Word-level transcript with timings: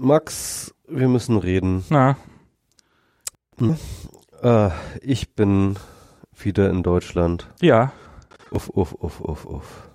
Max, 0.00 0.74
wir 0.88 1.08
müssen 1.08 1.36
reden. 1.36 1.84
Na, 1.90 2.16
Äh, 4.42 4.70
ich 5.02 5.34
bin 5.34 5.76
wieder 6.34 6.70
in 6.70 6.82
Deutschland. 6.82 7.48
ja. 7.60 7.92
Uff, 8.52 8.68
uff, 8.70 8.94
uff, 8.94 9.20
uff, 9.20 9.44
uff. 9.44 9.88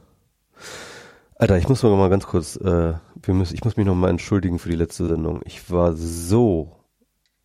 Alter, 1.38 1.58
ich 1.58 1.68
muss 1.68 1.84
noch 1.84 1.98
mal 1.98 2.10
ganz 2.10 2.26
kurz, 2.26 2.56
äh, 2.56 2.94
wir 3.22 3.34
müssen, 3.34 3.54
ich 3.56 3.66
muss 3.66 3.76
mich 3.76 3.86
noch 3.86 3.96
mal 3.96 4.10
entschuldigen 4.10 4.60
für 4.60 4.70
die 4.70 4.78
letzte 4.78 5.08
Sendung. 5.08 5.42
Ich 5.44 5.70
war 5.72 5.94
so, 5.94 6.72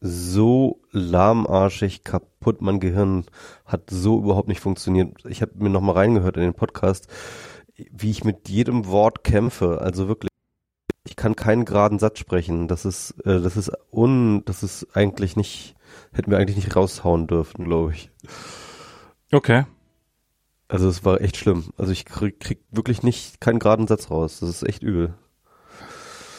so 0.01 0.81
lahmarschig 0.93 2.05
kaputt. 2.05 2.61
Mein 2.63 2.79
Gehirn 2.79 3.25
hat 3.65 3.91
so 3.91 4.19
überhaupt 4.19 4.47
nicht 4.47 4.61
funktioniert. 4.61 5.25
Ich 5.29 5.43
habe 5.43 5.53
mir 5.57 5.71
noch 5.71 5.81
mal 5.81 5.93
reingehört 5.97 6.37
in 6.37 6.43
den 6.45 6.55
Podcast, 6.55 7.09
wie 7.77 8.11
ich 8.11 8.23
mit 8.23 8.49
jedem 8.49 8.87
Wort 8.87 9.25
kämpfe. 9.25 9.81
Also 9.81 10.07
wirklich, 10.07 10.30
ich 11.05 11.17
kann 11.17 11.37
keinen 11.37 11.65
geraden 11.65 11.99
Satz 11.99 12.19
sprechen. 12.19 12.69
Das 12.69 12.85
ist, 12.85 13.13
äh, 13.25 13.41
das 13.41 13.57
ist 13.57 13.73
un, 13.91 14.45
das 14.45 14.63
ist 14.63 14.89
eigentlich 14.95 15.37
nicht, 15.37 15.75
hätten 16.13 16.31
wir 16.31 16.39
eigentlich 16.39 16.57
nicht 16.57 16.77
raushauen 16.77 17.27
dürfen, 17.27 17.65
glaube 17.65 17.93
ich. 17.93 18.11
Okay. 19.33 19.65
Also 20.69 20.89
es 20.89 21.05
war 21.05 21.21
echt 21.21 21.37
schlimm. 21.37 21.73
Also 21.77 21.93
ich 21.93 22.05
krieg, 22.05 22.39
krieg 22.39 22.61
wirklich 22.71 23.03
nicht 23.03 23.41
keinen 23.41 23.59
geraden 23.59 23.87
Satz 23.87 24.11
raus. 24.11 24.41
Das 24.41 24.49
ist 24.49 24.63
echt 24.63 24.83
übel. 24.83 25.15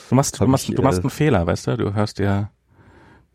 Du 0.10 0.16
machst, 0.16 0.40
du 0.40 0.48
machst, 0.48 0.70
ich, 0.70 0.76
du 0.76 0.82
machst 0.82 1.00
äh, 1.00 1.04
einen 1.04 1.10
Fehler, 1.10 1.48
weißt 1.48 1.68
du? 1.68 1.78
Du 1.78 1.94
hörst 1.94 2.20
dir, 2.20 2.52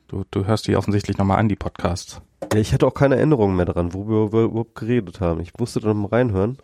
du, 0.08 0.24
du 0.30 0.44
hörst 0.46 0.66
dir 0.66 0.78
offensichtlich 0.78 1.18
nochmal 1.18 1.38
an, 1.38 1.48
die 1.48 1.56
Podcasts. 1.56 2.20
Ja, 2.52 2.60
ich 2.60 2.72
hatte 2.72 2.86
auch 2.86 2.94
keine 2.94 3.16
Erinnerungen 3.16 3.56
mehr 3.56 3.64
daran, 3.64 3.94
worüber 3.94 4.32
wir 4.32 4.44
überhaupt 4.44 4.74
geredet 4.74 5.20
haben. 5.20 5.40
Ich 5.40 5.52
musste 5.58 5.80
dann 5.80 5.96
mal 5.96 6.08
reinhören. 6.08 6.58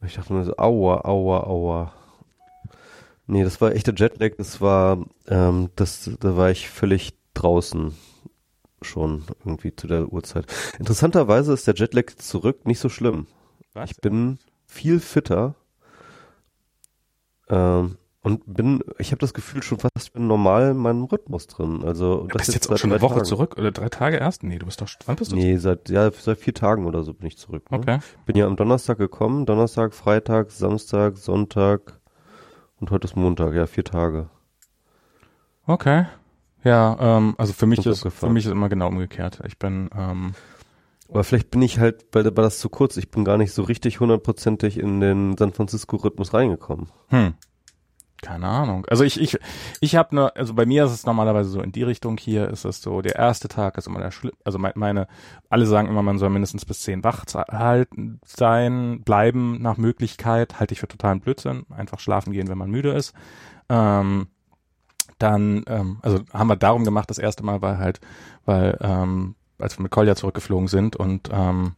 Und 0.00 0.06
ich 0.06 0.14
dachte 0.14 0.32
mir 0.32 0.44
so, 0.44 0.56
aua, 0.56 1.04
aua, 1.04 1.44
aua. 1.44 1.92
Nee, 3.26 3.42
das 3.44 3.60
war 3.60 3.72
echter 3.72 3.94
Jetlag. 3.94 4.32
Das 4.36 4.60
war, 4.60 5.04
ähm, 5.28 5.70
das, 5.76 6.10
da 6.20 6.36
war 6.36 6.50
ich 6.50 6.68
völlig 6.68 7.14
draußen 7.34 7.94
schon 8.82 9.24
irgendwie 9.44 9.74
zu 9.74 9.86
der 9.86 10.12
Uhrzeit. 10.12 10.46
Interessanterweise 10.78 11.52
ist 11.54 11.66
der 11.66 11.74
Jetlag 11.74 12.14
zurück 12.16 12.66
nicht 12.66 12.78
so 12.80 12.88
schlimm. 12.88 13.26
Was? 13.72 13.90
Ich 13.90 13.96
bin 14.00 14.38
viel 14.66 15.00
fitter 15.00 15.54
ähm, 17.48 17.96
und 18.22 18.42
bin, 18.46 18.82
ich 18.98 19.10
habe 19.10 19.20
das 19.20 19.34
Gefühl 19.34 19.62
schon 19.62 19.78
fast 19.78 20.12
bin 20.12 20.26
normal 20.26 20.70
in 20.70 20.76
meinem 20.76 21.04
Rhythmus 21.04 21.46
drin. 21.46 21.82
Also 21.84 22.26
Du 22.28 22.36
das 22.36 22.46
bist 22.46 22.54
jetzt 22.54 22.66
auch 22.70 22.70
seit 22.70 22.80
schon 22.80 22.92
eine 22.92 23.00
Woche 23.02 23.14
Tagen. 23.14 23.24
zurück 23.24 23.56
oder 23.58 23.70
drei 23.72 23.88
Tage 23.88 24.16
erst? 24.16 24.42
Nee, 24.42 24.58
du 24.58 24.66
bist 24.66 24.80
doch, 24.80 24.88
wann 25.06 25.16
bist 25.16 25.32
du 25.32 25.36
Nee, 25.36 25.56
seit 25.58 25.88
ja 25.90 26.10
seit 26.10 26.38
vier 26.38 26.54
Tagen 26.54 26.86
oder 26.86 27.02
so 27.02 27.14
bin 27.14 27.26
ich 27.26 27.36
zurück. 27.38 27.70
Ne? 27.70 27.78
Okay. 27.78 27.98
Bin 28.26 28.36
ja 28.36 28.46
am 28.46 28.56
Donnerstag 28.56 28.98
gekommen, 28.98 29.44
Donnerstag, 29.46 29.94
Freitag, 29.94 30.50
Samstag, 30.50 31.16
Sonntag 31.16 32.00
und 32.80 32.90
heute 32.90 33.06
ist 33.06 33.16
Montag. 33.16 33.54
Ja, 33.54 33.66
vier 33.66 33.84
Tage. 33.84 34.28
Okay. 35.66 36.06
Ja, 36.62 36.96
ähm, 37.00 37.34
also 37.38 37.52
für 37.52 37.66
mich 37.66 37.80
Ist 37.80 37.86
ist, 37.86 38.00
für 38.00 38.08
abgefahren. 38.08 38.32
mich 38.34 38.46
ist 38.46 38.52
immer 38.52 38.68
genau 38.68 38.88
umgekehrt. 38.88 39.40
Ich 39.46 39.58
bin, 39.58 39.90
ähm, 39.96 40.34
Aber 41.08 41.24
vielleicht 41.24 41.50
bin 41.50 41.62
ich 41.62 41.78
halt, 41.78 42.06
weil 42.12 42.24
war 42.24 42.42
das 42.44 42.58
zu 42.58 42.68
kurz. 42.68 42.96
Ich 42.96 43.10
bin 43.10 43.24
gar 43.24 43.36
nicht 43.38 43.52
so 43.52 43.62
richtig 43.62 44.00
hundertprozentig 44.00 44.78
in 44.78 45.00
den 45.00 45.36
San 45.36 45.52
Francisco 45.52 45.96
Rhythmus 45.96 46.32
reingekommen. 46.34 46.88
hm. 47.08 47.34
Keine 48.24 48.48
Ahnung. 48.48 48.86
Also 48.88 49.04
ich, 49.04 49.20
ich, 49.20 49.38
ich 49.80 49.96
habe 49.96 50.14
ne, 50.14 50.34
also 50.34 50.54
bei 50.54 50.64
mir 50.64 50.86
ist 50.86 50.92
es 50.92 51.04
normalerweise 51.04 51.50
so 51.50 51.60
in 51.60 51.72
die 51.72 51.82
Richtung 51.82 52.16
hier 52.16 52.48
ist 52.48 52.64
es 52.64 52.80
so, 52.80 53.02
der 53.02 53.16
erste 53.16 53.48
Tag 53.48 53.76
ist 53.76 53.86
immer 53.86 54.00
der 54.00 54.12
schlimm, 54.12 54.32
also 54.44 54.58
mein, 54.58 54.72
meine, 54.76 55.08
alle 55.50 55.66
sagen 55.66 55.88
immer, 55.88 56.02
man 56.02 56.16
soll 56.18 56.30
mindestens 56.30 56.64
bis 56.64 56.80
zehn 56.80 57.04
wach 57.04 57.26
halten, 57.34 58.20
sein, 58.24 59.02
bleiben 59.02 59.60
nach 59.60 59.76
Möglichkeit, 59.76 60.58
halte 60.58 60.72
ich 60.72 60.80
für 60.80 60.88
totalen 60.88 61.20
Blödsinn, 61.20 61.66
einfach 61.68 62.00
schlafen 62.00 62.32
gehen, 62.32 62.48
wenn 62.48 62.56
man 62.56 62.70
müde 62.70 62.92
ist. 62.92 63.12
Ähm, 63.68 64.28
dann, 65.18 65.64
ähm, 65.66 65.98
also 66.00 66.20
haben 66.32 66.48
wir 66.48 66.56
darum 66.56 66.84
gemacht, 66.84 67.10
das 67.10 67.18
erste 67.18 67.44
Mal, 67.44 67.60
weil 67.60 67.76
halt, 67.76 68.00
weil, 68.46 68.78
ähm, 68.80 69.34
als 69.58 69.78
wir 69.78 69.82
mit 69.82 69.92
Kolja 69.92 70.16
zurückgeflogen 70.16 70.68
sind 70.68 70.96
und, 70.96 71.28
ähm, 71.30 71.74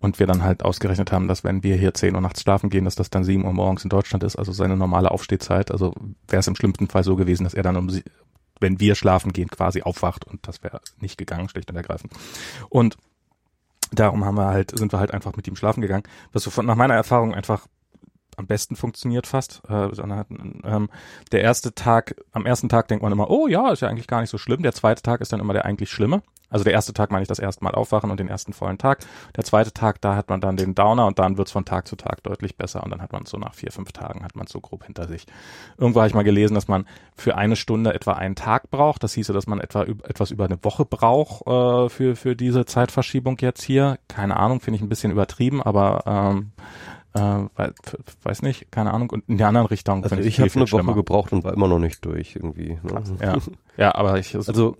und 0.00 0.18
wir 0.18 0.26
dann 0.26 0.42
halt 0.42 0.64
ausgerechnet 0.64 1.10
haben, 1.12 1.28
dass 1.28 1.44
wenn 1.44 1.62
wir 1.62 1.76
hier 1.76 1.92
10 1.92 2.14
Uhr 2.14 2.20
nachts 2.20 2.42
schlafen 2.42 2.70
gehen, 2.70 2.84
dass 2.84 2.94
das 2.94 3.10
dann 3.10 3.24
7 3.24 3.44
Uhr 3.44 3.52
morgens 3.52 3.82
in 3.84 3.90
Deutschland 3.90 4.22
ist, 4.22 4.36
also 4.36 4.52
seine 4.52 4.76
normale 4.76 5.10
Aufstehzeit. 5.10 5.70
Also 5.70 5.94
wäre 6.28 6.40
es 6.40 6.46
im 6.46 6.56
schlimmsten 6.56 6.88
Fall 6.88 7.02
so 7.02 7.16
gewesen, 7.16 7.44
dass 7.44 7.54
er 7.54 7.62
dann 7.62 7.76
um 7.76 7.90
sie, 7.90 8.04
wenn 8.60 8.80
wir 8.80 8.94
schlafen 8.94 9.32
gehen, 9.32 9.48
quasi 9.48 9.82
aufwacht 9.82 10.24
und 10.24 10.46
das 10.46 10.62
wäre 10.62 10.80
nicht 11.00 11.18
gegangen, 11.18 11.48
schlicht 11.48 11.70
und 11.70 11.76
ergreifend. 11.76 12.12
Und 12.68 12.96
darum 13.92 14.24
haben 14.24 14.36
wir 14.36 14.46
halt, 14.46 14.76
sind 14.76 14.92
wir 14.92 15.00
halt 15.00 15.12
einfach 15.12 15.34
mit 15.36 15.48
ihm 15.48 15.56
schlafen 15.56 15.80
gegangen, 15.80 16.04
was 16.32 16.44
so 16.44 16.50
von, 16.50 16.66
nach 16.66 16.76
meiner 16.76 16.94
Erfahrung 16.94 17.34
einfach 17.34 17.66
am 18.38 18.46
besten 18.46 18.76
funktioniert 18.76 19.26
fast. 19.26 19.62
Äh, 19.68 19.88
ähm, 20.64 20.88
der 21.32 21.42
erste 21.42 21.74
Tag, 21.74 22.14
am 22.32 22.46
ersten 22.46 22.68
Tag 22.68 22.88
denkt 22.88 23.02
man 23.02 23.12
immer, 23.12 23.30
oh 23.30 23.48
ja, 23.48 23.70
ist 23.72 23.82
ja 23.82 23.88
eigentlich 23.88 24.06
gar 24.06 24.20
nicht 24.20 24.30
so 24.30 24.38
schlimm. 24.38 24.62
Der 24.62 24.72
zweite 24.72 25.02
Tag 25.02 25.20
ist 25.20 25.32
dann 25.32 25.40
immer 25.40 25.52
der 25.52 25.64
eigentlich 25.64 25.90
schlimme. 25.90 26.22
Also 26.50 26.64
der 26.64 26.72
erste 26.72 26.94
Tag 26.94 27.10
meine 27.10 27.22
ich 27.22 27.28
das 27.28 27.38
erste 27.38 27.62
Mal 27.62 27.74
aufwachen 27.74 28.10
und 28.10 28.18
den 28.18 28.28
ersten 28.28 28.52
vollen 28.52 28.78
Tag. 28.78 29.00
Der 29.36 29.44
zweite 29.44 29.72
Tag, 29.72 30.00
da 30.00 30.16
hat 30.16 30.30
man 30.30 30.40
dann 30.40 30.56
den 30.56 30.74
Downer 30.74 31.06
und 31.06 31.18
dann 31.18 31.36
wird's 31.36 31.52
von 31.52 31.64
Tag 31.64 31.86
zu 31.86 31.96
Tag 31.96 32.22
deutlich 32.22 32.56
besser 32.56 32.82
und 32.82 32.90
dann 32.90 33.02
hat 33.02 33.12
man 33.12 33.26
so 33.26 33.36
nach 33.36 33.54
vier, 33.54 33.70
fünf 33.70 33.92
Tagen 33.92 34.24
hat 34.24 34.34
man 34.34 34.46
so 34.46 34.60
grob 34.60 34.84
hinter 34.84 35.06
sich. 35.08 35.26
Irgendwo 35.76 36.00
habe 36.00 36.08
ich 36.08 36.14
mal 36.14 36.24
gelesen, 36.24 36.54
dass 36.54 36.68
man 36.68 36.86
für 37.14 37.36
eine 37.36 37.56
Stunde 37.56 37.92
etwa 37.92 38.12
einen 38.12 38.34
Tag 38.34 38.70
braucht. 38.70 39.02
Das 39.02 39.12
hieße, 39.12 39.32
dass 39.32 39.46
man 39.46 39.60
etwa 39.60 39.82
etwas 39.82 40.30
über 40.30 40.46
eine 40.46 40.62
Woche 40.64 40.86
braucht 40.86 41.46
äh, 41.46 41.88
für, 41.90 42.16
für 42.16 42.34
diese 42.34 42.64
Zeitverschiebung 42.64 43.36
jetzt 43.40 43.62
hier. 43.62 43.98
Keine 44.08 44.36
Ahnung, 44.38 44.60
finde 44.60 44.76
ich 44.76 44.82
ein 44.82 44.88
bisschen 44.88 45.12
übertrieben, 45.12 45.62
aber 45.62 46.04
ähm, 46.06 46.52
äh, 47.14 47.20
wei- 47.56 47.72
weiß 48.22 48.42
nicht, 48.42 48.70
keine 48.70 48.92
Ahnung. 48.92 49.10
Und 49.10 49.24
in 49.28 49.38
der 49.38 49.48
anderen 49.48 49.66
Richtung 49.66 50.02
Also 50.04 50.16
ich 50.16 50.36
viel, 50.36 50.44
habe 50.44 50.52
eine 50.54 50.60
Woche 50.62 50.68
schlimmer. 50.68 50.94
gebraucht 50.94 51.32
und 51.32 51.44
war 51.44 51.52
immer 51.54 51.68
noch 51.68 51.78
nicht 51.78 52.04
durch 52.04 52.36
irgendwie. 52.36 52.78
Ne? 52.82 53.02
Ja, 53.20 53.36
ja, 53.76 53.94
aber 53.94 54.18
ich, 54.18 54.34
Also, 54.36 54.76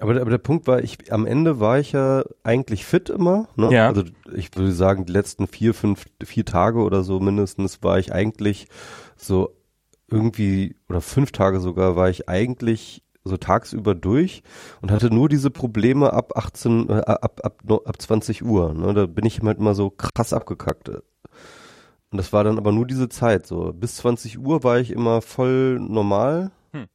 aber, 0.00 0.20
aber 0.20 0.30
der 0.30 0.38
Punkt 0.38 0.66
war, 0.66 0.82
ich 0.82 1.12
am 1.12 1.26
Ende 1.26 1.60
war 1.60 1.78
ich 1.78 1.92
ja 1.92 2.24
eigentlich 2.42 2.84
fit 2.84 3.08
immer. 3.10 3.48
Ne? 3.56 3.72
Ja. 3.72 3.88
Also 3.88 4.04
ich 4.34 4.54
würde 4.56 4.72
sagen, 4.72 5.04
die 5.06 5.12
letzten 5.12 5.46
vier, 5.46 5.74
fünf, 5.74 6.06
vier 6.24 6.44
Tage 6.44 6.80
oder 6.80 7.02
so 7.02 7.20
mindestens 7.20 7.82
war 7.82 7.98
ich 7.98 8.12
eigentlich 8.12 8.68
so 9.16 9.54
irgendwie 10.08 10.76
oder 10.88 11.00
fünf 11.00 11.32
Tage 11.32 11.60
sogar 11.60 11.96
war 11.96 12.10
ich 12.10 12.28
eigentlich 12.28 13.02
so 13.24 13.36
tagsüber 13.36 13.94
durch 13.94 14.42
und 14.80 14.90
hatte 14.90 15.12
nur 15.14 15.28
diese 15.28 15.50
Probleme 15.50 16.12
ab 16.12 16.36
18, 16.36 16.88
äh, 16.88 16.92
ab, 17.06 17.40
ab, 17.42 17.62
ab 17.84 18.00
20 18.02 18.44
Uhr. 18.44 18.74
Ne? 18.74 18.94
Da 18.94 19.06
bin 19.06 19.24
ich 19.24 19.40
halt 19.42 19.58
immer 19.58 19.74
so 19.74 19.90
krass 19.90 20.32
abgekackt. 20.32 20.88
Und 20.88 21.02
das 22.18 22.32
war 22.32 22.44
dann 22.44 22.58
aber 22.58 22.72
nur 22.72 22.86
diese 22.86 23.08
Zeit 23.08 23.46
so. 23.46 23.72
Bis 23.72 23.96
20 23.96 24.38
Uhr 24.38 24.64
war 24.64 24.78
ich 24.78 24.90
immer 24.90 25.22
voll 25.22 25.78
normal. 25.80 26.50
Hm. 26.72 26.86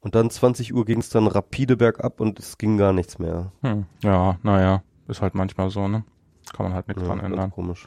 Und 0.00 0.14
dann 0.14 0.30
20 0.30 0.74
Uhr 0.74 0.84
ging 0.84 0.98
es 1.00 1.08
dann 1.10 1.26
rapide 1.26 1.76
bergab 1.76 2.20
und 2.20 2.38
es 2.38 2.58
ging 2.58 2.76
gar 2.76 2.92
nichts 2.92 3.18
mehr. 3.18 3.52
hm, 3.62 3.86
ja, 4.02 4.38
naja, 4.42 4.82
ist 5.08 5.22
halt 5.22 5.34
manchmal 5.34 5.70
so, 5.70 5.86
ne? 5.88 6.04
Kann 6.52 6.64
man 6.66 6.74
halt 6.74 6.88
nichts 6.88 7.02
Ja, 7.02 7.08
dran 7.08 7.20
ändern. 7.20 7.50
komisch. 7.52 7.86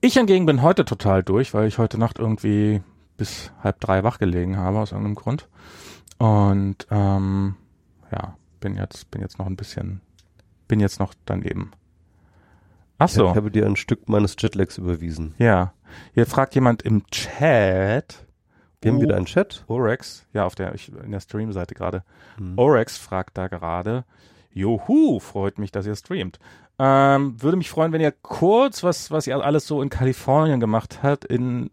Ich 0.00 0.14
hingegen 0.14 0.46
bin 0.46 0.62
heute 0.62 0.84
total 0.84 1.24
durch, 1.24 1.52
weil 1.52 1.66
ich 1.66 1.78
heute 1.78 1.98
Nacht 1.98 2.20
irgendwie 2.20 2.80
bis 3.16 3.50
halb 3.64 3.80
drei 3.80 4.04
wach 4.04 4.18
gelegen 4.20 4.56
habe 4.56 4.78
aus 4.78 4.92
irgendeinem 4.92 5.16
Grund. 5.16 5.48
Und 6.18 6.86
ähm, 6.90 7.56
ja, 8.12 8.36
bin 8.60 8.76
jetzt, 8.76 9.10
bin 9.10 9.20
jetzt 9.20 9.38
noch 9.38 9.46
ein 9.46 9.56
bisschen, 9.56 10.00
bin 10.66 10.80
jetzt 10.80 10.98
noch 10.98 11.14
daneben. 11.24 11.70
Ach 12.98 13.08
so. 13.08 13.30
Ich 13.30 13.36
habe 13.36 13.50
dir 13.50 13.66
ein 13.66 13.76
Stück 13.76 14.08
meines 14.08 14.34
Jetlags 14.38 14.78
überwiesen. 14.78 15.34
Ja, 15.38 15.72
hier 16.14 16.26
fragt 16.26 16.54
jemand 16.54 16.82
im 16.82 17.06
Chat. 17.06 18.26
Wir 18.80 18.90
haben 18.92 18.98
Oh, 18.98 19.02
wieder 19.02 19.16
einen 19.16 19.26
Chat. 19.26 19.64
Orex, 19.68 20.26
ja, 20.32 20.44
auf 20.44 20.54
der, 20.54 20.74
ich, 20.74 20.92
in 20.92 21.10
der 21.12 21.20
Stream-Seite 21.20 21.74
gerade. 21.74 22.04
Hm. 22.36 22.58
Orex 22.58 22.96
fragt 22.96 23.38
da 23.38 23.48
gerade, 23.48 24.04
Juhu, 24.52 25.20
freut 25.20 25.58
mich, 25.58 25.70
dass 25.72 25.86
ihr 25.86 25.94
streamt. 25.96 26.38
Ähm, 26.80 27.40
würde 27.42 27.56
mich 27.56 27.70
freuen, 27.70 27.92
wenn 27.92 28.00
ihr 28.00 28.12
kurz, 28.12 28.82
was, 28.84 29.10
was 29.10 29.26
ihr 29.26 29.36
alles 29.44 29.66
so 29.66 29.82
in 29.82 29.88
Kalifornien 29.88 30.60
gemacht 30.60 31.00
habt. 31.02 31.24
In, 31.24 31.70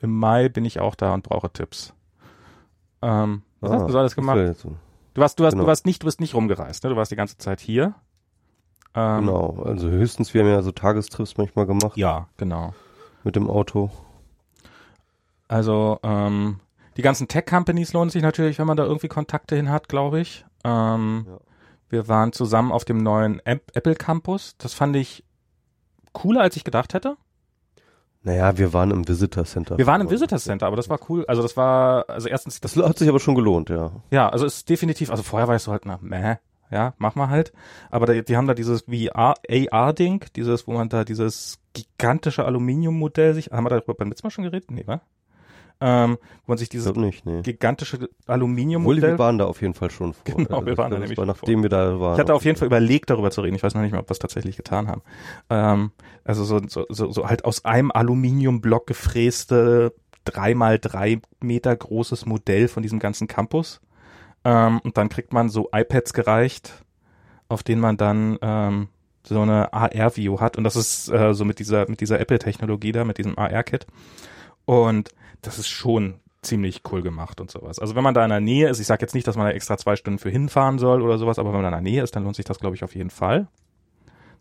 Im 0.00 0.18
Mai 0.18 0.48
bin 0.48 0.64
ich 0.64 0.80
auch 0.80 0.94
da 0.94 1.12
und 1.12 1.22
brauche 1.22 1.50
Tipps. 1.50 1.92
Ähm, 3.02 3.42
was 3.60 3.70
hast 3.72 3.86
du 3.88 3.92
so 3.92 3.98
alles 3.98 4.14
gemacht? 4.16 4.38
Du 4.38 5.20
warst, 5.20 5.38
du 5.38 5.44
warst, 5.44 5.54
Genau. 5.54 5.64
du 5.64 5.66
warst 5.68 5.86
nicht, 5.86 6.02
du 6.02 6.06
bist 6.06 6.20
nicht 6.20 6.34
rumgereist, 6.34 6.84
ne? 6.84 6.90
Du 6.90 6.96
warst 6.96 7.10
die 7.10 7.16
ganze 7.16 7.38
Zeit 7.38 7.60
hier. 7.60 7.94
Ähm, 8.94 9.20
Genau, 9.26 9.62
also 9.64 9.88
höchstens, 9.90 10.32
wir 10.34 10.42
haben 10.42 10.48
ja 10.50 10.62
so 10.62 10.72
Tagestrips 10.72 11.36
manchmal 11.36 11.66
gemacht 11.66 11.96
Ja, 11.96 12.28
genau. 12.36 12.72
mit 13.24 13.36
dem 13.36 13.48
Auto. 13.50 13.90
Also 15.48 15.98
ähm, 16.02 16.60
die 16.96 17.02
ganzen 17.02 17.28
Tech-Companies 17.28 17.92
lohnen 17.92 18.10
sich 18.10 18.22
natürlich, 18.22 18.58
wenn 18.58 18.66
man 18.66 18.76
da 18.76 18.84
irgendwie 18.84 19.08
Kontakte 19.08 19.56
hin 19.56 19.70
hat, 19.70 19.88
glaube 19.88 20.20
ich. 20.20 20.44
Ähm, 20.64 21.24
Ja. 21.28 21.38
Wir 21.90 22.06
waren 22.06 22.32
zusammen 22.34 22.70
auf 22.70 22.84
dem 22.84 22.98
neuen 22.98 23.40
App- 23.46 23.70
Apple 23.74 23.94
Campus. 23.94 24.56
Das 24.58 24.74
fand 24.74 24.94
ich 24.94 25.24
cooler, 26.12 26.42
als 26.42 26.54
ich 26.56 26.62
gedacht 26.64 26.92
hätte. 26.92 27.16
Naja, 28.28 28.58
wir 28.58 28.74
waren 28.74 28.90
im 28.90 29.08
Visitor 29.08 29.46
Center. 29.46 29.78
Wir 29.78 29.86
waren 29.86 30.02
im 30.02 30.10
Visitor 30.10 30.38
Center, 30.38 30.66
aber 30.66 30.76
das 30.76 30.90
war 30.90 31.00
cool. 31.08 31.24
Also 31.26 31.40
das 31.40 31.56
war, 31.56 32.04
also 32.10 32.28
erstens, 32.28 32.60
das, 32.60 32.76
hat 32.76 32.98
sich 32.98 33.08
aber 33.08 33.20
schon 33.20 33.34
gelohnt, 33.34 33.70
ja. 33.70 33.90
ja, 34.10 34.28
also 34.28 34.44
ist 34.44 34.68
definitiv, 34.68 35.10
also 35.10 35.22
vorher 35.22 35.48
war 35.48 35.56
ich 35.56 35.62
so 35.62 35.72
halt, 35.72 35.86
na, 35.86 35.98
meh, 36.02 36.36
ja, 36.70 36.92
mach 36.98 37.14
mal 37.14 37.30
halt. 37.30 37.54
Aber 37.90 38.04
da, 38.04 38.20
die 38.20 38.36
haben 38.36 38.46
da 38.46 38.52
dieses 38.52 38.82
VR, 38.82 39.34
AR-Ding, 39.48 40.26
dieses, 40.36 40.66
wo 40.66 40.72
man 40.72 40.90
da 40.90 41.04
dieses 41.04 41.58
gigantische 41.72 42.44
Aluminiummodell 42.44 43.32
sich, 43.32 43.46
haben 43.50 43.64
wir 43.64 43.70
darüber 43.70 43.94
beim 43.94 44.10
letzten 44.10 44.26
Mal 44.26 44.30
schon 44.30 44.44
geredet? 44.44 44.70
Nee, 44.70 44.86
wa? 44.86 45.00
Ähm, 45.80 46.18
wo 46.44 46.52
man 46.52 46.58
sich 46.58 46.66
Ich 46.66 46.70
dieses 46.70 46.94
nicht, 46.96 47.24
nee. 47.24 47.42
gigantische 47.42 47.96
Obwohl, 47.96 48.10
Aluminiummodell 48.26 49.12
wir 49.12 49.18
waren 49.18 49.38
da 49.38 49.46
auf 49.46 49.62
jeden 49.62 49.74
Fall 49.74 49.90
schon 49.90 50.12
vor. 50.12 50.24
Genau, 50.24 50.66
wir 50.66 50.76
waren 50.76 50.90
da 50.90 50.98
nämlich 50.98 51.16
war, 51.18 51.26
nachdem 51.26 51.62
wir 51.62 51.70
da 51.70 52.00
waren. 52.00 52.14
Ich 52.14 52.20
hatte 52.20 52.34
auf 52.34 52.44
jeden 52.44 52.58
Fall 52.58 52.66
überlegt, 52.66 53.10
darüber 53.10 53.30
zu 53.30 53.42
reden. 53.42 53.54
Ich 53.54 53.62
weiß 53.62 53.74
noch 53.74 53.82
nicht 53.82 53.92
mehr, 53.92 54.00
ob 54.00 54.08
wir 54.08 54.12
es 54.12 54.18
tatsächlich 54.18 54.56
getan 54.56 54.88
haben. 54.88 55.02
Ähm, 55.50 55.92
also 56.24 56.44
so, 56.44 56.60
so, 56.66 56.84
so, 56.88 57.12
so 57.12 57.28
halt 57.28 57.44
aus 57.44 57.64
einem 57.64 57.92
Aluminiumblock 57.92 58.86
gefräste, 58.86 59.94
dreimal 60.24 60.78
drei 60.78 61.20
Meter 61.40 61.74
großes 61.74 62.26
Modell 62.26 62.68
von 62.68 62.82
diesem 62.82 62.98
ganzen 62.98 63.28
Campus. 63.28 63.80
Ähm, 64.44 64.80
und 64.82 64.96
dann 64.96 65.08
kriegt 65.08 65.32
man 65.32 65.48
so 65.48 65.68
iPads 65.72 66.12
gereicht, 66.12 66.84
auf 67.48 67.62
denen 67.62 67.80
man 67.80 67.96
dann 67.96 68.36
ähm, 68.42 68.88
so 69.22 69.40
eine 69.40 69.72
AR-View 69.72 70.40
hat. 70.40 70.56
Und 70.56 70.64
das 70.64 70.74
ist 70.74 71.08
äh, 71.08 71.34
so 71.34 71.44
mit 71.44 71.58
dieser, 71.60 71.88
mit 71.88 72.00
dieser 72.00 72.18
Apple-Technologie 72.18 72.92
da, 72.92 73.04
mit 73.04 73.18
diesem 73.18 73.38
AR-Kit. 73.38 73.86
Und 74.64 75.10
das 75.42 75.58
ist 75.58 75.68
schon 75.68 76.20
ziemlich 76.42 76.82
cool 76.92 77.02
gemacht 77.02 77.40
und 77.40 77.50
sowas. 77.50 77.78
Also 77.78 77.94
wenn 77.94 78.04
man 78.04 78.14
da 78.14 78.24
in 78.24 78.30
der 78.30 78.40
Nähe 78.40 78.68
ist, 78.68 78.78
ich 78.78 78.86
sage 78.86 79.02
jetzt 79.02 79.14
nicht, 79.14 79.26
dass 79.26 79.36
man 79.36 79.46
da 79.46 79.52
extra 79.52 79.76
zwei 79.76 79.96
Stunden 79.96 80.18
für 80.18 80.30
hinfahren 80.30 80.78
soll 80.78 81.02
oder 81.02 81.18
sowas, 81.18 81.38
aber 81.38 81.48
wenn 81.52 81.62
man 81.62 81.70
da 81.72 81.78
in 81.78 81.84
der 81.84 81.92
Nähe 81.92 82.02
ist, 82.02 82.14
dann 82.14 82.24
lohnt 82.24 82.36
sich 82.36 82.44
das, 82.44 82.58
glaube 82.60 82.76
ich, 82.76 82.84
auf 82.84 82.94
jeden 82.94 83.10
Fall, 83.10 83.48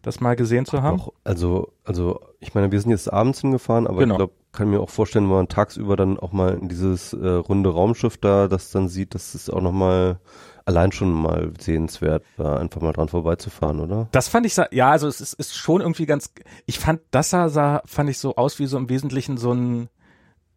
das 0.04 0.20
mal 0.20 0.36
gesehen 0.36 0.66
zu 0.66 0.82
haben. 0.84 0.98
Doch, 1.00 1.14
also, 1.24 1.74
also, 1.84 2.22
ich 2.40 2.54
meine, 2.54 2.72
wir 2.72 2.80
sind 2.80 2.92
jetzt 2.92 3.12
abends 3.12 3.42
hingefahren, 3.42 3.88
aber 3.88 4.00
Genau. 4.00 4.14
ich 4.14 4.18
glaube, 4.18 4.34
kann 4.52 4.70
mir 4.70 4.80
auch 4.80 4.90
vorstellen, 4.90 5.26
wenn 5.26 5.36
man 5.36 5.48
tagsüber 5.48 5.96
dann 5.96 6.20
auch 6.20 6.32
mal 6.32 6.54
in 6.54 6.70
dieses 6.70 7.14
äh, 7.14 7.28
runde 7.28 7.72
Raumschiff 7.72 8.18
da, 8.18 8.48
das 8.48 8.72
dann 8.72 8.88
sieht, 8.88 9.16
das 9.16 9.36
ist 9.36 9.52
auch 9.52 9.62
nochmal 9.62 10.20
allein 10.66 10.92
schon 10.92 11.12
mal 11.12 11.52
sehenswert, 11.60 12.24
da 12.38 12.58
einfach 12.58 12.82
mal 12.82 12.92
dran 12.94 13.08
vorbeizufahren, 13.08 13.80
oder? 13.80 14.08
Das 14.12 14.28
fand 14.28 14.46
ich, 14.46 14.58
ja, 14.72 14.92
also 14.92 15.08
es 15.08 15.22
ist, 15.22 15.34
ist 15.34 15.56
schon 15.56 15.82
irgendwie 15.82 16.06
ganz, 16.06 16.32
ich 16.66 16.78
fand, 16.78 17.02
das 17.12 17.30
sah, 17.30 17.50
sah, 17.50 17.82
fand 17.86 18.10
ich 18.10 18.20
so 18.20 18.36
aus 18.36 18.60
wie 18.60 18.66
so 18.66 18.78
im 18.78 18.90
Wesentlichen 18.90 19.38
so 19.38 19.54
ein, 19.54 19.90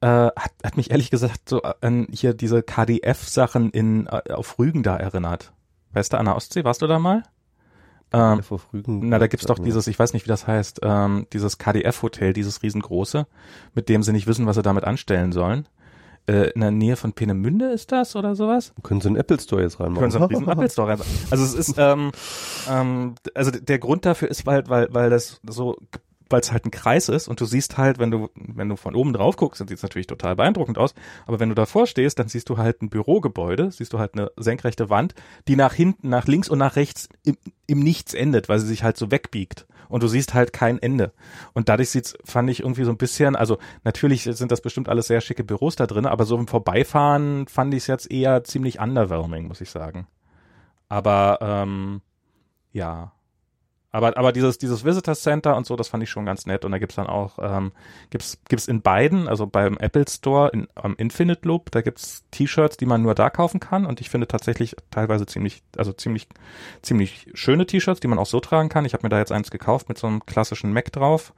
äh, 0.00 0.06
hat, 0.06 0.52
hat 0.64 0.76
mich 0.76 0.90
ehrlich 0.90 1.10
gesagt 1.10 1.48
so 1.48 1.62
an 1.62 2.06
hier 2.10 2.34
diese 2.34 2.62
KDF-Sachen 2.62 3.70
in, 3.70 4.06
äh, 4.06 4.32
auf 4.32 4.58
Rügen 4.58 4.82
da 4.82 4.96
erinnert. 4.96 5.52
Weißt 5.92 6.12
du, 6.12 6.18
an 6.18 6.26
der 6.26 6.36
Ostsee, 6.36 6.64
warst 6.64 6.82
du 6.82 6.86
da 6.86 6.98
mal? 6.98 7.22
Ähm, 8.12 8.40
Rügen. 8.72 9.08
Na, 9.08 9.18
da 9.18 9.26
gibt's 9.26 9.46
doch 9.46 9.58
dieses, 9.58 9.86
ich 9.86 9.98
weiß 9.98 10.14
nicht, 10.14 10.24
wie 10.24 10.30
das 10.30 10.46
heißt, 10.46 10.80
ähm, 10.82 11.26
dieses 11.32 11.58
KDF-Hotel, 11.58 12.32
dieses 12.32 12.62
riesengroße, 12.62 13.26
mit 13.74 13.88
dem 13.88 14.02
sie 14.02 14.12
nicht 14.12 14.26
wissen, 14.26 14.46
was 14.46 14.56
sie 14.56 14.62
damit 14.62 14.84
anstellen 14.84 15.32
sollen. 15.32 15.68
Äh, 16.26 16.50
in 16.50 16.60
der 16.60 16.70
Nähe 16.70 16.96
von 16.96 17.12
Peenemünde 17.12 17.70
ist 17.70 17.92
das 17.92 18.14
oder 18.16 18.34
sowas? 18.34 18.72
Können 18.82 19.00
Sie 19.00 19.08
einen 19.08 19.16
Apple 19.16 19.40
Store 19.40 19.62
jetzt 19.62 19.80
reinmachen? 19.80 20.00
Können 20.00 20.10
sie 20.10 20.18
einen 20.18 20.26
riesen 20.26 20.48
Apple 20.48 20.70
Store 20.70 20.88
rein. 20.88 21.00
Also 21.30 21.44
es 21.44 21.54
ist, 21.54 21.74
ähm, 21.78 22.12
ähm, 22.68 23.14
also 23.34 23.50
der 23.50 23.78
Grund 23.78 24.04
dafür 24.04 24.28
ist, 24.28 24.44
weil, 24.44 24.68
weil, 24.68 24.88
weil 24.92 25.10
das 25.10 25.40
so, 25.48 25.76
weil 26.30 26.40
es 26.40 26.52
halt 26.52 26.64
ein 26.64 26.70
Kreis 26.70 27.08
ist 27.08 27.28
und 27.28 27.40
du 27.40 27.44
siehst 27.44 27.76
halt, 27.78 27.98
wenn 27.98 28.10
du, 28.10 28.30
wenn 28.34 28.68
du 28.68 28.76
von 28.76 28.94
oben 28.94 29.12
drauf 29.12 29.36
guckst, 29.36 29.60
dann 29.60 29.68
sieht 29.68 29.78
es 29.78 29.82
natürlich 29.82 30.06
total 30.06 30.36
beeindruckend 30.36 30.78
aus. 30.78 30.94
Aber 31.26 31.40
wenn 31.40 31.48
du 31.48 31.54
davor 31.54 31.86
stehst, 31.86 32.18
dann 32.18 32.28
siehst 32.28 32.48
du 32.48 32.58
halt 32.58 32.82
ein 32.82 32.90
Bürogebäude, 32.90 33.70
siehst 33.70 33.92
du 33.92 33.98
halt 33.98 34.14
eine 34.14 34.30
senkrechte 34.36 34.90
Wand, 34.90 35.14
die 35.48 35.56
nach 35.56 35.74
hinten, 35.74 36.08
nach 36.08 36.26
links 36.26 36.48
und 36.48 36.58
nach 36.58 36.76
rechts 36.76 37.08
im, 37.24 37.36
im 37.66 37.80
Nichts 37.80 38.14
endet, 38.14 38.48
weil 38.48 38.58
sie 38.58 38.66
sich 38.66 38.82
halt 38.82 38.96
so 38.96 39.10
wegbiegt. 39.10 39.66
Und 39.88 40.04
du 40.04 40.08
siehst 40.08 40.34
halt 40.34 40.52
kein 40.52 40.80
Ende. 40.80 41.12
Und 41.52 41.68
dadurch 41.68 41.90
sieht's, 41.90 42.16
fand 42.24 42.48
ich 42.48 42.60
irgendwie 42.60 42.84
so 42.84 42.92
ein 42.92 42.96
bisschen, 42.96 43.34
also 43.34 43.58
natürlich 43.82 44.22
sind 44.22 44.52
das 44.52 44.60
bestimmt 44.60 44.88
alles 44.88 45.08
sehr 45.08 45.20
schicke 45.20 45.42
Büros 45.42 45.74
da 45.74 45.88
drin, 45.88 46.06
aber 46.06 46.24
so 46.24 46.38
im 46.38 46.46
Vorbeifahren 46.46 47.48
fand 47.48 47.74
ich 47.74 47.82
es 47.82 47.86
jetzt 47.88 48.10
eher 48.10 48.44
ziemlich 48.44 48.78
underwhelming, 48.78 49.48
muss 49.48 49.60
ich 49.60 49.70
sagen. 49.70 50.06
Aber 50.88 51.38
ähm, 51.40 52.02
ja. 52.72 53.12
Aber, 53.92 54.16
aber 54.16 54.32
dieses, 54.32 54.58
dieses 54.58 54.84
Visitor 54.84 55.14
Center 55.14 55.56
und 55.56 55.66
so, 55.66 55.74
das 55.74 55.88
fand 55.88 56.02
ich 56.02 56.10
schon 56.10 56.24
ganz 56.24 56.46
nett. 56.46 56.64
Und 56.64 56.70
da 56.70 56.78
gibt's 56.78 56.94
dann 56.94 57.08
auch, 57.08 57.38
ähm, 57.42 57.72
gibt's, 58.10 58.38
gibt's 58.48 58.68
in 58.68 58.82
beiden, 58.82 59.26
also 59.26 59.46
beim 59.46 59.76
Apple 59.78 60.04
Store 60.08 60.50
in, 60.50 60.68
am 60.76 60.94
Infinite 60.96 61.46
Loop, 61.46 61.72
da 61.72 61.80
gibt's 61.80 62.24
T-Shirts, 62.30 62.76
die 62.76 62.86
man 62.86 63.02
nur 63.02 63.14
da 63.16 63.30
kaufen 63.30 63.58
kann. 63.58 63.86
Und 63.86 64.00
ich 64.00 64.08
finde 64.08 64.28
tatsächlich 64.28 64.76
teilweise 64.90 65.26
ziemlich, 65.26 65.62
also 65.76 65.92
ziemlich, 65.92 66.28
ziemlich 66.82 67.26
schöne 67.34 67.66
T-Shirts, 67.66 68.00
die 68.00 68.06
man 68.06 68.20
auch 68.20 68.26
so 68.26 68.38
tragen 68.38 68.68
kann. 68.68 68.84
Ich 68.84 68.92
habe 68.92 69.02
mir 69.02 69.08
da 69.08 69.18
jetzt 69.18 69.32
eins 69.32 69.50
gekauft 69.50 69.88
mit 69.88 69.98
so 69.98 70.06
einem 70.06 70.24
klassischen 70.24 70.72
Mac 70.72 70.92
drauf, 70.92 71.32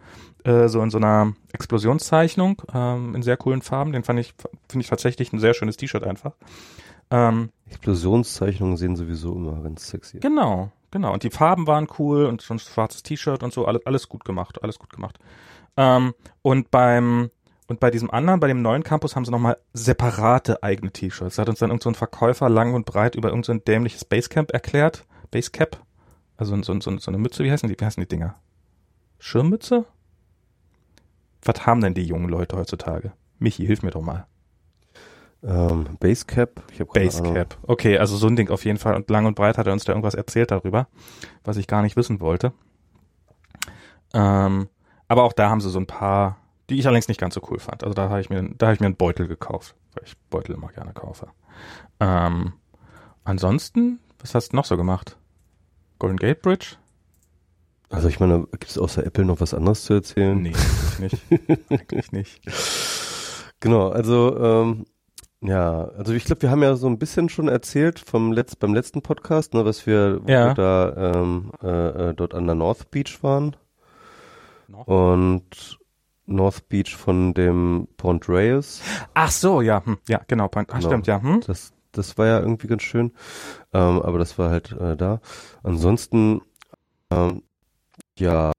äh, 0.45 0.69
so 0.69 0.83
in 0.83 0.91
so 0.91 0.99
einer 0.99 1.33
Explosionszeichnung, 1.53 2.61
ähm, 2.75 3.15
in 3.15 3.23
sehr 3.23 3.39
coolen 3.39 3.63
Farben. 3.63 3.93
Den 3.93 4.05
fand 4.05 4.21
ich, 4.21 4.35
finde 4.69 4.83
ich 4.83 4.91
tatsächlich 4.91 5.33
ein 5.33 5.39
sehr 5.39 5.55
schönes 5.55 5.79
T-Shirt 5.79 6.05
einfach. 6.05 6.33
Ähm, 7.11 7.49
Explosionszeichnungen 7.69 8.77
sehen 8.77 8.97
sowieso 8.97 9.35
immer 9.35 9.63
ganz 9.63 9.89
sexy. 9.89 10.21
Genau, 10.21 10.71
genau. 10.93 11.13
Und 11.13 11.25
die 11.25 11.31
Farben 11.31 11.67
waren 11.67 11.89
cool 11.99 12.27
und 12.27 12.41
so 12.41 12.55
ein 12.55 12.61
schwarzes 12.61 13.03
T-Shirt 13.03 13.43
und 13.43 13.53
so, 13.53 13.67
alles, 13.67 13.85
alles 13.85 14.09
gut 14.09 14.25
gemacht, 14.25 14.63
alles 14.63 14.79
gut 14.79 14.93
gemacht. 14.93 15.19
Ähm, 15.77 16.15
und 16.43 16.71
beim 16.71 17.31
und 17.69 17.81
bei 17.81 17.91
diesem 17.91 18.11
anderen, 18.11 18.39
bei 18.39 18.49
dem 18.49 18.61
neuen 18.61 18.83
Campus 18.83 19.17
haben 19.17 19.25
sie 19.25 19.31
nochmal 19.31 19.57
separate 19.73 20.63
eigene 20.63 20.93
T-Shirts. 20.93 21.37
Da 21.37 21.43
hat 21.43 21.49
uns 21.49 21.61
dann 21.61 21.71
irgend 21.71 21.83
so 21.83 21.91
ein 21.91 21.95
Verkäufer 21.95 22.49
lang 22.51 22.75
und 22.75 22.85
breit 22.85 23.15
über 23.15 23.31
irgend 23.31 23.47
so 23.47 23.55
dämliches 23.55 24.05
Basecamp 24.05 24.53
erklärt. 24.53 25.07
Basecap? 25.31 25.81
Also 26.37 26.61
so, 26.63 26.79
so, 26.81 26.99
so 26.99 27.11
eine 27.11 27.19
Mütze, 27.19 27.45
wie 27.45 27.51
heißen 27.51 27.69
die, 27.69 27.79
wie 27.79 27.85
heißen 27.85 28.03
die 28.03 28.09
Dinger? 28.09 28.35
Schirmmütze? 29.19 29.87
Was 31.43 31.67
haben 31.67 31.81
denn 31.81 31.95
die 31.95 32.05
jungen 32.05 32.29
Leute 32.29 32.57
heutzutage? 32.57 33.13
Michi, 33.39 33.65
hilf 33.65 33.83
mir 33.83 33.91
doch 33.91 34.03
mal. 34.03 34.27
Ähm, 35.45 35.97
Basecap, 35.99 36.63
ich 36.71 36.81
Ahnung. 36.81 36.93
Basecap. 36.93 37.59
Okay, 37.63 37.99
also 37.99 38.17
so 38.17 38.29
ein 38.29 38.37
Ding 38.37 38.51
auf 38.51 38.65
jeden 38.65 38.79
Fall. 38.79 38.95
Und 38.95 39.11
lang 39.11 39.27
und 39.27 39.35
breit 39.35 39.59
hat 39.59 39.67
er 39.67 39.73
uns 39.73 39.85
da 39.85 39.93
irgendwas 39.93 40.15
erzählt 40.15 40.51
darüber, 40.51 40.87
was 41.43 41.57
ich 41.57 41.67
gar 41.67 41.83
nicht 41.83 41.97
wissen 41.97 42.21
wollte. 42.21 42.53
Ähm, 44.15 44.69
aber 45.09 45.25
auch 45.25 45.33
da 45.33 45.51
haben 45.51 45.61
sie 45.61 45.71
so 45.71 45.81
ein 45.81 45.87
paar, 45.87 46.39
die 46.71 46.79
ich 46.79 46.87
allerdings 46.87 47.09
nicht 47.09 47.21
ganz 47.21 47.35
so 47.35 47.43
cool 47.51 47.59
fand. 47.59 47.83
Also 47.83 47.95
da 47.95 48.09
habe 48.09 48.21
ich 48.21 48.31
mir, 48.31 48.43
da 48.57 48.67
habe 48.67 48.75
ich 48.75 48.81
mir 48.81 48.87
einen 48.87 48.97
Beutel 48.97 49.27
gekauft, 49.27 49.75
weil 49.95 50.05
ich 50.05 50.17
Beutel 50.31 50.55
immer 50.55 50.69
gerne 50.69 50.93
kaufe. 50.93 51.29
Ähm, 51.99 52.53
ansonsten, 53.25 53.99
was 54.21 54.35
hast 54.35 54.53
du 54.53 54.57
noch 54.57 54.65
so 54.65 54.77
gemacht? 54.77 55.17
Golden 55.99 56.19
Gate 56.19 56.41
Bridge? 56.41 56.77
Also 57.91 58.09
ich 58.09 58.21
meine, 58.21 58.47
gibt 58.53 58.69
es 58.69 58.79
außer 58.79 59.05
Apple 59.05 59.25
noch 59.25 59.41
was 59.41 59.55
anderes 59.55 59.85
zu 59.85 59.95
erzählen? 59.95 60.41
Nee, 60.41 60.55
eigentlich 60.99 61.31
nicht. 61.31 61.71
eigentlich 61.71 62.13
nicht. 62.13 62.41
Genau, 63.63 63.91
also 63.91 64.37
ähm, 64.41 64.87
ja, 65.43 65.89
also 65.97 66.13
ich 66.13 66.25
glaube, 66.25 66.43
wir 66.43 66.51
haben 66.51 66.63
ja 66.63 66.77
so 66.77 66.87
ein 66.87 66.99
bisschen 66.99 67.29
schon 67.29 67.49
erzählt 67.49 67.99
vom 67.99 68.33
Letz 68.33 68.57
beim 68.57 68.73
letzten 68.75 69.03
Podcast, 69.03 69.55
ne, 69.55 69.65
was 69.65 69.87
wir, 69.87 70.21
Ja. 70.27 70.55
da 70.55 71.13
ähm, 71.15 71.53
äh, 71.63 72.11
äh, 72.11 72.15
dort 72.15 72.35
an 72.35 72.47
der 72.47 72.55
North 72.55 72.91
Beach 72.91 73.23
waren 73.23 73.57
North- 74.69 74.89
und 74.89 75.79
North 76.27 76.69
Beach 76.69 76.95
von 76.97 77.35
dem 77.35 77.89
Pont 77.97 78.29
Reyes. 78.29 78.81
Ach 79.15 79.31
so, 79.31 79.61
ja, 79.61 79.85
hm, 79.85 79.99
ja, 80.09 80.21
genau. 80.29 80.49
Ach, 80.55 80.65
Genau. 80.67 80.81
stimmt, 80.81 81.07
ja. 81.07 81.21
Hm? 81.21 81.41
Das, 81.47 81.73
das 81.91 82.17
war 82.17 82.27
ja 82.27 82.39
irgendwie 82.41 82.69
ganz 82.69 82.83
schön, 82.83 83.13
ähm, 83.73 84.01
aber 84.01 84.19
das 84.19 84.39
war 84.39 84.51
halt 84.51 84.73
äh, 84.73 84.97
da. 84.97 85.21
Ansonsten, 85.63 86.41
ähm, 87.11 87.43
ja, 88.19 88.53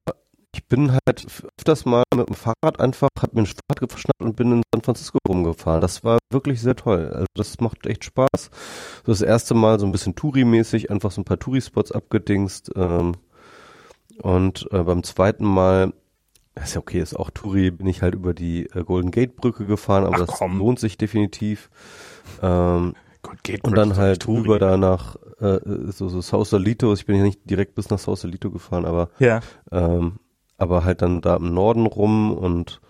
ich 0.56 0.68
bin 0.68 0.92
halt 0.92 1.26
öfters 1.58 1.86
mal 1.86 2.04
mit 2.16 2.28
dem 2.30 2.36
Fahrrad 2.36 2.80
einfach, 2.80 3.10
hab 3.20 3.34
mir 3.34 3.42
ein 3.42 3.46
Fahrrad 3.48 3.80
geschnappt 3.90 4.22
und 4.22 4.36
bin 4.36 4.52
in 4.52 4.62
San 4.74 4.84
Francisco 4.84 5.18
rumgefahren. 5.28 5.82
Das 5.82 6.04
war 6.04 6.20
wirklich 6.32 6.62
sehr 6.62 6.76
toll. 6.76 7.10
Also 7.14 7.26
das 7.36 7.60
macht 7.60 7.86
echt 7.88 8.04
Spaß. 8.04 8.52
So 9.06 9.12
das 9.12 9.22
erste 9.22 9.56
Mal 9.56 9.80
so 9.80 9.86
ein 9.86 9.92
bisschen 9.92 10.16
Touri-mäßig, 10.16 10.92
einfach 10.92 11.12
so 11.12 11.22
ein 11.22 11.26
paar 11.26 11.40
Touri-Spots 11.40 11.92
abgedingst. 11.92 12.72
Ähm, 12.76 13.14
und 14.22 14.68
äh, 14.72 14.84
beim 14.84 15.04
zweiten 15.04 15.46
Mal, 15.46 15.94
ist 16.56 16.76
ja 16.76 16.82
okay, 16.82 17.00
ist 17.00 17.16
auch 17.16 17.32
Touri, 17.32 17.72
bin 17.72 17.88
ich 17.88 18.04
halt 18.04 18.14
über 18.14 18.36
die 18.36 18.68
äh, 18.76 18.84
Golden 18.84 19.10
Gate 19.10 19.36
Brücke 19.36 19.66
gefahren, 19.66 20.04
aber 20.06 20.16
Ach, 20.18 20.26
das 20.28 20.38
komm. 20.38 20.60
lohnt 20.60 20.80
sich 20.80 20.98
definitiv. 20.98 21.72
Ähm, 22.44 22.94
und 23.64 23.78
dann 23.78 23.96
halt 23.96 24.28
rüber 24.28 24.60
da 24.60 24.76
nach 24.78 25.16
äh, 25.40 25.60
so, 25.92 26.10
so 26.10 26.20
Sausalito. 26.22 26.94
Ich 26.94 27.06
bin 27.06 27.16
ja 27.16 27.24
nicht 27.24 27.40
direkt 27.50 27.74
bis 27.74 27.90
nach 27.90 27.98
Sausalito 27.98 28.52
gefahren, 28.52 28.86
aber 28.86 29.10
Ja. 29.18 29.40
ähm, 29.72 30.20
aber 30.64 30.84
halt 30.84 31.02
dann 31.02 31.22
da 31.22 31.36
im 31.36 31.54
Norden 31.54 31.86
rum 31.86 32.32
und 32.32 32.82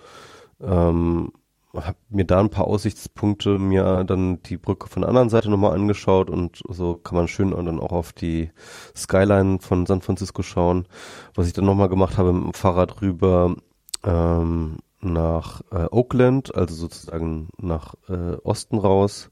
ähm, 0.62 1.32
habe 1.75 1.98
mir 2.10 2.25
da 2.25 2.39
ein 2.39 2.51
paar 2.51 2.68
Aussichtspunkte 2.68 3.58
mir 3.58 4.03
dann 4.03 4.42
die 4.44 4.58
Brücke 4.58 4.88
von 4.88 5.01
der 5.01 5.10
anderen 5.10 5.30
Seite 5.30 5.50
nochmal 5.50 5.74
angeschaut 5.74 6.30
und 6.30 6.62
so 6.70 6.96
kann 6.96 7.18
man 7.18 7.27
schön 7.27 7.51
dann 7.51 7.80
auch 7.80 7.92
auf 7.92 8.13
die 8.13 8.51
Skyline 8.96 9.60
von 9.60 9.86
San 9.88 10.01
Francisco 10.01 10.44
schauen. 10.44 10.88
Was 11.34 11.48
ich 11.48 11.53
dann 11.53 11.65
nochmal 11.65 11.89
gemacht 11.89 12.18
habe 12.18 12.32
mit 12.32 12.44
dem 12.44 12.53
Fahrrad 12.53 13.01
rüber 13.01 13.56
ähm, 14.03 14.77
nach 15.01 15.62
äh, 15.72 15.88
Oakland, 15.92 16.56
also 16.56 16.75
sozusagen 16.75 17.50
nach 17.58 17.96
äh, 18.08 18.36
Osten 18.44 18.77
raus. 18.77 19.32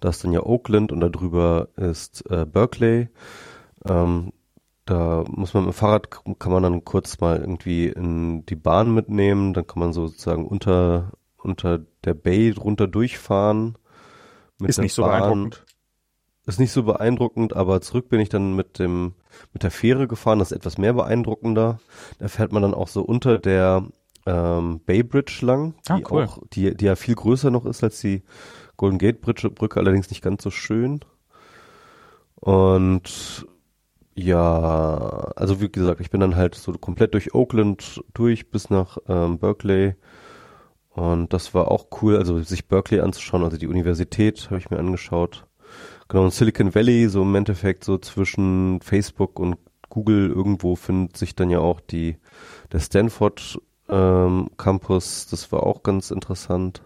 Da 0.00 0.10
ist 0.10 0.22
dann 0.22 0.32
ja 0.32 0.44
Oakland 0.44 0.92
und 0.92 1.00
da 1.00 1.08
drüber 1.08 1.68
ist 1.76 2.30
äh, 2.30 2.44
Berkeley. 2.44 3.08
Ähm, 3.88 4.32
da 4.88 5.24
muss 5.28 5.52
man 5.52 5.64
mit 5.64 5.74
dem 5.74 5.76
Fahrrad, 5.76 6.10
kann 6.10 6.52
man 6.52 6.62
dann 6.62 6.84
kurz 6.84 7.20
mal 7.20 7.38
irgendwie 7.38 7.88
in 7.88 8.46
die 8.46 8.56
Bahn 8.56 8.94
mitnehmen, 8.94 9.52
dann 9.52 9.66
kann 9.66 9.80
man 9.80 9.92
so 9.92 10.06
sozusagen 10.06 10.46
unter, 10.46 11.12
unter 11.36 11.80
der 12.04 12.14
Bay 12.14 12.50
runter 12.52 12.86
durchfahren. 12.86 13.76
Ist 14.62 14.78
nicht 14.78 14.94
so 14.94 15.02
Bahn. 15.02 15.20
beeindruckend. 15.20 15.64
Ist 16.46 16.58
nicht 16.58 16.72
so 16.72 16.82
beeindruckend, 16.84 17.54
aber 17.54 17.82
zurück 17.82 18.08
bin 18.08 18.20
ich 18.20 18.30
dann 18.30 18.56
mit 18.56 18.78
dem, 18.78 19.12
mit 19.52 19.62
der 19.62 19.70
Fähre 19.70 20.08
gefahren, 20.08 20.38
das 20.38 20.52
ist 20.52 20.56
etwas 20.56 20.78
mehr 20.78 20.94
beeindruckender. 20.94 21.80
Da 22.18 22.28
fährt 22.28 22.52
man 22.52 22.62
dann 22.62 22.72
auch 22.72 22.88
so 22.88 23.02
unter 23.02 23.38
der, 23.38 23.84
ähm, 24.24 24.80
Bay 24.86 25.02
Bridge 25.02 25.40
lang, 25.42 25.74
die 25.86 25.92
Ah, 25.92 26.00
cool. 26.10 26.24
auch, 26.24 26.38
die, 26.52 26.74
die 26.74 26.86
ja 26.86 26.96
viel 26.96 27.14
größer 27.14 27.50
noch 27.50 27.66
ist 27.66 27.84
als 27.84 28.00
die 28.00 28.22
Golden 28.78 28.98
Gate 28.98 29.20
Brücke, 29.20 29.50
Brücke 29.50 29.80
allerdings 29.80 30.08
nicht 30.08 30.22
ganz 30.22 30.42
so 30.42 30.50
schön. 30.50 31.00
Und 32.36 33.46
ja, 34.18 35.32
also 35.36 35.60
wie 35.60 35.70
gesagt, 35.70 36.00
ich 36.00 36.10
bin 36.10 36.20
dann 36.20 36.36
halt 36.36 36.54
so 36.54 36.72
komplett 36.72 37.14
durch 37.14 37.34
Oakland 37.34 38.02
durch 38.14 38.50
bis 38.50 38.68
nach 38.68 38.98
ähm, 39.08 39.38
Berkeley. 39.38 39.94
Und 40.90 41.32
das 41.32 41.54
war 41.54 41.70
auch 41.70 41.86
cool, 42.02 42.16
also 42.16 42.42
sich 42.42 42.66
Berkeley 42.66 43.00
anzuschauen, 43.00 43.44
also 43.44 43.56
die 43.56 43.68
Universität 43.68 44.46
habe 44.46 44.58
ich 44.58 44.70
mir 44.70 44.78
angeschaut. 44.78 45.46
Genau, 46.08 46.24
und 46.24 46.32
Silicon 46.32 46.74
Valley, 46.74 47.08
so 47.08 47.22
im 47.22 47.34
Endeffekt 47.36 47.84
so 47.84 47.98
zwischen 47.98 48.80
Facebook 48.80 49.38
und 49.38 49.58
Google 49.88 50.30
irgendwo 50.30 50.74
findet 50.74 51.16
sich 51.16 51.36
dann 51.36 51.50
ja 51.50 51.60
auch 51.60 51.80
die, 51.80 52.16
der 52.72 52.80
Stanford 52.80 53.60
ähm, 53.88 54.50
Campus, 54.56 55.28
das 55.28 55.52
war 55.52 55.62
auch 55.62 55.82
ganz 55.82 56.10
interessant. 56.10 56.82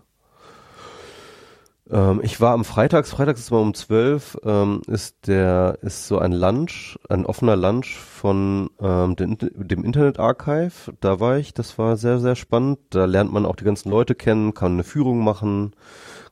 Ähm, 1.90 2.20
ich 2.22 2.40
war 2.40 2.52
am 2.52 2.64
Freitags, 2.64 3.10
freitags 3.10 3.40
ist 3.40 3.50
mal 3.50 3.58
um 3.58 3.74
12, 3.74 4.38
ähm, 4.44 4.82
ist 4.86 5.26
der, 5.26 5.78
ist 5.82 6.06
so 6.06 6.18
ein 6.18 6.32
Lunch, 6.32 6.98
ein 7.08 7.26
offener 7.26 7.56
Lunch 7.56 7.96
von 7.96 8.70
ähm, 8.80 9.16
dem, 9.16 9.36
dem 9.38 9.84
Internet 9.84 10.18
Archive. 10.18 10.94
Da 11.00 11.18
war 11.20 11.38
ich, 11.38 11.54
das 11.54 11.78
war 11.78 11.96
sehr, 11.96 12.20
sehr 12.20 12.36
spannend. 12.36 12.78
Da 12.90 13.04
lernt 13.06 13.32
man 13.32 13.46
auch 13.46 13.56
die 13.56 13.64
ganzen 13.64 13.90
Leute 13.90 14.14
kennen, 14.14 14.54
kann 14.54 14.72
eine 14.72 14.84
Führung 14.84 15.24
machen, 15.24 15.72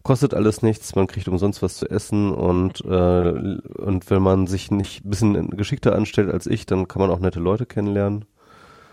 kostet 0.03 0.35
alles 0.35 0.63
nichts, 0.63 0.95
man 0.95 1.07
kriegt 1.07 1.29
umsonst 1.29 1.63
was 1.63 1.77
zu 1.77 1.91
essen 1.91 2.33
und, 2.33 2.81
äh, 2.85 2.89
und 2.89 4.09
wenn 4.09 4.23
man 4.23 4.47
sich 4.47 4.71
nicht 4.71 5.05
ein 5.05 5.11
bisschen 5.11 5.51
geschickter 5.51 5.95
anstellt 5.95 6.31
als 6.31 6.47
ich, 6.47 6.65
dann 6.65 6.89
kann 6.89 7.03
man 7.03 7.11
auch 7.11 7.19
nette 7.19 7.41
Leute 7.41 7.67
kennenlernen. 7.67 8.25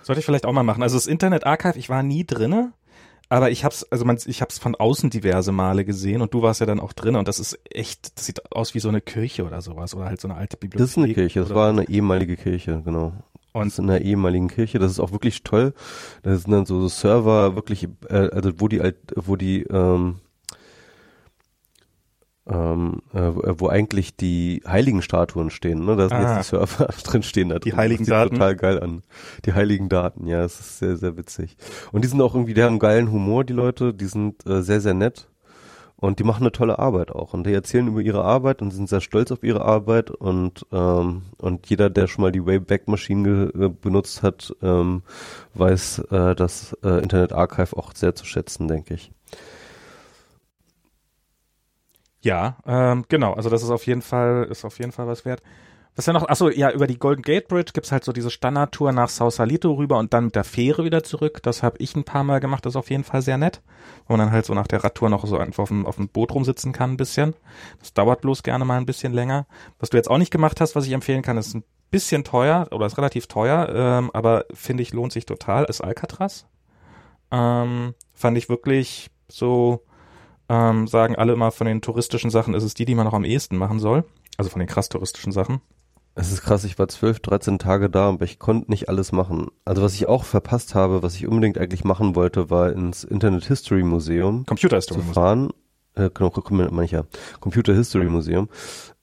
Sollte 0.02 0.20
ich 0.20 0.26
vielleicht 0.26 0.46
auch 0.46 0.54
mal 0.54 0.64
machen. 0.64 0.84
Also 0.84 0.96
das 0.98 1.08
Internet 1.08 1.46
Archive, 1.46 1.78
ich 1.78 1.90
war 1.90 2.02
nie 2.02 2.26
drinne, 2.26 2.74
aber 3.30 3.52
ich 3.52 3.64
hab's, 3.66 3.84
also 3.92 4.06
man, 4.06 4.18
ich 4.26 4.42
hab's 4.42 4.58
von 4.58 4.76
außen 4.76 5.10
diverse 5.10 5.52
Male 5.52 5.84
gesehen 5.86 6.22
und 6.22 6.34
du 6.34 6.42
warst 6.42 6.60
ja 6.60 6.66
dann 6.66 6.80
auch 6.80 6.94
drin 6.94 7.16
und 7.16 7.28
das 7.28 7.40
ist 7.40 7.60
echt, 7.70 8.18
das 8.18 8.26
sieht 8.26 8.52
aus 8.52 8.74
wie 8.74 8.80
so 8.80 8.90
eine 8.90 9.02
Kirche 9.02 9.46
oder 9.46 9.62
sowas 9.62 9.94
oder 9.96 10.06
halt 10.06 10.22
so 10.22 10.28
eine 10.28 10.38
alte 10.38 10.58
Bibliothek. 10.58 10.80
Das 10.86 10.92
ist 10.92 10.98
eine 10.98 11.14
Kirche, 11.14 11.40
das 11.42 11.54
war 11.54 11.70
eine 11.70 11.88
ehemalige 11.90 12.38
Kirche, 12.38 12.82
genau. 12.84 13.14
Und- 13.54 13.78
Und 13.78 13.80
in 13.80 13.90
einer 13.90 14.02
ehemaligen 14.02 14.50
Kirche, 14.50 14.78
das 14.78 14.92
ist 14.92 15.00
auch 15.00 15.12
wirklich 15.12 15.44
toll. 15.44 15.74
Da 16.22 16.36
sind 16.36 16.52
dann 16.52 16.66
so 16.68 16.88
Server 16.88 17.56
wirklich, 17.56 17.88
äh, 18.08 18.14
also 18.32 18.52
wo 18.60 18.68
die, 18.68 18.82
wo 19.16 19.36
die, 19.36 19.64
ähm, 19.64 20.18
ähm, 22.50 23.02
äh, 23.14 23.32
wo 23.60 23.68
eigentlich 23.68 24.16
die 24.16 24.64
heiligen 24.68 25.02
Statuen 25.02 25.50
stehen, 25.50 25.86
ne? 25.86 25.96
Da 25.96 26.08
sind 26.10 26.18
Ah. 26.18 26.38
jetzt 26.38 26.52
die 26.52 26.56
Server 26.56 26.86
drin 27.04 27.24
stehen 27.24 27.50
da 27.50 27.60
Die 27.60 27.70
drin. 27.72 27.78
heiligen 27.80 28.06
das 28.06 28.08
sieht 28.08 28.14
Daten. 28.14 28.36
total 28.36 28.56
geil 28.56 28.80
an. 28.82 29.04
Die 29.46 29.54
heiligen 29.54 29.90
Daten, 29.90 30.28
ja, 30.28 30.44
es 30.44 30.60
ist 30.60 30.80
sehr, 30.80 30.98
sehr 30.98 31.18
witzig. 31.18 31.58
Und 31.92 32.04
die 32.04 32.08
sind 32.08 32.22
auch 32.22 32.34
irgendwie, 32.36 32.54
die 32.54 32.64
haben 32.64 32.80
geilen 32.80 33.12
Humor, 33.12 33.44
die 33.44 33.54
Leute, 33.54 33.94
die 33.94 34.06
sind 34.06 34.46
äh, 34.48 34.62
sehr, 34.62 34.82
sehr 34.82 34.94
nett. 34.94 35.28
Und 36.00 36.20
die 36.20 36.24
machen 36.24 36.44
eine 36.44 36.52
tolle 36.52 36.78
Arbeit 36.78 37.12
auch. 37.12 37.34
Und 37.34 37.48
die 37.48 37.54
erzählen 37.54 37.88
über 37.88 38.02
ihre 38.02 38.24
Arbeit 38.24 38.62
und 38.62 38.70
sind 38.70 38.88
sehr 38.88 39.02
stolz 39.02 39.32
auf 39.32 39.42
ihre 39.44 39.66
Arbeit. 39.66 40.12
Und, 40.12 40.64
ähm, 40.72 41.24
und 41.40 41.68
jeder, 41.72 41.90
der 41.90 42.06
schon 42.06 42.22
mal 42.22 42.32
die 42.32 42.46
Wayback-Maschine 42.46 43.24
ge- 43.52 43.66
äh, 43.66 43.70
benutzt 43.70 44.22
hat, 44.22 44.54
ähm, 44.62 45.02
weiß 45.56 46.00
äh, 46.12 46.36
das 46.36 46.78
äh, 46.84 47.02
Internet 47.02 47.34
Archive 47.34 47.76
auch 47.76 47.94
sehr 47.96 48.14
zu 48.14 48.26
schätzen, 48.26 48.68
denke 48.68 48.94
ich. 48.94 49.12
Ja, 52.28 52.58
ähm, 52.66 53.06
genau. 53.08 53.36
Also 53.36 53.50
das 53.50 53.64
ist 53.64 53.70
auf 53.70 53.88
jeden 53.88 54.02
Fall, 54.02 54.48
ist 54.52 54.66
auf 54.66 54.80
jeden 54.80 54.92
Fall 54.92 55.08
was 55.08 55.24
wert. 55.24 55.42
Was 55.96 56.08
ja 56.08 56.14
noch, 56.14 56.28
achso, 56.28 56.50
ja, 56.50 56.70
über 56.72 56.86
die 56.86 57.00
Golden 57.00 57.22
Gate 57.22 57.48
Bridge 57.48 57.72
gibt's 57.74 57.94
halt 57.94 58.04
so 58.04 58.12
diese 58.12 58.30
Standardtour 58.30 58.92
nach 58.92 59.08
Sausalito 59.08 59.72
rüber 59.72 59.98
und 59.98 60.14
dann 60.14 60.26
mit 60.26 60.36
der 60.36 60.44
Fähre 60.44 60.84
wieder 60.84 61.04
zurück. 61.04 61.40
Das 61.44 61.64
habe 61.64 61.78
ich 61.80 61.96
ein 61.96 62.04
paar 62.04 62.26
Mal 62.26 62.42
gemacht, 62.42 62.66
das 62.66 62.74
ist 62.74 62.76
auf 62.76 62.90
jeden 62.90 63.06
Fall 63.06 63.22
sehr 63.22 63.38
nett. 63.38 63.62
Wo 64.08 64.14
man 64.14 64.26
dann 64.26 64.34
halt 64.34 64.46
so 64.46 64.54
nach 64.54 64.68
der 64.68 64.84
Radtour 64.84 65.10
noch 65.10 65.26
so 65.26 65.38
einfach 65.38 65.64
auf 65.64 65.70
dem, 65.70 65.86
auf 65.86 65.96
dem 65.96 66.10
Boot 66.10 66.34
rumsitzen 66.34 66.74
kann 66.74 66.92
ein 66.92 66.98
bisschen. 66.98 67.34
Das 67.80 67.94
dauert 67.94 68.20
bloß 68.20 68.44
gerne 68.44 68.66
mal 68.66 68.76
ein 68.76 68.86
bisschen 68.86 69.14
länger. 69.14 69.48
Was 69.80 69.92
du 69.92 69.96
jetzt 69.96 70.10
auch 70.10 70.18
nicht 70.18 70.32
gemacht 70.32 70.60
hast, 70.60 70.76
was 70.76 70.86
ich 70.86 70.92
empfehlen 70.92 71.22
kann, 71.22 71.38
ist 71.38 71.56
ein 71.56 71.64
bisschen 71.92 72.26
teuer 72.26 72.68
oder 72.72 72.88
ist 72.88 72.98
relativ 72.98 73.28
teuer, 73.28 73.70
ähm, 73.74 74.12
aber 74.14 74.44
finde 74.54 74.84
ich 74.84 74.92
lohnt 74.92 75.14
sich 75.14 75.26
total, 75.26 75.64
ist 75.64 75.80
Alcatraz. 75.80 76.46
Ähm, 77.32 77.96
fand 78.14 78.38
ich 78.38 78.50
wirklich 78.50 79.12
so, 79.30 79.87
ähm, 80.50 80.88
sagen 80.88 81.16
alle 81.16 81.34
immer 81.34 81.52
von 81.52 81.68
den 81.68 81.82
touristischen 81.82 82.30
Sachen, 82.30 82.54
ist 82.54 82.64
es 82.64 82.74
die, 82.74 82.86
die 82.86 82.96
man 82.96 83.06
noch 83.06 83.14
am 83.14 83.26
ehesten 83.26 83.58
machen 83.58 83.80
soll. 83.80 84.06
Also 84.38 84.50
von 84.50 84.60
den 84.60 84.68
krass 84.68 84.90
touristischen 84.90 85.32
Sachen. 85.32 85.62
Es 86.16 86.32
ist 86.32 86.42
krass, 86.42 86.64
ich 86.64 86.80
war 86.80 86.88
12, 86.88 87.20
13 87.20 87.60
Tage 87.60 87.92
da, 87.92 88.10
aber 88.10 88.26
ich 88.26 88.40
konnte 88.40 88.72
nicht 88.72 88.90
alles 88.90 89.12
machen. 89.12 89.50
Also 89.66 89.84
was 89.84 89.94
ich 89.94 90.08
auch 90.08 90.24
verpasst 90.24 90.74
habe, 90.74 91.04
was 91.04 91.16
ich 91.16 91.28
unbedingt 91.28 91.60
eigentlich 91.60 91.84
machen 91.84 92.16
wollte, 92.16 92.50
war 92.50 92.72
ins 92.72 93.04
Internet 93.04 93.46
History 93.46 93.84
Museum 93.84 94.46
Computer 94.46 94.80
zu 94.82 94.96
History. 94.96 95.14
fahren. 95.14 95.50
Äh, 95.98 96.10
genau, 96.14 96.32
ja. 96.84 97.04
Computer 97.40 97.74
History 97.74 98.06
Museum. 98.06 98.50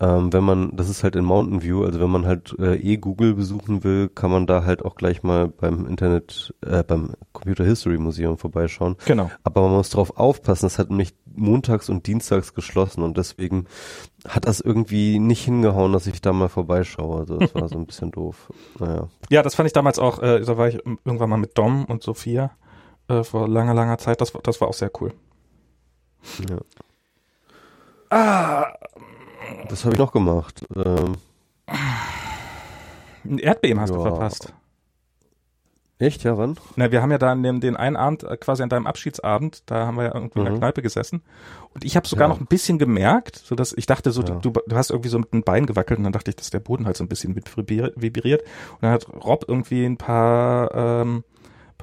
Ähm, 0.01 0.33
wenn 0.33 0.45
man, 0.45 0.77
das 0.77 0.89
ist 0.89 1.03
halt 1.03 1.17
in 1.17 1.25
Mountain 1.25 1.63
View, 1.63 1.85
also 1.85 2.01
wenn 2.01 2.11
man 2.11 2.27
halt 2.27 2.55
äh, 2.59 2.77
eh 2.77 2.97
Google 2.97 3.35
besuchen 3.35 3.85
will, 3.85 4.09
kann 4.09 4.31
man 4.31 4.47
da 4.47 4.65
halt 4.65 4.85
auch 4.85 4.95
gleich 4.95 5.23
mal 5.23 5.49
beim 5.49 5.87
Internet, 5.87 6.55
äh, 6.65 6.83
beim 6.83 7.15
Computer 7.33 7.65
History 7.65 7.99
Museum 7.99 8.39
vorbeischauen. 8.39 8.97
Genau. 9.07 9.31
Aber 9.43 9.63
man 9.63 9.73
muss 9.73 9.91
drauf 9.91 10.17
aufpassen, 10.17 10.67
es 10.67 10.79
hat 10.79 10.91
nämlich 10.91 11.15
montags 11.37 11.89
und 11.89 12.07
dienstags 12.07 12.55
geschlossen 12.55 13.03
und 13.03 13.17
deswegen 13.17 13.67
hat 14.29 14.47
das 14.47 14.61
irgendwie 14.61 15.19
nicht 15.19 15.45
hingehauen, 15.45 15.93
dass 15.93 16.07
ich 16.07 16.21
da 16.21 16.33
mal 16.33 16.49
vorbeischaue. 16.49 17.21
Also 17.21 17.39
das 17.39 17.55
war 17.55 17.69
so 17.69 17.77
ein 17.77 17.87
bisschen 17.87 18.11
doof. 18.11 18.53
Naja. 18.79 19.09
Ja, 19.31 19.43
das 19.43 19.55
fand 19.55 19.67
ich 19.67 19.73
damals 19.73 19.99
auch, 19.99 20.23
äh, 20.23 20.41
da 20.41 20.57
war 20.57 20.69
ich 20.69 20.77
irgendwann 21.05 21.31
mal 21.31 21.37
mit 21.37 21.59
Dom 21.59 21.85
und 21.87 22.03
Sophia 22.03 22.53
äh, 23.09 23.23
vor 23.25 23.49
langer, 23.49 23.75
langer 23.75 23.99
Zeit. 23.99 24.21
Das, 24.21 24.33
das 24.43 24.61
war 24.61 24.69
auch 24.69 24.75
sehr 24.75 24.91
cool. 25.01 25.13
Ja. 26.49 26.59
Ah, 28.11 28.73
Das 29.69 29.85
habe 29.85 29.95
ich 29.95 29.99
noch 29.99 30.13
gemacht. 30.13 30.65
Ähm, 30.77 31.17
ein 33.25 33.39
Erdbeben 33.39 33.81
hast 33.81 33.91
du 33.91 33.97
Ja. 33.97 34.03
verpasst. 34.03 34.53
echt, 35.99 36.23
ja, 36.25 36.37
wann? 36.37 36.59
Na, 36.77 36.91
wir 36.93 37.01
haben 37.01 37.11
ja 37.13 37.19
dann 37.19 37.43
den, 37.43 37.61
den 37.61 37.77
einen 37.77 37.97
Abend, 37.97 38.25
äh, 38.25 38.37
quasi 38.37 38.63
an 38.63 38.69
deinem 38.69 38.87
Abschiedsabend, 38.87 39.63
da 39.67 39.87
haben 39.87 39.97
wir 39.97 40.05
ja 40.05 40.15
irgendwie 40.15 40.39
in 40.41 40.45
der 40.45 40.53
Mhm. 40.55 40.59
Kneipe 40.59 40.83
gesessen. 40.83 41.23
Und 41.73 41.83
ich 41.85 41.97
habe 41.97 42.07
sogar 42.07 42.29
Ja. 42.29 42.35
noch 42.35 42.41
ein 42.41 42.47
bisschen 42.47 42.79
gemerkt, 42.79 43.37
so 43.37 43.55
dass 43.55 43.73
ich 43.73 43.87
dachte 43.87 44.11
so, 44.11 44.21
Ja. 44.23 44.35
du, 44.35 44.51
du 44.51 44.77
hast 44.77 44.91
irgendwie 44.91 45.09
so 45.09 45.19
mit 45.19 45.33
dem 45.33 45.45
Bein 45.45 45.65
gewackelt 45.67 45.99
und 45.99 46.05
dann 46.05 46.13
dachte 46.13 46.31
ich, 46.31 46.37
dass 46.37 46.51
der 46.51 46.61
Boden 46.61 46.85
halt 46.85 46.97
so 46.99 47.05
ein 47.05 47.09
bisschen 47.09 47.35
vibriert. 47.37 48.43
Und 48.73 48.83
dann 48.83 48.91
hat 48.93 49.09
Rob 49.25 49.45
irgendwie 49.49 49.85
ein 49.87 49.97
paar, 49.97 50.75
ähm, 50.75 51.25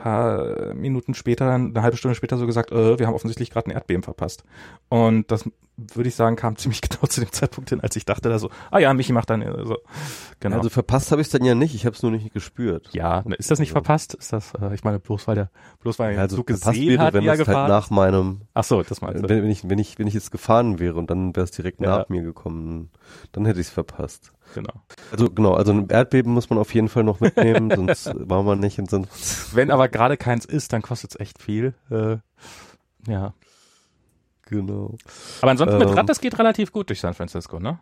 paar 0.02 0.74
Minuten 0.74 1.14
später, 1.14 1.52
eine 1.52 1.82
halbe 1.82 1.98
Stunde 1.98 2.16
später 2.16 2.38
so 2.38 2.46
gesagt, 2.48 2.72
äh, 2.72 2.98
wir 3.00 3.08
haben 3.08 3.14
offensichtlich 3.14 3.50
gerade 3.52 3.68
ein 3.68 3.72
Erdbeben 3.72 4.04
verpasst. 4.04 4.44
Und 4.90 5.32
das 5.32 5.50
würde 5.78 6.10
ich 6.10 6.16
sagen, 6.16 6.36
kam 6.36 6.56
ziemlich 6.58 6.82
genau 6.82 7.06
zu 7.08 7.22
dem 7.22 7.32
Zeitpunkt 7.32 7.70
hin, 7.70 7.82
als 7.82 7.96
ich 7.96 8.06
dachte 8.06 8.30
da 8.30 8.38
so, 8.40 8.50
ah 8.70 8.80
ja, 8.80 8.94
Michi 8.94 9.14
macht 9.14 9.30
dann 9.30 9.42
äh, 9.42 9.66
so. 9.66 9.78
Genau. 10.40 10.58
Also 10.58 10.70
verpasst 10.70 11.12
habe 11.12 11.22
ich 11.22 11.28
es 11.28 11.32
dann 11.32 11.44
ja 11.46 11.56
nicht, 11.56 11.74
ich 11.76 11.86
habe 11.86 11.96
es 11.96 12.04
nur 12.04 12.12
nicht 12.12 12.34
gespürt. 12.34 12.90
ja, 12.94 13.20
ist 13.38 13.50
das 13.52 13.60
nicht 13.60 13.70
Ja. 13.70 13.74
verpasst? 13.74 14.14
Ist 14.14 14.34
das, 14.34 14.54
äh, 14.62 14.74
ich 14.74 14.84
meine, 14.84 15.00
bloß 15.00 15.28
weil 15.28 15.36
der, 15.36 15.50
bloß 15.82 15.98
weil 16.00 16.14
er 16.16 16.22
Also 16.22 16.38
so 16.38 16.44
gesehen 16.44 16.90
wäre, 16.90 17.04
hat, 17.04 17.14
wenn 17.14 17.28
es 17.28 17.48
halt 17.48 17.70
nach 17.70 17.90
meinem, 17.90 18.42
Ach 18.54 18.64
so, 18.64 18.84
das 18.84 19.02
meinst 19.02 19.24
du. 19.24 19.30
wenn, 19.30 19.44
wenn 19.44 19.50
ich, 19.50 19.68
wenn 19.70 19.80
ich, 19.80 19.98
wenn 20.00 20.08
ich 20.08 20.14
jetzt 20.14 20.32
gefahren 20.32 20.80
wäre 20.80 20.96
und 20.96 21.10
dann 21.10 21.36
wäre 21.36 21.44
es 21.46 21.52
direkt 21.52 21.82
Ja. 21.82 22.00
nach 22.00 22.10
mir 22.10 22.22
gekommen, 22.22 22.90
dann 23.32 23.46
hätte 23.46 23.60
ich 23.60 23.68
es 23.68 23.74
verpasst. 23.74 24.34
Genau. 24.54 24.74
Also 25.12 25.30
genau, 25.30 25.54
also 25.54 25.72
ein 25.72 25.90
Erdbeben 25.90 26.34
muss 26.34 26.50
man 26.50 26.60
auf 26.60 26.74
jeden 26.74 26.90
Fall 26.90 27.04
noch 27.04 27.20
mitnehmen, 27.20 27.72
sonst 27.76 28.12
war 28.16 28.44
man 28.44 28.60
nicht 28.60 28.80
und 28.80 28.90
sonst, 28.90 29.56
Wenn 29.56 29.72
aber 29.72 29.88
gerade 29.88 30.18
keins 30.18 30.46
ist, 30.46 30.74
dann 30.74 30.82
kostet 30.82 31.12
es 31.12 31.20
echt 31.20 31.42
viel. 31.42 31.74
Äh, 31.90 32.18
ja. 33.08 33.34
genau. 34.46 34.96
Aber 35.42 35.52
ansonsten 35.52 35.78
mit 35.78 35.90
Ähm. 35.90 35.96
Rad, 35.96 36.10
das 36.10 36.20
geht 36.22 36.38
relativ 36.38 36.72
gut 36.72 36.90
durch 36.90 37.00
San 37.00 37.14
Francisco, 37.14 37.60
ne? 37.60 37.80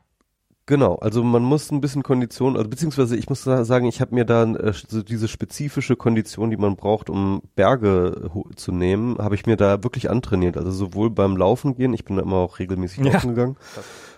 Genau, 0.70 0.98
also 0.98 1.24
man 1.24 1.42
muss 1.42 1.72
ein 1.72 1.82
bisschen 1.82 2.04
Kondition, 2.04 2.56
also 2.56 2.70
beziehungsweise 2.70 3.18
ich 3.18 3.28
muss 3.28 3.44
sa- 3.44 3.66
sagen, 3.66 3.88
ich 3.88 4.02
habe 4.02 4.14
mir 4.14 4.24
da 4.24 4.44
äh, 4.44 4.72
so 4.88 5.02
diese 5.02 5.28
spezifische 5.28 5.96
Kondition, 5.96 6.52
die 6.52 6.58
man 6.58 6.76
braucht, 6.76 7.10
um 7.10 7.42
Berge 7.56 8.30
zu 8.56 8.72
nehmen, 8.72 9.18
habe 9.18 9.34
ich 9.34 9.48
mir 9.48 9.58
da 9.58 9.84
wirklich 9.84 10.12
antrainiert. 10.12 10.58
Also 10.58 10.70
sowohl 10.70 11.10
beim 11.10 11.38
Laufen 11.38 11.74
gehen, 11.74 11.92
ich 11.96 12.06
bin 12.06 12.18
da 12.18 12.22
immer 12.22 12.36
auch 12.36 12.60
regelmäßig 12.60 13.04
Ja. 13.04 13.14
laufen 13.14 13.30
gegangen, 13.30 13.58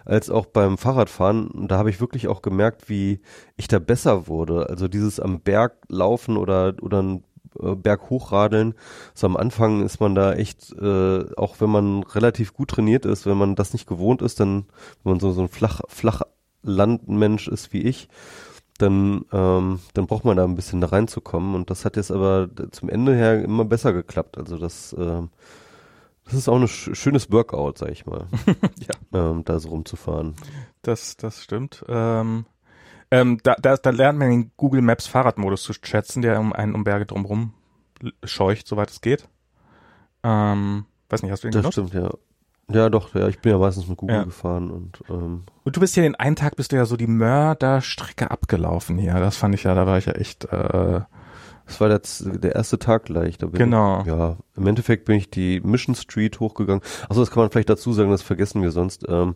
als 0.03 0.29
auch 0.29 0.45
beim 0.45 0.77
Fahrradfahren. 0.77 1.47
Und 1.47 1.71
da 1.71 1.77
habe 1.77 1.89
ich 1.89 2.01
wirklich 2.01 2.27
auch 2.27 2.41
gemerkt, 2.41 2.89
wie 2.89 3.21
ich 3.55 3.69
da 3.69 3.79
besser 3.79 4.27
wurde. 4.27 4.69
Also 4.69 4.89
dieses 4.89 5.21
am 5.21 5.39
Berg 5.39 5.77
laufen 5.87 6.35
oder 6.35 6.73
oder 6.81 7.01
ein 7.01 7.23
äh, 7.61 7.75
Berg 7.75 8.09
hochladeln. 8.09 8.73
So 9.13 9.25
am 9.25 9.37
Anfang 9.37 9.83
ist 9.85 10.01
man 10.01 10.15
da 10.15 10.33
echt, 10.33 10.73
äh, 10.73 11.33
auch 11.37 11.61
wenn 11.61 11.69
man 11.69 12.03
relativ 12.03 12.53
gut 12.53 12.71
trainiert 12.71 13.05
ist, 13.05 13.25
wenn 13.25 13.37
man 13.37 13.55
das 13.55 13.71
nicht 13.71 13.87
gewohnt 13.87 14.21
ist, 14.21 14.41
dann, 14.41 14.65
wenn 15.05 15.13
man 15.13 15.19
so, 15.21 15.31
so 15.31 15.39
ein 15.43 15.47
flach, 15.47 15.79
flach 15.87 16.23
Landmensch 16.63 17.47
ist 17.47 17.73
wie 17.73 17.81
ich, 17.83 18.07
dann, 18.77 19.25
ähm, 19.31 19.79
dann 19.93 20.07
braucht 20.07 20.25
man 20.25 20.37
da 20.37 20.43
ein 20.43 20.55
bisschen 20.55 20.81
da 20.81 20.87
reinzukommen. 20.87 21.55
Und 21.55 21.69
das 21.69 21.85
hat 21.85 21.97
jetzt 21.97 22.11
aber 22.11 22.49
zum 22.71 22.89
Ende 22.89 23.15
her 23.15 23.43
immer 23.43 23.65
besser 23.65 23.93
geklappt. 23.93 24.37
Also 24.37 24.57
das, 24.57 24.95
ähm, 24.97 25.29
das 26.25 26.33
ist 26.35 26.49
auch 26.49 26.57
ein 26.59 26.67
sch 26.67 26.91
schönes 26.95 27.31
Workout, 27.31 27.77
sag 27.79 27.89
ich 27.91 28.05
mal, 28.05 28.27
ja, 28.79 28.95
ähm, 29.31 29.43
da 29.45 29.59
so 29.59 29.69
rumzufahren. 29.69 30.35
das, 30.81 31.17
das 31.17 31.43
stimmt. 31.43 31.83
Ähm, 31.87 32.45
ähm, 33.11 33.39
da, 33.43 33.55
da, 33.61 33.77
da 33.77 33.89
lernt 33.91 34.19
man 34.19 34.29
den 34.29 34.51
Google 34.57 34.81
Maps 34.81 35.07
Fahrradmodus 35.07 35.63
zu 35.63 35.73
schätzen, 35.73 36.21
der 36.21 36.39
um 36.39 36.53
einen 36.53 36.75
um 36.75 36.83
Berge 36.83 37.05
drumherum 37.05 37.53
scheucht, 38.23 38.67
soweit 38.67 38.89
es 38.91 39.01
geht. 39.01 39.27
Ähm, 40.23 40.85
weiß 41.09 41.23
nicht, 41.23 41.31
hast 41.31 41.43
du 41.43 41.47
den 41.49 41.53
Das 41.53 41.61
genutzt? 41.61 41.73
stimmt, 41.73 41.93
ja. 41.93 42.11
Ja, 42.73 42.89
doch, 42.89 43.13
ja, 43.15 43.27
ich 43.27 43.39
bin 43.39 43.51
ja 43.51 43.57
meistens 43.57 43.87
mit 43.87 43.97
Google 43.97 44.15
Ja. 44.17 44.23
gefahren 44.23 44.71
und 44.71 45.03
ähm, 45.09 45.43
Und 45.63 45.75
du 45.75 45.79
bist 45.79 45.95
ja 45.95 46.03
den 46.03 46.15
einen 46.15 46.35
Tag 46.35 46.55
bist 46.55 46.71
du 46.71 46.75
ja 46.75 46.85
so 46.85 46.97
die 46.97 47.07
Mörderstrecke 47.07 48.31
abgelaufen 48.31 48.97
hier. 48.97 49.13
Das 49.15 49.37
fand 49.37 49.55
ich 49.55 49.63
ja, 49.63 49.73
da 49.75 49.85
war 49.85 49.97
ich 49.97 50.05
ja 50.05 50.13
echt, 50.13 50.45
äh, 50.45 51.01
es 51.67 51.79
war 51.79 51.89
jetzt 51.89 52.25
der 52.43 52.55
erste 52.55 52.79
Tag 52.79 53.05
gleich. 53.05 53.37
Da 53.37 53.45
bin 53.47 53.57
Genau. 53.59 54.01
Ich, 54.01 54.07
ja, 54.07 54.37
im 54.57 54.67
Endeffekt 54.67 55.05
bin 55.05 55.15
ich 55.17 55.29
die 55.29 55.59
Mission 55.61 55.95
Street 55.95 56.39
hochgegangen. 56.39 56.81
Achso, 57.07 57.21
das 57.21 57.31
kann 57.31 57.43
man 57.43 57.51
vielleicht 57.51 57.69
dazu 57.69 57.93
sagen, 57.93 58.09
das 58.11 58.21
vergessen 58.21 58.61
wir 58.61 58.71
sonst. 58.71 59.05
Ähm, 59.07 59.35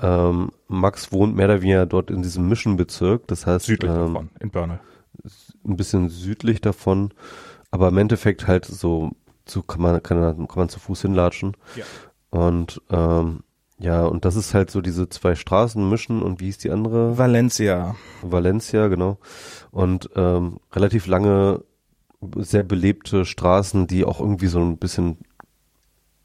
ähm, 0.00 0.50
Max 0.68 1.12
wohnt 1.12 1.34
mehr 1.36 1.46
oder 1.46 1.62
weniger 1.62 1.86
dort 1.86 2.10
in 2.10 2.22
diesem 2.22 2.48
Mission-Bezirk, 2.48 3.26
das 3.28 3.46
heißt 3.46 3.66
südlich 3.66 3.90
ähm, 3.90 3.96
davon, 4.14 4.28
in 4.40 4.50
Bernal. 4.50 4.80
ein 5.66 5.76
bisschen 5.76 6.08
südlich 6.10 6.60
davon, 6.60 7.12
aber 7.70 7.88
im 7.88 7.98
Endeffekt 7.98 8.46
halt 8.46 8.64
so, 8.66 9.12
so 9.46 9.62
kann 9.62 9.80
man 9.80 10.02
kann, 10.02 10.20
man- 10.20 10.36
kann 10.48 10.56
man 10.58 10.68
zu 10.68 10.78
Fuß 10.80 11.02
hinlatschen. 11.02 11.56
Ja. 11.76 11.84
Und 12.36 12.82
ähm, 12.90 13.40
ja, 13.78 14.04
und 14.04 14.24
das 14.24 14.36
ist 14.36 14.54
halt 14.54 14.70
so 14.70 14.80
diese 14.80 15.08
zwei 15.08 15.34
Straßen 15.34 15.88
mischen 15.88 16.22
und 16.22 16.40
wie 16.40 16.46
hieß 16.46 16.58
die 16.58 16.70
andere? 16.70 17.18
Valencia. 17.18 17.96
Valencia, 18.22 18.88
genau. 18.88 19.18
Und 19.70 20.10
ähm, 20.16 20.58
relativ 20.72 21.06
lange, 21.06 21.62
sehr 22.36 22.62
belebte 22.62 23.24
Straßen, 23.24 23.86
die 23.86 24.04
auch 24.04 24.20
irgendwie 24.20 24.46
so 24.46 24.60
ein 24.60 24.78
bisschen 24.78 25.18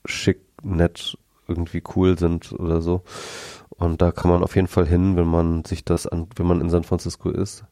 schick, 0.06 0.42
nett, 0.64 1.18
irgendwie 1.48 1.84
cool 1.96 2.18
sind 2.18 2.54
oder 2.54 2.82
so. 2.82 3.04
Und 3.70 4.02
da 4.02 4.12
kann 4.12 4.32
man 4.32 4.44
auf 4.44 4.56
jeden 4.56 4.68
Fall 4.68 4.88
hin, 4.88 5.16
wenn 5.18 5.28
man 5.28 5.66
sich 5.66 5.84
das 5.84 6.08
an, 6.08 6.28
wenn 6.36 6.46
man 6.46 6.62
in 6.62 6.70
San 6.70 6.84
Francisco 6.84 7.30
ist. 7.30 7.66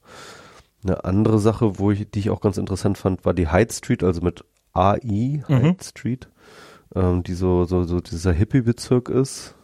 Eine 0.84 1.04
andere 1.06 1.40
Sache, 1.40 1.78
wo 1.80 1.92
ich, 1.92 2.10
die 2.10 2.20
ich 2.20 2.30
auch 2.30 2.42
ganz 2.42 2.58
interessant 2.58 2.98
fand, 2.98 3.26
war 3.26 3.34
die 3.34 3.52
Hyde 3.52 3.74
Street, 3.74 4.04
also 4.04 4.22
mit 4.22 4.44
AI, 4.74 5.44
Hyde 5.46 5.46
Mhm. 5.48 5.78
Street, 5.82 6.30
ähm, 6.96 7.24
die 7.24 7.34
so, 7.34 7.66
so, 7.66 7.84
so 7.84 8.00
dieser 8.00 8.32
Hippie-Bezirk 8.34 9.10
ist. 9.10 9.56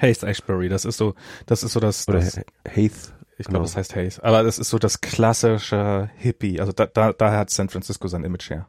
Haze 0.00 0.26
Ashbury, 0.26 0.68
das 0.68 0.84
ist 0.84 0.96
so, 0.96 1.14
das 1.46 1.62
ist 1.62 1.72
so 1.72 1.80
das, 1.80 2.08
Oder 2.08 2.18
das 2.18 2.36
Ha- 2.36 2.42
Haith. 2.68 3.12
ich 3.38 3.46
genau. 3.46 3.50
glaube, 3.60 3.64
das 3.66 3.76
heißt 3.76 3.94
Haze, 3.96 4.22
aber 4.24 4.42
das 4.42 4.58
ist 4.58 4.70
so 4.70 4.78
das 4.78 5.00
klassische 5.00 6.10
Hippie, 6.16 6.60
also 6.60 6.72
da, 6.72 6.86
da, 6.86 7.12
daher 7.12 7.38
hat 7.38 7.50
San 7.50 7.68
Francisco 7.68 8.08
sein 8.08 8.24
Image 8.24 8.50
her. 8.50 8.68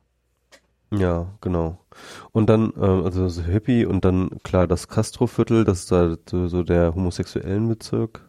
Ja, 0.91 1.34
genau. 1.41 1.79
Und 2.31 2.48
dann, 2.48 2.72
ähm, 2.77 3.03
also 3.03 3.27
so 3.27 3.41
Hippie 3.41 3.86
und 3.86 4.05
dann 4.05 4.29
klar 4.43 4.67
das 4.67 4.88
Castro-Viertel, 4.88 5.63
das 5.65 5.79
ist 5.79 5.91
da 5.91 6.15
so, 6.29 6.48
so 6.48 6.62
der 6.63 6.93
homosexuellen 6.93 7.67
Bezirk. 7.67 8.22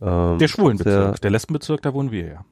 Ähm, 0.00 0.38
Der 0.38 0.48
schwulen 0.48 0.78
Bezirk, 0.78 1.12
Der, 1.14 1.20
der 1.20 1.30
Lesbenbezirk, 1.30 1.82
da 1.82 1.92
wohnen 1.92 2.10
wir 2.12 2.26
ja. 2.26 2.44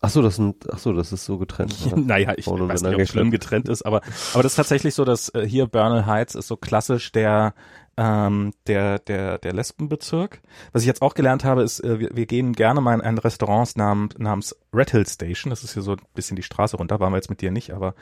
Ach 0.00 0.10
so, 0.10 0.22
das 0.22 0.36
sind, 0.36 0.56
ach 0.70 0.78
so, 0.78 0.92
das 0.92 1.12
ist 1.12 1.24
so 1.24 1.38
getrennt. 1.38 1.74
Ja. 1.86 1.96
naja, 1.96 2.34
ich 2.36 2.44
Frauen 2.44 2.68
weiß 2.68 2.82
nicht, 2.82 2.94
ob 2.94 3.00
es 3.00 3.08
schlimm 3.08 3.30
getrennt. 3.30 3.68
ist, 3.68 3.82
aber, 3.82 4.02
aber 4.32 4.42
das 4.42 4.52
ist 4.52 4.56
tatsächlich 4.56 4.94
so, 4.94 5.04
dass 5.04 5.28
äh, 5.34 5.46
hier 5.46 5.66
Bernal 5.66 6.06
Heights 6.06 6.34
ist 6.34 6.48
so 6.48 6.56
klassisch 6.56 7.12
der, 7.12 7.54
ähm, 7.96 8.52
der, 8.66 8.98
der, 8.98 9.38
der 9.38 9.52
Lesbenbezirk. 9.52 10.42
Was 10.72 10.82
ich 10.82 10.86
jetzt 10.86 11.02
auch 11.02 11.14
gelernt 11.14 11.44
habe, 11.44 11.62
ist, 11.62 11.80
äh, 11.80 11.98
wir, 11.98 12.10
wir 12.14 12.26
gehen 12.26 12.52
gerne 12.52 12.80
mal 12.80 12.94
in 12.94 13.00
ein 13.00 13.18
Restaurant 13.18 13.76
namens, 13.76 14.18
namens 14.18 14.56
Red 14.72 14.90
Hill 14.90 15.06
Station. 15.06 15.50
Das 15.50 15.64
ist 15.64 15.74
hier 15.74 15.82
so 15.82 15.92
ein 15.92 16.02
bisschen 16.14 16.36
die 16.36 16.42
Straße 16.42 16.76
runter, 16.76 17.00
waren 17.00 17.12
wir 17.12 17.18
jetzt 17.18 17.30
mit 17.30 17.40
dir 17.40 17.50
nicht, 17.50 17.72
aber 17.72 17.94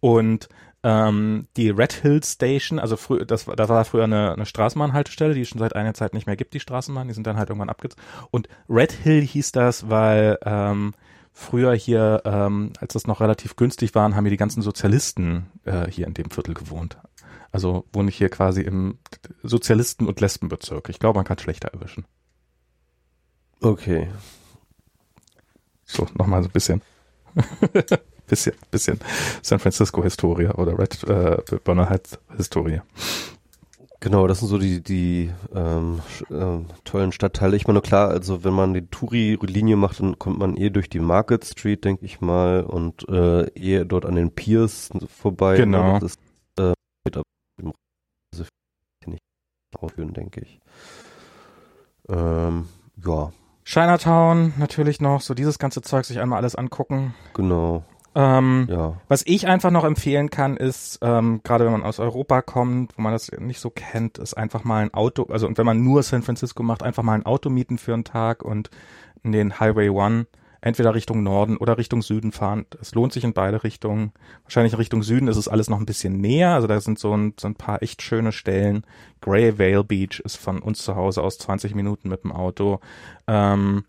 und 0.00 0.48
ähm, 0.82 1.46
die 1.56 1.70
Red 1.70 1.92
Hill 1.92 2.22
Station, 2.24 2.78
also 2.78 2.96
früher, 2.96 3.26
das 3.26 3.46
war, 3.46 3.56
da 3.56 3.68
war 3.68 3.84
früher 3.84 4.04
eine, 4.04 4.32
eine 4.32 4.46
Straßenbahnhaltestelle, 4.46 5.34
die 5.34 5.42
es 5.42 5.48
schon 5.48 5.58
seit 5.58 5.76
einiger 5.76 5.94
Zeit 5.94 6.14
nicht 6.14 6.26
mehr 6.26 6.36
gibt, 6.36 6.54
die 6.54 6.60
Straßenbahn, 6.60 7.08
die 7.08 7.14
sind 7.14 7.26
dann 7.26 7.36
halt 7.36 7.50
irgendwann 7.50 7.68
abgezogen. 7.68 8.02
Und 8.30 8.48
Red 8.68 8.92
Hill 8.92 9.20
hieß 9.20 9.52
das, 9.52 9.90
weil 9.90 10.38
ähm, 10.44 10.94
früher 11.32 11.74
hier, 11.74 12.22
ähm, 12.24 12.72
als 12.80 12.92
das 12.92 13.06
noch 13.06 13.20
relativ 13.20 13.56
günstig 13.56 13.94
waren, 13.94 14.14
haben 14.14 14.24
hier 14.24 14.30
die 14.30 14.36
ganzen 14.36 14.62
Sozialisten 14.62 15.46
äh, 15.64 15.90
hier 15.90 16.06
in 16.06 16.14
dem 16.14 16.30
Viertel 16.30 16.54
gewohnt. 16.54 16.98
Also 17.52 17.86
wohne 17.92 18.10
ich 18.10 18.16
hier 18.16 18.28
quasi 18.28 18.62
im 18.62 18.98
Sozialisten- 19.42 20.06
und 20.06 20.20
Lesbenbezirk. 20.20 20.88
Ich 20.88 20.98
glaube, 20.98 21.18
man 21.18 21.24
kann 21.24 21.38
schlechter 21.38 21.68
erwischen. 21.72 22.04
Okay. 23.60 24.08
So, 25.84 26.06
nochmal 26.14 26.42
so 26.42 26.48
ein 26.48 26.52
bisschen. 26.52 26.82
bisschen, 28.26 28.54
bisschen 28.70 29.00
San 29.42 29.58
Francisco-Historie 29.58 30.48
oder 30.48 30.78
Red 30.78 31.02
äh, 31.04 31.42
Bernal 31.64 31.90
Heights-Historie. 31.90 32.80
Genau, 34.00 34.26
das 34.26 34.38
sind 34.38 34.48
so 34.48 34.56
die, 34.56 34.82
die 34.82 35.30
ähm, 35.54 36.00
ähm, 36.30 36.66
tollen 36.84 37.12
Stadtteile. 37.12 37.54
Ich 37.56 37.66
meine, 37.66 37.82
klar, 37.82 38.08
also 38.08 38.44
wenn 38.44 38.54
man 38.54 38.72
die 38.72 38.86
Touri-Linie 38.86 39.76
macht, 39.76 40.00
dann 40.00 40.18
kommt 40.18 40.38
man 40.38 40.56
eh 40.56 40.70
durch 40.70 40.88
die 40.88 41.00
Market 41.00 41.44
Street, 41.44 41.84
denke 41.84 42.06
ich 42.06 42.22
mal, 42.22 42.62
und 42.62 43.06
äh, 43.10 43.50
eher 43.52 43.84
dort 43.84 44.06
an 44.06 44.14
den 44.14 44.34
Piers 44.34 44.90
vorbei. 45.06 45.56
Genau. 45.58 45.98
Das 45.98 46.12
ist, 46.12 46.20
äh, 46.58 46.72
also 47.12 47.22
nicht 49.06 49.22
aufführen, 49.78 50.14
denke 50.14 50.40
ich. 50.40 50.60
Ähm, 52.08 52.68
ja, 53.04 53.32
Chinatown 53.64 54.54
natürlich 54.58 55.00
noch, 55.00 55.20
so 55.20 55.34
dieses 55.34 55.58
ganze 55.58 55.80
Zeug 55.80 56.04
sich 56.04 56.18
einmal 56.18 56.38
alles 56.38 56.56
angucken. 56.56 57.14
genau, 57.34 57.84
Ähm, 58.14 58.66
ja. 58.68 58.96
Was 59.08 59.22
ich 59.24 59.46
einfach 59.46 59.70
noch 59.70 59.84
empfehlen 59.84 60.30
kann, 60.30 60.56
ist, 60.56 60.98
ähm, 61.02 61.40
gerade 61.44 61.64
wenn 61.64 61.72
man 61.72 61.82
aus 61.82 62.00
Europa 62.00 62.42
kommt, 62.42 62.96
wo 62.96 63.02
man 63.02 63.12
das 63.12 63.30
nicht 63.38 63.60
so 63.60 63.70
kennt, 63.70 64.18
ist 64.18 64.34
einfach 64.34 64.64
mal 64.64 64.82
ein 64.82 64.94
Auto, 64.94 65.26
also 65.30 65.46
und 65.46 65.58
wenn 65.58 65.66
man 65.66 65.82
nur 65.82 66.02
San 66.02 66.22
Francisco 66.22 66.62
macht, 66.62 66.82
einfach 66.82 67.04
mal 67.04 67.14
ein 67.14 67.26
Auto 67.26 67.50
mieten 67.50 67.78
für 67.78 67.94
einen 67.94 68.04
Tag 68.04 68.42
und 68.42 68.70
in 69.22 69.32
den 69.32 69.60
Highway 69.60 69.90
One 69.90 70.26
entweder 70.60 70.94
Richtung 70.94 71.22
Norden 71.22 71.56
oder 71.56 71.78
Richtung 71.78 72.02
Süden 72.02 72.32
fahren. 72.32 72.66
Es 72.80 72.94
lohnt 72.94 73.12
sich 73.12 73.24
in 73.24 73.32
beide 73.32 73.64
Richtungen. 73.64 74.12
Wahrscheinlich 74.44 74.74
in 74.74 74.78
Richtung 74.78 75.02
Süden 75.02 75.28
ist 75.28 75.36
es 75.36 75.48
alles 75.48 75.70
noch 75.70 75.78
ein 75.78 75.86
bisschen 75.86 76.20
näher, 76.20 76.50
also 76.50 76.66
da 76.66 76.80
sind 76.80 76.98
so 76.98 77.16
ein, 77.16 77.34
so 77.38 77.48
ein 77.48 77.54
paar 77.54 77.82
echt 77.82 78.02
schöne 78.02 78.32
Stellen. 78.32 78.84
Grey 79.20 79.58
Vale 79.58 79.84
Beach 79.84 80.20
ist 80.20 80.36
von 80.36 80.60
uns 80.60 80.82
zu 80.82 80.96
Hause 80.96 81.22
aus 81.22 81.38
20 81.38 81.74
Minuten 81.74 82.08
mit 82.08 82.24
dem 82.24 82.32
Auto. 82.32 82.80
Ähm, 83.26 83.84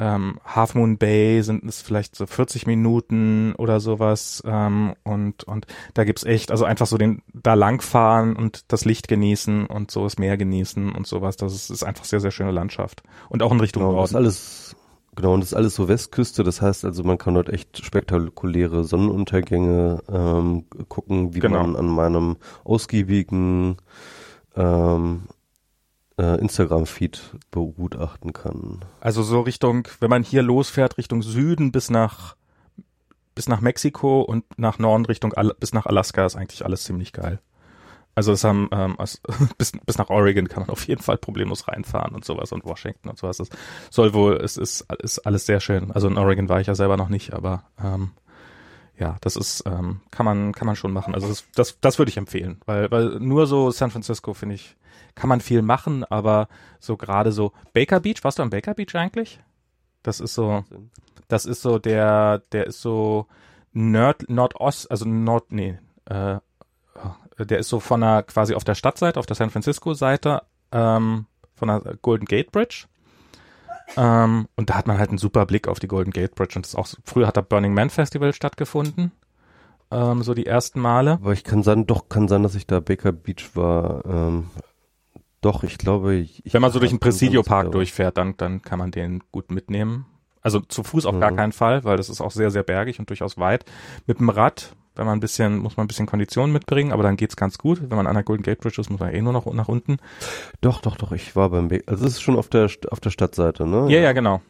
ähm, 0.00 0.40
Half 0.44 0.74
Moon 0.74 0.98
Bay 0.98 1.42
sind 1.42 1.64
es 1.64 1.80
vielleicht 1.82 2.16
so 2.16 2.26
40 2.26 2.66
Minuten 2.66 3.54
oder 3.56 3.78
sowas 3.80 4.42
ähm, 4.46 4.94
und 5.04 5.44
und 5.44 5.66
da 5.94 6.04
gibt's 6.04 6.24
echt 6.24 6.50
also 6.50 6.64
einfach 6.64 6.86
so 6.86 6.98
den 6.98 7.22
da 7.32 7.54
langfahren 7.54 8.34
und 8.36 8.72
das 8.72 8.84
Licht 8.84 9.06
genießen 9.08 9.66
und 9.66 9.90
so 9.92 10.04
das 10.04 10.18
Meer 10.18 10.36
genießen 10.36 10.92
und 10.92 11.06
sowas 11.06 11.36
das 11.36 11.54
ist, 11.54 11.70
ist 11.70 11.84
einfach 11.84 12.04
sehr 12.04 12.20
sehr 12.20 12.32
schöne 12.32 12.50
Landschaft 12.50 13.02
und 13.28 13.42
auch 13.42 13.52
in 13.52 13.60
Richtung 13.60 13.84
Genau, 13.84 13.94
das 13.94 14.10
ist 14.10 14.12
Norden 14.12 14.16
alles, 14.16 14.76
genau, 15.14 15.34
und 15.34 15.40
das 15.40 15.50
ist 15.50 15.54
alles 15.54 15.74
so 15.76 15.88
Westküste, 15.88 16.42
das 16.42 16.60
heißt 16.60 16.84
also, 16.84 17.04
man 17.04 17.18
kann 17.18 17.34
dort 17.34 17.48
echt 17.48 17.84
spektakuläre 17.84 18.82
Sonnenuntergänge 18.84 20.02
ähm, 20.08 20.64
gucken, 20.88 21.34
wie 21.34 21.40
Genau. 21.40 21.60
man 21.62 21.76
an 21.76 21.86
meinem 21.86 22.36
ausgiebigen 22.64 23.76
ähm, 24.56 25.22
äh, 26.18 26.38
Instagram-Feed 26.40 27.36
begutachten 27.50 28.32
kann. 28.32 28.84
also 29.00 29.22
so 29.22 29.40
Richtung 29.40 29.88
wenn 30.00 30.10
man 30.10 30.22
hier 30.22 30.42
losfährt 30.42 30.98
Richtung 30.98 31.22
Süden 31.22 31.72
bis 31.72 31.90
nach 31.90 32.36
bis 33.34 33.48
nach 33.48 33.60
Mexiko 33.60 34.22
und 34.22 34.44
nach 34.58 34.78
Norden 34.78 35.06
Richtung 35.06 35.32
Al 35.34 35.54
bis 35.58 35.72
nach 35.72 35.86
Alaska 35.86 36.24
ist 36.24 36.36
eigentlich 36.36 36.64
alles 36.64 36.84
ziemlich 36.84 37.12
geil. 37.12 37.40
Also 38.14 38.30
das 38.30 38.44
haben 38.44 38.68
ähm, 38.72 38.94
also 38.98 39.18
bis, 39.58 39.72
bis 39.84 39.98
nach 39.98 40.10
Oregon 40.10 40.48
kann 40.48 40.62
man 40.62 40.70
auf 40.70 40.86
jeden 40.86 41.02
Fall 41.02 41.18
problemlos 41.18 41.68
reinfahren 41.68 42.14
und 42.14 42.24
sowas 42.24 42.52
und 42.52 42.64
Washington 42.64 43.08
und 43.08 43.18
sowas. 43.18 43.38
Das 43.38 43.48
soll 43.90 44.14
wohl, 44.14 44.36
es 44.36 44.56
ist, 44.56 44.86
ist 45.02 45.20
alles 45.20 45.46
sehr 45.46 45.60
schön. 45.60 45.90
Also 45.90 46.08
in 46.08 46.16
Oregon 46.16 46.48
war 46.48 46.60
ich 46.60 46.68
ja 46.68 46.74
selber 46.74 46.96
noch 46.96 47.08
nicht, 47.08 47.34
aber 47.34 47.64
ähm, 47.82 48.12
ja, 48.98 49.16
das 49.20 49.36
ist, 49.36 49.64
ähm, 49.66 50.00
kann 50.10 50.24
man, 50.24 50.52
kann 50.52 50.66
man 50.66 50.76
schon 50.76 50.92
machen. 50.92 51.14
Also 51.14 51.28
das, 51.28 51.44
das, 51.54 51.80
das 51.80 51.98
würde 51.98 52.10
ich 52.10 52.16
empfehlen, 52.16 52.60
weil, 52.66 52.90
weil 52.90 53.18
nur 53.20 53.46
so 53.46 53.70
San 53.70 53.90
Francisco 53.90 54.34
finde 54.34 54.54
ich, 54.56 54.76
kann 55.14 55.28
man 55.28 55.40
viel 55.40 55.62
machen, 55.62 56.04
aber 56.04 56.48
so 56.80 56.96
gerade 56.96 57.32
so 57.32 57.52
Baker 57.72 58.00
Beach, 58.00 58.22
warst 58.22 58.38
du 58.38 58.42
am 58.42 58.50
Baker 58.50 58.74
Beach 58.74 58.94
eigentlich? 58.94 59.40
Das 60.02 60.20
ist 60.20 60.34
so, 60.34 60.64
das 61.28 61.46
ist 61.46 61.62
so 61.62 61.78
der, 61.78 62.42
der 62.52 62.66
ist 62.66 62.80
so 62.80 63.26
Nord, 63.72 64.28
Nordost, 64.28 64.90
also 64.90 65.04
Nord, 65.04 65.50
nee, 65.50 65.78
äh, 66.06 66.38
der 67.38 67.58
ist 67.58 67.68
so 67.68 67.80
von 67.80 68.00
der, 68.00 68.22
quasi 68.22 68.54
auf 68.54 68.64
der 68.64 68.74
Stadtseite, 68.74 69.18
auf 69.18 69.26
der 69.26 69.36
San 69.36 69.50
Francisco-Seite, 69.50 70.42
ähm, 70.72 71.26
von 71.54 71.68
der 71.68 71.80
Golden 72.00 72.26
Gate 72.26 72.52
Bridge. 72.52 72.86
Ähm, 73.96 74.48
und 74.56 74.70
da 74.70 74.74
hat 74.74 74.86
man 74.86 74.98
halt 74.98 75.10
einen 75.10 75.18
super 75.18 75.46
Blick 75.46 75.68
auf 75.68 75.78
die 75.78 75.88
Golden 75.88 76.10
Gate 76.10 76.34
Bridge. 76.34 76.54
Und 76.56 76.66
das 76.66 76.74
auch, 76.74 76.88
früher 77.04 77.26
hat 77.26 77.36
da 77.36 77.40
Burning 77.40 77.74
Man 77.74 77.90
Festival 77.90 78.32
stattgefunden. 78.32 79.12
Ähm, 79.90 80.22
so 80.22 80.34
die 80.34 80.46
ersten 80.46 80.80
Male. 80.80 81.12
Aber 81.12 81.32
ich 81.32 81.44
kann 81.44 81.62
sagen, 81.62 81.86
doch, 81.86 82.08
kann 82.08 82.26
sein, 82.28 82.42
dass 82.42 82.54
ich 82.54 82.66
da 82.66 82.80
Baker 82.80 83.12
Beach 83.12 83.50
war. 83.54 84.04
Ähm, 84.06 84.50
doch, 85.40 85.62
ich 85.62 85.78
glaube, 85.78 86.14
ich, 86.14 86.42
Wenn 86.50 86.62
man 86.62 86.72
so 86.72 86.78
durch 86.78 86.90
den 86.90 87.00
Presidio 87.00 87.42
Park 87.42 87.70
durchfährt, 87.72 88.16
dann, 88.16 88.36
dann 88.36 88.62
kann 88.62 88.78
man 88.78 88.90
den 88.90 89.22
gut 89.30 89.50
mitnehmen. 89.50 90.06
Also 90.40 90.60
zu 90.60 90.82
Fuß 90.82 91.06
auf 91.06 91.18
gar 91.20 91.30
Mhm. 91.30 91.36
keinen 91.36 91.52
Fall, 91.52 91.84
weil 91.84 91.96
das 91.96 92.08
ist 92.08 92.20
auch 92.20 92.30
sehr, 92.30 92.50
sehr 92.50 92.62
bergig 92.62 92.98
und 92.98 93.08
durchaus 93.10 93.38
weit. 93.38 93.64
Mit 94.06 94.20
dem 94.20 94.28
Rad, 94.30 94.74
wenn 94.94 95.06
man 95.06 95.18
ein 95.18 95.20
bisschen, 95.20 95.58
muss 95.58 95.76
man 95.76 95.84
ein 95.84 95.88
bisschen 95.88 96.06
Kondition 96.06 96.52
mitbringen, 96.52 96.92
aber 96.92 97.02
dann 97.02 97.16
geht's 97.16 97.36
ganz 97.36 97.58
gut. 97.58 97.80
Wenn 97.82 97.96
man 97.96 98.06
an 98.06 98.14
der 98.14 98.24
Golden 98.24 98.42
Gate 98.42 98.60
Bridge 98.60 98.80
ist, 98.80 98.90
muss 98.90 99.00
man 99.00 99.12
eh 99.12 99.22
nur 99.22 99.32
noch 99.32 99.52
nach 99.52 99.68
unten. 99.68 99.98
Doch, 100.60 100.80
doch, 100.80 100.96
doch, 100.96 101.12
ich 101.12 101.34
war 101.36 101.50
beim 101.50 101.68
Baker. 101.68 101.90
Also 101.90 102.06
es 102.06 102.14
ist 102.14 102.22
schon 102.22 102.36
auf 102.36 102.48
der 102.48 102.70
auf 102.90 103.00
der 103.00 103.10
Stadtseite, 103.10 103.66
ne? 103.66 103.90
Ja, 103.90 104.00
ja, 104.00 104.12
genau. 104.12 104.40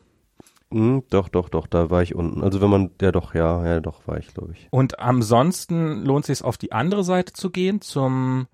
Hm, 0.70 1.04
doch, 1.10 1.28
doch, 1.28 1.48
doch, 1.48 1.66
da 1.66 1.90
war 1.90 2.02
ich 2.02 2.14
unten. 2.14 2.42
Also 2.42 2.60
wenn 2.60 2.70
man, 2.70 2.90
ja 3.00 3.12
doch, 3.12 3.34
ja, 3.34 3.64
ja 3.64 3.80
doch, 3.80 4.06
war 4.08 4.18
ich, 4.18 4.34
glaube 4.34 4.52
ich. 4.52 4.66
Und 4.70 4.98
ansonsten 4.98 6.04
lohnt 6.04 6.28
es 6.28 6.38
sich 6.38 6.44
auf 6.44 6.56
die 6.56 6.72
andere 6.72 7.04
Seite 7.04 7.32
zu 7.32 7.50
gehen, 7.50 7.80
zum, 7.80 8.48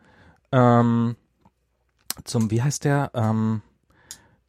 ähm, 0.52 1.16
zum, 2.24 2.50
wie 2.50 2.62
heißt 2.62 2.84
der, 2.84 3.10
ähm, 3.14 3.62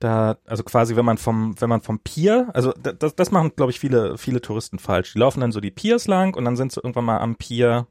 da, 0.04 0.38
also 0.46 0.64
quasi, 0.64 0.96
wenn 0.96 1.06
man 1.06 1.18
vom, 1.18 1.60
wenn 1.60 1.70
man 1.70 1.82
vom 1.82 2.00
Pier, 2.00 2.50
also 2.54 2.74
das, 2.74 3.16
das 3.16 3.32
machen, 3.32 3.54
glaube 3.56 3.72
ich, 3.72 3.80
viele, 3.80 4.18
viele 4.18 4.42
Touristen 4.42 4.80
falsch. 4.80 5.14
Die 5.14 5.20
laufen 5.20 5.40
dann 5.42 5.52
so 5.52 5.62
die 5.62 5.72
Piers 5.72 6.08
lang 6.08 6.36
und 6.36 6.46
dann 6.46 6.56
sind 6.56 6.72
sie 6.72 6.80
irgendwann 6.80 7.06
mal 7.06 7.20
am 7.20 7.36
Pier, 7.36 7.88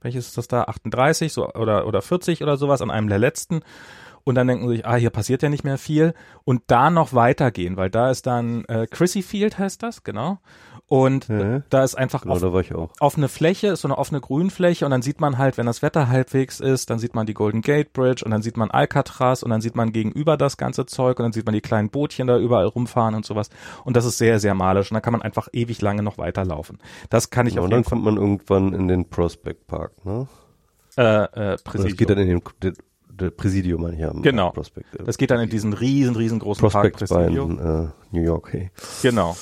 welches 0.00 0.28
ist 0.28 0.38
das 0.38 0.48
da, 0.48 0.64
38 0.64 1.32
so, 1.32 1.48
oder, 1.52 1.86
oder 1.86 2.02
40 2.02 2.42
oder 2.42 2.56
sowas, 2.56 2.82
an 2.82 2.90
einem 2.90 3.08
der 3.08 3.18
letzten 3.18 3.60
und 4.24 4.34
dann 4.34 4.46
denken 4.46 4.68
sie 4.68 4.76
sich, 4.76 4.86
ah, 4.86 4.96
hier 4.96 5.10
passiert 5.10 5.42
ja 5.42 5.48
nicht 5.48 5.64
mehr 5.64 5.78
viel 5.78 6.14
und 6.44 6.62
da 6.66 6.90
noch 6.90 7.12
weitergehen, 7.12 7.76
weil 7.76 7.90
da 7.90 8.10
ist 8.10 8.26
dann 8.26 8.64
äh, 8.66 8.86
Chrissy 8.90 9.22
Field 9.22 9.58
heißt 9.58 9.82
das, 9.82 10.04
genau. 10.04 10.38
Und 10.92 11.28
Ja. 11.28 11.62
da 11.70 11.84
ist 11.84 11.94
einfach 11.94 12.20
Genau, 12.20 12.34
auf, 12.34 12.40
da 12.42 12.88
offene 13.00 13.28
Fläche, 13.28 13.68
ist 13.68 13.80
so 13.80 13.88
eine 13.88 13.96
offene 13.96 14.20
Grünfläche 14.20 14.84
und 14.84 14.90
dann 14.90 15.00
sieht 15.00 15.22
man 15.22 15.38
halt, 15.38 15.56
wenn 15.56 15.64
das 15.64 15.80
Wetter 15.80 16.10
halbwegs 16.10 16.60
ist, 16.60 16.90
dann 16.90 16.98
sieht 16.98 17.14
man 17.14 17.24
die 17.24 17.32
Golden 17.32 17.62
Gate 17.62 17.94
Bridge 17.94 18.22
und 18.26 18.30
dann 18.30 18.42
sieht 18.42 18.58
man 18.58 18.70
Alcatraz 18.70 19.42
und 19.42 19.48
dann 19.48 19.62
sieht 19.62 19.74
man 19.74 19.92
gegenüber 19.92 20.36
das 20.36 20.58
ganze 20.58 20.84
Zeug 20.84 21.18
und 21.18 21.22
dann 21.22 21.32
sieht 21.32 21.46
man 21.46 21.54
die 21.54 21.62
kleinen 21.62 21.88
Bootchen 21.88 22.26
da 22.26 22.36
überall 22.36 22.66
rumfahren 22.66 23.14
und 23.14 23.24
sowas. 23.24 23.48
Und 23.86 23.96
das 23.96 24.04
ist 24.04 24.18
sehr, 24.18 24.38
sehr 24.38 24.52
malisch 24.52 24.90
und 24.90 24.94
da 24.96 25.00
kann 25.00 25.12
man 25.12 25.22
einfach 25.22 25.48
ewig 25.54 25.80
lange 25.80 26.02
noch 26.02 26.18
weiterlaufen. 26.18 26.76
Das 27.08 27.30
kann 27.30 27.46
ich 27.46 27.54
Genau, 27.54 27.62
auf 27.62 27.64
und 27.64 27.70
jeden 27.70 27.84
dann 27.84 27.88
kommt 27.90 28.04
man 28.04 28.16
irgendwann 28.18 28.74
in 28.74 28.86
den 28.86 29.08
Prospect 29.08 29.66
Park, 29.66 29.92
ne? 30.04 30.26
Äh, 30.98 31.02
äh, 31.02 31.06
Oder 31.06 31.28
das 31.52 31.62
Präsidium. 31.62 31.96
geht 31.96 32.10
dann 32.10 32.18
in 32.18 32.42
den, 32.60 32.74
der 33.08 33.30
Präsidium, 33.30 33.80
meine 33.80 33.94
ich 33.94 34.00
ja. 34.00 34.10
am 34.10 34.20
Genau. 34.20 34.50
Prospect. 34.50 34.94
äh, 34.94 35.04
Das 35.04 35.16
geht 35.16 35.30
dann 35.30 35.40
in 35.40 35.48
diesen 35.48 35.72
riesen, 35.72 36.16
riesengroßen 36.16 36.68
Park 36.68 36.98
Prospect 36.98 37.08
bei 37.18 37.28
in, 37.28 37.58
äh, 37.58 37.88
New 38.10 38.20
York, 38.20 38.52
hey. 38.52 38.70
Genau. 39.00 39.34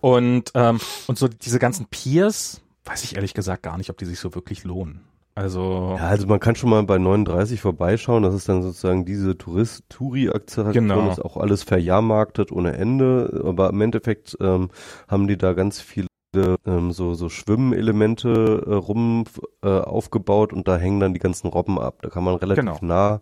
Und, 0.00 0.52
ähm, 0.54 0.80
und 1.06 1.18
so 1.18 1.28
diese 1.28 1.58
ganzen 1.58 1.86
Piers, 1.86 2.60
weiß 2.84 3.04
ich 3.04 3.16
ehrlich 3.16 3.34
gesagt 3.34 3.62
gar 3.62 3.76
nicht, 3.78 3.90
ob 3.90 3.98
die 3.98 4.04
sich 4.06 4.18
so 4.20 4.34
wirklich 4.34 4.64
lohnen. 4.64 5.00
Also, 5.34 5.94
Ja, 5.96 6.08
also 6.08 6.26
man 6.26 6.40
kann 6.40 6.56
schon 6.56 6.70
mal 6.70 6.82
bei 6.82 6.98
39 6.98 7.60
vorbeischauen. 7.60 8.24
Das 8.24 8.34
ist 8.34 8.48
dann 8.48 8.60
sozusagen 8.62 9.04
diese 9.04 9.38
Tourist 9.38 9.84
Touri-Attraktion, 9.88 10.88
Genau. 10.88 11.10
ist 11.12 11.24
auch 11.24 11.36
alles 11.36 11.62
verjahrmarktet 11.62 12.50
ohne 12.50 12.76
Ende. 12.76 13.42
Aber 13.44 13.70
im 13.70 13.80
Endeffekt 13.80 14.36
ähm, 14.40 14.70
haben 15.06 15.28
die 15.28 15.36
da 15.38 15.52
ganz 15.52 15.80
viele 15.80 16.07
ähm, 16.34 16.92
so, 16.92 17.14
so 17.14 17.28
Schwimmelemente 17.28 18.64
äh, 18.66 18.74
rum 18.74 19.24
äh, 19.62 19.68
aufgebaut 19.68 20.52
und 20.52 20.68
da 20.68 20.76
hängen 20.76 21.00
dann 21.00 21.14
die 21.14 21.20
ganzen 21.20 21.48
Robben 21.48 21.78
ab. 21.78 21.98
Da 22.02 22.10
kann 22.10 22.24
man 22.24 22.34
relativ 22.36 22.64
Genau. 22.64 22.78
nah 22.82 23.20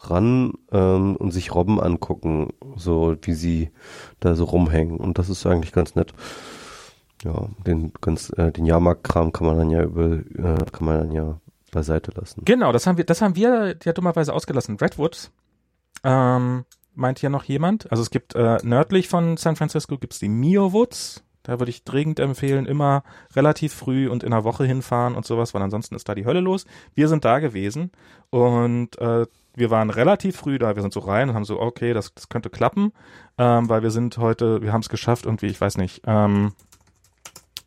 ran 0.00 0.52
ähm, 0.72 1.16
und 1.16 1.30
sich 1.32 1.54
Robben 1.54 1.80
angucken, 1.80 2.48
so 2.76 3.16
wie 3.22 3.32
sie 3.34 3.70
da 4.20 4.34
so 4.34 4.44
rumhängen. 4.44 4.96
Und 4.98 5.18
das 5.18 5.28
ist 5.28 5.46
eigentlich 5.46 5.72
ganz 5.72 5.94
nett. 5.94 6.12
Ja, 7.24 7.48
den 7.66 7.92
ganz 8.00 8.30
äh, 8.36 8.52
den 8.52 8.64
Jahrmarktkram 8.64 9.32
kann 9.32 9.46
man 9.46 9.58
dann 9.58 9.70
ja 9.70 9.82
über 9.82 10.04
äh, 10.12 10.64
kann 10.70 10.84
man 10.86 10.98
dann 10.98 11.12
ja 11.12 11.40
beiseite 11.72 12.12
lassen. 12.12 12.42
genau, 12.44 12.72
das 12.72 12.86
haben 12.86 12.96
wir, 12.96 13.04
das 13.04 13.20
haben 13.20 13.34
wir 13.36 13.76
ja 13.84 13.92
dummerweise 13.92 14.32
ausgelassen. 14.32 14.76
Redwood, 14.76 15.30
ähm, 16.04 16.64
meint 16.94 17.18
hier 17.18 17.28
noch 17.30 17.44
jemand. 17.44 17.90
Also 17.90 18.02
es 18.02 18.10
gibt 18.10 18.34
äh, 18.36 18.58
nördlich 18.62 19.08
von 19.08 19.36
San 19.36 19.56
Francisco 19.56 19.98
gibt's 19.98 20.18
die 20.18 20.28
Mio 20.28 20.72
Woods. 20.72 21.24
Da 21.48 21.58
würde 21.58 21.70
ich 21.70 21.82
dringend 21.82 22.20
empfehlen, 22.20 22.66
immer 22.66 23.02
relativ 23.34 23.72
früh 23.72 24.06
und 24.06 24.22
in 24.22 24.34
einer 24.34 24.44
Woche 24.44 24.66
hinfahren 24.66 25.14
und 25.14 25.24
sowas, 25.24 25.54
weil 25.54 25.62
ansonsten 25.62 25.94
ist 25.94 26.06
da 26.06 26.14
die 26.14 26.26
Hölle 26.26 26.40
los. 26.40 26.66
Wir 26.94 27.08
sind 27.08 27.24
da 27.24 27.38
gewesen 27.38 27.90
und 28.28 28.98
äh, 28.98 29.24
wir 29.54 29.70
waren 29.70 29.88
relativ 29.88 30.36
früh 30.36 30.58
da. 30.58 30.76
Wir 30.76 30.82
sind 30.82 30.92
so 30.92 31.00
rein 31.00 31.30
und 31.30 31.34
haben 31.34 31.46
so, 31.46 31.58
okay, 31.58 31.94
das, 31.94 32.12
das 32.12 32.28
könnte 32.28 32.50
klappen, 32.50 32.92
ähm, 33.38 33.66
weil 33.70 33.82
wir 33.82 33.90
sind 33.90 34.18
heute, 34.18 34.60
wir 34.60 34.74
haben 34.74 34.82
es 34.82 34.90
geschafft, 34.90 35.24
irgendwie, 35.24 35.46
ich 35.46 35.58
weiß 35.58 35.78
nicht, 35.78 36.02
ähm, 36.06 36.52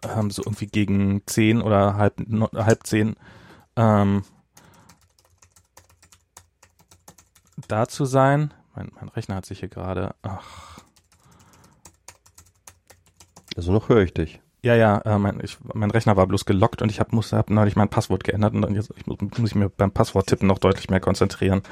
ähm, 0.03 0.29
so 0.29 0.43
irgendwie 0.43 0.67
gegen 0.67 1.23
zehn 1.25 1.59
oder 1.59 1.95
halb, 1.95 2.19
no, 2.27 2.49
halb 2.53 2.85
zehn 2.85 3.15
ähm, 3.75 4.21
da 7.67 7.87
zu 7.87 8.05
sein. 8.05 8.53
Mein, 8.75 8.91
mein 8.93 9.09
Rechner 9.09 9.37
hat 9.37 9.47
sich 9.47 9.61
hier 9.61 9.69
gerade, 9.69 10.13
ach, 10.21 10.70
Also 13.55 13.71
noch 13.71 13.89
höre 13.89 14.01
ich 14.01 14.13
dich. 14.13 14.41
Ja, 14.63 14.75
ja, 14.75 14.99
äh, 14.99 15.17
mein, 15.17 15.39
ich, 15.43 15.57
mein 15.73 15.89
Rechner 15.89 16.17
war 16.17 16.27
bloß 16.27 16.45
gelockt 16.45 16.83
und 16.83 16.91
ich 16.91 16.99
habe 16.99 17.17
hab 17.17 17.49
neulich 17.49 17.75
mein 17.75 17.89
Passwort 17.89 18.23
geändert 18.23 18.53
und 18.53 18.61
dann 18.61 18.75
jetzt 18.75 18.93
ich 18.95 19.07
muss, 19.07 19.17
muss 19.19 19.49
ich 19.49 19.55
mir 19.55 19.69
beim 19.69 19.89
Passworttippen 19.89 20.47
noch 20.47 20.59
deutlich 20.59 20.87
mehr 20.91 20.99
konzentrieren. 20.99 21.63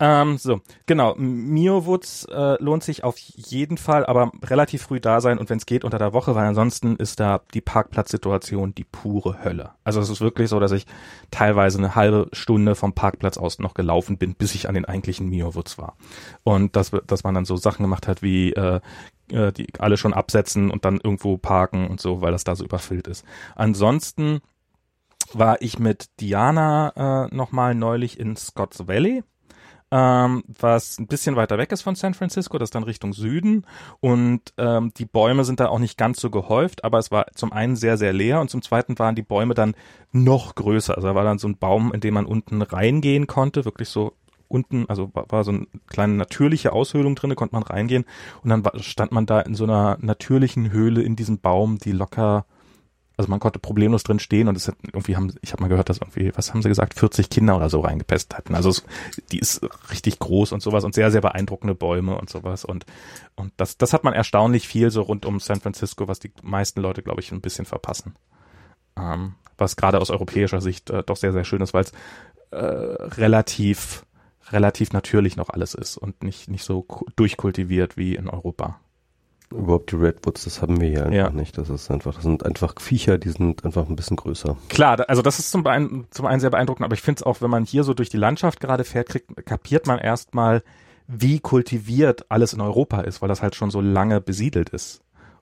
Ähm, 0.00 0.36
so, 0.36 0.60
genau. 0.86 1.14
Mio 1.14 1.86
Woods 1.86 2.24
äh, 2.24 2.60
lohnt 2.60 2.82
sich 2.82 3.04
auf 3.04 3.16
jeden 3.18 3.76
Fall, 3.76 4.04
aber 4.04 4.32
relativ 4.44 4.82
früh 4.82 4.98
da 4.98 5.20
sein 5.20 5.38
und 5.38 5.48
wenn 5.48 5.58
es 5.58 5.66
geht 5.66 5.84
unter 5.84 5.98
der 5.98 6.12
Woche, 6.12 6.34
weil 6.34 6.46
ansonsten 6.46 6.96
ist 6.96 7.20
da 7.20 7.40
die 7.54 7.60
Parkplatzsituation 7.60 8.74
die 8.74 8.84
pure 8.84 9.44
Hölle. 9.44 9.70
Also 9.84 10.00
es 10.00 10.10
ist 10.10 10.20
wirklich 10.20 10.48
so, 10.48 10.58
dass 10.58 10.72
ich 10.72 10.86
teilweise 11.30 11.78
eine 11.78 11.94
halbe 11.94 12.28
Stunde 12.32 12.74
vom 12.74 12.94
Parkplatz 12.94 13.38
aus 13.38 13.60
noch 13.60 13.74
gelaufen 13.74 14.18
bin, 14.18 14.34
bis 14.34 14.56
ich 14.56 14.68
an 14.68 14.74
den 14.74 14.86
eigentlichen 14.86 15.28
Mio 15.28 15.54
Woods 15.54 15.78
war. 15.78 15.96
Und 16.42 16.74
dass, 16.74 16.90
dass 17.06 17.22
man 17.22 17.34
dann 17.34 17.44
so 17.44 17.54
Sachen 17.54 17.84
gemacht 17.84 18.08
hat 18.08 18.22
wie 18.22 18.52
äh, 18.54 18.80
äh, 19.32 19.52
die 19.52 19.66
alle 19.78 19.96
schon 19.96 20.14
absetzen 20.14 20.70
und 20.70 20.84
dann 20.84 21.00
irgendwo 21.02 21.36
parken 21.38 21.88
und 21.88 22.00
so, 22.00 22.20
weil 22.20 22.32
das 22.32 22.44
da 22.44 22.56
so 22.56 22.64
überfüllt 22.64 23.06
ist. 23.06 23.24
Ansonsten 23.54 24.40
war 25.32 25.60
ich 25.60 25.78
mit 25.78 26.06
Diana 26.20 27.26
äh, 27.30 27.34
nochmal 27.34 27.74
neulich 27.74 28.18
in 28.18 28.36
Scotts 28.36 28.88
Valley, 28.88 29.22
ähm, 29.90 30.44
was 30.46 30.98
ein 30.98 31.06
bisschen 31.06 31.36
weiter 31.36 31.56
weg 31.56 31.72
ist 31.72 31.82
von 31.82 31.94
San 31.94 32.12
Francisco, 32.12 32.58
das 32.58 32.68
ist 32.68 32.74
dann 32.74 32.82
Richtung 32.82 33.14
Süden 33.14 33.64
und 34.00 34.52
ähm, 34.58 34.92
die 34.96 35.06
Bäume 35.06 35.44
sind 35.44 35.60
da 35.60 35.68
auch 35.68 35.78
nicht 35.78 35.96
ganz 35.96 36.20
so 36.20 36.30
gehäuft, 36.30 36.84
aber 36.84 36.98
es 36.98 37.10
war 37.10 37.26
zum 37.34 37.52
einen 37.52 37.74
sehr, 37.74 37.96
sehr 37.96 38.12
leer 38.12 38.40
und 38.40 38.50
zum 38.50 38.60
zweiten 38.60 38.98
waren 38.98 39.14
die 39.14 39.22
Bäume 39.22 39.54
dann 39.54 39.74
noch 40.12 40.54
größer. 40.54 40.94
Also 40.94 41.08
da 41.08 41.14
war 41.14 41.24
dann 41.24 41.38
so 41.38 41.48
ein 41.48 41.56
Baum, 41.56 41.92
in 41.94 42.00
den 42.00 42.12
man 42.12 42.26
unten 42.26 42.60
reingehen 42.60 43.26
konnte, 43.26 43.64
wirklich 43.64 43.88
so 43.88 44.12
unten, 44.48 44.86
also 44.88 45.10
war, 45.14 45.30
war 45.30 45.44
so 45.44 45.52
eine 45.52 45.66
kleine 45.86 46.14
natürliche 46.14 46.72
Aushöhlung 46.72 47.14
drin, 47.14 47.30
da 47.30 47.36
konnte 47.36 47.54
man 47.54 47.62
reingehen 47.62 48.04
und 48.42 48.50
dann 48.50 48.64
war, 48.64 48.78
stand 48.80 49.12
man 49.12 49.26
da 49.26 49.40
in 49.40 49.54
so 49.54 49.64
einer 49.64 49.98
natürlichen 50.00 50.72
Höhle 50.72 51.02
in 51.02 51.16
diesem 51.16 51.38
Baum, 51.38 51.78
die 51.78 51.92
locker, 51.92 52.46
also 53.16 53.30
man 53.30 53.40
konnte 53.40 53.58
problemlos 53.58 54.04
drin 54.04 54.18
stehen 54.18 54.48
und 54.48 54.56
es 54.56 54.68
hat 54.68 54.76
irgendwie 54.84 55.16
haben, 55.16 55.34
ich 55.42 55.52
habe 55.52 55.62
mal 55.62 55.68
gehört, 55.68 55.88
dass 55.88 55.98
irgendwie, 55.98 56.32
was 56.34 56.50
haben 56.52 56.62
sie 56.62 56.68
gesagt, 56.68 56.94
40 56.94 57.30
Kinder 57.30 57.56
oder 57.56 57.68
so 57.68 57.80
reingepesst 57.80 58.36
hatten. 58.36 58.54
Also 58.54 58.70
es, 58.70 58.84
die 59.32 59.38
ist 59.38 59.60
richtig 59.90 60.18
groß 60.18 60.52
und 60.52 60.62
sowas 60.62 60.84
und 60.84 60.94
sehr, 60.94 61.10
sehr 61.10 61.20
beeindruckende 61.20 61.74
Bäume 61.74 62.16
und 62.16 62.30
sowas 62.30 62.64
und 62.64 62.86
und 63.36 63.52
das, 63.56 63.78
das 63.78 63.92
hat 63.92 64.02
man 64.02 64.14
erstaunlich 64.14 64.66
viel 64.66 64.90
so 64.90 65.02
rund 65.02 65.24
um 65.24 65.38
San 65.38 65.60
Francisco, 65.60 66.08
was 66.08 66.18
die 66.18 66.32
meisten 66.42 66.80
Leute, 66.80 67.02
glaube 67.02 67.20
ich, 67.20 67.30
ein 67.30 67.40
bisschen 67.40 67.66
verpassen. 67.66 68.16
Ähm, 68.98 69.34
was 69.58 69.76
gerade 69.76 70.00
aus 70.00 70.10
europäischer 70.10 70.60
Sicht 70.60 70.90
äh, 70.90 71.02
doch 71.02 71.16
sehr, 71.16 71.32
sehr 71.32 71.44
schön 71.44 71.60
ist, 71.60 71.74
weil 71.74 71.84
es 71.84 71.92
äh, 72.50 72.56
relativ 72.56 74.04
relativ 74.52 74.92
natürlich 74.92 75.36
noch 75.36 75.50
alles 75.50 75.74
ist 75.74 75.96
und 75.96 76.22
nicht, 76.22 76.48
nicht 76.48 76.64
so 76.64 76.82
ku- 76.82 77.06
durchkultiviert 77.16 77.96
wie 77.96 78.14
in 78.14 78.28
Europa. 78.28 78.78
Überhaupt 79.50 79.92
die 79.92 79.96
Redwoods, 79.96 80.44
das 80.44 80.60
haben 80.60 80.78
wir 80.80 80.88
hier 80.90 81.04
einfach 81.06 81.14
Ja. 81.14 81.30
nicht. 81.30 81.56
Das 81.56 81.70
ist 81.70 81.90
einfach, 81.90 82.14
das 82.14 82.22
sind 82.22 82.44
einfach 82.44 82.74
Viecher, 82.80 83.16
die 83.16 83.30
sind 83.30 83.64
einfach 83.64 83.88
ein 83.88 83.96
bisschen 83.96 84.16
größer. 84.18 84.56
Klar, 84.68 85.08
also 85.08 85.22
das 85.22 85.38
ist 85.38 85.50
zum 85.50 85.66
einen, 85.66 86.06
zum 86.10 86.26
einen 86.26 86.40
sehr 86.40 86.50
beeindruckend, 86.50 86.84
aber 86.84 86.92
ich 86.94 87.00
finde 87.00 87.20
es 87.20 87.22
auch, 87.22 87.40
wenn 87.40 87.50
man 87.50 87.64
hier 87.64 87.82
so 87.84 87.94
durch 87.94 88.10
die 88.10 88.18
Landschaft 88.18 88.60
gerade 88.60 88.84
fährt, 88.84 89.08
kriegt, 89.08 89.46
kapiert 89.46 89.86
man 89.86 89.98
erstmal, 89.98 90.62
wie 91.06 91.40
kultiviert 91.40 92.26
alles 92.30 92.52
in 92.52 92.60
Europa 92.60 93.00
ist, 93.00 93.22
weil 93.22 93.28
das 93.30 93.40
halt 93.40 93.54
schon 93.54 93.70
so 93.70 93.80
lange 93.80 94.20
besiedelt 94.20 94.68
ist. 94.68 95.00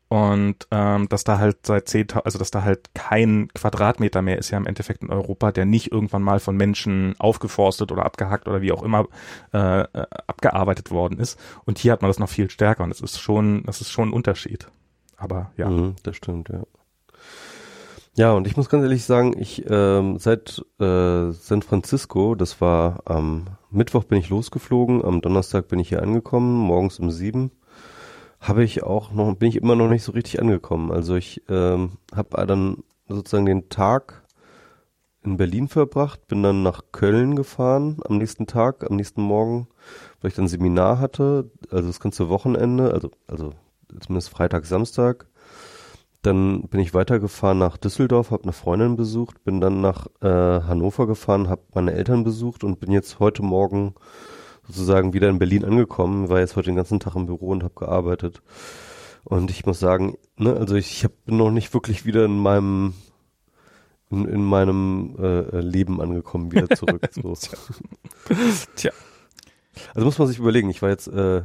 Und 0.08 0.68
ähm, 0.70 1.08
dass 1.08 1.24
da 1.24 1.38
halt 1.38 1.66
seit 1.66 1.88
10.000, 1.88 2.20
also 2.20 2.38
dass 2.38 2.52
da 2.52 2.62
halt 2.62 2.94
kein 2.94 3.48
Quadratmeter 3.54 4.22
mehr 4.22 4.38
ist 4.38 4.50
ja 4.50 4.58
im 4.58 4.66
Endeffekt 4.66 5.02
in 5.02 5.10
Europa, 5.10 5.50
der 5.50 5.64
nicht 5.64 5.90
irgendwann 5.90 6.22
mal 6.22 6.38
von 6.38 6.56
Menschen 6.56 7.16
aufgeforstet 7.18 7.90
oder 7.90 8.04
abgehackt 8.04 8.46
oder 8.46 8.62
wie 8.62 8.70
auch 8.70 8.84
immer 8.84 9.06
äh, 9.52 9.80
äh, 9.80 9.86
abgearbeitet 10.28 10.92
worden 10.92 11.18
ist. 11.18 11.40
Und 11.64 11.78
hier 11.78 11.92
hat 11.92 12.02
man 12.02 12.08
das 12.08 12.20
noch 12.20 12.28
viel 12.28 12.50
stärker 12.50 12.84
und 12.84 12.92
es 12.92 13.00
ist 13.00 13.18
schon, 13.18 13.64
das 13.64 13.80
ist 13.80 13.90
schon 13.90 14.10
ein 14.10 14.12
Unterschied. 14.12 14.68
Aber 15.16 15.50
ja. 15.56 15.68
Mhm, 15.68 15.96
das 16.04 16.16
stimmt, 16.16 16.50
ja. 16.50 16.62
Ja, 18.14 18.32
und 18.32 18.46
ich 18.46 18.56
muss 18.56 18.70
ganz 18.70 18.82
ehrlich 18.82 19.04
sagen, 19.04 19.34
ich 19.38 19.64
ähm, 19.68 20.18
seit 20.18 20.64
äh, 20.80 21.32
San 21.32 21.60
Francisco, 21.62 22.34
das 22.34 22.62
war 22.62 23.02
am 23.04 23.46
Mittwoch 23.70 24.04
bin 24.04 24.18
ich 24.18 24.30
losgeflogen, 24.30 25.04
am 25.04 25.20
Donnerstag 25.20 25.68
bin 25.68 25.80
ich 25.80 25.90
hier 25.90 26.02
angekommen, 26.02 26.56
morgens 26.56 26.98
um 26.98 27.10
sieben, 27.10 27.50
habe 28.46 28.64
ich 28.64 28.82
auch 28.82 29.12
noch, 29.12 29.34
bin 29.34 29.48
ich 29.48 29.56
immer 29.56 29.74
noch 29.74 29.88
nicht 29.88 30.02
so 30.02 30.12
richtig 30.12 30.40
angekommen. 30.40 30.92
Also 30.92 31.16
ich 31.16 31.42
ähm, 31.48 31.98
habe 32.14 32.46
dann 32.46 32.84
sozusagen 33.08 33.46
den 33.46 33.68
Tag 33.68 34.22
in 35.24 35.36
Berlin 35.36 35.68
verbracht, 35.68 36.28
bin 36.28 36.42
dann 36.42 36.62
nach 36.62 36.82
Köln 36.92 37.34
gefahren 37.34 37.98
am 38.04 38.18
nächsten 38.18 38.46
Tag, 38.46 38.88
am 38.88 38.96
nächsten 38.96 39.20
Morgen, 39.20 39.66
weil 40.20 40.30
ich 40.30 40.36
dann 40.36 40.48
Seminar 40.48 41.00
hatte, 41.00 41.50
also 41.70 41.88
das 41.88 42.00
ganze 42.00 42.28
Wochenende, 42.28 42.92
also, 42.92 43.10
also 43.26 43.52
zumindest 44.00 44.30
Freitag, 44.30 44.64
Samstag. 44.66 45.26
Dann 46.22 46.62
bin 46.68 46.80
ich 46.80 46.94
weitergefahren 46.94 47.58
nach 47.58 47.76
Düsseldorf, 47.76 48.30
habe 48.30 48.44
eine 48.44 48.52
Freundin 48.52 48.96
besucht, 48.96 49.44
bin 49.44 49.60
dann 49.60 49.80
nach 49.80 50.06
äh, 50.20 50.28
Hannover 50.28 51.06
gefahren, 51.06 51.48
habe 51.48 51.62
meine 51.74 51.92
Eltern 51.92 52.24
besucht 52.24 52.64
und 52.64 52.80
bin 52.80 52.90
jetzt 52.90 53.20
heute 53.20 53.42
Morgen 53.42 53.94
sozusagen 54.66 55.12
wieder 55.12 55.28
in 55.28 55.38
Berlin 55.38 55.64
angekommen, 55.64 56.28
war 56.28 56.40
jetzt 56.40 56.56
heute 56.56 56.70
den 56.70 56.76
ganzen 56.76 57.00
Tag 57.00 57.14
im 57.14 57.26
Büro 57.26 57.48
und 57.48 57.62
habe 57.62 57.74
gearbeitet. 57.74 58.42
Und 59.24 59.50
ich 59.50 59.66
muss 59.66 59.80
sagen, 59.80 60.16
ne, 60.36 60.54
also 60.54 60.76
ich, 60.76 60.92
ich 60.92 61.04
hab, 61.04 61.24
bin 61.24 61.36
noch 61.36 61.50
nicht 61.50 61.74
wirklich 61.74 62.06
wieder 62.06 62.24
in 62.24 62.38
meinem 62.38 62.94
in, 64.10 64.24
in 64.24 64.44
meinem 64.44 65.16
äh, 65.18 65.60
Leben 65.60 66.00
angekommen, 66.00 66.52
wieder 66.52 66.68
zurück. 66.68 67.08
So. 67.12 67.34
Tja. 68.76 68.92
Also 69.94 70.04
muss 70.04 70.18
man 70.18 70.28
sich 70.28 70.38
überlegen, 70.38 70.70
ich 70.70 70.82
war 70.82 70.90
jetzt 70.90 71.08
äh, 71.08 71.42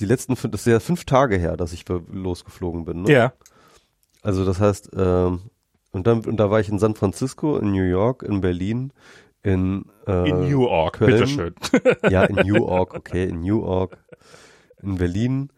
die 0.00 0.06
letzten 0.06 0.36
fünf, 0.36 0.52
das 0.52 0.62
ist 0.62 0.72
ja 0.72 0.80
fünf 0.80 1.04
Tage 1.04 1.36
her, 1.36 1.56
dass 1.56 1.72
ich 1.72 1.84
losgeflogen 1.88 2.84
bin. 2.84 3.02
Ne? 3.02 3.12
Ja. 3.12 3.32
Also 4.22 4.44
das 4.44 4.60
heißt, 4.60 4.90
ähm, 4.96 5.50
und 5.92 6.06
dann 6.06 6.24
und 6.24 6.36
da 6.38 6.50
war 6.50 6.60
ich 6.60 6.68
in 6.68 6.78
San 6.78 6.94
Francisco, 6.94 7.56
in 7.56 7.72
New 7.72 7.84
York, 7.84 8.22
in 8.22 8.40
Berlin, 8.40 8.92
in, 9.44 9.84
äh, 10.06 10.28
In 10.30 10.40
New 10.40 10.62
York, 10.62 10.94
Köln. 10.98 11.10
bitteschön. 11.10 11.54
ja 12.10 12.24
in 12.24 12.36
New 12.36 12.56
York, 12.56 12.94
okay, 12.94 13.24
in 13.28 13.40
New 13.40 13.60
York, 13.60 13.98
in 14.82 14.96
Berlin, 14.96 15.50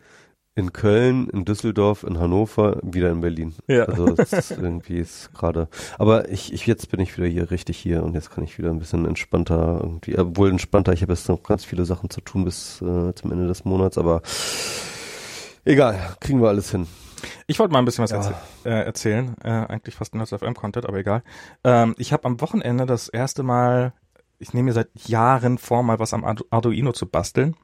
in 0.57 0.73
Köln, 0.73 1.29
in 1.29 1.45
Düsseldorf, 1.45 2.03
in 2.03 2.19
Hannover, 2.19 2.81
wieder 2.83 3.11
in 3.11 3.21
Berlin. 3.21 3.55
Ja. 3.69 3.85
Also 3.85 4.15
es 4.17 4.33
ist 4.33 4.51
irgendwie 4.61 4.99
ist 4.99 5.33
gerade. 5.35 5.69
Aber 5.99 6.29
ich, 6.31 6.53
ich 6.53 6.67
jetzt 6.67 6.91
bin 6.91 6.99
ich 6.99 7.17
wieder 7.17 7.29
hier 7.29 7.51
richtig 7.51 7.79
hier 7.79 8.03
und 8.03 8.15
jetzt 8.15 8.31
kann 8.31 8.43
ich 8.43 8.59
wieder 8.59 8.71
ein 8.71 8.79
bisschen 8.79 9.07
entspannter 9.07 9.81
irgendwie, 9.83 10.19
obwohl 10.19 10.51
entspannter. 10.51 10.93
Ich 10.93 11.03
habe 11.03 11.13
jetzt 11.13 11.29
noch 11.29 11.43
ganz 11.43 11.65
viele 11.65 11.85
Sachen 11.85 12.11
zu 12.11 12.21
tun 12.21 12.45
bis 12.45 12.83
äh, 12.83 13.15
zum 13.15 13.31
Ende 13.31 13.47
des 13.47 13.65
Monats, 13.65 13.99
aber 13.99 14.23
egal, 15.65 16.17
kriegen 16.21 16.43
wir 16.43 16.49
alles 16.49 16.71
hin. 16.73 16.87
Ich 17.47 17.59
wollte 17.59 17.73
mal 17.73 17.79
ein 17.81 17.85
bisschen 17.85 18.03
was 18.05 18.11
Ja. 18.11 18.17
erzäh 18.19 18.35
äh, 18.65 18.85
erzählen. 18.85 19.35
Äh, 19.43 19.49
eigentlich 19.51 19.95
fast 19.95 20.15
Nerds 20.15 20.33
FM 20.33 20.55
Content, 20.55 20.87
aber 20.87 20.99
egal. 20.99 21.23
Ähm, 21.65 21.95
ich 21.99 22.13
habe 22.13 22.25
am 22.25 22.41
Wochenende 22.41 22.87
das 22.87 23.09
erste 23.09 23.43
Mal, 23.43 23.93
ich 24.39 24.53
nehme 24.53 24.67
mir 24.67 24.73
seit 24.73 24.89
Jahren 25.07 25.59
vor, 25.59 25.83
mal 25.83 25.99
was 25.99 26.13
am 26.15 26.25
Ardu 26.25 26.45
Arduino 26.51 26.93
zu 26.93 27.07
basteln. 27.07 27.57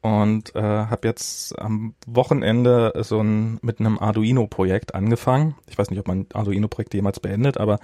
Und 0.00 0.54
äh, 0.54 0.60
habe 0.62 1.08
jetzt 1.08 1.58
am 1.58 1.94
Wochenende 2.06 2.92
so 3.02 3.20
ein 3.20 3.58
mit 3.62 3.80
einem 3.80 3.98
Arduino-Projekt 3.98 4.94
angefangen. 4.94 5.56
Ich 5.66 5.76
weiß 5.76 5.90
nicht, 5.90 5.98
ob 5.98 6.06
man 6.06 6.20
ein 6.20 6.26
Arduino-Projekt 6.32 6.94
jemals 6.94 7.18
beendet, 7.20 7.58
aber 7.58 7.80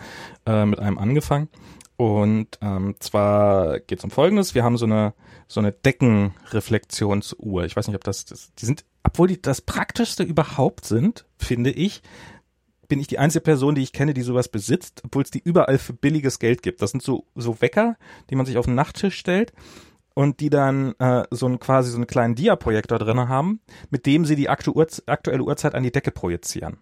äh, 0.46 0.64
mit 0.64 0.78
einem 0.78 0.98
angefangen. 0.98 1.48
Und 1.96 2.58
ähm, 2.60 2.94
zwar 3.00 3.80
geht 3.80 3.98
es 3.98 4.04
um 4.04 4.10
Folgendes: 4.10 4.54
Wir 4.54 4.64
haben 4.64 4.76
so 4.76 4.86
eine 4.86 5.14
so 5.46 5.60
eine 5.60 5.72
Deckenreflexionsuhr. 5.72 7.64
Ich 7.64 7.76
weiß 7.76 7.86
nicht, 7.88 7.96
ob 7.96 8.04
das, 8.04 8.24
das 8.24 8.52
die 8.54 8.66
sind, 8.66 8.84
obwohl 9.04 9.28
die 9.28 9.40
das 9.40 9.60
praktischste 9.60 10.24
überhaupt 10.24 10.84
sind, 10.84 11.24
finde 11.38 11.70
ich, 11.70 12.02
bin 12.88 13.00
ich 13.00 13.06
die 13.06 13.18
einzige 13.18 13.42
Person, 13.42 13.74
die 13.74 13.82
ich 13.82 13.92
kenne, 13.92 14.14
die 14.14 14.22
sowas 14.22 14.48
besitzt, 14.48 15.02
obwohl 15.04 15.22
es 15.22 15.30
die 15.30 15.42
überall 15.42 15.78
für 15.78 15.92
billiges 15.92 16.38
Geld 16.38 16.62
gibt. 16.62 16.82
Das 16.82 16.90
sind 16.90 17.02
so 17.02 17.26
so 17.34 17.60
Wecker, 17.60 17.96
die 18.30 18.36
man 18.36 18.46
sich 18.46 18.58
auf 18.58 18.66
den 18.66 18.74
Nachttisch 18.74 19.16
stellt 19.16 19.52
und 20.14 20.40
die 20.40 20.50
dann 20.50 20.94
äh, 20.98 21.24
so 21.30 21.46
ein 21.46 21.58
quasi 21.58 21.90
so 21.90 21.96
einen 21.96 22.06
kleinen 22.06 22.34
Dia-Projektor 22.34 22.98
drin 22.98 23.28
haben, 23.28 23.60
mit 23.90 24.06
dem 24.06 24.24
sie 24.24 24.36
die 24.36 24.48
aktu 24.48 24.74
aktuelle 25.06 25.42
Uhrzeit 25.42 25.74
an 25.74 25.82
die 25.82 25.92
Decke 25.92 26.10
projizieren. 26.10 26.78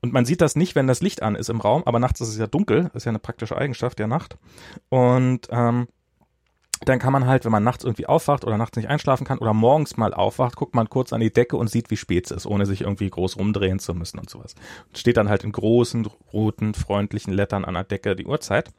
Und 0.00 0.12
man 0.12 0.26
sieht 0.26 0.40
das 0.40 0.56
nicht, 0.56 0.74
wenn 0.74 0.86
das 0.86 1.00
Licht 1.00 1.22
an 1.22 1.34
ist 1.34 1.48
im 1.48 1.60
Raum, 1.60 1.82
aber 1.86 1.98
nachts 1.98 2.20
ist 2.20 2.28
es 2.28 2.38
ja 2.38 2.46
dunkel, 2.46 2.90
ist 2.92 3.06
ja 3.06 3.10
eine 3.10 3.18
praktische 3.18 3.56
Eigenschaft 3.56 3.98
der 3.98 4.06
Nacht. 4.06 4.36
Und 4.90 5.48
ähm, 5.50 5.88
dann 6.84 6.98
kann 6.98 7.12
man 7.12 7.26
halt, 7.26 7.44
wenn 7.44 7.52
man 7.52 7.64
nachts 7.64 7.84
irgendwie 7.84 8.06
aufwacht 8.06 8.44
oder 8.44 8.58
nachts 8.58 8.76
nicht 8.76 8.88
einschlafen 8.88 9.26
kann 9.26 9.38
oder 9.38 9.54
morgens 9.54 9.96
mal 9.96 10.12
aufwacht, 10.12 10.56
guckt 10.56 10.74
man 10.74 10.88
kurz 10.88 11.12
an 11.12 11.20
die 11.20 11.32
Decke 11.32 11.56
und 11.56 11.70
sieht, 11.70 11.90
wie 11.90 11.96
spät 11.96 12.26
es 12.26 12.30
ist, 12.30 12.46
ohne 12.46 12.66
sich 12.66 12.82
irgendwie 12.82 13.08
groß 13.08 13.38
rumdrehen 13.38 13.78
zu 13.78 13.94
müssen 13.94 14.18
und 14.18 14.28
sowas. 14.28 14.54
Und 14.88 14.98
steht 14.98 15.16
dann 15.16 15.28
halt 15.28 15.44
in 15.44 15.52
großen, 15.52 16.06
roten, 16.32 16.74
freundlichen 16.74 17.32
Lettern 17.32 17.64
an 17.64 17.74
der 17.74 17.84
Decke 17.84 18.16
die 18.16 18.26
Uhrzeit. 18.26 18.70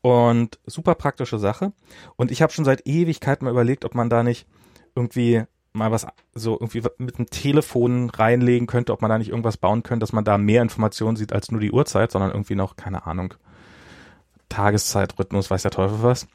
Und 0.00 0.58
super 0.66 0.94
praktische 0.94 1.38
Sache. 1.38 1.72
Und 2.16 2.30
ich 2.30 2.42
habe 2.42 2.52
schon 2.52 2.64
seit 2.64 2.86
Ewigkeit 2.86 3.42
mal 3.42 3.50
überlegt, 3.50 3.84
ob 3.84 3.94
man 3.94 4.10
da 4.10 4.22
nicht 4.22 4.46
irgendwie 4.94 5.42
mal 5.72 5.90
was 5.90 6.06
so 6.34 6.54
irgendwie 6.54 6.82
mit 6.98 7.18
dem 7.18 7.26
Telefon 7.26 8.10
reinlegen 8.10 8.66
könnte, 8.66 8.92
ob 8.92 9.02
man 9.02 9.10
da 9.10 9.18
nicht 9.18 9.30
irgendwas 9.30 9.56
bauen 9.56 9.82
könnte, 9.82 10.02
dass 10.02 10.12
man 10.12 10.24
da 10.24 10.38
mehr 10.38 10.62
Informationen 10.62 11.16
sieht 11.16 11.32
als 11.32 11.50
nur 11.50 11.60
die 11.60 11.72
Uhrzeit, 11.72 12.10
sondern 12.10 12.30
irgendwie 12.30 12.54
noch, 12.54 12.76
keine 12.76 13.06
Ahnung, 13.06 13.34
Tageszeitrhythmus, 14.48 15.50
weiß 15.50 15.62
der 15.62 15.70
Teufel 15.70 16.02
was. 16.02 16.26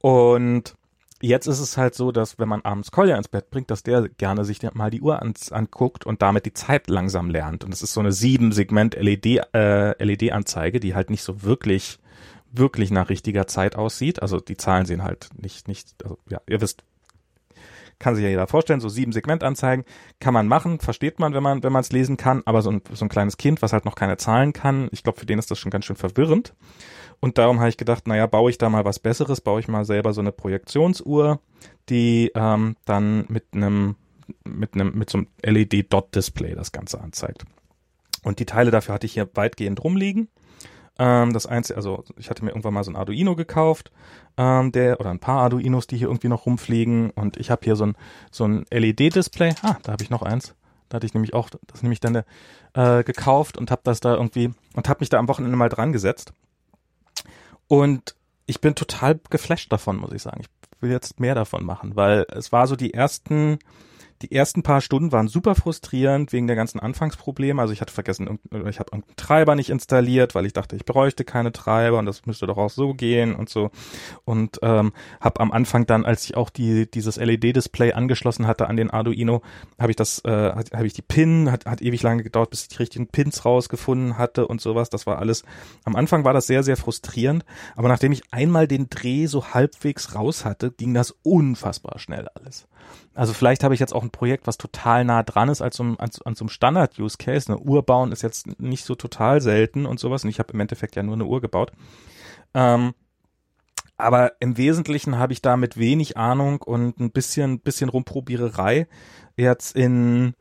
Und 0.00 0.74
jetzt 1.20 1.46
ist 1.46 1.60
es 1.60 1.76
halt 1.76 1.94
so, 1.94 2.12
dass 2.12 2.38
wenn 2.38 2.48
man 2.48 2.62
abends 2.62 2.90
Kolja 2.90 3.16
ins 3.16 3.28
Bett 3.28 3.50
bringt, 3.50 3.70
dass 3.70 3.82
der 3.82 4.08
gerne 4.08 4.44
sich 4.44 4.60
mal 4.74 4.90
die 4.90 5.00
Uhr 5.00 5.20
ans, 5.20 5.52
anguckt 5.52 6.04
und 6.04 6.22
damit 6.22 6.46
die 6.46 6.52
Zeit 6.52 6.88
langsam 6.88 7.30
lernt. 7.30 7.64
Und 7.64 7.72
es 7.72 7.82
ist 7.82 7.94
so 7.94 8.00
eine 8.00 8.12
sieben 8.12 8.52
Segment 8.52 8.94
LED 8.94 9.54
äh, 9.54 10.04
LED 10.04 10.32
Anzeige, 10.32 10.80
die 10.80 10.94
halt 10.94 11.10
nicht 11.10 11.22
so 11.22 11.42
wirklich 11.42 11.98
wirklich 12.54 12.90
nach 12.90 13.08
richtiger 13.08 13.46
Zeit 13.46 13.76
aussieht. 13.76 14.20
Also 14.20 14.38
die 14.38 14.58
Zahlen 14.58 14.84
sehen 14.84 15.02
halt 15.02 15.30
nicht 15.40 15.68
nicht 15.68 15.94
also 16.02 16.18
ja, 16.28 16.40
ihr 16.46 16.60
wisst 16.60 16.84
kann 18.02 18.14
sich 18.14 18.24
ja 18.24 18.30
jeder 18.30 18.46
vorstellen, 18.46 18.80
so 18.80 18.88
sieben 18.88 19.12
Segmentanzeigen 19.12 19.84
kann 20.20 20.34
man 20.34 20.48
machen, 20.48 20.80
versteht 20.80 21.18
man, 21.18 21.32
wenn 21.32 21.42
man 21.42 21.62
wenn 21.62 21.72
man 21.72 21.80
es 21.80 21.92
lesen 21.92 22.16
kann, 22.16 22.42
aber 22.44 22.60
so 22.60 22.70
ein, 22.70 22.82
so 22.92 23.04
ein 23.04 23.08
kleines 23.08 23.38
Kind, 23.38 23.62
was 23.62 23.72
halt 23.72 23.84
noch 23.84 23.94
keine 23.94 24.16
Zahlen 24.18 24.52
kann, 24.52 24.88
ich 24.92 25.02
glaube, 25.02 25.18
für 25.18 25.26
den 25.26 25.38
ist 25.38 25.50
das 25.50 25.58
schon 25.58 25.70
ganz 25.70 25.86
schön 25.86 25.96
verwirrend. 25.96 26.54
Und 27.20 27.38
darum 27.38 27.60
habe 27.60 27.68
ich 27.68 27.76
gedacht, 27.76 28.08
naja, 28.08 28.26
baue 28.26 28.50
ich 28.50 28.58
da 28.58 28.68
mal 28.68 28.84
was 28.84 28.98
Besseres, 28.98 29.40
baue 29.40 29.60
ich 29.60 29.68
mal 29.68 29.84
selber 29.84 30.12
so 30.12 30.20
eine 30.20 30.32
Projektionsuhr, 30.32 31.40
die 31.88 32.32
ähm, 32.34 32.76
dann 32.84 33.26
mit 33.28 33.44
einem 33.54 33.94
mit 34.44 34.74
einem 34.74 34.98
mit 34.98 35.08
so 35.08 35.18
einem 35.18 35.28
LED-Dot-Display 35.44 36.54
das 36.56 36.72
Ganze 36.72 37.00
anzeigt. 37.00 37.44
Und 38.24 38.40
die 38.40 38.46
Teile 38.46 38.70
dafür 38.70 38.94
hatte 38.94 39.06
ich 39.06 39.12
hier 39.12 39.28
weitgehend 39.34 39.82
rumliegen. 39.82 40.28
Ähm, 40.98 41.32
das 41.32 41.46
einzige, 41.46 41.76
also 41.76 42.04
ich 42.16 42.30
hatte 42.30 42.44
mir 42.44 42.50
irgendwann 42.50 42.74
mal 42.74 42.84
so 42.84 42.90
ein 42.90 42.96
Arduino 42.96 43.34
gekauft, 43.34 43.90
ähm, 44.36 44.72
der 44.72 45.00
oder 45.00 45.10
ein 45.10 45.20
paar 45.20 45.42
Arduinos, 45.42 45.86
die 45.86 45.96
hier 45.96 46.08
irgendwie 46.08 46.28
noch 46.28 46.46
rumfliegen. 46.46 47.10
Und 47.10 47.36
ich 47.36 47.50
habe 47.50 47.62
hier 47.64 47.76
so 47.76 47.86
ein 47.86 47.96
so 48.30 48.44
ein 48.44 48.64
LED-Display. 48.70 49.54
Ah, 49.62 49.76
da 49.82 49.92
habe 49.92 50.02
ich 50.02 50.10
noch 50.10 50.22
eins. 50.22 50.54
Da 50.88 50.96
hatte 50.96 51.06
ich 51.06 51.14
nämlich 51.14 51.32
auch 51.32 51.48
das 51.66 51.82
nämlich 51.82 52.00
dann 52.00 52.22
äh, 52.74 53.04
gekauft 53.04 53.56
und 53.56 53.70
habe 53.70 53.80
das 53.84 54.00
da 54.00 54.14
irgendwie 54.14 54.50
und 54.74 54.88
habe 54.88 55.00
mich 55.00 55.08
da 55.08 55.18
am 55.18 55.28
Wochenende 55.28 55.56
mal 55.56 55.70
dran 55.70 55.92
gesetzt. 55.92 56.34
Und 57.68 58.14
ich 58.44 58.60
bin 58.60 58.74
total 58.74 59.18
geflasht 59.30 59.72
davon, 59.72 59.96
muss 59.96 60.12
ich 60.12 60.20
sagen. 60.20 60.42
Ich 60.42 60.82
will 60.82 60.90
jetzt 60.90 61.20
mehr 61.20 61.34
davon 61.34 61.64
machen, 61.64 61.96
weil 61.96 62.26
es 62.28 62.52
war 62.52 62.66
so 62.66 62.76
die 62.76 62.92
ersten, 62.92 63.58
die 64.22 64.32
ersten 64.32 64.62
paar 64.62 64.80
Stunden 64.80 65.12
waren 65.12 65.28
super 65.28 65.54
frustrierend 65.54 66.32
wegen 66.32 66.46
der 66.46 66.56
ganzen 66.56 66.78
Anfangsprobleme. 66.78 67.60
Also 67.60 67.74
ich 67.74 67.80
hatte 67.80 67.92
vergessen, 67.92 68.38
ich 68.50 68.78
habe 68.78 68.90
irgendeinen 68.92 69.16
Treiber 69.16 69.54
nicht 69.54 69.70
installiert, 69.70 70.34
weil 70.34 70.46
ich 70.46 70.52
dachte, 70.52 70.76
ich 70.76 70.84
bräuchte 70.84 71.24
keine 71.24 71.52
Treiber 71.52 71.98
und 71.98 72.06
das 72.06 72.24
müsste 72.26 72.46
doch 72.46 72.56
auch 72.56 72.70
so 72.70 72.94
gehen 72.94 73.34
und 73.34 73.48
so. 73.48 73.70
Und 74.24 74.60
ähm, 74.62 74.92
habe 75.20 75.40
am 75.40 75.50
Anfang 75.50 75.86
dann, 75.86 76.04
als 76.04 76.24
ich 76.24 76.36
auch 76.36 76.50
die 76.50 76.90
dieses 76.90 77.16
LED-Display 77.16 77.92
angeschlossen 77.92 78.46
hatte 78.46 78.68
an 78.68 78.76
den 78.76 78.90
Arduino, 78.90 79.42
habe 79.78 79.90
ich 79.90 79.96
das, 79.96 80.20
äh, 80.24 80.30
habe 80.30 80.86
ich 80.86 80.92
die 80.92 81.02
Pin, 81.02 81.50
hat, 81.50 81.66
hat 81.66 81.82
ewig 81.82 82.02
lange 82.02 82.22
gedauert, 82.22 82.50
bis 82.50 82.62
ich 82.62 82.68
die 82.68 82.76
richtigen 82.76 83.08
Pins 83.08 83.44
rausgefunden 83.44 84.18
hatte 84.18 84.46
und 84.46 84.60
sowas. 84.60 84.88
Das 84.88 85.06
war 85.06 85.18
alles. 85.18 85.42
Am 85.84 85.96
Anfang 85.96 86.24
war 86.24 86.32
das 86.32 86.46
sehr, 86.46 86.62
sehr 86.62 86.76
frustrierend, 86.76 87.44
aber 87.74 87.88
nachdem 87.88 88.12
ich 88.12 88.22
einmal 88.30 88.68
den 88.68 88.88
Dreh 88.88 89.26
so 89.26 89.52
halbwegs 89.52 90.14
raus 90.14 90.44
hatte, 90.44 90.70
ging 90.70 90.94
das 90.94 91.14
unfassbar 91.22 91.98
schnell 91.98 92.28
alles. 92.34 92.68
Also 93.14 93.32
vielleicht 93.34 93.62
habe 93.62 93.74
ich 93.74 93.80
jetzt 93.80 93.94
auch 93.94 94.02
ein 94.02 94.10
Projekt, 94.10 94.46
was 94.46 94.56
total 94.56 95.04
nah 95.04 95.22
dran 95.22 95.48
ist 95.50 95.60
als 95.60 95.78
ein- 95.80 95.98
als, 96.00 96.22
an 96.22 96.34
so 96.34 96.44
einem 96.44 96.48
Standard-Use-Case. 96.48 97.52
Eine 97.52 97.60
Uhr 97.60 97.82
bauen 97.82 98.10
ist 98.12 98.22
jetzt 98.22 98.58
nicht 98.60 98.84
so 98.84 98.94
total 98.94 99.40
selten 99.40 99.84
und 99.86 100.00
sowas. 100.00 100.24
Und 100.24 100.30
ich 100.30 100.38
habe 100.38 100.52
im 100.52 100.60
Endeffekt 100.60 100.96
ja 100.96 101.02
nur 101.02 101.14
eine 101.14 101.26
Uhr 101.26 101.40
gebaut. 101.40 101.72
Ähm, 102.54 102.94
aber 103.98 104.32
im 104.40 104.56
Wesentlichen 104.56 105.18
habe 105.18 105.32
ich 105.32 105.42
da 105.42 105.56
mit 105.56 105.76
wenig 105.76 106.16
Ahnung 106.16 106.62
und 106.62 106.98
ein 107.00 107.12
bisschen, 107.12 107.60
bisschen 107.60 107.88
Rumprobiererei 107.88 108.88
jetzt 109.36 109.76
in, 109.76 110.34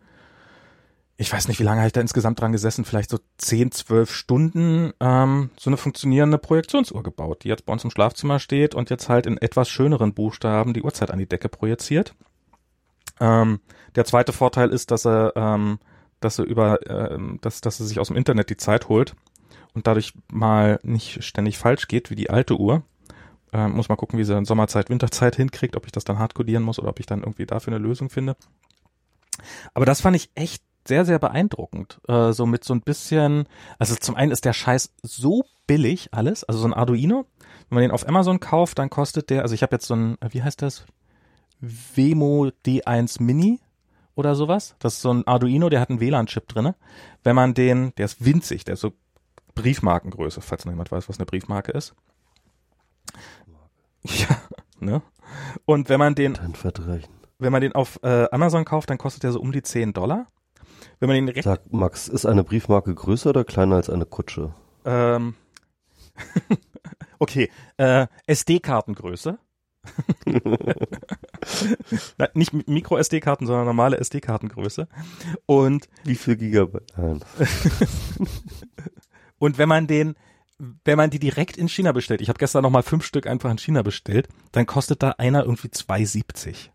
ich 1.17 1.31
weiß 1.31 1.47
nicht, 1.47 1.59
wie 1.59 1.63
lange 1.63 1.81
habe 1.81 1.87
ich 1.87 1.93
da 1.93 2.01
insgesamt 2.01 2.39
dran 2.41 2.53
gesessen, 2.53 2.85
vielleicht 2.85 3.11
so 3.11 3.19
10, 3.37 3.71
12 3.71 4.11
Stunden 4.13 4.93
ähm, 4.99 5.51
so 5.57 5.69
eine 5.69 5.77
funktionierende 5.77 6.37
Projektionsuhr 6.39 7.03
gebaut, 7.03 7.43
die 7.43 7.49
jetzt 7.49 7.65
bei 7.65 7.73
uns 7.73 7.83
im 7.83 7.91
Schlafzimmer 7.91 8.39
steht 8.39 8.73
und 8.73 8.89
jetzt 8.89 9.09
halt 9.09 9.25
in 9.27 9.37
etwas 9.37 9.69
schöneren 9.69 10.13
Buchstaben 10.13 10.73
die 10.73 10.81
Uhrzeit 10.81 11.11
an 11.11 11.19
die 11.19 11.27
Decke 11.27 11.49
projiziert. 11.49 12.15
Ähm, 13.21 13.61
der 13.95 14.03
zweite 14.03 14.33
Vorteil 14.33 14.69
ist, 14.69 14.91
dass 14.91 15.05
er, 15.05 15.33
ähm, 15.35 15.79
dass 16.19 16.39
er 16.39 16.45
über, 16.45 16.79
ähm, 16.89 17.37
dass, 17.41 17.61
dass 17.61 17.79
er 17.79 17.85
sich 17.85 17.99
aus 17.99 18.07
dem 18.07 18.17
Internet 18.17 18.49
die 18.49 18.57
Zeit 18.57 18.89
holt 18.89 19.15
und 19.73 19.87
dadurch 19.87 20.13
mal 20.31 20.79
nicht 20.83 21.23
ständig 21.23 21.57
falsch 21.57 21.87
geht 21.87 22.09
wie 22.09 22.15
die 22.15 22.29
alte 22.29 22.59
Uhr. 22.59 22.83
Ähm, 23.53 23.73
muss 23.73 23.89
mal 23.89 23.95
gucken, 23.95 24.17
wie 24.17 24.23
sie 24.23 24.45
Sommerzeit, 24.45 24.89
Winterzeit 24.89 25.35
hinkriegt, 25.35 25.75
ob 25.75 25.85
ich 25.85 25.91
das 25.91 26.03
dann 26.03 26.19
hart 26.19 26.33
codieren 26.33 26.63
muss 26.63 26.79
oder 26.79 26.89
ob 26.89 26.99
ich 26.99 27.05
dann 27.05 27.21
irgendwie 27.21 27.45
dafür 27.45 27.73
eine 27.73 27.83
Lösung 27.83 28.09
finde. 28.09 28.35
Aber 29.73 29.85
das 29.85 30.01
fand 30.01 30.15
ich 30.15 30.31
echt 30.35 30.63
sehr, 30.87 31.05
sehr 31.05 31.19
beeindruckend. 31.19 31.99
Äh, 32.07 32.31
so 32.31 32.45
mit 32.45 32.63
so 32.63 32.73
ein 32.73 32.81
bisschen, 32.81 33.47
also 33.77 33.95
zum 33.95 34.15
einen 34.15 34.31
ist 34.31 34.45
der 34.45 34.53
Scheiß 34.53 34.93
so 35.03 35.43
billig 35.67 36.09
alles, 36.11 36.43
also 36.43 36.59
so 36.59 36.67
ein 36.67 36.73
Arduino. 36.73 37.25
Wenn 37.69 37.75
man 37.75 37.81
den 37.83 37.91
auf 37.91 38.07
Amazon 38.07 38.39
kauft, 38.39 38.79
dann 38.79 38.89
kostet 38.89 39.29
der, 39.29 39.43
also 39.43 39.53
ich 39.53 39.63
habe 39.63 39.75
jetzt 39.75 39.85
so 39.85 39.95
ein, 39.95 40.17
wie 40.29 40.41
heißt 40.41 40.61
das? 40.61 40.85
Wemo 41.61 42.49
D1 42.65 43.21
Mini 43.21 43.59
oder 44.15 44.35
sowas. 44.35 44.75
Das 44.79 44.95
ist 44.95 45.01
so 45.01 45.13
ein 45.13 45.25
Arduino, 45.27 45.69
der 45.69 45.79
hat 45.79 45.89
einen 45.89 45.99
WLAN-Chip 45.99 46.47
drinne. 46.47 46.75
Wenn 47.23 47.35
man 47.35 47.53
den, 47.53 47.93
der 47.95 48.05
ist 48.05 48.23
winzig, 48.25 48.63
der 48.65 48.73
ist 48.73 48.81
so 48.81 48.93
Briefmarkengröße, 49.55 50.41
falls 50.41 50.65
noch 50.65 50.71
jemand 50.71 50.91
weiß, 50.91 51.07
was 51.07 51.19
eine 51.19 51.25
Briefmarke 51.25 51.71
ist. 51.71 51.93
Ja, 54.03 54.37
ne? 54.79 55.01
Und 55.65 55.89
wenn 55.89 55.99
man 55.99 56.15
den 56.15 56.37
wenn 57.39 57.51
man 57.51 57.61
den 57.61 57.73
auf 57.73 57.99
äh, 58.03 58.27
Amazon 58.31 58.65
kauft, 58.65 58.89
dann 58.89 58.97
kostet 58.97 59.23
der 59.23 59.31
so 59.31 59.39
um 59.39 59.51
die 59.51 59.63
10 59.63 59.93
Dollar. 59.93 60.27
wenn 60.99 61.07
man 61.07 61.15
den 61.15 61.29
recht, 61.29 61.43
Sag, 61.43 61.71
Max, 61.71 62.07
ist 62.07 62.25
eine 62.25 62.43
Briefmarke 62.43 62.93
größer 62.93 63.31
oder 63.31 63.43
kleiner 63.43 63.75
als 63.77 63.89
eine 63.89 64.05
Kutsche? 64.05 64.53
ähm, 64.85 65.35
okay, 67.19 67.49
äh, 67.77 68.07
SD-Kartengröße. 68.27 69.39
Nein, 72.17 72.29
nicht 72.33 72.53
Micro-SD-Karten, 72.53 73.47
sondern 73.47 73.65
normale 73.65 73.97
SD-Kartengröße. 73.97 74.87
Und 75.45 75.87
Wie 76.03 76.15
viel 76.15 76.35
Gigabyte? 76.35 76.93
Nein. 76.97 77.23
Und 79.39 79.57
wenn 79.57 79.69
man 79.69 79.87
den, 79.87 80.15
wenn 80.85 80.97
man 80.97 81.09
die 81.09 81.19
direkt 81.19 81.57
in 81.57 81.67
China 81.67 81.91
bestellt, 81.91 82.21
ich 82.21 82.29
habe 82.29 82.37
gestern 82.37 82.63
noch 82.63 82.69
mal 82.69 82.83
fünf 82.83 83.05
Stück 83.05 83.25
einfach 83.25 83.49
in 83.49 83.57
China 83.57 83.81
bestellt, 83.81 84.27
dann 84.51 84.67
kostet 84.67 85.01
da 85.01 85.11
einer 85.17 85.43
irgendwie 85.43 85.69
2,70. 85.69 86.69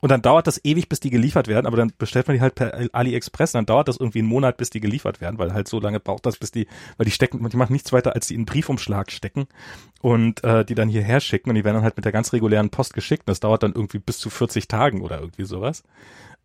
Und 0.00 0.10
dann 0.10 0.22
dauert 0.22 0.46
das 0.46 0.64
ewig, 0.64 0.88
bis 0.88 1.00
die 1.00 1.10
geliefert 1.10 1.46
werden, 1.46 1.66
aber 1.66 1.76
dann 1.76 1.92
bestellt 1.98 2.26
man 2.26 2.36
die 2.36 2.40
halt 2.40 2.54
per 2.54 2.88
AliExpress, 2.92 3.52
dann 3.52 3.66
dauert 3.66 3.88
das 3.88 3.98
irgendwie 3.98 4.20
einen 4.20 4.28
Monat, 4.28 4.56
bis 4.56 4.70
die 4.70 4.80
geliefert 4.80 5.20
werden, 5.20 5.38
weil 5.38 5.52
halt 5.52 5.68
so 5.68 5.78
lange 5.78 6.00
braucht 6.00 6.26
das, 6.26 6.38
bis 6.38 6.50
die, 6.50 6.66
weil 6.96 7.04
die 7.04 7.10
stecken, 7.10 7.46
die 7.48 7.56
machen 7.56 7.72
nichts 7.72 7.92
weiter, 7.92 8.14
als 8.14 8.26
die 8.26 8.34
in 8.34 8.40
einen 8.40 8.46
Briefumschlag 8.46 9.10
stecken 9.10 9.46
und 10.00 10.42
äh, 10.42 10.64
die 10.64 10.74
dann 10.74 10.88
hierher 10.88 11.20
schicken 11.20 11.50
und 11.50 11.56
die 11.56 11.64
werden 11.64 11.76
dann 11.76 11.84
halt 11.84 11.96
mit 11.96 12.04
der 12.04 12.12
ganz 12.12 12.32
regulären 12.32 12.70
Post 12.70 12.94
geschickt. 12.94 13.22
Und 13.22 13.30
das 13.30 13.40
dauert 13.40 13.62
dann 13.62 13.74
irgendwie 13.74 13.98
bis 13.98 14.18
zu 14.18 14.30
40 14.30 14.68
Tagen 14.68 15.02
oder 15.02 15.20
irgendwie 15.20 15.44
sowas. 15.44 15.82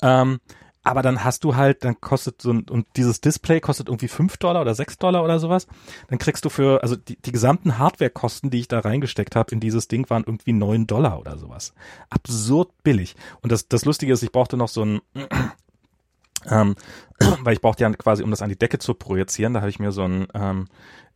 Ähm, 0.02 0.40
aber 0.86 1.02
dann 1.02 1.24
hast 1.24 1.44
du 1.44 1.56
halt, 1.56 1.84
dann 1.84 2.00
kostet 2.00 2.44
so 2.44 2.54
ein, 2.54 2.70
und 2.70 2.86
dieses 2.96 3.20
Display 3.20 3.60
kostet 3.60 3.88
irgendwie 3.90 4.08
fünf 4.08 4.38
Dollar 4.38 4.62
oder 4.62 4.76
sechs 4.76 5.00
Dollar 5.00 5.24
oder 5.24 5.40
sowas. 5.40 5.66
Dann 6.10 6.20
kriegst 6.20 6.46
du 6.46 6.50
für, 6.50 6.84
also 6.84 6.96
die, 6.96 7.18
die 7.18 7.32
gesamten 7.32 7.80
Hardwarekosten, 7.80 8.52
die 8.52 8.60
ich 8.60 8.68
da 8.68 8.80
reingesteckt 8.80 9.36
habe 9.36 9.52
in 9.52 9.60
dieses 9.60 9.88
Ding, 9.88 10.08
waren 10.12 10.24
irgendwie 10.24 10.54
neun 10.54 10.86
Dollar 10.86 11.20
oder 11.20 11.40
sowas. 11.40 11.74
Absurd 12.12 12.70
billig. 12.84 13.16
Und 13.42 13.52
das, 13.52 13.68
das 13.68 13.84
Lustige 13.84 14.14
ist, 14.14 14.22
ich 14.22 14.32
brauchte 14.32 14.58
noch 14.58 14.68
so 14.68 14.86
ein, 14.86 15.02
ähm, 16.46 16.76
weil 17.42 17.54
ich 17.54 17.62
brauchte 17.62 17.84
ja 17.84 17.90
quasi, 17.90 18.22
um 18.22 18.30
das 18.30 18.44
an 18.44 18.50
die 18.50 18.60
Decke 18.60 18.78
zu 18.78 18.94
projizieren, 18.94 19.56
da 19.56 19.62
habe 19.62 19.72
ich 19.72 19.80
mir 19.80 19.92
so 19.92 20.04
ein, 20.04 20.28
ähm, 20.36 20.68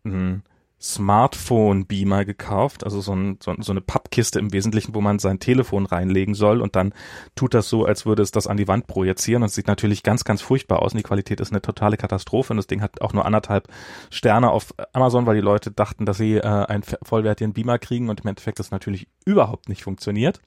ein 0.03 0.41
Smartphone-Beamer 0.81 2.23
gekauft, 2.23 2.85
also 2.85 3.01
so, 3.01 3.13
ein, 3.13 3.37
so, 3.43 3.53
so, 3.59 3.73
eine 3.73 3.81
Pappkiste 3.81 4.39
im 4.39 4.53
Wesentlichen, 4.53 4.95
wo 4.95 5.01
man 5.01 5.19
sein 5.19 5.39
Telefon 5.39 5.85
reinlegen 5.85 6.35
soll 6.35 6.61
und 6.61 6.77
dann 6.77 6.93
tut 7.35 7.53
das 7.53 7.67
so, 7.67 7.83
als 7.83 8.05
würde 8.05 8.23
es 8.23 8.31
das 8.31 8.47
an 8.47 8.55
die 8.55 8.67
Wand 8.69 8.87
projizieren 8.87 9.43
und 9.43 9.47
es 9.47 9.55
sieht 9.55 9.67
natürlich 9.67 10.03
ganz, 10.03 10.23
ganz 10.23 10.41
furchtbar 10.41 10.81
aus 10.81 10.93
und 10.93 10.97
die 10.97 11.03
Qualität 11.03 11.41
ist 11.41 11.51
eine 11.51 11.61
totale 11.61 11.97
Katastrophe 11.97 12.53
und 12.53 12.57
das 12.57 12.67
Ding 12.67 12.81
hat 12.81 13.01
auch 13.01 13.11
nur 13.11 13.25
anderthalb 13.25 13.67
Sterne 14.09 14.51
auf 14.51 14.73
Amazon, 14.93 15.25
weil 15.25 15.35
die 15.35 15.41
Leute 15.41 15.69
dachten, 15.71 16.05
dass 16.05 16.17
sie 16.17 16.35
äh, 16.35 16.43
einen 16.43 16.83
vollwertigen 17.03 17.53
Beamer 17.53 17.77
kriegen 17.77 18.09
und 18.09 18.21
im 18.21 18.27
Endeffekt 18.27 18.59
das 18.59 18.71
natürlich 18.71 19.09
überhaupt 19.25 19.67
nicht 19.67 19.83
funktioniert. 19.83 20.39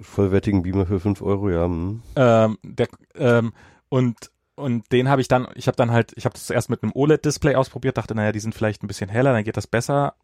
Vollwertigen 0.00 0.62
Beamer 0.62 0.86
für 0.86 1.00
fünf 1.00 1.20
Euro, 1.20 1.50
ja. 1.50 1.64
Hm. 1.64 2.02
Ähm, 2.16 2.58
der, 2.62 2.88
ähm, 3.14 3.52
und 3.88 4.30
und 4.56 4.90
den 4.90 5.08
habe 5.08 5.20
ich 5.20 5.28
dann, 5.28 5.46
ich 5.54 5.68
habe 5.68 5.76
dann 5.76 5.90
halt, 5.90 6.12
ich 6.16 6.24
habe 6.24 6.32
das 6.32 6.46
zuerst 6.46 6.70
mit 6.70 6.82
einem 6.82 6.92
OLED-Display 6.94 7.54
ausprobiert, 7.54 7.98
dachte, 7.98 8.14
naja, 8.14 8.32
die 8.32 8.40
sind 8.40 8.54
vielleicht 8.54 8.82
ein 8.82 8.88
bisschen 8.88 9.08
heller, 9.08 9.32
dann 9.32 9.44
geht 9.44 9.56
das 9.56 9.66
besser. 9.66 10.14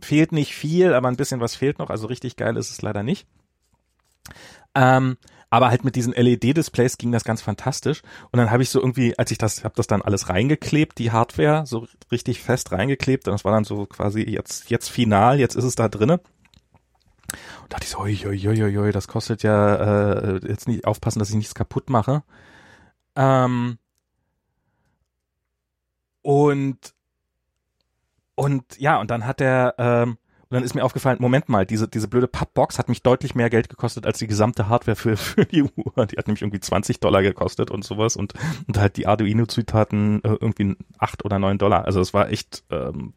Fehlt 0.00 0.32
nicht 0.32 0.54
viel, 0.54 0.94
aber 0.94 1.08
ein 1.08 1.16
bisschen 1.16 1.40
was 1.40 1.54
fehlt 1.54 1.78
noch, 1.78 1.90
also 1.90 2.06
richtig 2.06 2.36
geil 2.36 2.56
ist 2.56 2.70
es 2.70 2.82
leider 2.82 3.02
nicht. 3.02 3.26
Ähm, 4.74 5.16
aber 5.48 5.68
halt 5.68 5.84
mit 5.84 5.96
diesen 5.96 6.12
LED-Displays 6.12 6.98
ging 6.98 7.12
das 7.12 7.24
ganz 7.24 7.40
fantastisch. 7.40 8.02
Und 8.32 8.38
dann 8.38 8.50
habe 8.50 8.62
ich 8.62 8.70
so 8.70 8.80
irgendwie, 8.80 9.16
als 9.18 9.30
ich 9.30 9.38
das, 9.38 9.64
habe 9.64 9.74
das 9.76 9.86
dann 9.86 10.02
alles 10.02 10.28
reingeklebt, 10.28 10.98
die 10.98 11.12
Hardware, 11.12 11.64
so 11.66 11.86
richtig 12.10 12.42
fest 12.42 12.72
reingeklebt. 12.72 13.28
Und 13.28 13.32
das 13.32 13.44
war 13.44 13.52
dann 13.52 13.64
so 13.64 13.86
quasi 13.86 14.22
jetzt, 14.22 14.70
jetzt 14.70 14.88
final, 14.88 15.38
jetzt 15.38 15.54
ist 15.54 15.64
es 15.64 15.76
da 15.76 15.88
drinne. 15.88 16.20
Und 17.62 17.72
dachte 17.72 17.84
ich 17.84 17.90
so, 17.90 17.98
oi, 17.98 18.18
oi, 18.26 18.62
oi, 18.62 18.78
oi, 18.78 18.92
das 18.92 19.08
kostet 19.08 19.42
ja 19.42 20.16
äh, 20.16 20.40
jetzt 20.46 20.68
nicht 20.68 20.84
aufpassen, 20.84 21.20
dass 21.20 21.30
ich 21.30 21.36
nichts 21.36 21.54
kaputt 21.54 21.90
mache. 21.90 22.22
Ähm, 23.16 23.78
und 26.22 26.94
und 28.36 28.64
ja, 28.78 29.00
und 29.00 29.10
dann 29.10 29.26
hat 29.26 29.40
er, 29.40 29.74
ähm, 29.78 30.18
und 30.48 30.54
dann 30.54 30.62
ist 30.62 30.74
mir 30.74 30.84
aufgefallen, 30.84 31.16
Moment 31.20 31.48
mal, 31.48 31.66
diese, 31.66 31.88
diese 31.88 32.06
blöde 32.06 32.28
Pappbox 32.28 32.78
hat 32.78 32.88
mich 32.88 33.02
deutlich 33.02 33.34
mehr 33.34 33.50
Geld 33.50 33.68
gekostet 33.68 34.06
als 34.06 34.18
die 34.18 34.28
gesamte 34.28 34.68
Hardware 34.68 34.94
für, 34.94 35.16
für 35.16 35.44
die 35.44 35.62
Uhr. 35.62 36.06
Die 36.06 36.16
hat 36.16 36.28
nämlich 36.28 36.42
irgendwie 36.42 36.60
20 36.60 37.00
Dollar 37.00 37.22
gekostet 37.22 37.70
und 37.70 37.84
sowas 37.84 38.14
und, 38.14 38.34
und 38.68 38.78
halt 38.78 38.96
die 38.96 39.06
Arduino-Zutaten 39.08 40.22
äh, 40.22 40.36
irgendwie 40.40 40.76
8 40.98 41.24
oder 41.24 41.38
9 41.38 41.58
Dollar. 41.58 41.86
Also 41.86 42.00
es 42.00 42.14
war 42.14 42.30
echt, 42.30 42.62
ähm, 42.70 43.14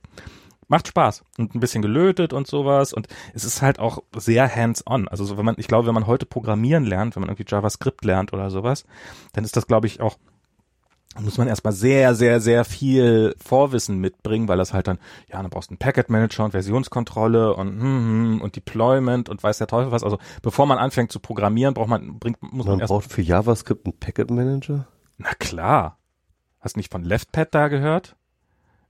macht 0.69 0.87
Spaß 0.87 1.23
und 1.37 1.55
ein 1.55 1.59
bisschen 1.59 1.81
gelötet 1.81 2.31
und 2.31 2.47
sowas 2.47 2.93
und 2.93 3.07
es 3.33 3.43
ist 3.43 3.61
halt 3.61 3.79
auch 3.79 3.99
sehr 4.15 4.55
hands-on. 4.55 5.07
Also 5.07 5.25
so, 5.25 5.37
wenn 5.37 5.45
man, 5.45 5.55
ich 5.57 5.67
glaube, 5.67 5.87
wenn 5.87 5.93
man 5.93 6.07
heute 6.07 6.25
programmieren 6.25 6.85
lernt, 6.85 7.15
wenn 7.15 7.21
man 7.21 7.29
irgendwie 7.29 7.51
JavaScript 7.51 8.05
lernt 8.05 8.31
oder 8.31 8.49
sowas, 8.49 8.85
dann 9.33 9.43
ist 9.43 9.57
das, 9.57 9.67
glaube 9.67 9.87
ich, 9.87 9.99
auch 9.99 10.17
muss 11.19 11.37
man 11.37 11.47
erstmal 11.47 11.73
sehr, 11.73 12.13
sehr, 12.13 12.39
sehr 12.39 12.63
viel 12.63 13.35
Vorwissen 13.43 13.97
mitbringen, 13.97 14.47
weil 14.47 14.57
das 14.57 14.73
halt 14.73 14.87
dann, 14.87 14.99
ja, 15.27 15.41
dann 15.41 15.49
brauchst 15.49 15.69
du 15.69 15.73
einen 15.73 15.79
Packet 15.79 16.09
Manager 16.09 16.45
und 16.45 16.51
Versionskontrolle 16.51 17.55
und, 17.55 17.67
hm, 17.67 17.81
hm, 17.81 18.41
und 18.41 18.55
Deployment 18.55 19.27
und 19.27 19.41
weiß 19.41 19.57
der 19.57 19.67
Teufel 19.67 19.91
was. 19.91 20.03
Also 20.03 20.19
bevor 20.43 20.67
man 20.67 20.77
anfängt 20.77 21.11
zu 21.11 21.19
programmieren, 21.19 21.73
braucht 21.73 21.89
man, 21.89 22.19
bringt, 22.19 22.41
muss 22.41 22.65
man, 22.65 22.75
man 22.75 22.79
erst. 22.81 22.91
braucht 22.91 23.11
für 23.11 23.21
JavaScript 23.21 23.85
einen 23.85 23.97
Packet 23.97 24.29
Manager? 24.29 24.87
Na 25.17 25.33
klar. 25.39 25.97
Hast 26.59 26.77
nicht 26.77 26.91
von 26.91 27.03
LeftPad 27.03 27.53
da 27.53 27.67
gehört? 27.69 28.15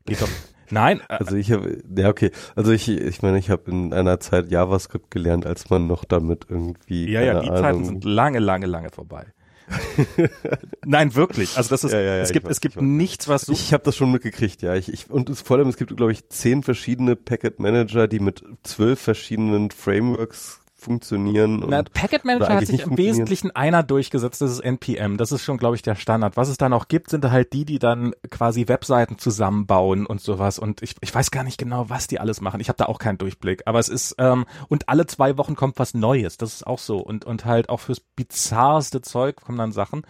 Geht 0.06 0.22
doch. 0.22 0.30
Nein. 0.72 1.02
Äh, 1.10 1.16
also 1.16 1.36
ich 1.36 1.52
habe, 1.52 1.82
ja 1.96 2.10
okay, 2.10 2.32
also 2.56 2.72
ich, 2.72 2.90
ich 2.90 3.22
meine, 3.22 3.40
ich 3.40 3.50
habe 3.50 3.70
in 3.72 3.94
einer 3.94 4.20
Zeit 4.20 4.52
JavaScript 4.52 5.12
gelernt, 5.12 5.46
als 5.46 5.70
man 5.70 5.88
noch 5.88 6.06
damit 6.06 6.46
irgendwie. 6.50 7.10
Ja, 7.10 7.22
ja, 7.22 7.40
die 7.42 7.50
Ahnung, 7.50 7.62
Zeiten 7.62 7.86
sind 7.86 8.04
lange, 8.04 8.40
lange, 8.40 8.66
lange 8.66 8.90
vorbei. 8.90 9.26
Nein, 10.86 11.16
wirklich. 11.16 11.58
Also 11.58 11.70
das 11.70 11.84
ist, 11.84 11.92
ja, 11.92 12.00
ja, 12.00 12.16
ja, 12.16 12.22
es 12.22 12.32
gibt, 12.32 12.46
weiß, 12.46 12.54
es 12.54 12.62
gibt 12.62 12.82
nichts, 12.82 13.28
was 13.28 13.44
so. 13.44 13.54
Ich 13.54 13.74
habe 13.74 13.84
das 13.84 13.96
schon 13.96 14.12
mitgekriegt, 14.12 14.62
ja. 14.62 14.76
Ich, 14.76 14.92
ich, 14.92 15.10
und 15.10 15.30
es, 15.30 15.42
vor 15.42 15.58
allem, 15.58 15.68
es 15.68 15.78
gibt, 15.78 15.96
glaube 15.96 16.12
ich, 16.12 16.28
zehn 16.30 16.64
verschiedene 16.64 17.16
Packet 17.16 17.60
Manager, 17.60 18.08
die 18.08 18.20
mit 18.20 18.44
zwölf 18.64 19.00
verschiedenen 19.00 19.72
Frameworks 19.72 20.62
funktionieren. 20.80 21.64
Na, 21.68 21.84
Packet 21.84 22.26
Manager 22.26 22.56
hat 22.56 22.66
sich 22.66 22.82
im 22.82 22.98
Wesentlichen 22.98 23.52
einer 23.52 23.84
durchgesetzt, 23.84 24.42
das 24.42 24.52
ist 24.52 24.60
NPM. 24.60 25.18
Das 25.18 25.32
ist 25.32 25.44
schon, 25.44 25.58
glaube 25.58 25.76
ich, 25.76 25.82
der 25.82 25.96
Standard. 25.96 26.38
Was 26.38 26.50
es 26.50 26.58
da 26.58 26.70
noch 26.70 26.88
gibt, 26.88 27.10
sind 27.10 27.30
halt 27.30 27.54
die, 27.54 27.66
die 27.66 27.80
dann 27.80 28.14
quasi 28.30 28.68
Webseiten 28.68 29.18
zusammenbauen 29.18 30.06
und 30.06 30.22
sowas. 30.22 30.60
Und 30.60 30.82
ich, 30.82 30.96
ich 31.02 31.14
weiß 31.14 31.32
gar 31.32 31.44
nicht 31.44 31.58
genau, 31.58 31.90
was 31.90 32.08
die 32.08 32.20
alles 32.20 32.42
machen. 32.42 32.62
Ich 32.62 32.70
habe 32.70 32.78
da 32.78 32.86
auch 32.86 33.00
keinen 33.00 33.18
Durchblick. 33.18 33.64
Aber 33.66 33.80
es 33.80 33.90
ist, 33.90 34.16
ähm, 34.18 34.46
und 34.68 34.90
alle 34.90 35.06
zwei 35.06 35.38
Wochen 35.38 35.56
kommt 35.56 35.80
was 35.80 35.94
Neues. 35.94 36.38
Das 36.38 36.54
ist 36.54 36.68
auch 36.68 36.80
so. 36.80 36.98
Und, 36.98 37.26
und 37.26 37.46
halt 37.46 37.70
auch 37.70 37.80
fürs 37.80 38.00
bizarrste 38.00 39.02
Zeug 39.02 39.38
kommen 39.38 39.58
dann 39.58 39.72
Sachen. 39.72 40.04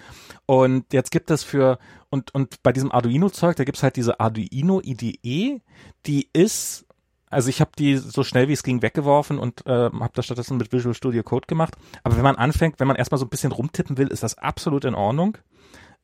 Und 0.46 0.94
jetzt 0.94 1.12
gibt 1.12 1.32
es 1.32 1.44
für, 1.44 1.80
und, 2.10 2.34
und 2.34 2.62
bei 2.64 2.72
diesem 2.72 2.92
Arduino-Zeug, 2.92 3.56
da 3.56 3.64
gibt's 3.64 3.84
halt 3.84 3.96
diese 3.96 4.20
Arduino 4.20 4.82
IDE, 4.82 5.62
die 6.06 6.30
ist 6.34 6.86
also 7.30 7.50
ich 7.50 7.62
habe 7.62 7.72
die 7.78 7.98
so 7.98 8.24
schnell 8.24 8.48
wie 8.48 8.54
es 8.54 8.63
ging 8.63 8.82
weggeworfen 8.82 9.38
und 9.38 9.65
äh, 9.65 9.72
habe 9.72 10.12
das 10.13 10.26
stattdessen 10.26 10.58
mit 10.58 10.72
Visual 10.72 10.96
Studio 10.96 11.24
Code 11.24 11.48
gemacht. 11.48 11.76
Aber 12.04 12.15
wenn 12.15 12.24
man 12.24 12.36
anfängt, 12.36 12.80
wenn 12.80 12.88
man 12.88 12.96
erstmal 12.96 13.20
so 13.20 13.26
ein 13.26 13.30
bisschen 13.30 13.52
rumtippen 13.52 13.98
will, 13.98 14.08
ist 14.08 14.24
das 14.24 14.38
absolut 14.38 14.86
in 14.86 14.96
Ordnung. 14.96 15.38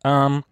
Ähm, 0.04 0.44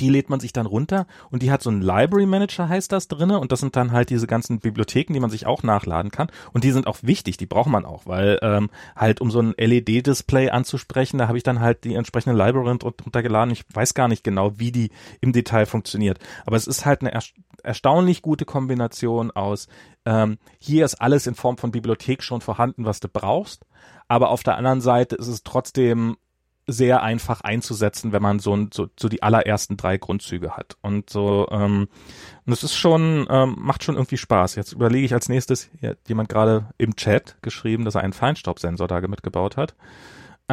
die 0.00 0.08
lädt 0.08 0.30
man 0.30 0.40
sich 0.40 0.52
dann 0.52 0.64
runter 0.64 1.06
und 1.30 1.42
die 1.42 1.50
hat 1.50 1.62
so 1.62 1.68
einen 1.68 1.82
Library 1.82 2.24
Manager 2.24 2.68
heißt 2.68 2.90
das 2.90 3.06
drinne. 3.06 3.38
Und 3.38 3.52
das 3.52 3.60
sind 3.60 3.76
dann 3.76 3.92
halt 3.92 4.08
diese 4.10 4.26
ganzen 4.26 4.58
Bibliotheken, 4.60 5.12
die 5.12 5.20
man 5.20 5.30
sich 5.30 5.46
auch 5.46 5.62
nachladen 5.62 6.10
kann. 6.10 6.28
Und 6.52 6.64
die 6.64 6.70
sind 6.70 6.86
auch 6.86 6.98
wichtig, 7.02 7.36
die 7.36 7.46
braucht 7.46 7.68
man 7.68 7.84
auch, 7.84 8.06
weil 8.06 8.38
ähm, 8.42 8.70
halt 8.96 9.20
um 9.20 9.30
so 9.30 9.40
ein 9.40 9.54
LED-Display 9.58 10.50
anzusprechen, 10.50 11.18
da 11.18 11.28
habe 11.28 11.36
ich 11.36 11.44
dann 11.44 11.60
halt 11.60 11.84
die 11.84 11.94
entsprechende 11.94 12.36
Library 12.36 12.78
runtergeladen. 12.82 13.52
Ich 13.52 13.64
weiß 13.72 13.94
gar 13.94 14.08
nicht 14.08 14.24
genau, 14.24 14.58
wie 14.58 14.72
die 14.72 14.90
im 15.20 15.32
Detail 15.32 15.66
funktioniert, 15.66 16.18
aber 16.46 16.56
es 16.56 16.66
ist 16.66 16.86
halt 16.86 17.02
eine 17.02 17.12
er 17.12 17.22
erstaunlich 17.62 18.20
gute 18.20 18.44
Kombination 18.44 19.30
aus 19.30 19.68
ähm, 20.06 20.38
hier 20.58 20.84
ist 20.84 20.96
alles 20.96 21.26
in 21.26 21.34
Form 21.34 21.56
von 21.56 21.70
Bibliothek 21.70 22.22
schon 22.22 22.42
vorhanden, 22.42 22.84
was 22.84 23.00
du 23.00 23.08
brauchst, 23.08 23.64
aber 24.06 24.30
auf 24.30 24.42
der 24.42 24.56
anderen 24.56 24.80
Seite 24.80 25.16
ist 25.16 25.28
es 25.28 25.42
trotzdem 25.44 26.16
sehr 26.66 27.02
einfach 27.02 27.42
einzusetzen, 27.42 28.12
wenn 28.12 28.22
man 28.22 28.38
so, 28.38 28.66
so, 28.72 28.88
so 28.98 29.08
die 29.08 29.22
allerersten 29.22 29.76
drei 29.76 29.98
Grundzüge 29.98 30.52
hat. 30.52 30.76
Und 30.80 31.10
so, 31.10 31.46
ähm, 31.50 31.88
und 32.46 32.52
es 32.52 32.62
ist 32.62 32.74
schon, 32.74 33.26
ähm, 33.28 33.56
macht 33.58 33.84
schon 33.84 33.96
irgendwie 33.96 34.16
Spaß. 34.16 34.54
Jetzt 34.54 34.72
überlege 34.72 35.04
ich 35.04 35.14
als 35.14 35.28
nächstes, 35.28 35.70
hier 35.78 35.90
hat 35.90 35.98
jemand 36.08 36.28
gerade 36.28 36.66
im 36.78 36.96
Chat 36.96 37.36
geschrieben, 37.42 37.84
dass 37.84 37.94
er 37.94 38.02
einen 38.02 38.12
Feinstaubsensor 38.12 38.88
da 38.88 39.00
mitgebaut 39.00 39.56
hat. 39.56 39.74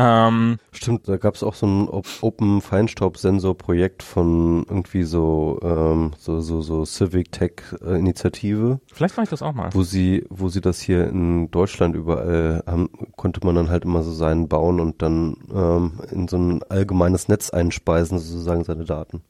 Ähm, 0.04 0.58
Stimmt, 0.72 1.08
da 1.08 1.18
gab 1.18 1.36
es 1.36 1.43
auch 1.43 1.54
so 1.54 1.68
ein 1.68 1.88
Open 1.88 2.62
Feinstaub-Sensor 2.62 3.56
Projekt 3.56 4.02
von 4.02 4.66
irgendwie 4.68 5.04
so 5.04 5.60
ähm, 5.62 6.14
so 6.18 6.39
so 6.39 6.64
so 6.64 6.86
Civic 6.86 7.32
Tech 7.32 7.62
äh, 7.86 7.99
Initiative. 7.99 8.80
Vielleicht 8.91 9.16
mache 9.16 9.26
ich 9.26 9.30
das 9.30 9.43
auch 9.43 9.54
mal. 9.54 9.70
Wo 9.74 9.84
sie 9.84 10.26
wo 10.32 10.49
sie 10.49 10.60
das 10.60 10.82
hier 10.82 11.08
in 11.08 11.52
Deutschland 11.52 11.95
überall 11.95 12.64
haben, 12.66 12.89
konnte 13.16 13.45
man 13.45 13.54
dann 13.54 13.70
halt 13.70 13.86
immer 13.86 14.02
so 14.02 14.12
seinen 14.12 14.47
bauen 14.47 14.80
und 14.80 15.04
dann 15.04 15.36
ähm, 15.54 15.99
in 16.10 16.28
so 16.28 16.38
ein 16.38 16.64
allgemeines 16.64 17.28
Netz 17.28 17.52
einspeisen 17.52 18.18
sozusagen 18.18 18.64
seine 18.64 18.86
Daten. 18.86 19.22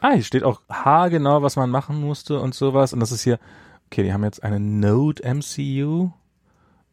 Ah, 0.00 0.12
hier 0.12 0.22
steht 0.22 0.44
auch 0.44 0.60
haargenau, 0.70 1.42
was 1.42 1.56
man 1.56 1.70
machen 1.70 2.00
musste 2.00 2.38
und 2.38 2.54
sowas 2.54 2.92
und 2.92 3.00
das 3.00 3.10
ist 3.10 3.22
hier 3.22 3.40
okay, 3.86 4.04
die 4.04 4.12
haben 4.12 4.22
jetzt 4.22 4.44
eine 4.44 4.60
Node 4.60 5.24
MCU. 5.24 6.10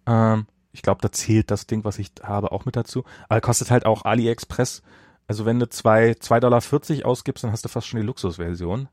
Ähm, 0.08 0.48
ich 0.80 0.84
glaube, 0.84 1.02
da 1.02 1.12
zählt 1.12 1.52
das 1.52 1.68
Ding, 1.68 1.84
was 1.84 2.00
ich 2.00 2.14
habe, 2.24 2.54
auch 2.54 2.64
mit 2.64 2.78
dazu. 2.78 3.04
Aber 3.28 3.42
kostet 3.42 3.70
halt 3.70 3.86
auch 3.86 4.06
AliExpress 4.06 4.82
Also 5.28 5.46
wenn 5.46 5.60
du 5.60 5.68
zwei, 5.68 6.14
zwei 6.14 6.40
Dollar 6.40 6.62
vierzig 6.62 7.04
ausgibst, 7.04 7.44
dann 7.44 7.52
hast 7.52 7.66
du 7.66 7.70
fast 7.70 7.88
schon 7.88 8.00
die 8.00 8.06
Luxusversion. 8.06 8.88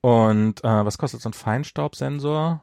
Und 0.00 0.64
äh, 0.64 0.84
was 0.86 0.96
kostet 0.96 1.20
so 1.20 1.28
ein 1.28 1.34
Feinstaubsensor? 1.34 2.62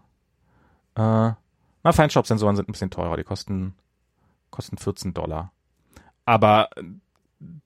Äh, 0.95 1.01
na, 1.01 1.91
Feinstaubsensoren 1.91 2.55
sind 2.55 2.67
ein 2.67 2.71
bisschen 2.71 2.89
teurer, 2.89 3.17
die 3.17 3.23
kosten, 3.23 3.75
kosten 4.49 4.77
14 4.77 5.13
Dollar. 5.13 5.51
Aber 6.25 6.69
äh, 6.75 6.81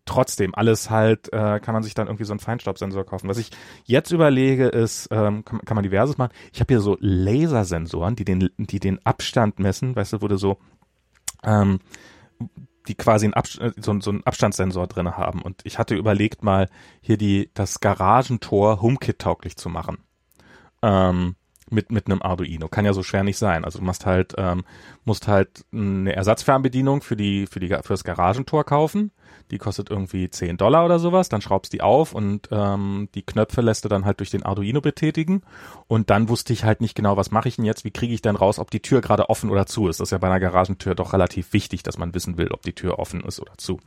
trotzdem, 0.04 0.54
alles 0.54 0.90
halt, 0.90 1.32
äh, 1.32 1.62
kann 1.62 1.74
man 1.74 1.84
sich 1.84 1.94
dann 1.94 2.08
irgendwie 2.08 2.26
so 2.26 2.34
einen 2.34 2.42
Feinstaubsensor 2.42 3.06
kaufen. 3.06 3.30
Was 3.30 3.38
ich 3.38 3.52
jetzt 3.86 4.12
überlege, 4.12 4.68
ist, 4.68 5.08
ähm, 5.12 5.46
kann, 5.46 5.62
kann 5.62 5.76
man 5.76 5.84
diverses 5.84 6.18
machen. 6.18 6.34
Ich 6.52 6.60
habe 6.60 6.74
hier 6.74 6.82
so 6.82 6.98
Lasersensoren, 7.00 8.18
die 8.18 8.26
den, 8.26 8.50
die 8.58 8.82
den 8.82 9.00
Abstand 9.06 9.60
messen, 9.60 9.96
weißt 9.96 10.14
du, 10.14 10.22
wo 10.22 10.28
du 10.28 10.36
so, 10.38 10.58
ähm, 11.44 11.80
die 12.88 12.96
quasi 12.96 13.30
Abst 13.34 13.60
äh, 13.60 13.72
so, 13.78 14.00
so 14.00 14.12
einen 14.12 14.26
Abstandssensor 14.26 14.88
drin 14.88 15.16
haben. 15.16 15.42
Und 15.42 15.62
ich 15.64 15.78
hatte 15.78 15.96
überlegt, 15.96 16.44
mal 16.44 16.70
hier 17.02 17.18
die, 17.18 17.52
das 17.54 17.80
Garagentor 17.80 18.82
HomeKit 18.82 19.20
tauglich 19.20 19.58
zu 19.58 19.70
machen. 19.70 20.00
Ähm, 20.82 21.36
mit, 21.72 21.92
mit 21.92 22.08
einem 22.08 22.22
Arduino. 22.22 22.68
Kann 22.68 22.86
ja 22.86 22.94
so 22.94 23.04
schwer 23.04 23.24
nicht 23.24 23.38
sein. 23.38 23.66
Also 23.66 23.80
du 23.80 23.86
musst 23.86 24.06
halt, 24.06 24.34
ähm, 24.38 24.64
musst 25.06 25.28
halt 25.28 25.66
eine 25.72 26.16
Ersatzfernbedienung 26.16 27.02
für 27.02 27.16
die, 27.16 27.48
für 27.48 27.60
die, 27.60 27.68
für 27.68 27.94
das 27.94 28.04
Garagentor 28.04 28.64
kaufen. 28.64 29.12
Die 29.52 29.58
kostet 29.58 29.90
irgendwie 29.90 30.30
10 30.30 30.58
Dollar 30.58 30.86
oder 30.86 31.00
sowas. 31.00 31.30
Dann 31.30 31.42
schraubst 31.42 31.74
die 31.74 31.82
auf 31.82 32.14
und 32.14 32.50
ähm, 32.52 33.10
die 33.16 33.24
Knöpfe 33.24 33.62
lässt 33.62 33.86
du 33.86 33.90
dann 33.90 34.06
halt 34.06 34.20
durch 34.20 34.30
den 34.30 34.44
Arduino 34.44 34.82
betätigen. 34.82 35.42
Und 35.88 36.10
dann 36.10 36.30
wusste 36.30 36.54
ich 36.54 36.64
halt 36.64 36.82
nicht 36.82 36.96
genau, 36.96 37.18
was 37.18 37.32
mache 37.32 37.48
ich 37.48 37.56
denn 37.56 37.66
jetzt? 37.66 37.84
Wie 37.84 37.92
kriege 37.92 38.14
ich 38.14 38.22
denn 38.22 38.36
raus, 38.36 38.60
ob 38.60 38.72
die 38.72 38.82
Tür 38.82 39.02
gerade 39.02 39.30
offen 39.30 39.50
oder 39.50 39.66
zu 39.66 39.88
ist? 39.88 40.00
Das 40.00 40.08
ist 40.08 40.12
ja 40.12 40.18
bei 40.18 40.28
einer 40.28 40.40
Garagentür 40.40 40.96
doch 40.96 41.14
relativ 41.14 41.54
wichtig, 41.54 41.84
dass 41.84 41.98
man 41.98 42.14
wissen 42.14 42.38
will, 42.38 42.52
ob 42.52 42.62
die 42.62 42.74
Tür 42.74 43.00
offen 43.00 43.22
ist 43.22 43.40
oder 43.40 43.54
zu. 43.58 43.80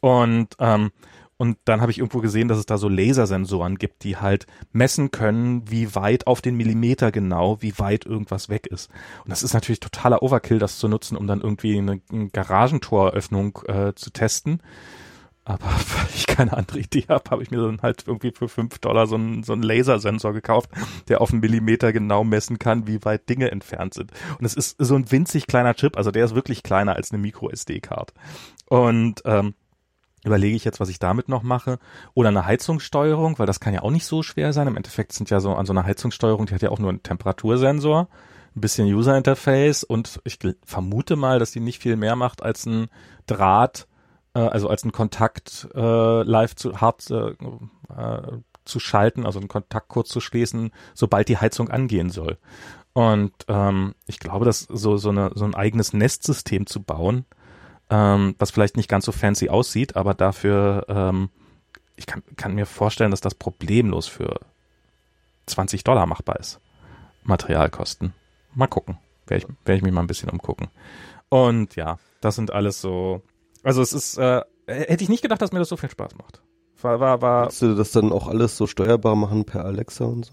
Und 0.00 0.48
ähm, 0.58 0.90
und 1.36 1.58
dann 1.64 1.80
habe 1.80 1.90
ich 1.90 1.98
irgendwo 1.98 2.20
gesehen, 2.20 2.48
dass 2.48 2.58
es 2.58 2.66
da 2.66 2.78
so 2.78 2.88
Lasersensoren 2.88 3.76
gibt, 3.76 4.04
die 4.04 4.16
halt 4.16 4.46
messen 4.72 5.10
können, 5.10 5.68
wie 5.70 5.94
weit 5.94 6.26
auf 6.26 6.40
den 6.40 6.56
Millimeter 6.56 7.10
genau, 7.10 7.60
wie 7.60 7.78
weit 7.78 8.06
irgendwas 8.06 8.48
weg 8.48 8.66
ist. 8.66 8.90
Und 9.24 9.30
das 9.30 9.42
ist 9.42 9.52
natürlich 9.52 9.80
totaler 9.80 10.22
Overkill, 10.22 10.58
das 10.58 10.78
zu 10.78 10.88
nutzen, 10.88 11.16
um 11.16 11.26
dann 11.26 11.40
irgendwie 11.40 11.78
eine, 11.78 12.00
eine 12.12 12.28
Garagentoröffnung 12.28 13.58
äh, 13.66 13.92
zu 13.94 14.10
testen. 14.10 14.60
Aber 15.44 15.64
weil 15.66 16.06
ich 16.14 16.26
keine 16.26 16.56
andere 16.56 16.78
Idee 16.78 17.06
habe, 17.08 17.30
habe 17.30 17.42
ich 17.42 17.50
mir 17.50 17.60
dann 17.60 17.82
halt 17.82 18.04
irgendwie 18.06 18.30
für 18.30 18.48
fünf 18.48 18.78
Dollar 18.78 19.06
so 19.06 19.16
einen, 19.16 19.42
so 19.42 19.52
einen 19.52 19.62
Lasersensor 19.62 20.32
gekauft, 20.32 20.70
der 21.08 21.20
auf 21.20 21.32
einen 21.32 21.40
Millimeter 21.40 21.92
genau 21.92 22.22
messen 22.22 22.58
kann, 22.58 22.86
wie 22.86 23.04
weit 23.04 23.28
Dinge 23.28 23.50
entfernt 23.50 23.94
sind. 23.94 24.12
Und 24.38 24.44
es 24.44 24.54
ist 24.54 24.76
so 24.78 24.94
ein 24.94 25.10
winzig 25.10 25.46
kleiner 25.46 25.74
Chip, 25.74 25.96
also 25.96 26.10
der 26.10 26.24
ist 26.24 26.34
wirklich 26.34 26.62
kleiner 26.62 26.94
als 26.94 27.10
eine 27.10 27.20
Micro-SD-Card. 27.20 28.12
Und 28.66 29.22
ähm, 29.24 29.54
überlege 30.24 30.56
ich 30.56 30.64
jetzt, 30.64 30.80
was 30.80 30.88
ich 30.88 30.98
damit 30.98 31.28
noch 31.28 31.42
mache. 31.42 31.78
Oder 32.14 32.28
eine 32.28 32.46
Heizungssteuerung, 32.46 33.38
weil 33.38 33.46
das 33.46 33.60
kann 33.60 33.74
ja 33.74 33.82
auch 33.82 33.90
nicht 33.90 34.06
so 34.06 34.22
schwer 34.22 34.52
sein. 34.52 34.68
Im 34.68 34.76
Endeffekt 34.76 35.12
sind 35.12 35.30
ja 35.30 35.40
so 35.40 35.54
an 35.54 35.66
so 35.66 35.72
einer 35.72 35.84
Heizungssteuerung, 35.84 36.46
die 36.46 36.54
hat 36.54 36.62
ja 36.62 36.70
auch 36.70 36.78
nur 36.78 36.90
einen 36.90 37.02
Temperatursensor, 37.02 38.08
ein 38.54 38.60
bisschen 38.60 38.86
User 38.86 39.16
Interface 39.16 39.82
und 39.82 40.20
ich 40.24 40.38
vermute 40.64 41.16
mal, 41.16 41.38
dass 41.38 41.52
die 41.52 41.60
nicht 41.60 41.80
viel 41.80 41.96
mehr 41.96 42.16
macht 42.16 42.42
als 42.42 42.66
ein 42.66 42.88
Draht, 43.26 43.88
äh, 44.34 44.40
also 44.40 44.68
als 44.68 44.84
ein 44.84 44.92
Kontakt 44.92 45.68
äh, 45.74 46.22
live 46.22 46.54
zu 46.54 46.80
hart 46.80 47.10
äh, 47.10 47.30
äh, 47.30 48.38
zu 48.64 48.78
schalten, 48.78 49.26
also 49.26 49.40
einen 49.40 49.48
Kontakt 49.48 49.88
kurz 49.88 50.10
zu 50.10 50.20
schließen, 50.20 50.70
sobald 50.94 51.28
die 51.28 51.38
Heizung 51.38 51.68
angehen 51.68 52.10
soll. 52.10 52.38
Und 52.92 53.32
ähm, 53.48 53.94
ich 54.06 54.20
glaube, 54.20 54.44
dass 54.44 54.60
so 54.60 54.98
so, 54.98 55.08
eine, 55.08 55.32
so 55.34 55.44
ein 55.44 55.54
eigenes 55.54 55.92
Nestsystem 55.94 56.66
zu 56.66 56.82
bauen, 56.82 57.24
ähm, 57.92 58.34
was 58.38 58.50
vielleicht 58.50 58.78
nicht 58.78 58.88
ganz 58.88 59.04
so 59.04 59.12
fancy 59.12 59.50
aussieht, 59.50 59.96
aber 59.96 60.14
dafür, 60.14 60.86
ähm, 60.88 61.28
ich 61.94 62.06
kann, 62.06 62.22
kann 62.36 62.54
mir 62.54 62.64
vorstellen, 62.64 63.10
dass 63.10 63.20
das 63.20 63.34
problemlos 63.34 64.08
für 64.08 64.40
20 65.44 65.84
Dollar 65.84 66.06
machbar 66.06 66.40
ist. 66.40 66.58
Materialkosten. 67.22 68.14
Mal 68.54 68.66
gucken. 68.66 68.96
Werde 69.26 69.44
ich, 69.44 69.66
werd 69.66 69.76
ich 69.76 69.82
mich 69.82 69.92
mal 69.92 70.00
ein 70.00 70.06
bisschen 70.06 70.30
umgucken. 70.30 70.68
Und 71.28 71.76
ja, 71.76 71.98
das 72.22 72.34
sind 72.34 72.50
alles 72.50 72.80
so. 72.80 73.20
Also 73.62 73.82
es 73.82 73.92
ist, 73.92 74.16
äh, 74.16 74.40
hätte 74.66 75.04
ich 75.04 75.10
nicht 75.10 75.22
gedacht, 75.22 75.42
dass 75.42 75.52
mir 75.52 75.58
das 75.58 75.68
so 75.68 75.76
viel 75.76 75.90
Spaß 75.90 76.16
macht. 76.16 76.40
War, 76.80 76.98
war, 76.98 77.20
war. 77.20 77.44
Willst 77.44 77.60
du 77.60 77.74
das 77.74 77.92
dann 77.92 78.10
auch 78.10 78.26
alles 78.26 78.56
so 78.56 78.66
steuerbar 78.66 79.16
machen 79.16 79.44
per 79.44 79.66
Alexa 79.66 80.06
und 80.06 80.24
so? 80.24 80.32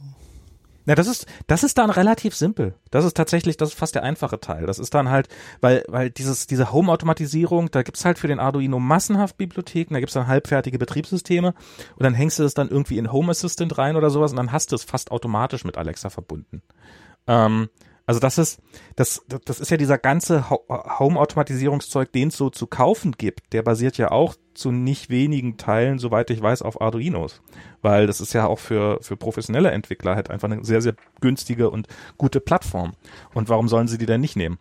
Na, 0.90 0.96
das 0.96 1.06
ist, 1.06 1.28
das 1.46 1.64
ist 1.64 1.78
dann 1.78 1.92
relativ 1.92 2.34
simpel. 2.34 2.74
Das 2.90 3.06
ist 3.06 3.16
tatsächlich, 3.16 3.58
das 3.58 3.70
ist 3.70 3.78
fast 3.78 3.94
der 3.94 4.02
einfache 4.02 4.40
Teil. 4.40 4.66
Das 4.66 4.80
ist 4.80 4.96
dann 4.96 5.12
halt, 5.12 5.28
weil, 5.62 5.84
weil 5.88 6.10
dieses, 6.10 6.48
diese 6.48 6.74
Home-Automatisierung, 6.74 7.70
da 7.70 7.84
gibt's 7.84 8.06
halt 8.06 8.18
für 8.18 8.28
den 8.28 8.40
Arduino 8.40 8.80
massenhaft 8.80 9.38
Bibliotheken, 9.38 9.94
da 9.94 10.00
gibt's 10.00 10.16
dann 10.16 10.26
halbfertige 10.26 10.80
Betriebssysteme 10.80 11.54
und 11.96 12.04
dann 12.04 12.16
hängst 12.16 12.40
du 12.40 12.44
das 12.44 12.56
dann 12.56 12.70
irgendwie 12.70 12.98
in 12.98 13.12
Home 13.12 13.30
Assistant 13.30 13.78
rein 13.78 13.98
oder 13.98 14.10
sowas 14.10 14.32
und 14.32 14.38
dann 14.38 14.52
hast 14.52 14.72
du 14.72 14.76
es 14.76 14.84
fast 14.84 15.12
automatisch 15.12 15.64
mit 15.64 15.78
Alexa 15.78 16.10
verbunden. 16.10 16.64
Ähm, 17.28 17.70
also 18.10 18.20
das 18.20 18.40
ist, 18.40 18.60
das, 18.96 19.24
das 19.46 19.60
ist 19.60 19.70
ja 19.70 19.78
dieser 19.78 20.00
ganze 20.00 20.50
Home-Automatisierungszeug, 20.50 22.12
den 22.12 22.30
es 22.30 22.38
so 22.38 22.50
zu 22.50 22.66
kaufen 22.66 23.12
gibt, 23.12 23.54
der 23.54 23.62
basiert 23.62 24.00
ja 24.00 24.10
auch 24.10 24.34
zu 24.56 24.72
nicht 24.72 25.12
wenigen 25.12 25.58
Teilen, 25.58 26.00
soweit 26.00 26.32
ich 26.32 26.42
weiß, 26.42 26.64
auf 26.64 26.82
Arduinos. 26.82 27.44
Weil 27.84 28.08
das 28.08 28.20
ist 28.20 28.34
ja 28.34 28.48
auch 28.48 28.58
für, 28.58 28.98
für 29.04 29.16
professionelle 29.16 29.70
Entwickler 29.70 30.16
halt 30.16 30.32
einfach 30.32 30.50
eine 30.50 30.66
sehr, 30.66 30.82
sehr 30.82 30.96
günstige 31.22 31.70
und 31.70 31.88
gute 32.18 32.40
Plattform. 32.42 32.94
Und 33.36 33.48
warum 33.48 33.68
sollen 33.68 33.88
sie 33.88 34.00
die 34.00 34.08
denn 34.08 34.22
nicht 34.22 34.36
nehmen? 34.36 34.58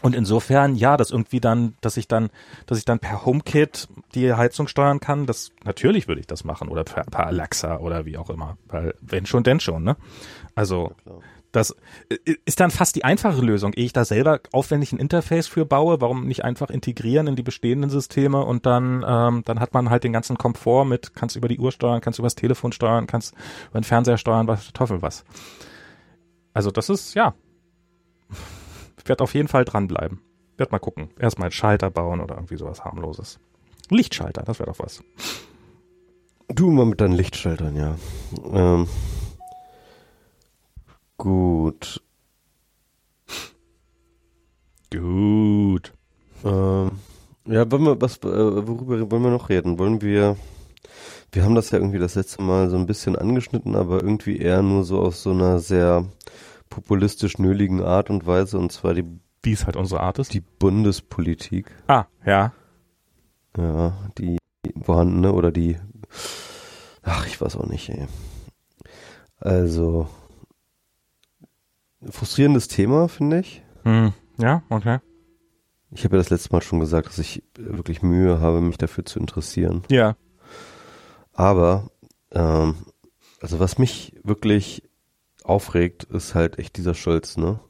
Und 0.00 0.14
insofern, 0.14 0.76
ja, 0.76 0.96
dass 0.96 1.10
irgendwie 1.10 1.40
dann, 1.40 1.74
dass 1.80 1.96
ich 1.96 2.06
dann, 2.06 2.30
dass 2.66 2.78
ich 2.78 2.84
dann 2.84 3.00
per 3.00 3.26
HomeKit 3.26 3.88
die 4.14 4.32
Heizung 4.32 4.68
steuern 4.68 5.00
kann, 5.00 5.26
das, 5.26 5.50
natürlich 5.64 6.06
würde 6.06 6.20
ich 6.20 6.28
das 6.28 6.44
machen 6.44 6.68
oder 6.68 6.84
per, 6.84 7.02
per 7.02 7.26
Alexa 7.26 7.78
oder 7.78 8.06
wie 8.06 8.16
auch 8.16 8.30
immer. 8.30 8.58
Weil, 8.68 8.94
wenn 9.00 9.26
schon, 9.26 9.42
denn 9.42 9.58
schon, 9.58 9.82
ne? 9.82 9.96
Also, 10.54 10.92
ja, 11.04 11.12
das 11.52 11.74
äh, 12.08 12.36
ist 12.44 12.60
dann 12.60 12.70
fast 12.70 12.96
die 12.96 13.04
einfache 13.04 13.40
Lösung, 13.40 13.72
ehe 13.72 13.84
ich 13.84 13.92
da 13.92 14.04
selber 14.04 14.40
aufwendig 14.52 14.92
ein 14.92 14.98
Interface 14.98 15.46
für 15.46 15.64
baue. 15.64 16.00
Warum 16.00 16.26
nicht 16.26 16.44
einfach 16.44 16.70
integrieren 16.70 17.26
in 17.26 17.36
die 17.36 17.42
bestehenden 17.42 17.90
Systeme 17.90 18.44
und 18.44 18.66
dann, 18.66 19.04
ähm, 19.06 19.42
dann 19.44 19.60
hat 19.60 19.74
man 19.74 19.90
halt 19.90 20.04
den 20.04 20.12
ganzen 20.12 20.38
Komfort 20.38 20.84
mit, 20.84 21.14
kannst 21.14 21.36
über 21.36 21.48
die 21.48 21.58
Uhr 21.58 21.72
steuern, 21.72 22.00
kannst 22.00 22.18
über 22.18 22.26
das 22.26 22.36
Telefon 22.36 22.72
steuern, 22.72 23.06
kannst 23.06 23.34
über 23.70 23.80
den 23.80 23.84
Fernseher 23.84 24.18
steuern, 24.18 24.46
was 24.46 24.72
Teufel 24.72 25.02
was. 25.02 25.24
Also 26.52 26.70
das 26.70 26.88
ist, 26.88 27.14
ja, 27.14 27.34
ich 28.98 29.08
werde 29.08 29.24
auf 29.24 29.34
jeden 29.34 29.48
Fall 29.48 29.64
dranbleiben. 29.64 30.20
Werd 30.56 30.72
mal 30.72 30.78
gucken. 30.78 31.08
Erstmal 31.18 31.46
einen 31.46 31.52
Schalter 31.52 31.90
bauen 31.90 32.20
oder 32.20 32.34
irgendwie 32.34 32.56
sowas 32.56 32.84
harmloses. 32.84 33.40
Lichtschalter, 33.88 34.42
das 34.42 34.58
wäre 34.58 34.70
doch 34.70 34.78
was. 34.78 35.02
Du 36.48 36.70
mal 36.70 36.84
mit 36.84 37.00
deinen 37.00 37.14
Lichtschaltern, 37.14 37.76
ja. 37.76 37.96
Ähm. 38.52 38.86
Gut. 41.20 42.00
Gut. 44.90 45.92
Ähm, 46.42 46.92
ja, 47.44 47.70
wollen 47.70 47.84
wir, 47.84 48.00
was, 48.00 48.16
äh, 48.20 48.66
worüber 48.66 49.10
wollen 49.10 49.24
wir 49.24 49.30
noch 49.30 49.50
reden? 49.50 49.78
Wollen 49.78 50.00
wir, 50.00 50.38
wir 51.32 51.44
haben 51.44 51.54
das 51.54 51.72
ja 51.72 51.78
irgendwie 51.78 51.98
das 51.98 52.14
letzte 52.14 52.40
Mal 52.40 52.70
so 52.70 52.78
ein 52.78 52.86
bisschen 52.86 53.16
angeschnitten, 53.16 53.76
aber 53.76 54.02
irgendwie 54.02 54.38
eher 54.38 54.62
nur 54.62 54.82
so 54.84 54.98
aus 54.98 55.22
so 55.22 55.32
einer 55.32 55.58
sehr 55.58 56.06
populistisch 56.70 57.36
nöligen 57.36 57.82
Art 57.82 58.08
und 58.08 58.26
Weise, 58.26 58.56
und 58.56 58.72
zwar 58.72 58.94
die, 58.94 59.04
wie 59.42 59.52
es 59.52 59.66
halt 59.66 59.76
unsere 59.76 60.00
Art 60.00 60.18
ist? 60.18 60.32
Die 60.32 60.40
Bundespolitik. 60.40 61.70
Ah, 61.86 62.06
ja. 62.24 62.54
Ja, 63.58 63.92
die 64.16 64.38
vorhandene 64.80 65.34
oder 65.34 65.52
die, 65.52 65.76
ach, 67.02 67.26
ich 67.26 67.38
weiß 67.38 67.56
auch 67.58 67.66
nicht, 67.66 67.90
ey. 67.90 68.06
Also, 69.38 70.08
frustrierendes 72.08 72.68
Thema, 72.68 73.08
finde 73.08 73.40
ich. 73.40 73.62
Hm. 73.84 74.12
Ja, 74.38 74.62
okay. 74.68 74.98
Ich 75.92 76.04
habe 76.04 76.16
ja 76.16 76.22
das 76.22 76.30
letzte 76.30 76.52
Mal 76.52 76.62
schon 76.62 76.80
gesagt, 76.80 77.08
dass 77.08 77.18
ich 77.18 77.42
wirklich 77.58 78.02
Mühe 78.02 78.40
habe, 78.40 78.60
mich 78.60 78.78
dafür 78.78 79.04
zu 79.04 79.18
interessieren. 79.18 79.82
Ja. 79.90 80.16
Aber, 81.32 81.90
ähm, 82.30 82.76
also 83.40 83.58
was 83.58 83.78
mich 83.78 84.14
wirklich 84.22 84.88
aufregt, 85.42 86.04
ist 86.04 86.34
halt 86.34 86.58
echt 86.58 86.76
dieser 86.76 86.94
Scholz, 86.94 87.36
ne? 87.36 87.60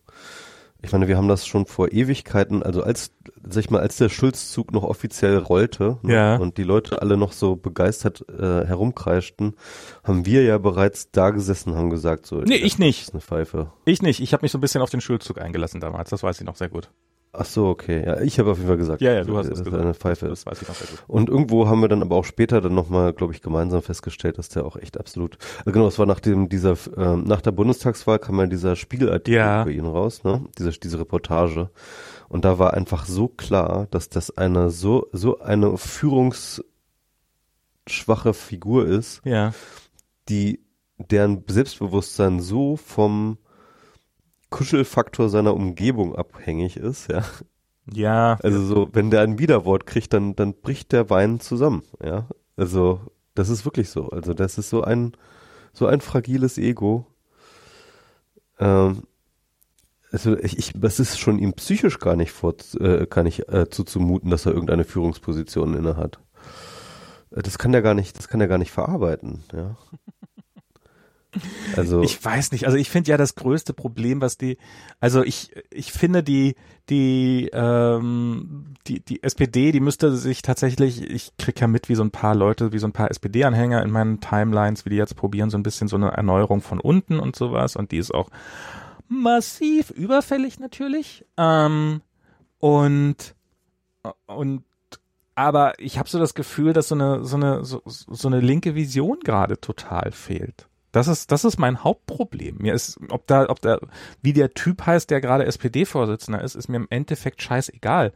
Ich 0.82 0.92
meine, 0.92 1.08
wir 1.08 1.16
haben 1.16 1.28
das 1.28 1.46
schon 1.46 1.66
vor 1.66 1.92
Ewigkeiten, 1.92 2.62
also 2.62 2.82
als, 2.82 3.12
sag 3.46 3.64
ich 3.64 3.70
mal, 3.70 3.80
als 3.80 3.96
der 3.96 4.08
Schulzzug 4.08 4.72
noch 4.72 4.82
offiziell 4.82 5.36
rollte 5.36 5.98
ne, 6.02 6.14
ja. 6.14 6.36
und 6.36 6.56
die 6.56 6.62
Leute 6.62 7.02
alle 7.02 7.16
noch 7.16 7.32
so 7.32 7.56
begeistert 7.56 8.24
äh, 8.30 8.64
herumkreischten, 8.66 9.54
haben 10.04 10.24
wir 10.24 10.42
ja 10.42 10.58
bereits 10.58 11.10
da 11.10 11.30
gesessen, 11.30 11.74
haben 11.74 11.90
gesagt, 11.90 12.26
so, 12.26 12.36
nee, 12.40 12.56
ich 12.56 12.78
nicht. 12.78 13.02
ist 13.02 13.12
eine 13.12 13.20
Pfeife. 13.20 13.72
Ich 13.84 14.00
nicht. 14.00 14.20
Ich 14.20 14.32
habe 14.32 14.42
mich 14.42 14.52
so 14.52 14.58
ein 14.58 14.62
bisschen 14.62 14.80
auf 14.80 14.90
den 14.90 15.00
Schulzug 15.00 15.40
eingelassen 15.40 15.80
damals. 15.80 16.10
Das 16.10 16.22
weiß 16.22 16.40
ich 16.40 16.46
noch 16.46 16.56
sehr 16.56 16.68
gut. 16.68 16.90
Ach 17.32 17.44
so, 17.44 17.68
okay. 17.68 18.04
Ja, 18.04 18.20
ich 18.20 18.40
habe 18.40 18.50
auf 18.50 18.56
jeden 18.56 18.66
Fall 18.68 18.76
gesagt, 18.76 19.00
ja, 19.02 19.12
ja, 19.12 19.22
du 19.22 19.36
hast 19.36 19.46
es 19.48 19.62
gesagt. 19.62 19.82
eine 19.82 19.94
Pfeife 19.94 20.26
Das 20.28 20.46
weiß 20.46 20.62
ich 20.62 20.68
noch 20.68 20.74
sehr 20.74 20.88
gut. 20.88 21.04
Und 21.06 21.28
irgendwo 21.28 21.68
haben 21.68 21.80
wir 21.80 21.88
dann 21.88 22.02
aber 22.02 22.16
auch 22.16 22.24
später 22.24 22.60
dann 22.60 22.74
nochmal, 22.74 23.12
glaube 23.12 23.32
ich, 23.32 23.40
gemeinsam 23.40 23.82
festgestellt, 23.82 24.36
dass 24.38 24.48
der 24.48 24.64
auch 24.64 24.76
echt 24.76 24.98
absolut, 24.98 25.38
äh, 25.64 25.70
genau, 25.70 25.86
es 25.86 25.98
war 25.98 26.06
nach 26.06 26.18
dem, 26.18 26.48
dieser, 26.48 26.72
äh, 26.96 27.16
nach 27.16 27.40
der 27.40 27.52
Bundestagswahl 27.52 28.18
kam 28.18 28.38
ja 28.40 28.46
dieser 28.46 28.74
Spiegelartikel 28.74 29.38
ja. 29.38 29.62
über 29.62 29.70
ihn 29.70 29.86
raus, 29.86 30.24
ne? 30.24 30.44
Diese, 30.58 30.72
diese 30.72 30.98
Reportage. 30.98 31.70
Und 32.28 32.44
da 32.44 32.58
war 32.58 32.74
einfach 32.74 33.06
so 33.06 33.28
klar, 33.28 33.86
dass 33.92 34.08
das 34.08 34.36
eine 34.36 34.70
so, 34.70 35.06
so 35.12 35.38
eine 35.38 35.76
Führungs, 35.78 36.64
schwache 37.86 38.34
Figur 38.34 38.86
ist, 38.86 39.20
Ja. 39.24 39.52
die 40.28 40.60
deren 40.98 41.44
Selbstbewusstsein 41.48 42.40
so 42.40 42.76
vom 42.76 43.38
Kuschelfaktor 44.51 45.28
seiner 45.28 45.55
Umgebung 45.55 46.14
abhängig 46.16 46.76
ist, 46.76 47.11
ja. 47.11 47.24
Ja. 47.92 48.38
Also 48.42 48.62
so, 48.64 48.88
wenn 48.92 49.11
der 49.11 49.22
ein 49.22 49.38
Widerwort 49.38 49.86
kriegt, 49.86 50.12
dann, 50.12 50.36
dann 50.36 50.55
bricht 50.55 50.92
der 50.92 51.11
Wein 51.11 51.40
zusammen, 51.40 51.82
ja. 52.03 52.28
Also, 52.57 53.01
das 53.34 53.48
ist 53.48 53.64
wirklich 53.64 53.90
so. 53.90 54.09
Also, 54.11 54.34
das 54.34 54.59
ist 54.59 54.70
so 54.70 54.82
ein, 54.82 55.12
so 55.72 55.86
ein 55.86 56.01
fragiles 56.01 56.59
Ego. 56.59 57.07
Ähm, 58.59 59.05
also, 60.12 60.36
ich, 60.38 60.59
ich, 60.59 60.72
das 60.74 61.01
ist 61.01 61.18
schon 61.18 61.38
ihm 61.38 61.55
psychisch 61.55 61.98
gar 61.98 62.16
nicht 62.16 62.32
vor, 62.32 62.55
äh, 62.80 63.07
gar 63.07 63.22
nicht 63.22 63.48
äh, 63.48 63.68
zuzumuten, 63.70 64.30
dass 64.30 64.46
er 64.46 64.53
irgendeine 64.53 64.84
Führungsposition 64.84 65.74
inne 65.74 65.96
hat. 65.96 66.20
Äh, 67.30 67.42
Das 67.42 67.59
kann 67.59 67.72
der 67.72 67.82
gar 67.82 67.94
nicht, 67.94 68.18
das 68.18 68.28
kann 68.28 68.40
er 68.40 68.48
gar 68.48 68.59
nicht 68.59 68.72
verarbeiten, 68.72 69.44
ja. 69.53 69.76
Also, 71.76 72.02
Ich 72.02 72.22
weiß 72.22 72.52
nicht, 72.52 72.66
also 72.66 72.76
ich 72.76 72.90
finde 72.90 73.10
ja 73.10 73.16
das 73.16 73.34
größte 73.34 73.72
Problem, 73.72 74.20
was 74.20 74.36
die, 74.36 74.58
also 74.98 75.22
ich, 75.22 75.52
ich 75.70 75.92
finde 75.92 76.22
die, 76.22 76.56
die, 76.88 77.48
ähm, 77.52 78.74
die, 78.86 79.00
die 79.00 79.22
SPD, 79.22 79.70
die 79.70 79.80
müsste 79.80 80.16
sich 80.16 80.42
tatsächlich, 80.42 81.02
ich 81.02 81.36
krieg 81.38 81.60
ja 81.60 81.68
mit, 81.68 81.88
wie 81.88 81.94
so 81.94 82.02
ein 82.02 82.10
paar 82.10 82.34
Leute, 82.34 82.72
wie 82.72 82.78
so 82.78 82.86
ein 82.86 82.92
paar 82.92 83.10
SPD-Anhänger 83.10 83.82
in 83.82 83.90
meinen 83.90 84.20
Timelines, 84.20 84.84
wie 84.84 84.90
die 84.90 84.96
jetzt 84.96 85.16
probieren, 85.16 85.50
so 85.50 85.58
ein 85.58 85.62
bisschen 85.62 85.88
so 85.88 85.96
eine 85.96 86.10
Erneuerung 86.10 86.60
von 86.60 86.80
unten 86.80 87.20
und 87.20 87.36
sowas 87.36 87.76
und 87.76 87.92
die 87.92 87.98
ist 87.98 88.12
auch 88.12 88.28
massiv 89.08 89.90
überfällig 89.90 90.58
natürlich. 90.58 91.24
Ähm, 91.36 92.00
und, 92.58 93.34
und 94.26 94.64
aber 95.34 95.78
ich 95.78 95.98
habe 95.98 96.08
so 96.08 96.18
das 96.18 96.34
Gefühl, 96.34 96.72
dass 96.72 96.88
so 96.88 96.94
eine 96.94 97.24
so 97.24 97.36
eine 97.36 97.64
so, 97.64 97.82
so 97.86 98.28
eine 98.28 98.40
linke 98.40 98.74
Vision 98.74 99.20
gerade 99.20 99.60
total 99.60 100.12
fehlt. 100.12 100.68
Das 100.93 101.09
ist 101.09 101.30
das 101.30 101.45
ist 101.45 101.59
mein 101.59 101.84
Hauptproblem. 101.84 102.57
Mir 102.59 102.74
ist 102.74 102.99
ob 103.11 103.26
da 103.26 103.49
ob 103.49 103.61
da 103.61 103.78
wie 104.22 104.32
der 104.32 104.55
Typ 104.55 104.86
heißt, 104.86 105.11
der 105.11 105.20
gerade 105.20 105.47
SPD-Vorsitzender 105.47 106.43
ist, 106.43 106.55
ist 106.57 106.68
mir 106.68 106.76
im 106.78 106.88
Endeffekt 106.91 107.43
scheißegal. 107.43 108.12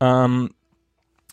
Ähm, 0.00 0.50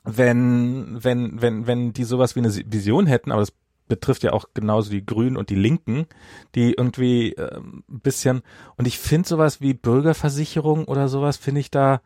wenn 0.03 1.03
wenn 1.03 1.41
wenn 1.41 1.67
wenn 1.67 1.93
die 1.93 2.03
sowas 2.03 2.35
wie 2.35 2.39
eine 2.39 2.53
Vision 2.53 3.07
hätten, 3.07 3.31
aber 3.31 3.41
das 3.41 3.53
betrifft 3.87 4.23
ja 4.23 4.33
auch 4.33 4.45
genauso 4.53 4.89
die 4.89 5.05
Grünen 5.05 5.37
und 5.37 5.49
die 5.49 5.55
Linken, 5.55 6.07
die 6.55 6.73
irgendwie 6.73 7.33
ähm, 7.33 7.83
ein 7.89 7.99
bisschen 7.99 8.41
und 8.77 8.87
ich 8.87 8.99
finde 8.99 9.27
sowas 9.27 9.61
wie 9.61 9.73
Bürgerversicherung 9.73 10.85
oder 10.85 11.07
sowas 11.07 11.37
finde 11.37 11.61
ich 11.61 11.71
da 11.71 12.01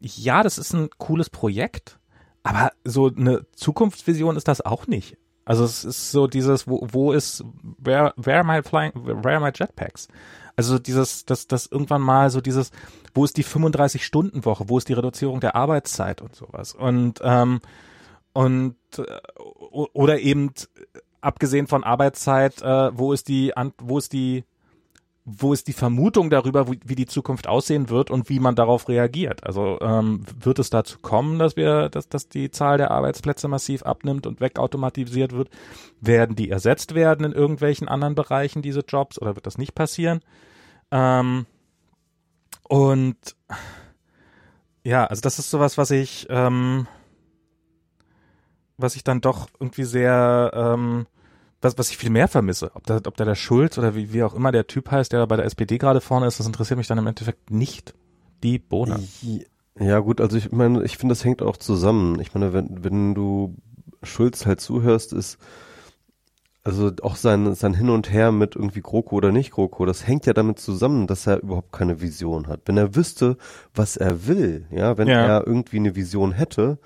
ja, 0.00 0.42
das 0.42 0.58
ist 0.58 0.72
ein 0.74 0.90
cooles 0.98 1.28
Projekt, 1.28 1.98
aber 2.42 2.70
so 2.84 3.08
eine 3.08 3.46
Zukunftsvision 3.52 4.36
ist 4.36 4.48
das 4.48 4.60
auch 4.60 4.86
nicht. 4.86 5.16
Also 5.48 5.64
es 5.64 5.82
ist 5.82 6.10
so 6.10 6.26
dieses, 6.26 6.68
wo, 6.68 6.86
wo 6.92 7.12
ist, 7.12 7.42
where, 7.78 8.12
where 8.16 8.40
am 8.40 8.50
I 8.50 8.60
flying, 8.60 8.92
where 8.94 9.36
are 9.36 9.40
my 9.40 9.50
jetpacks? 9.50 10.06
Also 10.56 10.78
dieses, 10.78 11.24
das, 11.24 11.46
das 11.46 11.66
irgendwann 11.68 12.02
mal 12.02 12.28
so 12.28 12.42
dieses, 12.42 12.70
wo 13.14 13.24
ist 13.24 13.38
die 13.38 13.46
35-Stunden-Woche, 13.46 14.68
wo 14.68 14.76
ist 14.76 14.90
die 14.90 14.92
Reduzierung 14.92 15.40
der 15.40 15.54
Arbeitszeit 15.54 16.20
und 16.20 16.36
sowas. 16.36 16.74
Und, 16.74 17.20
ähm, 17.22 17.62
und 18.34 18.76
äh, 18.98 19.04
oder 19.70 20.18
eben 20.20 20.52
abgesehen 21.22 21.66
von 21.66 21.82
Arbeitszeit, 21.82 22.60
äh, 22.60 22.90
wo 22.98 23.14
ist 23.14 23.28
die, 23.28 23.54
wo 23.78 23.96
ist 23.96 24.12
die 24.12 24.44
wo 25.30 25.52
ist 25.52 25.68
die 25.68 25.74
Vermutung 25.74 26.30
darüber, 26.30 26.70
wie, 26.70 26.80
wie 26.84 26.94
die 26.94 27.06
Zukunft 27.06 27.46
aussehen 27.46 27.90
wird 27.90 28.10
und 28.10 28.30
wie 28.30 28.40
man 28.40 28.54
darauf 28.54 28.88
reagiert? 28.88 29.44
Also 29.44 29.78
ähm, 29.80 30.24
wird 30.40 30.58
es 30.58 30.70
dazu 30.70 30.98
kommen, 31.00 31.38
dass 31.38 31.56
wir, 31.56 31.90
dass, 31.90 32.08
dass 32.08 32.28
die 32.28 32.50
Zahl 32.50 32.78
der 32.78 32.90
Arbeitsplätze 32.90 33.46
massiv 33.46 33.82
abnimmt 33.82 34.26
und 34.26 34.40
wegautomatisiert 34.40 35.32
wird? 35.32 35.50
Werden 36.00 36.34
die 36.34 36.48
ersetzt 36.48 36.94
werden 36.94 37.26
in 37.26 37.32
irgendwelchen 37.32 37.88
anderen 37.88 38.14
Bereichen, 38.14 38.62
diese 38.62 38.80
Jobs, 38.80 39.20
oder 39.20 39.34
wird 39.34 39.46
das 39.46 39.58
nicht 39.58 39.74
passieren? 39.74 40.20
Ähm, 40.90 41.44
und 42.68 43.36
ja, 44.84 45.04
also 45.04 45.20
das 45.20 45.38
ist 45.38 45.50
sowas, 45.50 45.76
was 45.76 45.90
ich, 45.90 46.26
ähm, 46.30 46.86
was 48.78 48.96
ich 48.96 49.04
dann 49.04 49.20
doch 49.20 49.48
irgendwie 49.60 49.84
sehr 49.84 50.52
ähm, 50.54 51.06
was, 51.60 51.76
was 51.78 51.90
ich 51.90 51.96
viel 51.98 52.10
mehr 52.10 52.28
vermisse, 52.28 52.70
ob 52.74 52.86
da, 52.86 52.96
ob 53.04 53.16
da 53.16 53.24
der 53.24 53.34
Schulz 53.34 53.78
oder 53.78 53.94
wie, 53.94 54.12
wie 54.12 54.22
auch 54.22 54.34
immer 54.34 54.52
der 54.52 54.66
Typ 54.66 54.90
heißt, 54.90 55.12
der 55.12 55.26
bei 55.26 55.36
der 55.36 55.44
SPD 55.46 55.78
gerade 55.78 56.00
vorne 56.00 56.26
ist, 56.26 56.38
das 56.38 56.46
interessiert 56.46 56.78
mich 56.78 56.86
dann 56.86 56.98
im 56.98 57.06
Endeffekt 57.06 57.50
nicht 57.50 57.94
die 58.42 58.58
Bohne. 58.58 59.00
Ja 59.78 59.98
gut, 60.00 60.20
also 60.20 60.36
ich 60.36 60.52
meine, 60.52 60.82
ich 60.84 60.96
finde, 60.98 61.12
das 61.14 61.24
hängt 61.24 61.42
auch 61.42 61.56
zusammen. 61.56 62.20
Ich 62.20 62.34
meine, 62.34 62.52
wenn, 62.52 62.84
wenn 62.84 63.14
du 63.14 63.56
Schulz 64.02 64.46
halt 64.46 64.60
zuhörst, 64.60 65.12
ist 65.12 65.38
also 66.64 66.92
auch 67.02 67.16
sein, 67.16 67.54
sein 67.54 67.74
Hin 67.74 67.88
und 67.88 68.12
Her 68.12 68.30
mit 68.30 68.54
irgendwie 68.54 68.80
GroKo 68.82 69.16
oder 69.16 69.32
nicht 69.32 69.52
GroKo, 69.52 69.86
das 69.86 70.06
hängt 70.06 70.26
ja 70.26 70.32
damit 70.34 70.58
zusammen, 70.58 71.06
dass 71.06 71.26
er 71.26 71.42
überhaupt 71.42 71.72
keine 71.72 72.00
Vision 72.00 72.46
hat. 72.46 72.60
Wenn 72.66 72.76
er 72.76 72.94
wüsste, 72.94 73.36
was 73.74 73.96
er 73.96 74.26
will, 74.26 74.66
ja, 74.70 74.98
wenn 74.98 75.08
Ja. 75.08 75.24
er 75.24 75.46
irgendwie 75.46 75.78
eine 75.78 75.96
Vision 75.96 76.32
hätte, 76.32 76.78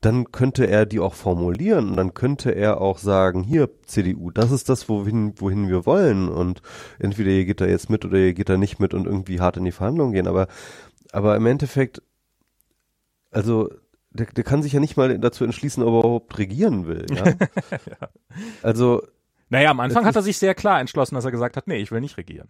dann 0.00 0.32
könnte 0.32 0.66
er 0.66 0.86
die 0.86 0.98
auch 0.98 1.14
formulieren 1.14 1.90
und 1.90 1.96
dann 1.96 2.14
könnte 2.14 2.52
er 2.52 2.80
auch 2.80 2.98
sagen, 2.98 3.42
hier 3.42 3.68
CDU, 3.84 4.30
das 4.30 4.50
ist 4.50 4.68
das, 4.68 4.88
wohin, 4.88 5.34
wohin 5.38 5.68
wir 5.68 5.84
wollen 5.84 6.28
und 6.28 6.62
entweder 6.98 7.30
ihr 7.30 7.44
geht 7.44 7.60
da 7.60 7.66
jetzt 7.66 7.90
mit 7.90 8.04
oder 8.04 8.16
ihr 8.16 8.32
geht 8.32 8.48
da 8.48 8.56
nicht 8.56 8.78
mit 8.80 8.94
und 8.94 9.06
irgendwie 9.06 9.40
hart 9.40 9.58
in 9.58 9.64
die 9.64 9.72
Verhandlungen 9.72 10.12
gehen, 10.12 10.26
aber, 10.26 10.48
aber 11.12 11.36
im 11.36 11.44
Endeffekt, 11.46 12.02
also 13.30 13.68
der, 14.10 14.26
der 14.26 14.44
kann 14.44 14.62
sich 14.62 14.72
ja 14.72 14.80
nicht 14.80 14.96
mal 14.96 15.18
dazu 15.18 15.44
entschließen, 15.44 15.82
ob 15.82 15.92
er 15.92 15.98
überhaupt 16.00 16.38
regieren 16.38 16.86
will, 16.86 17.06
ja. 17.14 17.24
Also, 18.62 19.02
Naja, 19.50 19.70
am 19.70 19.80
Anfang 19.80 20.04
hat 20.06 20.16
er 20.16 20.22
sich 20.22 20.38
sehr 20.38 20.54
klar 20.54 20.80
entschlossen, 20.80 21.14
dass 21.14 21.24
er 21.26 21.30
gesagt 21.30 21.56
hat, 21.56 21.66
nee, 21.68 21.76
ich 21.76 21.92
will 21.92 22.00
nicht 22.00 22.16
regieren. 22.16 22.48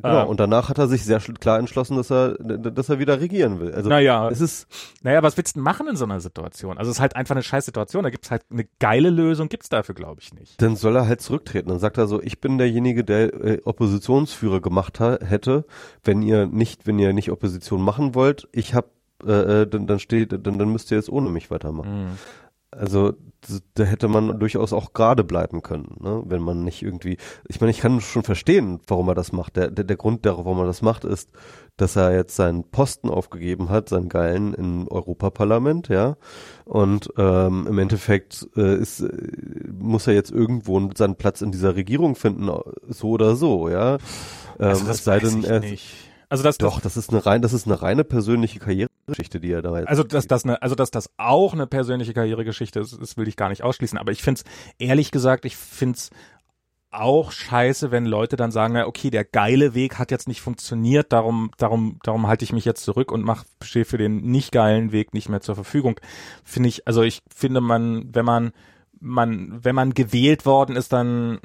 Genau, 0.00 0.22
Ähm. 0.22 0.28
und 0.28 0.40
danach 0.40 0.68
hat 0.68 0.78
er 0.78 0.88
sich 0.88 1.04
sehr 1.04 1.18
klar 1.20 1.58
entschlossen, 1.58 1.96
dass 1.96 2.10
er, 2.10 2.34
dass 2.38 2.88
er 2.88 2.98
wieder 2.98 3.20
regieren 3.20 3.60
will. 3.60 3.72
Also, 3.74 3.88
Naja. 3.88 4.28
es 4.30 4.40
ist, 4.40 4.66
Naja, 5.02 5.22
was 5.22 5.36
willst 5.36 5.54
du 5.54 5.58
denn 5.58 5.64
machen 5.64 5.88
in 5.88 5.96
so 5.96 6.04
einer 6.04 6.20
Situation? 6.20 6.78
Also 6.78 6.90
es 6.90 6.96
ist 6.96 7.00
halt 7.00 7.16
einfach 7.16 7.34
eine 7.34 7.42
scheiß 7.42 7.64
Situation. 7.66 8.02
Da 8.04 8.10
gibt's 8.10 8.30
halt 8.30 8.42
eine 8.50 8.66
geile 8.78 9.10
Lösung, 9.10 9.48
gibt's 9.48 9.68
dafür, 9.68 9.94
glaube 9.94 10.20
ich, 10.20 10.32
nicht. 10.34 10.60
dann 10.62 10.76
soll 10.76 10.96
er 10.96 11.06
halt 11.06 11.20
zurücktreten. 11.20 11.68
Dann 11.68 11.78
sagt 11.78 11.98
er 11.98 12.06
so, 12.06 12.22
ich 12.22 12.40
bin 12.40 12.58
derjenige, 12.58 13.04
der 13.04 13.32
äh, 13.34 13.60
Oppositionsführer 13.64 14.60
gemacht 14.60 15.00
hätte. 15.00 15.64
Wenn 16.04 16.22
ihr 16.22 16.46
nicht, 16.46 16.86
wenn 16.86 16.98
ihr 16.98 17.12
nicht 17.12 17.30
Opposition 17.30 17.82
machen 17.82 18.14
wollt, 18.14 18.48
ich 18.52 18.74
hab, 18.74 18.86
äh, 19.26 19.62
äh, 19.62 19.66
dann, 19.66 19.86
dann 19.86 19.98
steht, 19.98 20.32
dann, 20.32 20.58
dann 20.58 20.70
müsst 20.72 20.90
ihr 20.90 20.96
jetzt 20.96 21.10
ohne 21.10 21.28
mich 21.30 21.50
weitermachen. 21.50 22.18
Also 22.72 23.12
da 23.74 23.84
hätte 23.84 24.08
man 24.08 24.38
durchaus 24.38 24.72
auch 24.72 24.92
gerade 24.92 25.24
bleiben 25.24 25.62
können, 25.62 25.96
ne? 26.00 26.22
wenn 26.26 26.40
man 26.40 26.64
nicht 26.64 26.82
irgendwie. 26.82 27.18
Ich 27.48 27.60
meine, 27.60 27.70
ich 27.70 27.80
kann 27.80 28.00
schon 28.00 28.22
verstehen, 28.22 28.80
warum 28.86 29.08
er 29.08 29.14
das 29.14 29.32
macht. 29.32 29.56
Der, 29.56 29.70
der, 29.70 29.84
der 29.84 29.96
Grund, 29.96 30.24
warum 30.24 30.58
er 30.58 30.66
das 30.66 30.80
macht, 30.80 31.04
ist, 31.04 31.32
dass 31.76 31.96
er 31.96 32.14
jetzt 32.14 32.36
seinen 32.36 32.64
Posten 32.64 33.10
aufgegeben 33.10 33.68
hat, 33.68 33.88
seinen 33.88 34.08
geilen 34.08 34.54
im 34.54 34.88
Europaparlament, 34.88 35.88
ja. 35.88 36.16
Und 36.64 37.12
ähm, 37.18 37.66
im 37.68 37.78
Endeffekt 37.78 38.48
äh, 38.56 38.76
ist, 38.76 39.00
äh, 39.00 39.10
muss 39.70 40.06
er 40.06 40.14
jetzt 40.14 40.30
irgendwo 40.30 40.88
seinen 40.96 41.16
Platz 41.16 41.42
in 41.42 41.52
dieser 41.52 41.74
Regierung 41.76 42.14
finden, 42.14 42.48
so 42.88 43.08
oder 43.10 43.36
so, 43.36 43.68
ja. 43.68 43.94
Ähm, 43.94 44.68
Also 44.68 44.86
das 44.86 45.04
sei 45.04 45.20
weiß 45.20 45.30
denn, 45.30 45.40
ich 45.40 45.48
er, 45.48 45.60
nicht. 45.60 45.94
Also 46.28 46.42
das, 46.42 46.56
doch, 46.56 46.80
das 46.80 46.96
ist 46.96 47.10
eine 47.10 47.26
rein, 47.26 47.42
das 47.42 47.52
ist 47.52 47.66
eine 47.66 47.82
reine 47.82 48.04
persönliche 48.04 48.58
Karrieregeschichte, 49.12 49.40
die 49.40 49.52
er 49.52 49.62
da 49.62 49.78
jetzt. 49.78 49.88
Also 49.88 50.02
dass 50.02 50.26
das 50.26 50.44
eine, 50.44 50.60
also 50.62 50.74
dass 50.74 50.90
das 50.90 51.10
auch 51.16 51.52
eine 51.52 51.66
persönliche 51.66 52.14
Karrieregeschichte 52.14 52.80
ist, 52.80 53.00
das 53.00 53.16
will 53.16 53.28
ich 53.28 53.36
gar 53.36 53.48
nicht 53.48 53.62
ausschließen. 53.62 53.98
Aber 53.98 54.12
ich 54.12 54.22
find's 54.22 54.44
ehrlich 54.78 55.10
gesagt, 55.10 55.44
ich 55.44 55.56
find's 55.56 56.10
auch 56.90 57.32
scheiße, 57.32 57.90
wenn 57.90 58.04
Leute 58.04 58.36
dann 58.36 58.50
sagen, 58.50 58.74
na, 58.74 58.86
okay, 58.86 59.08
der 59.08 59.24
geile 59.24 59.74
Weg 59.74 59.98
hat 59.98 60.10
jetzt 60.10 60.28
nicht 60.28 60.42
funktioniert, 60.42 61.10
darum, 61.12 61.50
darum, 61.56 61.98
darum 62.02 62.26
halte 62.26 62.44
ich 62.44 62.52
mich 62.52 62.66
jetzt 62.66 62.84
zurück 62.84 63.10
und 63.10 63.24
mach, 63.24 63.44
stehe 63.62 63.86
für 63.86 63.96
den 63.96 64.20
nicht 64.30 64.52
geilen 64.52 64.92
Weg 64.92 65.14
nicht 65.14 65.30
mehr 65.30 65.40
zur 65.40 65.54
Verfügung. 65.54 65.98
Finde 66.44 66.68
ich, 66.68 66.86
also 66.86 67.02
ich 67.02 67.22
finde 67.34 67.62
man, 67.62 68.14
wenn 68.14 68.26
man, 68.26 68.52
man, 69.00 69.64
wenn 69.64 69.74
man 69.74 69.94
gewählt 69.94 70.44
worden 70.44 70.76
ist, 70.76 70.92
dann, 70.92 71.38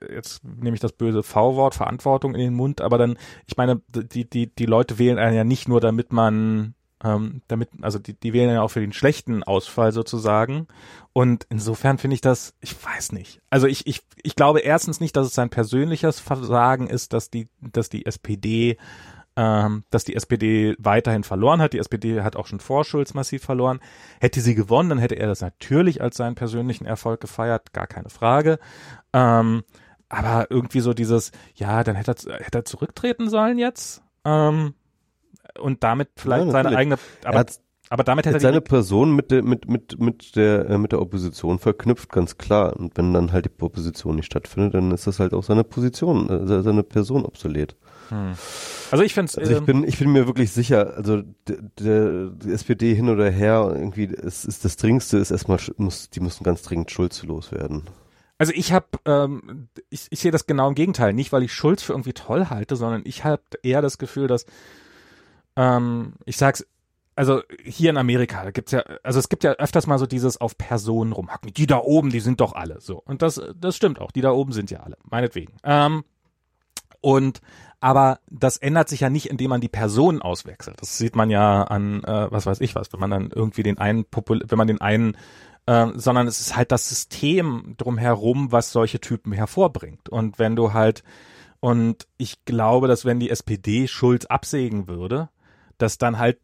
äh, 0.00 0.14
jetzt 0.14 0.44
nehme 0.44 0.74
ich 0.74 0.80
das 0.80 0.92
böse 0.92 1.24
V-Wort, 1.24 1.74
Verantwortung 1.74 2.34
in 2.34 2.40
den 2.40 2.54
Mund, 2.54 2.80
aber 2.80 2.96
dann, 2.96 3.18
ich 3.46 3.56
meine, 3.56 3.82
die, 3.88 4.30
die, 4.30 4.54
die 4.54 4.66
Leute 4.66 5.00
wählen 5.00 5.18
einen 5.18 5.36
ja 5.36 5.44
nicht 5.44 5.68
nur, 5.68 5.80
damit 5.80 6.12
man, 6.12 6.74
ähm, 7.02 7.42
damit, 7.48 7.70
also 7.80 7.98
die, 7.98 8.14
die 8.14 8.32
wählen 8.32 8.50
ja 8.50 8.62
auch 8.62 8.70
für 8.70 8.80
den 8.80 8.92
schlechten 8.92 9.42
Ausfall 9.42 9.92
sozusagen. 9.92 10.66
Und 11.12 11.46
insofern 11.48 11.98
finde 11.98 12.14
ich 12.14 12.20
das, 12.20 12.54
ich 12.60 12.74
weiß 12.84 13.12
nicht. 13.12 13.40
Also 13.50 13.66
ich, 13.66 13.86
ich, 13.86 14.02
ich 14.22 14.36
glaube 14.36 14.60
erstens 14.60 15.00
nicht, 15.00 15.16
dass 15.16 15.26
es 15.26 15.34
sein 15.34 15.50
persönliches 15.50 16.20
Versagen 16.20 16.88
ist, 16.88 17.12
dass 17.12 17.30
die, 17.30 17.48
dass 17.60 17.88
die 17.88 18.04
SPD, 18.04 18.76
ähm, 19.36 19.84
dass 19.90 20.04
die 20.04 20.14
SPD 20.14 20.76
weiterhin 20.78 21.24
verloren 21.24 21.62
hat. 21.62 21.72
Die 21.72 21.78
SPD 21.78 22.20
hat 22.20 22.36
auch 22.36 22.46
schon 22.46 22.60
vor 22.60 22.84
Schulz 22.84 23.14
massiv 23.14 23.42
verloren. 23.42 23.80
Hätte 24.20 24.40
sie 24.40 24.54
gewonnen, 24.54 24.90
dann 24.90 24.98
hätte 24.98 25.16
er 25.16 25.26
das 25.26 25.40
natürlich 25.40 26.02
als 26.02 26.18
seinen 26.18 26.34
persönlichen 26.34 26.84
Erfolg 26.84 27.20
gefeiert, 27.20 27.72
gar 27.72 27.86
keine 27.86 28.10
Frage. 28.10 28.58
Ähm, 29.14 29.62
aber 30.10 30.50
irgendwie 30.50 30.80
so 30.80 30.92
dieses, 30.92 31.32
ja, 31.54 31.82
dann 31.82 31.96
hätte 31.96 32.14
er, 32.28 32.38
hätte 32.44 32.58
er 32.58 32.64
zurücktreten 32.64 33.30
sollen 33.30 33.58
jetzt. 33.58 34.02
Ähm, 34.24 34.74
und 35.58 35.82
damit 35.82 36.08
vielleicht 36.16 36.46
Ja, 36.46 36.52
seine 36.52 36.76
eigene, 36.76 36.96
er 37.22 37.28
aber 37.34 37.46
Aber 37.92 38.04
damit 38.04 38.24
hätte 38.24 38.36
er 38.36 38.40
seine 38.40 38.60
Person 38.60 39.16
mit 39.16 39.32
der 39.32 39.42
mit 39.42 39.68
mit 39.68 39.98
mit 39.98 40.36
der 40.36 40.70
äh, 40.70 40.78
mit 40.78 40.92
der 40.92 41.02
Opposition 41.02 41.58
verknüpft, 41.58 42.10
ganz 42.10 42.38
klar. 42.38 42.76
Und 42.76 42.96
wenn 42.96 43.12
dann 43.12 43.32
halt 43.32 43.46
die 43.46 43.62
Opposition 43.62 44.14
nicht 44.14 44.26
stattfindet, 44.26 44.74
dann 44.74 44.92
ist 44.92 45.08
das 45.08 45.18
halt 45.18 45.34
auch 45.34 45.42
seine 45.42 45.64
Position, 45.64 46.28
äh, 46.30 46.62
seine 46.62 46.84
Person 46.84 47.24
obsolet. 47.24 47.74
Hm. 48.10 48.34
Also 48.92 49.04
ich 49.04 49.14
finde 49.14 49.32
also 49.36 49.50
ich 49.50 49.58
ähm, 49.58 49.66
bin 49.66 49.84
ich 49.84 49.98
bin 49.98 50.12
mir 50.12 50.26
wirklich 50.28 50.52
sicher, 50.52 50.94
also 50.96 51.22
der, 51.48 51.56
der 51.80 52.30
die 52.30 52.52
SPD 52.52 52.94
hin 52.94 53.08
oder 53.08 53.28
her 53.28 53.72
irgendwie 53.74 54.04
es 54.04 54.44
ist 54.44 54.64
das 54.64 54.76
dringendste 54.76 55.18
ist 55.18 55.32
erstmal 55.32 55.58
muss 55.76 56.10
die 56.10 56.20
müssen 56.20 56.44
ganz 56.44 56.62
dringend 56.62 56.92
Schulz 56.92 57.22
loswerden. 57.24 57.84
Also 58.38 58.54
ich 58.54 58.72
habe, 58.72 58.86
ähm, 59.04 59.68
ich, 59.90 60.06
ich 60.08 60.20
sehe 60.20 60.30
das 60.30 60.46
genau 60.46 60.66
im 60.68 60.74
Gegenteil. 60.74 61.12
Nicht, 61.12 61.30
weil 61.30 61.42
ich 61.42 61.52
Schulz 61.52 61.82
für 61.82 61.92
irgendwie 61.92 62.14
toll 62.14 62.46
halte, 62.48 62.74
sondern 62.74 63.02
ich 63.04 63.22
habe 63.22 63.42
eher 63.62 63.82
das 63.82 63.98
Gefühl, 63.98 64.28
dass, 64.28 64.46
ähm, 65.60 66.14
ich 66.24 66.36
sag's, 66.36 66.66
also 67.16 67.42
hier 67.62 67.90
in 67.90 67.98
Amerika, 67.98 68.50
gibt's 68.50 68.72
ja, 68.72 68.82
also 69.02 69.18
es 69.18 69.28
gibt 69.28 69.44
ja 69.44 69.52
öfters 69.52 69.86
mal 69.86 69.98
so 69.98 70.06
dieses 70.06 70.40
auf 70.40 70.56
Personen 70.56 71.12
rumhacken. 71.12 71.52
Die 71.52 71.66
da 71.66 71.78
oben, 71.78 72.10
die 72.10 72.20
sind 72.20 72.40
doch 72.40 72.54
alle 72.54 72.80
so. 72.80 73.02
Und 73.04 73.20
das, 73.20 73.40
das 73.56 73.76
stimmt 73.76 74.00
auch. 74.00 74.10
Die 74.10 74.22
da 74.22 74.30
oben 74.30 74.52
sind 74.52 74.70
ja 74.70 74.80
alle, 74.80 74.96
meinetwegen. 75.02 75.52
Ähm, 75.62 76.04
und 77.02 77.42
aber 77.78 78.20
das 78.30 78.56
ändert 78.56 78.88
sich 78.88 79.00
ja 79.00 79.10
nicht, 79.10 79.26
indem 79.26 79.50
man 79.50 79.60
die 79.60 79.68
Personen 79.68 80.22
auswechselt. 80.22 80.80
Das 80.80 80.96
sieht 80.98 81.16
man 81.16 81.30
ja 81.30 81.62
an, 81.64 82.04
äh, 82.04 82.30
was 82.30 82.46
weiß 82.46 82.60
ich 82.60 82.74
was, 82.74 82.92
wenn 82.92 83.00
man 83.00 83.10
dann 83.10 83.30
irgendwie 83.34 83.62
den 83.62 83.78
einen, 83.78 84.04
Popul 84.04 84.42
wenn 84.46 84.58
man 84.58 84.68
den 84.68 84.80
einen 84.80 85.16
ähm, 85.66 85.92
sondern 85.96 86.26
es 86.26 86.40
ist 86.40 86.56
halt 86.56 86.72
das 86.72 86.88
System 86.88 87.74
drumherum, 87.76 88.50
was 88.50 88.72
solche 88.72 89.00
Typen 89.00 89.32
hervorbringt. 89.32 90.08
Und 90.08 90.38
wenn 90.38 90.56
du 90.56 90.72
halt, 90.72 91.04
und 91.60 92.08
ich 92.16 92.44
glaube, 92.44 92.88
dass 92.88 93.04
wenn 93.04 93.20
die 93.20 93.30
SPD 93.30 93.86
Schulz 93.86 94.24
absägen 94.24 94.88
würde, 94.88 95.28
dass 95.82 95.98
dann 95.98 96.18
halt 96.18 96.38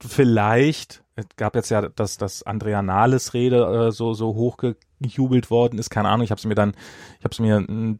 vielleicht, 0.00 1.02
es 1.14 1.26
gab 1.36 1.54
jetzt 1.54 1.70
ja, 1.70 1.88
dass 1.88 2.18
das 2.18 2.42
Andrea 2.42 2.82
Nahles 2.82 3.34
Rede 3.34 3.88
äh, 3.88 3.92
so 3.92 4.14
so 4.14 4.34
hochgejubelt 4.34 5.50
worden 5.50 5.78
ist, 5.78 5.90
keine 5.90 6.08
Ahnung, 6.08 6.24
ich 6.24 6.30
habe 6.30 6.38
es 6.38 6.44
mir 6.44 6.54
dann, 6.54 6.74
ich 7.18 7.24
habe 7.24 7.32
es 7.32 7.38
mir 7.38 7.98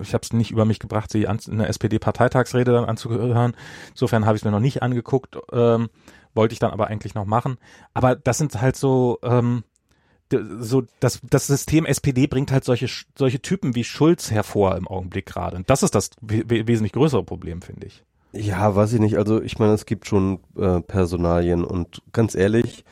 ich 0.00 0.14
habe 0.14 0.22
es 0.22 0.32
nicht 0.32 0.50
über 0.50 0.64
mich 0.64 0.78
gebracht, 0.78 1.10
sie 1.10 1.26
an, 1.26 1.40
eine 1.50 1.66
SPD-Parteitagsrede 1.68 2.72
dann 2.72 2.84
anzuhören. 2.84 3.56
Insofern 3.90 4.26
habe 4.26 4.36
ich 4.36 4.42
es 4.42 4.44
mir 4.44 4.52
noch 4.52 4.60
nicht 4.60 4.82
angeguckt. 4.82 5.36
Ähm, 5.50 5.88
wollte 6.34 6.52
ich 6.52 6.58
dann 6.58 6.70
aber 6.70 6.86
eigentlich 6.86 7.14
noch 7.14 7.24
machen. 7.24 7.58
Aber 7.94 8.14
das 8.14 8.38
sind 8.38 8.60
halt 8.60 8.76
so, 8.76 9.18
ähm, 9.22 9.64
so 10.30 10.84
das, 11.00 11.20
das 11.28 11.46
System 11.46 11.86
SPD 11.86 12.26
bringt 12.26 12.52
halt 12.52 12.64
solche 12.64 12.86
solche 13.16 13.40
Typen 13.40 13.74
wie 13.74 13.84
Schulz 13.84 14.30
hervor 14.30 14.76
im 14.76 14.86
Augenblick 14.86 15.26
gerade. 15.26 15.56
Und 15.56 15.70
das 15.70 15.82
ist 15.82 15.94
das 15.94 16.10
wesentlich 16.20 16.92
größere 16.92 17.24
Problem, 17.24 17.62
finde 17.62 17.86
ich. 17.86 18.04
Ja, 18.32 18.74
weiß 18.74 18.92
ich 18.94 19.00
nicht. 19.00 19.16
Also 19.16 19.40
ich 19.42 19.58
meine, 19.58 19.72
es 19.72 19.86
gibt 19.86 20.06
schon 20.06 20.40
äh, 20.56 20.80
Personalien 20.80 21.64
und 21.64 22.02
ganz 22.12 22.34
ehrlich, 22.34 22.84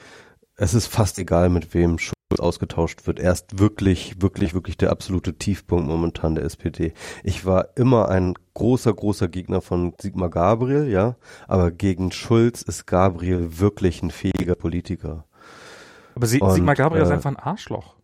es 0.57 0.75
ist 0.75 0.87
fast 0.87 1.19
egal, 1.19 1.51
mit 1.51 1.75
wem 1.75 1.99
Schulz 1.99 2.17
ausgetauscht 2.39 3.07
wird. 3.07 3.19
Er 3.19 3.33
ist 3.33 3.59
wirklich, 3.59 4.23
wirklich, 4.23 4.55
wirklich 4.55 4.77
der 4.77 4.91
absolute 4.91 5.35
Tiefpunkt 5.35 5.87
momentan 5.87 6.35
der 6.35 6.45
SPD. 6.45 6.93
Ich 7.23 7.45
war 7.45 7.77
immer 7.77 8.09
ein 8.09 8.35
großer, 8.55 8.93
großer 8.93 9.29
Gegner 9.29 9.61
von 9.61 9.93
Sigmar 10.01 10.31
Gabriel, 10.31 10.89
ja, 10.89 11.17
aber 11.47 11.71
gegen 11.71 12.11
Schulz 12.13 12.63
ist 12.63 12.87
Gabriel 12.87 13.59
wirklich 13.59 14.03
ein 14.03 14.11
fähiger 14.11 14.55
Politiker. 14.55 15.25
Aber 16.15 16.27
Sie, 16.27 16.41
Und, 16.41 16.53
Sigmar 16.53 16.75
Gabriel 16.75 17.03
äh, 17.03 17.07
ist 17.07 17.13
einfach 17.13 17.31
ein 17.31 17.37
Arschloch. 17.37 17.95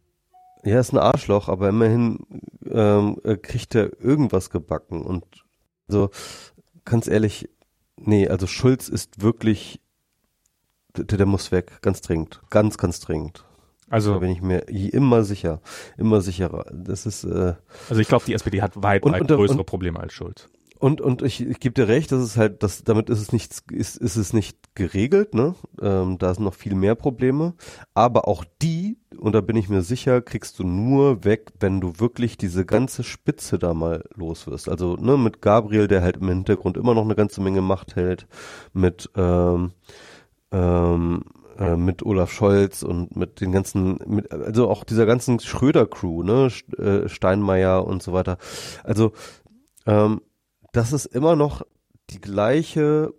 Ja, 0.64 0.78
ist 0.78 0.92
ein 0.92 0.98
Arschloch, 0.98 1.48
aber 1.48 1.70
immerhin 1.70 2.18
ähm, 2.70 3.16
äh, 3.24 3.36
kriegt 3.36 3.74
er 3.74 4.00
irgendwas 4.00 4.50
gebacken. 4.50 5.02
Und 5.02 5.24
so, 5.88 6.10
ganz 6.84 7.06
ehrlich, 7.06 7.48
nee, 7.96 8.28
also 8.28 8.46
Schulz 8.46 8.88
ist 8.88 9.22
wirklich, 9.22 9.80
der, 10.96 11.04
der 11.04 11.26
muss 11.26 11.52
weg, 11.52 11.80
ganz 11.82 12.00
dringend, 12.00 12.40
ganz, 12.50 12.78
ganz 12.78 13.00
dringend. 13.00 13.44
Also 13.92 14.14
da 14.14 14.20
bin 14.20 14.30
ich 14.30 14.40
mir 14.40 14.60
immer 14.68 15.22
sicher, 15.22 15.60
immer 15.98 16.22
sicherer. 16.22 16.64
Das 16.72 17.04
ist. 17.04 17.24
Äh, 17.24 17.54
also 17.90 18.00
ich 18.00 18.08
glaube, 18.08 18.24
die 18.24 18.32
SPD 18.32 18.62
hat 18.62 18.82
weit, 18.82 19.02
und, 19.02 19.12
weit 19.12 19.20
und, 19.20 19.26
größere 19.26 19.58
und, 19.58 19.66
Probleme 19.66 20.00
als 20.00 20.14
Schulz. 20.14 20.48
Und 20.82 21.00
und 21.00 21.22
ich, 21.22 21.40
ich 21.40 21.60
gebe 21.60 21.74
dir 21.74 21.86
recht, 21.86 22.10
das 22.10 22.24
ist 22.24 22.36
halt, 22.36 22.64
das 22.64 22.82
damit 22.82 23.08
ist 23.08 23.20
es 23.20 23.32
nicht 23.32 23.52
ist 23.70 23.96
ist 23.96 24.16
es 24.16 24.32
nicht 24.32 24.74
geregelt, 24.74 25.32
ne? 25.32 25.54
Ähm, 25.80 26.18
da 26.18 26.34
sind 26.34 26.42
noch 26.42 26.54
viel 26.54 26.74
mehr 26.74 26.96
Probleme. 26.96 27.54
Aber 27.94 28.26
auch 28.26 28.44
die, 28.60 28.98
und 29.16 29.32
da 29.32 29.42
bin 29.42 29.54
ich 29.54 29.68
mir 29.68 29.82
sicher, 29.82 30.20
kriegst 30.22 30.58
du 30.58 30.64
nur 30.64 31.22
weg, 31.22 31.52
wenn 31.60 31.80
du 31.80 32.00
wirklich 32.00 32.36
diese 32.36 32.66
ganze 32.66 33.04
Spitze 33.04 33.60
da 33.60 33.74
mal 33.74 34.02
los 34.16 34.48
wirst. 34.48 34.68
Also 34.68 34.96
ne, 34.96 35.16
mit 35.16 35.40
Gabriel, 35.40 35.86
der 35.86 36.02
halt 36.02 36.16
im 36.16 36.28
Hintergrund 36.28 36.76
immer 36.76 36.94
noch 36.94 37.04
eine 37.04 37.14
ganze 37.14 37.40
Menge 37.42 37.62
Macht 37.62 37.94
hält, 37.94 38.26
mit 38.72 39.08
ähm, 39.14 39.70
ähm, 40.50 41.22
äh, 41.58 41.76
mit 41.76 42.02
Olaf 42.02 42.32
Scholz 42.32 42.82
und 42.82 43.14
mit 43.14 43.40
den 43.40 43.52
ganzen, 43.52 44.00
mit, 44.04 44.32
also 44.32 44.68
auch 44.68 44.82
dieser 44.82 45.06
ganzen 45.06 45.38
Schröder-Crew, 45.38 46.24
ne, 46.24 46.48
äh, 46.76 47.08
Steinmeier 47.08 47.86
und 47.86 48.02
so 48.02 48.12
weiter. 48.12 48.36
Also 48.82 49.12
ähm, 49.86 50.22
das 50.72 50.92
ist 50.92 51.06
immer 51.06 51.36
noch 51.36 51.62
die 52.10 52.20
gleiche, 52.20 53.14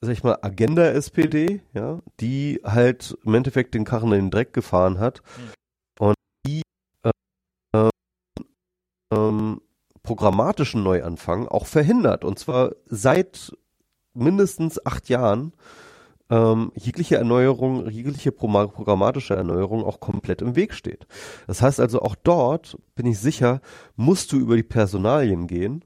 sag 0.00 0.12
ich 0.12 0.24
mal, 0.24 0.38
Agenda-SPD, 0.42 1.62
ja, 1.74 2.00
die 2.20 2.60
halt 2.64 3.16
im 3.24 3.34
Endeffekt 3.34 3.74
den 3.74 3.84
Karren 3.84 4.12
in 4.12 4.26
den 4.26 4.30
Dreck 4.30 4.52
gefahren 4.52 4.98
hat 4.98 5.22
mhm. 5.36 6.06
und 6.06 6.14
die 6.46 6.62
äh, 7.04 7.90
ähm, 9.14 9.60
programmatischen 10.02 10.82
Neuanfang 10.82 11.46
auch 11.46 11.66
verhindert. 11.66 12.24
Und 12.24 12.38
zwar 12.38 12.72
seit 12.86 13.52
mindestens 14.14 14.84
acht 14.84 15.08
Jahren 15.08 15.52
ähm, 16.30 16.72
jegliche 16.74 17.16
Erneuerung, 17.16 17.88
jegliche 17.90 18.32
programmatische 18.32 19.34
Erneuerung 19.34 19.84
auch 19.84 20.00
komplett 20.00 20.42
im 20.42 20.56
Weg 20.56 20.74
steht. 20.74 21.06
Das 21.46 21.60
heißt 21.60 21.80
also 21.80 22.00
auch 22.00 22.14
dort, 22.14 22.78
bin 22.94 23.06
ich 23.06 23.18
sicher, 23.18 23.60
musst 23.96 24.32
du 24.32 24.38
über 24.38 24.56
die 24.56 24.62
Personalien 24.62 25.46
gehen, 25.46 25.84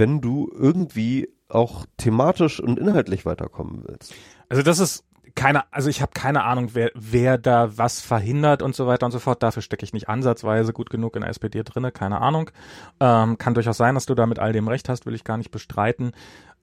wenn 0.00 0.20
du 0.20 0.50
irgendwie 0.52 1.28
auch 1.48 1.86
thematisch 1.98 2.58
und 2.58 2.78
inhaltlich 2.78 3.26
weiterkommen 3.26 3.84
willst. 3.86 4.14
Also 4.48 4.62
das 4.62 4.80
ist 4.80 5.04
keine, 5.34 5.72
also 5.72 5.88
ich 5.88 6.02
habe 6.02 6.12
keine 6.12 6.42
Ahnung, 6.44 6.70
wer, 6.72 6.90
wer 6.94 7.38
da 7.38 7.76
was 7.76 8.00
verhindert 8.00 8.62
und 8.62 8.74
so 8.74 8.86
weiter 8.86 9.06
und 9.06 9.12
so 9.12 9.18
fort. 9.18 9.42
Dafür 9.42 9.62
stecke 9.62 9.84
ich 9.84 9.92
nicht 9.92 10.08
ansatzweise 10.08 10.72
gut 10.72 10.90
genug 10.90 11.14
in 11.14 11.22
der 11.22 11.30
SPD 11.30 11.62
drinne, 11.62 11.92
keine 11.92 12.20
Ahnung. 12.20 12.50
Ähm, 12.98 13.38
kann 13.38 13.54
durchaus 13.54 13.76
sein, 13.76 13.94
dass 13.94 14.06
du 14.06 14.14
da 14.14 14.26
mit 14.26 14.38
all 14.38 14.52
dem 14.52 14.66
recht 14.66 14.88
hast, 14.88 15.06
will 15.06 15.14
ich 15.14 15.22
gar 15.22 15.36
nicht 15.36 15.50
bestreiten. 15.50 16.12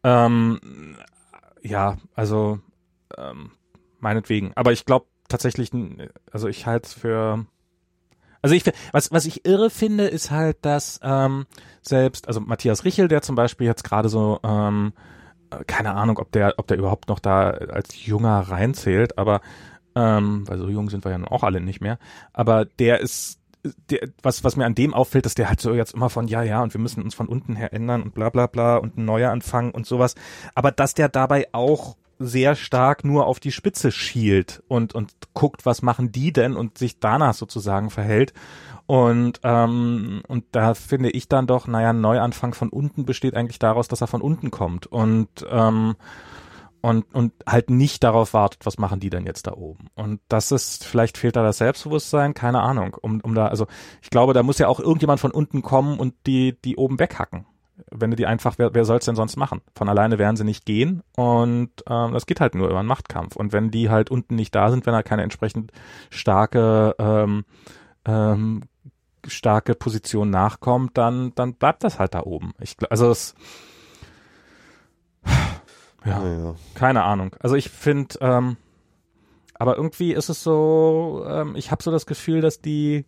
Ähm, 0.04 0.98
ja, 1.62 1.98
also 2.16 2.60
ähm, 3.18 3.52
meinetwegen. 4.00 4.52
Aber 4.56 4.74
ich 4.74 4.86
glaube 4.86 5.06
tatsächlich, 5.30 5.72
also 6.32 6.48
ich 6.48 6.66
halte 6.66 6.88
es 6.88 6.94
für 6.94 7.46
also 8.42 8.56
ich 8.56 8.64
was 8.92 9.12
was 9.12 9.26
ich 9.26 9.46
irre 9.46 9.70
finde, 9.70 10.08
ist 10.08 10.32
halt, 10.32 10.58
dass 10.62 11.00
ähm, 11.04 11.46
selbst 11.82 12.28
also 12.28 12.40
Matthias 12.40 12.86
Richel, 12.86 13.08
der 13.08 13.22
zum 13.22 13.36
Beispiel 13.36 13.68
jetzt 13.68 13.84
gerade 13.84 14.10
so 14.10 14.40
ähm, 14.44 14.94
äh, 15.52 15.64
keine 15.66 15.94
Ahnung, 15.96 16.18
ob 16.20 16.32
der 16.32 16.56
ob 16.58 16.68
der 16.68 16.78
überhaupt 16.78 17.10
noch 17.10 17.20
da 17.20 17.50
als 17.50 18.06
junger 18.06 18.40
reinzählt, 18.40 19.18
aber 19.18 19.42
ähm, 19.96 20.48
weil 20.48 20.58
so 20.60 20.70
jung 20.70 20.90
sind 20.90 21.06
wir 21.06 21.12
ja 21.12 21.18
nun 21.18 21.28
auch 21.28 21.44
alle 21.44 21.60
nicht 21.62 21.82
mehr. 21.82 21.98
Aber 22.34 22.66
der 22.66 23.00
ist 23.00 23.40
der, 23.90 24.10
was, 24.22 24.44
was 24.44 24.56
mir 24.56 24.66
an 24.66 24.76
dem 24.76 24.94
auffällt, 24.94 25.26
dass 25.26 25.36
der 25.36 25.50
halt 25.50 25.60
so 25.60 25.74
jetzt 25.74 25.94
immer 25.94 26.10
von, 26.10 26.28
ja, 26.28 26.44
ja, 26.44 26.62
und 26.62 26.74
wir 26.74 26.82
müssen 26.82 27.04
uns 27.04 27.16
von 27.16 27.28
unten 27.28 27.56
her 27.56 27.74
ändern 27.74 28.04
und 28.04 28.14
bla 28.14 28.30
bla 28.30 28.48
bla 28.48 28.78
und 28.78 28.98
ein 28.98 29.06
neuer 29.06 29.32
Anfang 29.32 29.72
und 29.72 29.86
sowas. 29.86 30.16
Aber 30.56 30.72
dass 30.72 30.94
der 30.94 31.10
dabei 31.10 31.48
auch 31.52 31.98
sehr 32.20 32.56
stark 32.56 33.04
nur 33.04 33.28
auf 33.28 33.40
die 33.40 33.52
Spitze 33.52 33.92
schielt 33.92 34.64
und, 34.68 34.94
und 34.96 35.12
guckt, 35.34 35.66
was 35.66 35.82
machen 35.82 36.12
die 36.12 36.34
denn 36.34 36.56
und 36.56 36.78
sich 36.78 37.00
danach 37.00 37.34
sozusagen 37.34 37.90
verhält. 37.90 38.34
Und, 38.86 39.42
ähm, 39.44 40.22
und 40.28 40.46
da 40.52 40.74
finde 40.74 41.10
ich 41.10 41.28
dann 41.28 41.48
doch, 41.48 41.68
naja, 41.68 41.90
ein 41.90 42.02
Neuanfang 42.02 42.54
von 42.54 42.70
unten 42.70 43.06
besteht 43.06 43.36
eigentlich 43.36 43.60
daraus, 43.60 43.88
dass 43.88 44.02
er 44.02 44.08
von 44.08 44.22
unten 44.22 44.50
kommt 44.50 44.88
und, 44.88 45.30
ähm, 45.50 45.96
und, 46.82 47.14
und 47.14 47.34
halt 47.46 47.70
nicht 47.70 48.04
darauf 48.04 48.34
wartet, 48.34 48.66
was 48.66 48.78
machen 48.78 49.00
die 49.00 49.10
denn 49.10 49.26
jetzt 49.26 49.48
da 49.48 49.54
oben. 49.54 49.88
Und 49.96 50.22
das 50.30 50.52
ist, 50.52 50.86
vielleicht 50.86 51.18
fehlt 51.18 51.36
da 51.36 51.44
das 51.44 51.58
Selbstbewusstsein, 51.58 52.34
keine 52.34 52.62
Ahnung, 52.62 52.96
um, 53.02 53.20
um 53.22 53.36
da, 53.36 53.48
also 53.48 53.68
ich 54.02 54.10
glaube, 54.10 54.34
da 54.34 54.42
muss 54.42 54.58
ja 54.58 54.70
auch 54.70 54.80
irgendjemand 54.80 55.20
von 55.20 55.32
unten 55.32 55.62
kommen 55.62 56.00
und 56.00 56.14
die, 56.26 56.58
die 56.62 56.78
oben 56.78 56.98
weghacken 56.98 57.46
wenn 57.92 58.10
du 58.10 58.16
die 58.16 58.26
einfach, 58.26 58.56
wer, 58.58 58.74
wer 58.74 58.86
soll 58.86 58.98
es 58.98 59.06
denn 59.06 59.16
sonst 59.16 59.38
machen? 59.38 59.62
Von 59.76 59.90
alleine 59.90 60.18
werden 60.20 60.36
sie 60.36 60.44
nicht 60.44 60.66
gehen 60.66 61.04
und 61.16 61.72
ähm, 61.90 62.14
das 62.14 62.26
geht 62.26 62.42
halt 62.42 62.56
nur 62.56 62.70
über 62.70 62.80
einen 62.80 62.88
Machtkampf. 62.88 63.36
Und 63.36 63.54
wenn 63.54 63.72
die 63.72 63.90
halt 63.90 64.10
unten 64.10 64.36
nicht 64.36 64.54
da 64.56 64.70
sind, 64.70 64.86
wenn 64.86 64.94
da 64.94 65.04
keine 65.04 65.24
entsprechend 65.24 65.72
starke 66.10 66.96
ähm, 67.00 67.46
ähm, 68.06 68.64
starke 69.26 69.76
Position 69.76 70.30
nachkommt, 70.30 70.98
dann 70.98 71.34
dann 71.36 71.54
bleibt 71.54 71.84
das 71.84 72.00
halt 72.00 72.14
da 72.14 72.24
oben. 72.24 72.54
Ich 72.60 72.76
also 72.90 73.12
es 73.12 73.36
ja, 76.06 76.26
ja, 76.26 76.56
keine 76.74 77.04
Ahnung. 77.04 77.36
Also 77.40 77.56
ich 77.56 77.70
finde, 77.70 78.16
ähm, 78.22 78.58
aber 79.56 79.76
irgendwie 79.76 80.14
ist 80.14 80.30
es 80.30 80.44
so, 80.44 81.26
ähm, 81.28 81.56
ich 81.56 81.72
habe 81.72 81.84
so 81.84 81.92
das 81.92 82.06
Gefühl, 82.06 82.42
dass 82.42 82.62
die, 82.62 83.06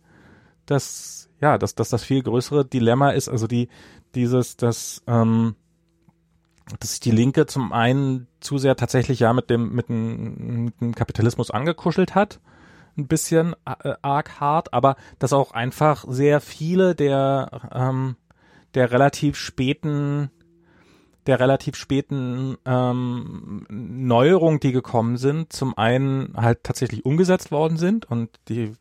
dass 0.66 1.30
ja, 1.40 1.58
dass, 1.58 1.74
dass 1.74 1.88
das 1.88 2.04
viel 2.04 2.22
größere 2.22 2.64
Dilemma 2.64 3.10
ist, 3.10 3.28
also 3.28 3.46
die 3.46 3.68
dieses, 4.14 4.56
dass, 4.56 5.02
ähm, 5.06 5.54
dass 6.78 6.90
sich 6.90 7.00
die 7.00 7.10
Linke 7.10 7.46
zum 7.46 7.72
einen 7.72 8.26
zu 8.40 8.58
sehr 8.58 8.76
tatsächlich 8.76 9.20
ja 9.20 9.32
mit 9.32 9.50
dem, 9.50 9.72
mit 9.72 9.88
dem, 9.88 10.64
mit 10.64 10.80
dem 10.80 10.94
Kapitalismus 10.94 11.50
angekuschelt 11.50 12.14
hat. 12.14 12.40
Ein 12.96 13.06
bisschen 13.06 13.54
äh, 13.64 13.94
arg 14.02 14.40
hart, 14.40 14.74
aber 14.74 14.96
dass 15.18 15.32
auch 15.32 15.52
einfach 15.52 16.04
sehr 16.08 16.40
viele 16.40 16.94
der, 16.94 17.70
ähm, 17.72 18.16
der 18.74 18.90
relativ 18.92 19.36
späten 19.36 20.30
der 21.26 21.38
relativ 21.38 21.76
späten 21.76 22.56
ähm, 22.64 23.66
Neuerungen, 23.68 24.58
die 24.58 24.72
gekommen 24.72 25.18
sind, 25.18 25.52
zum 25.52 25.76
einen 25.76 26.32
halt 26.34 26.64
tatsächlich 26.64 27.04
umgesetzt 27.04 27.52
worden 27.52 27.76
sind 27.76 28.10
und 28.10 28.30
die 28.48 28.72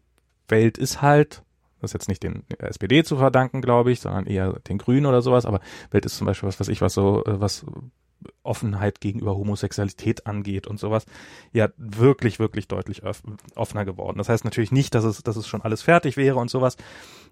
Welt 0.47 0.77
ist 0.77 1.01
halt, 1.01 1.43
das 1.82 1.91
ist 1.91 1.93
jetzt 1.93 2.09
nicht 2.09 2.23
den 2.23 2.43
SPD 2.57 3.03
zu 3.03 3.17
verdanken, 3.17 3.61
glaube 3.61 3.91
ich, 3.91 4.01
sondern 4.01 4.25
eher 4.25 4.53
den 4.67 4.77
Grünen 4.77 5.05
oder 5.05 5.21
sowas, 5.21 5.45
aber 5.45 5.61
Welt 5.91 6.05
ist 6.05 6.17
zum 6.17 6.27
Beispiel 6.27 6.47
was, 6.47 6.59
was 6.59 6.67
ich, 6.67 6.82
was 6.82 6.93
so, 6.93 7.23
äh, 7.25 7.39
was 7.39 7.65
Offenheit 8.43 8.99
gegenüber 8.99 9.36
Homosexualität 9.38 10.27
angeht 10.27 10.67
und 10.67 10.80
sowas, 10.80 11.05
ja 11.53 11.69
wirklich, 11.77 12.39
wirklich 12.39 12.67
deutlich 12.67 13.03
offener 13.55 13.86
geworden. 13.86 14.17
Das 14.17 14.27
heißt 14.27 14.43
natürlich 14.43 14.71
nicht, 14.71 14.93
dass 14.93 15.05
es, 15.05 15.23
dass 15.23 15.38
es 15.38 15.47
schon 15.47 15.61
alles 15.61 15.82
fertig 15.82 16.17
wäre 16.17 16.38
und 16.38 16.49
sowas, 16.49 16.75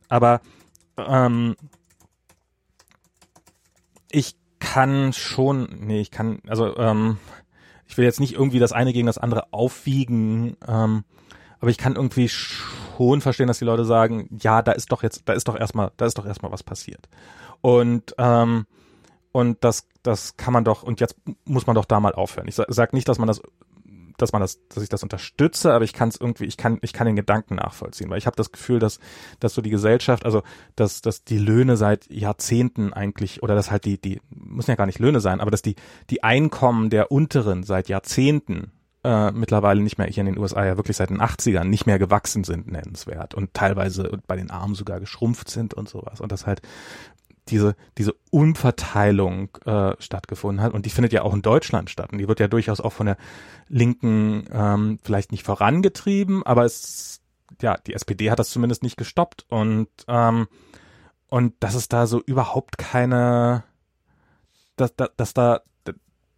aber 0.08 0.42
ähm, 0.98 1.56
ich 4.10 4.36
kann 4.60 5.14
schon, 5.14 5.68
nee, 5.82 6.00
ich 6.00 6.12
kann, 6.12 6.40
also 6.48 6.76
ähm, 6.78 7.18
ich 7.86 7.98
will 7.98 8.06
jetzt 8.06 8.20
nicht 8.20 8.34
irgendwie 8.34 8.60
das 8.60 8.72
eine 8.72 8.94
gegen 8.94 9.08
das 9.08 9.18
andere 9.18 9.52
aufwiegen, 9.52 10.58
ähm, 10.68 11.04
aber 11.60 11.72
ich 11.72 11.78
kann 11.78 11.96
irgendwie 11.96 12.30
schon 12.30 12.87
verstehen, 13.22 13.48
dass 13.48 13.60
die 13.60 13.66
Leute 13.66 13.86
sagen, 13.86 14.28
ja, 14.42 14.62
da 14.62 14.72
ist 14.72 14.92
doch 14.92 15.04
jetzt, 15.04 15.24
da 15.26 15.34
ist 15.34 15.48
doch 15.48 15.58
erstmal, 15.58 15.92
da 15.98 16.06
ist 16.06 16.18
doch 16.18 16.26
erstmal 16.26 16.52
was 16.52 16.64
passiert. 16.64 17.08
Und 17.62 18.16
ähm, 18.18 18.66
und 19.32 19.64
das, 19.64 19.88
das 20.02 20.36
kann 20.38 20.54
man 20.54 20.64
doch, 20.64 20.82
und 20.82 21.00
jetzt 21.00 21.16
muss 21.46 21.68
man 21.68 21.76
doch 21.76 21.86
da 21.86 22.00
mal 22.00 22.14
aufhören. 22.14 22.48
Ich 22.48 22.56
sag, 22.56 22.68
sag 22.70 22.94
nicht, 22.94 23.08
dass 23.08 23.20
man 23.20 23.28
das 23.28 23.42
dass 24.18 24.32
man 24.34 24.42
das, 24.42 24.60
dass 24.70 24.84
ich 24.84 24.90
das 24.90 25.04
unterstütze, 25.04 25.74
aber 25.74 25.86
ich 25.86 25.94
kann 25.94 26.10
es 26.10 26.20
irgendwie, 26.20 26.46
ich 26.46 26.58
kann, 26.58 26.80
ich 26.82 26.92
kann 26.92 27.06
den 27.06 27.16
Gedanken 27.16 27.56
nachvollziehen, 27.56 28.10
weil 28.10 28.18
ich 28.18 28.26
habe 28.26 28.36
das 28.36 28.52
Gefühl, 28.52 28.80
dass, 28.80 29.00
dass 29.40 29.54
so 29.54 29.62
die 29.62 29.70
Gesellschaft, 29.70 30.26
also 30.26 30.42
dass, 30.76 31.02
dass 31.02 31.24
die 31.24 31.38
Löhne 31.38 31.78
seit 31.78 32.10
Jahrzehnten 32.10 32.94
eigentlich, 32.94 33.44
oder 33.44 33.56
dass 33.56 33.70
halt 33.72 33.86
die, 33.86 34.02
die 34.02 34.20
müssen 34.30 34.72
ja 34.72 34.76
gar 34.76 34.88
nicht 34.88 35.00
Löhne 35.00 35.20
sein, 35.20 35.40
aber 35.40 35.52
dass 35.52 35.62
die, 35.62 35.76
die 36.10 36.24
Einkommen 36.24 36.90
der 36.90 37.12
Unteren 37.12 37.64
seit 37.64 37.90
Jahrzehnten 37.90 38.72
äh, 39.08 39.32
mittlerweile 39.32 39.82
nicht 39.82 39.98
mehr 39.98 40.08
hier 40.08 40.22
in 40.22 40.34
den 40.34 40.38
USA 40.38 40.66
ja 40.66 40.76
wirklich 40.76 40.98
seit 40.98 41.10
den 41.10 41.22
80ern 41.22 41.64
nicht 41.64 41.86
mehr 41.86 41.98
gewachsen 41.98 42.44
sind, 42.44 42.70
nennenswert 42.70 43.36
und 43.36 43.54
teilweise 43.54 44.20
bei 44.28 44.36
den 44.36 44.52
Armen 44.52 44.76
sogar 44.76 45.00
geschrumpft 45.00 45.50
sind 45.50 45.74
und 45.74 45.88
sowas 45.88 46.20
und 46.20 46.32
das 46.34 46.46
halt 46.46 46.62
diese, 47.48 47.78
diese 47.98 48.14
Umverteilung 48.32 49.48
äh, 49.64 49.94
stattgefunden 50.00 50.62
hat. 50.62 50.74
Und 50.74 50.86
die 50.86 50.90
findet 50.90 51.14
ja 51.14 51.22
auch 51.22 51.34
in 51.34 51.42
Deutschland 51.42 51.90
statt. 51.90 52.12
Und 52.12 52.18
die 52.18 52.28
wird 52.28 52.42
ja 52.42 52.50
durchaus 52.50 52.82
auch 52.82 52.92
von 52.92 53.06
der 53.06 53.16
Linken 53.70 54.44
ähm, 54.52 55.00
vielleicht 55.02 55.32
nicht 55.32 55.44
vorangetrieben, 55.44 56.44
aber 56.44 56.66
es, 56.66 57.22
ja, 57.62 57.78
die 57.78 57.94
SPD 57.94 58.30
hat 58.30 58.40
das 58.40 58.50
zumindest 58.50 58.84
nicht 58.84 58.98
gestoppt. 58.98 59.46
Und, 59.48 59.88
ähm, 60.10 60.48
und 61.30 61.54
dass 61.62 61.76
es 61.76 61.88
da 61.88 62.06
so 62.06 62.22
überhaupt 62.22 62.78
keine, 62.78 63.64
dass, 64.76 64.94
dass, 64.98 65.12
dass 65.16 65.34
da, 65.34 65.62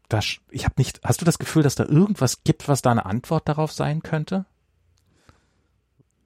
da, 0.09 0.19
ich 0.51 0.65
habe 0.65 0.75
nicht, 0.77 0.99
hast 1.03 1.21
du 1.21 1.25
das 1.25 1.39
Gefühl, 1.39 1.63
dass 1.63 1.75
da 1.75 1.85
irgendwas 1.85 2.43
gibt, 2.43 2.67
was 2.67 2.81
da 2.81 2.91
eine 2.91 3.05
Antwort 3.05 3.47
darauf 3.47 3.71
sein 3.71 4.01
könnte? 4.01 4.45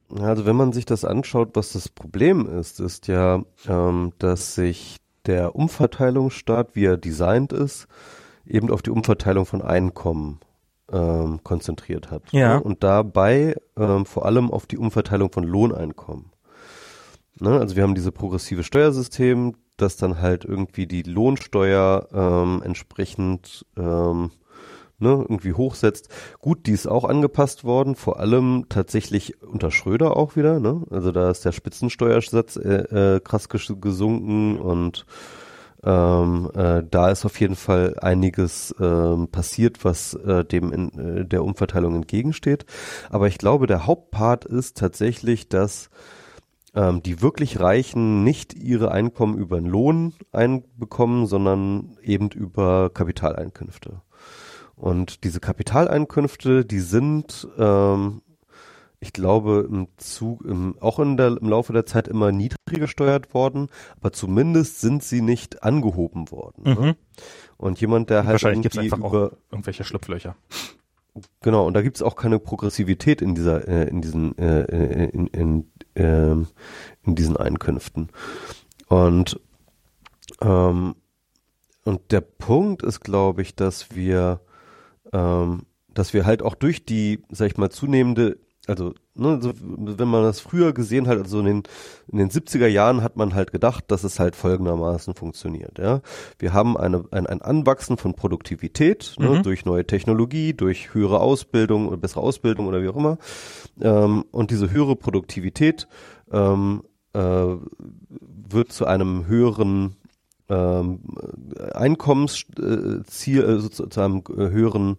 Also 0.09 0.45
wenn 0.45 0.55
man 0.55 0.73
sich 0.73 0.85
das 0.85 1.05
anschaut, 1.05 1.51
was 1.53 1.73
das 1.73 1.89
Problem 1.89 2.47
ist, 2.47 2.79
ist 2.79 3.07
ja, 3.07 3.43
ähm, 3.67 4.13
dass 4.19 4.55
sich 4.55 4.97
der 5.25 5.55
Umverteilungsstaat, 5.55 6.75
wie 6.75 6.85
er 6.85 6.97
designt 6.97 7.53
ist, 7.53 7.87
eben 8.45 8.69
auf 8.69 8.81
die 8.81 8.91
Umverteilung 8.91 9.45
von 9.45 9.61
Einkommen 9.61 10.39
ähm, 10.91 11.39
konzentriert 11.43 12.11
hat. 12.11 12.31
Ja. 12.31 12.55
Ne? 12.55 12.63
Und 12.63 12.83
dabei 12.83 13.55
ähm, 13.77 14.05
vor 14.05 14.25
allem 14.25 14.51
auf 14.51 14.67
die 14.67 14.77
Umverteilung 14.77 15.31
von 15.31 15.43
Lohneinkommen. 15.43 16.31
Ne? 17.39 17.59
Also 17.59 17.75
wir 17.75 17.83
haben 17.83 17.95
diese 17.95 18.11
progressive 18.11 18.63
Steuersystem, 18.63 19.55
das 19.77 19.97
dann 19.97 20.21
halt 20.21 20.45
irgendwie 20.45 20.87
die 20.87 21.03
Lohnsteuer 21.03 22.07
ähm, 22.13 22.61
entsprechend 22.63 23.65
ähm, 23.77 24.31
ne, 24.99 25.25
irgendwie 25.29 25.53
hochsetzt. 25.53 26.09
Gut, 26.39 26.65
die 26.65 26.71
ist 26.71 26.87
auch 26.87 27.03
angepasst 27.03 27.63
worden, 27.63 27.95
vor 27.95 28.19
allem 28.19 28.65
tatsächlich 28.69 29.41
unter 29.43 29.69
Schröder 29.71 30.17
auch 30.17 30.35
wieder. 30.35 30.59
Ne? 30.59 30.83
Also 30.89 31.11
da 31.11 31.29
ist 31.29 31.45
der 31.45 31.51
Spitzensteuersatz 31.51 32.55
äh, 32.55 33.15
äh, 33.15 33.19
krass 33.19 33.49
gesunken 33.49 34.57
und 34.57 35.05
ähm, 35.85 36.49
äh, 36.55 36.81
da 36.89 37.11
ist 37.11 37.25
auf 37.25 37.39
jeden 37.41 37.57
Fall 37.57 37.97
einiges 37.99 38.73
ähm, 38.79 39.27
passiert, 39.27 39.83
was 39.83 40.13
äh, 40.13 40.45
dem 40.45 40.71
in, 40.71 40.97
äh, 40.97 41.25
der 41.25 41.43
Umverteilung 41.43 41.95
entgegensteht. 41.95 42.65
Aber 43.09 43.27
ich 43.27 43.37
glaube, 43.37 43.67
der 43.67 43.85
Hauptpart 43.85 44.45
ist 44.45 44.77
tatsächlich, 44.77 45.49
dass 45.49 45.89
ähm, 46.75 47.03
die 47.03 47.21
wirklich 47.21 47.59
Reichen 47.59 48.23
nicht 48.23 48.53
ihre 48.53 48.91
Einkommen 48.91 49.37
über 49.37 49.59
den 49.59 49.69
Lohn 49.69 50.13
einbekommen, 50.31 51.27
sondern 51.27 51.97
eben 52.01 52.29
über 52.29 52.89
Kapitaleinkünfte. 52.89 54.01
Und 54.75 55.23
diese 55.23 55.39
Kapitaleinkünfte, 55.39 56.65
die 56.65 56.79
sind, 56.79 57.47
ähm, 57.57 58.21
ich 58.99 59.13
glaube, 59.13 59.67
im 59.69 59.87
Zug, 59.97 60.43
im, 60.45 60.75
auch 60.79 60.99
in 60.99 61.15
der, 61.15 61.37
im 61.39 61.47
Laufe 61.47 61.73
der 61.73 61.85
Zeit 61.85 62.07
immer 62.07 62.31
niedriger 62.31 62.79
gesteuert 62.79 63.33
worden, 63.33 63.69
aber 63.97 64.11
zumindest 64.11 64.81
sind 64.81 65.03
sie 65.03 65.21
nicht 65.21 65.63
angehoben 65.63 66.31
worden. 66.31 66.63
Ne? 66.63 66.75
Mhm. 66.75 66.81
Ne? 66.81 66.95
Und 67.57 67.79
jemand, 67.79 68.09
der 68.09 68.25
halt 68.25 68.33
Wahrscheinlich 68.33 68.63
gibt's 68.63 68.77
einfach 68.77 68.97
über, 68.97 69.07
auch 69.07 69.31
irgendwelche 69.51 69.83
Schlupflöcher. 69.83 70.35
Genau, 71.41 71.67
und 71.67 71.75
da 71.75 71.81
gibt's 71.83 72.01
auch 72.01 72.15
keine 72.15 72.39
Progressivität 72.39 73.21
in 73.21 73.35
dieser, 73.35 73.67
äh, 73.67 73.87
in 73.87 74.01
diesen, 74.01 74.35
äh, 74.37 75.05
in, 75.09 75.27
in, 75.27 75.71
äh, 75.95 76.31
in 76.31 76.47
diesen 77.05 77.37
Einkünften. 77.37 78.09
Und 78.87 79.39
ähm, 80.41 80.95
und 81.85 82.11
der 82.11 82.21
Punkt 82.21 82.81
ist, 82.81 83.01
glaube 83.01 83.41
ich, 83.41 83.55
dass 83.55 83.93
wir 83.95 84.39
ähm, 85.11 85.65
dass 85.93 86.13
wir 86.13 86.25
halt 86.25 86.41
auch 86.41 86.55
durch 86.55 86.85
die, 86.85 87.23
sag 87.29 87.47
ich 87.47 87.57
mal, 87.57 87.69
zunehmende, 87.69 88.37
also 88.67 88.93
ne, 89.13 89.39
so, 89.41 89.51
wenn 89.59 90.07
man 90.07 90.23
das 90.23 90.39
früher 90.39 90.73
gesehen 90.73 91.07
hat, 91.07 91.17
also 91.17 91.39
in 91.39 91.45
den, 91.45 91.63
in 92.07 92.17
den 92.17 92.29
70er 92.29 92.67
Jahren 92.67 93.03
hat 93.03 93.17
man 93.17 93.33
halt 93.33 93.51
gedacht, 93.51 93.85
dass 93.89 94.03
es 94.03 94.19
halt 94.19 94.35
folgendermaßen 94.35 95.15
funktioniert. 95.15 95.79
Ja, 95.79 96.01
Wir 96.39 96.53
haben 96.53 96.77
eine, 96.77 97.03
ein, 97.11 97.27
ein 97.27 97.41
Anwachsen 97.41 97.97
von 97.97 98.13
Produktivität 98.13 99.15
ne, 99.19 99.29
mhm. 99.29 99.43
durch 99.43 99.65
neue 99.65 99.85
Technologie, 99.85 100.53
durch 100.53 100.93
höhere 100.93 101.19
Ausbildung 101.19 101.87
oder 101.87 101.97
bessere 101.97 102.21
Ausbildung 102.21 102.67
oder 102.67 102.81
wie 102.81 102.87
auch 102.87 102.95
immer. 102.95 103.17
Ähm, 103.81 104.23
und 104.31 104.51
diese 104.51 104.71
höhere 104.71 104.95
Produktivität 104.95 105.87
ähm, 106.31 106.83
äh, 107.13 107.19
wird 107.19 108.71
zu 108.71 108.85
einem 108.85 109.27
höheren 109.27 109.97
ähm, 110.49 110.99
Einkommensziel, 111.73 113.43
äh, 113.43 113.59
sozusagen 113.59 114.23
äh, 114.37 114.49
höheren 114.49 114.97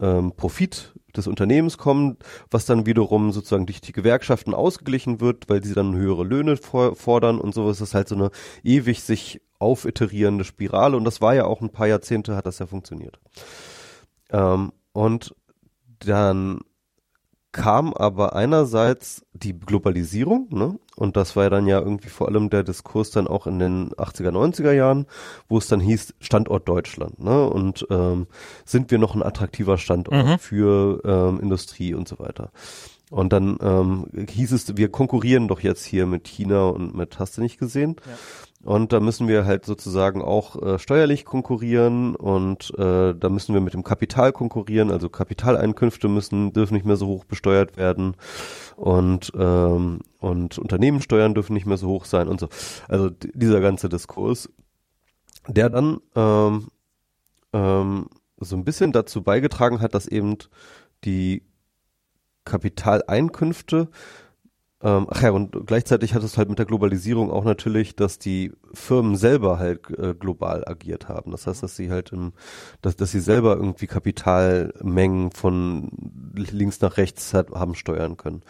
ähm, 0.00 0.32
Profit 0.36 0.94
des 1.18 1.26
Unternehmens 1.26 1.76
kommen, 1.76 2.16
was 2.50 2.64
dann 2.64 2.86
wiederum 2.86 3.32
sozusagen 3.32 3.66
durch 3.66 3.80
die 3.80 3.92
Gewerkschaften 3.92 4.54
ausgeglichen 4.54 5.20
wird, 5.20 5.48
weil 5.48 5.62
sie 5.62 5.74
dann 5.74 5.94
höhere 5.94 6.24
Löhne 6.24 6.56
for 6.56 6.96
fordern 6.96 7.40
und 7.40 7.54
so 7.54 7.70
ist 7.70 7.80
das 7.80 7.94
halt 7.94 8.08
so 8.08 8.14
eine 8.14 8.30
ewig 8.62 9.02
sich 9.02 9.40
aufiterierende 9.58 10.44
Spirale 10.44 10.96
und 10.96 11.04
das 11.04 11.20
war 11.20 11.34
ja 11.34 11.44
auch 11.44 11.60
ein 11.60 11.70
paar 11.70 11.88
Jahrzehnte 11.88 12.36
hat 12.36 12.46
das 12.46 12.58
ja 12.60 12.66
funktioniert. 12.66 13.18
Ähm, 14.30 14.72
und 14.92 15.34
dann 16.00 16.60
kam 17.52 17.94
aber 17.94 18.34
einerseits 18.36 19.24
die 19.32 19.58
Globalisierung, 19.58 20.48
ne? 20.50 20.78
Und 20.96 21.16
das 21.16 21.36
war 21.36 21.44
ja 21.44 21.50
dann 21.50 21.66
ja 21.66 21.78
irgendwie 21.78 22.08
vor 22.08 22.28
allem 22.28 22.50
der 22.50 22.64
Diskurs 22.64 23.10
dann 23.10 23.26
auch 23.26 23.46
in 23.46 23.58
den 23.58 23.90
80er, 23.92 24.30
90er 24.30 24.72
Jahren, 24.72 25.06
wo 25.48 25.58
es 25.58 25.68
dann 25.68 25.80
hieß 25.80 26.14
Standort 26.20 26.68
Deutschland, 26.68 27.20
ne? 27.20 27.48
Und 27.48 27.86
ähm, 27.90 28.26
sind 28.64 28.90
wir 28.90 28.98
noch 28.98 29.14
ein 29.14 29.22
attraktiver 29.22 29.78
Standort 29.78 30.26
mhm. 30.26 30.38
für 30.38 31.00
ähm, 31.04 31.40
Industrie 31.40 31.94
und 31.94 32.08
so 32.08 32.18
weiter. 32.18 32.50
Und 33.10 33.32
dann 33.32 33.58
ähm, 33.62 34.26
hieß 34.28 34.52
es, 34.52 34.76
wir 34.76 34.90
konkurrieren 34.90 35.48
doch 35.48 35.60
jetzt 35.60 35.84
hier 35.84 36.04
mit 36.06 36.28
China 36.28 36.68
und 36.68 36.94
mit, 36.94 37.18
hast 37.18 37.38
du 37.38 37.40
nicht 37.40 37.58
gesehen? 37.58 37.96
Ja. 38.04 38.12
Und 38.64 38.92
da 38.92 38.98
müssen 38.98 39.28
wir 39.28 39.44
halt 39.44 39.64
sozusagen 39.64 40.20
auch 40.20 40.60
äh, 40.60 40.78
steuerlich 40.80 41.24
konkurrieren 41.24 42.16
und 42.16 42.72
äh, 42.76 43.14
da 43.14 43.28
müssen 43.28 43.54
wir 43.54 43.60
mit 43.60 43.72
dem 43.72 43.84
Kapital 43.84 44.32
konkurrieren. 44.32 44.90
Also 44.90 45.08
Kapitaleinkünfte 45.08 46.08
müssen 46.08 46.52
dürfen 46.52 46.74
nicht 46.74 46.84
mehr 46.84 46.96
so 46.96 47.06
hoch 47.06 47.24
besteuert 47.24 47.76
werden 47.76 48.16
und 48.74 49.30
ähm, 49.38 50.00
und 50.18 50.58
Unternehmenssteuern 50.58 51.34
dürfen 51.34 51.54
nicht 51.54 51.66
mehr 51.66 51.76
so 51.76 51.86
hoch 51.88 52.04
sein 52.04 52.26
und 52.26 52.40
so. 52.40 52.48
Also 52.88 53.10
dieser 53.10 53.60
ganze 53.60 53.88
Diskurs, 53.88 54.50
der 55.46 55.70
dann 55.70 55.98
ähm, 56.16 56.66
ähm, 57.52 58.06
so 58.38 58.56
ein 58.56 58.64
bisschen 58.64 58.90
dazu 58.90 59.22
beigetragen 59.22 59.80
hat, 59.80 59.94
dass 59.94 60.08
eben 60.08 60.36
die 61.04 61.42
Kapitaleinkünfte 62.44 63.88
ähm, 64.80 65.08
ach 65.10 65.22
ja, 65.22 65.30
und 65.30 65.66
gleichzeitig 65.66 66.14
hat 66.14 66.22
es 66.22 66.38
halt 66.38 66.48
mit 66.48 66.58
der 66.60 66.66
Globalisierung 66.66 67.32
auch 67.32 67.44
natürlich, 67.44 67.96
dass 67.96 68.18
die 68.18 68.52
Firmen 68.72 69.16
selber 69.16 69.58
halt 69.58 69.90
äh, 69.98 70.14
global 70.14 70.64
agiert 70.68 71.08
haben. 71.08 71.32
Das 71.32 71.48
heißt, 71.48 71.64
dass 71.64 71.74
sie 71.74 71.90
halt 71.90 72.12
im, 72.12 72.32
dass, 72.80 72.94
dass 72.94 73.10
sie 73.10 73.18
selber 73.20 73.56
irgendwie 73.56 73.88
Kapitalmengen 73.88 75.32
von 75.32 75.90
links 76.34 76.80
nach 76.80 76.96
rechts 76.96 77.34
hat, 77.34 77.50
haben 77.50 77.74
steuern 77.74 78.16
können. 78.16 78.42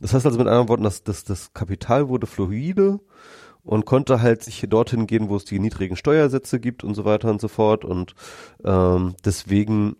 Das 0.00 0.14
heißt 0.14 0.24
also 0.24 0.38
mit 0.38 0.46
anderen 0.46 0.68
Worten, 0.68 0.84
dass, 0.84 1.04
dass 1.04 1.24
das 1.24 1.52
Kapital 1.52 2.08
wurde 2.08 2.26
fluide 2.26 3.00
und 3.62 3.84
konnte 3.84 4.22
halt 4.22 4.42
sich 4.42 4.64
dorthin 4.68 5.06
gehen, 5.06 5.28
wo 5.28 5.36
es 5.36 5.44
die 5.44 5.58
niedrigen 5.58 5.96
Steuersätze 5.96 6.58
gibt 6.58 6.84
und 6.84 6.94
so 6.94 7.04
weiter 7.04 7.28
und 7.28 7.40
so 7.40 7.48
fort. 7.48 7.84
Und 7.84 8.14
ähm, 8.64 9.14
deswegen 9.24 9.96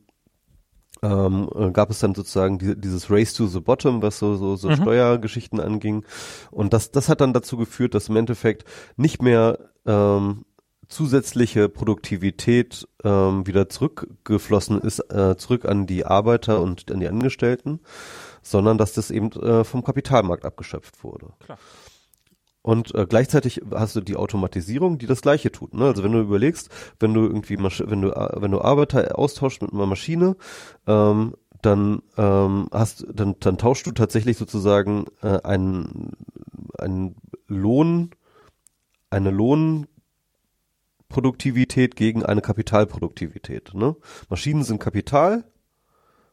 ähm, 1.07 1.49
äh, 1.55 1.71
gab 1.71 1.91
es 1.91 2.01
dann 2.01 2.15
sozusagen 2.15 2.59
die, 2.59 2.79
dieses 2.79 3.11
Race 3.11 3.35
to 3.35 3.47
the 3.47 3.61
Bottom, 3.61 4.03
was 4.03 4.19
so, 4.19 4.37
so, 4.37 4.57
so 4.57 4.69
mhm. 4.69 4.77
Steuergeschichten 4.77 5.61
anging. 5.61 6.05
Und 6.51 6.73
das, 6.73 6.91
das 6.91 7.09
hat 7.09 7.21
dann 7.21 7.33
dazu 7.33 7.57
geführt, 7.57 7.95
dass 7.95 8.09
im 8.09 8.17
Endeffekt 8.17 8.65
nicht 8.97 9.23
mehr 9.23 9.59
ähm, 9.87 10.45
zusätzliche 10.89 11.69
Produktivität 11.69 12.89
ähm, 13.05 13.47
wieder 13.47 13.69
zurückgeflossen 13.69 14.81
ist, 14.81 15.01
äh, 15.11 15.37
zurück 15.37 15.65
an 15.65 15.87
die 15.87 16.05
Arbeiter 16.05 16.61
und 16.61 16.91
an 16.91 17.01
die 17.01 17.09
Angestellten, 17.09 17.81
sondern 18.43 18.79
dass 18.79 18.93
das 18.93 19.11
eben 19.11 19.33
äh, 19.33 19.65
vom 19.65 19.85
Kapitalmarkt 19.85 20.45
abgeschöpft 20.45 21.03
wurde. 21.03 21.33
Klar. 21.41 21.59
Und 22.67 22.95
äh, 22.97 23.07
gleichzeitig 23.09 23.63
hast 23.73 23.95
du 23.95 24.01
die 24.01 24.17
Automatisierung, 24.17 24.99
die 24.99 25.07
das 25.07 25.23
Gleiche 25.23 25.53
tut. 25.53 25.73
Ne? 25.73 25.85
Also 25.85 26.03
wenn 26.03 26.11
du 26.11 26.19
überlegst, 26.19 26.69
wenn 26.99 27.15
du 27.15 27.21
irgendwie, 27.21 27.57
Masch 27.57 27.81
wenn 27.87 28.03
du, 28.03 28.11
äh, 28.11 28.43
wenn 28.43 28.51
du 28.51 28.61
Arbeiter 28.61 29.17
austauschst 29.17 29.63
mit 29.63 29.73
einer 29.73 29.87
Maschine, 29.87 30.35
ähm, 30.89 31.37
dann 31.63 32.03
ähm, 32.17 32.67
hast, 32.73 33.07
dann, 33.15 33.37
dann 33.39 33.57
tauschst 33.57 33.87
du 33.87 33.93
tatsächlich 33.93 34.37
sozusagen 34.37 35.05
äh, 35.23 35.39
einen, 35.45 36.15
einen 36.77 37.15
Lohn, 37.47 38.11
eine 39.11 39.31
Lohnproduktivität 39.31 41.95
gegen 41.95 42.25
eine 42.25 42.41
Kapitalproduktivität. 42.41 43.75
Ne? 43.75 43.95
Maschinen 44.29 44.65
sind 44.65 44.81
Kapital, 44.81 45.45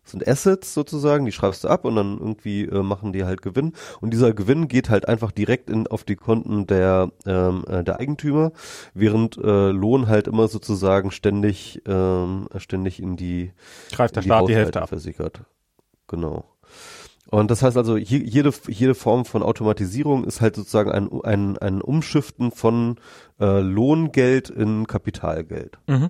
sind 0.03 0.27
Assets 0.27 0.73
sozusagen, 0.73 1.25
die 1.25 1.31
schreibst 1.31 1.63
du 1.63 1.69
ab 1.69 1.85
und 1.85 1.95
dann 1.95 2.17
irgendwie 2.17 2.65
äh, 2.65 2.83
machen 2.83 3.13
die 3.13 3.23
halt 3.23 3.41
Gewinn. 3.41 3.73
Und 4.01 4.11
dieser 4.13 4.33
Gewinn 4.33 4.67
geht 4.67 4.89
halt 4.89 5.07
einfach 5.07 5.31
direkt 5.31 5.69
in, 5.69 5.87
auf 5.87 6.03
die 6.03 6.15
Konten 6.15 6.67
der, 6.67 7.11
ähm, 7.25 7.63
äh, 7.67 7.83
der 7.83 7.99
Eigentümer, 7.99 8.51
während 8.93 9.37
äh, 9.37 9.69
Lohn 9.69 10.07
halt 10.07 10.27
immer 10.27 10.47
sozusagen 10.47 11.11
ständig, 11.11 11.81
ähm, 11.87 12.47
ständig 12.57 13.01
in 13.01 13.15
die 13.15 13.53
greift 13.91 14.15
der 14.15 14.23
die 14.23 14.29
Staat 14.29 14.49
die 14.49 14.55
Hälfte 14.55 14.81
ab. 14.81 14.89
Versickert. 14.89 15.41
Genau. 16.07 16.45
Und 17.29 17.49
das 17.49 17.63
heißt 17.63 17.77
also, 17.77 17.97
jede, 17.97 18.51
jede 18.67 18.93
Form 18.93 19.25
von 19.25 19.41
Automatisierung 19.41 20.23
ist 20.25 20.41
halt 20.41 20.55
sozusagen 20.55 20.91
ein, 20.91 21.09
ein, 21.23 21.57
ein 21.57 21.81
Umschiften 21.81 22.51
von 22.51 22.97
äh, 23.39 23.59
Lohngeld 23.61 24.51
in 24.51 24.85
Kapitalgeld. 24.85 25.79
Mhm. 25.87 26.09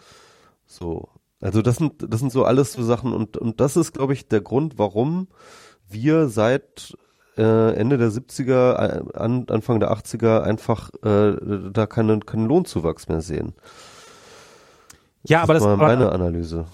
So. 0.65 1.07
Also 1.43 1.61
das 1.61 1.75
sind, 1.75 1.93
das 2.07 2.21
sind 2.21 2.31
so 2.31 2.45
alles 2.45 2.71
so 2.71 2.83
Sachen 2.83 3.13
und, 3.13 3.35
und 3.35 3.59
das 3.59 3.75
ist, 3.75 3.93
glaube 3.93 4.13
ich, 4.13 4.29
der 4.29 4.39
Grund, 4.39 4.77
warum 4.77 5.27
wir 5.89 6.29
seit 6.29 6.95
äh, 7.37 7.73
Ende 7.75 7.97
der 7.97 8.09
70er, 8.09 8.75
äh, 8.75 9.17
an, 9.17 9.45
Anfang 9.49 9.81
der 9.81 9.91
80er 9.91 10.41
einfach 10.41 10.89
äh, 11.03 11.35
da 11.71 11.85
keinen, 11.85 12.25
keinen 12.25 12.47
Lohnzuwachs 12.47 13.09
mehr 13.09 13.21
sehen. 13.21 13.53
Ja, 15.25 15.39
das 15.39 15.43
aber 15.43 15.53
das 15.53 15.63
ist 15.63 15.77
meine 15.77 16.11
Analyse. 16.11 16.65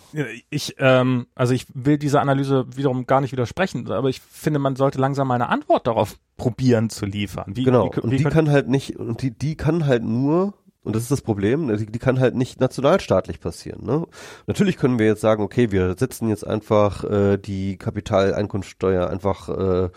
Ich, 0.52 0.76
ähm, 0.78 1.28
also 1.34 1.54
ich 1.54 1.66
will 1.74 1.98
dieser 1.98 2.22
Analyse 2.22 2.66
wiederum 2.76 3.08
gar 3.08 3.22
nicht 3.22 3.32
widersprechen, 3.32 3.90
aber 3.92 4.10
ich 4.10 4.22
finde, 4.22 4.60
man 4.60 4.76
sollte 4.76 5.00
langsam 5.00 5.28
mal 5.28 5.36
eine 5.36 5.50
Antwort 5.50 5.88
darauf 5.88 6.16
probieren 6.38 6.90
zu 6.90 7.06
liefern. 7.06 7.56
Wie, 7.56 7.64
genau. 7.64 7.92
Wie, 7.94 8.00
und 8.02 8.12
die 8.12 8.24
kann 8.24 8.50
halt 8.50 8.68
nicht, 8.68 8.98
und 8.98 9.22
die, 9.24 9.32
die 9.32 9.56
kann 9.56 9.86
halt 9.88 10.04
nur 10.04 10.54
und 10.84 10.96
das 10.96 11.04
ist 11.04 11.12
das 11.12 11.22
Problem, 11.22 11.68
die, 11.78 11.86
die 11.86 12.00
kann 12.00 12.20
halt 12.20 12.36
nicht 12.36 12.60
nationalstaatlich 12.60 13.40
passieren. 13.40 13.86
Ne? 13.86 14.06
Natürlich 14.48 14.78
können 14.78 14.98
wir 14.98 15.08
jetzt 15.08 15.22
sagen, 15.22 15.44
okay, 15.44 15.72
wir 15.72 15.96
setzen 15.98 16.30
jetzt 16.30 16.48
einfach 16.48 17.04
äh, 17.04 17.38
die 17.38 17.78
Kapitaleinkunftssteuer 17.78 19.10
einfach 19.10 19.50
äh, 19.50 19.90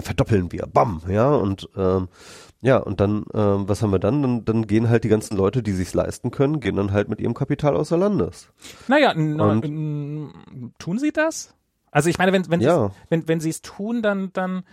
verdoppeln 0.00 0.52
wir, 0.52 0.66
bam, 0.66 1.02
ja, 1.08 1.34
und 1.34 1.68
ähm, 1.76 2.08
ja, 2.62 2.78
und 2.78 3.00
dann, 3.00 3.24
ähm, 3.34 3.68
was 3.68 3.82
haben 3.82 3.92
wir 3.92 3.98
dann? 3.98 4.22
dann? 4.22 4.44
Dann 4.44 4.66
gehen 4.66 4.88
halt 4.88 5.04
die 5.04 5.08
ganzen 5.08 5.36
Leute, 5.36 5.62
die 5.62 5.72
sich's 5.72 5.94
leisten 5.94 6.30
können, 6.30 6.58
gehen 6.58 6.76
dann 6.76 6.90
halt 6.90 7.08
mit 7.08 7.20
ihrem 7.20 7.34
Kapital 7.34 7.76
außer 7.76 7.96
Landes. 7.96 8.48
Naja, 8.88 9.12
tun 9.14 10.98
sie 10.98 11.12
das? 11.12 11.54
Also 11.90 12.08
ich 12.10 12.18
meine, 12.18 12.32
wenn, 12.32 12.50
wenn, 12.50 12.60
ja. 12.60 12.90
wenn, 13.08 13.28
wenn 13.28 13.40
sie 13.40 13.50
es 13.50 13.62
tun, 13.62 14.02
dann, 14.02 14.30
dann 14.32 14.64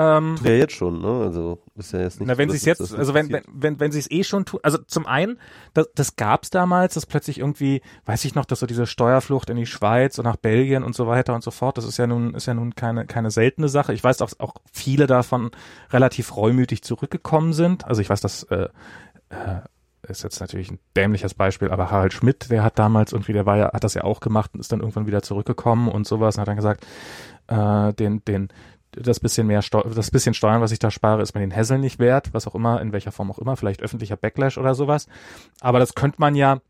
ähm, 0.00 0.36
ja, 0.42 0.52
jetzt 0.52 0.72
schon, 0.72 1.02
ne? 1.02 1.24
Also 1.24 1.58
ist 1.76 1.92
ja 1.92 2.00
jetzt 2.00 2.20
nicht. 2.20 2.26
Na, 2.26 2.38
wenn 2.38 2.48
so, 2.48 2.52
sie 2.52 2.56
es 2.56 2.64
jetzt, 2.64 2.94
also 2.94 3.12
wenn, 3.12 3.30
wenn, 3.30 3.42
wenn, 3.52 3.80
wenn 3.80 3.92
sie 3.92 3.98
es 3.98 4.10
eh 4.10 4.24
schon 4.24 4.46
tun, 4.46 4.58
also 4.62 4.78
zum 4.78 5.06
einen, 5.06 5.38
das, 5.74 5.90
das 5.94 6.16
gab 6.16 6.44
es 6.44 6.48
damals, 6.50 6.94
dass 6.94 7.04
plötzlich 7.04 7.38
irgendwie, 7.38 7.82
weiß 8.06 8.24
ich 8.24 8.34
noch, 8.34 8.46
dass 8.46 8.60
so 8.60 8.66
diese 8.66 8.86
Steuerflucht 8.86 9.50
in 9.50 9.58
die 9.58 9.66
Schweiz 9.66 10.18
und 10.18 10.24
nach 10.24 10.36
Belgien 10.36 10.84
und 10.84 10.94
so 10.94 11.06
weiter 11.06 11.34
und 11.34 11.44
so 11.44 11.50
fort, 11.50 11.76
das 11.76 11.84
ist 11.84 11.98
ja 11.98 12.06
nun, 12.06 12.34
ist 12.34 12.46
ja 12.46 12.54
nun 12.54 12.74
keine, 12.74 13.04
keine 13.04 13.30
seltene 13.30 13.68
Sache. 13.68 13.92
Ich 13.92 14.02
weiß 14.02 14.22
auch, 14.22 14.30
auch 14.38 14.54
viele 14.72 15.06
davon 15.06 15.50
relativ 15.90 16.34
reumütig 16.34 16.82
zurückgekommen 16.82 17.52
sind. 17.52 17.84
Also 17.84 18.00
ich 18.00 18.08
weiß, 18.08 18.22
dass 18.22 18.44
äh, 18.44 18.68
äh, 19.28 19.60
ist 20.08 20.22
jetzt 20.22 20.40
natürlich 20.40 20.70
ein 20.70 20.78
dämliches 20.96 21.34
Beispiel, 21.34 21.70
aber 21.70 21.90
Harald 21.90 22.14
Schmidt, 22.14 22.50
der 22.50 22.62
hat 22.62 22.78
damals 22.78 23.12
irgendwie, 23.12 23.34
der 23.34 23.44
war 23.44 23.58
ja, 23.58 23.70
hat 23.72 23.84
das 23.84 23.94
ja 23.94 24.04
auch 24.04 24.20
gemacht 24.20 24.52
und 24.54 24.60
ist 24.60 24.72
dann 24.72 24.80
irgendwann 24.80 25.06
wieder 25.06 25.20
zurückgekommen 25.22 25.88
und 25.88 26.06
sowas 26.06 26.36
und 26.36 26.40
hat 26.40 26.48
dann 26.48 26.56
gesagt, 26.56 26.86
äh, 27.48 27.92
den, 27.92 28.24
den, 28.24 28.48
das 28.92 29.20
bisschen 29.20 29.46
mehr 29.46 29.62
Steu 29.62 29.82
das 29.82 30.10
bisschen 30.10 30.34
Steuern, 30.34 30.60
was 30.60 30.72
ich 30.72 30.78
da 30.78 30.90
spare, 30.90 31.22
ist 31.22 31.34
mir 31.34 31.40
den 31.40 31.54
Hassel 31.54 31.78
nicht 31.78 31.98
wert, 31.98 32.32
was 32.32 32.46
auch 32.46 32.54
immer, 32.54 32.80
in 32.80 32.92
welcher 32.92 33.12
Form 33.12 33.30
auch 33.30 33.38
immer, 33.38 33.56
vielleicht 33.56 33.82
öffentlicher 33.82 34.16
Backlash 34.16 34.58
oder 34.58 34.74
sowas. 34.74 35.06
Aber 35.60 35.78
das 35.78 35.94
könnte 35.94 36.20
man 36.20 36.34
ja 36.34 36.60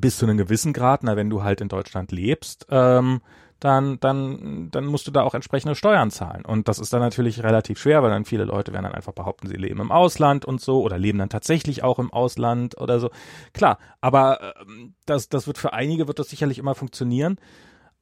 bis 0.00 0.18
zu 0.18 0.26
einem 0.26 0.36
gewissen 0.36 0.72
Grad, 0.72 1.04
na, 1.04 1.16
wenn 1.16 1.30
du 1.30 1.42
halt 1.42 1.60
in 1.60 1.68
Deutschland 1.68 2.10
lebst, 2.10 2.66
ähm, 2.70 3.20
dann, 3.60 3.98
dann, 4.00 4.70
dann 4.70 4.84
musst 4.84 5.06
du 5.06 5.10
da 5.10 5.22
auch 5.22 5.34
entsprechende 5.34 5.74
Steuern 5.74 6.10
zahlen. 6.10 6.44
Und 6.44 6.68
das 6.68 6.78
ist 6.78 6.92
dann 6.92 7.00
natürlich 7.00 7.42
relativ 7.42 7.78
schwer, 7.78 8.02
weil 8.02 8.10
dann 8.10 8.26
viele 8.26 8.44
Leute 8.44 8.72
werden 8.72 8.84
dann 8.84 8.94
einfach 8.94 9.14
behaupten, 9.14 9.48
sie 9.48 9.56
leben 9.56 9.80
im 9.80 9.90
Ausland 9.90 10.44
und 10.44 10.60
so 10.60 10.82
oder 10.82 10.98
leben 10.98 11.18
dann 11.18 11.30
tatsächlich 11.30 11.82
auch 11.82 11.98
im 11.98 12.12
Ausland 12.12 12.78
oder 12.78 13.00
so. 13.00 13.10
Klar, 13.54 13.78
aber 14.00 14.54
ähm, 14.60 14.94
das, 15.06 15.28
das 15.28 15.46
wird 15.46 15.56
für 15.56 15.72
einige 15.72 16.06
wird 16.06 16.18
das 16.18 16.28
sicherlich 16.28 16.58
immer 16.58 16.74
funktionieren. 16.74 17.38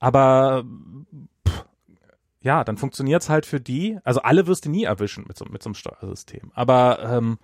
Aber 0.00 0.64
ja, 2.44 2.62
dann 2.62 2.76
funktioniert's 2.76 3.30
halt 3.30 3.46
für 3.46 3.58
die. 3.58 3.98
Also 4.04 4.20
alle 4.20 4.46
wirst 4.46 4.66
du 4.66 4.70
nie 4.70 4.84
erwischen 4.84 5.24
mit 5.26 5.38
so, 5.38 5.46
mit 5.46 5.62
so 5.62 5.68
einem 5.68 5.74
Steuersystem. 5.74 6.52
Aber 6.54 6.98
ähm, 7.02 7.38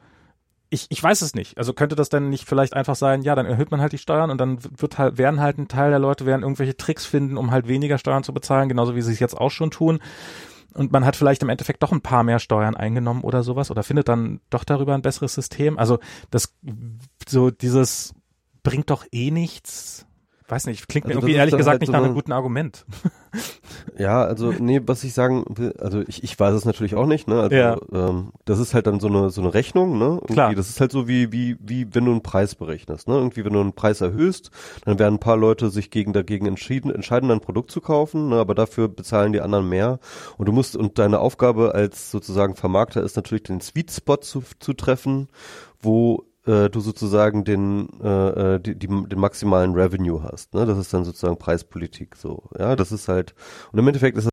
ich, 0.69 0.89
ich 0.91 1.03
weiß 1.03 1.23
es 1.23 1.35
nicht. 1.35 1.57
Also 1.57 1.73
könnte 1.73 1.97
das 1.97 2.11
denn 2.11 2.29
nicht 2.29 2.47
vielleicht 2.47 2.75
einfach 2.75 2.95
sein, 2.95 3.23
ja, 3.23 3.35
dann 3.35 3.47
erhöht 3.47 3.71
man 3.71 3.81
halt 3.81 3.93
die 3.93 3.99
Steuern 3.99 4.31
und 4.31 4.39
dann 4.39 4.59
wird 4.63 4.99
halt, 4.99 5.17
werden 5.17 5.41
halt 5.41 5.57
ein 5.57 5.69
Teil 5.69 5.89
der 5.89 5.99
Leute 5.99 6.27
werden 6.27 6.43
irgendwelche 6.43 6.77
Tricks 6.77 7.07
finden, 7.07 7.39
um 7.39 7.51
halt 7.51 7.67
weniger 7.67 7.97
Steuern 7.97 8.23
zu 8.23 8.35
bezahlen, 8.35 8.69
genauso 8.69 8.95
wie 8.95 9.01
sie 9.01 9.13
es 9.13 9.21
jetzt 9.21 9.39
auch 9.39 9.51
schon 9.51 9.71
tun. 9.71 10.01
Und 10.75 10.93
man 10.93 11.07
hat 11.07 11.17
vielleicht 11.17 11.43
im 11.43 11.49
Endeffekt 11.49 11.83
doch 11.83 11.93
ein 11.93 12.03
paar 12.03 12.23
mehr 12.23 12.39
Steuern 12.39 12.77
eingenommen 12.77 13.23
oder 13.23 13.43
sowas 13.43 13.71
oder 13.71 13.83
findet 13.83 14.07
dann 14.07 14.41
doch 14.51 14.65
darüber 14.65 14.95
ein 14.95 15.03
besseres 15.03 15.33
System. 15.33 15.79
Also 15.79 15.99
das, 16.31 16.55
so 17.27 17.51
dieses 17.51 18.15
bringt 18.63 18.91
doch 18.91 19.07
eh 19.13 19.31
nichts 19.31 20.07
weiß 20.51 20.67
nicht, 20.67 20.89
klingt 20.89 21.07
also 21.07 21.19
mir 21.19 21.23
irgendwie 21.23 21.35
ehrlich 21.37 21.57
gesagt 21.57 21.73
halt 21.73 21.81
nicht 21.81 21.89
so 21.89 21.93
nach 21.93 22.03
einem 22.03 22.15
guten 22.15 22.33
Argument. 22.33 22.85
Ja, 23.99 24.23
also 24.23 24.53
nee, 24.59 24.81
was 24.85 25.05
ich 25.05 25.13
sagen 25.13 25.45
will, 25.49 25.75
also 25.79 26.03
ich, 26.07 26.25
ich 26.25 26.39
weiß 26.39 26.55
es 26.55 26.65
natürlich 26.65 26.95
auch 26.95 27.07
nicht, 27.07 27.29
ne? 27.29 27.41
Also 27.41 27.55
ja. 27.55 27.77
ähm, 27.93 28.33
das 28.45 28.59
ist 28.59 28.75
halt 28.75 28.87
dann 28.87 28.99
so 28.99 29.09
eine 29.09 29.31
so 29.31 29.41
eine 29.41 29.55
Rechnung, 29.55 29.99
ne? 29.99 30.05
Irgendwie, 30.05 30.33
Klar. 30.33 30.55
Das 30.55 30.69
ist 30.69 30.81
halt 30.81 30.91
so 30.91 31.07
wie 31.07 31.33
wie 31.33 31.57
wie 31.61 31.95
wenn 31.95 32.07
du 32.07 32.11
einen 32.11 32.23
Preis 32.23 32.55
berechnest, 32.55 33.09
ne? 33.09 33.15
Irgendwie 33.15 33.45
wenn 33.45 33.53
du 33.53 33.61
einen 33.61 33.75
Preis 33.75 34.01
erhöhst, 34.01 34.51
dann 34.85 34.99
werden 34.99 35.17
ein 35.17 35.21
paar 35.21 35.37
Leute 35.37 35.71
sich 35.71 35.91
gegen 35.91 36.13
dagegen 36.13 36.47
entschieden 36.47 36.91
entscheiden, 36.91 37.31
ein 37.31 37.41
Produkt 37.41 37.71
zu 37.71 37.81
kaufen, 37.81 38.31
ne? 38.31 38.37
Aber 38.37 38.55
dafür 38.55 38.89
bezahlen 38.89 39.33
die 39.33 39.41
anderen 39.41 39.69
mehr 39.69 39.99
und 40.37 40.47
du 40.47 40.53
musst 40.53 40.77
und 40.77 40.99
deine 40.99 41.21
Aufgabe 41.21 41.75
als 41.75 42.11
sozusagen 42.11 42.57
Vermarkter 42.57 43.03
ist 43.03 43.17
natürlich 43.17 43.45
den 43.45 43.61
Sweet 43.61 43.93
Spot 43.93 44.17
zu, 44.17 44.43
zu 44.59 44.73
treffen, 44.73 45.29
wo 45.81 46.25
äh, 46.47 46.69
du 46.71 46.81
sozusagen 46.81 47.45
den, 47.45 47.89
äh, 48.03 48.55
äh, 48.55 48.61
die, 48.61 48.79
die, 48.79 48.87
den 48.87 49.19
maximalen 49.19 49.75
Revenue 49.75 50.23
hast. 50.23 50.55
Ne? 50.55 50.67
Das 50.67 50.79
ist 50.79 50.93
dann 50.93 51.05
sozusagen 51.05 51.39
Preispolitik 51.39 52.17
so. 52.17 52.49
Ja, 52.59 52.77
das 52.77 52.93
ist 52.93 53.09
halt, 53.09 53.35
und 53.73 53.79
im 53.79 53.87
Endeffekt 53.87 54.17
ist 54.17 54.25
das 54.25 54.31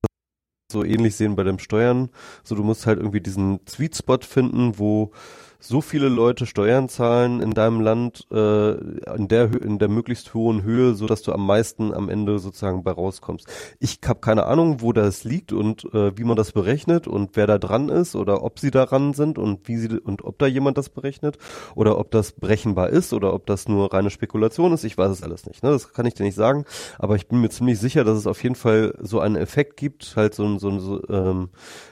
so 0.71 0.83
ähnlich 0.83 1.15
sehen 1.15 1.35
bei 1.35 1.43
dem 1.43 1.59
Steuern. 1.59 2.09
So, 2.43 2.55
du 2.55 2.63
musst 2.63 2.85
halt 2.85 2.99
irgendwie 2.99 3.21
diesen 3.21 3.59
Sweet 3.67 3.95
Spot 3.95 4.19
finden, 4.21 4.77
wo 4.77 5.11
so 5.59 5.81
viele 5.81 6.09
Leute 6.09 6.45
Steuern 6.45 6.89
zahlen 6.89 7.41
in 7.41 7.51
deinem 7.51 7.81
Land 7.81 8.27
äh, 8.31 8.71
in 9.15 9.27
der 9.27 9.53
in 9.61 9.79
der 9.79 9.89
möglichst 9.89 10.33
hohen 10.33 10.63
Höhe, 10.63 10.93
so 10.93 11.07
dass 11.07 11.21
du 11.21 11.31
am 11.31 11.45
meisten 11.45 11.93
am 11.93 12.09
Ende 12.09 12.39
sozusagen 12.39 12.83
bei 12.83 12.91
rauskommst. 12.91 13.47
Ich 13.79 13.99
habe 14.05 14.19
keine 14.19 14.45
Ahnung, 14.45 14.81
wo 14.81 14.93
das 14.93 15.23
liegt 15.23 15.53
und 15.53 15.85
äh, 15.93 16.17
wie 16.17 16.23
man 16.23 16.35
das 16.35 16.51
berechnet 16.51 17.07
und 17.07 17.35
wer 17.35 17.47
da 17.47 17.57
dran 17.57 17.89
ist 17.89 18.15
oder 18.15 18.43
ob 18.43 18.59
sie 18.59 18.71
daran 18.71 19.13
sind 19.13 19.37
und 19.37 19.67
wie 19.67 19.77
sie 19.77 19.99
und 19.99 20.23
ob 20.23 20.37
da 20.39 20.45
jemand 20.45 20.77
das 20.77 20.89
berechnet 20.89 21.37
oder 21.75 21.97
ob 21.97 22.11
das 22.11 22.33
berechenbar 22.33 22.89
ist 22.89 23.13
oder 23.13 23.33
ob 23.33 23.45
das 23.45 23.67
nur 23.67 23.93
reine 23.93 24.09
Spekulation 24.09 24.73
ist. 24.73 24.83
Ich 24.83 24.97
weiß 24.97 25.11
es 25.11 25.23
alles 25.23 25.45
nicht. 25.45 25.63
Ne? 25.63 25.71
Das 25.71 25.93
kann 25.93 26.05
ich 26.05 26.13
dir 26.13 26.23
nicht 26.23 26.35
sagen, 26.35 26.65
aber 26.99 27.15
ich 27.15 27.27
bin 27.27 27.41
mir 27.41 27.49
ziemlich 27.49 27.79
sicher, 27.79 28.03
dass 28.03 28.17
es 28.17 28.27
auf 28.27 28.41
jeden 28.43 28.55
Fall 28.55 28.93
so 29.01 29.19
einen 29.19 29.35
Effekt 29.35 29.77
gibt, 29.77 30.15
halt 30.15 30.35
so 30.35 30.45
ein 30.45 30.59
so, 30.59 30.77
so 30.79 31.01
ähm, 31.09 31.49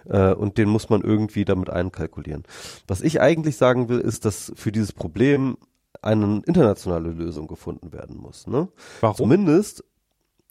äh, 0.07 0.33
und 0.33 0.57
den 0.57 0.69
muss 0.69 0.89
man 0.89 1.01
irgendwie 1.01 1.45
damit 1.45 1.69
einkalkulieren. 1.69 2.43
Was 2.87 3.01
ich 3.01 3.21
eigentlich 3.21 3.57
sagen 3.65 3.89
will, 3.89 3.99
ist, 3.99 4.25
dass 4.25 4.51
für 4.55 4.71
dieses 4.71 4.91
Problem 4.91 5.57
eine 6.01 6.41
internationale 6.45 7.09
Lösung 7.09 7.47
gefunden 7.47 7.91
werden 7.93 8.15
muss. 8.17 8.45
Ne? 8.45 8.67
Warum? 9.01 9.17
Zumindest 9.17 9.83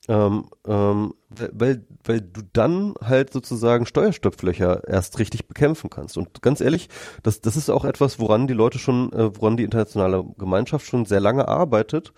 ähm, 0.07 0.51
ähm, 0.67 1.15
weil, 1.31 1.87
weil 2.05 2.21
du 2.21 2.43
dann 2.53 2.95
halt 3.01 3.33
sozusagen 3.33 3.87
Steuerstöpflöcher 3.87 4.87
erst 4.87 5.19
richtig 5.19 5.49
bekämpfen 5.49 5.89
kannst. 5.89 6.19
Und 6.19 6.43
ganz 6.43 6.61
ehrlich, 6.61 6.91
das, 7.23 7.41
das 7.41 7.57
ist 7.57 7.71
auch 7.71 7.87
etwas, 7.87 8.19
woran 8.19 8.47
die 8.47 8.53
Leute 8.53 8.79
schon, 8.79 9.13
äh, 9.13 9.35
woran 9.35 9.57
die 9.57 9.65
internationale 9.65 10.25
Gemeinschaft 10.37 10.87
schon 10.87 11.07
sehr 11.07 11.21
lange 11.21 11.49
arbeitet 11.49 12.13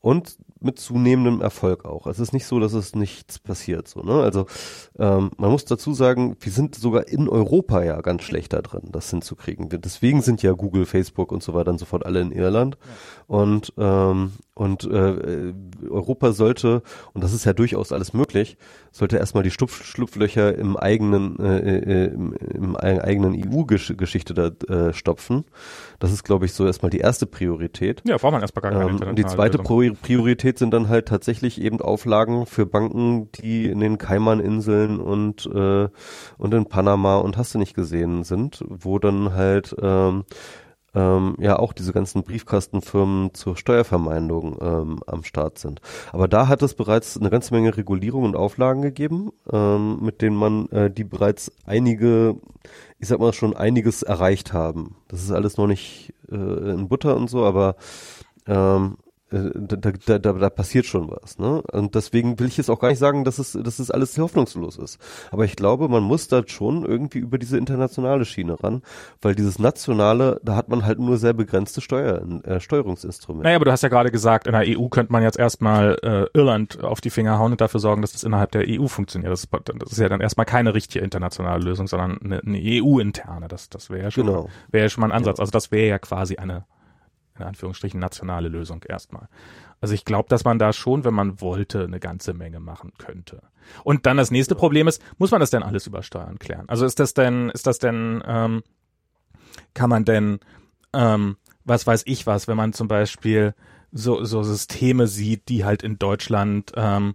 und 0.00 0.38
mit 0.60 0.78
zunehmendem 0.78 1.40
Erfolg 1.40 1.84
auch. 1.84 2.06
Es 2.06 2.18
ist 2.18 2.32
nicht 2.32 2.46
so, 2.46 2.58
dass 2.60 2.72
es 2.72 2.94
nichts 2.94 3.38
passiert. 3.38 3.88
So, 3.88 4.00
ne? 4.00 4.22
Also 4.22 4.46
ähm, 4.98 5.30
man 5.36 5.50
muss 5.50 5.64
dazu 5.64 5.92
sagen, 5.94 6.36
wir 6.40 6.52
sind 6.52 6.74
sogar 6.74 7.08
in 7.08 7.28
Europa 7.28 7.82
ja 7.82 8.00
ganz 8.00 8.22
schlecht 8.22 8.52
da 8.52 8.62
drin, 8.62 8.88
das 8.90 9.10
hinzukriegen. 9.10 9.68
Deswegen 9.68 10.22
sind 10.22 10.42
ja 10.42 10.52
Google, 10.52 10.86
Facebook 10.86 11.32
und 11.32 11.42
so 11.42 11.54
weiter 11.54 11.70
und 11.70 11.78
so 11.78 11.84
fort 11.84 12.04
alle 12.06 12.20
in 12.20 12.32
Irland. 12.32 12.76
Ja. 12.80 13.36
Und 13.36 13.72
ähm, 13.78 14.32
und 14.58 14.84
äh, 14.84 15.52
Europa 15.88 16.32
sollte, 16.32 16.82
und 17.14 17.22
das 17.22 17.32
ist 17.32 17.44
ja 17.44 17.52
durchaus 17.52 17.92
alles 17.92 18.12
möglich, 18.12 18.56
sollte 18.90 19.16
erstmal 19.16 19.44
die 19.44 19.50
Schlupf 19.50 19.84
Schlupflöcher 19.84 20.56
im 20.56 20.76
eigenen, 20.76 21.38
äh, 21.38 21.78
äh 21.78 22.04
im, 22.08 22.32
im 22.32 22.76
eigenen 22.76 23.34
EU-Geschichte 23.34 24.34
da 24.34 24.48
äh, 24.68 24.92
stopfen. 24.92 25.44
Das 26.00 26.12
ist, 26.12 26.24
glaube 26.24 26.46
ich, 26.46 26.52
so 26.52 26.66
erstmal 26.66 26.90
die 26.90 26.98
erste 26.98 27.26
Priorität. 27.26 28.02
Ja, 28.04 28.16
braucht 28.16 28.32
man 28.32 28.40
erstmal 28.40 28.62
gar 28.62 28.72
keine 28.72 28.90
ähm, 28.90 29.08
Und 29.08 29.16
die 29.16 29.26
zweite 29.26 29.58
Lösung. 29.58 29.96
Priorität 30.02 30.58
sind 30.58 30.72
dann 30.72 30.88
halt 30.88 31.06
tatsächlich 31.06 31.60
eben 31.60 31.80
Auflagen 31.80 32.46
für 32.46 32.66
Banken, 32.66 33.30
die 33.32 33.66
in 33.66 33.78
den 33.78 33.98
Kaiman-Inseln 33.98 34.98
und, 34.98 35.46
äh, 35.46 35.88
und 36.36 36.54
in 36.54 36.66
Panama 36.66 37.18
und 37.18 37.36
hast 37.36 37.54
du 37.54 37.58
nicht 37.58 37.74
gesehen 37.74 38.24
sind, 38.24 38.64
wo 38.66 38.98
dann 38.98 39.34
halt 39.34 39.76
ähm, 39.80 40.24
ähm, 40.94 41.36
ja 41.38 41.58
auch 41.58 41.72
diese 41.72 41.92
ganzen 41.92 42.22
Briefkastenfirmen 42.22 43.34
zur 43.34 43.56
Steuervermeidung 43.56 44.58
ähm, 44.60 45.00
am 45.06 45.24
Start 45.24 45.58
sind. 45.58 45.80
Aber 46.12 46.28
da 46.28 46.48
hat 46.48 46.62
es 46.62 46.74
bereits 46.74 47.18
eine 47.18 47.30
ganze 47.30 47.54
Menge 47.54 47.76
Regulierungen 47.76 48.30
und 48.30 48.36
Auflagen 48.36 48.82
gegeben, 48.82 49.30
ähm, 49.52 49.98
mit 50.02 50.22
denen 50.22 50.36
man 50.36 50.68
äh, 50.70 50.90
die 50.90 51.04
bereits 51.04 51.52
einige, 51.66 52.36
ich 52.98 53.08
sag 53.08 53.20
mal 53.20 53.32
schon 53.32 53.56
einiges 53.56 54.02
erreicht 54.02 54.52
haben. 54.52 54.96
Das 55.08 55.22
ist 55.22 55.30
alles 55.30 55.56
noch 55.56 55.66
nicht 55.66 56.14
äh, 56.30 56.34
in 56.34 56.88
Butter 56.88 57.16
und 57.16 57.28
so, 57.28 57.44
aber 57.44 57.76
ähm, 58.46 58.96
äh, 58.96 59.07
da, 59.30 59.76
da, 59.76 60.18
da, 60.18 60.32
da 60.32 60.50
passiert 60.50 60.86
schon 60.86 61.10
was. 61.10 61.38
Ne? 61.38 61.62
Und 61.72 61.94
deswegen 61.94 62.38
will 62.38 62.46
ich 62.46 62.56
jetzt 62.56 62.70
auch 62.70 62.80
gar 62.80 62.88
nicht 62.88 62.98
sagen, 62.98 63.24
dass 63.24 63.38
es, 63.38 63.52
dass 63.52 63.78
es 63.78 63.90
alles 63.90 64.16
hoffnungslos 64.16 64.78
ist. 64.78 64.98
Aber 65.30 65.44
ich 65.44 65.54
glaube, 65.54 65.88
man 65.88 66.02
muss 66.02 66.28
da 66.28 66.42
schon 66.46 66.84
irgendwie 66.84 67.18
über 67.18 67.38
diese 67.38 67.58
internationale 67.58 68.24
Schiene 68.24 68.62
ran, 68.62 68.82
weil 69.20 69.34
dieses 69.34 69.58
nationale, 69.58 70.40
da 70.42 70.56
hat 70.56 70.68
man 70.68 70.84
halt 70.84 70.98
nur 70.98 71.18
sehr 71.18 71.34
begrenzte 71.34 71.80
Steuer, 71.80 72.22
äh, 72.44 72.60
Steuerungsinstrumente. 72.60 73.44
Naja, 73.44 73.56
aber 73.56 73.66
du 73.66 73.72
hast 73.72 73.82
ja 73.82 73.90
gerade 73.90 74.10
gesagt, 74.10 74.46
in 74.46 74.52
der 74.52 74.64
EU 74.66 74.88
könnte 74.88 75.12
man 75.12 75.22
jetzt 75.22 75.38
erstmal 75.38 75.98
äh, 76.02 76.26
Irland 76.32 76.82
auf 76.82 77.00
die 77.00 77.10
Finger 77.10 77.38
hauen 77.38 77.52
und 77.52 77.60
dafür 77.60 77.80
sorgen, 77.80 78.00
dass 78.00 78.12
das 78.12 78.24
innerhalb 78.24 78.52
der 78.52 78.64
EU 78.66 78.86
funktioniert. 78.86 79.30
Das, 79.30 79.46
das 79.50 79.92
ist 79.92 79.98
ja 79.98 80.08
dann 80.08 80.20
erstmal 80.20 80.46
keine 80.46 80.74
richtige 80.74 81.04
internationale 81.04 81.62
Lösung, 81.62 81.86
sondern 81.86 82.18
eine, 82.22 82.40
eine 82.40 82.58
EU-interne. 82.62 83.48
Das, 83.48 83.68
das 83.68 83.90
wäre 83.90 84.04
ja 84.04 84.10
schon, 84.10 84.26
genau. 84.26 84.48
wäre 84.70 84.86
ja 84.86 84.88
schon 84.88 85.02
mal 85.02 85.08
ein 85.08 85.12
Ansatz. 85.12 85.38
Ja. 85.38 85.42
Also 85.42 85.50
das 85.50 85.70
wäre 85.70 85.88
ja 85.88 85.98
quasi 85.98 86.36
eine 86.36 86.64
in 87.38 87.46
Anführungsstrichen 87.46 88.00
nationale 88.00 88.48
Lösung 88.48 88.82
erstmal. 88.88 89.28
Also 89.80 89.94
ich 89.94 90.04
glaube, 90.04 90.28
dass 90.28 90.44
man 90.44 90.58
da 90.58 90.72
schon, 90.72 91.04
wenn 91.04 91.14
man 91.14 91.40
wollte, 91.40 91.84
eine 91.84 92.00
ganze 92.00 92.34
Menge 92.34 92.60
machen 92.60 92.92
könnte. 92.98 93.42
Und 93.84 94.06
dann 94.06 94.16
das 94.16 94.30
nächste 94.30 94.54
Problem 94.54 94.88
ist, 94.88 95.02
muss 95.18 95.30
man 95.30 95.40
das 95.40 95.50
denn 95.50 95.62
alles 95.62 95.86
über 95.86 96.02
Steuern 96.02 96.38
klären? 96.38 96.68
Also 96.68 96.84
ist 96.84 96.98
das 96.98 97.14
denn, 97.14 97.50
ist 97.50 97.66
das 97.66 97.78
denn, 97.78 98.22
ähm, 98.26 98.62
kann 99.74 99.90
man 99.90 100.04
denn, 100.04 100.40
ähm, 100.92 101.36
was 101.64 101.86
weiß 101.86 102.02
ich 102.06 102.26
was, 102.26 102.48
wenn 102.48 102.56
man 102.56 102.72
zum 102.72 102.88
Beispiel 102.88 103.54
so, 103.92 104.24
so 104.24 104.42
Systeme 104.42 105.06
sieht, 105.06 105.48
die 105.48 105.64
halt 105.64 105.82
in 105.82 105.98
Deutschland 105.98 106.72
ähm, 106.76 107.14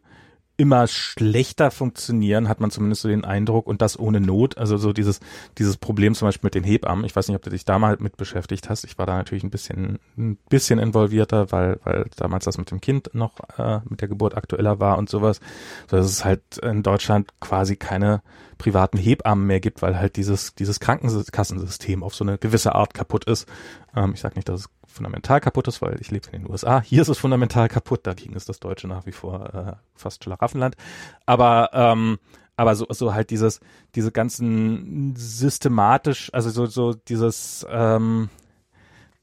immer 0.55 0.87
schlechter 0.87 1.71
funktionieren, 1.71 2.47
hat 2.47 2.59
man 2.59 2.69
zumindest 2.69 3.01
so 3.01 3.07
den 3.09 3.25
Eindruck 3.25 3.65
und 3.65 3.81
das 3.81 3.97
ohne 3.97 4.19
Not. 4.19 4.57
Also 4.57 4.77
so 4.77 4.93
dieses, 4.93 5.19
dieses 5.57 5.77
Problem 5.77 6.13
zum 6.13 6.27
Beispiel 6.27 6.47
mit 6.47 6.55
den 6.55 6.63
Hebammen. 6.63 7.05
Ich 7.05 7.15
weiß 7.15 7.27
nicht, 7.27 7.35
ob 7.35 7.41
du 7.41 7.49
dich 7.49 7.65
da 7.65 7.79
mal 7.79 7.97
mit 7.99 8.17
beschäftigt 8.17 8.69
hast. 8.69 8.83
Ich 8.83 8.97
war 8.97 9.07
da 9.07 9.17
natürlich 9.17 9.43
ein 9.43 9.49
bisschen, 9.49 9.99
ein 10.17 10.37
bisschen 10.49 10.77
involvierter, 10.77 11.51
weil, 11.51 11.79
weil 11.83 12.05
damals 12.17 12.45
das 12.45 12.59
mit 12.59 12.69
dem 12.69 12.81
Kind 12.81 13.09
noch 13.13 13.33
äh, 13.57 13.79
mit 13.89 14.01
der 14.01 14.07
Geburt 14.07 14.37
aktueller 14.37 14.79
war 14.79 14.97
und 14.99 15.09
sowas. 15.09 15.39
So 15.89 15.97
dass 15.97 16.05
es 16.05 16.23
halt 16.23 16.57
in 16.59 16.83
Deutschland 16.83 17.29
quasi 17.39 17.75
keine 17.75 18.21
privaten 18.59 18.97
Hebammen 18.97 19.47
mehr 19.47 19.59
gibt, 19.59 19.81
weil 19.81 19.97
halt 19.97 20.15
dieses, 20.15 20.53
dieses 20.55 20.79
Krankenkassensystem 20.79 22.03
auf 22.03 22.13
so 22.13 22.23
eine 22.23 22.37
gewisse 22.37 22.75
Art 22.75 22.93
kaputt 22.93 23.25
ist. 23.25 23.47
Ähm, 23.95 24.13
ich 24.13 24.21
sage 24.21 24.35
nicht, 24.35 24.47
dass 24.47 24.61
es 24.61 24.69
fundamental 24.93 25.41
kaputt 25.41 25.67
ist, 25.67 25.81
weil 25.81 25.99
ich 25.99 26.11
lebe 26.11 26.27
in 26.31 26.43
den 26.43 26.51
USA. 26.51 26.81
Hier 26.81 27.01
ist 27.01 27.09
es 27.09 27.17
fundamental 27.17 27.67
kaputt, 27.67 28.05
dagegen 28.07 28.35
ist 28.35 28.49
das 28.49 28.59
Deutsche 28.59 28.87
nach 28.87 29.05
wie 29.05 29.11
vor 29.11 29.53
äh, 29.53 29.73
fast 29.95 30.23
Schlaraffenland. 30.23 30.75
Aber 31.25 31.69
ähm, 31.73 32.19
aber 32.55 32.75
so, 32.75 32.85
so 32.89 33.13
halt 33.13 33.31
dieses, 33.31 33.59
diese 33.95 34.11
ganzen 34.11 35.15
systematisch, 35.15 36.29
also 36.33 36.49
so, 36.49 36.65
so 36.67 36.93
dieses, 36.93 37.65
ähm, 37.69 38.29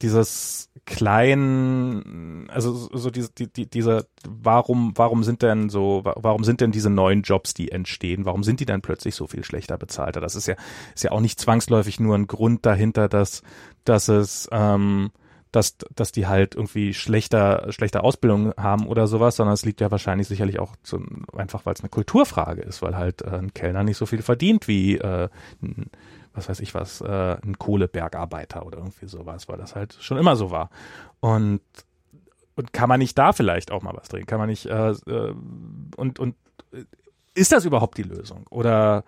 dieses 0.01 0.69
kleinen, 0.85 2.49
also 2.49 2.73
so 2.73 3.09
diese, 3.09 3.31
die, 3.31 3.47
die, 3.47 3.69
diese, 3.69 4.07
warum, 4.27 4.93
warum 4.95 5.23
sind 5.23 5.43
denn 5.43 5.69
so, 5.69 6.01
warum 6.03 6.43
sind 6.43 6.59
denn 6.59 6.71
diese 6.71 6.89
neuen 6.89 7.21
Jobs, 7.21 7.53
die 7.53 7.71
entstehen, 7.71 8.25
warum 8.25 8.43
sind 8.43 8.59
die 8.59 8.65
dann 8.65 8.81
plötzlich 8.81 9.15
so 9.15 9.27
viel 9.27 9.45
schlechter 9.45 9.77
bezahlter? 9.77 10.19
Das 10.19 10.35
ist 10.35 10.47
ja, 10.47 10.55
ist 10.93 11.03
ja 11.03 11.11
auch 11.11 11.21
nicht 11.21 11.39
zwangsläufig 11.39 11.99
nur 11.99 12.17
ein 12.17 12.27
Grund 12.27 12.65
dahinter, 12.65 13.07
dass, 13.07 13.43
dass 13.85 14.09
es, 14.09 14.49
ähm, 14.51 15.11
dass, 15.51 15.77
dass 15.95 16.11
die 16.11 16.27
halt 16.27 16.55
irgendwie 16.55 16.93
schlechter, 16.93 17.71
schlechter 17.71 18.03
Ausbildung 18.03 18.53
haben 18.57 18.87
oder 18.87 19.07
sowas, 19.07 19.35
sondern 19.35 19.53
es 19.53 19.65
liegt 19.65 19.81
ja 19.81 19.91
wahrscheinlich 19.91 20.27
sicherlich 20.27 20.59
auch 20.59 20.75
zu, 20.83 21.03
einfach, 21.35 21.65
weil 21.65 21.73
es 21.73 21.81
eine 21.81 21.89
Kulturfrage 21.89 22.61
ist, 22.61 22.81
weil 22.81 22.95
halt 22.95 23.21
äh, 23.21 23.37
ein 23.37 23.53
Kellner 23.53 23.83
nicht 23.83 23.97
so 23.97 24.05
viel 24.05 24.21
verdient 24.21 24.67
wie 24.67 24.97
äh, 24.97 25.29
ein, 25.61 25.89
was 26.33 26.47
weiß 26.47 26.61
ich 26.61 26.73
was, 26.73 27.01
äh, 27.01 27.37
ein 27.43 27.57
Kohlebergarbeiter 27.57 28.65
oder 28.65 28.77
irgendwie 28.77 29.07
sowas, 29.07 29.49
weil 29.49 29.57
das 29.57 29.75
halt 29.75 29.97
schon 29.99 30.17
immer 30.17 30.37
so 30.37 30.51
war. 30.51 30.69
Und, 31.19 31.61
und 32.55 32.71
kann 32.71 32.87
man 32.87 32.99
nicht 32.99 33.17
da 33.17 33.33
vielleicht 33.33 33.71
auch 33.71 33.83
mal 33.83 33.95
was 33.95 34.07
drehen? 34.07 34.25
Kann 34.25 34.39
man 34.39 34.49
nicht 34.49 34.65
äh, 34.67 34.91
äh, 34.91 35.35
und, 35.97 36.19
und 36.19 36.35
ist 37.33 37.51
das 37.51 37.65
überhaupt 37.65 37.97
die 37.97 38.03
Lösung? 38.03 38.45
Oder 38.49 39.03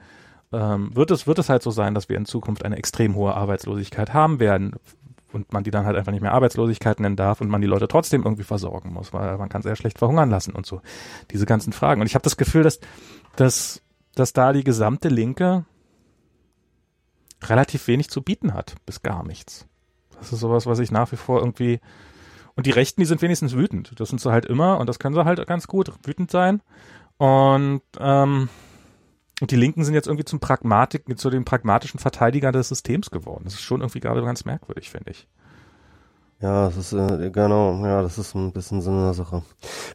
ähm, 0.51 0.95
wird 0.95 1.11
es, 1.11 1.25
wird 1.25 1.39
es 1.39 1.49
halt 1.49 1.63
so 1.63 1.71
sein, 1.71 1.93
dass 1.95 2.09
wir 2.09 2.17
in 2.17 2.25
Zukunft 2.25 2.65
eine 2.65 2.77
extrem 2.77 3.15
hohe 3.15 3.33
Arbeitslosigkeit 3.33 4.13
haben 4.13 4.41
werden? 4.41 4.75
Und 5.33 5.51
man 5.51 5.63
die 5.63 5.71
dann 5.71 5.85
halt 5.85 5.97
einfach 5.97 6.11
nicht 6.11 6.21
mehr 6.21 6.33
Arbeitslosigkeit 6.33 6.99
nennen 6.99 7.15
darf 7.15 7.41
und 7.41 7.49
man 7.49 7.61
die 7.61 7.67
Leute 7.67 7.87
trotzdem 7.87 8.23
irgendwie 8.23 8.43
versorgen 8.43 8.93
muss, 8.93 9.13
weil 9.13 9.37
man 9.37 9.49
kann 9.49 9.61
sehr 9.61 9.75
schlecht 9.75 9.99
verhungern 9.99 10.29
lassen 10.29 10.53
und 10.53 10.65
so. 10.65 10.81
Diese 11.31 11.45
ganzen 11.45 11.73
Fragen. 11.73 12.01
Und 12.01 12.07
ich 12.07 12.15
habe 12.15 12.23
das 12.23 12.37
Gefühl, 12.37 12.63
dass, 12.63 12.79
dass, 13.35 13.81
dass 14.15 14.33
da 14.33 14.53
die 14.53 14.63
gesamte 14.63 15.09
Linke 15.09 15.65
relativ 17.43 17.87
wenig 17.87 18.09
zu 18.09 18.21
bieten 18.21 18.53
hat, 18.53 18.75
bis 18.85 19.01
gar 19.01 19.25
nichts. 19.25 19.67
Das 20.19 20.31
ist 20.31 20.39
sowas, 20.39 20.65
was 20.65 20.79
ich 20.79 20.91
nach 20.91 21.11
wie 21.11 21.17
vor 21.17 21.39
irgendwie 21.39 21.79
und 22.55 22.65
die 22.67 22.71
Rechten, 22.71 23.01
die 23.01 23.05
sind 23.05 23.21
wenigstens 23.21 23.55
wütend. 23.55 23.99
Das 23.99 24.09
sind 24.09 24.21
sie 24.21 24.31
halt 24.31 24.45
immer 24.45 24.79
und 24.79 24.87
das 24.87 24.99
können 24.99 25.15
sie 25.15 25.25
halt 25.25 25.45
ganz 25.47 25.67
gut 25.67 25.91
wütend 26.03 26.29
sein. 26.29 26.61
Und 27.17 27.81
ähm, 27.99 28.49
und 29.43 29.51
die 29.51 29.57
Linken 29.57 29.83
sind 29.83 29.93
jetzt 29.93 30.07
irgendwie 30.07 30.23
zum 30.23 30.39
Pragmatik, 30.39 31.03
zu 31.19 31.29
den 31.29 31.43
pragmatischen 31.43 31.99
Verteidigern 31.99 32.53
des 32.53 32.69
Systems 32.69 33.11
geworden. 33.11 33.41
Das 33.43 33.55
ist 33.55 33.61
schon 33.61 33.81
irgendwie 33.81 33.99
gerade 33.99 34.23
ganz 34.23 34.45
merkwürdig, 34.45 34.89
finde 34.89 35.11
ich. 35.11 35.27
Ja, 36.39 36.67
das 36.67 36.77
ist 36.77 36.93
äh, 36.93 37.29
genau, 37.29 37.85
ja, 37.85 38.01
das 38.01 38.17
ist 38.17 38.35
ein 38.35 38.53
bisschen 38.53 38.81
so 38.81 38.91
eine 38.91 39.13
Sache. 39.13 39.43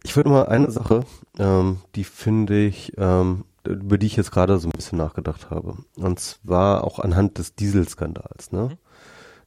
Ich 0.02 0.14
würde 0.16 0.28
mal 0.28 0.48
eine 0.48 0.70
Sache, 0.70 1.06
ähm, 1.38 1.78
die 1.94 2.04
finde 2.04 2.58
ich, 2.58 2.92
ähm, 2.98 3.46
über 3.64 3.96
die 3.96 4.08
ich 4.08 4.16
jetzt 4.16 4.32
gerade 4.32 4.58
so 4.58 4.68
ein 4.68 4.72
bisschen 4.76 4.98
nachgedacht 4.98 5.48
habe. 5.48 5.78
Und 5.96 6.20
zwar 6.20 6.84
auch 6.84 6.98
anhand 6.98 7.38
des 7.38 7.54
Dieselskandals. 7.54 8.52
Ne? 8.52 8.64
Mhm. 8.64 8.78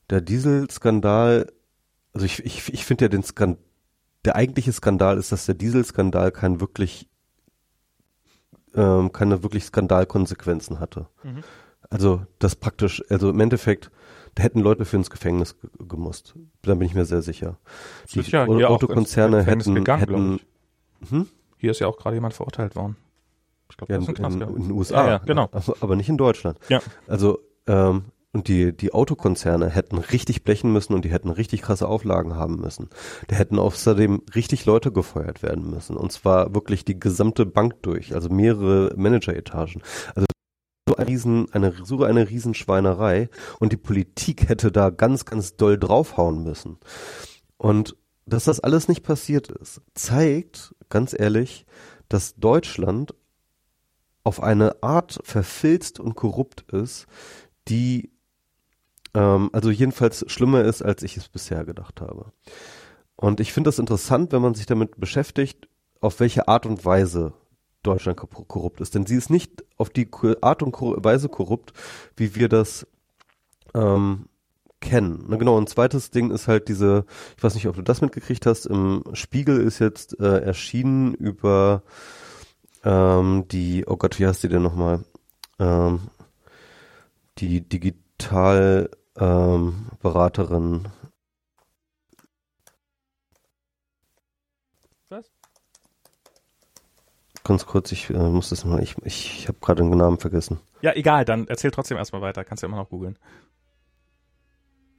Der 0.09 0.21
Dieselskandal, 0.21 1.53
also 2.13 2.25
ich, 2.25 2.43
ich, 2.43 2.73
ich 2.73 2.85
finde 2.85 3.05
ja 3.05 3.09
den 3.09 3.21
Skandal, 3.21 3.63
der 4.25 4.35
eigentliche 4.35 4.73
Skandal 4.73 5.19
ist, 5.19 5.31
dass 5.31 5.45
der 5.45 5.53
Dieselskandal 5.53 6.31
kein 6.31 6.59
wirklich 6.59 7.10
ähm, 8.75 9.11
keine 9.11 9.43
wirklich 9.43 9.65
Skandalkonsequenzen 9.65 10.79
hatte. 10.79 11.07
Mhm. 11.23 11.43
Also 11.89 12.25
das 12.39 12.55
praktisch, 12.55 13.03
also 13.09 13.29
im 13.29 13.39
Endeffekt, 13.39 13.91
Da 14.35 14.43
hätten 14.43 14.61
Leute 14.61 14.85
für 14.85 14.95
ins 14.95 15.09
Gefängnis 15.09 15.57
gemusst. 15.77 16.35
Da 16.61 16.73
bin 16.75 16.87
ich 16.87 16.95
mir 16.95 17.05
sehr 17.05 17.21
sicher. 17.21 17.57
Die 18.13 18.21
ja 18.21 18.45
Autokonzerne 18.45 19.43
hätten, 19.43 19.75
gegangen, 19.75 19.99
hätten 19.99 20.39
hm? 21.09 21.27
Hier 21.57 21.71
ist 21.71 21.79
ja 21.79 21.87
auch 21.87 21.97
gerade 21.97 22.15
jemand 22.15 22.33
verurteilt 22.33 22.75
worden. 22.75 22.95
Ich 23.69 23.77
glaube, 23.77 23.93
ja, 23.93 23.99
in, 23.99 24.05
in, 24.05 24.41
in, 24.41 24.63
den 24.63 24.71
USA. 24.71 25.03
Ja, 25.03 25.09
ja, 25.09 25.17
genau. 25.19 25.49
Aber 25.81 25.95
nicht 25.95 26.09
in 26.09 26.17
Deutschland. 26.17 26.59
Ja. 26.69 26.81
Also, 27.07 27.39
ähm, 27.67 28.05
und 28.33 28.47
die, 28.47 28.75
die 28.75 28.93
Autokonzerne 28.93 29.69
hätten 29.69 29.97
richtig 29.97 30.43
blechen 30.43 30.71
müssen 30.71 30.93
und 30.93 31.03
die 31.03 31.11
hätten 31.11 31.29
richtig 31.29 31.61
krasse 31.61 31.87
Auflagen 31.87 32.35
haben 32.35 32.55
müssen. 32.55 32.89
Da 33.27 33.35
hätten 33.35 33.59
außerdem 33.59 34.23
richtig 34.35 34.65
Leute 34.65 34.91
gefeuert 34.91 35.43
werden 35.43 35.69
müssen. 35.69 35.97
Und 35.97 36.11
zwar 36.11 36.53
wirklich 36.55 36.85
die 36.85 36.99
gesamte 36.99 37.45
Bank 37.45 37.81
durch, 37.81 38.13
also 38.13 38.29
mehrere 38.29 38.93
Manageretagen. 38.95 39.81
Also 40.15 40.25
so 40.87 40.95
eine 40.95 41.07
riesen, 41.07 41.51
eine, 41.51 41.73
so 41.83 42.03
eine 42.03 42.29
Riesenschweinerei. 42.29 43.29
Und 43.59 43.73
die 43.73 43.77
Politik 43.77 44.47
hätte 44.47 44.71
da 44.71 44.91
ganz, 44.91 45.25
ganz 45.25 45.57
doll 45.57 45.77
draufhauen 45.77 46.43
müssen. 46.43 46.77
Und 47.57 47.97
dass 48.25 48.45
das 48.45 48.61
alles 48.61 48.87
nicht 48.87 49.03
passiert 49.03 49.49
ist, 49.49 49.81
zeigt, 49.93 50.73
ganz 50.89 51.13
ehrlich, 51.17 51.65
dass 52.07 52.35
Deutschland 52.35 53.13
auf 54.23 54.41
eine 54.41 54.81
Art 54.83 55.19
verfilzt 55.23 55.99
und 55.99 56.15
korrupt 56.15 56.71
ist, 56.71 57.07
die 57.67 58.10
ähm, 59.13 59.49
also 59.53 59.69
jedenfalls 59.69 60.25
schlimmer 60.27 60.63
ist, 60.63 60.81
als 60.81 61.03
ich 61.03 61.17
es 61.17 61.29
bisher 61.29 61.65
gedacht 61.65 62.01
habe. 62.01 62.31
Und 63.15 63.39
ich 63.39 63.53
finde 63.53 63.67
das 63.67 63.79
interessant, 63.79 64.31
wenn 64.31 64.41
man 64.41 64.55
sich 64.55 64.65
damit 64.65 64.99
beschäftigt, 64.99 65.67
auf 65.99 66.19
welche 66.19 66.47
Art 66.47 66.65
und 66.65 66.83
Weise 66.85 67.33
Deutschland 67.83 68.17
korrupt 68.17 68.81
ist. 68.81 68.95
Denn 68.95 69.05
sie 69.05 69.15
ist 69.15 69.29
nicht 69.29 69.63
auf 69.77 69.89
die 69.89 70.09
Art 70.41 70.63
und 70.63 70.73
Weise 70.73 71.29
korrupt, 71.29 71.73
wie 72.15 72.35
wir 72.35 72.49
das 72.49 72.87
ähm, 73.73 74.25
kennen. 74.79 75.25
Na 75.27 75.37
genau, 75.37 75.59
ein 75.59 75.67
zweites 75.67 76.11
Ding 76.11 76.31
ist 76.31 76.47
halt 76.47 76.67
diese, 76.67 77.05
ich 77.37 77.43
weiß 77.43 77.55
nicht, 77.55 77.67
ob 77.67 77.75
du 77.75 77.81
das 77.81 78.01
mitgekriegt 78.01 78.45
hast, 78.45 78.65
im 78.65 79.03
Spiegel 79.13 79.61
ist 79.61 79.79
jetzt 79.79 80.19
äh, 80.19 80.39
erschienen 80.39 81.13
über 81.13 81.83
ähm, 82.83 83.45
die, 83.49 83.85
oh 83.87 83.97
Gott, 83.97 84.19
wie 84.19 84.27
heißt 84.27 84.43
die 84.43 84.49
denn 84.49 84.63
nochmal? 84.63 85.03
Ähm, 85.59 86.01
die 87.37 87.61
Digital 87.61 88.89
ähm, 89.21 89.87
Beraterin. 90.01 90.87
Was? 95.09 95.31
Ganz 97.43 97.65
kurz, 97.65 97.91
ich 97.91 98.09
äh, 98.09 98.13
muss 98.13 98.49
das 98.49 98.65
mal, 98.65 98.81
ich, 98.81 98.97
ich, 99.03 99.39
ich 99.39 99.47
habe 99.47 99.59
gerade 99.61 99.83
den 99.83 99.97
Namen 99.97 100.17
vergessen. 100.17 100.59
Ja, 100.81 100.93
egal, 100.95 101.23
dann 101.23 101.47
erzähl 101.47 101.71
trotzdem 101.71 101.97
erstmal 101.97 102.21
weiter, 102.21 102.43
kannst 102.43 102.63
du 102.63 102.67
ja 102.67 102.69
immer 102.69 102.81
noch 102.81 102.89
googeln. 102.89 103.17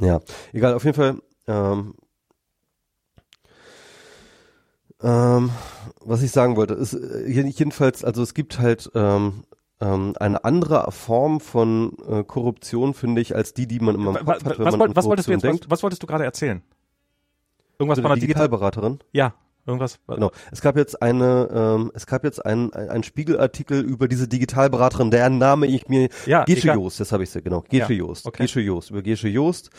Ja, 0.00 0.20
egal, 0.52 0.74
auf 0.74 0.84
jeden 0.84 0.96
Fall, 0.96 1.20
ähm, 1.48 1.94
ähm, 5.00 5.50
was 6.00 6.22
ich 6.22 6.30
sagen 6.30 6.56
wollte, 6.56 6.74
ist 6.74 6.94
äh, 6.94 7.26
jedenfalls, 7.26 8.04
also 8.04 8.22
es 8.22 8.34
gibt 8.34 8.60
halt 8.60 8.90
ähm, 8.94 9.44
ähm, 9.82 10.14
eine 10.18 10.44
andere 10.44 10.90
Form 10.92 11.40
von 11.40 11.96
äh, 12.08 12.22
Korruption, 12.22 12.94
finde 12.94 13.20
ich, 13.20 13.34
als 13.34 13.52
die, 13.52 13.66
die 13.66 13.80
man 13.80 13.96
immer 13.96 14.18
im 14.18 14.24
Kopf 14.24 14.44
hat, 14.44 14.58
wenn 14.58 14.64
was, 14.64 14.76
man 14.76 14.94
was 14.94 15.04
wolltest 15.06 15.28
du 15.28 15.32
jetzt, 15.32 15.42
denkt. 15.42 15.64
Was, 15.64 15.70
was, 15.70 15.82
wolltest 15.82 16.02
du 16.02 16.06
gerade 16.06 16.24
erzählen? 16.24 16.62
Irgendwas 17.78 17.98
von 17.98 18.10
der 18.10 18.20
Digitalberaterin? 18.20 19.00
Ja. 19.10 19.34
Irgendwas? 19.64 20.00
Genau. 20.08 20.32
Es 20.50 20.60
gab 20.60 20.76
jetzt 20.76 21.00
eine, 21.02 21.48
ähm, 21.54 21.92
es 21.94 22.06
gab 22.06 22.24
jetzt 22.24 22.44
einen 22.44 22.72
ein 22.72 23.04
Spiegelartikel 23.04 23.80
über 23.80 24.08
diese 24.08 24.26
Digitalberaterin, 24.26 25.12
deren 25.12 25.38
Name 25.38 25.66
ich 25.66 25.86
mir, 25.88 26.08
ja, 26.26 26.42
Gesche 26.44 26.72
Joost, 26.72 26.98
das 26.98 27.12
habe 27.12 27.22
ich 27.22 27.30
sie, 27.30 27.42
genau, 27.42 27.60
Gesche 27.68 27.92
ja, 27.92 28.00
Joost, 28.00 28.26
okay. 28.26 28.42
Gesche 28.42 28.60
Joost, 28.60 28.90
über 28.90 29.02
Gesche 29.02 29.28
Joost, 29.28 29.70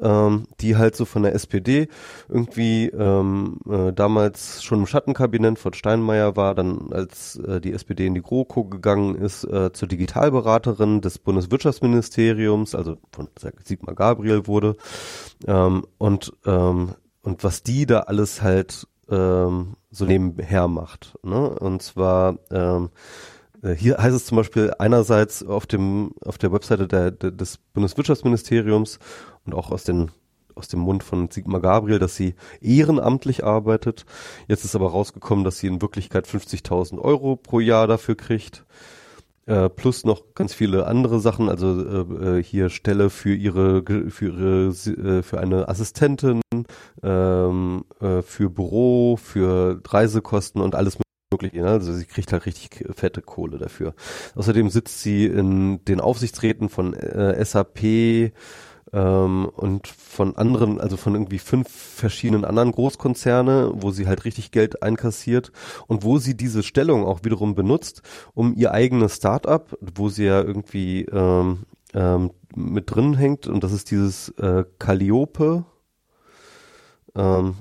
ähm, 0.00 0.46
die 0.60 0.76
halt 0.76 0.94
so 0.94 1.04
von 1.04 1.24
der 1.24 1.34
SPD 1.34 1.88
irgendwie 2.28 2.86
ähm, 2.90 3.58
äh, 3.68 3.92
damals 3.92 4.62
schon 4.62 4.80
im 4.80 4.86
Schattenkabinett 4.86 5.58
von 5.58 5.74
Steinmeier 5.74 6.36
war, 6.36 6.54
dann 6.54 6.92
als 6.92 7.36
äh, 7.36 7.60
die 7.60 7.72
SPD 7.72 8.06
in 8.06 8.14
die 8.14 8.22
GroKo 8.22 8.64
gegangen 8.64 9.16
ist, 9.16 9.42
äh, 9.42 9.72
zur 9.72 9.88
Digitalberaterin 9.88 11.00
des 11.00 11.18
Bundeswirtschaftsministeriums, 11.18 12.76
also 12.76 12.98
von 13.10 13.28
Sigmar 13.64 13.96
Gabriel 13.96 14.46
wurde, 14.46 14.76
ähm, 15.48 15.84
und 15.98 16.32
ähm, 16.46 16.94
und 17.22 17.42
was 17.42 17.62
die 17.62 17.86
da 17.86 18.00
alles 18.00 18.42
halt 18.42 18.86
ähm, 19.10 19.76
so 19.90 20.04
nebenher 20.04 20.68
macht. 20.68 21.18
Ne? 21.22 21.50
Und 21.50 21.82
zwar 21.82 22.38
ähm, 22.50 22.90
äh, 23.62 23.74
hier 23.74 23.98
heißt 23.98 24.14
es 24.14 24.26
zum 24.26 24.36
Beispiel 24.36 24.72
einerseits 24.78 25.44
auf 25.44 25.66
dem 25.66 26.12
auf 26.24 26.38
der 26.38 26.52
Webseite 26.52 26.86
der, 26.86 27.10
der, 27.10 27.30
des 27.30 27.58
Bundeswirtschaftsministeriums 27.72 28.98
und 29.44 29.54
auch 29.54 29.70
aus 29.70 29.84
den 29.84 30.10
aus 30.54 30.68
dem 30.68 30.80
Mund 30.80 31.02
von 31.02 31.30
Sigmar 31.30 31.60
Gabriel, 31.60 31.98
dass 31.98 32.14
sie 32.14 32.34
ehrenamtlich 32.60 33.42
arbeitet. 33.42 34.06
Jetzt 34.46 34.64
ist 34.64 34.76
aber 34.76 34.90
rausgekommen, 34.90 35.44
dass 35.44 35.58
sie 35.58 35.66
in 35.66 35.82
Wirklichkeit 35.82 36.26
50.000 36.26 36.98
Euro 37.00 37.34
pro 37.34 37.58
Jahr 37.58 37.88
dafür 37.88 38.16
kriegt. 38.16 38.64
Äh, 39.46 39.68
plus 39.68 40.04
noch 40.04 40.34
ganz 40.34 40.54
viele 40.54 40.86
andere 40.86 41.20
Sachen, 41.20 41.50
also 41.50 41.80
äh, 41.80 42.38
äh 42.38 42.42
hier 42.42 42.70
Stelle 42.70 43.10
für 43.10 43.34
ihre 43.34 43.82
für 44.10 44.26
ihre 44.26 44.68
äh, 44.68 45.22
für 45.22 45.38
eine 45.38 45.68
Assistentin, 45.68 46.40
ähm, 47.02 47.84
äh, 48.00 48.22
für 48.22 48.48
Büro, 48.48 49.16
für 49.16 49.82
Reisekosten 49.86 50.62
und 50.62 50.74
alles 50.74 50.98
mögliche. 51.30 51.62
Ne? 51.62 51.68
Also 51.68 51.92
sie 51.92 52.06
kriegt 52.06 52.32
halt 52.32 52.46
richtig 52.46 52.86
fette 52.94 53.20
Kohle 53.20 53.58
dafür. 53.58 53.94
Außerdem 54.34 54.70
sitzt 54.70 55.02
sie 55.02 55.26
in 55.26 55.84
den 55.84 56.00
Aufsichtsräten 56.00 56.70
von 56.70 56.94
äh, 56.94 57.44
SAP, 57.44 58.32
ähm, 58.92 59.50
und 59.54 59.88
von 59.88 60.36
anderen, 60.36 60.80
also 60.80 60.96
von 60.96 61.14
irgendwie 61.14 61.38
fünf 61.38 61.68
verschiedenen 61.68 62.44
anderen 62.44 62.72
Großkonzerne, 62.72 63.72
wo 63.74 63.90
sie 63.90 64.06
halt 64.06 64.24
richtig 64.24 64.50
Geld 64.50 64.82
einkassiert 64.82 65.52
und 65.86 66.04
wo 66.04 66.18
sie 66.18 66.36
diese 66.36 66.62
Stellung 66.62 67.04
auch 67.04 67.24
wiederum 67.24 67.54
benutzt, 67.54 68.02
um 68.34 68.54
ihr 68.54 68.72
eigenes 68.72 69.16
Startup, 69.16 69.76
wo 69.80 70.08
sie 70.08 70.24
ja 70.24 70.40
irgendwie 70.42 71.02
ähm, 71.10 71.64
ähm, 71.94 72.32
mit 72.54 72.94
drin 72.94 73.14
hängt 73.14 73.46
und 73.46 73.64
das 73.64 73.72
ist 73.72 73.90
dieses 73.90 74.28
äh, 74.38 74.64
Calliope, 74.78 75.64
ähm, 77.14 77.54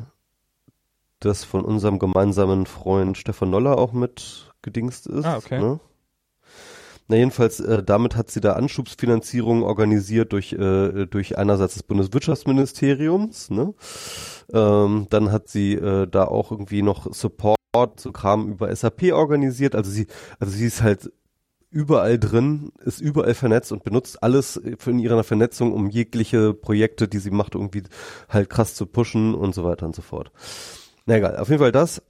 das 1.20 1.44
von 1.44 1.64
unserem 1.64 2.00
gemeinsamen 2.00 2.66
Freund 2.66 3.18
Stefan 3.18 3.50
Noller 3.50 3.78
auch 3.78 3.94
mit 3.94 4.54
gedingst 4.62 5.08
ist. 5.08 5.26
Ah, 5.26 5.38
okay. 5.38 5.60
Ne? 5.60 5.80
Na 7.08 7.18
jedenfalls, 7.18 7.60
äh, 7.60 7.84
damit 7.84 8.16
hat 8.16 8.32
sie 8.32 8.40
da 8.40 8.54
Anschubsfinanzierung 8.54 9.64
organisiert 9.64 10.32
durch, 10.32 10.54
äh, 10.54 11.06
durch 11.06 11.38
einerseits 11.38 11.74
das 11.74 11.84
Bundeswirtschaftsministeriums, 11.84 13.50
ne? 13.50 13.74
Ähm, 14.54 15.08
dann 15.10 15.32
hat 15.32 15.50
sie 15.50 15.74
äh, 15.74 16.08
da 16.08 16.26
auch 16.26 16.52
irgendwie 16.52 16.82
noch 16.82 17.14
Support 17.14 17.58
zu 17.98 18.12
Kram 18.12 18.50
über 18.50 18.74
SAP 18.74 19.12
organisiert. 19.12 19.76
Also 19.76 19.92
sie, 19.92 20.08
also 20.40 20.54
sie 20.54 20.66
ist 20.66 20.82
halt 20.82 21.12
überall 21.70 22.20
drin, 22.20 22.72
ist 22.86 23.02
überall 23.02 23.34
vernetzt 23.34 23.72
und 23.72 23.84
benutzt 23.84 24.22
alles 24.22 24.58
in 24.58 25.00
ihrer 25.00 25.24
Vernetzung, 25.24 25.74
um 25.74 25.90
jegliche 25.90 26.54
Projekte, 26.54 27.08
die 27.08 27.18
sie 27.18 27.32
macht, 27.32 27.56
irgendwie 27.56 27.84
halt 28.30 28.50
krass 28.50 28.76
zu 28.76 28.86
pushen 28.86 29.34
und 29.34 29.56
so 29.56 29.64
weiter 29.64 29.86
und 29.88 29.96
so 29.96 30.04
fort. 30.04 30.32
Na 31.06 31.18
egal, 31.18 31.38
auf 31.38 31.50
jeden 31.50 31.60
Fall 31.60 31.72
das 31.72 32.02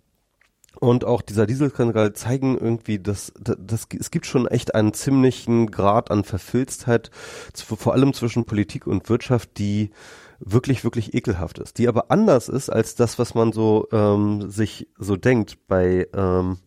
und 0.83 1.05
auch 1.05 1.21
dieser 1.21 1.45
Dieselskandal 1.45 2.11
zeigen 2.11 2.57
irgendwie, 2.57 2.99
dass, 2.99 3.31
dass, 3.39 3.55
dass 3.57 3.87
es 3.97 4.11
gibt 4.11 4.25
schon 4.25 4.47
echt 4.47 4.75
einen 4.75 4.93
ziemlichen 4.93 5.71
Grad 5.71 6.11
an 6.11 6.25
Verfilztheit, 6.25 7.09
vor 7.53 7.93
allem 7.93 8.13
zwischen 8.13 8.43
Politik 8.43 8.85
und 8.85 9.07
Wirtschaft, 9.07 9.57
die 9.57 9.91
wirklich, 10.39 10.83
wirklich 10.83 11.13
ekelhaft 11.13 11.59
ist, 11.59 11.77
die 11.77 11.87
aber 11.87 12.11
anders 12.11 12.49
ist 12.49 12.69
als 12.69 12.95
das, 12.95 13.17
was 13.17 13.33
man 13.33 13.53
so 13.53 13.87
ähm, 13.93 14.51
sich 14.51 14.89
so 14.97 15.15
denkt 15.15 15.57
bei 15.69 16.09
ähm, 16.13 16.57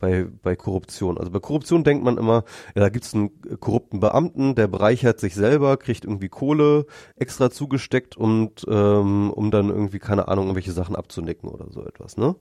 bei, 0.00 0.26
bei 0.42 0.56
Korruption. 0.56 1.16
Also 1.16 1.30
bei 1.30 1.38
Korruption 1.38 1.84
denkt 1.84 2.02
man 2.02 2.18
immer, 2.18 2.42
ja, 2.74 2.80
da 2.80 2.88
gibt's 2.88 3.14
einen 3.14 3.30
korrupten 3.60 4.00
Beamten, 4.00 4.56
der 4.56 4.66
bereichert 4.66 5.20
sich 5.20 5.36
selber, 5.36 5.76
kriegt 5.76 6.04
irgendwie 6.04 6.28
Kohle 6.28 6.86
extra 7.14 7.52
zugesteckt 7.52 8.16
und 8.16 8.66
ähm, 8.68 9.30
um 9.30 9.52
dann 9.52 9.68
irgendwie, 9.68 10.00
keine 10.00 10.26
Ahnung, 10.26 10.46
irgendwelche 10.46 10.72
Sachen 10.72 10.96
abzunicken 10.96 11.48
oder 11.48 11.70
so 11.70 11.86
etwas, 11.86 12.16
ne? 12.16 12.34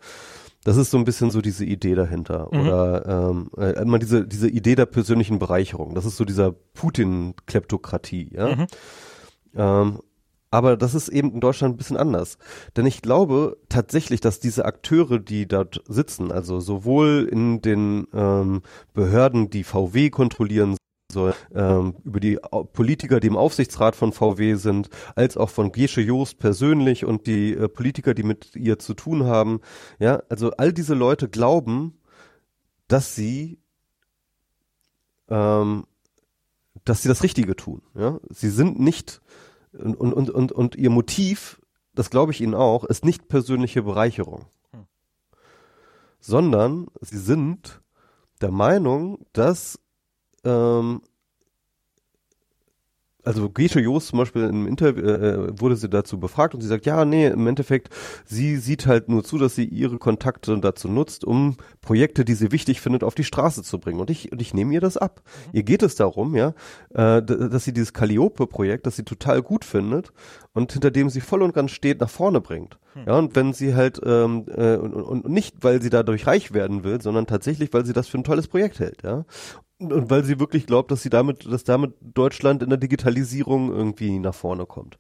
Das 0.64 0.78
ist 0.78 0.92
so 0.92 0.98
ein 0.98 1.06
bisschen 1.06 1.32
so 1.32 1.42
diese 1.42 1.66
Idee 1.66 1.96
dahinter. 1.96 2.50
Mhm. 2.52 2.60
Oder 2.60 3.30
ähm, 3.30 3.50
äh, 3.58 3.82
immer 3.82 4.00
diese, 4.00 4.28
diese 4.28 4.50
Idee 4.50 4.76
der 4.76 4.86
persönlichen 4.86 5.40
Bereicherung. 5.40 5.96
Das 5.96 6.06
ist 6.06 6.18
so 6.18 6.26
dieser 6.26 6.52
Putin-Kleptokratie, 6.52 8.30
ja. 8.34 8.56
Mhm. 8.56 8.68
Ähm, 9.56 10.00
aber 10.52 10.76
das 10.76 10.94
ist 10.94 11.08
eben 11.08 11.32
in 11.32 11.40
Deutschland 11.40 11.74
ein 11.74 11.78
bisschen 11.78 11.98
anders. 11.98 12.38
Denn 12.76 12.86
ich 12.86 13.02
glaube 13.02 13.58
tatsächlich, 13.70 14.20
dass 14.20 14.42
diese 14.42 14.66
Akteure, 14.66 15.18
die 15.18 15.48
dort 15.48 15.82
sitzen, 15.88 16.32
also 16.32 16.60
sowohl 16.60 17.28
in 17.32 17.62
den 17.62 18.08
ähm, 18.14 18.62
Behörden, 18.94 19.50
die 19.50 19.64
VW 19.64 20.10
kontrollieren 20.10 20.76
soll, 21.12 21.34
ähm, 21.54 21.96
über 22.04 22.20
die 22.20 22.40
Politiker, 22.74 23.20
die 23.20 23.28
im 23.28 23.38
Aufsichtsrat 23.38 23.96
von 23.96 24.12
VW 24.12 24.56
sind, 24.56 24.90
als 25.16 25.38
auch 25.38 25.50
von 25.50 25.72
Gesche 25.72 26.02
Joost 26.02 26.40
persönlich 26.40 27.06
und 27.06 27.28
die 27.28 27.54
äh, 27.54 27.68
Politiker, 27.68 28.14
die 28.14 28.24
mit 28.24 28.56
ihr 28.56 28.80
zu 28.80 28.94
tun 28.94 29.26
haben. 29.26 29.62
Ja, 30.00 30.24
also 30.30 30.52
all 30.52 30.74
diese 30.74 30.96
Leute 30.96 31.30
glauben, 31.30 32.00
dass 32.88 33.16
sie 33.16 33.60
ähm, 35.30 35.86
dass 36.86 37.02
sie 37.02 37.10
das 37.10 37.24
Richtige 37.24 37.56
tun. 37.56 37.82
Ja, 37.96 38.20
sie 38.30 38.50
sind 38.50 38.80
nicht 38.80 39.22
Und, 39.74 39.96
und, 39.96 40.30
und, 40.30 40.52
und, 40.52 40.76
ihr 40.76 40.90
Motiv, 40.90 41.62
das 41.94 42.10
glaube 42.10 42.34
ich 42.34 42.42
Ihnen 42.42 42.56
auch, 42.56 42.84
ist 42.84 43.06
nicht 43.06 43.30
persönliche 43.30 43.84
Bereicherung, 43.84 44.46
hm. 44.72 44.86
sondern 46.20 46.88
sie 47.00 47.18
sind 47.18 47.82
der 48.42 48.52
Meinung, 48.52 49.26
dass 49.32 49.80
ähm, 50.44 51.02
also 53.24 53.50
Gesche 53.50 53.80
Jost 53.80 54.08
zum 54.08 54.20
Beispiel 54.20 54.44
im 54.44 54.68
Interview 54.68 55.04
äh, 55.04 55.60
wurde 55.60 55.76
sie 55.76 55.90
dazu 55.90 56.20
befragt 56.20 56.54
und 56.54 56.62
sie 56.62 56.68
sagt, 56.68 56.86
ja, 56.86 57.06
nee, 57.06 57.28
im 57.28 57.46
Endeffekt, 57.48 57.90
sie 58.26 58.58
sieht 58.58 58.88
halt 58.88 59.10
nur 59.10 59.24
zu, 59.24 59.38
dass 59.38 59.56
sie 59.56 59.66
ihre 59.66 59.98
Kontakte 59.98 60.60
dazu 60.60 60.88
nutzt, 60.88 61.24
um 61.24 61.58
Projekte, 61.82 62.26
die 62.26 62.34
sie 62.34 62.52
wichtig 62.52 62.82
findet, 62.82 63.04
auf 63.04 63.16
die 63.16 63.24
Straße 63.24 63.64
zu 63.64 63.80
bringen. 63.80 64.00
Und 64.00 64.10
ich, 64.10 64.32
und 64.32 64.42
ich 64.42 64.54
nehme 64.54 64.74
ihr 64.74 64.82
das 64.82 64.98
ab. 64.98 65.22
Mhm. 65.24 65.58
Ihr 65.58 65.64
geht 65.64 65.84
es 65.84 65.96
darum, 65.96 66.36
ja, 66.36 66.54
äh, 66.94 67.22
dass 67.22 67.64
sie 67.64 67.74
dieses 67.74 67.94
Calliope-Projekt, 67.94 68.86
das 68.86 68.96
sie 68.96 69.04
total 69.04 69.42
gut 69.42 69.66
findet 69.66 70.12
und 70.54 70.72
hinter 70.74 70.92
dem 70.92 71.10
sie 71.10 71.22
voll 71.22 71.44
und 71.44 71.54
ganz 71.54 71.72
steht, 71.72 72.02
nach 72.02 72.10
vorne 72.10 72.42
bringt. 72.42 72.80
Mhm. 72.96 73.04
Ja, 73.06 73.18
und 73.18 73.36
wenn 73.36 73.54
sie 73.54 73.76
halt, 73.76 74.02
ähm, 74.04 74.46
äh, 74.48 74.76
und, 74.78 74.94
und 74.94 75.30
nicht, 75.30 75.58
weil 75.62 75.82
sie 75.82 75.90
dadurch 75.90 76.28
reich 76.28 76.54
werden 76.54 76.84
will, 76.84 77.02
sondern 77.02 77.28
tatsächlich, 77.28 77.72
weil 77.74 77.86
sie 77.86 77.94
das 77.94 78.08
für 78.08 78.18
ein 78.18 78.24
tolles 78.24 78.48
Projekt 78.48 78.80
hält, 78.80 79.04
ja. 79.04 79.26
Und 79.82 80.10
weil 80.12 80.24
sie 80.24 80.40
wirklich 80.40 80.68
glaubt, 80.68 80.92
dass 80.92 81.02
sie 81.02 81.10
damit, 81.10 81.52
dass 81.52 81.64
damit 81.64 81.96
Deutschland 82.02 82.62
in 82.62 82.70
der 82.70 82.78
Digitalisierung 82.78 83.74
irgendwie 83.74 84.20
nach 84.20 84.36
vorne 84.36 84.68
kommt. 84.68 84.98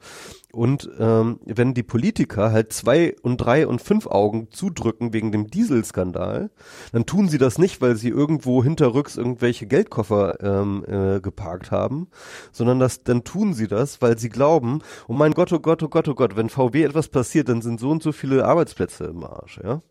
Und 0.51 0.89
ähm, 0.99 1.39
wenn 1.45 1.73
die 1.73 1.83
Politiker 1.83 2.51
halt 2.51 2.73
zwei 2.73 3.15
und 3.21 3.37
drei 3.37 3.67
und 3.67 3.81
fünf 3.81 4.07
Augen 4.07 4.49
zudrücken 4.51 5.13
wegen 5.13 5.31
dem 5.31 5.47
Dieselskandal, 5.47 6.49
dann 6.91 7.05
tun 7.05 7.29
sie 7.29 7.37
das 7.37 7.57
nicht, 7.57 7.79
weil 7.79 7.95
sie 7.95 8.09
irgendwo 8.09 8.63
hinterrücks 8.63 9.17
irgendwelche 9.17 9.67
Geldkoffer 9.67 10.41
ähm, 10.41 10.83
äh, 10.87 11.21
geparkt 11.21 11.71
haben, 11.71 12.07
sondern 12.51 12.79
das, 12.79 13.03
dann 13.03 13.23
tun 13.23 13.53
sie 13.53 13.67
das, 13.67 14.01
weil 14.01 14.17
sie 14.17 14.29
glauben, 14.29 14.79
oh 15.07 15.13
mein 15.13 15.33
Gott, 15.33 15.53
oh 15.53 15.59
Gott, 15.59 15.83
oh 15.83 15.89
Gott, 15.89 16.07
oh 16.07 16.15
Gott, 16.15 16.35
wenn 16.35 16.49
VW 16.49 16.83
etwas 16.83 17.07
passiert, 17.07 17.47
dann 17.47 17.61
sind 17.61 17.79
so 17.79 17.91
und 17.91 18.03
so 18.03 18.11
viele 18.11 18.45
Arbeitsplätze 18.45 19.05
im 19.05 19.23
Arsch, 19.23 19.59
ja. 19.63 19.81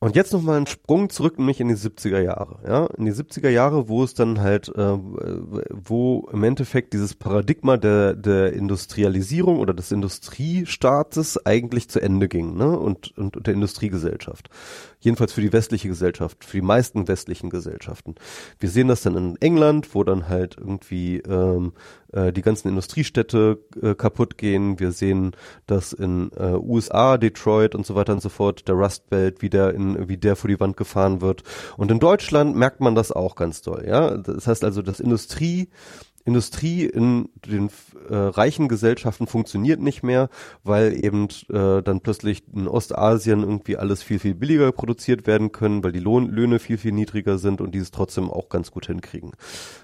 Und 0.00 0.14
jetzt 0.14 0.32
nochmal 0.32 0.58
ein 0.58 0.68
Sprung 0.68 1.10
zurück 1.10 1.38
nämlich 1.38 1.58
in 1.58 1.66
die 1.66 1.74
70er 1.74 2.20
Jahre, 2.20 2.60
ja, 2.64 2.86
in 2.96 3.04
die 3.04 3.12
70er 3.12 3.48
Jahre, 3.48 3.88
wo 3.88 4.04
es 4.04 4.14
dann 4.14 4.40
halt, 4.40 4.68
äh, 4.68 4.96
wo 5.72 6.28
im 6.32 6.44
Endeffekt 6.44 6.92
dieses 6.92 7.16
Paradigma 7.16 7.76
der, 7.76 8.14
der 8.14 8.52
Industrialisierung 8.52 9.58
oder 9.58 9.74
des 9.74 9.90
Industriestaates 9.90 11.44
eigentlich 11.44 11.90
zu 11.90 12.00
Ende 12.00 12.28
ging, 12.28 12.56
ne, 12.56 12.78
und, 12.78 13.18
und, 13.18 13.36
und 13.36 13.46
der 13.48 13.54
Industriegesellschaft. 13.54 14.50
Jedenfalls 15.00 15.32
für 15.32 15.40
die 15.40 15.52
westliche 15.52 15.88
Gesellschaft, 15.88 16.44
für 16.44 16.56
die 16.56 16.62
meisten 16.62 17.06
westlichen 17.06 17.50
Gesellschaften. 17.50 18.16
Wir 18.58 18.68
sehen 18.68 18.88
das 18.88 19.02
dann 19.02 19.16
in 19.16 19.36
England, 19.40 19.94
wo 19.94 20.02
dann 20.02 20.28
halt 20.28 20.56
irgendwie 20.58 21.18
ähm, 21.18 21.72
äh, 22.12 22.32
die 22.32 22.42
ganzen 22.42 22.68
Industriestädte 22.68 23.58
äh, 23.80 23.94
kaputt 23.94 24.38
gehen. 24.38 24.80
Wir 24.80 24.92
sehen 24.92 25.32
das 25.66 25.92
in 25.92 26.30
äh, 26.36 26.54
USA, 26.54 27.16
Detroit 27.16 27.74
und 27.74 27.86
so 27.86 27.94
weiter 27.94 28.12
und 28.12 28.22
so 28.22 28.28
fort, 28.28 28.66
der 28.66 28.74
Rust 28.74 29.08
Belt, 29.08 29.42
wie 29.42 29.50
der 29.50 29.74
in, 29.74 30.08
wie 30.08 30.16
der 30.16 30.34
vor 30.34 30.48
die 30.48 30.58
Wand 30.58 30.76
gefahren 30.76 31.20
wird. 31.20 31.42
Und 31.76 31.90
in 31.90 32.00
Deutschland 32.00 32.56
merkt 32.56 32.80
man 32.80 32.94
das 32.94 33.12
auch 33.12 33.36
ganz 33.36 33.62
doll, 33.62 33.84
ja. 33.86 34.16
Das 34.16 34.46
heißt 34.46 34.64
also, 34.64 34.82
das 34.82 35.00
Industrie 35.00 35.68
Industrie 36.24 36.84
in 36.84 37.30
den 37.46 37.70
äh, 38.08 38.14
reichen 38.14 38.68
Gesellschaften 38.68 39.26
funktioniert 39.26 39.80
nicht 39.80 40.02
mehr, 40.02 40.28
weil 40.62 41.04
eben 41.04 41.28
äh, 41.48 41.82
dann 41.82 42.00
plötzlich 42.00 42.42
in 42.54 42.68
Ostasien 42.68 43.42
irgendwie 43.42 43.76
alles 43.76 44.02
viel, 44.02 44.18
viel 44.18 44.34
billiger 44.34 44.72
produziert 44.72 45.26
werden 45.26 45.52
können, 45.52 45.82
weil 45.82 45.92
die 45.92 46.00
Lohn 46.00 46.28
Löhne 46.28 46.58
viel, 46.58 46.78
viel 46.78 46.92
niedriger 46.92 47.38
sind 47.38 47.60
und 47.60 47.74
die 47.74 47.78
es 47.78 47.90
trotzdem 47.90 48.30
auch 48.30 48.48
ganz 48.48 48.70
gut 48.70 48.86
hinkriegen. 48.86 49.32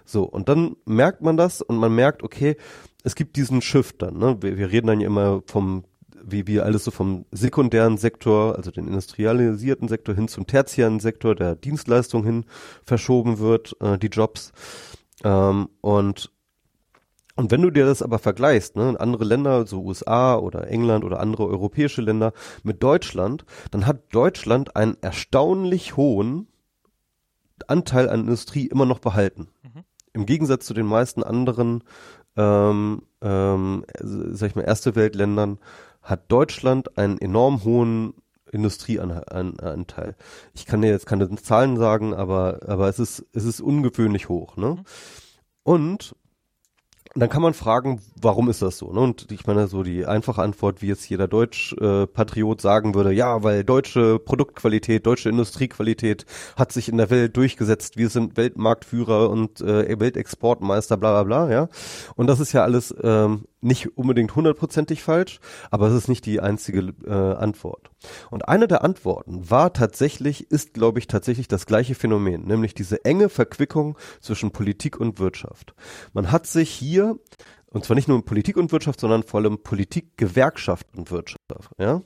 So, 0.05 0.25
und 0.25 0.49
dann 0.49 0.77
merkt 0.85 1.23
man 1.23 1.37
das 1.37 1.63
und 1.63 1.77
man 1.77 1.95
merkt, 1.95 2.23
okay, 2.23 2.57
es 3.03 3.15
gibt 3.15 3.37
diesen 3.37 3.63
Shift 3.63 4.03
dann. 4.03 4.19
Ne? 4.19 4.37
Wir, 4.41 4.59
wir 4.59 4.71
reden 4.71 4.89
dann 4.89 5.01
ja 5.01 5.07
immer 5.07 5.43
vom 5.47 5.85
wie 6.27 6.47
wir 6.47 6.65
alles 6.65 6.85
so 6.85 6.91
vom 6.91 7.27
sekundären 7.33 7.99
Sektor, 7.99 8.57
also 8.57 8.71
den 8.71 8.87
industrialisierten 8.87 9.89
Sektor 9.89 10.15
hin 10.15 10.29
zum 10.29 10.47
tertiären 10.47 11.01
Sektor 11.01 11.35
der 11.35 11.55
Dienstleistung 11.55 12.25
hin 12.25 12.45
verschoben 12.83 13.39
wird, 13.39 13.77
äh, 13.81 13.99
die 13.99 14.07
Jobs. 14.07 14.53
Ähm, 15.25 15.69
und 15.81 16.31
und 17.37 17.51
wenn 17.51 17.63
du 17.63 17.71
dir 17.71 17.85
das 17.85 18.01
aber 18.01 18.21
vergleichst, 18.21 18.77
ne, 18.77 18.95
andere 18.99 19.25
Länder, 19.25 19.67
so 19.67 19.83
USA 19.83 20.37
oder 20.37 20.69
England 20.69 21.05
oder 21.05 21.19
andere 21.19 21.49
europäische 21.49 22.01
Länder 22.01 22.33
mit 22.63 22.81
Deutschland, 22.83 23.45
dann 23.73 23.87
hat 23.87 24.15
Deutschland 24.15 24.77
einen 24.77 24.97
erstaunlich 25.01 25.97
hohen 25.97 26.47
Anteil 27.67 28.09
an 28.09 28.21
Industrie 28.21 28.67
immer 28.67 28.87
noch 28.87 29.01
behalten. 29.01 29.49
Mhm. 29.63 29.85
Im 30.13 30.27
Gegensatz 30.27 30.67
zu 30.67 30.75
den 30.75 30.87
meisten 30.87 31.25
anderen, 31.25 31.83
ähm, 32.37 33.03
ähm, 33.21 33.85
sag 34.01 34.51
ich 34.51 34.55
mal, 34.55 34.63
erste 34.63 34.95
Weltländern 34.95 35.59
hat 36.03 36.31
Deutschland 36.31 36.99
einen 36.99 37.19
enorm 37.19 37.65
hohen 37.65 38.15
Industrieanteil. 38.55 40.15
Ich 40.55 40.67
kann 40.67 40.83
dir 40.83 40.91
jetzt 40.91 41.07
keine 41.07 41.29
Zahlen 41.37 41.77
sagen, 41.77 42.15
aber, 42.15 42.61
aber 42.67 42.89
es 42.89 42.99
ist, 42.99 43.27
es 43.33 43.45
ist 43.45 43.61
ungewöhnlich 43.61 44.29
hoch, 44.29 44.57
ne? 44.57 44.77
Mhm. 44.77 44.85
Und 45.63 46.15
und 47.15 47.21
dann 47.21 47.29
kann 47.29 47.43
man 47.43 47.55
fragen, 47.55 48.01
warum 48.21 48.51
ist 48.51 48.61
das 48.61 48.77
so? 48.77 48.93
Ne? 48.93 48.99
Und 48.99 49.31
ich 49.31 49.47
meine, 49.47 49.69
so 49.69 49.85
die 49.85 50.05
einfache 50.05 50.43
Antwort, 50.43 50.83
wie 50.83 50.89
jetzt 50.89 51.09
jeder 51.09 51.29
Deutsch-Patriot 51.29 52.59
äh, 52.59 52.63
sagen 52.63 52.97
würde, 52.97 53.13
ja, 53.13 53.45
weil 53.45 53.63
deutsche 53.63 54.19
Produktqualität, 54.19 55.07
deutsche 55.07 55.29
Industriequalität 55.29 56.27
hat 56.57 56.73
sich 56.73 56.89
in 56.89 56.97
der 56.97 57.11
Welt 57.11 57.37
durchgesetzt. 57.37 57.97
Wir 57.97 58.09
sind 58.09 58.37
Weltmarktführer 58.37 59.31
und 59.31 59.61
äh, 59.61 60.01
Weltexportmeister, 60.01 60.97
bla 60.97 61.23
bla 61.23 61.45
bla, 61.45 61.53
ja. 61.53 61.69
Und 62.17 62.27
das 62.27 62.41
ist 62.41 62.53
ja 62.53 62.65
alles 62.65 62.93
ähm, 63.01 63.45
nicht 63.65 63.97
unbedingt 63.97 64.35
hundertprozentig 64.37 65.03
falsch, 65.03 65.41
aber 65.71 65.89
es 65.89 65.95
ist 65.95 66.09
nicht 66.09 66.27
die 66.27 66.41
einzige 66.41 66.95
äh, 67.07 67.11
Antwort. 67.11 67.91
Und 68.31 68.49
eine 68.49 68.69
der 68.69 68.85
Antworten 68.85 69.51
war 69.51 69.73
tatsächlich, 69.73 70.51
ist 70.51 70.75
glaube 70.75 70.99
ich 70.99 71.07
tatsächlich 71.07 71.49
das 71.49 71.67
gleiche 71.67 71.95
Phänomen, 71.95 72.45
nämlich 72.45 72.75
diese 72.75 73.05
enge 73.05 73.29
Verquickung 73.29 73.99
zwischen 74.21 74.51
Politik 74.51 74.99
und 75.01 75.19
Wirtschaft. 75.19 75.75
Man 76.13 76.31
hat 76.31 76.47
sich 76.47 76.71
hier 76.71 77.19
und 77.75 77.85
zwar 77.85 77.97
nicht 77.97 78.07
nur 78.07 78.17
in 78.17 78.25
Politik 78.25 78.57
und 78.57 78.71
Wirtschaft, 78.71 79.01
sondern 79.01 79.25
vor 79.25 79.41
allem 79.41 79.59
Politik, 79.59 80.17
Gewerkschaft 80.17 80.87
und 80.97 81.11
Wirtschaft. 81.11 81.73
Ja, 81.77 82.03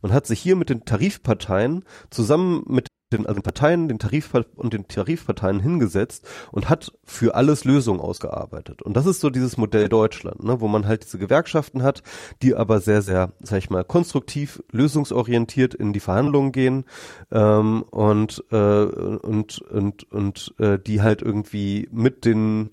man 0.00 0.12
hat 0.12 0.26
sich 0.26 0.40
hier 0.40 0.56
mit 0.56 0.68
den 0.68 0.84
Tarifparteien 0.84 1.84
zusammen 2.10 2.64
mit 2.66 2.88
den, 3.12 3.26
also 3.26 3.40
den 3.40 3.42
Parteien, 3.42 3.88
den 3.88 3.98
Tarif 3.98 4.32
und 4.56 4.72
den 4.72 4.88
Tarifparteien 4.88 5.60
hingesetzt 5.60 6.26
und 6.50 6.68
hat 6.68 6.92
für 7.04 7.34
alles 7.34 7.64
Lösungen 7.64 8.00
ausgearbeitet. 8.00 8.82
Und 8.82 8.96
das 8.96 9.06
ist 9.06 9.20
so 9.20 9.30
dieses 9.30 9.56
Modell 9.56 9.88
Deutschland, 9.88 10.42
ne, 10.42 10.60
wo 10.60 10.68
man 10.68 10.86
halt 10.86 11.04
diese 11.04 11.18
Gewerkschaften 11.18 11.82
hat, 11.82 12.02
die 12.42 12.54
aber 12.54 12.80
sehr, 12.80 13.02
sehr, 13.02 13.32
sag 13.40 13.58
ich 13.58 13.70
mal, 13.70 13.84
konstruktiv, 13.84 14.62
lösungsorientiert 14.70 15.74
in 15.74 15.92
die 15.92 16.00
Verhandlungen 16.00 16.52
gehen 16.52 16.84
ähm, 17.30 17.82
und, 17.90 18.44
äh, 18.50 18.56
und, 18.56 19.60
und, 19.60 20.12
und 20.12 20.54
äh, 20.58 20.78
die 20.78 21.02
halt 21.02 21.22
irgendwie 21.22 21.88
mit 21.92 22.24
den 22.24 22.70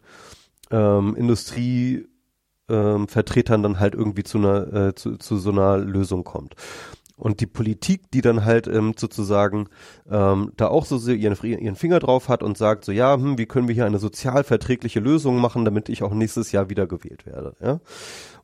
ähm, 0.72 1.16
Industrie 1.16 2.08
ähm, 2.70 3.08
Vertretern 3.08 3.64
dann 3.64 3.80
halt 3.80 3.96
irgendwie 3.96 4.24
zu 4.24 4.38
einer 4.38 4.74
äh, 4.74 4.96
zu, 4.96 5.18
zu 5.18 5.38
so 5.38 5.52
einer 5.52 5.78
Lösung 5.78 6.24
kommt 6.24 6.56
und 7.20 7.42
die 7.42 7.48
Politik, 7.48 8.10
die 8.12 8.22
dann 8.22 8.46
halt 8.46 8.68
ähm, 8.68 8.94
sozusagen 8.98 9.68
ähm, 10.10 10.52
da 10.58 10.68
auch 10.68 10.86
so 10.86 10.98
ihren, 11.12 11.38
ihren 11.44 11.76
Finger 11.76 12.00
drauf 12.00 12.30
hat 12.30 12.44
und 12.44 12.58
sagt 12.58 12.86
so, 12.86 12.92
ja, 12.92 13.16
hm, 13.16 13.38
wie 13.38 13.46
können 13.46 13.68
wir 13.68 13.76
hier 13.76 13.86
eine 13.86 14.00
sozial 14.00 14.44
verträgliche 14.44 15.00
Lösung 15.00 15.40
machen, 15.40 15.66
damit 15.66 15.90
ich 15.90 16.02
auch 16.02 16.14
nächstes 16.14 16.52
Jahr 16.52 16.70
wieder 16.70 16.88
gewählt 16.88 17.26
werde, 17.26 17.56
ja. 17.62 17.80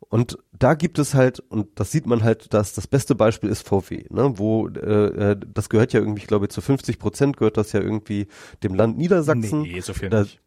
Und 0.10 0.38
da 0.52 0.76
gibt 0.76 1.00
es 1.00 1.14
halt, 1.16 1.40
und 1.40 1.80
das 1.80 1.92
sieht 1.92 2.06
man 2.06 2.24
halt, 2.24 2.54
dass 2.54 2.74
das 2.74 2.86
beste 2.86 3.16
Beispiel 3.16 3.50
ist 3.50 3.68
VW, 3.68 4.06
ne, 4.10 4.34
wo 4.38 4.68
äh, 4.68 5.32
äh 5.32 5.38
das 5.54 5.70
gehört 5.70 5.94
ja 5.94 6.00
irgendwie, 6.00 6.22
ich 6.22 6.28
glaube, 6.28 6.48
zu 6.48 6.62
50 6.62 7.00
Prozent 7.00 7.38
gehört 7.38 7.58
das 7.58 7.72
ja 7.72 7.82
irgendwie 7.82 8.28
dem 8.62 8.76
Land 8.76 8.98
Niedersachsen. 8.98 9.64
Nee, 9.64 9.80
so 9.80 9.94
viel 9.94 10.10
da, 10.10 10.22
nicht. 10.22 10.42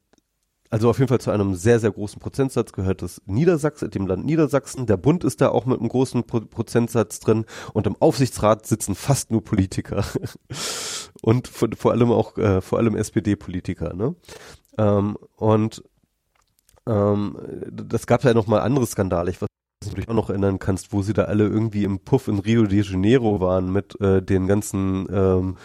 Also 0.71 0.91
auf 0.91 0.99
jeden 0.99 1.09
Fall 1.09 1.21
zu 1.21 1.31
einem 1.31 1.55
sehr, 1.55 1.81
sehr 1.81 1.91
großen 1.91 2.21
Prozentsatz 2.21 2.73
gehört 2.73 3.01
das 3.01 3.23
Niedersachsen, 3.27 3.91
dem 3.91 4.07
Land 4.07 4.27
Niedersachsen. 4.27 4.87
Der 4.87 4.99
Bund 4.99 5.25
ist 5.25 5.41
da 5.41 5.49
auch 5.49 5.65
mit 5.65 5.81
einem 5.81 5.89
großen 5.89 6.25
Pro 6.25 6.41
Prozentsatz 6.41 7.21
drin 7.21 7.47
und 7.73 7.87
im 7.87 7.97
Aufsichtsrat 8.01 8.67
sitzen 8.67 8.95
fast 8.95 9.31
nur 9.31 9.43
Politiker. 9.43 10.05
und 11.23 11.49
vor, 11.49 11.69
vor, 11.77 11.93
allem 11.93 12.13
auch, 12.13 12.37
äh, 12.37 12.61
vor 12.61 12.79
allem 12.79 12.97
SPD-Politiker, 12.97 13.95
ne? 13.95 14.15
Ähm, 14.77 15.17
und 15.37 15.83
ähm, 16.87 17.37
das 17.71 18.07
gab 18.07 18.25
ja 18.25 18.35
noch 18.35 18.47
mal 18.47 18.61
andere 18.61 18.87
Skandale. 18.87 19.31
Ich 19.31 19.41
weiß 19.41 19.49
nicht, 19.49 19.89
ob 19.89 19.95
du 19.95 20.01
dich 20.01 20.09
auch 20.09 20.15
noch 20.15 20.31
erinnern 20.31 20.59
kannst, 20.59 20.93
wo 20.93 21.03
sie 21.03 21.15
da 21.15 21.25
alle 21.25 21.45
irgendwie 21.45 21.85
im 21.85 22.01
Puff 22.01 22.29
in 22.29 22.39
Rio 22.39 22.65
de 22.65 22.83
Janeiro 22.83 23.41
waren 23.41 23.73
mit 23.73 23.99
äh, 24.01 24.23
den 24.23 24.47
ganzen 24.47 25.07
ähm, 25.11 25.57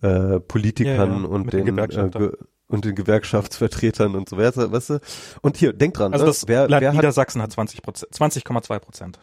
äh, 0.00 0.38
Politikern 0.40 1.10
ja, 1.10 1.20
ja, 1.22 1.26
und 1.26 1.52
den, 1.52 1.78
äh, 1.78 2.30
und 2.74 2.84
den 2.84 2.94
Gewerkschaftsvertretern 2.94 4.14
und 4.14 4.28
so 4.28 4.36
weiter, 4.36 4.70
weißt 4.70 4.90
du? 4.90 5.00
Und 5.40 5.56
hier, 5.56 5.72
denk 5.72 5.94
dran. 5.94 6.12
Also 6.12 6.24
ne? 6.24 6.30
das 6.30 6.48
wer, 6.48 6.68
Land 6.68 6.82
wer 6.82 6.92
Niedersachsen 6.92 7.40
hat 7.40 7.52
20 7.52 7.82
Prozent, 7.82 8.12
20,2 8.12 8.78
Prozent. 8.80 9.18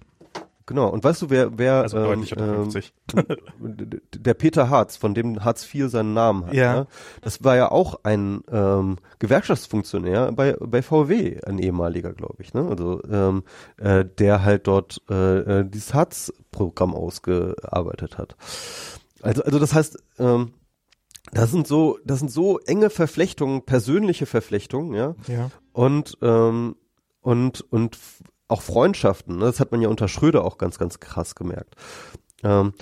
Genau. 0.68 0.88
Und 0.88 1.04
weißt 1.04 1.24
du, 1.24 1.30
wer, 1.30 1.58
wer 1.58 1.82
Also 1.82 1.98
deutlich 1.98 2.32
unter 2.32 2.48
ähm, 2.48 2.72
50. 2.72 2.94
der 4.16 4.34
Peter 4.36 4.70
Harz, 4.70 4.96
von 4.96 5.14
dem 5.14 5.44
Hartz 5.44 5.68
IV 5.74 5.90
seinen 5.90 6.14
Namen 6.14 6.46
hat, 6.46 6.54
Ja. 6.54 6.74
ne? 6.74 6.88
das 7.22 7.44
war 7.44 7.58
ja 7.58 7.72
auch 7.72 8.00
ein 8.04 8.42
ähm, 8.50 8.98
Gewerkschaftsfunktionär 9.20 10.32
bei, 10.32 10.54
bei 10.54 10.82
VW, 10.82 11.42
ein 11.46 11.60
ehemaliger, 11.60 12.14
glaube 12.14 12.42
ich, 12.42 12.54
ne? 12.54 12.68
Also 12.70 13.02
ähm, 13.12 13.44
äh, 13.78 14.06
der 14.06 14.44
halt 14.44 14.68
dort 14.68 15.02
äh, 15.10 15.60
äh, 15.60 15.66
dieses 15.70 15.94
Hartz-Programm 15.94 16.96
ausgearbeitet 16.96 18.18
hat. 18.18 18.38
Also, 19.22 19.44
also 19.44 19.60
das 19.60 19.74
heißt, 19.74 19.98
ähm, 20.20 20.54
das 21.34 21.52
sind 21.52 21.68
so, 21.68 22.00
das 22.06 22.20
sind 22.20 22.32
so 22.32 22.60
enge 22.60 22.90
Verflechtungen, 22.90 23.64
persönliche 23.66 24.26
Verflechtungen, 24.26 24.94
ja, 24.94 25.16
Ja. 25.28 25.50
und 25.74 26.18
ähm, 26.22 26.76
und 27.22 27.62
und 27.72 27.98
auch 28.48 28.62
Freundschaften. 28.62 29.38
Ne? 29.38 29.46
Das 29.46 29.60
hat 29.60 29.72
man 29.72 29.82
ja 29.82 29.88
unter 29.90 30.08
Schröder 30.08 30.44
auch 30.44 30.58
ganz 30.58 30.78
ganz 30.78 31.00
krass 31.00 31.36
gemerkt. 31.36 31.76
Ähm, 32.44 32.74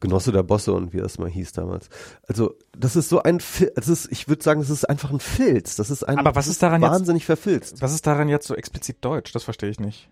Genosse 0.00 0.32
der 0.32 0.42
Bosse 0.42 0.72
und 0.72 0.92
wie 0.92 0.98
das 0.98 1.18
mal 1.18 1.30
hieß 1.30 1.52
damals. 1.52 1.88
Also 2.26 2.56
das 2.76 2.94
ist 2.96 3.08
so 3.08 3.22
ein, 3.22 3.38
das 3.74 3.88
ist, 3.88 4.10
ich 4.12 4.28
würde 4.28 4.42
sagen, 4.42 4.60
das 4.60 4.68
ist 4.70 4.84
einfach 4.88 5.10
ein 5.10 5.20
Filz. 5.20 5.76
Das 5.76 5.88
ist 5.88 6.02
ein 6.04 6.18
Aber 6.18 6.34
was 6.34 6.46
ist 6.46 6.62
daran 6.62 6.82
jetzt- 6.82 6.90
wahnsinnig 6.90 7.24
verfilzt. 7.24 7.80
Was 7.80 7.94
ist 7.94 8.06
daran 8.06 8.28
jetzt 8.28 8.46
so 8.46 8.54
explizit 8.54 8.98
deutsch? 9.02 9.32
Das 9.32 9.44
verstehe 9.44 9.70
ich 9.70 9.80
nicht. 9.80 10.10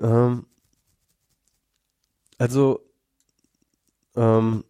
Ähm, 0.00 0.46
also, 2.38 2.80
ähm, 4.16 4.64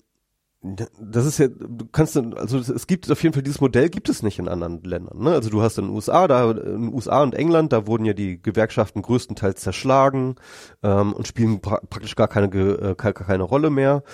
das 0.65 1.27
ist 1.27 1.39
ja, 1.39 1.49
du 1.49 1.87
kannst, 1.91 2.15
dann- 2.15 2.35
also 2.35 2.57
es- 2.59 2.87
gibt 2.87 3.11
auf 3.11 3.21
jeden 3.23 3.33
Fall 3.33 3.43
dieses 3.43 3.61
Modell 3.61 3.89
gibt 3.91 4.09
es 4.09 4.23
nicht 4.23 4.39
in 4.39 4.47
anderen 4.49 4.81
Ländern. 4.85 5.19
Ne? 5.23 5.31
Also 5.33 5.51
du 5.51 5.61
hast 5.61 5.77
in 5.79 5.87
den 5.87 5.95
USA, 5.95 6.29
da 6.29 6.51
in 6.53 6.57
den 6.85 6.95
USA 6.95 7.23
und 7.23 7.35
England, 7.35 7.73
da 7.73 7.87
wurden 7.89 8.05
ja 8.05 8.13
die 8.13 8.41
Gewerkschaften 8.41 9.03
größtenteils 9.03 9.61
zerschlagen 9.61 10.37
ähm, 10.85 11.13
und 11.15 11.27
spielen 11.27 11.61
pra 11.61 11.81
praktisch 11.91 12.15
gar 12.15 12.29
keine 12.29 12.47
äh, 12.55 12.95
gar 12.95 13.13
keine 13.13 13.43
Rolle 13.43 13.71
mehr. 13.71 14.05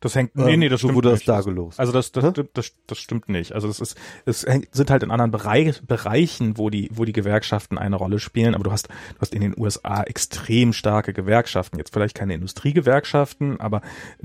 Das 0.00 0.14
hängt, 0.14 0.36
nee, 0.36 0.54
Ähm, 0.54 0.60
nee, 0.60 0.68
das 0.68 0.80
so 0.80 0.88
stimmt 0.88 0.96
wurde 0.96 1.10
das 1.10 1.20
nicht. 1.20 1.28
da 1.28 1.40
gelost. 1.40 1.80
Also 1.80 1.92
das, 1.92 2.12
das, 2.12 2.22
stimmt, 2.30 2.50
das, 2.54 2.72
das 2.86 2.98
stimmt 2.98 3.28
nicht. 3.28 3.52
Also 3.52 3.68
das 3.68 3.80
ist, 3.80 3.96
es 4.26 4.44
hängt, 4.46 4.74
sind 4.74 4.90
halt 4.90 5.02
in 5.02 5.10
anderen 5.10 5.30
Bereich, 5.30 5.80
Bereichen, 5.86 6.58
wo 6.58 6.68
die, 6.70 6.90
wo 6.92 7.04
die 7.04 7.12
Gewerkschaften 7.12 7.78
eine 7.78 7.96
Rolle 7.96 8.18
spielen. 8.18 8.54
Aber 8.54 8.64
du 8.64 8.72
hast, 8.72 8.88
du 8.88 9.20
hast 9.20 9.34
in 9.34 9.40
den 9.40 9.54
USA 9.58 10.02
extrem 10.02 10.72
starke 10.72 11.12
Gewerkschaften. 11.12 11.78
Jetzt 11.78 11.92
vielleicht 11.94 12.14
keine 12.16 12.34
Industriegewerkschaften, 12.34 13.60
aber 13.60 13.80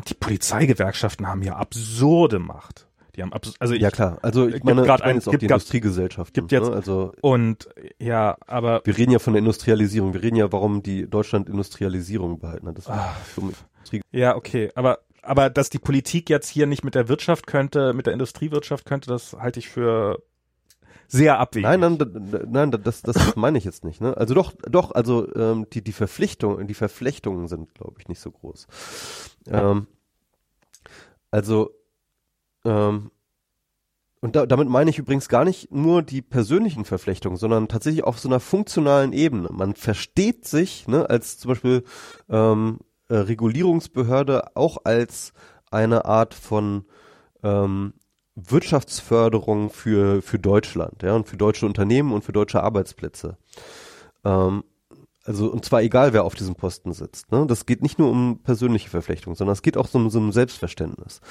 die 0.10 0.14
Polizeigewerkschaften 0.14 1.28
haben 1.28 1.42
ja 1.42 1.53
absurde 1.54 2.40
Macht. 2.40 2.88
Die 3.16 3.22
haben 3.22 3.32
abs 3.32 3.54
also 3.60 3.76
ich, 3.76 3.82
ja 3.82 3.92
klar, 3.92 4.18
also 4.24 4.48
ich 4.48 4.54
gibt 4.54 4.66
meine, 4.66 4.82
grad 4.84 5.02
ich 5.02 5.04
meine 5.06 5.12
ein- 5.12 5.16
jetzt 5.18 5.28
auch 5.28 5.32
gibt 5.32 5.44
die 5.44 5.46
Industriegesellschaften. 5.46 6.34
gibt 6.34 6.52
jetzt- 6.52 6.70
ne? 6.70 6.76
Also 6.76 7.14
und 7.22 7.70
ja, 8.00 8.38
aber 8.48 8.82
wir 8.86 8.98
reden 8.98 9.12
ja 9.12 9.20
von 9.20 9.34
der 9.34 9.40
Industrialisierung. 9.40 10.14
Wir 10.16 10.24
reden 10.24 10.36
ja, 10.36 10.52
warum 10.52 10.82
die 10.82 11.08
Deutschland 11.08 11.48
Industrialisierung 11.48 12.40
behalten 12.40 12.68
hat. 12.68 12.78
Das 12.80 12.88
Industrie 13.38 14.02
ja, 14.12 14.36
okay, 14.36 14.72
aber 14.74 15.00
aber 15.22 15.50
dass 15.52 15.70
die 15.70 15.78
Politik 15.80 16.30
jetzt 16.30 16.50
hier 16.50 16.66
nicht 16.66 16.84
mit 16.84 16.96
der 16.96 17.08
Wirtschaft 17.08 17.46
könnte, 17.48 17.94
mit 17.94 18.08
der 18.08 18.14
Industriewirtschaft 18.14 18.86
könnte, 18.86 19.10
das 19.10 19.34
halte 19.34 19.60
ich 19.60 19.70
für 19.70 20.24
sehr 21.08 21.40
abwegig. 21.40 21.64
Nein, 21.70 21.80
nein, 21.80 22.48
nein, 22.50 22.72
das, 22.84 23.04
das 23.04 23.16
meine 23.36 23.58
ich 23.60 23.64
jetzt 23.64 23.84
nicht. 23.86 24.02
Ne? 24.02 24.18
Also 24.18 24.34
doch, 24.34 24.54
doch, 24.68 24.92
also 24.92 25.34
ähm, 25.36 25.68
die 25.72 25.84
die 25.84 25.92
Verpflichtung, 25.92 26.66
die 26.66 26.74
Verflechtungen 26.74 27.48
sind, 27.48 27.76
glaube 27.76 27.98
ich, 28.00 28.08
nicht 28.08 28.20
so 28.20 28.32
groß. 28.32 28.68
Ähm, 29.48 29.86
also 31.34 31.72
ähm, 32.64 33.10
und 34.22 34.36
da, 34.36 34.46
damit 34.46 34.70
meine 34.70 34.90
ich 34.90 35.00
übrigens 35.00 35.28
gar 35.28 35.44
nicht 35.44 35.72
nur 35.72 36.04
die 36.04 36.22
persönlichen 36.22 36.86
Verflechtungen, 36.86 37.38
sondern 37.38 37.68
tatsächlich 37.68 38.04
auf 38.04 38.20
so 38.20 38.30
einer 38.30 38.40
funktionalen 38.40 39.12
Ebene. 39.12 39.50
Man 39.52 39.74
versteht 39.76 40.46
sich, 40.46 40.88
ne, 40.88 41.10
als 41.10 41.40
zum 41.40 41.50
Beispiel 41.50 41.84
ähm, 42.30 42.80
äh, 43.10 43.16
Regulierungsbehörde 43.16 44.56
auch 44.56 44.78
als 44.86 45.34
eine 45.72 46.06
Art 46.06 46.36
von 46.36 46.86
ähm, 47.42 47.94
Wirtschaftsförderung 48.36 49.72
für, 49.72 50.22
für 50.22 50.40
Deutschland, 50.40 51.02
ja, 51.02 51.16
und 51.16 51.28
für 51.28 51.38
deutsche 51.38 51.66
Unternehmen 51.66 52.14
und 52.14 52.24
für 52.24 52.32
deutsche 52.32 52.64
Arbeitsplätze. 52.64 53.38
Ähm, 54.24 54.64
also, 55.26 55.52
und 55.52 55.64
zwar 55.64 55.82
egal, 55.82 56.14
wer 56.14 56.26
auf 56.26 56.36
diesem 56.36 56.56
Posten 56.56 56.92
sitzt. 56.92 57.32
Ne? 57.32 57.46
Das 57.48 57.66
geht 57.66 57.82
nicht 57.82 57.98
nur 57.98 58.10
um 58.10 58.40
persönliche 58.44 58.90
Verflechtung, 58.90 59.36
sondern 59.36 59.54
es 59.54 59.62
geht 59.62 59.78
auch 59.78 59.88
so 59.88 59.98
um 59.98 60.10
so 60.10 60.20
um 60.20 60.32
Selbstverständnis. 60.32 61.22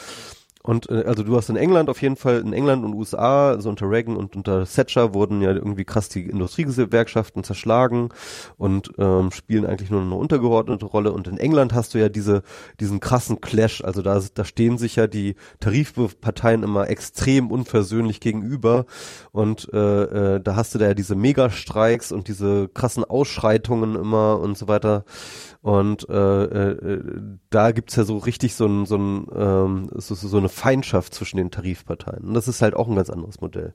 Und 0.62 0.88
äh, 0.90 1.04
also 1.06 1.22
du 1.24 1.36
hast 1.36 1.50
in 1.50 1.56
England 1.56 1.90
auf 1.90 2.00
jeden 2.00 2.16
Fall, 2.16 2.40
in 2.40 2.52
England 2.52 2.84
und 2.84 2.94
USA, 2.94 3.50
also 3.50 3.68
unter 3.68 3.90
Reagan 3.90 4.16
und 4.16 4.36
unter 4.36 4.64
Thatcher 4.64 5.12
wurden 5.12 5.42
ja 5.42 5.50
irgendwie 5.50 5.84
krass 5.84 6.08
die 6.08 6.22
Industriegewerkschaften 6.22 7.42
zerschlagen 7.42 8.10
und 8.56 8.92
ähm, 8.98 9.32
spielen 9.32 9.66
eigentlich 9.66 9.90
nur 9.90 10.00
eine 10.00 10.14
untergeordnete 10.14 10.86
Rolle. 10.86 11.12
Und 11.12 11.26
in 11.26 11.38
England 11.38 11.74
hast 11.74 11.94
du 11.94 11.98
ja 11.98 12.08
diese, 12.08 12.42
diesen 12.78 13.00
krassen 13.00 13.40
Clash. 13.40 13.82
Also 13.82 14.02
da, 14.02 14.20
da 14.34 14.44
stehen 14.44 14.78
sich 14.78 14.96
ja 14.96 15.06
die 15.06 15.34
Tarifparteien 15.58 16.62
immer 16.62 16.88
extrem 16.88 17.50
unversöhnlich 17.50 18.20
gegenüber. 18.20 18.86
Und 19.32 19.68
äh, 19.72 20.36
äh, 20.36 20.40
da 20.40 20.56
hast 20.56 20.74
du 20.74 20.78
da 20.78 20.86
ja 20.86 20.94
diese 20.94 21.16
Megastreiks 21.16 22.12
und 22.12 22.28
diese 22.28 22.68
krassen 22.68 23.04
Ausschreitungen 23.04 23.96
immer 23.96 24.38
und 24.38 24.56
so 24.56 24.68
weiter. 24.68 25.04
Und 25.62 26.08
äh, 26.08 26.44
äh, 26.44 27.20
da 27.50 27.70
gibt's 27.70 27.96
ja 27.96 28.04
so 28.04 28.18
richtig 28.18 28.54
so 28.54 28.66
ein, 28.66 28.86
so 28.86 28.96
ein 28.96 29.26
ähm, 29.34 29.90
so, 29.94 30.14
so 30.14 30.36
eine 30.36 30.48
Feindschaft 30.52 31.14
zwischen 31.14 31.38
den 31.38 31.50
Tarifparteien. 31.50 32.24
Und 32.24 32.34
das 32.34 32.48
ist 32.48 32.62
halt 32.62 32.74
auch 32.74 32.88
ein 32.88 32.96
ganz 32.96 33.10
anderes 33.10 33.40
Modell. 33.40 33.74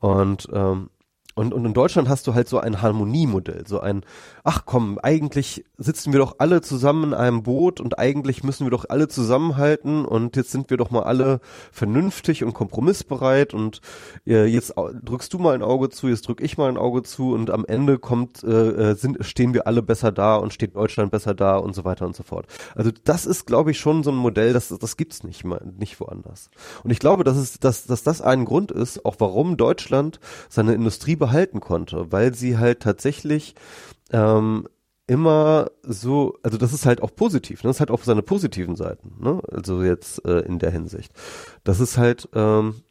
Und 0.00 0.48
ähm, 0.52 0.90
und, 1.34 1.52
und 1.52 1.64
in 1.64 1.74
Deutschland 1.74 2.08
hast 2.08 2.26
du 2.26 2.34
halt 2.34 2.48
so 2.48 2.58
ein 2.58 2.80
Harmoniemodell, 2.80 3.66
so 3.66 3.80
ein, 3.80 4.04
ach 4.44 4.62
komm, 4.66 4.98
eigentlich 5.02 5.64
sitzen 5.78 6.12
wir 6.12 6.20
doch 6.20 6.36
alle 6.38 6.60
zusammen 6.60 7.04
in 7.04 7.14
einem 7.14 7.42
Boot 7.42 7.80
und 7.80 7.98
eigentlich 7.98 8.44
müssen 8.44 8.64
wir 8.64 8.70
doch 8.70 8.84
alle 8.88 9.08
zusammenhalten 9.08 10.04
und 10.04 10.36
jetzt 10.36 10.52
sind 10.52 10.70
wir 10.70 10.76
doch 10.76 10.90
mal 10.90 11.02
alle 11.02 11.40
vernünftig 11.72 12.44
und 12.44 12.54
kompromissbereit 12.54 13.52
und 13.52 13.80
äh, 14.26 14.44
jetzt 14.44 14.74
drückst 14.76 15.32
du 15.32 15.38
mal 15.38 15.54
ein 15.54 15.62
Auge 15.62 15.88
zu, 15.90 16.08
jetzt 16.08 16.28
drück 16.28 16.40
ich 16.40 16.56
mal 16.56 16.68
ein 16.68 16.76
Auge 16.76 17.02
zu 17.02 17.32
und 17.32 17.50
am 17.50 17.64
Ende 17.64 17.98
kommt, 17.98 18.44
äh, 18.44 18.90
äh, 18.90 18.94
sind, 18.94 19.24
stehen 19.24 19.54
wir 19.54 19.66
alle 19.66 19.82
besser 19.82 20.12
da 20.12 20.36
und 20.36 20.52
steht 20.52 20.76
Deutschland 20.76 21.10
besser 21.10 21.34
da 21.34 21.56
und 21.56 21.74
so 21.74 21.84
weiter 21.84 22.06
und 22.06 22.14
so 22.14 22.22
fort. 22.22 22.46
Also 22.76 22.92
das 23.02 23.26
ist, 23.26 23.46
glaube 23.46 23.72
ich, 23.72 23.80
schon 23.80 24.04
so 24.04 24.10
ein 24.10 24.16
Modell, 24.16 24.52
das, 24.52 24.68
das 24.68 24.96
gibt's 24.96 25.24
nicht 25.24 25.44
mal, 25.44 25.60
nicht 25.78 25.98
woanders. 25.98 26.50
Und 26.84 26.92
ich 26.92 27.00
glaube, 27.00 27.24
dass 27.24 27.36
es, 27.36 27.58
dass, 27.58 27.86
dass 27.86 28.04
das 28.04 28.20
ein 28.20 28.44
Grund 28.44 28.70
ist, 28.70 29.04
auch 29.04 29.16
warum 29.18 29.56
Deutschland 29.56 30.20
seine 30.48 30.74
Industrie 30.74 31.16
behalten 31.24 31.60
konnte, 31.60 32.12
weil 32.12 32.34
sie 32.34 32.58
halt 32.58 32.80
tatsächlich 32.80 33.54
ähm, 34.12 34.68
immer 35.06 35.70
so, 35.82 36.38
also 36.42 36.58
das 36.58 36.74
ist 36.74 36.84
halt 36.84 37.02
auch 37.02 37.14
positiv, 37.14 37.64
ne? 37.64 37.70
das 37.70 37.80
hat 37.80 37.90
auch 37.90 38.02
seine 38.02 38.20
positiven 38.20 38.76
Seiten, 38.76 39.14
ne? 39.20 39.40
also 39.50 39.82
jetzt 39.82 40.22
äh, 40.26 40.40
in 40.40 40.58
der 40.58 40.70
Hinsicht. 40.70 41.12
Das 41.62 41.80
ist 41.80 41.96
halt, 41.96 42.28
ähm, 42.34 42.82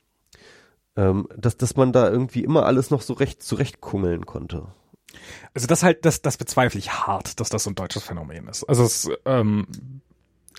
ähm, 0.96 1.28
dass, 1.38 1.58
dass 1.58 1.76
man 1.76 1.92
da 1.92 2.10
irgendwie 2.10 2.44
immer 2.44 2.66
alles 2.66 2.90
noch 2.90 3.02
so 3.02 3.14
recht 3.14 3.44
zurechtkummeln 3.44 4.26
konnte. 4.26 4.66
Also 5.54 5.68
das 5.68 5.84
halt, 5.84 6.06
das, 6.06 6.24
das 6.24 6.38
bezweifle 6.38 6.80
ich 6.80 6.92
hart, 6.92 7.40
dass 7.40 7.50
das 7.50 7.66
so 7.66 7.70
ein 7.70 7.76
deutsches 7.76 8.04
Phänomen 8.04 8.48
ist. 8.48 8.64
Also 8.64 8.84
es, 8.84 9.10
ähm, 9.26 9.68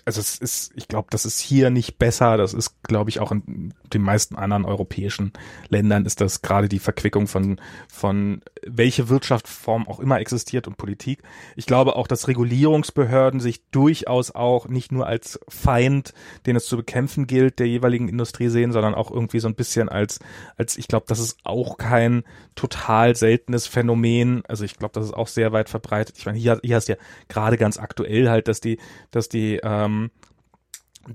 also 0.05 0.21
es 0.21 0.37
ist, 0.37 0.71
ich 0.75 0.87
glaube, 0.87 1.07
das 1.09 1.25
ist 1.25 1.39
hier 1.39 1.71
nicht 1.71 1.97
besser. 1.97 2.37
Das 2.37 2.53
ist, 2.53 2.83
glaube 2.83 3.09
ich, 3.09 3.19
auch 3.19 3.31
in 3.31 3.73
den 3.91 4.03
meisten 4.03 4.35
anderen 4.35 4.63
europäischen 4.63 5.33
Ländern 5.69 6.05
ist 6.05 6.21
das 6.21 6.43
gerade 6.43 6.69
die 6.69 6.79
Verquickung 6.79 7.27
von, 7.27 7.59
von 7.87 8.41
welche 8.65 9.09
Wirtschaftsform 9.09 9.87
auch 9.87 9.99
immer 9.99 10.19
existiert 10.19 10.67
und 10.67 10.77
Politik. 10.77 11.21
Ich 11.55 11.65
glaube 11.65 11.95
auch, 11.95 12.07
dass 12.07 12.27
Regulierungsbehörden 12.27 13.39
sich 13.39 13.61
durchaus 13.69 14.31
auch 14.31 14.67
nicht 14.67 14.91
nur 14.91 15.07
als 15.07 15.39
Feind, 15.47 16.13
den 16.45 16.55
es 16.55 16.65
zu 16.65 16.77
bekämpfen 16.77 17.27
gilt, 17.27 17.59
der 17.59 17.67
jeweiligen 17.67 18.09
Industrie 18.09 18.49
sehen, 18.49 18.71
sondern 18.71 18.95
auch 18.95 19.11
irgendwie 19.11 19.39
so 19.39 19.47
ein 19.47 19.55
bisschen 19.55 19.87
als, 19.89 20.19
als 20.57 20.77
ich 20.77 20.87
glaube, 20.87 21.05
das 21.07 21.19
ist 21.19 21.37
auch 21.43 21.77
kein 21.77 22.23
total 22.55 23.15
seltenes 23.15 23.67
Phänomen. 23.67 24.43
Also 24.47 24.65
ich 24.65 24.77
glaube, 24.77 24.93
das 24.93 25.05
ist 25.05 25.13
auch 25.13 25.27
sehr 25.27 25.51
weit 25.51 25.69
verbreitet. 25.69 26.17
Ich 26.17 26.25
meine, 26.25 26.37
hier, 26.37 26.59
hier 26.63 26.75
hast 26.75 26.87
du 26.87 26.93
ja 26.93 26.99
gerade 27.27 27.57
ganz 27.57 27.77
aktuell 27.77 28.29
halt, 28.29 28.47
dass 28.47 28.61
die, 28.61 28.79
dass 29.11 29.29
die, 29.29 29.59
ähm, 29.63 30.09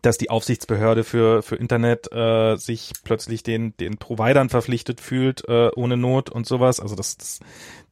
dass 0.03 0.19
die 0.19 0.31
Aufsichtsbehörde 0.31 1.05
für 1.05 1.43
für 1.43 1.57
Internet 1.57 2.13
äh, 2.13 2.57
sich 2.57 2.93
plötzlich 3.05 3.43
den 3.43 3.77
den 3.77 3.99
Providern 3.99 4.49
verpflichtet 4.49 5.01
fühlt 5.01 5.49
äh, 5.49 5.71
ohne 5.75 5.97
Not 5.97 6.31
und 6.31 6.47
sowas. 6.47 6.81
Also 6.81 6.95
das, 6.95 7.17
das 7.17 7.41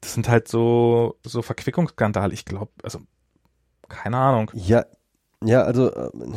das 0.01 0.15
sind 0.15 0.29
halt 0.29 0.49
so 0.49 1.19
so 1.25 1.43
Verquickungsskandale. 1.43 2.33
Ich 2.33 2.45
glaube, 2.45 2.73
also 2.83 3.01
keine 3.89 4.19
Ahnung. 4.19 4.51
Ja, 4.55 4.85
ja, 5.45 5.63
also 5.63 5.95
ähm, 5.95 6.35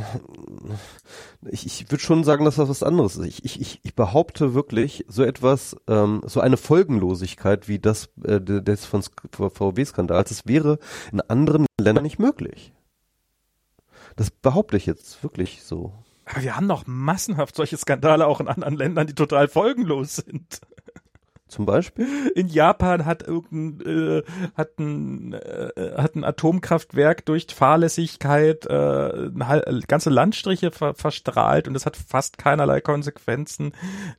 ich, 1.50 1.66
ich 1.66 1.90
würde 1.90 2.04
schon 2.04 2.24
sagen, 2.24 2.46
dass 2.46 2.58
das 2.58 2.70
was 2.70 2.84
anderes 2.84 3.18
ist. 3.18 3.26
Ich, 3.26 3.44
ich, 3.44 3.60
ich, 3.60 3.80
ich 3.82 3.96
behaupte 3.96 4.54
wirklich 4.54 5.06
so 5.08 5.24
etwas, 5.24 5.76
ähm, 5.88 6.22
so 6.26 6.40
eine 6.40 6.58
Folgenlosigkeit 6.58 7.68
wie 7.68 7.80
das 7.80 8.10
äh, 8.24 8.40
des 8.40 8.86
von 8.86 9.02
VW-Skandals, 9.32 10.30
das 10.30 10.46
wäre 10.46 10.78
in 11.12 11.20
anderen 11.22 11.66
Ländern 11.80 12.04
nicht 12.04 12.20
möglich. 12.20 12.74
Das 14.16 14.32
behaupte 14.32 14.78
ich 14.78 14.86
jetzt 14.86 15.24
wirklich 15.24 15.64
so. 15.64 15.94
Aber 16.26 16.44
wir 16.44 16.56
haben 16.56 16.68
noch 16.68 16.88
massenhaft 16.88 17.56
solche 17.56 17.78
Skandale 17.78 18.28
auch 18.28 18.40
in 18.40 18.48
anderen 18.48 18.76
Ländern, 18.76 19.08
die 19.08 19.16
total 19.16 19.48
folgenlos 19.48 20.18
sind. 20.18 20.62
Zum 21.52 21.66
Beispiel? 21.66 22.08
In 22.34 22.48
Japan 22.48 23.06
hat 23.06 23.28
irgendein 23.28 23.86
äh, 23.86 24.24
hat 24.56 24.80
ein 24.80 25.34
äh, 25.34 25.98
hat 25.98 26.16
ein 26.16 26.24
Atomkraftwerk 26.24 27.26
durch 27.26 27.48
Fahrlässigkeit 27.54 28.66
äh, 28.68 28.72
eine, 28.72 29.82
ganze 29.86 30.10
Landstriche 30.10 30.72
ver 30.72 30.94
verstrahlt 30.94 31.68
und 31.68 31.74
das 31.74 31.86
hat 31.86 31.98
fast 31.98 32.38
keinerlei 32.38 32.80
Konsequenzen. 32.80 33.74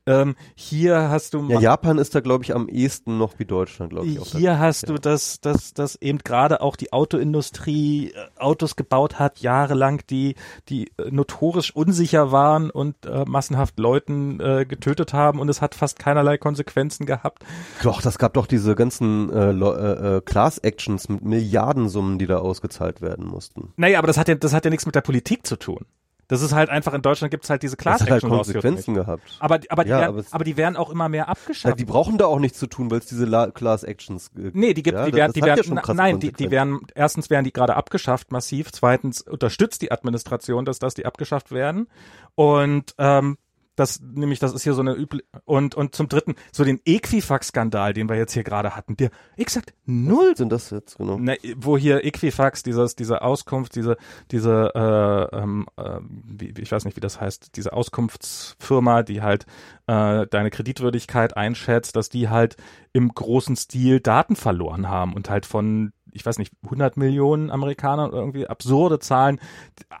Ähm, 0.05 0.35
hier 0.53 1.09
hast 1.09 1.33
du 1.33 1.49
ja, 1.49 1.59
Japan 1.59 1.97
ist 1.97 2.13
da 2.13 2.19
glaube 2.19 2.43
ich 2.43 2.53
am 2.53 2.69
ehesten 2.69 3.17
noch 3.17 3.39
wie 3.39 3.45
Deutschland, 3.45 3.89
glaube 3.89 4.05
ich. 4.05 4.23
Hier 4.31 4.59
hast 4.59 4.89
du 4.89 4.93
das 4.99 5.41
das 5.41 5.73
das 5.73 5.95
eben 5.95 6.19
gerade 6.19 6.61
auch 6.61 6.75
die 6.75 6.93
Autoindustrie 6.93 8.11
äh, 8.11 8.39
Autos 8.39 8.75
gebaut 8.75 9.17
hat 9.17 9.39
jahrelang, 9.39 10.01
die 10.07 10.35
die 10.69 10.91
äh, 10.99 11.09
notorisch 11.09 11.75
unsicher 11.75 12.31
waren 12.31 12.69
und 12.69 13.07
äh, 13.07 13.25
massenhaft 13.25 13.79
Leuten 13.79 14.39
äh, 14.39 14.67
getötet 14.67 15.13
haben 15.13 15.39
und 15.39 15.49
es 15.49 15.63
hat 15.63 15.73
fast 15.73 15.97
keinerlei 15.97 16.37
Konsequenzen 16.37 17.07
gehabt 17.07 17.22
gehabt. 17.23 17.43
Doch, 17.81 18.01
das 18.01 18.17
gab 18.17 18.33
doch 18.33 18.47
diese 18.47 18.75
ganzen 18.75 19.31
äh, 19.31 19.51
äh, 19.51 20.17
äh, 20.17 20.21
Class-Actions 20.21 21.09
mit 21.09 21.23
Milliardensummen, 21.23 22.19
die 22.19 22.27
da 22.27 22.37
ausgezahlt 22.37 23.01
werden 23.01 23.25
mussten. 23.25 23.73
Naja, 23.77 23.99
aber 23.99 24.07
das 24.07 24.17
hat 24.17 24.27
ja, 24.27 24.35
das 24.35 24.53
hat 24.53 24.65
ja 24.65 24.71
nichts 24.71 24.85
mit 24.85 24.95
der 24.95 25.01
Politik 25.01 25.47
zu 25.47 25.55
tun. 25.55 25.85
Das 26.29 26.41
ist 26.41 26.53
halt 26.53 26.69
einfach, 26.69 26.93
in 26.93 27.01
Deutschland 27.01 27.31
gibt 27.31 27.43
es 27.43 27.49
halt 27.49 27.63
diese 27.63 27.75
class 27.75 28.01
action 28.01 28.31
halt 28.31 28.45
Konsequenzen 28.45 28.93
gehabt. 28.93 29.35
Aber, 29.39 29.59
aber, 29.67 29.83
die 29.83 29.89
ja, 29.89 29.99
werden, 29.99 30.17
aber, 30.19 30.27
aber, 30.31 30.43
die 30.45 30.57
werden 30.57 30.77
auch 30.77 30.89
immer 30.89 31.09
mehr 31.09 31.27
abgeschafft. 31.27 31.65
Ja, 31.65 31.75
die 31.75 31.85
brauchen 31.85 32.17
da 32.17 32.25
auch 32.25 32.39
nichts 32.39 32.57
zu 32.57 32.67
tun, 32.67 32.89
weil 32.89 32.99
es 32.99 33.07
diese 33.07 33.27
Class-Actions 33.51 34.31
gibt. 34.33 34.55
Nee, 34.55 34.73
die 34.73 34.83
gibt, 34.83 34.97
ja, 34.97 35.05
die 35.05 35.13
werden, 35.13 35.33
die 35.33 35.41
werden, 35.41 35.75
ja 35.75 35.93
nein, 35.93 36.19
die, 36.19 36.31
die 36.31 36.49
werden, 36.49 36.79
erstens 36.95 37.29
werden 37.29 37.43
die 37.43 37.51
gerade 37.51 37.75
abgeschafft 37.75 38.31
massiv, 38.31 38.71
zweitens 38.71 39.21
unterstützt 39.21 39.81
die 39.81 39.91
Administration, 39.91 40.63
dass 40.63 40.79
das 40.79 40.93
die 40.93 41.05
abgeschafft 41.05 41.51
werden 41.51 41.87
und 42.35 42.95
ähm, 42.97 43.37
das 43.75 43.99
nämlich 44.01 44.39
das 44.39 44.53
ist 44.53 44.63
hier 44.63 44.73
so 44.73 44.81
eine 44.81 44.93
übliche 44.93 45.25
und 45.45 45.75
und 45.75 45.95
zum 45.95 46.07
dritten 46.07 46.35
so 46.51 46.63
den 46.63 46.79
Equifax-Skandal, 46.85 47.93
den 47.93 48.09
wir 48.09 48.15
jetzt 48.15 48.33
hier 48.33 48.43
gerade 48.43 48.75
hatten, 48.75 48.95
der 48.97 49.09
exakt 49.37 49.73
null 49.85 50.31
Was 50.31 50.37
sind 50.37 50.51
das 50.51 50.69
jetzt 50.69 50.97
genau? 50.97 51.17
Ne, 51.17 51.37
wo 51.57 51.77
hier 51.77 52.03
Equifax 52.03 52.63
dieses 52.63 52.95
diese 52.95 53.21
Auskunft, 53.21 53.75
diese 53.75 53.97
diese 54.31 54.71
äh, 54.75 55.37
ähm, 55.37 55.65
äh, 55.77 55.99
wie, 56.01 56.53
ich 56.57 56.71
weiß 56.71 56.85
nicht 56.85 56.95
wie 56.95 57.01
das 57.01 57.19
heißt, 57.19 57.55
diese 57.55 57.73
Auskunftsfirma, 57.73 59.03
die 59.03 59.21
halt 59.21 59.45
äh, 59.87 60.27
deine 60.27 60.51
Kreditwürdigkeit 60.51 61.35
einschätzt, 61.35 61.95
dass 61.95 62.09
die 62.09 62.29
halt 62.29 62.57
im 62.93 63.09
großen 63.09 63.55
Stil 63.55 63.99
Daten 63.99 64.35
verloren 64.35 64.89
haben 64.89 65.13
und 65.13 65.29
halt 65.29 65.45
von 65.45 65.93
ich 66.15 66.23
weiß 66.23 66.37
nicht, 66.37 66.53
100 66.63 66.95
Millionen 66.95 67.49
Amerikaner 67.49 68.07
oder 68.07 68.19
irgendwie 68.19 68.47
absurde 68.47 68.99
Zahlen, 68.99 69.39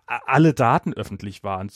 alle 0.05 0.53
Daten 0.53 0.93
öffentlich 0.93 1.43
waren. 1.43 1.71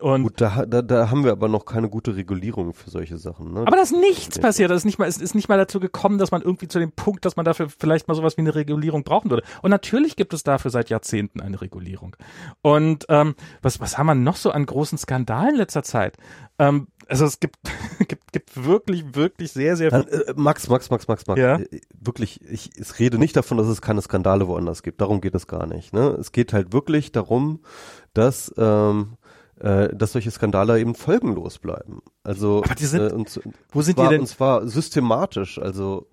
Und 0.00 0.22
Gut, 0.22 0.40
da, 0.40 0.66
da, 0.66 0.82
da 0.82 1.10
haben 1.10 1.24
wir 1.24 1.32
aber 1.32 1.48
noch 1.48 1.64
keine 1.64 1.88
gute 1.88 2.16
Regulierung 2.16 2.74
für 2.74 2.90
solche 2.90 3.18
Sachen. 3.18 3.52
Ne? 3.52 3.60
Aber 3.60 3.76
da 3.76 3.82
ist 3.82 3.92
nichts 3.92 4.38
passiert. 4.38 4.70
Das 4.70 4.78
ist 4.78 4.84
nicht 4.84 4.98
mal, 4.98 5.08
es 5.08 5.18
ist 5.18 5.34
nicht 5.34 5.48
mal 5.48 5.58
dazu 5.58 5.80
gekommen, 5.80 6.18
dass 6.18 6.30
man 6.30 6.42
irgendwie 6.42 6.68
zu 6.68 6.78
dem 6.78 6.92
Punkt, 6.92 7.24
dass 7.24 7.36
man 7.36 7.44
dafür 7.44 7.68
vielleicht 7.68 8.08
mal 8.08 8.14
sowas 8.14 8.36
wie 8.36 8.42
eine 8.42 8.54
Regulierung 8.54 9.04
brauchen 9.04 9.30
würde. 9.30 9.44
Und 9.62 9.70
natürlich 9.70 10.16
gibt 10.16 10.34
es 10.34 10.42
dafür 10.42 10.70
seit 10.70 10.90
Jahrzehnten 10.90 11.40
eine 11.40 11.60
Regulierung. 11.60 12.16
Und 12.62 13.06
ähm, 13.08 13.34
was, 13.62 13.80
was 13.80 13.98
haben 13.98 14.06
wir 14.06 14.14
noch 14.14 14.36
so 14.36 14.50
an 14.50 14.66
großen 14.66 14.98
Skandalen 14.98 15.50
in 15.50 15.56
letzter 15.56 15.82
Zeit? 15.82 16.16
Ähm, 16.58 16.88
also 17.08 17.24
es 17.26 17.40
gibt, 17.40 17.56
gibt, 18.08 18.32
gibt 18.32 18.64
wirklich, 18.64 19.14
wirklich 19.14 19.52
sehr, 19.52 19.76
sehr 19.76 19.90
viel. 19.90 20.22
Äh, 20.28 20.34
Max, 20.36 20.68
Max, 20.68 20.90
Max, 20.90 21.08
Max, 21.08 21.26
Max. 21.26 21.40
Ja? 21.40 21.56
Äh, 21.58 21.80
wirklich, 21.98 22.40
ich, 22.48 22.70
ich 22.76 22.98
rede 22.98 23.18
nicht 23.18 23.36
davon, 23.36 23.58
dass 23.58 23.66
es 23.66 23.82
keine 23.82 24.02
Skandale 24.02 24.46
woanders 24.48 24.82
gibt. 24.82 25.00
Darum 25.00 25.20
geht 25.20 25.34
es 25.34 25.46
gar 25.46 25.66
nicht. 25.66 25.92
Ne? 25.92 26.16
Es 26.18 26.32
geht 26.32 26.52
halt 26.52 26.72
wirklich 26.72 27.12
darum, 27.12 27.60
dass 28.12 28.54
ähm, 28.56 29.14
äh, 29.60 29.94
dass 29.94 30.12
solche 30.12 30.30
Skandale 30.30 30.80
eben 30.80 30.94
folgenlos 30.94 31.58
bleiben. 31.58 32.00
Also 32.22 32.62
Aber 32.64 32.74
die 32.74 32.86
sind, 32.86 33.12
äh, 33.12 33.14
und, 33.14 33.40
wo 33.70 33.82
sind 33.82 33.96
zwar, 33.96 34.08
die 34.08 34.14
denn? 34.14 34.20
Und 34.22 34.26
zwar 34.26 34.66
systematisch, 34.66 35.58
also 35.58 36.08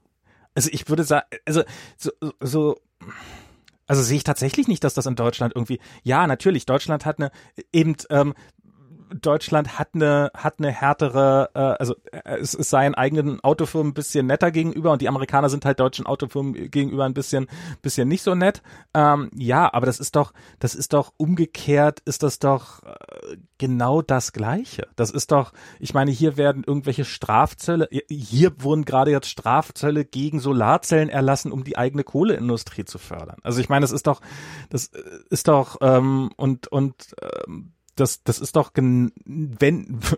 also 0.53 0.69
ich 0.73 0.89
würde 0.89 1.03
sagen, 1.03 1.25
also 1.45 1.63
so, 1.97 2.11
so 2.41 2.77
also 3.87 4.03
sehe 4.03 4.17
ich 4.17 4.23
tatsächlich 4.23 4.69
nicht, 4.69 4.83
dass 4.85 4.93
das 4.93 5.05
in 5.05 5.15
Deutschland 5.15 5.53
irgendwie, 5.53 5.79
ja, 6.03 6.25
natürlich, 6.25 6.65
Deutschland 6.65 7.05
hat 7.05 7.19
eine, 7.19 7.29
eben, 7.73 7.95
ähm, 8.09 8.33
Deutschland 9.19 9.79
hat 9.79 9.89
eine 9.93 10.31
hat 10.35 10.55
eine 10.59 10.71
härtere, 10.71 11.49
äh, 11.53 11.59
also 11.59 11.95
äh, 12.11 12.37
es, 12.39 12.53
es 12.53 12.69
seien 12.69 12.95
eigenen 12.95 13.39
Autofirmen 13.41 13.91
ein 13.91 13.93
bisschen 13.93 14.27
netter 14.27 14.51
gegenüber 14.51 14.91
und 14.91 15.01
die 15.01 15.07
Amerikaner 15.07 15.49
sind 15.49 15.65
halt 15.65 15.79
deutschen 15.79 16.05
Autofirmen 16.05 16.53
gegenüber 16.71 17.05
ein 17.05 17.13
bisschen 17.13 17.47
bisschen 17.81 18.07
nicht 18.07 18.23
so 18.23 18.35
nett. 18.35 18.61
Ähm, 18.93 19.29
ja, 19.35 19.73
aber 19.73 19.85
das 19.85 19.99
ist 19.99 20.15
doch 20.15 20.33
das 20.59 20.75
ist 20.75 20.93
doch 20.93 21.13
umgekehrt 21.17 21.99
ist 22.05 22.23
das 22.23 22.39
doch 22.39 22.83
äh, 22.83 23.37
genau 23.57 24.01
das 24.01 24.33
Gleiche. 24.33 24.87
Das 24.95 25.11
ist 25.11 25.31
doch, 25.31 25.53
ich 25.79 25.93
meine, 25.93 26.09
hier 26.09 26.35
werden 26.35 26.63
irgendwelche 26.65 27.05
Strafzölle, 27.05 27.89
hier 28.09 28.63
wurden 28.63 28.85
gerade 28.85 29.11
jetzt 29.11 29.27
Strafzölle 29.27 30.03
gegen 30.03 30.39
Solarzellen 30.39 31.09
erlassen, 31.09 31.51
um 31.51 31.63
die 31.63 31.77
eigene 31.77 32.03
Kohleindustrie 32.03 32.85
zu 32.85 32.97
fördern. 32.97 33.37
Also 33.43 33.61
ich 33.61 33.69
meine, 33.69 33.83
das 33.83 33.91
ist 33.91 34.07
doch 34.07 34.21
das 34.69 34.87
äh, 34.87 35.01
ist 35.29 35.47
doch 35.47 35.77
ähm, 35.81 36.31
und 36.37 36.67
und 36.69 37.15
ähm, 37.47 37.73
das, 37.95 38.23
das 38.23 38.39
ist 38.39 38.55
doch, 38.55 38.71
wenn, 38.75 39.11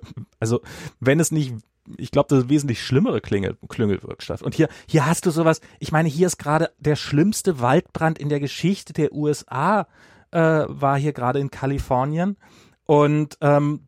also 0.40 0.62
wenn 1.00 1.20
es 1.20 1.32
nicht 1.32 1.56
ich 1.98 2.12
glaube, 2.12 2.30
das 2.30 2.44
ist 2.44 2.50
wesentlich 2.50 2.82
schlimmere 2.82 3.20
Klingel, 3.20 3.58
Klüngelwirkschaft. 3.68 4.42
Und 4.42 4.56
hier, 4.56 4.70
hier 4.88 5.06
hast 5.06 5.26
du 5.26 5.32
sowas, 5.32 5.60
ich 5.80 5.92
meine, 5.92 6.08
hier 6.08 6.28
ist 6.28 6.38
gerade 6.38 6.72
der 6.78 6.96
schlimmste 6.96 7.60
Waldbrand 7.60 8.20
in 8.20 8.30
der 8.30 8.40
Geschichte 8.40 8.94
der 8.94 9.14
USA, 9.14 9.88
äh, 10.32 10.40
war 10.68 10.98
hier 10.98 11.12
gerade 11.14 11.40
in 11.40 11.52
Kalifornien. 11.52 12.38
Und 12.86 13.38
ähm, 13.42 13.88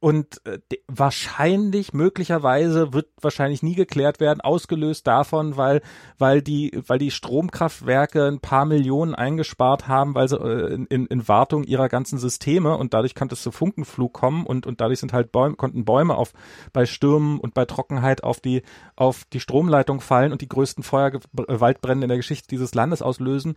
und 0.00 0.40
äh, 0.46 0.58
wahrscheinlich 0.88 1.92
möglicherweise 1.92 2.92
wird 2.92 3.08
wahrscheinlich 3.20 3.62
nie 3.62 3.74
geklärt 3.74 4.20
werden 4.20 4.40
ausgelöst 4.40 5.06
davon 5.06 5.56
weil 5.56 5.82
weil 6.18 6.42
die 6.42 6.82
weil 6.86 6.98
die 6.98 7.10
Stromkraftwerke 7.10 8.26
ein 8.26 8.40
paar 8.40 8.64
Millionen 8.64 9.14
eingespart 9.14 9.88
haben 9.88 10.14
weil 10.14 10.28
sie 10.28 10.36
äh, 10.36 10.74
in, 10.88 11.06
in 11.06 11.28
Wartung 11.28 11.64
ihrer 11.64 11.88
ganzen 11.88 12.18
Systeme 12.18 12.76
und 12.76 12.94
dadurch 12.94 13.14
konnte 13.14 13.34
es 13.34 13.42
zu 13.42 13.52
Funkenflug 13.52 14.12
kommen 14.12 14.46
und 14.46 14.66
und 14.66 14.80
dadurch 14.80 15.00
sind 15.00 15.12
halt 15.12 15.32
Bäume 15.32 15.56
konnten 15.56 15.84
Bäume 15.84 16.16
auf 16.16 16.32
bei 16.72 16.86
Stürmen 16.86 17.38
und 17.38 17.54
bei 17.54 17.64
Trockenheit 17.64 18.24
auf 18.24 18.40
die 18.40 18.62
auf 18.94 19.24
die 19.32 19.40
Stromleitung 19.40 20.00
fallen 20.00 20.32
und 20.32 20.40
die 20.40 20.48
größten 20.48 20.82
Feuerwaldbrände 20.82 22.04
in 22.04 22.08
der 22.08 22.18
Geschichte 22.18 22.48
dieses 22.48 22.74
Landes 22.74 23.02
auslösen. 23.02 23.56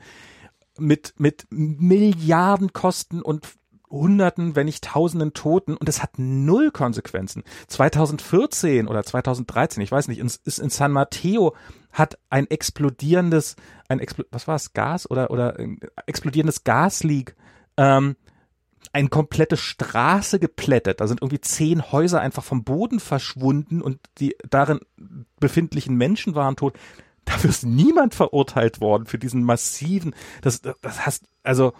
Mit 0.77 1.13
mit 1.17 1.45
Milliardenkosten 1.49 3.21
und 3.21 3.45
Hunderten, 3.89 4.55
wenn 4.55 4.65
nicht 4.65 4.83
Tausenden 4.83 5.33
Toten 5.33 5.75
und 5.75 5.89
es 5.89 6.01
hat 6.01 6.17
null 6.17 6.71
Konsequenzen. 6.71 7.43
2014 7.67 8.87
oder 8.87 9.03
2013, 9.03 9.81
ich 9.81 9.91
weiß 9.91 10.07
nicht, 10.07 10.19
ist 10.21 10.59
in 10.59 10.69
San 10.69 10.91
Mateo 10.91 11.55
hat 11.91 12.19
ein 12.29 12.49
explodierendes, 12.49 13.55
ein 13.87 13.99
Explo 13.99 14.25
was 14.31 14.47
war 14.47 14.55
es, 14.55 14.73
Gas 14.73 15.09
oder 15.09 15.31
oder 15.31 15.57
explodierendes 16.05 16.63
Gasleak 16.63 17.35
ähm, 17.77 18.15
eine 18.93 19.09
komplette 19.09 19.57
Straße 19.57 20.39
geplättet. 20.39 21.01
Da 21.01 21.07
sind 21.07 21.21
irgendwie 21.21 21.41
zehn 21.41 21.91
Häuser 21.91 22.21
einfach 22.21 22.43
vom 22.43 22.63
Boden 22.63 22.99
verschwunden 22.99 23.81
und 23.81 23.99
die 24.17 24.35
darin 24.49 24.79
befindlichen 25.39 25.95
Menschen 25.95 26.35
waren 26.35 26.55
tot. 26.55 26.77
Dafür 27.25 27.49
ist 27.49 27.65
niemand 27.65 28.15
verurteilt 28.15 28.81
worden 28.81 29.05
für 29.05 29.19
diesen 29.19 29.43
massiven. 29.43 30.15
Das, 30.41 30.61
das 30.61 31.05
heißt, 31.05 31.25
also 31.43 31.73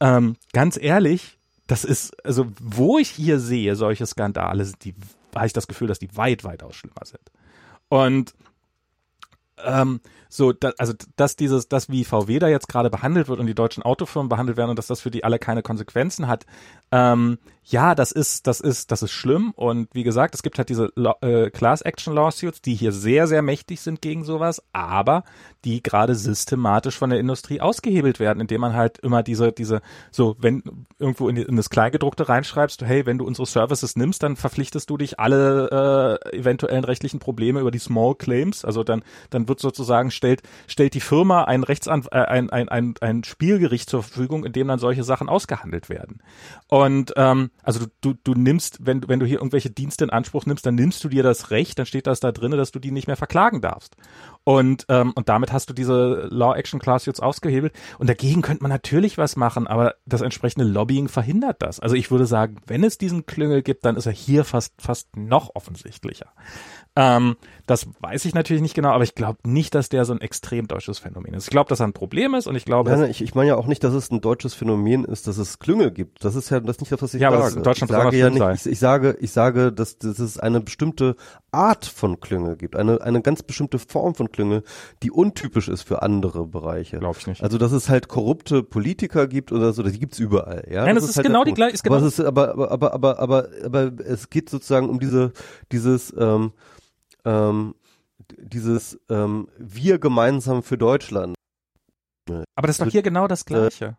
ähm, 0.00 0.36
ganz 0.52 0.78
ehrlich, 0.80 1.38
das 1.72 1.84
ist, 1.84 2.22
also 2.22 2.52
wo 2.60 2.98
ich 2.98 3.08
hier 3.08 3.40
sehe, 3.40 3.76
solche 3.76 4.04
Skandale, 4.04 4.70
die, 4.82 4.94
habe 5.34 5.46
ich 5.46 5.54
das 5.54 5.66
Gefühl, 5.66 5.88
dass 5.88 5.98
die 5.98 6.14
weit, 6.18 6.44
weitaus 6.44 6.76
schlimmer 6.76 7.06
sind. 7.06 7.22
Und 7.88 8.34
ähm, 9.64 10.02
so, 10.32 10.52
da, 10.52 10.72
also 10.78 10.94
dass 11.16 11.36
dieses, 11.36 11.68
das 11.68 11.90
wie 11.90 12.04
VW 12.04 12.38
da 12.38 12.48
jetzt 12.48 12.66
gerade 12.66 12.88
behandelt 12.88 13.28
wird 13.28 13.38
und 13.38 13.46
die 13.46 13.54
deutschen 13.54 13.82
Autofirmen 13.82 14.30
behandelt 14.30 14.56
werden 14.56 14.70
und 14.70 14.78
dass 14.78 14.86
das 14.86 15.02
für 15.02 15.10
die 15.10 15.24
alle 15.24 15.38
keine 15.38 15.62
Konsequenzen 15.62 16.26
hat, 16.26 16.46
ähm, 16.90 17.38
ja, 17.64 17.94
das 17.94 18.10
ist, 18.12 18.46
das 18.46 18.60
ist, 18.60 18.90
das 18.90 19.02
ist 19.02 19.12
schlimm. 19.12 19.52
Und 19.54 19.88
wie 19.92 20.02
gesagt, 20.02 20.34
es 20.34 20.42
gibt 20.42 20.58
halt 20.58 20.68
diese 20.68 20.90
äh, 21.20 21.50
Class 21.50 21.80
Action 21.82 22.12
Lawsuits, 22.14 22.60
die 22.60 22.74
hier 22.74 22.92
sehr, 22.92 23.26
sehr 23.28 23.40
mächtig 23.40 23.80
sind 23.80 24.02
gegen 24.02 24.24
sowas, 24.24 24.62
aber 24.72 25.22
die 25.64 25.82
gerade 25.82 26.16
systematisch 26.16 26.98
von 26.98 27.10
der 27.10 27.20
Industrie 27.20 27.60
ausgehebelt 27.60 28.18
werden, 28.18 28.40
indem 28.40 28.62
man 28.62 28.74
halt 28.74 28.98
immer 28.98 29.22
diese, 29.22 29.52
diese, 29.52 29.80
so, 30.10 30.34
wenn 30.40 30.86
irgendwo 30.98 31.28
in, 31.28 31.36
in 31.36 31.56
das 31.56 31.70
Kleingedruckte 31.70 32.28
reinschreibst, 32.28 32.82
hey, 32.82 33.06
wenn 33.06 33.18
du 33.18 33.24
unsere 33.24 33.46
Services 33.46 33.94
nimmst, 33.94 34.24
dann 34.24 34.34
verpflichtest 34.34 34.90
du 34.90 34.96
dich 34.96 35.20
alle 35.20 36.18
äh, 36.32 36.36
eventuellen 36.36 36.84
rechtlichen 36.84 37.20
Probleme 37.20 37.60
über 37.60 37.70
die 37.70 37.78
Small 37.78 38.16
Claims, 38.16 38.64
also 38.64 38.82
dann, 38.82 39.04
dann 39.30 39.46
wird 39.46 39.60
sozusagen 39.60 40.10
stellt, 40.22 40.42
stellt 40.68 40.94
die 40.94 41.00
Firma 41.00 41.44
ein 41.44 41.64
Rechtsan 41.64 42.04
äh, 42.12 42.18
ein, 42.18 42.50
ein, 42.50 42.68
ein, 42.68 42.94
ein 43.00 43.24
Spielgericht 43.24 43.90
zur 43.90 44.04
Verfügung, 44.04 44.44
in 44.44 44.52
dem 44.52 44.68
dann 44.68 44.78
solche 44.78 45.02
Sachen 45.02 45.28
ausgehandelt 45.28 45.88
werden. 45.88 46.22
Und 46.68 47.12
ähm, 47.16 47.50
also 47.62 47.80
du, 48.00 48.12
du, 48.12 48.18
du 48.22 48.40
nimmst, 48.40 48.78
wenn, 48.86 49.08
wenn 49.08 49.18
du 49.18 49.26
hier 49.26 49.38
irgendwelche 49.38 49.70
Dienste 49.70 50.04
in 50.04 50.10
Anspruch 50.10 50.46
nimmst, 50.46 50.64
dann 50.64 50.76
nimmst 50.76 51.02
du 51.02 51.08
dir 51.08 51.24
das 51.24 51.50
Recht, 51.50 51.78
dann 51.78 51.86
steht 51.86 52.06
das 52.06 52.20
da 52.20 52.30
drinne, 52.30 52.56
dass 52.56 52.70
du 52.70 52.78
die 52.78 52.92
nicht 52.92 53.08
mehr 53.08 53.16
verklagen 53.16 53.60
darfst. 53.60 53.96
Und, 54.44 54.86
ähm, 54.88 55.12
und 55.14 55.28
damit 55.28 55.52
hast 55.52 55.70
du 55.70 55.74
diese 55.74 56.28
Law 56.30 56.54
Action 56.54 56.80
Class 56.80 57.06
jetzt 57.06 57.22
ausgehebelt. 57.22 57.72
Und 57.98 58.08
dagegen 58.08 58.42
könnte 58.42 58.62
man 58.62 58.70
natürlich 58.70 59.18
was 59.18 59.36
machen, 59.36 59.66
aber 59.66 59.94
das 60.06 60.20
entsprechende 60.20 60.66
Lobbying 60.66 61.08
verhindert 61.08 61.62
das. 61.62 61.78
Also 61.78 61.94
ich 61.94 62.10
würde 62.10 62.26
sagen, 62.26 62.56
wenn 62.66 62.82
es 62.82 62.98
diesen 62.98 63.26
Klüngel 63.26 63.62
gibt, 63.62 63.84
dann 63.84 63.96
ist 63.96 64.06
er 64.06 64.12
hier 64.12 64.44
fast, 64.44 64.74
fast 64.80 65.16
noch 65.16 65.54
offensichtlicher. 65.54 66.26
Ähm, 66.94 67.36
das 67.66 67.86
weiß 68.00 68.26
ich 68.26 68.34
natürlich 68.34 68.60
nicht 68.60 68.74
genau, 68.74 68.90
aber 68.90 69.04
ich 69.04 69.14
glaube 69.14 69.38
nicht, 69.44 69.74
dass 69.74 69.88
der 69.88 70.04
so 70.04 70.12
ein 70.12 70.20
extrem 70.20 70.68
deutsches 70.68 70.98
Phänomen 70.98 71.32
ist. 71.32 71.44
Ich 71.44 71.50
glaube, 71.50 71.70
dass 71.70 71.80
er 71.80 71.86
ein 71.86 71.94
Problem 71.94 72.34
ist 72.34 72.46
und 72.46 72.54
ich 72.54 72.66
glaube. 72.66 72.90
Nein, 72.90 73.10
ich, 73.10 73.22
ich 73.22 73.34
meine 73.34 73.48
ja 73.48 73.56
auch 73.56 73.66
nicht, 73.66 73.82
dass 73.82 73.94
es 73.94 74.10
ein 74.10 74.20
deutsches 74.20 74.52
Phänomen 74.52 75.04
ist, 75.04 75.26
dass 75.26 75.38
es 75.38 75.58
Klüngel 75.58 75.90
gibt. 75.90 76.22
Das 76.22 76.34
ist 76.34 76.50
ja 76.50 76.60
das 76.60 76.76
ist 76.76 76.80
nicht 76.80 76.92
das, 76.92 77.00
was 77.00 77.14
ich 77.14 77.22
ja, 77.22 77.30
sage. 77.30 77.42
Aber 77.42 77.56
in 77.56 77.62
Deutschland 77.62 77.90
ich 77.90 77.96
sage 77.96 78.16
ja 78.18 78.28
nicht, 78.28 78.66
ich, 78.66 78.72
ich, 78.72 78.78
sage, 78.78 79.16
ich 79.20 79.32
sage, 79.32 79.72
dass, 79.72 79.96
dass 79.98 80.18
es 80.18 80.38
eine 80.38 80.60
bestimmte 80.60 81.16
Art 81.50 81.86
von 81.86 82.20
Klüngel 82.20 82.56
gibt, 82.56 82.76
eine 82.76 83.00
eine 83.00 83.22
ganz 83.22 83.42
bestimmte 83.42 83.78
Form 83.78 84.14
von 84.14 84.31
Klüngel, 84.32 84.62
die 85.02 85.10
untypisch 85.10 85.68
ist 85.68 85.82
für 85.82 86.02
andere 86.02 86.46
Bereiche. 86.46 86.98
Glaube 86.98 87.18
ich 87.18 87.26
nicht. 87.26 87.42
Also 87.42 87.58
dass 87.58 87.72
es 87.72 87.88
halt 87.88 88.08
korrupte 88.08 88.62
Politiker 88.62 89.28
gibt 89.28 89.52
oder 89.52 89.72
so, 89.72 89.82
die 89.82 89.98
gibt's 89.98 90.18
überall. 90.18 90.66
Ja, 90.70 90.84
Nein, 90.84 90.94
das, 90.94 91.04
das 91.04 91.04
ist, 91.04 91.10
ist 91.10 91.16
halt 91.18 91.26
genau 91.26 91.44
die 91.44 91.54
gleiche. 91.54 91.78
Genau 91.82 91.96
aber, 91.96 92.06
es 92.06 92.18
ist, 92.18 92.24
aber, 92.24 92.52
aber, 92.52 92.70
aber, 92.72 92.94
aber, 92.94 93.18
aber, 93.18 93.48
aber 93.64 93.92
es 94.04 94.30
geht 94.30 94.50
sozusagen 94.50 94.88
um 94.88 94.98
diese 94.98 95.32
dieses 95.70 96.12
ähm, 96.18 96.52
ähm, 97.24 97.74
dieses 98.38 98.98
ähm, 99.08 99.48
Wir 99.58 99.98
gemeinsam 99.98 100.62
für 100.62 100.78
Deutschland. 100.78 101.34
Aber 102.54 102.66
das 102.66 102.78
ist 102.78 102.86
doch 102.86 102.90
hier 102.90 103.02
genau 103.02 103.26
das 103.26 103.44
Gleiche. 103.44 103.96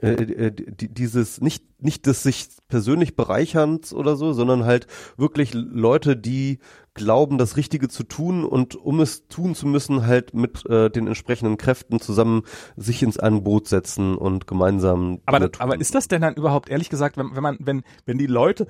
Äh, 0.00 0.12
äh, 0.12 0.52
dieses 0.54 1.40
nicht 1.40 1.82
nicht 1.82 2.06
des 2.06 2.22
sich 2.22 2.48
persönlich 2.68 3.16
bereicherns 3.16 3.92
oder 3.92 4.14
so, 4.14 4.32
sondern 4.32 4.64
halt 4.64 4.86
wirklich 5.16 5.54
Leute, 5.54 6.16
die 6.16 6.60
glauben, 6.98 7.38
das 7.38 7.56
Richtige 7.56 7.88
zu 7.88 8.04
tun 8.04 8.44
und 8.44 8.76
um 8.76 9.00
es 9.00 9.26
tun 9.28 9.54
zu 9.54 9.66
müssen, 9.66 10.06
halt 10.06 10.34
mit 10.34 10.66
äh, 10.66 10.90
den 10.90 11.06
entsprechenden 11.06 11.56
Kräften 11.56 12.00
zusammen 12.00 12.42
sich 12.76 13.02
ins 13.02 13.18
Boot 13.18 13.68
setzen 13.68 14.16
und 14.16 14.46
gemeinsam. 14.46 15.20
Aber, 15.26 15.48
aber 15.58 15.80
ist 15.80 15.94
das 15.94 16.08
denn 16.08 16.20
dann 16.20 16.34
überhaupt 16.34 16.68
ehrlich 16.68 16.90
gesagt, 16.90 17.16
wenn, 17.16 17.34
wenn 17.34 17.42
man 17.42 17.56
wenn 17.60 17.82
wenn 18.04 18.18
die 18.18 18.26
Leute 18.26 18.66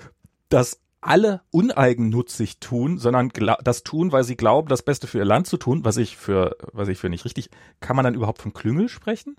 das 0.48 0.80
alle 1.00 1.42
uneigennützig 1.50 2.58
tun, 2.58 2.98
sondern 2.98 3.30
das 3.62 3.82
tun, 3.82 4.12
weil 4.12 4.24
sie 4.24 4.36
glauben, 4.36 4.68
das 4.68 4.82
Beste 4.82 5.06
für 5.06 5.18
ihr 5.18 5.24
Land 5.24 5.46
zu 5.46 5.56
tun, 5.56 5.84
was 5.84 5.96
ich 5.96 6.16
für, 6.16 6.56
was 6.72 6.88
ich 6.88 6.98
für 6.98 7.08
nicht 7.08 7.24
richtig, 7.24 7.50
kann 7.80 7.96
man 7.96 8.04
dann 8.04 8.14
überhaupt 8.14 8.42
von 8.42 8.52
Klüngel 8.52 8.88
sprechen? 8.88 9.36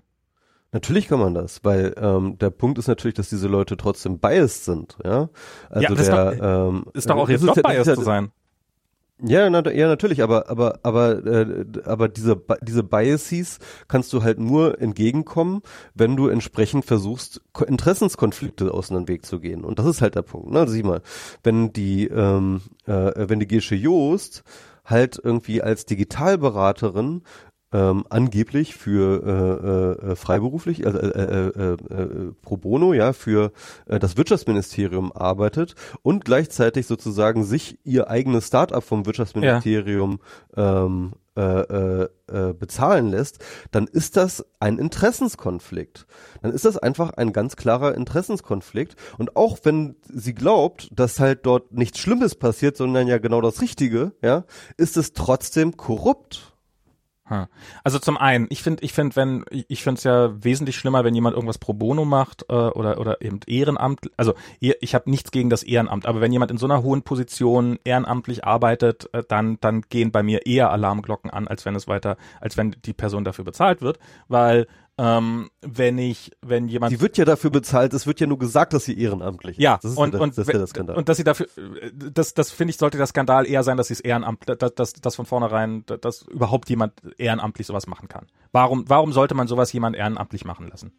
Natürlich 0.72 1.08
kann 1.08 1.18
man 1.18 1.34
das, 1.34 1.64
weil 1.64 1.94
ähm, 1.96 2.38
der 2.38 2.50
Punkt 2.50 2.78
ist 2.78 2.86
natürlich, 2.86 3.16
dass 3.16 3.28
diese 3.28 3.48
Leute 3.48 3.76
trotzdem 3.76 4.20
biased 4.20 4.64
sind, 4.64 4.96
ja. 5.04 5.28
Also 5.68 5.82
ja, 5.82 5.94
der, 5.94 5.98
ist 5.98 6.12
doch, 6.12 6.68
ähm, 6.68 6.84
ist 6.94 7.10
doch 7.10 7.16
auch 7.16 7.28
jetzt 7.28 7.44
Job 7.44 7.60
biased 7.60 7.96
zu 7.96 8.02
sein. 8.02 8.30
Ja, 9.22 9.50
na, 9.50 9.70
ja, 9.70 9.86
natürlich, 9.86 10.22
aber 10.22 10.48
aber 10.48 10.80
aber 10.82 11.26
äh, 11.26 11.64
aber 11.84 12.08
diese 12.08 12.40
diese 12.62 12.82
Biases 12.82 13.58
kannst 13.86 14.12
du 14.12 14.22
halt 14.22 14.38
nur 14.38 14.80
entgegenkommen, 14.80 15.60
wenn 15.94 16.16
du 16.16 16.28
entsprechend 16.28 16.86
versuchst 16.86 17.42
Interessenskonflikte 17.66 18.72
aus 18.72 18.88
dem 18.88 19.08
Weg 19.08 19.26
zu 19.26 19.38
gehen 19.40 19.64
und 19.64 19.78
das 19.78 19.86
ist 19.86 20.00
halt 20.00 20.14
der 20.14 20.22
Punkt. 20.22 20.50
Ne? 20.50 20.60
Also 20.60 20.72
sieh 20.72 20.82
mal, 20.82 21.02
wenn 21.42 21.72
die 21.72 22.06
ähm, 22.06 22.62
äh, 22.86 23.12
wenn 23.28 23.40
die 23.40 23.48
Gesche 23.48 23.74
Joost 23.74 24.42
halt 24.84 25.20
irgendwie 25.22 25.62
als 25.62 25.84
Digitalberaterin 25.84 27.22
ähm, 27.72 28.04
angeblich 28.08 28.74
für 28.74 29.98
äh, 30.02 30.12
äh, 30.12 30.16
freiberuflich, 30.16 30.86
also, 30.86 30.98
äh, 30.98 31.08
äh, 31.08 31.48
äh, 31.48 32.02
äh, 32.02 32.32
pro 32.42 32.56
bono, 32.56 32.92
ja, 32.92 33.12
für 33.12 33.52
äh, 33.86 33.98
das 33.98 34.16
Wirtschaftsministerium 34.16 35.12
arbeitet 35.12 35.74
und 36.02 36.24
gleichzeitig 36.24 36.86
sozusagen 36.86 37.44
sich 37.44 37.78
ihr 37.84 38.10
eigenes 38.10 38.48
Start-up 38.48 38.84
vom 38.84 39.06
Wirtschaftsministerium 39.06 40.20
ja. 40.56 40.84
ähm, 40.84 41.12
äh, 41.36 41.42
äh, 41.42 42.08
äh, 42.26 42.52
bezahlen 42.52 43.08
lässt, 43.08 43.38
dann 43.70 43.86
ist 43.86 44.16
das 44.16 44.44
ein 44.58 44.78
Interessenskonflikt. 44.78 46.06
Dann 46.42 46.50
ist 46.52 46.64
das 46.64 46.76
einfach 46.76 47.12
ein 47.12 47.32
ganz 47.32 47.54
klarer 47.54 47.94
Interessenskonflikt. 47.94 48.96
Und 49.16 49.36
auch 49.36 49.58
wenn 49.62 49.94
sie 50.12 50.34
glaubt, 50.34 50.90
dass 50.92 51.20
halt 51.20 51.46
dort 51.46 51.72
nichts 51.72 52.00
Schlimmes 52.00 52.34
passiert, 52.34 52.76
sondern 52.76 53.06
ja 53.06 53.18
genau 53.18 53.40
das 53.40 53.62
Richtige, 53.62 54.12
ja, 54.22 54.44
ist 54.76 54.96
es 54.96 55.12
trotzdem 55.12 55.76
korrupt. 55.76 56.52
Also 57.84 57.98
zum 57.98 58.16
einen, 58.16 58.46
ich 58.50 58.62
finde, 58.62 58.82
ich 58.82 58.92
finde, 58.92 59.14
wenn 59.16 59.44
ich 59.50 59.82
finde 59.82 59.98
es 59.98 60.04
ja 60.04 60.32
wesentlich 60.42 60.76
schlimmer, 60.76 61.04
wenn 61.04 61.14
jemand 61.14 61.34
irgendwas 61.34 61.58
pro 61.58 61.72
bono 61.72 62.04
macht 62.04 62.46
äh, 62.48 62.54
oder 62.54 62.98
oder 62.98 63.22
eben 63.22 63.40
Ehrenamt. 63.46 64.10
Also 64.16 64.34
ich 64.58 64.94
habe 64.94 65.10
nichts 65.10 65.30
gegen 65.30 65.48
das 65.48 65.62
Ehrenamt, 65.62 66.06
aber 66.06 66.20
wenn 66.20 66.32
jemand 66.32 66.50
in 66.50 66.58
so 66.58 66.66
einer 66.66 66.82
hohen 66.82 67.02
Position 67.02 67.78
ehrenamtlich 67.84 68.44
arbeitet, 68.44 69.08
äh, 69.12 69.22
dann 69.26 69.58
dann 69.60 69.82
gehen 69.82 70.10
bei 70.10 70.22
mir 70.22 70.46
eher 70.46 70.70
Alarmglocken 70.70 71.30
an, 71.30 71.46
als 71.46 71.64
wenn 71.64 71.76
es 71.76 71.86
weiter, 71.86 72.16
als 72.40 72.56
wenn 72.56 72.74
die 72.84 72.92
Person 72.92 73.24
dafür 73.24 73.44
bezahlt 73.44 73.80
wird, 73.80 73.98
weil 74.28 74.66
ähm, 75.00 75.48
wenn 75.62 75.96
ich, 75.96 76.30
wenn 76.42 76.68
jemand. 76.68 76.92
Sie 76.92 77.00
wird 77.00 77.16
ja 77.16 77.24
dafür 77.24 77.48
bezahlt, 77.48 77.94
es 77.94 78.06
wird 78.06 78.20
ja 78.20 78.26
nur 78.26 78.38
gesagt, 78.38 78.74
dass 78.74 78.84
sie 78.84 79.00
ehrenamtlich 79.00 79.56
ist. 79.56 79.62
Ja, 79.62 79.78
das 79.80 79.92
ist 79.92 79.96
und, 79.96 80.12
ja, 80.12 80.20
und, 80.20 80.36
das 80.36 80.46
ist 80.46 80.52
ja 80.52 80.58
der 80.58 80.66
Skandal. 80.66 80.96
und 80.96 81.08
dass 81.08 81.16
sie 81.16 81.24
dafür, 81.24 81.46
das, 81.94 82.34
das 82.34 82.50
finde 82.50 82.72
ich, 82.72 82.76
sollte 82.76 82.98
der 82.98 83.06
Skandal 83.06 83.46
eher 83.46 83.62
sein, 83.62 83.78
dass 83.78 83.86
sie 83.86 83.94
es 83.94 84.00
ehrenamtlich, 84.00 84.58
dass, 84.58 84.74
dass, 84.74 84.92
dass 84.92 85.16
von 85.16 85.24
vornherein, 85.24 85.84
dass 85.86 86.22
überhaupt 86.22 86.68
jemand 86.68 87.00
ehrenamtlich 87.16 87.66
sowas 87.66 87.86
machen 87.86 88.08
kann. 88.08 88.26
Warum, 88.52 88.84
warum 88.88 89.14
sollte 89.14 89.34
man 89.34 89.48
sowas 89.48 89.72
jemand 89.72 89.96
ehrenamtlich 89.96 90.44
machen 90.44 90.68
lassen? 90.68 90.92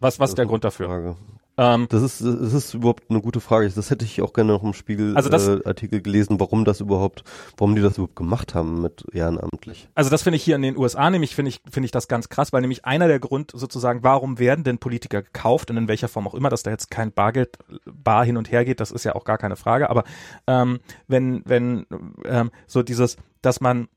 Was, 0.00 0.18
was 0.18 0.30
ist 0.30 0.38
der 0.38 0.46
Grund 0.46 0.64
dafür? 0.64 0.86
Frage. 0.86 1.16
Ähm, 1.58 1.86
das 1.88 2.02
ist 2.02 2.20
das 2.20 2.52
ist 2.52 2.74
überhaupt 2.74 3.04
eine 3.08 3.20
gute 3.20 3.40
Frage. 3.40 3.70
Das 3.70 3.90
hätte 3.90 4.04
ich 4.04 4.20
auch 4.20 4.32
gerne 4.32 4.52
noch 4.52 4.62
im 4.62 4.74
Spiegel 4.74 5.16
also 5.16 5.30
das, 5.30 5.48
äh, 5.48 5.60
Artikel 5.64 6.02
gelesen, 6.02 6.38
warum 6.38 6.64
das 6.64 6.80
überhaupt, 6.80 7.24
warum 7.56 7.74
die 7.74 7.80
das 7.80 7.94
überhaupt 7.94 8.16
gemacht 8.16 8.54
haben 8.54 8.82
mit 8.82 9.04
ehrenamtlich. 9.12 9.88
Also 9.94 10.10
das 10.10 10.22
finde 10.22 10.36
ich 10.36 10.42
hier 10.42 10.56
in 10.56 10.62
den 10.62 10.76
USA 10.76 11.08
nämlich 11.08 11.34
finde 11.34 11.50
ich 11.50 11.60
finde 11.70 11.86
ich 11.86 11.92
das 11.92 12.08
ganz 12.08 12.28
krass, 12.28 12.52
weil 12.52 12.60
nämlich 12.60 12.84
einer 12.84 13.08
der 13.08 13.20
Grund 13.20 13.52
sozusagen, 13.54 14.02
warum 14.02 14.38
werden 14.38 14.64
denn 14.64 14.78
Politiker 14.78 15.22
gekauft 15.22 15.70
und 15.70 15.78
in 15.78 15.88
welcher 15.88 16.08
Form 16.08 16.26
auch 16.28 16.34
immer, 16.34 16.50
dass 16.50 16.62
da 16.62 16.70
jetzt 16.70 16.90
kein 16.90 17.12
Bargeld 17.12 17.58
bar 17.86 18.24
hin 18.24 18.36
und 18.36 18.52
her 18.52 18.64
geht, 18.64 18.80
das 18.80 18.90
ist 18.90 19.04
ja 19.04 19.14
auch 19.14 19.24
gar 19.24 19.38
keine 19.38 19.56
Frage. 19.56 19.88
Aber 19.88 20.04
ähm, 20.46 20.80
wenn 21.08 21.42
wenn 21.46 21.86
ähm, 22.26 22.50
so 22.66 22.82
dieses, 22.82 23.16
dass 23.40 23.60
man 23.60 23.88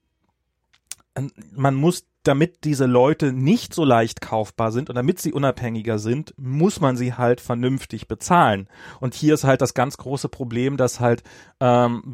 man 1.52 1.76
muss 1.76 2.06
damit 2.24 2.66
diese 2.66 2.86
Leute 2.86 3.32
nicht 3.32 3.74
so 3.74 3.86
leicht 3.86 4.20
kaufbar 4.20 4.72
sind 4.72 4.90
und 4.90 4.96
damit 4.96 5.20
sie 5.20 5.32
unabhängiger 5.32 6.00
sind, 6.00 6.34
muss 6.38 6.82
man 6.82 6.98
sie 6.98 7.14
halt 7.14 7.40
vernünftig 7.40 8.08
bezahlen. 8.08 8.68
Und 9.00 9.14
hier 9.14 9.34
ist 9.34 9.46
halt 9.46 9.62
das 9.62 9.74
ganz 9.74 9.98
große 9.98 10.28
Problem, 10.28 10.76
dass 10.76 11.00
halt, 11.00 11.24
ähm, 11.62 12.12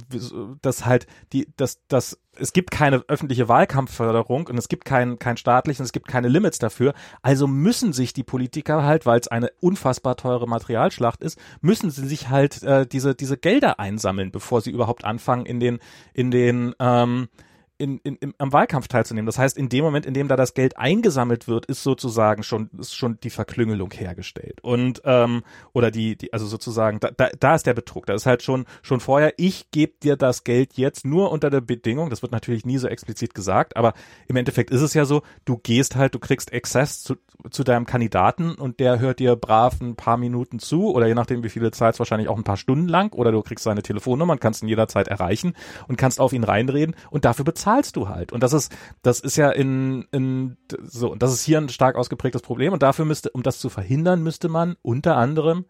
dass 0.62 0.86
halt 0.86 1.08
die, 1.34 1.48
dass, 1.58 1.86
dass 1.88 2.20
es 2.38 2.54
gibt 2.54 2.70
keine 2.70 3.04
öffentliche 3.08 3.48
Wahlkampfförderung 3.48 4.48
und 4.48 4.58
es 4.58 4.68
gibt 4.68 4.86
kein, 4.86 5.18
kein 5.18 5.38
staatlichen, 5.38 5.84
es 5.84 5.92
gibt 5.92 6.08
keine 6.08 6.28
Limits 6.28 6.60
dafür. 6.60 6.94
Also 7.22 7.48
müssen 7.48 7.92
sich 7.92 8.14
die 8.14 8.24
Politiker 8.24 8.84
halt, 8.84 9.06
weil 9.06 9.20
es 9.20 9.28
eine 9.28 9.50
unfassbar 9.60 10.18
teure 10.18 10.48
Materialschlacht 10.48 11.24
ist, 11.24 11.40
müssen 11.62 11.90
sie 11.90 12.08
sich 12.08 12.30
halt 12.30 12.62
äh, 12.62 12.86
diese, 12.86 13.16
diese 13.16 13.38
Gelder 13.38 13.80
einsammeln, 13.80 14.32
bevor 14.32 14.62
sie 14.62 14.72
überhaupt 14.72 15.04
anfangen, 15.04 15.46
in 15.46 15.60
den, 15.60 15.80
in 16.14 16.30
den, 16.30 16.76
ähm, 16.80 17.30
in, 17.78 18.00
in, 18.00 18.16
im, 18.18 18.34
am 18.38 18.54
Wahlkampf 18.54 18.88
teilzunehmen. 18.88 19.26
Das 19.26 19.38
heißt, 19.38 19.58
in 19.58 19.70
dem 19.70 19.84
Moment, 19.84 20.06
in 20.06 20.14
dem 20.14 20.28
da 20.28 20.36
das 20.36 20.54
Geld 20.54 20.78
eingesammelt 20.78 21.48
wird, 21.48 21.66
ist 21.66 21.84
sozusagen 21.84 22.44
schon 22.44 22.70
ist 22.80 22.96
schon 22.96 23.20
die 23.22 23.30
Verklüngelung 23.30 23.92
hergestellt 23.92 24.60
und 24.62 25.02
ähm, 25.04 25.44
oder 25.74 25.92
die 25.92 26.16
die 26.16 26.32
also 26.32 26.46
sozusagen 26.46 27.00
da, 27.00 27.12
da, 27.12 27.30
da 27.38 27.56
ist 27.56 27.66
der 27.66 27.74
Betrug. 27.74 28.06
Da 28.06 28.14
ist 28.14 28.26
halt 28.26 28.44
schon 28.44 28.66
schon 28.82 29.02
vorher. 29.02 29.34
Ich 29.38 29.72
gebe 29.72 29.94
dir 30.02 30.16
das 30.16 30.44
Geld 30.44 30.74
jetzt 30.76 31.06
nur 31.06 31.32
unter 31.32 31.50
der 31.50 31.62
Bedingung. 31.62 32.10
Das 32.10 32.22
wird 32.22 32.32
natürlich 32.32 32.66
nie 32.66 32.78
so 32.78 32.88
explizit 32.88 33.34
gesagt, 33.34 33.76
aber 33.76 33.94
im 34.28 34.38
Endeffekt 34.38 34.72
ist 34.72 34.82
es 34.82 34.94
ja 34.94 35.04
so. 35.04 35.22
Du 35.44 35.58
gehst 35.58 35.96
halt, 35.96 36.16
du 36.16 36.20
kriegst 36.20 36.54
Access 36.54 37.04
zu, 37.04 37.16
zu 37.52 37.64
deinem 37.64 37.86
Kandidaten 37.86 38.56
und 38.56 38.80
der 38.80 39.00
hört 39.00 39.20
dir 39.20 39.36
brav 39.36 39.82
ein 39.82 39.96
paar 39.96 40.18
Minuten 40.18 40.60
zu 40.60 40.94
oder 40.94 41.08
je 41.08 41.16
nachdem 41.16 41.44
wie 41.44 41.50
viele 41.50 41.72
Zeit 41.72 42.00
wahrscheinlich 42.00 42.30
auch 42.30 42.38
ein 42.38 42.44
paar 42.44 42.58
Stunden 42.58 42.88
lang 42.88 43.14
oder 43.14 43.32
du 43.32 43.42
kriegst 43.42 43.66
seine 43.66 43.82
Telefonnummer 43.82 44.34
und 44.34 44.42
kannst 44.42 44.64
ihn 44.64 44.70
jederzeit 44.70 45.10
erreichen 45.10 45.54
und 45.88 45.98
kannst 45.98 46.22
auf 46.22 46.32
ihn 46.32 46.44
reinreden 46.46 46.96
und 47.10 47.26
dafür 47.26 47.44
bezahlst 47.44 47.65
zahlst 47.66 47.96
du 47.96 48.08
halt. 48.08 48.32
Und 48.32 48.44
das 48.44 48.54
ist, 48.54 48.76
das 49.02 49.20
ist 49.20 49.38
ja 49.38 49.50
in, 49.50 50.08
in 50.12 50.58
so, 50.84 51.16
das 51.16 51.34
ist 51.34 51.44
hier 51.44 51.58
ein 51.58 51.70
stark 51.70 51.96
ausgeprägtes 51.96 52.44
Problem. 52.44 52.74
Und 52.74 52.84
dafür 52.84 53.06
müsste, 53.06 53.32
um 53.32 53.42
das 53.42 53.58
zu 53.58 53.70
verhindern, 53.70 54.22
müsste 54.22 54.50
man 54.50 54.76
unter 54.84 55.18
anderem 55.18 55.66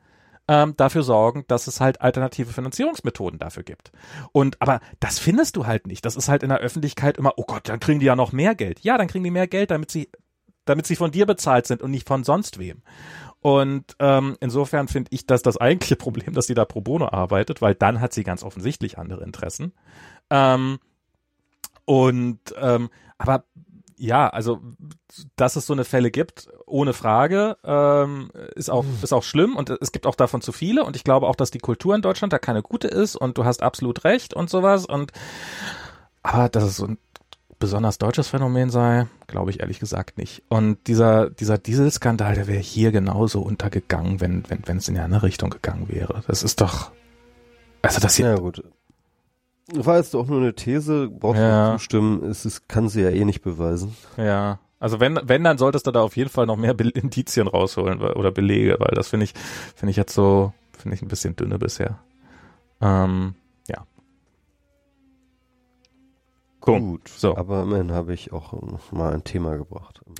ähm, 0.49 0.75
dafür 0.75 1.03
sorgen, 1.03 1.45
dass 1.47 1.67
es 1.67 1.79
halt 1.79 2.01
alternative 2.01 2.51
Finanzierungsmethoden 2.51 3.39
dafür 3.39 3.63
gibt. 3.63 3.93
Und 4.33 4.61
aber 4.61 4.81
das 4.99 5.19
findest 5.19 5.55
du 5.55 5.65
halt 5.65 5.87
nicht. 5.87 6.03
Das 6.05 6.17
ist 6.17 6.27
halt 6.27 6.43
in 6.43 6.49
der 6.49 6.59
Öffentlichkeit 6.59 7.17
immer, 7.17 7.33
oh 7.37 7.45
Gott, 7.47 7.69
dann 7.69 7.79
kriegen 7.79 8.01
die 8.01 8.05
ja 8.07 8.15
noch 8.17 8.33
mehr 8.33 8.55
Geld. 8.55 8.81
Ja, 8.81 8.97
dann 8.97 9.07
kriegen 9.07 9.23
die 9.23 9.31
mehr 9.31 9.47
Geld, 9.47 9.71
damit 9.71 9.89
sie, 9.89 10.09
damit 10.65 10.85
sie 10.85 10.97
von 10.97 11.11
dir 11.11 11.25
bezahlt 11.25 11.65
sind 11.65 11.81
und 11.81 11.91
nicht 11.91 12.07
von 12.07 12.25
sonst 12.25 12.59
wem. 12.59 12.83
Und 13.39 13.95
ähm, 13.99 14.35
insofern 14.41 14.89
finde 14.89 15.11
ich 15.13 15.25
das 15.27 15.43
das 15.43 15.55
eigentliche 15.57 15.95
Problem, 15.95 16.33
dass 16.33 16.47
sie 16.47 16.55
da 16.55 16.65
pro 16.65 16.81
bono 16.81 17.07
arbeitet, 17.07 17.61
weil 17.61 17.73
dann 17.73 18.01
hat 18.01 18.13
sie 18.13 18.25
ganz 18.25 18.43
offensichtlich 18.43 18.97
andere 18.97 19.23
Interessen. 19.23 19.71
Ähm, 20.29 20.79
und 21.85 22.39
ähm, 22.59 22.89
aber 23.17 23.45
ja, 23.97 24.27
also 24.27 24.59
dass 25.37 25.55
es 25.55 25.65
so 25.65 25.73
eine 25.73 25.85
Fälle 25.85 26.11
gibt, 26.11 26.49
ohne 26.65 26.91
Frage, 26.93 27.57
ähm, 27.63 28.29
ist 28.55 28.69
auch 28.69 28.83
ist 29.01 29.13
auch 29.13 29.23
schlimm 29.23 29.55
und 29.55 29.69
es 29.69 29.91
gibt 29.91 30.05
auch 30.05 30.15
davon 30.15 30.41
zu 30.41 30.51
viele 30.51 30.83
und 30.83 30.95
ich 30.95 31.03
glaube 31.03 31.27
auch, 31.27 31.35
dass 31.35 31.51
die 31.51 31.59
Kultur 31.59 31.95
in 31.95 32.01
Deutschland 32.01 32.33
da 32.33 32.39
keine 32.39 32.61
gute 32.61 32.87
ist 32.87 33.15
und 33.15 33.37
du 33.37 33.45
hast 33.45 33.63
absolut 33.63 34.03
recht 34.03 34.33
und 34.33 34.49
sowas 34.49 34.85
und 34.85 35.13
aber 36.23 36.49
das 36.49 36.63
ist 36.63 36.77
so 36.77 36.87
ein 36.87 36.97
besonders 37.59 37.97
deutsches 37.97 38.27
Phänomen 38.27 38.69
sei, 38.69 39.07
glaube 39.27 39.51
ich 39.51 39.59
ehrlich 39.61 39.79
gesagt 39.79 40.17
nicht. 40.17 40.43
Und 40.49 40.87
dieser, 40.87 41.29
dieser 41.29 41.57
Dieselskandal, 41.57 42.35
der 42.35 42.47
wäre 42.47 42.59
hier 42.59 42.91
genauso 42.91 43.41
untergegangen, 43.41 44.21
wenn, 44.21 44.43
wenn, 44.49 44.61
wenn 44.65 44.77
es 44.77 44.87
in 44.87 44.95
eine 44.95 45.05
andere 45.05 45.23
Richtung 45.23 45.49
gegangen 45.49 45.87
wäre. 45.89 46.23
Das 46.27 46.43
ist 46.43 46.61
doch, 46.61 46.91
also 47.81 47.99
das 47.99 48.15
hier. 48.15 48.27
Ja, 48.27 48.35
gut. 48.35 48.63
War 49.73 49.97
jetzt 49.97 50.15
auch 50.15 50.27
nur 50.27 50.39
eine 50.41 50.53
These, 50.53 51.09
brauchst 51.09 51.39
Ja. 51.39 51.71
du 51.71 51.77
zustimmen, 51.77 52.23
es 52.23 52.45
ist, 52.45 52.67
kann 52.69 52.87
sie 52.87 53.01
ja 53.01 53.09
eh 53.09 53.25
nicht 53.25 53.41
beweisen. 53.41 53.95
Ja. 54.17 54.59
Also 54.79 54.99
wenn, 54.99 55.19
wenn, 55.23 55.43
dann 55.43 55.57
solltest 55.57 55.87
du 55.87 55.91
da 55.91 56.01
auf 56.01 56.15
jeden 56.17 56.29
Fall 56.29 56.45
noch 56.45 56.57
mehr 56.57 56.73
Be 56.75 56.89
Indizien 56.89 57.47
rausholen 57.47 58.01
oder 58.01 58.31
Belege, 58.31 58.75
weil 58.79 58.93
das 58.93 59.07
finde 59.07 59.23
ich, 59.23 59.33
finde 59.75 59.89
ich 59.91 59.97
jetzt 59.97 60.13
so, 60.13 60.53
finde 60.77 60.95
ich 60.95 61.01
ein 61.01 61.07
bisschen 61.07 61.35
dünne 61.35 61.57
bisher. 61.57 61.97
Ähm, 62.81 63.33
ja. 63.67 63.87
Cool. 66.67 66.79
Gut, 66.81 67.07
So. 67.07 67.35
aber 67.35 67.63
immerhin 67.63 67.91
habe 67.91 68.13
ich 68.13 68.31
auch 68.33 68.53
noch 68.53 68.91
mal 68.91 69.13
ein 69.13 69.23
Thema 69.23 69.57
gebracht. 69.57 70.01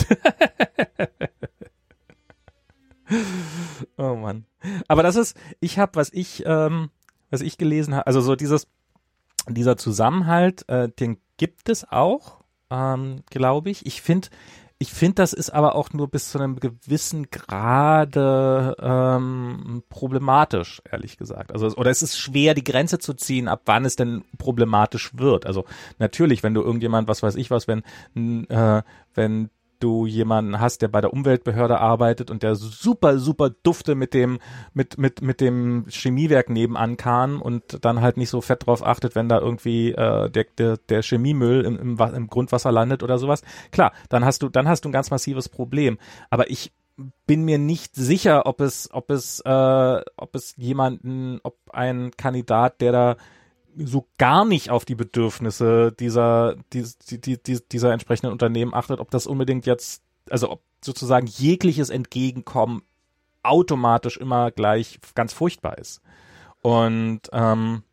Oh 3.98 4.16
Mann. 4.16 4.46
Aber 4.88 5.04
das 5.04 5.16
ist, 5.16 5.38
ich 5.60 5.78
habe, 5.78 5.92
was 5.96 6.12
ich, 6.12 6.44
ähm, 6.46 6.90
was 7.30 7.42
ich 7.42 7.58
gelesen 7.58 7.94
habe, 7.94 8.08
also 8.08 8.20
so 8.22 8.36
dieses, 8.36 8.68
dieser 9.50 9.78
Zusammenhalt, 9.78 10.68
äh, 10.70 10.90
den 10.90 11.18
gibt 11.38 11.70
es 11.70 11.90
auch, 11.92 12.44
ähm, 12.70 13.24
glaube 13.30 13.70
ich. 13.70 13.86
Ich 13.86 14.02
finde, 14.02 14.30
ich 14.78 14.92
finde, 14.92 15.16
das 15.16 15.32
ist 15.32 15.52
aber 15.52 15.76
auch 15.76 15.94
nur 15.94 16.10
bis 16.10 16.32
zu 16.32 16.38
einem 16.38 16.60
gewissen 16.60 17.30
Grade 17.32 18.76
ähm, 18.82 19.84
problematisch, 19.88 20.82
ehrlich 20.92 21.18
gesagt. 21.18 21.54
Also 21.54 21.68
oder 21.78 21.92
es 21.92 22.04
ist 22.04 22.18
schwer, 22.18 22.54
die 22.54 22.64
Grenze 22.64 23.00
zu 23.00 23.14
ziehen, 23.14 23.48
ab 23.48 23.62
wann 23.66 23.86
es 23.86 23.96
denn 23.96 24.26
problematisch 24.38 25.12
wird. 25.18 25.46
Also 25.46 25.64
natürlich, 25.98 26.44
wenn 26.44 26.54
du 26.54 26.62
irgendjemand, 26.62 27.08
was 27.08 27.24
weiß 27.24 27.36
ich 27.36 27.52
was, 27.52 27.68
wenn 27.70 27.84
äh, 28.50 28.84
wenn 29.14 29.50
du 29.80 30.06
jemanden 30.06 30.60
hast, 30.60 30.82
der 30.82 30.88
bei 30.88 31.02
der 31.02 31.14
Umweltbehörde 31.14 31.80
arbeitet 31.80 32.32
und 32.32 32.44
der 32.44 32.56
super, 32.56 33.20
super 33.20 33.50
dufte 33.50 33.96
mit 33.96 34.14
dem, 34.14 34.40
mit, 34.74 34.98
mit, 34.98 35.22
mit 35.22 35.42
dem 35.42 35.86
Chemiewerk 35.90 36.50
nebenan 36.50 36.98
kann 36.98 37.38
und 37.38 37.84
dann 37.84 38.02
halt 38.02 38.18
nicht 38.18 38.30
so 38.30 38.42
fett 38.42 38.66
drauf 38.66 38.86
achtet, 38.86 39.16
wenn 39.16 39.30
da 39.30 39.40
irgendwie 39.40 39.92
äh, 39.92 40.30
der, 40.30 40.46
der, 40.58 40.78
der 40.78 41.02
Chemiemüll 41.02 41.66
im, 41.66 41.78
im, 41.78 42.00
im 42.00 42.28
Grundwasser 42.28 42.72
landet 42.72 43.04
oder 43.04 43.18
sowas. 43.18 43.42
Klar, 43.72 43.92
dann 44.10 44.26
hast 44.26 44.42
du, 44.42 44.50
dann 44.50 44.68
hast 44.68 44.86
du 44.86 44.90
ein 44.90 44.94
ganz 44.94 45.12
massives 45.12 45.50
Problem. 45.50 45.98
Aber 46.30 46.50
ich 46.50 46.72
bin 47.26 47.44
mir 47.44 47.58
nicht 47.58 47.96
sicher, 47.96 48.46
ob 48.46 48.62
es, 48.62 48.90
ob 48.94 49.10
es, 49.12 49.42
äh, 49.42 50.02
ob 50.18 50.36
es 50.36 50.56
jemanden, 50.58 51.40
ob 51.44 51.58
ein 51.72 52.12
Kandidat, 52.12 52.82
der 52.82 52.92
da 52.92 53.16
so 53.78 54.08
gar 54.18 54.46
nicht 54.46 54.70
auf 54.70 54.86
die 54.86 54.96
Bedürfnisse 54.96 55.92
dieser, 55.92 56.56
dies- 56.74 56.98
die, 56.98 57.20
die, 57.20 57.42
die, 57.42 57.60
dieser 57.72 57.92
entsprechenden 57.92 58.32
Unternehmen 58.32 58.74
achtet, 58.74 59.00
ob 59.00 59.12
das 59.12 59.28
unbedingt 59.28 59.66
jetzt, 59.66 60.04
also 60.30 60.52
ob 60.52 60.62
sozusagen 60.84 61.28
jegliches 61.28 61.90
Entgegenkommen 61.90 62.84
automatisch 63.44 64.18
immer 64.18 64.52
gleich 64.52 65.00
ganz 65.14 65.34
furchtbar 65.34 65.78
ist. 65.78 66.02
Und 66.62 67.22
ähm, 67.32 67.84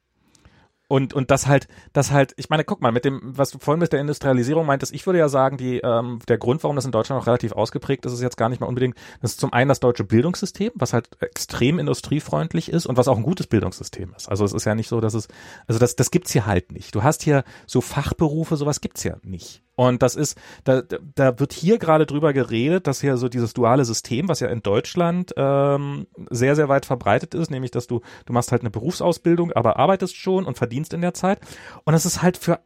und 0.93 1.15
und 1.15 1.31
das 1.31 1.47
halt, 1.47 1.69
das 1.95 2.11
halt, 2.11 2.35
ich 2.37 2.51
meine, 2.51 2.65
guck 2.65 2.83
mal, 2.83 2.93
mit 2.93 3.07
dem, 3.07 3.19
was 3.23 3.51
du 3.51 3.59
vorhin 3.59 3.81
mit 3.81 3.95
der 3.95 4.01
Industrialisierung 4.01 4.67
meintest, 4.67 4.93
ich 4.93 5.07
würde 5.07 5.19
ja 5.19 5.31
sagen, 5.31 5.57
die 5.57 5.79
ähm, 5.79 6.19
der 6.29 6.37
Grund, 6.37 6.63
warum 6.63 6.77
das 6.77 6.85
in 6.85 6.93
Deutschland 6.93 7.19
noch 7.19 7.27
relativ 7.27 7.53
ausgeprägt 7.53 8.05
ist, 8.05 8.13
ist 8.13 8.21
jetzt 8.21 8.37
gar 8.37 8.51
nicht 8.51 8.61
mal 8.61 8.67
unbedingt, 8.67 8.95
das 9.23 9.31
ist 9.31 9.41
zum 9.41 9.55
einen 9.55 9.71
das 9.71 9.81
deutsche 9.81 10.05
Bildungssystem, 10.05 10.71
was 10.75 10.93
halt 10.93 11.09
extrem 11.21 11.79
industriefreundlich 11.79 12.71
ist 12.71 12.85
und 12.85 12.99
was 12.99 13.09
auch 13.09 13.17
ein 13.17 13.23
gutes 13.23 13.47
Bildungssystem 13.47 14.13
ist. 14.15 14.29
Also 14.29 14.45
es 14.45 14.53
ist 14.53 14.67
ja 14.67 14.75
nicht 14.75 14.89
so, 14.89 15.01
dass 15.01 15.15
es, 15.15 15.29
also 15.67 15.81
das 15.81 15.97
das 15.97 16.11
gibt's 16.11 16.31
hier 16.33 16.45
halt 16.45 16.73
nicht. 16.73 16.95
Du 16.95 17.03
hast 17.03 17.23
hier 17.23 17.45
so 17.67 17.81
Fachberufe, 17.81 18.57
sowas 18.57 18.83
gibt's 18.83 19.03
ja 19.03 19.17
nicht. 19.23 19.63
Und 19.75 20.03
das 20.03 20.17
ist, 20.17 20.39
da, 20.65 20.83
da- 20.83 21.39
wird 21.39 21.53
hier 21.53 21.79
gerade 21.79 22.05
drüber 22.07 22.33
geredet, 22.33 22.87
dass 22.87 23.01
hier 23.01 23.17
so 23.17 23.29
dieses 23.29 23.55
duale 23.55 23.85
System, 23.85 24.29
was 24.29 24.41
ja 24.41 24.49
in 24.49 24.63
Deutschland 24.63 25.33
ähm, 25.37 26.07
sehr, 26.31 26.57
sehr 26.57 26.69
weit 26.69 26.85
verbreitet 26.87 27.35
ist, 27.35 27.51
nämlich 27.51 27.71
dass 27.71 27.87
du, 27.87 28.01
du 28.27 28.33
machst 28.33 28.53
halt 28.53 28.63
eine 28.63 28.71
Berufsausbildung, 28.71 29.53
aber 29.53 29.79
arbeitest 29.79 30.17
schon 30.17 30.45
und 30.45 30.59
verdienst 30.59 30.93
in 30.93 31.01
der 31.01 31.15
Zeit. 31.15 31.41
Und 31.85 31.93
das 31.95 32.07
ist 32.07 32.23
halt 32.23 32.37
für 32.37 32.61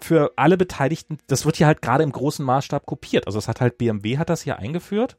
für 0.00 0.32
alle 0.36 0.56
Beteiligten, 0.56 1.18
das 1.26 1.44
wird 1.44 1.56
hier 1.56 1.66
halt 1.66 1.82
gerade 1.82 2.04
im 2.04 2.12
großen 2.12 2.44
Maßstab 2.44 2.86
kopiert. 2.86 3.26
Also 3.26 3.40
es 3.40 3.48
hat 3.48 3.60
halt 3.60 3.76
BMW 3.76 4.18
hat 4.18 4.30
das 4.30 4.42
hier 4.42 4.56
eingeführt. 4.60 5.16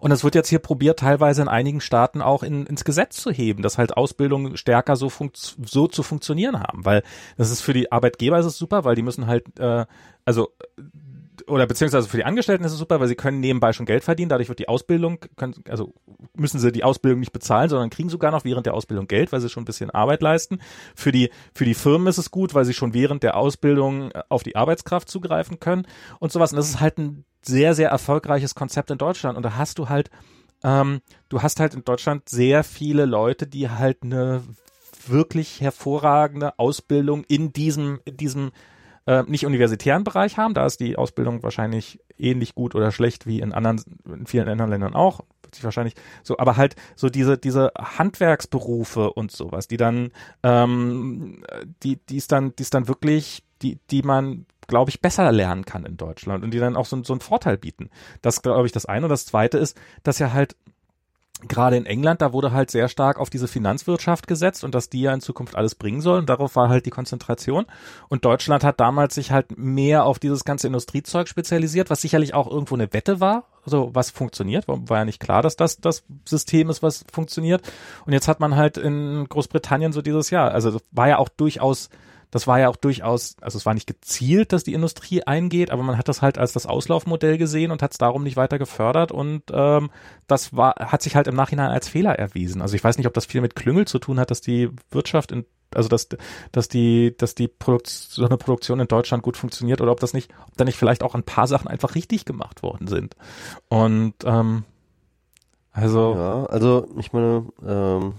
Und 0.00 0.10
es 0.12 0.22
wird 0.22 0.34
jetzt 0.34 0.48
hier 0.48 0.58
probiert, 0.58 1.00
teilweise 1.00 1.42
in 1.42 1.48
einigen 1.48 1.80
Staaten 1.80 2.22
auch 2.22 2.42
in, 2.42 2.66
ins 2.66 2.84
Gesetz 2.84 3.16
zu 3.16 3.30
heben, 3.30 3.62
dass 3.62 3.78
halt 3.78 3.96
Ausbildungen 3.96 4.56
stärker 4.56 4.96
so, 4.96 5.10
so 5.32 5.88
zu 5.88 6.02
funktionieren 6.02 6.60
haben. 6.60 6.84
Weil 6.84 7.02
das 7.36 7.50
ist 7.50 7.62
für 7.62 7.72
die 7.72 7.90
Arbeitgeber 7.90 8.38
ist 8.38 8.46
es 8.46 8.58
super, 8.58 8.84
weil 8.84 8.94
die 8.94 9.02
müssen 9.02 9.26
halt, 9.26 9.58
äh, 9.58 9.86
also 10.24 10.52
oder 11.46 11.66
beziehungsweise 11.66 12.08
für 12.08 12.16
die 12.16 12.24
Angestellten 12.24 12.64
ist 12.64 12.72
es 12.72 12.78
super, 12.78 13.00
weil 13.00 13.08
sie 13.08 13.14
können 13.14 13.40
nebenbei 13.40 13.72
schon 13.72 13.86
Geld 13.86 14.04
verdienen. 14.04 14.28
Dadurch 14.28 14.48
wird 14.48 14.58
die 14.58 14.68
Ausbildung, 14.68 15.18
können, 15.36 15.54
also 15.68 15.94
müssen 16.34 16.58
sie 16.58 16.72
die 16.72 16.84
Ausbildung 16.84 17.20
nicht 17.20 17.32
bezahlen, 17.32 17.68
sondern 17.68 17.90
kriegen 17.90 18.08
sogar 18.08 18.30
noch 18.30 18.44
während 18.44 18.66
der 18.66 18.74
Ausbildung 18.74 19.06
Geld, 19.06 19.32
weil 19.32 19.40
sie 19.40 19.48
schon 19.48 19.62
ein 19.62 19.66
bisschen 19.66 19.90
Arbeit 19.90 20.22
leisten. 20.22 20.58
Für 20.94 21.12
die, 21.12 21.30
für 21.54 21.64
die 21.64 21.74
Firmen 21.74 22.08
ist 22.08 22.18
es 22.18 22.30
gut, 22.30 22.54
weil 22.54 22.64
sie 22.64 22.74
schon 22.74 22.94
während 22.94 23.22
der 23.22 23.36
Ausbildung 23.36 24.10
äh, 24.10 24.22
auf 24.28 24.42
die 24.42 24.56
Arbeitskraft 24.56 25.08
zugreifen 25.08 25.60
können 25.60 25.86
und 26.18 26.32
sowas. 26.32 26.52
Und 26.52 26.56
das 26.56 26.68
ist 26.68 26.80
halt 26.80 26.98
ein 26.98 27.24
sehr, 27.42 27.74
sehr 27.74 27.90
erfolgreiches 27.90 28.54
Konzept 28.54 28.90
in 28.90 28.98
Deutschland. 28.98 29.36
Und 29.36 29.44
da 29.44 29.56
hast 29.56 29.78
du 29.78 29.88
halt, 29.88 30.10
ähm, 30.64 31.00
du 31.28 31.42
hast 31.42 31.60
halt 31.60 31.74
in 31.74 31.84
Deutschland 31.84 32.28
sehr 32.28 32.64
viele 32.64 33.04
Leute, 33.04 33.46
die 33.46 33.70
halt 33.70 34.02
eine 34.02 34.42
wirklich 35.06 35.60
hervorragende 35.60 36.58
Ausbildung 36.58 37.24
in 37.28 37.52
diesem, 37.52 38.00
in 38.04 38.16
diesem 38.16 38.50
äh, 39.06 39.22
nicht 39.26 39.46
universitären 39.46 40.04
Bereich 40.04 40.36
haben. 40.36 40.54
Da 40.54 40.66
ist 40.66 40.80
die 40.80 40.96
Ausbildung 40.96 41.42
wahrscheinlich 41.42 42.00
ähnlich 42.18 42.54
gut 42.54 42.74
oder 42.74 42.92
schlecht 42.92 43.26
wie 43.26 43.40
in 43.40 43.52
anderen, 43.52 43.82
in 44.04 44.26
vielen 44.26 44.48
anderen 44.48 44.70
Ländern 44.70 44.94
auch. 44.94 45.20
Wird 45.42 45.54
sich 45.54 45.64
wahrscheinlich 45.64 45.94
so, 46.22 46.38
aber 46.38 46.56
halt 46.56 46.76
so 46.96 47.08
diese, 47.08 47.38
diese 47.38 47.72
Handwerksberufe 47.78 49.12
und 49.12 49.30
sowas, 49.30 49.68
die 49.68 49.76
dann, 49.76 50.10
ähm, 50.42 51.44
die, 51.82 51.98
die 52.08 52.16
ist 52.16 52.32
dann, 52.32 52.54
die 52.56 52.62
ist 52.62 52.74
dann 52.74 52.88
wirklich, 52.88 53.44
die, 53.62 53.78
die 53.90 54.02
man 54.02 54.46
glaube 54.68 54.90
ich, 54.90 55.00
besser 55.00 55.30
lernen 55.30 55.64
kann 55.64 55.86
in 55.86 55.96
Deutschland 55.96 56.42
und 56.42 56.50
die 56.52 56.58
dann 56.58 56.76
auch 56.76 56.86
so, 56.86 57.00
so 57.04 57.12
einen 57.12 57.20
Vorteil 57.20 57.56
bieten. 57.56 57.88
Das 58.20 58.42
glaube 58.42 58.66
ich 58.66 58.72
das 58.72 58.86
eine. 58.86 59.06
Und 59.06 59.10
das 59.10 59.26
zweite 59.26 59.58
ist, 59.58 59.78
dass 60.02 60.18
ja 60.18 60.32
halt 60.32 60.56
gerade 61.42 61.76
in 61.76 61.86
England, 61.86 62.22
da 62.22 62.32
wurde 62.32 62.52
halt 62.52 62.70
sehr 62.70 62.88
stark 62.88 63.18
auf 63.18 63.30
diese 63.30 63.48
Finanzwirtschaft 63.48 64.26
gesetzt 64.26 64.64
und 64.64 64.74
dass 64.74 64.88
die 64.88 65.02
ja 65.02 65.12
in 65.12 65.20
Zukunft 65.20 65.54
alles 65.54 65.74
bringen. 65.74 66.04
Und 66.06 66.28
darauf 66.28 66.56
war 66.56 66.68
halt 66.68 66.86
die 66.86 66.90
Konzentration. 66.90 67.66
Und 68.08 68.24
Deutschland 68.24 68.64
hat 68.64 68.80
damals 68.80 69.14
sich 69.14 69.30
halt 69.30 69.56
mehr 69.56 70.04
auf 70.04 70.18
dieses 70.18 70.44
ganze 70.44 70.66
Industriezeug 70.66 71.28
spezialisiert, 71.28 71.90
was 71.90 72.00
sicherlich 72.00 72.34
auch 72.34 72.50
irgendwo 72.50 72.74
eine 72.74 72.92
Wette 72.92 73.20
war. 73.20 73.44
Also 73.64 73.90
was 73.92 74.10
funktioniert, 74.10 74.66
war, 74.68 74.98
ja 74.98 75.04
nicht 75.04 75.20
klar, 75.20 75.42
dass 75.42 75.56
das 75.56 75.80
das 75.80 76.04
System 76.24 76.70
ist, 76.70 76.82
was 76.82 77.04
funktioniert. 77.12 77.62
Und 78.06 78.12
jetzt 78.12 78.28
hat 78.28 78.40
man 78.40 78.56
halt 78.56 78.78
in 78.78 79.26
Großbritannien 79.28 79.92
so 79.92 80.02
dieses 80.02 80.30
Jahr, 80.30 80.52
also 80.52 80.80
war 80.92 81.08
ja 81.08 81.18
auch 81.18 81.28
durchaus 81.28 81.90
das 82.30 82.46
war 82.46 82.58
ja 82.58 82.68
auch 82.68 82.76
durchaus, 82.76 83.36
also 83.40 83.56
es 83.58 83.66
war 83.66 83.74
nicht 83.74 83.86
gezielt, 83.86 84.52
dass 84.52 84.64
die 84.64 84.74
Industrie 84.74 85.22
eingeht, 85.22 85.70
aber 85.70 85.82
man 85.82 85.98
hat 85.98 86.08
das 86.08 86.22
halt 86.22 86.38
als 86.38 86.52
das 86.52 86.66
Auslaufmodell 86.66 87.38
gesehen 87.38 87.70
und 87.70 87.82
hat 87.82 87.92
es 87.92 87.98
darum 87.98 88.22
nicht 88.22 88.36
weiter 88.36 88.58
gefördert 88.58 89.12
und 89.12 89.42
ähm, 89.52 89.90
das 90.26 90.56
war, 90.56 90.74
hat 90.78 91.02
sich 91.02 91.16
halt 91.16 91.26
im 91.28 91.36
Nachhinein 91.36 91.70
als 91.70 91.88
Fehler 91.88 92.18
erwiesen. 92.18 92.62
Also 92.62 92.74
ich 92.74 92.84
weiß 92.84 92.98
nicht, 92.98 93.06
ob 93.06 93.14
das 93.14 93.26
viel 93.26 93.40
mit 93.40 93.54
Klüngel 93.54 93.86
zu 93.86 93.98
tun 93.98 94.18
hat, 94.18 94.30
dass 94.30 94.40
die 94.40 94.70
Wirtschaft 94.90 95.32
in 95.32 95.44
also 95.74 95.88
dass, 95.88 96.08
dass 96.52 96.68
die, 96.68 97.14
dass 97.18 97.34
die 97.34 97.48
Produktion, 97.48 98.08
so 98.08 98.24
eine 98.24 98.36
Produktion 98.36 98.80
in 98.80 98.86
Deutschland 98.86 99.22
gut 99.22 99.36
funktioniert 99.36 99.80
oder 99.80 99.90
ob 99.90 100.00
das 100.00 100.14
nicht, 100.14 100.32
ob 100.46 100.56
da 100.56 100.64
nicht 100.64 100.78
vielleicht 100.78 101.02
auch 101.02 101.14
ein 101.14 101.24
paar 101.24 101.48
Sachen 101.48 101.68
einfach 101.68 101.96
richtig 101.96 102.24
gemacht 102.24 102.62
worden 102.62 102.86
sind. 102.86 103.16
Und 103.68 104.14
ähm, 104.24 104.64
also 105.72 106.14
Ja, 106.14 106.44
also 106.46 106.88
ich 106.98 107.12
meine, 107.12 107.46
ähm, 107.66 108.14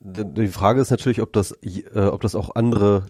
die 0.00 0.48
Frage 0.48 0.80
ist 0.80 0.90
natürlich, 0.90 1.20
ob 1.20 1.32
das, 1.32 1.52
äh, 1.62 2.06
ob 2.06 2.22
das 2.22 2.34
auch 2.34 2.54
andere, 2.54 3.06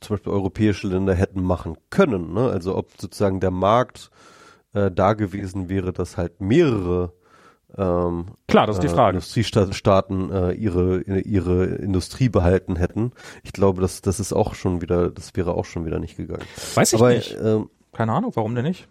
zum 0.00 0.16
Beispiel 0.16 0.32
europäische 0.32 0.88
Länder 0.88 1.14
hätten 1.14 1.42
machen 1.42 1.76
können. 1.90 2.34
Ne? 2.34 2.48
Also 2.48 2.76
ob 2.76 2.90
sozusagen 3.00 3.38
der 3.40 3.52
Markt 3.52 4.10
äh, 4.72 4.90
da 4.90 5.12
gewesen 5.14 5.68
wäre, 5.68 5.92
dass 5.92 6.16
halt 6.16 6.40
mehrere 6.40 7.12
ähm, 7.78 8.26
klar, 8.48 8.66
das 8.66 8.76
ist 8.76 8.82
die 8.82 8.88
äh, 8.88 8.90
Frage. 8.90 9.16
Industriestaaten 9.16 10.30
äh, 10.30 10.52
ihre 10.52 11.00
ihre 11.00 11.64
Industrie 11.64 12.28
behalten 12.28 12.76
hätten. 12.76 13.12
Ich 13.44 13.52
glaube, 13.52 13.80
das 13.80 14.02
das 14.02 14.20
ist 14.20 14.32
auch 14.34 14.54
schon 14.54 14.82
wieder, 14.82 15.10
das 15.10 15.34
wäre 15.36 15.54
auch 15.54 15.64
schon 15.64 15.86
wieder 15.86 15.98
nicht 15.98 16.16
gegangen. 16.18 16.44
Weiß 16.74 16.92
ich 16.92 16.98
Aber 17.00 17.10
nicht. 17.14 17.34
ähm, 17.42 17.70
Keine 17.92 18.12
Ahnung, 18.12 18.32
warum 18.34 18.54
denn 18.54 18.64
nicht? 18.64 18.88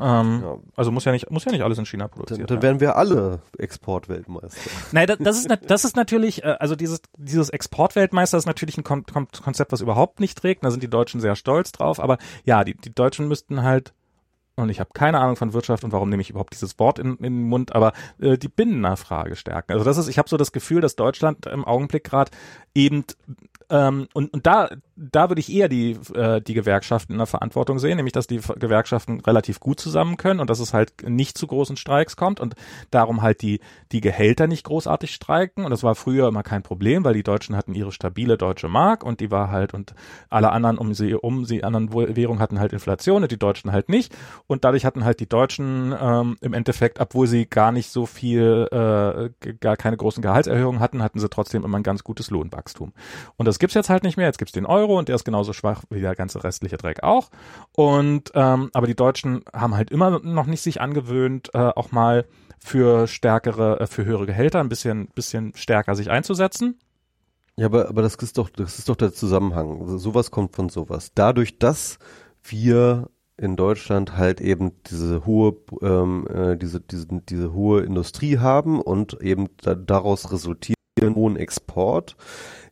Ähm, 0.00 0.40
ja, 0.42 0.56
Also 0.76 0.90
muss 0.90 1.04
ja 1.04 1.12
nicht, 1.12 1.30
muss 1.30 1.44
ja 1.44 1.52
nicht 1.52 1.62
alles 1.62 1.78
in 1.78 1.86
China 1.86 2.04
dann, 2.04 2.10
produziert 2.10 2.50
dann 2.50 2.56
werden. 2.56 2.62
wären 2.62 2.80
wir 2.80 2.96
alle 2.96 3.40
Exportweltmeister. 3.58 4.70
Nein, 4.92 5.06
das, 5.06 5.18
das 5.18 5.38
ist 5.38 5.48
das 5.66 5.84
ist 5.84 5.96
natürlich, 5.96 6.42
äh, 6.42 6.56
also 6.58 6.74
dieses 6.74 7.02
dieses 7.18 7.50
Exportweltmeister 7.50 8.38
ist 8.38 8.46
natürlich 8.46 8.78
ein 8.78 8.84
Kon 8.84 9.04
Kon 9.04 9.28
Konzept, 9.42 9.72
was 9.72 9.80
überhaupt 9.80 10.20
nicht 10.20 10.38
trägt. 10.38 10.64
Da 10.64 10.70
sind 10.70 10.82
die 10.82 10.90
Deutschen 10.90 11.20
sehr 11.20 11.36
stolz 11.36 11.72
drauf. 11.72 12.00
Aber 12.00 12.18
ja, 12.44 12.64
die 12.64 12.74
die 12.74 12.94
Deutschen 12.94 13.28
müssten 13.28 13.62
halt 13.62 13.92
und 14.56 14.68
ich 14.68 14.80
habe 14.80 14.90
keine 14.92 15.20
Ahnung 15.20 15.36
von 15.36 15.52
Wirtschaft 15.52 15.84
und 15.84 15.92
warum 15.92 16.08
nehme 16.08 16.20
ich 16.20 16.30
überhaupt 16.30 16.52
dieses 16.52 16.78
Wort 16.78 16.98
in, 16.98 17.16
in 17.16 17.22
den 17.22 17.42
Mund, 17.44 17.74
aber 17.74 17.92
äh, 18.20 18.36
die 18.36 18.48
Binnennachfrage 18.48 19.36
stärken. 19.36 19.72
Also 19.72 19.84
das 19.84 19.96
ist, 19.96 20.08
ich 20.08 20.18
habe 20.18 20.28
so 20.28 20.36
das 20.36 20.52
Gefühl, 20.52 20.80
dass 20.80 20.96
Deutschland 20.96 21.46
im 21.46 21.64
Augenblick 21.64 22.04
gerade 22.04 22.30
eben 22.74 23.04
ähm, 23.70 24.08
und, 24.12 24.32
und 24.32 24.46
da, 24.46 24.68
da 24.96 25.30
würde 25.30 25.40
ich 25.40 25.52
eher 25.52 25.68
die, 25.68 25.92
äh, 26.14 26.40
die 26.40 26.54
Gewerkschaften 26.54 27.12
in 27.12 27.18
der 27.18 27.26
Verantwortung 27.26 27.78
sehen, 27.78 27.96
nämlich 27.96 28.12
dass 28.12 28.26
die 28.26 28.40
Gewerkschaften 28.58 29.20
relativ 29.20 29.60
gut 29.60 29.80
zusammen 29.80 30.16
können 30.16 30.40
und 30.40 30.50
dass 30.50 30.58
es 30.58 30.74
halt 30.74 31.08
nicht 31.08 31.38
zu 31.38 31.46
großen 31.46 31.76
Streiks 31.76 32.16
kommt 32.16 32.40
und 32.40 32.54
darum 32.90 33.22
halt 33.22 33.42
die, 33.42 33.60
die 33.92 34.00
Gehälter 34.00 34.46
nicht 34.46 34.64
großartig 34.64 35.14
streiken. 35.14 35.64
Und 35.64 35.70
das 35.70 35.82
war 35.82 35.94
früher 35.94 36.28
immer 36.28 36.42
kein 36.42 36.62
Problem, 36.62 37.04
weil 37.04 37.14
die 37.14 37.22
Deutschen 37.22 37.56
hatten 37.56 37.74
ihre 37.74 37.92
stabile 37.92 38.36
deutsche 38.36 38.68
Mark 38.68 39.04
und 39.04 39.20
die 39.20 39.30
war 39.30 39.50
halt, 39.50 39.72
und 39.72 39.94
alle 40.28 40.50
anderen 40.50 40.76
um 40.76 40.92
sie, 40.92 41.14
um 41.14 41.44
sie 41.44 41.62
anderen 41.62 41.92
Währungen 41.92 42.40
hatten 42.40 42.58
halt 42.58 42.72
Inflation 42.72 43.22
und 43.22 43.30
die 43.30 43.38
Deutschen 43.38 43.70
halt 43.72 43.88
nicht. 43.88 44.14
Und 44.48 44.64
dadurch 44.64 44.84
hatten 44.84 45.04
halt 45.04 45.20
die 45.20 45.28
Deutschen 45.28 45.94
ähm, 45.98 46.36
im 46.40 46.52
Endeffekt, 46.52 46.98
obwohl 46.98 47.28
sie 47.28 47.46
gar 47.46 47.70
nicht 47.70 47.90
so 47.90 48.06
viel, 48.06 48.68
äh, 48.72 49.54
gar 49.60 49.76
keine 49.76 49.96
großen 49.96 50.22
Gehaltserhöhungen 50.22 50.80
hatten, 50.80 51.02
hatten 51.02 51.20
sie 51.20 51.28
trotzdem 51.28 51.64
immer 51.64 51.78
ein 51.78 51.84
ganz 51.84 52.02
gutes 52.02 52.30
Lohnwachstum. 52.30 52.92
Und 53.36 53.46
das 53.46 53.59
gibt's 53.60 53.74
jetzt 53.74 53.90
halt 53.90 54.02
nicht 54.02 54.16
mehr. 54.16 54.26
Jetzt 54.26 54.38
gibt's 54.38 54.52
den 54.52 54.66
Euro 54.66 54.98
und 54.98 55.08
der 55.08 55.14
ist 55.14 55.24
genauso 55.24 55.52
schwach 55.52 55.84
wie 55.90 56.00
der 56.00 56.14
ganze 56.16 56.42
restliche 56.42 56.76
Dreck 56.76 57.02
auch. 57.02 57.30
Und 57.72 58.32
ähm, 58.34 58.70
aber 58.72 58.86
die 58.86 58.96
Deutschen 58.96 59.44
haben 59.54 59.76
halt 59.76 59.90
immer 59.90 60.18
noch 60.20 60.46
nicht 60.46 60.62
sich 60.62 60.80
angewöhnt, 60.80 61.50
äh, 61.54 61.58
auch 61.58 61.92
mal 61.92 62.26
für 62.58 63.06
stärkere, 63.06 63.80
äh, 63.80 63.86
für 63.86 64.04
höhere 64.04 64.26
Gehälter 64.26 64.60
ein 64.60 64.68
bisschen, 64.68 65.08
bisschen 65.14 65.54
stärker 65.54 65.94
sich 65.94 66.10
einzusetzen. 66.10 66.78
Ja, 67.56 67.66
aber, 67.66 67.88
aber 67.88 68.02
das 68.02 68.14
ist 68.16 68.38
doch, 68.38 68.48
das 68.50 68.78
ist 68.78 68.88
doch 68.88 68.96
der 68.96 69.12
Zusammenhang. 69.12 69.80
Also 69.80 69.98
sowas 69.98 70.30
kommt 70.30 70.56
von 70.56 70.68
sowas. 70.68 71.12
Dadurch, 71.14 71.58
dass 71.58 71.98
wir 72.42 73.08
in 73.36 73.56
Deutschland 73.56 74.16
halt 74.16 74.40
eben 74.40 74.72
diese 74.86 75.24
hohe, 75.24 75.56
ähm, 75.82 76.26
äh, 76.28 76.56
diese, 76.56 76.80
diese, 76.80 77.06
diese 77.08 77.52
hohe 77.52 77.82
Industrie 77.82 78.38
haben 78.38 78.80
und 78.80 79.20
eben 79.22 79.48
da, 79.62 79.74
daraus 79.74 80.30
resultiert 80.32 80.76
hohen 81.02 81.36
Export, 81.36 82.16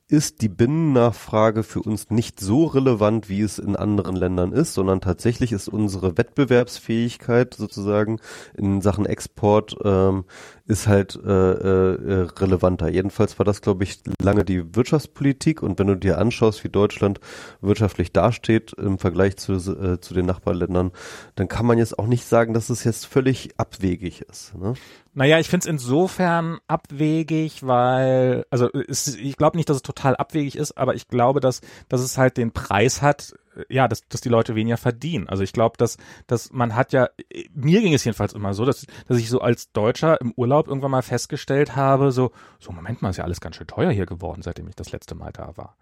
ist 0.09 0.41
die 0.41 0.49
Binnennachfrage 0.49 1.63
für 1.63 1.83
uns 1.83 2.09
nicht 2.09 2.41
so 2.41 2.65
relevant, 2.65 3.29
wie 3.29 3.43
es 3.43 3.59
in 3.59 3.77
anderen 3.77 4.17
Ländern 4.17 4.53
ist, 4.53 4.73
sondern 4.73 5.03
tatsächlich 5.03 5.53
ist 5.53 5.69
unsere 5.69 6.17
Wettbewerbsfähigkeit 6.17 7.53
sozusagen 7.53 8.19
in 8.55 8.81
Sachen 8.81 9.05
Export 9.05 9.77
ähm, 9.85 10.25
ist 10.69 10.87
halt 10.87 11.15
äh, 11.17 11.31
äh, 11.31 12.27
relevanter. 12.39 12.89
Jedenfalls 12.89 13.39
war 13.39 13.45
das, 13.45 13.63
glaube 13.63 13.85
ich, 13.85 14.01
lange 14.21 14.45
die 14.45 14.75
Wirtschaftspolitik. 14.75 15.63
Und 15.63 15.79
wenn 15.79 15.87
du 15.87 15.97
dir 15.97 16.19
anschaust, 16.19 16.63
wie 16.63 16.69
Deutschland 16.69 17.21
wirtschaftlich 17.61 18.13
dasteht 18.13 18.75
im 18.75 18.99
Vergleich 18.99 19.37
zu, 19.37 19.55
äh, 19.55 20.01
zu 20.01 20.15
den 20.15 20.27
Nachbarländern, 20.27 20.93
dann 21.37 21.49
kann 21.49 21.67
man 21.67 21.79
jetzt 21.79 21.99
auch 21.99 22.07
nicht 22.07 22.27
sagen, 22.27 22.53
dass 22.55 22.71
es 22.71 22.85
jetzt 22.85 23.07
völlig 23.07 23.59
abwegig 23.59 24.23
ist. 24.23 24.55
Ne? 24.57 24.75
Naja, 25.19 25.41
ich 25.41 25.49
finde 25.49 25.65
es 25.65 25.69
insofern 25.69 26.61
abwegig, 26.69 27.67
weil, 27.67 28.47
also 28.51 28.71
es, 28.73 29.17
ich 29.17 29.37
glaube 29.37 29.57
nicht, 29.57 29.69
dass 29.69 29.79
es 29.79 29.83
total 29.83 30.15
abwegig 30.15 30.55
ist, 30.55 30.79
aber 30.79 30.95
ich 30.95 31.09
glaube, 31.09 31.41
dass, 31.41 31.61
dass 31.89 32.03
es 32.03 32.17
halt 32.17 32.37
den 32.37 32.53
Preis 32.53 33.03
hat, 33.03 33.35
ja, 33.69 33.89
dass, 33.89 34.03
dass 34.09 34.21
die 34.21 34.29
Leute 34.29 34.55
weniger 34.55 34.77
verdienen. 34.77 35.29
Also 35.29 35.43
ich 35.43 35.53
glaube, 35.53 35.77
dass, 35.77 35.97
dass 36.29 36.53
man 36.53 36.77
hat 36.77 36.93
ja, 36.93 37.09
mir 37.53 37.81
ging 37.81 37.95
es 37.95 38.05
jedenfalls 38.05 38.33
immer 38.33 38.55
so, 38.55 38.65
dass, 38.65 38.87
dass 39.09 39.19
ich 39.19 39.29
so 39.29 39.41
als 39.41 39.73
Deutscher 39.73 40.21
im 40.21 40.33
Urlaub 40.37 40.69
irgendwann 40.69 40.93
mal 40.93 41.03
festgestellt 41.03 41.75
habe, 41.75 42.13
so, 42.13 42.31
so 42.61 42.71
Moment 42.71 43.03
mal, 43.03 43.11
ist 43.11 43.17
ja 43.17 43.25
alles 43.25 43.41
ganz 43.41 43.57
schön 43.57 43.67
teuer 43.67 43.91
hier 43.91 44.07
geworden, 44.07 44.43
seitdem 44.43 44.69
ich 44.69 44.77
das 44.77 44.93
letzte 44.93 45.17
Mal 45.17 45.33
da 45.33 45.57
war. 45.57 45.77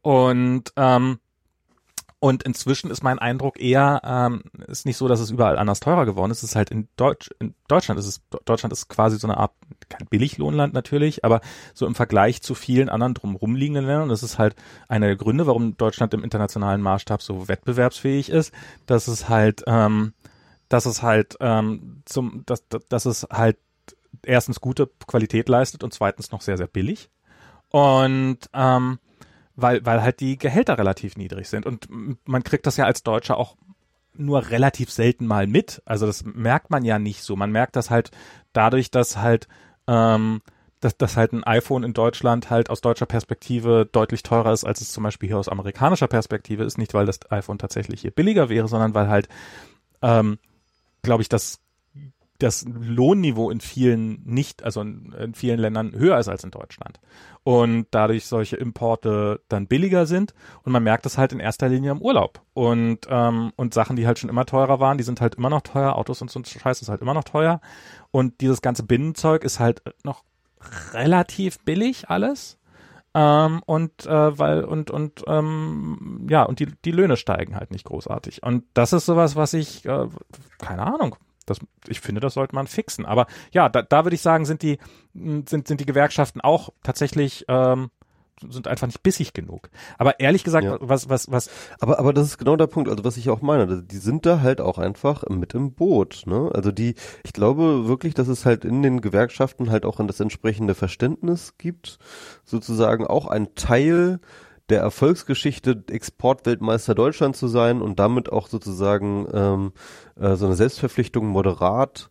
Und 0.00 0.72
ähm, 0.76 1.18
und 2.20 2.42
inzwischen 2.42 2.90
ist 2.90 3.04
mein 3.04 3.20
Eindruck 3.20 3.60
eher, 3.60 4.00
ähm, 4.04 4.42
ist 4.66 4.86
nicht 4.86 4.96
so, 4.96 5.06
dass 5.06 5.20
es 5.20 5.30
überall 5.30 5.56
anders 5.56 5.78
teurer 5.78 6.04
geworden 6.04 6.32
ist. 6.32 6.38
Es 6.38 6.50
ist 6.50 6.56
halt 6.56 6.70
in, 6.70 6.88
Deutsch, 6.96 7.30
in 7.38 7.54
Deutschland 7.68 7.98
ist 8.00 8.06
es, 8.06 8.22
Deutschland 8.44 8.72
ist 8.72 8.88
quasi 8.88 9.18
so 9.18 9.28
eine 9.28 9.36
Art, 9.36 9.52
kein 9.88 10.08
Billiglohnland 10.08 10.74
natürlich, 10.74 11.24
aber 11.24 11.40
so 11.74 11.86
im 11.86 11.94
Vergleich 11.94 12.42
zu 12.42 12.54
vielen 12.54 12.88
anderen 12.88 13.14
drumherum 13.14 13.54
liegenden 13.54 13.86
Ländern. 13.86 14.08
Das 14.08 14.24
ist 14.24 14.36
halt 14.36 14.56
einer 14.88 15.06
der 15.06 15.16
Gründe, 15.16 15.46
warum 15.46 15.76
Deutschland 15.76 16.12
im 16.12 16.24
internationalen 16.24 16.82
Maßstab 16.82 17.22
so 17.22 17.46
wettbewerbsfähig 17.46 18.30
ist, 18.30 18.52
dass 18.86 19.06
es 19.06 19.28
halt, 19.28 19.62
ähm, 19.68 20.12
dass 20.68 20.86
es 20.86 21.02
halt 21.02 21.36
ähm, 21.40 22.02
zum, 22.04 22.42
dass, 22.46 22.64
dass 22.88 23.06
es 23.06 23.28
halt 23.30 23.58
erstens 24.24 24.60
gute 24.60 24.90
Qualität 25.06 25.48
leistet 25.48 25.84
und 25.84 25.94
zweitens 25.94 26.32
noch 26.32 26.40
sehr, 26.40 26.56
sehr 26.56 26.66
billig. 26.66 27.10
Und 27.70 28.38
ähm, 28.54 28.98
weil, 29.60 29.84
weil 29.84 30.02
halt 30.02 30.20
die 30.20 30.38
Gehälter 30.38 30.78
relativ 30.78 31.16
niedrig 31.16 31.48
sind. 31.48 31.66
Und 31.66 31.88
man 32.26 32.44
kriegt 32.44 32.64
das 32.66 32.76
ja 32.76 32.84
als 32.84 33.02
Deutscher 33.02 33.36
auch 33.36 33.56
nur 34.14 34.50
relativ 34.50 34.90
selten 34.90 35.26
mal 35.26 35.48
mit. 35.48 35.82
Also 35.84 36.06
das 36.06 36.24
merkt 36.24 36.70
man 36.70 36.84
ja 36.84 37.00
nicht 37.00 37.22
so. 37.24 37.34
Man 37.34 37.50
merkt 37.50 37.74
das 37.74 37.90
halt 37.90 38.12
dadurch, 38.52 38.92
dass 38.92 39.16
halt, 39.16 39.48
ähm, 39.88 40.42
dass, 40.78 40.96
dass 40.96 41.16
halt 41.16 41.32
ein 41.32 41.42
iPhone 41.42 41.82
in 41.82 41.92
Deutschland 41.92 42.50
halt 42.50 42.70
aus 42.70 42.82
deutscher 42.82 43.06
Perspektive 43.06 43.88
deutlich 43.90 44.22
teurer 44.22 44.52
ist, 44.52 44.64
als 44.64 44.80
es 44.80 44.92
zum 44.92 45.02
Beispiel 45.02 45.28
hier 45.28 45.38
aus 45.38 45.48
amerikanischer 45.48 46.06
Perspektive 46.06 46.62
ist. 46.62 46.78
Nicht, 46.78 46.94
weil 46.94 47.06
das 47.06 47.18
iPhone 47.32 47.58
tatsächlich 47.58 48.02
hier 48.02 48.12
billiger 48.12 48.48
wäre, 48.48 48.68
sondern 48.68 48.94
weil 48.94 49.08
halt, 49.08 49.28
ähm, 50.02 50.38
glaube 51.02 51.22
ich, 51.22 51.28
das 51.28 51.58
das 52.38 52.64
Lohnniveau 52.68 53.50
in 53.50 53.60
vielen 53.60 54.22
nicht, 54.24 54.62
also 54.62 54.80
in, 54.80 55.34
vielen 55.34 55.58
Ländern 55.58 55.92
höher 55.92 56.18
ist 56.18 56.28
als 56.28 56.44
in 56.44 56.52
Deutschland. 56.52 57.00
Und 57.42 57.86
dadurch 57.90 58.26
solche 58.26 58.56
Importe 58.56 59.40
dann 59.48 59.66
billiger 59.66 60.06
sind. 60.06 60.34
Und 60.62 60.72
man 60.72 60.84
merkt 60.84 61.04
das 61.04 61.18
halt 61.18 61.32
in 61.32 61.40
erster 61.40 61.68
Linie 61.68 61.90
im 61.90 62.00
Urlaub. 62.00 62.42
Und, 62.54 63.06
ähm, 63.08 63.52
und 63.56 63.74
Sachen, 63.74 63.96
die 63.96 64.06
halt 64.06 64.18
schon 64.18 64.30
immer 64.30 64.46
teurer 64.46 64.78
waren, 64.78 64.98
die 64.98 65.04
sind 65.04 65.20
halt 65.20 65.34
immer 65.34 65.50
noch 65.50 65.62
teuer. 65.62 65.96
Autos 65.96 66.22
und 66.22 66.30
so 66.30 66.38
ein 66.38 66.44
Scheiß 66.44 66.80
ist 66.82 66.88
halt 66.88 67.02
immer 67.02 67.14
noch 67.14 67.24
teuer. 67.24 67.60
Und 68.10 68.40
dieses 68.40 68.62
ganze 68.62 68.84
Binnenzeug 68.84 69.42
ist 69.44 69.58
halt 69.58 69.82
noch 70.04 70.22
relativ 70.92 71.58
billig 71.60 72.08
alles. 72.08 72.58
Ähm, 73.14 73.62
und 73.66 74.06
äh, 74.06 74.38
weil 74.38 74.64
und 74.64 74.90
und 74.90 75.24
ähm, 75.26 76.26
ja 76.28 76.42
und 76.42 76.60
die 76.60 76.66
die 76.84 76.90
Löhne 76.90 77.16
steigen 77.16 77.56
halt 77.56 77.70
nicht 77.70 77.86
großartig 77.86 78.42
und 78.42 78.64
das 78.74 78.92
ist 78.92 79.06
sowas 79.06 79.34
was 79.34 79.54
ich 79.54 79.86
äh, 79.86 80.08
keine 80.58 80.82
Ahnung 80.82 81.16
das, 81.48 81.58
ich 81.86 82.00
finde, 82.00 82.20
das 82.20 82.34
sollte 82.34 82.54
man 82.54 82.66
fixen. 82.66 83.06
Aber 83.06 83.26
ja, 83.52 83.68
da, 83.68 83.82
da 83.82 84.04
würde 84.04 84.14
ich 84.14 84.22
sagen, 84.22 84.44
sind 84.44 84.62
die, 84.62 84.78
sind, 85.14 85.68
sind 85.68 85.80
die 85.80 85.86
Gewerkschaften 85.86 86.40
auch 86.40 86.70
tatsächlich, 86.82 87.44
ähm, 87.48 87.90
sind 88.48 88.68
einfach 88.68 88.86
nicht 88.86 89.02
bissig 89.02 89.32
genug. 89.32 89.68
Aber 89.96 90.20
ehrlich 90.20 90.44
gesagt, 90.44 90.64
ja. 90.64 90.78
was, 90.80 91.08
was, 91.08 91.30
was. 91.30 91.50
Aber, 91.80 91.98
aber 91.98 92.12
das 92.12 92.26
ist 92.28 92.38
genau 92.38 92.56
der 92.56 92.66
Punkt, 92.66 92.88
also 92.88 93.04
was 93.04 93.16
ich 93.16 93.30
auch 93.30 93.40
meine. 93.40 93.82
Die 93.82 93.96
sind 93.96 94.26
da 94.26 94.40
halt 94.40 94.60
auch 94.60 94.78
einfach 94.78 95.24
mit 95.28 95.54
im 95.54 95.72
Boot, 95.72 96.22
ne? 96.26 96.50
Also 96.54 96.70
die, 96.70 96.94
ich 97.24 97.32
glaube 97.32 97.88
wirklich, 97.88 98.14
dass 98.14 98.28
es 98.28 98.46
halt 98.46 98.64
in 98.64 98.82
den 98.82 99.00
Gewerkschaften 99.00 99.70
halt 99.70 99.84
auch 99.84 99.98
an 99.98 100.06
das 100.06 100.20
entsprechende 100.20 100.74
Verständnis 100.74 101.54
gibt, 101.58 101.98
sozusagen 102.44 103.06
auch 103.06 103.26
ein 103.26 103.54
Teil 103.54 104.20
der 104.68 104.80
Erfolgsgeschichte 104.80 105.82
Exportweltmeister 105.90 106.94
Deutschland 106.94 107.36
zu 107.36 107.48
sein 107.48 107.80
und 107.80 107.98
damit 107.98 108.30
auch 108.30 108.48
sozusagen 108.48 109.26
ähm, 109.32 109.72
äh, 110.20 110.36
so 110.36 110.46
eine 110.46 110.56
Selbstverpflichtung 110.56 111.26
moderat 111.26 112.10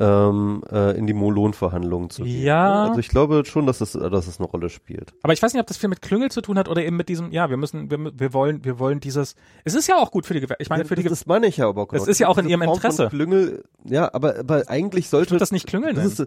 ähm, 0.00 0.62
äh, 0.70 0.96
in 0.96 1.06
die 1.06 1.12
Lohnverhandlungen 1.12 2.10
zu 2.10 2.22
gehen. 2.22 2.42
Ja. 2.42 2.84
Also 2.84 3.00
ich 3.00 3.08
glaube 3.08 3.44
schon, 3.44 3.66
dass 3.66 3.80
es, 3.80 3.92
dass 3.92 4.26
es 4.26 4.38
eine 4.38 4.48
Rolle 4.48 4.68
spielt. 4.68 5.12
Aber 5.22 5.32
ich 5.32 5.42
weiß 5.42 5.52
nicht, 5.52 5.60
ob 5.60 5.66
das 5.66 5.76
viel 5.76 5.88
mit 5.88 6.02
Klüngel 6.02 6.30
zu 6.30 6.40
tun 6.40 6.58
hat 6.58 6.68
oder 6.68 6.84
eben 6.84 6.96
mit 6.96 7.08
diesem, 7.08 7.32
ja, 7.32 7.50
wir 7.50 7.56
müssen, 7.56 7.90
wir, 7.90 7.98
wir 7.98 8.32
wollen, 8.32 8.64
wir 8.64 8.78
wollen 8.78 9.00
dieses, 9.00 9.34
es 9.64 9.74
ist 9.74 9.88
ja 9.88 9.96
auch 9.96 10.10
gut 10.10 10.26
für 10.26 10.34
die 10.34 10.40
Gewerkschaft. 10.40 10.62
Ich 10.62 10.70
meine, 10.70 10.84
für 10.84 10.94
das, 10.94 11.02
die 11.02 11.08
Das 11.08 11.26
meine 11.26 11.46
ich 11.46 11.56
ja 11.56 11.68
aber 11.68 11.82
auch 11.82 11.88
genau. 11.88 12.02
Es 12.02 12.08
ist 12.08 12.18
ja 12.20 12.28
auch 12.28 12.38
in 12.38 12.48
ihrem 12.48 12.62
Interesse. 12.62 13.08
Klüngel, 13.08 13.64
ja, 13.84 14.12
aber, 14.12 14.38
aber 14.38 14.64
eigentlich 14.68 15.08
sollte. 15.08 15.34
Ich 15.34 15.40
das 15.40 15.52
nicht 15.52 15.66
Klüngel 15.66 15.94
nennen. 15.94 16.06
Ist, 16.06 16.26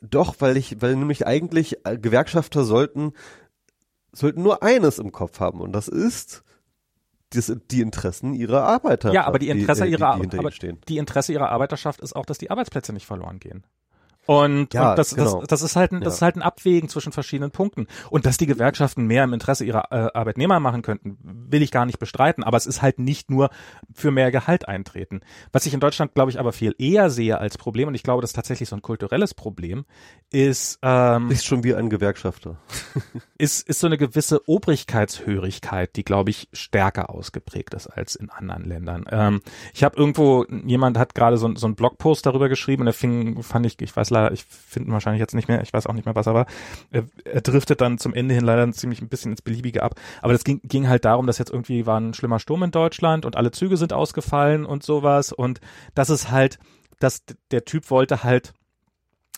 doch, 0.00 0.36
weil 0.38 0.56
ich, 0.56 0.80
weil 0.80 0.96
nämlich 0.96 1.26
eigentlich 1.26 1.76
äh, 1.84 1.98
Gewerkschafter 1.98 2.64
sollten 2.64 3.12
sollten 4.14 4.42
nur 4.42 4.62
eines 4.62 4.98
im 4.98 5.12
Kopf 5.12 5.40
haben 5.40 5.60
und 5.60 5.72
das 5.72 5.88
ist 5.88 6.42
die, 7.32 7.40
die 7.70 7.80
Interessen 7.80 8.34
ihrer 8.34 8.64
Arbeiter. 8.64 9.12
Ja, 9.12 9.24
aber 9.24 9.38
die 9.38 9.48
Interesse 9.48 9.84
die, 9.84 9.92
ihrer 9.92 10.18
die, 10.18 10.28
die, 10.28 10.38
aber 10.38 10.50
die 10.50 10.98
Interesse 10.98 11.32
ihrer 11.32 11.48
Arbeiterschaft 11.50 12.00
ist 12.00 12.14
auch, 12.14 12.26
dass 12.26 12.38
die 12.38 12.50
Arbeitsplätze 12.50 12.92
nicht 12.92 13.06
verloren 13.06 13.38
gehen. 13.38 13.64
Und, 14.26 14.72
ja, 14.72 14.90
und 14.90 14.98
das, 14.98 15.14
genau. 15.14 15.40
das, 15.40 15.48
das 15.48 15.62
ist 15.62 15.76
halt 15.76 15.92
ein, 15.92 16.00
das 16.00 16.14
ja. 16.14 16.16
ist 16.16 16.22
halt 16.22 16.36
ein 16.36 16.42
Abwägen 16.42 16.88
zwischen 16.88 17.12
verschiedenen 17.12 17.50
Punkten. 17.50 17.88
Und 18.10 18.24
dass 18.24 18.36
die 18.36 18.46
Gewerkschaften 18.46 19.06
mehr 19.06 19.24
im 19.24 19.32
Interesse 19.32 19.64
ihrer 19.64 19.90
äh, 19.90 20.10
Arbeitnehmer 20.14 20.60
machen 20.60 20.82
könnten, 20.82 21.18
will 21.22 21.62
ich 21.62 21.72
gar 21.72 21.86
nicht 21.86 21.98
bestreiten. 21.98 22.44
Aber 22.44 22.56
es 22.56 22.66
ist 22.66 22.82
halt 22.82 22.98
nicht 22.98 23.30
nur 23.30 23.50
für 23.92 24.12
mehr 24.12 24.30
Gehalt 24.30 24.68
eintreten. 24.68 25.20
Was 25.50 25.66
ich 25.66 25.74
in 25.74 25.80
Deutschland, 25.80 26.14
glaube 26.14 26.30
ich, 26.30 26.38
aber 26.38 26.52
viel 26.52 26.74
eher 26.78 27.10
sehe 27.10 27.38
als 27.38 27.58
Problem, 27.58 27.88
und 27.88 27.94
ich 27.94 28.04
glaube, 28.04 28.20
das 28.20 28.30
ist 28.30 28.36
tatsächlich 28.36 28.68
so 28.68 28.76
ein 28.76 28.82
kulturelles 28.82 29.34
Problem, 29.34 29.84
ist 30.30 30.78
ähm, 30.82 31.30
ist 31.30 31.44
schon 31.44 31.64
wie 31.64 31.74
ein 31.74 31.90
Gewerkschafter. 31.90 32.56
ist, 33.38 33.68
ist 33.68 33.80
so 33.80 33.88
eine 33.88 33.98
gewisse 33.98 34.48
Obrigkeitshörigkeit, 34.48 35.96
die, 35.96 36.04
glaube 36.04 36.30
ich, 36.30 36.48
stärker 36.52 37.10
ausgeprägt 37.10 37.74
ist 37.74 37.88
als 37.88 38.14
in 38.14 38.30
anderen 38.30 38.64
Ländern. 38.64 39.04
Ähm, 39.10 39.42
ich 39.74 39.82
habe 39.82 39.96
irgendwo, 39.96 40.44
jemand 40.64 40.96
hat 40.96 41.14
gerade 41.14 41.36
so, 41.38 41.52
so 41.56 41.66
einen 41.66 41.74
Blogpost 41.74 42.24
darüber 42.24 42.48
geschrieben, 42.48 42.82
und 42.82 42.86
der 42.86 42.94
fing, 42.94 43.42
fand 43.42 43.66
ich, 43.66 43.80
ich 43.80 43.94
weiß 43.94 44.11
leider, 44.12 44.32
ich 44.32 44.44
finde 44.44 44.90
ihn 44.90 44.92
wahrscheinlich 44.92 45.20
jetzt 45.20 45.34
nicht 45.34 45.48
mehr, 45.48 45.62
ich 45.62 45.72
weiß 45.72 45.86
auch 45.86 45.94
nicht 45.94 46.04
mehr, 46.04 46.14
was 46.14 46.26
er 46.26 46.34
war. 46.34 46.46
Er, 46.90 47.04
er 47.24 47.40
driftet 47.40 47.80
dann 47.80 47.98
zum 47.98 48.14
Ende 48.14 48.34
hin 48.34 48.44
leider 48.44 48.70
ziemlich 48.72 49.02
ein 49.02 49.08
bisschen 49.08 49.32
ins 49.32 49.42
Beliebige 49.42 49.82
ab. 49.82 49.94
Aber 50.20 50.32
das 50.32 50.44
ging, 50.44 50.60
ging 50.62 50.88
halt 50.88 51.04
darum, 51.04 51.26
dass 51.26 51.38
jetzt 51.38 51.50
irgendwie 51.50 51.86
war 51.86 51.98
ein 51.98 52.14
schlimmer 52.14 52.38
Sturm 52.38 52.62
in 52.62 52.70
Deutschland 52.70 53.24
und 53.26 53.36
alle 53.36 53.50
Züge 53.50 53.76
sind 53.76 53.92
ausgefallen 53.92 54.64
und 54.64 54.82
sowas. 54.82 55.32
Und 55.32 55.60
das 55.94 56.10
ist 56.10 56.30
halt, 56.30 56.58
dass 57.00 57.24
der 57.50 57.64
Typ 57.64 57.90
wollte 57.90 58.22
halt, 58.22 58.52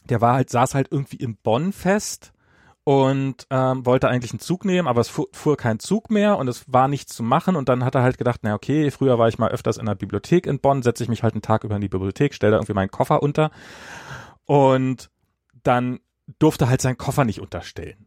der 0.09 0.21
war 0.21 0.35
halt, 0.35 0.51
saß 0.51 0.75
halt 0.75 0.89
irgendwie 0.91 1.17
im 1.17 1.37
Bonn 1.37 1.73
fest 1.73 2.35
und 2.85 3.47
ähm, 3.49 3.87
wollte 3.87 4.09
eigentlich 4.09 4.33
einen 4.33 4.41
Zug 4.41 4.67
nehmen, 4.67 4.87
aber 4.87 5.01
es 5.01 5.09
fuhr, 5.09 5.29
fuhr 5.33 5.57
kein 5.57 5.79
Zug 5.79 6.11
mehr 6.11 6.37
und 6.37 6.49
es 6.49 6.71
war 6.71 6.87
nichts 6.87 7.17
zu 7.17 7.23
machen 7.23 7.57
und 7.57 7.71
dann 7.71 7.83
hat 7.83 7.95
er 7.95 8.03
halt 8.03 8.19
gedacht, 8.19 8.41
na 8.43 8.55
okay, 8.55 8.91
früher 8.91 9.19
war 9.19 9.29
ich 9.29 9.39
mal 9.39 9.51
öfters 9.51 9.79
in 9.79 9.87
der 9.87 9.95
Bibliothek 9.95 10.47
in 10.47 10.61
Bonn, 10.61 10.83
setze 10.83 11.03
ich 11.03 11.09
mich 11.09 11.23
halt 11.23 11.33
einen 11.33 11.43
Tag 11.43 11.65
über 11.65 11.77
in 11.77 11.81
die 11.81 11.89
Bibliothek, 11.89 12.35
stelle 12.35 12.53
da 12.53 12.57
irgendwie 12.59 12.75
meinen 12.75 12.91
Koffer 12.91 13.23
unter 13.23 13.51
und 14.47 15.11
dann 15.63 16.01
durfte 16.39 16.69
halt 16.69 16.81
seinen 16.81 16.99
Koffer 16.99 17.25
nicht 17.25 17.41
unterstellen 17.41 18.07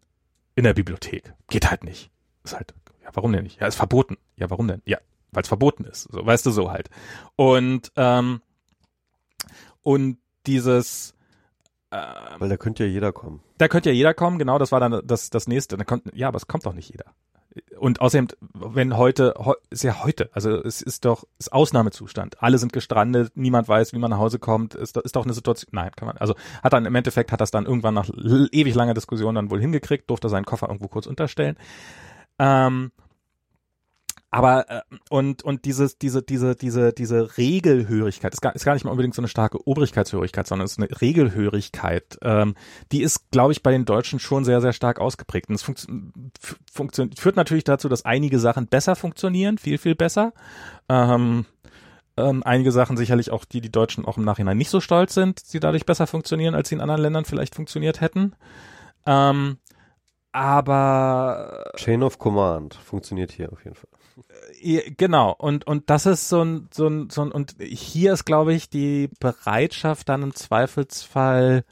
in 0.55 0.64
der 0.64 0.73
Bibliothek. 0.73 1.34
Geht 1.49 1.69
halt 1.69 1.84
nicht. 1.84 2.11
Ist 2.43 2.55
halt, 2.55 2.73
ja, 3.03 3.09
warum 3.14 3.31
denn 3.31 3.43
nicht? 3.43 3.59
Ja, 3.59 3.68
ist 3.68 3.76
verboten. 3.76 4.18
Ja, 4.35 4.49
warum 4.49 4.68
denn? 4.68 4.81
Ja, 4.85 4.97
weil 5.31 5.43
es 5.43 5.47
verboten 5.47 5.85
ist. 5.85 6.03
So, 6.03 6.26
weißt 6.26 6.45
du 6.45 6.51
so 6.51 6.72
halt. 6.72 6.89
Und 7.35 7.91
ähm, 7.95 8.41
und 9.84 10.18
dieses 10.45 11.14
äh, 11.91 11.97
weil 12.39 12.49
da 12.49 12.57
könnte 12.57 12.84
ja 12.85 12.89
jeder 12.89 13.14
kommen. 13.14 13.41
Da 13.57 13.68
könnte 13.68 13.89
ja 13.89 13.95
jeder 13.95 14.14
kommen, 14.14 14.38
genau, 14.39 14.57
das 14.57 14.72
war 14.72 14.80
dann 14.80 15.01
das, 15.05 15.30
das 15.30 15.47
nächste. 15.47 15.77
Da 15.77 15.84
kommt, 15.85 16.11
ja, 16.14 16.27
aber 16.27 16.38
es 16.38 16.47
kommt 16.47 16.65
doch 16.65 16.73
nicht 16.73 16.89
jeder. 16.89 17.05
Und 17.80 18.02
außerdem, 18.02 18.28
wenn 18.54 18.98
heute, 18.98 19.34
ist 19.70 19.84
ja 19.84 20.04
heute, 20.04 20.30
also 20.34 20.52
es 20.64 20.82
ist 20.82 21.06
doch, 21.06 21.26
ist 21.40 21.54
Ausnahmezustand. 21.54 22.42
Alle 22.42 22.58
sind 22.58 22.74
gestrandet, 22.74 23.32
niemand 23.36 23.68
weiß, 23.68 23.94
wie 23.94 23.98
man 23.98 24.12
nach 24.12 24.18
Hause 24.18 24.40
kommt, 24.40 24.76
ist, 24.76 24.98
ist 24.98 25.16
doch 25.16 25.26
eine 25.26 25.34
Situation, 25.34 25.70
nein, 25.72 25.92
kann 25.96 26.08
man, 26.08 26.18
also 26.18 26.36
hat 26.64 26.74
dann 26.74 26.86
im 26.86 26.96
Endeffekt, 26.96 27.32
hat 27.32 27.42
das 27.42 27.52
dann 27.52 27.66
irgendwann 27.66 27.94
nach 27.94 28.10
ewig 28.10 28.76
langer 28.76 28.94
Diskussion 28.94 29.36
dann 29.36 29.50
wohl 29.50 29.62
hingekriegt, 29.62 30.10
durfte 30.10 30.30
seinen 30.30 30.46
Koffer 30.46 30.68
irgendwo 30.68 30.88
kurz 30.88 31.08
unterstellen. 31.08 31.58
Ähm, 32.40 32.92
aber 34.38 34.69
äh, 34.69 34.81
und 35.09 35.41
und 35.41 35.65
dieses 35.65 35.97
diese 35.97 36.22
diese 36.22 36.55
diese 36.55 36.93
diese 36.93 37.38
Regelhörigkeit 37.38 38.34
ist 38.34 38.41
gar, 38.41 38.55
ist 38.55 38.65
gar 38.65 38.76
nicht 38.76 38.85
mal 38.85 38.91
unbedingt 38.91 39.15
so 39.15 39.22
eine 39.22 39.27
starke 39.27 39.68
Obrigkeitshörigkeit, 39.68 40.45
sondern 40.45 40.65
es 40.65 40.73
ist 40.73 40.77
eine 40.77 41.01
Regelhörigkeit. 41.01 42.19
Ähm, 42.22 42.53
die 42.91 43.01
ist, 43.01 43.31
glaube 43.31 43.51
ich, 43.51 43.64
bei 43.64 43.72
den 43.72 43.85
Deutschen 43.85 44.19
schon 44.19 44.45
sehr 44.45 44.61
sehr 44.61 44.73
stark 44.73 44.99
ausgeprägt. 44.99 45.49
Und 45.49 45.55
es 45.55 45.64
funkt, 45.64 45.88
funktioniert 46.72 47.19
führt 47.19 47.35
natürlich 47.35 47.64
dazu, 47.64 47.89
dass 47.89 48.05
einige 48.05 48.38
Sachen 48.38 48.68
besser 48.68 48.95
funktionieren, 48.95 49.57
viel 49.57 49.80
viel 49.80 49.95
besser. 49.95 50.34
Ähm, 50.88 51.45
ähm, 52.15 52.43
einige 52.43 52.72
Sachen 52.72 52.95
sicherlich 52.95 53.31
auch, 53.31 53.43
die 53.43 53.61
die 53.61 53.72
Deutschen 53.72 54.05
auch 54.05 54.18
im 54.18 54.23
Nachhinein 54.23 54.57
nicht 54.57 54.69
so 54.69 54.81
stolz 54.81 55.15
sind, 55.15 55.51
die 55.51 55.59
dadurch 55.59 55.88
besser 55.88 56.05
funktionieren, 56.05 56.53
als 56.53 56.69
sie 56.69 56.76
in 56.76 56.81
anderen 56.81 57.01
Ländern 57.01 57.26
vielleicht 57.26 57.55
funktioniert 57.55 58.01
hätten. 58.01 58.35
Ähm, 59.07 59.57
aber 60.31 61.72
Chain 61.77 62.03
of 62.03 62.19
Command 62.19 62.76
funktioniert 62.76 63.31
hier 63.31 63.51
auf 63.51 63.64
jeden 63.64 63.76
Fall. 63.76 63.89
Äh, 64.61 64.91
genau, 64.91 65.34
und, 65.38 65.68
und 65.68 65.89
das 65.89 66.06
ist 66.06 66.30
so 66.30 66.41
ein, 66.44 66.69
so 66.73 66.88
ein, 66.88 67.10
so 67.10 67.22
ein, 67.22 67.31
und 67.31 67.56
hier 67.60 68.14
ist, 68.14 68.26
glaube 68.26 68.53
ich, 68.53 68.69
die 68.69 69.10
Bereitschaft 69.19 70.10
dann 70.10 70.23
im 70.23 70.34
Zweifelsfall 70.34 71.64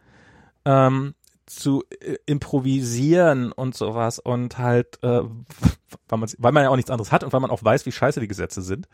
ähm, 0.66 1.16
zu 1.46 1.84
äh, 2.00 2.16
improvisieren 2.26 3.52
und 3.52 3.76
sowas 3.76 4.20
und 4.20 4.58
halt, 4.58 5.02
äh, 5.04 5.22
weil, 6.08 6.20
weil 6.38 6.52
man 6.52 6.64
ja 6.64 6.70
auch 6.70 6.76
nichts 6.76 6.92
anderes 6.92 7.12
hat 7.12 7.24
und 7.24 7.34
weil 7.34 7.42
man 7.42 7.52
auch 7.52 7.64
weiß, 7.64 7.86
wie 7.86 7.92
scheiße 7.92 8.20
die 8.20 8.28
Gesetze 8.28 8.62
sind, 8.62 8.88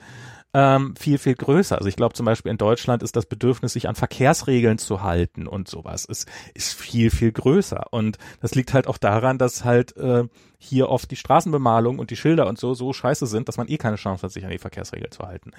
ähm, 0.53 0.95
viel, 0.97 1.17
viel 1.17 1.35
größer. 1.35 1.77
Also 1.77 1.87
ich 1.87 1.95
glaube 1.95 2.13
zum 2.13 2.25
Beispiel 2.25 2.51
in 2.51 2.57
Deutschland 2.57 3.03
ist 3.03 3.15
das 3.15 3.25
Bedürfnis, 3.25 3.73
sich 3.73 3.87
an 3.87 3.95
Verkehrsregeln 3.95 4.77
zu 4.77 5.01
halten 5.01 5.47
und 5.47 5.69
sowas, 5.69 6.05
ist, 6.05 6.27
ist 6.53 6.73
viel, 6.73 7.09
viel 7.09 7.31
größer. 7.31 7.87
Und 7.91 8.17
das 8.41 8.53
liegt 8.53 8.73
halt 8.73 8.87
auch 8.87 8.97
daran, 8.97 9.37
dass 9.37 9.63
halt 9.63 9.95
äh, 9.95 10.25
hier 10.57 10.89
oft 10.89 11.09
die 11.09 11.15
Straßenbemalung 11.15 11.99
und 11.99 12.11
die 12.11 12.17
Schilder 12.17 12.47
und 12.47 12.59
so 12.59 12.73
so 12.73 12.91
scheiße 12.91 13.27
sind, 13.27 13.47
dass 13.47 13.57
man 13.57 13.69
eh 13.69 13.77
keine 13.77 13.95
Chance 13.95 14.23
hat, 14.23 14.31
sich 14.31 14.43
an 14.43 14.51
die 14.51 14.57
Verkehrsregeln 14.57 15.11
zu 15.11 15.23
halten. 15.23 15.51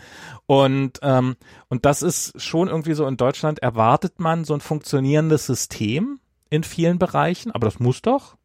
Und, 0.47 1.01
ähm, 1.03 1.37
und 1.69 1.87
das 1.87 2.03
ist 2.03 2.41
schon 2.41 2.69
irgendwie 2.69 2.95
so 2.95 3.07
in 3.07 3.17
Deutschland 3.17 3.61
erwartet 3.61 4.21
man 4.21 4.45
so 4.45 4.53
ein 4.55 4.61
funktionierendes 4.61 5.47
System 5.47 6.21
in 6.51 6.65
vielen 6.65 6.99
Bereichen, 6.99 7.51
aber 7.51 7.65
das 7.65 7.81
muss 7.81 8.03
doch. 8.03 8.37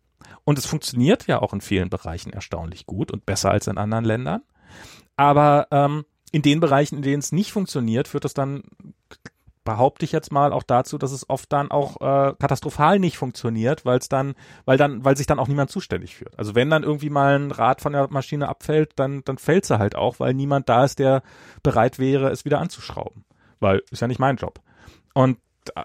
Und 0.45 0.57
es 0.57 0.65
funktioniert 0.65 1.27
ja 1.27 1.41
auch 1.41 1.51
in 1.51 1.59
vielen 1.59 1.89
Bereichen 1.89 2.31
erstaunlich 2.31 2.85
gut 2.85 3.11
und 3.11 3.25
besser 3.25 3.51
als 3.51 3.67
in 3.67 3.77
anderen 3.77 4.05
Ländern. 4.05 4.43
Aber 5.17 5.67
ähm, 5.71 6.05
in 6.31 6.41
den 6.41 6.59
Bereichen, 6.59 6.97
in 6.97 7.01
denen 7.01 7.19
es 7.19 7.31
nicht 7.31 7.51
funktioniert, 7.51 8.07
führt 8.07 8.25
das 8.25 8.33
dann, 8.33 8.63
behaupte 9.63 10.05
ich 10.05 10.11
jetzt 10.11 10.31
mal, 10.31 10.53
auch 10.53 10.63
dazu, 10.63 10.97
dass 10.97 11.11
es 11.11 11.29
oft 11.29 11.51
dann 11.51 11.71
auch 11.71 11.97
äh, 11.97 12.33
katastrophal 12.39 12.99
nicht 12.99 13.17
funktioniert, 13.17 13.85
weil 13.85 13.99
es 13.99 14.07
dann, 14.07 14.35
weil 14.65 14.77
dann, 14.77 15.03
weil 15.03 15.17
sich 15.17 15.27
dann 15.27 15.39
auch 15.39 15.47
niemand 15.47 15.71
zuständig 15.71 16.15
fühlt. 16.15 16.37
Also 16.39 16.55
wenn 16.55 16.69
dann 16.69 16.83
irgendwie 16.83 17.09
mal 17.09 17.37
ein 17.37 17.51
Rad 17.51 17.81
von 17.81 17.93
der 17.93 18.07
Maschine 18.09 18.47
abfällt, 18.47 18.93
dann, 18.95 19.23
dann 19.25 19.37
fällt 19.37 19.65
sie 19.65 19.77
halt 19.77 19.95
auch, 19.95 20.19
weil 20.19 20.33
niemand 20.33 20.69
da 20.69 20.85
ist, 20.85 20.99
der 20.99 21.21
bereit 21.63 21.99
wäre, 21.99 22.29
es 22.29 22.45
wieder 22.45 22.59
anzuschrauben. 22.59 23.25
Weil 23.59 23.83
ist 23.91 24.01
ja 24.01 24.07
nicht 24.07 24.19
mein 24.19 24.37
Job. 24.37 24.61
Und 25.13 25.37
äh, 25.75 25.83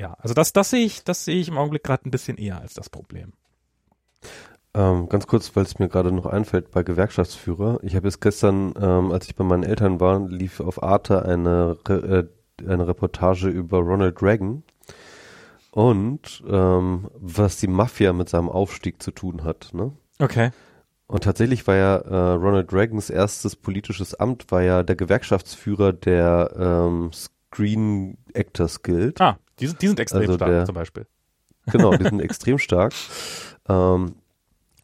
ja, 0.00 0.14
also 0.20 0.32
das, 0.32 0.52
das 0.52 0.70
sehe 0.70 0.84
ich, 0.84 1.04
das 1.04 1.24
sehe 1.24 1.40
ich 1.40 1.48
im 1.48 1.58
Augenblick 1.58 1.84
gerade 1.84 2.08
ein 2.08 2.10
bisschen 2.10 2.38
eher 2.38 2.60
als 2.60 2.74
das 2.74 2.88
Problem. 2.88 3.34
Ähm, 4.74 5.08
ganz 5.08 5.26
kurz, 5.26 5.54
weil 5.54 5.64
es 5.64 5.78
mir 5.78 5.88
gerade 5.88 6.12
noch 6.12 6.26
einfällt, 6.26 6.70
bei 6.70 6.82
Gewerkschaftsführer. 6.82 7.80
Ich 7.82 7.94
habe 7.94 8.06
jetzt 8.06 8.20
gestern, 8.20 8.72
ähm, 8.80 9.12
als 9.12 9.26
ich 9.26 9.36
bei 9.36 9.44
meinen 9.44 9.64
Eltern 9.64 10.00
war, 10.00 10.26
lief 10.26 10.60
auf 10.60 10.82
Arte 10.82 11.24
eine, 11.24 11.76
Re 11.86 12.28
äh, 12.58 12.66
eine 12.70 12.86
Reportage 12.86 13.48
über 13.48 13.78
Ronald 13.78 14.22
Reagan 14.22 14.62
und 15.72 16.42
ähm, 16.48 17.08
was 17.14 17.58
die 17.58 17.66
Mafia 17.66 18.12
mit 18.12 18.30
seinem 18.30 18.48
Aufstieg 18.48 19.02
zu 19.02 19.10
tun 19.10 19.44
hat. 19.44 19.70
Ne? 19.72 19.92
Okay. 20.18 20.50
Und 21.06 21.24
tatsächlich 21.24 21.66
war 21.66 21.76
ja 21.76 21.96
äh, 21.96 22.32
Ronald 22.34 22.72
Reagans 22.72 23.10
erstes 23.10 23.56
politisches 23.56 24.14
Amt 24.14 24.50
war 24.50 24.62
ja 24.62 24.82
der 24.82 24.96
Gewerkschaftsführer 24.96 25.92
der 25.92 26.54
ähm, 26.58 27.10
Screen 27.12 28.16
Actors 28.32 28.82
Guild. 28.82 29.20
Ah, 29.20 29.38
die 29.58 29.66
sind, 29.66 29.82
die 29.82 29.88
sind 29.88 30.00
extrem 30.00 30.22
also 30.22 30.34
stark 30.34 30.50
der, 30.50 30.64
zum 30.64 30.74
Beispiel. 30.74 31.06
Genau, 31.70 31.94
die 31.94 32.04
sind 32.04 32.20
extrem 32.22 32.58
stark. 32.58 32.94
Ähm, 33.68 34.14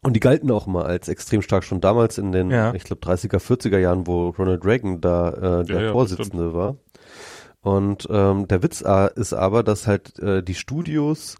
und 0.01 0.15
die 0.15 0.19
galten 0.19 0.49
auch 0.51 0.67
mal 0.67 0.85
als 0.85 1.07
extrem 1.09 1.41
stark 1.41 1.63
schon 1.63 1.81
damals 1.81 2.17
in 2.17 2.31
den, 2.31 2.51
ja. 2.51 2.73
ich 2.73 2.83
glaube, 2.83 3.05
30er, 3.05 3.39
40er 3.39 3.77
Jahren, 3.77 4.07
wo 4.07 4.29
Ronald 4.29 4.65
Reagan 4.65 5.01
da 5.01 5.61
äh, 5.61 5.65
der 5.65 5.81
ja, 5.81 5.91
Vorsitzende 5.91 6.47
ja, 6.47 6.53
war. 6.53 6.77
Und 7.61 8.07
ähm, 8.09 8.47
der 8.47 8.63
Witz 8.63 8.81
ist 9.15 9.33
aber, 9.33 9.63
dass 9.63 9.85
halt 9.85 10.17
äh, 10.19 10.41
die 10.41 10.55
Studios 10.55 11.37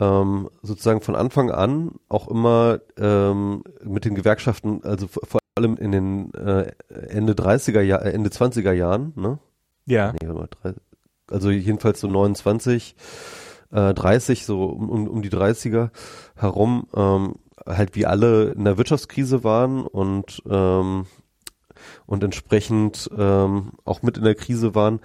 ähm, 0.00 0.48
sozusagen 0.62 1.00
von 1.00 1.16
Anfang 1.16 1.50
an 1.50 1.92
auch 2.08 2.28
immer 2.28 2.80
ähm, 2.96 3.62
mit 3.82 4.04
den 4.04 4.14
Gewerkschaften, 4.14 4.82
also 4.84 5.08
vor 5.08 5.40
allem 5.56 5.76
in 5.76 5.92
den 5.92 6.34
äh, 6.34 6.72
Ende 6.88 7.34
30er 7.34 7.80
Jahr, 7.80 8.04
äh, 8.04 8.12
Ende 8.12 8.30
20er 8.30 8.72
Jahren, 8.72 9.12
ne? 9.16 9.38
Ja. 9.84 10.14
Nee, 10.20 10.28
mal, 10.28 10.48
also 11.30 11.50
jedenfalls 11.50 12.00
so 12.00 12.08
29, 12.08 12.94
äh, 13.72 13.94
30, 13.94 14.46
so 14.46 14.64
um, 14.64 14.88
um, 14.88 15.08
um 15.08 15.22
die 15.22 15.30
30er 15.30 15.90
herum, 16.36 16.86
ähm, 16.94 17.34
halt 17.66 17.94
wie 17.94 18.06
alle 18.06 18.52
in 18.52 18.64
der 18.64 18.78
Wirtschaftskrise 18.78 19.44
waren 19.44 19.86
und 19.86 20.42
ähm, 20.48 21.06
und 22.06 22.24
entsprechend 22.24 23.08
ähm, 23.16 23.72
auch 23.84 24.02
mit 24.02 24.18
in 24.18 24.24
der 24.24 24.34
Krise 24.34 24.74
waren 24.74 25.00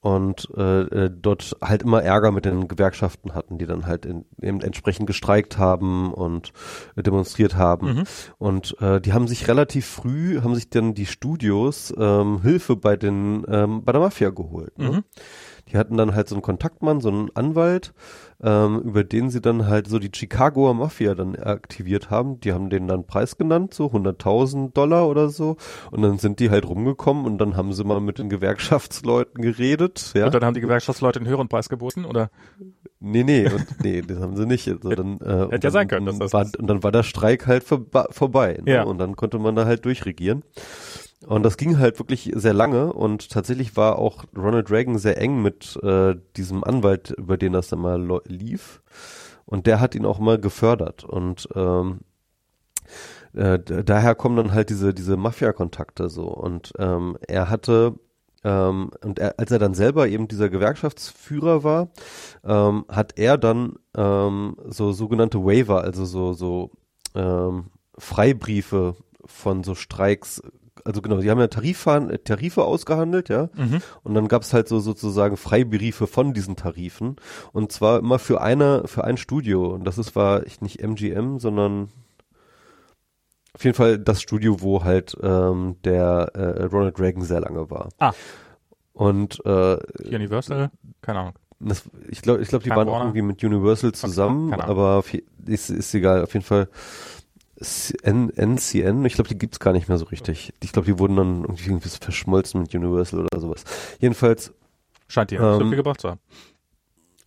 und 0.00 0.48
äh, 0.56 0.80
äh, 0.80 1.10
dort 1.14 1.56
halt 1.60 1.82
immer 1.82 2.02
Ärger 2.02 2.32
mit 2.32 2.46
den 2.46 2.68
Gewerkschaften 2.68 3.34
hatten, 3.34 3.58
die 3.58 3.66
dann 3.66 3.86
halt 3.86 4.06
in, 4.06 4.24
eben 4.40 4.62
entsprechend 4.62 5.06
gestreikt 5.06 5.58
haben 5.58 6.14
und 6.14 6.52
äh, 6.96 7.02
demonstriert 7.02 7.56
haben. 7.56 7.94
Mhm. 7.94 8.04
Und 8.38 8.80
äh, 8.80 9.00
die 9.00 9.12
haben 9.12 9.28
sich 9.28 9.46
relativ 9.46 9.86
früh, 9.86 10.40
haben 10.40 10.54
sich 10.54 10.70
dann 10.70 10.94
die 10.94 11.06
Studios 11.06 11.92
ähm, 11.98 12.40
Hilfe 12.42 12.76
bei 12.76 12.96
den 12.96 13.44
ähm, 13.48 13.84
bei 13.84 13.92
der 13.92 14.00
Mafia 14.00 14.30
geholt. 14.30 14.78
Ne? 14.78 14.90
Mhm. 14.90 15.04
Die 15.68 15.76
hatten 15.76 15.96
dann 15.98 16.14
halt 16.14 16.28
so 16.28 16.34
einen 16.34 16.42
Kontaktmann, 16.42 17.00
so 17.00 17.10
einen 17.10 17.30
Anwalt, 17.36 17.92
ähm, 18.42 18.80
über 18.80 19.04
den 19.04 19.30
sie 19.30 19.40
dann 19.40 19.66
halt 19.66 19.88
so 19.88 19.98
die 19.98 20.10
Chicagoer 20.14 20.74
Mafia 20.74 21.14
dann 21.14 21.36
aktiviert 21.36 22.10
haben. 22.10 22.40
Die 22.40 22.52
haben 22.52 22.70
den 22.70 22.88
dann 22.88 23.06
Preis 23.06 23.36
genannt, 23.36 23.74
so 23.74 23.86
100.000 23.86 24.72
Dollar 24.72 25.08
oder 25.08 25.28
so. 25.28 25.56
Und 25.90 26.02
dann 26.02 26.18
sind 26.18 26.40
die 26.40 26.50
halt 26.50 26.66
rumgekommen 26.66 27.26
und 27.26 27.38
dann 27.38 27.56
haben 27.56 27.72
sie 27.72 27.84
mal 27.84 28.00
mit 28.00 28.18
den 28.18 28.28
Gewerkschaftsleuten 28.28 29.42
geredet. 29.42 30.12
Ja. 30.14 30.26
Und 30.26 30.34
dann 30.34 30.44
haben 30.44 30.54
die 30.54 30.60
Gewerkschaftsleute 30.60 31.18
einen 31.18 31.28
höheren 31.28 31.48
Preis 31.48 31.68
geboten, 31.68 32.04
oder? 32.04 32.30
Nee, 33.00 33.24
nee, 33.24 33.48
und, 33.48 33.66
nee, 33.82 34.02
das 34.02 34.18
haben 34.20 34.36
sie 34.36 34.46
nicht. 34.46 34.68
Also 34.68 34.90
dann, 34.90 35.20
äh, 35.20 35.48
Hätte 35.50 35.68
ja 35.68 35.70
sein 35.70 35.88
können. 35.88 36.06
Dass 36.06 36.18
das 36.18 36.32
war, 36.32 36.46
und 36.58 36.66
dann 36.66 36.82
war 36.82 36.92
der 36.92 37.02
Streik 37.02 37.46
halt 37.46 37.64
vorbei. 37.64 38.58
Ne? 38.64 38.72
Ja. 38.72 38.82
Und 38.84 38.98
dann 38.98 39.16
konnte 39.16 39.38
man 39.38 39.56
da 39.56 39.64
halt 39.64 39.84
durchregieren. 39.84 40.42
Und 41.26 41.42
das 41.42 41.58
ging 41.58 41.78
halt 41.78 41.98
wirklich 41.98 42.32
sehr 42.34 42.54
lange 42.54 42.92
und 42.92 43.30
tatsächlich 43.30 43.76
war 43.76 43.98
auch 43.98 44.24
Ronald 44.34 44.70
Reagan 44.70 44.98
sehr 44.98 45.18
eng 45.18 45.42
mit 45.42 45.78
äh, 45.82 46.16
diesem 46.36 46.64
Anwalt, 46.64 47.10
über 47.10 47.36
den 47.36 47.52
das 47.52 47.68
dann 47.68 47.80
mal 47.80 48.22
lief. 48.24 48.80
Und 49.44 49.66
der 49.66 49.80
hat 49.80 49.94
ihn 49.94 50.06
auch 50.06 50.18
mal 50.18 50.38
gefördert. 50.38 51.04
Und 51.04 51.48
ähm, 51.54 52.00
äh, 53.34 53.58
daher 53.58 54.14
kommen 54.14 54.36
dann 54.36 54.54
halt 54.54 54.70
diese, 54.70 54.94
diese 54.94 55.16
Mafia-Kontakte 55.16 56.08
so. 56.08 56.28
Und 56.28 56.72
ähm, 56.78 57.18
er 57.26 57.50
hatte 57.50 57.96
ähm, 58.42 58.90
und 59.04 59.18
er, 59.18 59.38
als 59.38 59.50
er 59.50 59.58
dann 59.58 59.74
selber 59.74 60.08
eben 60.08 60.28
dieser 60.28 60.48
Gewerkschaftsführer 60.48 61.62
war, 61.62 61.88
ähm, 62.44 62.84
hat 62.88 63.18
er 63.18 63.36
dann 63.36 63.74
ähm, 63.94 64.56
so 64.66 64.92
sogenannte 64.92 65.44
Waiver, 65.44 65.82
also 65.82 66.06
so 66.06 66.32
so 66.32 66.70
ähm, 67.14 67.66
Freibriefe 67.98 68.96
von 69.26 69.62
so 69.62 69.74
Streiks 69.74 70.42
also 70.84 71.02
genau, 71.02 71.18
die 71.18 71.30
haben 71.30 71.38
ja 71.38 71.48
Tariffahren, 71.48 72.16
Tarife 72.24 72.64
ausgehandelt, 72.64 73.28
ja. 73.28 73.48
Mhm. 73.54 73.80
Und 74.02 74.14
dann 74.14 74.28
gab 74.28 74.42
es 74.42 74.52
halt 74.52 74.68
so 74.68 74.80
sozusagen 74.80 75.36
Freibriefe 75.36 76.06
von 76.06 76.32
diesen 76.32 76.56
Tarifen. 76.56 77.16
Und 77.52 77.72
zwar 77.72 77.98
immer 77.98 78.18
für 78.18 78.40
eine, 78.40 78.86
für 78.86 79.04
ein 79.04 79.16
Studio. 79.16 79.66
Und 79.74 79.84
das 79.84 79.98
ist 79.98 80.16
war 80.16 80.46
ich 80.46 80.60
nicht 80.60 80.80
MGM, 80.80 81.38
sondern 81.38 81.88
auf 83.54 83.64
jeden 83.64 83.76
Fall 83.76 83.98
das 83.98 84.22
Studio, 84.22 84.60
wo 84.60 84.84
halt 84.84 85.16
ähm, 85.22 85.76
der 85.84 86.30
äh, 86.34 86.64
Ronald 86.64 87.00
Reagan 87.00 87.22
sehr 87.22 87.40
lange 87.40 87.70
war. 87.70 87.88
Ah. 87.98 88.12
Und 88.92 89.44
äh, 89.44 89.78
Universal? 90.04 90.70
Keine 91.02 91.20
Ahnung. 91.20 91.34
das, 91.58 91.84
ich 92.08 92.22
glaube, 92.22 92.42
ich 92.42 92.48
glaub, 92.48 92.62
die 92.62 92.68
Time 92.68 92.76
waren 92.76 92.88
auch 92.88 92.92
Warner? 92.92 93.04
irgendwie 93.06 93.22
mit 93.22 93.42
Universal 93.42 93.92
zusammen, 93.92 94.52
Ahnung. 94.52 94.66
aber 94.66 95.04
ist, 95.46 95.70
ist 95.70 95.94
egal. 95.94 96.22
Auf 96.22 96.32
jeden 96.34 96.44
Fall 96.44 96.68
NCN, 97.60 99.04
ich 99.04 99.14
glaube, 99.14 99.28
die 99.28 99.38
gibt's 99.38 99.60
gar 99.60 99.72
nicht 99.72 99.88
mehr 99.88 99.98
so 99.98 100.06
richtig. 100.06 100.52
Ich 100.62 100.72
glaube, 100.72 100.86
die 100.86 100.98
wurden 100.98 101.16
dann 101.16 101.42
irgendwie 101.42 101.88
so 101.88 101.98
verschmolzen 102.00 102.62
mit 102.62 102.74
Universal 102.74 103.20
oder 103.20 103.40
sowas. 103.40 103.64
Jedenfalls, 104.00 104.52
Scheint 105.08 105.30
nicht 105.32 105.40
so 105.40 105.60
Ähm, 105.60 105.68
viel 105.68 105.76
gebracht 105.76 106.00
zu 106.00 106.10
haben. 106.10 106.20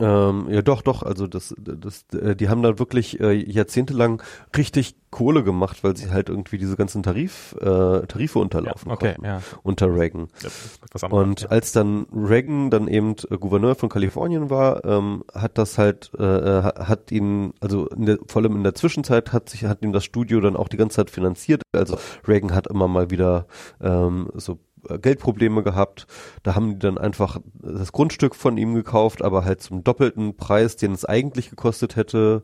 Ähm, 0.03 0.47
ja 0.49 0.61
doch, 0.61 0.81
doch, 0.81 1.01
also 1.03 1.27
das, 1.27 1.55
das, 1.57 2.05
äh, 2.13 2.35
die 2.35 2.49
haben 2.49 2.61
da 2.61 2.77
wirklich 2.77 3.19
äh, 3.21 3.31
jahrzehntelang 3.31 4.21
richtig 4.55 4.95
Kohle 5.11 5.43
gemacht, 5.43 5.83
weil 5.83 5.95
sie 5.95 6.11
halt 6.11 6.27
irgendwie 6.29 6.57
diese 6.57 6.75
ganzen 6.75 7.03
Tarif, 7.03 7.55
äh, 7.61 8.05
Tarife 8.07 8.39
unterlaufen 8.39 8.91
okay, 8.91 9.13
konnten 9.13 9.25
ja. 9.25 9.41
unter 9.61 9.95
Reagan. 9.95 10.27
Anderes, 10.33 11.03
Und 11.11 11.41
ja. 11.41 11.49
als 11.49 11.71
dann 11.71 12.07
Reagan 12.13 12.69
dann 12.69 12.87
eben 12.87 13.15
äh, 13.29 13.37
Gouverneur 13.37 13.75
von 13.75 13.89
Kalifornien 13.89 14.49
war, 14.49 14.83
ähm, 14.83 15.23
hat 15.33 15.57
das 15.57 15.77
halt, 15.77 16.11
äh, 16.17 16.23
äh, 16.23 16.63
ha- 16.63 16.87
hat 16.87 17.11
ihn, 17.11 17.53
also 17.61 17.87
in 17.89 18.07
der, 18.07 18.17
vor 18.27 18.41
allem 18.41 18.55
in 18.55 18.63
der 18.63 18.73
Zwischenzeit 18.75 19.31
hat 19.31 19.49
sich, 19.49 19.65
hat 19.65 19.83
ihm 19.83 19.93
das 19.93 20.03
Studio 20.03 20.41
dann 20.41 20.55
auch 20.57 20.67
die 20.67 20.77
ganze 20.77 20.97
Zeit 20.97 21.11
finanziert. 21.11 21.61
Also 21.71 21.97
Reagan 22.27 22.53
hat 22.53 22.67
immer 22.67 22.87
mal 22.87 23.09
wieder 23.11 23.45
ähm, 23.81 24.29
so 24.33 24.57
Geldprobleme 25.01 25.63
gehabt. 25.63 26.07
Da 26.43 26.55
haben 26.55 26.73
die 26.73 26.79
dann 26.79 26.97
einfach 26.97 27.39
das 27.61 27.91
Grundstück 27.91 28.35
von 28.35 28.57
ihm 28.57 28.73
gekauft, 28.73 29.21
aber 29.21 29.45
halt 29.45 29.61
zum 29.61 29.83
doppelten 29.83 30.35
Preis, 30.35 30.75
den 30.75 30.91
es 30.91 31.05
eigentlich 31.05 31.49
gekostet 31.49 31.95
hätte. 31.95 32.43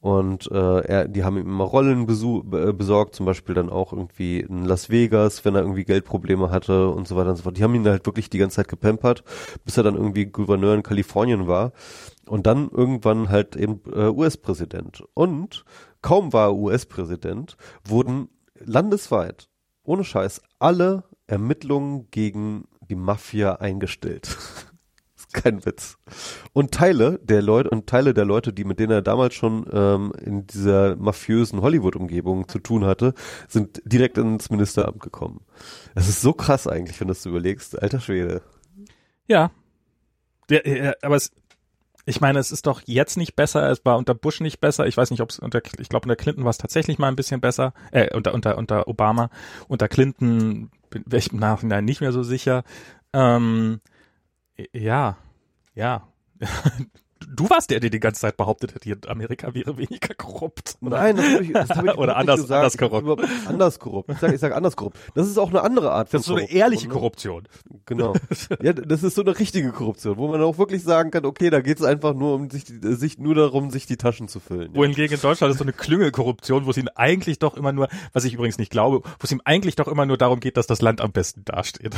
Und 0.00 0.48
äh, 0.52 0.80
er, 0.80 1.08
die 1.08 1.24
haben 1.24 1.36
ihm 1.38 1.46
immer 1.46 1.64
Rollen 1.64 2.06
be- 2.06 2.72
besorgt, 2.72 3.16
zum 3.16 3.26
Beispiel 3.26 3.54
dann 3.54 3.68
auch 3.68 3.92
irgendwie 3.92 4.40
in 4.40 4.64
Las 4.64 4.90
Vegas, 4.90 5.44
wenn 5.44 5.56
er 5.56 5.62
irgendwie 5.62 5.84
Geldprobleme 5.84 6.50
hatte 6.50 6.90
und 6.90 7.08
so 7.08 7.16
weiter 7.16 7.30
und 7.30 7.36
so 7.36 7.42
fort. 7.42 7.56
Die 7.56 7.64
haben 7.64 7.74
ihn 7.74 7.86
halt 7.86 8.06
wirklich 8.06 8.30
die 8.30 8.38
ganze 8.38 8.56
Zeit 8.56 8.68
gepampert, 8.68 9.24
bis 9.64 9.76
er 9.76 9.82
dann 9.82 9.96
irgendwie 9.96 10.26
Gouverneur 10.26 10.74
in 10.74 10.84
Kalifornien 10.84 11.48
war 11.48 11.72
und 12.26 12.46
dann 12.46 12.70
irgendwann 12.70 13.28
halt 13.28 13.56
eben 13.56 13.80
äh, 13.92 14.06
US-Präsident. 14.08 15.02
Und 15.14 15.64
kaum 16.00 16.32
war 16.32 16.50
er 16.50 16.54
US-Präsident, 16.54 17.56
wurden 17.84 18.28
landesweit, 18.60 19.48
ohne 19.82 20.04
Scheiß, 20.04 20.42
alle 20.60 21.04
Ermittlungen 21.28 22.10
gegen 22.10 22.66
die 22.88 22.96
Mafia 22.96 23.56
eingestellt. 23.56 24.36
ist 25.16 25.32
kein 25.32 25.64
Witz. 25.64 25.98
Und 26.52 26.72
Teile 26.72 27.20
der 27.22 27.42
Leute 27.42 27.70
und 27.70 27.86
Teile 27.86 28.14
der 28.14 28.24
Leute, 28.24 28.52
die 28.52 28.64
mit 28.64 28.78
denen 28.78 28.92
er 28.92 29.02
damals 29.02 29.34
schon 29.34 29.66
ähm, 29.72 30.12
in 30.20 30.46
dieser 30.46 30.96
mafiösen 30.96 31.60
Hollywood-Umgebung 31.60 32.48
zu 32.48 32.58
tun 32.58 32.84
hatte, 32.84 33.14
sind 33.46 33.82
direkt 33.84 34.18
ins 34.18 34.50
Ministeramt 34.50 35.00
gekommen. 35.00 35.44
Das 35.94 36.08
ist 36.08 36.20
so 36.20 36.32
krass 36.32 36.66
eigentlich, 36.66 36.98
wenn 37.00 37.08
du 37.08 37.14
das 37.14 37.26
überlegst. 37.26 37.80
Alter 37.80 38.00
Schwede. 38.00 38.42
Ja. 39.26 39.50
ja, 40.50 40.66
ja 40.66 40.92
aber 41.02 41.16
es, 41.16 41.30
ich 42.06 42.20
meine, 42.22 42.38
es 42.38 42.50
ist 42.50 42.66
doch 42.66 42.80
jetzt 42.86 43.18
nicht 43.18 43.36
besser, 43.36 43.70
es 43.70 43.84
war 43.84 43.98
unter 43.98 44.14
Bush 44.14 44.40
nicht 44.40 44.60
besser. 44.60 44.86
Ich 44.86 44.96
weiß 44.96 45.10
nicht, 45.10 45.20
ob 45.20 45.30
es 45.30 45.38
unter, 45.38 45.60
ich 45.78 45.90
glaube, 45.90 46.04
unter 46.04 46.16
Clinton 46.16 46.44
war 46.44 46.50
es 46.50 46.58
tatsächlich 46.58 46.98
mal 46.98 47.08
ein 47.08 47.16
bisschen 47.16 47.40
besser, 47.40 47.74
äh, 47.92 48.14
unter, 48.16 48.32
unter, 48.32 48.56
unter 48.56 48.88
Obama. 48.88 49.30
Unter 49.68 49.88
Clinton 49.88 50.70
bin 50.90 51.04
ich 51.12 51.32
im 51.32 51.38
Nachhinein 51.38 51.84
nicht 51.84 52.00
mehr 52.00 52.12
so 52.12 52.22
sicher. 52.22 52.64
Ähm, 53.12 53.80
ja, 54.72 55.16
ja. 55.74 56.08
Du 57.30 57.48
warst 57.50 57.70
der, 57.70 57.80
der 57.80 57.90
die 57.90 58.00
ganze 58.00 58.20
Zeit 58.22 58.36
behauptet 58.36 58.74
hat, 58.74 58.84
hier 58.84 58.96
Amerika 59.06 59.52
wäre 59.54 59.76
weniger 59.76 60.14
korrupt. 60.14 60.76
Nein, 60.80 61.16
das 61.16 61.26
habe 61.34 61.44
ich, 61.44 61.52
das 61.52 61.68
hab 61.70 61.84
ich 61.84 61.94
Oder 61.98 62.16
anders- 62.16 62.40
gesagt. 62.42 62.58
anders 62.58 62.78
korrupt. 62.78 63.02
Überhaupt 63.02 63.24
Anders 63.46 63.78
korrupt. 63.78 64.10
Ich 64.10 64.18
sage 64.18 64.34
ich 64.34 64.40
sag 64.40 64.54
anders 64.54 64.76
korrupt. 64.76 64.96
Das 65.14 65.28
ist 65.28 65.38
auch 65.38 65.50
eine 65.50 65.62
andere 65.62 65.92
Art 65.92 66.08
von 66.08 66.18
Das 66.18 66.22
ist 66.22 66.26
so 66.26 66.36
eine 66.36 66.50
ehrliche 66.50 66.88
ne? 66.88 66.92
Korruption. 66.94 67.44
Genau. 67.86 68.14
Ja, 68.62 68.72
das 68.72 69.02
ist 69.02 69.14
so 69.14 69.22
eine 69.22 69.38
richtige 69.38 69.70
Korruption, 69.72 70.16
wo 70.16 70.28
man 70.28 70.40
auch 70.42 70.58
wirklich 70.58 70.82
sagen 70.82 71.10
kann, 71.10 71.24
okay, 71.24 71.50
da 71.50 71.60
geht 71.60 71.78
es 71.78 71.84
einfach 71.84 72.14
nur 72.14 72.34
um 72.34 72.50
sich, 72.50 72.64
sich 72.66 73.18
nur 73.18 73.34
darum, 73.34 73.70
sich 73.70 73.86
die 73.86 73.96
Taschen 73.96 74.26
zu 74.28 74.40
füllen. 74.40 74.74
Wohingegen 74.74 75.14
in 75.14 75.20
Deutschland 75.20 75.52
ist 75.52 75.58
so 75.58 75.64
eine 75.64 75.72
Klüngelkorruption, 75.72 76.66
wo 76.66 76.70
es 76.70 76.76
ihm 76.76 76.88
eigentlich 76.94 77.38
doch 77.38 77.56
immer 77.56 77.72
nur, 77.72 77.88
was 78.12 78.24
ich 78.24 78.34
übrigens 78.34 78.58
nicht 78.58 78.70
glaube, 78.70 79.02
wo 79.04 79.24
es 79.24 79.30
ihm 79.32 79.42
eigentlich 79.44 79.76
doch 79.76 79.86
immer 79.88 80.06
nur 80.06 80.16
darum 80.16 80.40
geht, 80.40 80.56
dass 80.56 80.66
das 80.66 80.80
Land 80.82 81.00
am 81.00 81.12
besten 81.12 81.44
dasteht. 81.44 81.94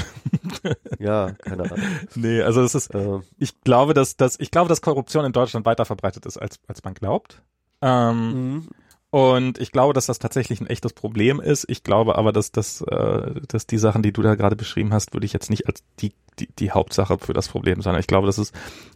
Ja, 0.99 1.33
keine 1.33 1.65
Ahnung. 1.65 1.79
nee, 2.15 2.43
also 2.43 2.63
es 2.63 2.75
ist, 2.75 2.95
Äh, 2.95 3.21
ich 3.39 3.61
glaube, 3.63 3.95
dass, 3.95 4.17
dass, 4.17 4.39
ich 4.39 4.51
glaube, 4.51 4.69
dass 4.69 4.83
Korruption 4.83 5.20
in 5.25 5.33
Deutschland 5.33 5.67
weiter 5.67 5.85
verbreitet 5.85 6.27
ist, 6.27 6.37
als, 6.37 6.61
als 6.67 6.83
man 6.85 6.95
glaubt. 6.95 7.43
Ähm, 7.83 8.33
mhm. 8.33 8.69
Und 9.11 9.59
ich 9.59 9.73
glaube, 9.73 9.93
dass 9.93 10.07
das 10.07 10.21
tatsächlich 10.21 10.61
ein 10.61 10.69
echtes 10.69 10.93
Problem 10.93 11.41
ist. 11.41 11.67
Ich 11.69 11.83
glaube 11.83 12.17
aber, 12.17 12.33
dass, 12.33 12.53
dass, 12.53 12.81
äh, 12.83 13.41
dass 13.49 13.67
die 13.67 13.79
Sachen, 13.79 14.03
die 14.03 14.13
du 14.13 14.23
da 14.23 14.37
gerade 14.37 14.55
beschrieben 14.55 14.93
hast, 14.93 15.13
würde 15.13 15.27
ich 15.27 15.33
jetzt 15.33 15.51
nicht 15.51 15.67
als 15.67 15.83
die, 15.99 16.13
die, 16.41 16.49
die 16.59 16.71
Hauptsache 16.71 17.19
für 17.19 17.33
das 17.33 17.49
Problem, 17.49 17.83
sondern 17.83 18.01
ich 18.01 18.07
glaube, 18.07 18.27
das 18.27 18.39
ist 18.39 18.55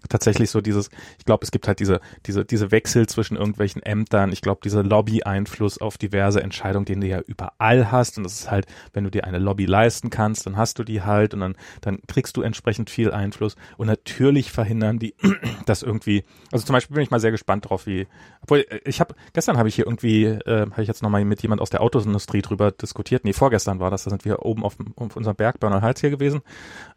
tatsächlich 0.09 0.51
so 0.51 0.61
dieses, 0.61 0.91
ich 1.19 1.25
glaube, 1.25 1.45
es 1.45 1.51
gibt 1.51 1.69
halt 1.69 1.81
diese, 1.81 2.01
diese, 2.27 2.45
diese 2.45 2.71
Wechsel 2.71 3.07
zwischen 3.07 3.37
irgendwelchen 3.37 3.83
Ämtern. 3.83 4.33
Ich 4.33 4.41
glaube, 4.41 4.61
dieser 4.65 4.83
Lobby-Einfluss 4.83 5.79
auf 5.79 5.99
diverse 5.99 6.43
Entscheidungen, 6.43 6.85
den 6.85 7.01
du 7.01 7.07
ja 7.07 7.21
überall 7.21 7.91
hast. 7.91 8.19
Und 8.19 8.25
das 8.25 8.41
ist 8.41 8.51
halt, 8.51 8.67
wenn 8.93 9.05
du 9.05 9.11
dir 9.11 9.25
eine 9.25 9.39
Lobby 9.39 9.67
leisten 9.67 10.11
kannst, 10.11 10.47
dann 10.47 10.57
hast 10.57 10.79
du 10.79 10.85
die 10.85 11.03
halt 11.03 11.35
und 11.35 11.41
dann, 11.41 11.57
dann 11.81 11.99
kriegst 12.07 12.37
du 12.37 12.43
entsprechend 12.43 12.91
viel 12.91 13.13
Einfluss. 13.13 13.57
Und 13.77 13.87
natürlich 13.87 14.53
verhindern 14.53 14.99
die 14.99 15.15
das 15.67 15.83
irgendwie, 15.83 16.25
also 16.51 16.65
zum 16.65 16.75
Beispiel 16.75 16.95
bin 16.95 17.03
ich 17.03 17.11
mal 17.11 17.21
sehr 17.21 17.31
gespannt 17.31 17.69
drauf, 17.69 17.87
wie, 17.87 18.07
obwohl, 18.43 18.61
äh, 18.69 18.81
ich 18.85 19.01
habe, 19.01 19.15
gestern 19.33 19.59
habe 19.59 19.69
ich 19.69 19.75
hier 19.75 19.87
irgendwie, 19.87 20.25
äh, 20.25 20.71
habe 20.71 20.83
ich 20.83 20.89
jetzt 20.89 21.03
nochmal 21.03 21.25
mit 21.25 21.43
jemand 21.43 21.61
aus 21.61 21.71
der 21.71 21.81
Autoindustrie 21.81 22.43
drüber 22.43 22.71
diskutiert. 22.71 23.25
Nee, 23.25 23.33
vorgestern 23.33 23.81
war 23.81 23.91
das, 23.91 24.05
da 24.05 24.11
sind 24.11 24.25
wir 24.25 24.45
oben 24.45 24.65
auf, 24.65 24.77
auf 24.97 25.17
unserem 25.17 25.37
Berg 25.37 25.61
Bernal 25.61 25.83
Hals 25.83 26.01
hier 26.01 26.11
gewesen. 26.11 26.43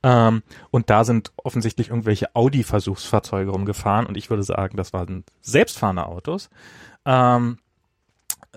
Ähm, 0.04 0.37
und 0.72 0.90
da 0.90 1.04
sind 1.04 1.32
offensichtlich 1.38 1.90
irgendwelche 1.90 2.36
Audi-Versuchsfahrzeuge 2.36 3.52
rumgefahren 3.52 4.06
und 4.06 4.18
ich 4.18 4.30
würde 4.30 4.44
sagen, 4.44 4.78
das 4.78 4.94
waren 4.94 5.24
selbstfahrende 5.42 6.06
Autos. 6.06 6.50
Ähm, 7.06 7.58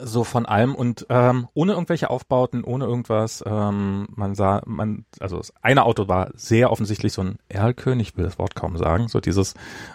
so 0.03 0.25
von 0.25 0.47
allem 0.47 0.75
und 0.75 1.07
ähm, 1.09 1.49
ohne 1.55 1.73
irgendwelche 1.73 2.11
Aufbauten, 2.11 2.65
ohne 2.65 2.85
irgendwas. 2.85 3.45
Ähm, 3.47 4.09
man 4.15 4.35
sah, 4.35 4.63
man, 4.67 5.05
also 5.19 5.37
das 5.37 5.53
eine 5.63 5.85
Auto 5.85 6.09
war 6.09 6.31
sehr 6.35 6.71
offensichtlich 6.71 7.13
so 7.13 7.23
ein 7.23 7.39
Erlkönig, 7.49 8.09
ich 8.09 8.17
will 8.17 8.25
das 8.25 8.39
Wort 8.39 8.55
kaum 8.55 8.77
sagen, 8.77 9.09
so 9.09 9.21
dieses, 9.21 9.55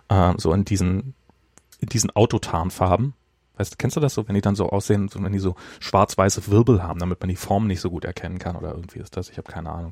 ähm, 0.10 0.36
so 0.38 0.54
in 0.54 0.66
diesen, 0.66 1.16
in 1.80 1.90
diesen 1.90 2.16
Autotarnfarben. 2.16 3.14
Weißt 3.58 3.74
du, 3.74 3.76
kennst 3.78 3.96
du 3.96 4.00
das 4.00 4.14
so, 4.14 4.28
wenn 4.28 4.36
die 4.36 4.42
dann 4.42 4.56
so 4.56 4.70
aussehen, 4.70 5.08
so 5.08 5.24
wenn 5.24 5.32
die 5.32 5.40
so 5.40 5.56
schwarz-weiße 5.80 6.48
Wirbel 6.48 6.84
haben, 6.84 7.00
damit 7.00 7.20
man 7.20 7.30
die 7.30 7.36
Form 7.36 7.68
nicht 7.68 7.82
so 7.82 7.90
gut 7.90 8.06
erkennen 8.06 8.40
kann 8.40 8.56
oder 8.56 8.72
irgendwie 8.72 9.00
ist 9.00 9.18
das, 9.18 9.30
ich 9.30 9.38
habe 9.38 9.52
keine 9.52 9.70
Ahnung. 9.72 9.92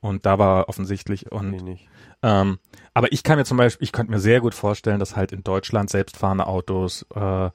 Und 0.00 0.26
da 0.26 0.38
war 0.38 0.68
offensichtlich 0.68 1.30
und 1.32 1.50
nee, 1.50 1.78
ähm, 2.22 2.58
aber 2.94 3.12
ich 3.12 3.22
kann 3.22 3.38
mir 3.38 3.44
zum 3.44 3.58
Beispiel, 3.58 3.84
ich 3.84 3.92
könnte 3.92 4.10
mir 4.10 4.18
sehr 4.18 4.40
gut 4.40 4.54
vorstellen, 4.54 4.98
dass 4.98 5.14
halt 5.14 5.32
in 5.32 5.44
Deutschland 5.44 5.90
selbstfahrende 5.90 6.46
Autos 6.46 7.04
äh, 7.14 7.50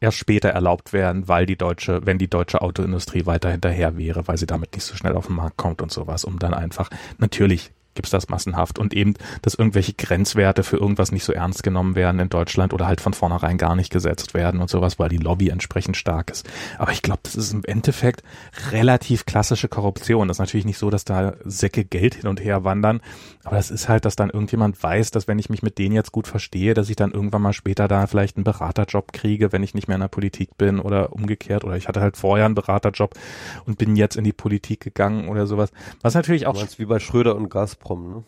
erst 0.00 0.18
später 0.18 0.50
erlaubt 0.50 0.92
werden, 0.92 1.28
weil 1.28 1.46
die 1.46 1.56
deutsche, 1.56 2.06
wenn 2.06 2.18
die 2.18 2.28
deutsche 2.28 2.62
Autoindustrie 2.62 3.26
weiter 3.26 3.50
hinterher 3.50 3.96
wäre, 3.96 4.26
weil 4.26 4.38
sie 4.38 4.46
damit 4.46 4.74
nicht 4.74 4.84
so 4.84 4.96
schnell 4.96 5.14
auf 5.14 5.26
den 5.26 5.36
Markt 5.36 5.56
kommt 5.56 5.82
und 5.82 5.92
sowas, 5.92 6.24
um 6.24 6.38
dann 6.38 6.54
einfach, 6.54 6.90
natürlich 7.18 7.72
gibt's 7.94 8.10
das 8.10 8.28
massenhaft 8.28 8.78
und 8.78 8.94
eben, 8.94 9.14
dass 9.42 9.54
irgendwelche 9.54 9.94
Grenzwerte 9.94 10.62
für 10.62 10.76
irgendwas 10.76 11.12
nicht 11.12 11.24
so 11.24 11.32
ernst 11.32 11.62
genommen 11.62 11.94
werden 11.94 12.20
in 12.20 12.28
Deutschland 12.28 12.72
oder 12.72 12.86
halt 12.86 13.00
von 13.00 13.14
vornherein 13.14 13.58
gar 13.58 13.76
nicht 13.76 13.92
gesetzt 13.92 14.34
werden 14.34 14.60
und 14.60 14.70
sowas, 14.70 14.98
weil 14.98 15.08
die 15.08 15.18
Lobby 15.18 15.48
entsprechend 15.48 15.96
stark 15.96 16.30
ist. 16.30 16.48
Aber 16.78 16.92
ich 16.92 17.02
glaube, 17.02 17.20
das 17.22 17.36
ist 17.36 17.52
im 17.52 17.64
Endeffekt 17.64 18.22
relativ 18.70 19.26
klassische 19.26 19.68
Korruption. 19.68 20.28
Das 20.28 20.36
ist 20.36 20.40
natürlich 20.40 20.66
nicht 20.66 20.78
so, 20.78 20.90
dass 20.90 21.04
da 21.04 21.34
Säcke 21.44 21.84
Geld 21.84 22.14
hin 22.14 22.28
und 22.28 22.42
her 22.42 22.64
wandern, 22.64 23.00
aber 23.44 23.56
das 23.56 23.70
ist 23.70 23.88
halt, 23.88 24.04
dass 24.04 24.16
dann 24.16 24.30
irgendjemand 24.30 24.82
weiß, 24.82 25.10
dass 25.10 25.28
wenn 25.28 25.38
ich 25.38 25.50
mich 25.50 25.62
mit 25.62 25.78
denen 25.78 25.94
jetzt 25.94 26.12
gut 26.12 26.26
verstehe, 26.26 26.74
dass 26.74 26.88
ich 26.88 26.96
dann 26.96 27.12
irgendwann 27.12 27.42
mal 27.42 27.52
später 27.52 27.88
da 27.88 28.06
vielleicht 28.06 28.36
einen 28.36 28.44
Beraterjob 28.44 29.12
kriege, 29.12 29.52
wenn 29.52 29.62
ich 29.62 29.74
nicht 29.74 29.88
mehr 29.88 29.96
in 29.96 30.00
der 30.00 30.08
Politik 30.08 30.56
bin 30.56 30.80
oder 30.80 31.12
umgekehrt 31.12 31.64
oder 31.64 31.76
ich 31.76 31.88
hatte 31.88 32.00
halt 32.00 32.16
vorher 32.16 32.46
einen 32.46 32.54
Beraterjob 32.54 33.14
und 33.66 33.78
bin 33.78 33.96
jetzt 33.96 34.16
in 34.16 34.24
die 34.24 34.32
Politik 34.32 34.80
gegangen 34.80 35.28
oder 35.28 35.46
sowas. 35.46 35.70
Was 36.02 36.14
natürlich 36.14 36.42
Du 36.42 36.48
auch, 36.48 36.54
meinst 36.54 36.78
wie 36.78 36.86
bei 36.86 36.98
Schröder 36.98 37.36
und 37.36 37.48
Gazprom, 37.84 38.08
ne? 38.08 38.24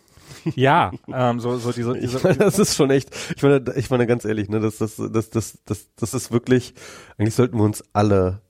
ja, 0.55 0.93
ähm, 1.13 1.41
so, 1.41 1.57
so 1.59 1.73
diese, 1.73 1.97
Ich 1.99 2.13
diese 2.13 2.21
meine, 2.23 2.39
das 2.39 2.59
ist 2.59 2.77
schon 2.77 2.91
echt, 2.91 3.11
ich 3.35 3.43
meine, 3.43 3.63
ich 3.77 3.91
meine 3.91 4.07
ganz 4.07 4.25
ehrlich, 4.25 4.49
ne, 4.49 4.61
das, 4.61 4.79
das, 4.79 4.97
das, 4.97 5.31
das, 5.31 5.59
das, 5.65 5.89
das 5.97 6.15
ist 6.15 6.31
wirklich, 6.31 6.75
eigentlich 7.19 7.35
sollten 7.35 7.57
wir 7.57 7.65
uns 7.65 7.83
alle 7.93 8.41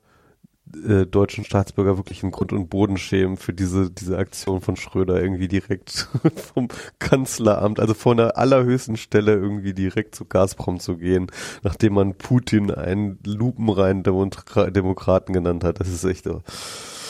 äh, 0.75 1.07
deutschen 1.07 1.45
Staatsbürger 1.45 1.97
wirklich 1.97 2.23
in 2.23 2.31
Grund 2.31 2.53
und 2.53 2.69
Boden 2.69 2.97
schämen 2.97 3.37
für 3.37 3.53
diese, 3.53 3.91
diese 3.91 4.19
Aktion 4.19 4.61
von 4.61 4.77
Schröder 4.77 5.21
irgendwie 5.21 5.49
direkt 5.49 6.09
vom 6.55 6.69
Kanzleramt, 6.99 7.79
also 7.79 7.95
von 7.95 8.17
der 8.17 8.37
allerhöchsten 8.37 8.97
Stelle 8.97 9.35
irgendwie 9.35 9.75
direkt 9.75 10.15
zu 10.15 10.25
Gazprom 10.25 10.81
zu 10.81 10.97
gehen, 10.97 11.29
nachdem 11.63 11.95
man 11.95 12.15
Putin 12.15 12.71
einen 12.71 13.19
lupenreinen 13.25 14.03
Demokra 14.03 14.71
Demokraten 14.71 15.33
genannt 15.33 15.65
hat. 15.65 15.81
Das 15.81 15.89
ist 15.89 16.05
echt, 16.05 16.27
oh. 16.27 16.43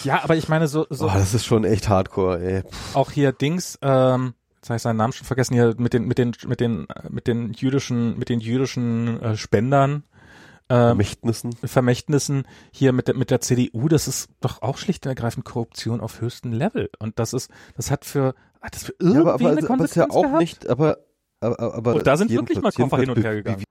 Ja, 0.05 0.23
aber 0.23 0.37
ich 0.37 0.49
meine 0.49 0.69
so, 0.69 0.87
so 0.91 1.07
Oh, 1.07 1.13
das 1.15 1.35
ist 1.35 1.47
schon 1.47 1.65
echt 1.65 1.89
hardcore, 1.89 2.41
ey. 2.41 2.63
auch 2.95 3.11
hier 3.11 3.33
Dings, 3.33 3.79
ähm, 3.83 4.35
jetzt 4.57 4.69
habe 4.69 4.77
ich 4.77 4.83
seinen 4.83 4.97
Namen 4.97 5.13
schon 5.13 5.27
vergessen, 5.27 5.55
hier 5.55 5.75
mit 5.79 5.93
den, 5.95 6.07
mit 6.07 6.19
den, 6.19 6.33
mit 6.47 6.61
den, 6.61 6.87
mit 7.09 7.27
den 7.27 7.53
jüdischen, 7.53 8.19
mit 8.19 8.29
den 8.29 8.41
jüdischen 8.41 9.21
äh, 9.23 9.37
Spendern, 9.37 10.05
ähm, 10.69 10.87
Vermächtnissen. 10.89 11.53
Vermächtnissen 11.53 12.45
hier 12.73 12.93
mit 12.93 13.09
der, 13.09 13.15
mit 13.15 13.31
der 13.31 13.41
CDU, 13.41 13.89
das 13.89 14.09
ist 14.09 14.31
doch 14.41 14.63
auch 14.63 14.79
schlicht 14.79 15.07
und 15.07 15.11
ergreifend 15.11 15.45
Korruption 15.45 16.01
auf 16.01 16.21
höchstem 16.21 16.53
Level. 16.53 16.91
Und 16.99 17.19
das 17.19 17.33
ist, 17.33 17.51
das 17.77 17.91
hat 17.91 18.05
für, 18.05 18.35
hat 18.61 18.75
das 18.75 18.85
für 18.85 18.95
irgendwie 18.99 19.17
Ja, 19.17 19.21
aber, 19.23 19.35
aber, 19.35 19.49
eine 19.49 19.57
also, 19.57 19.73
aber 19.73 19.85
es 19.85 19.91
ist 19.91 19.97
ja 19.97 20.07
Konsequenz 20.07 20.17
auch 20.17 20.23
gehabt? 20.23 20.41
nicht, 20.41 20.69
aber, 20.69 20.99
aber, 21.41 21.75
aber 21.75 21.95
Und 21.95 22.07
da 22.07 22.17
sind 22.17 22.31
wirklich 22.31 22.61
mal 22.61 22.73
Koffer 22.73 22.99
hin 22.99 23.11
und 23.11 23.23
her 23.23 23.35
gegangen. 23.35 23.65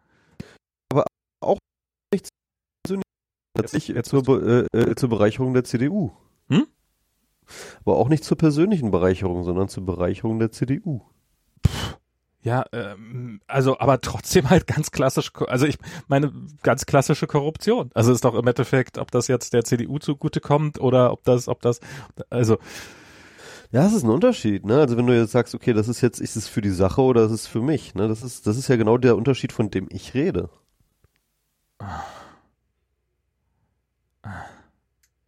Tatsächlich 3.56 4.04
zur, 4.04 4.44
äh, 4.44 4.66
äh, 4.78 4.96
zur 4.96 5.10
Bereicherung 5.10 5.54
der 5.54 5.64
CDU. 5.64 6.12
Hm? 6.50 6.68
Aber 7.86 7.98
auch 7.98 8.10
nicht 8.10 8.24
zur 8.24 8.38
persönlichen 8.38 8.92
Bereicherung, 8.92 9.44
sondern 9.44 9.70
zur 9.70 9.86
Bereicherung 9.86 10.40
der 10.40 10.52
CDU. 10.52 11.02
Ja, 12.46 12.64
ähm, 12.74 13.42
also 13.48 13.80
aber 13.80 14.02
trotzdem 14.02 14.52
halt 14.52 14.68
ganz 14.68 14.92
klassisch, 14.92 15.32
also 15.48 15.66
ich 15.66 15.80
meine 16.08 16.32
ganz 16.62 16.86
klassische 16.86 17.26
Korruption. 17.26 17.90
Also 17.96 18.14
ist 18.14 18.24
doch 18.24 18.36
im 18.36 18.46
Endeffekt, 18.46 19.00
ob 19.00 19.10
das 19.10 19.28
jetzt 19.28 19.54
der 19.54 19.64
CDU 19.64 19.98
zugutekommt 19.98 20.80
oder 20.80 21.12
ob 21.12 21.24
das, 21.24 21.48
ob 21.48 21.62
das, 21.64 21.80
also 22.30 22.60
Ja, 23.72 23.86
es 23.86 23.94
ist 23.94 24.04
ein 24.04 24.10
Unterschied, 24.10 24.66
ne? 24.66 24.80
Also 24.80 24.98
wenn 24.98 25.08
du 25.08 25.14
jetzt 25.16 25.32
sagst, 25.32 25.54
okay, 25.56 25.74
das 25.74 25.88
ist 25.88 26.02
jetzt, 26.02 26.20
ist 26.22 26.36
es 26.36 26.48
für 26.48 26.62
die 26.62 26.70
Sache 26.70 27.02
oder 27.02 27.24
ist 27.26 27.32
es 27.32 27.48
für 27.48 27.62
mich, 27.62 27.94
ne? 27.96 28.08
Das 28.08 28.24
ist, 28.24 28.48
das 28.48 28.58
ist 28.58 28.68
ja 28.68 28.76
genau 28.76 28.98
der 28.98 29.16
Unterschied, 29.18 29.52
von 29.52 29.70
dem 29.72 29.88
ich 29.92 30.14
rede. 30.14 30.50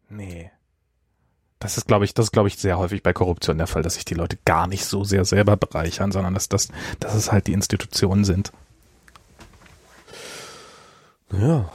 nee. 0.09 0.51
Das 1.59 1.77
ist, 1.77 1.87
glaube 1.87 2.05
ich, 2.05 2.13
das 2.13 2.27
ist, 2.27 2.31
glaube 2.31 2.49
ich, 2.49 2.57
sehr 2.57 2.77
häufig 2.77 3.01
bei 3.01 3.13
Korruption 3.13 3.57
der 3.57 3.67
Fall, 3.67 3.81
dass 3.81 3.95
sich 3.95 4.05
die 4.05 4.13
Leute 4.13 4.37
gar 4.45 4.67
nicht 4.67 4.85
so 4.85 5.03
sehr 5.03 5.25
selber 5.25 5.57
bereichern, 5.57 6.11
sondern 6.11 6.33
dass 6.33 6.49
das, 6.49 6.69
dass 6.99 7.15
es 7.15 7.31
halt 7.31 7.47
die 7.47 7.53
Institutionen 7.53 8.25
sind. 8.25 8.51
Ja. 11.31 11.69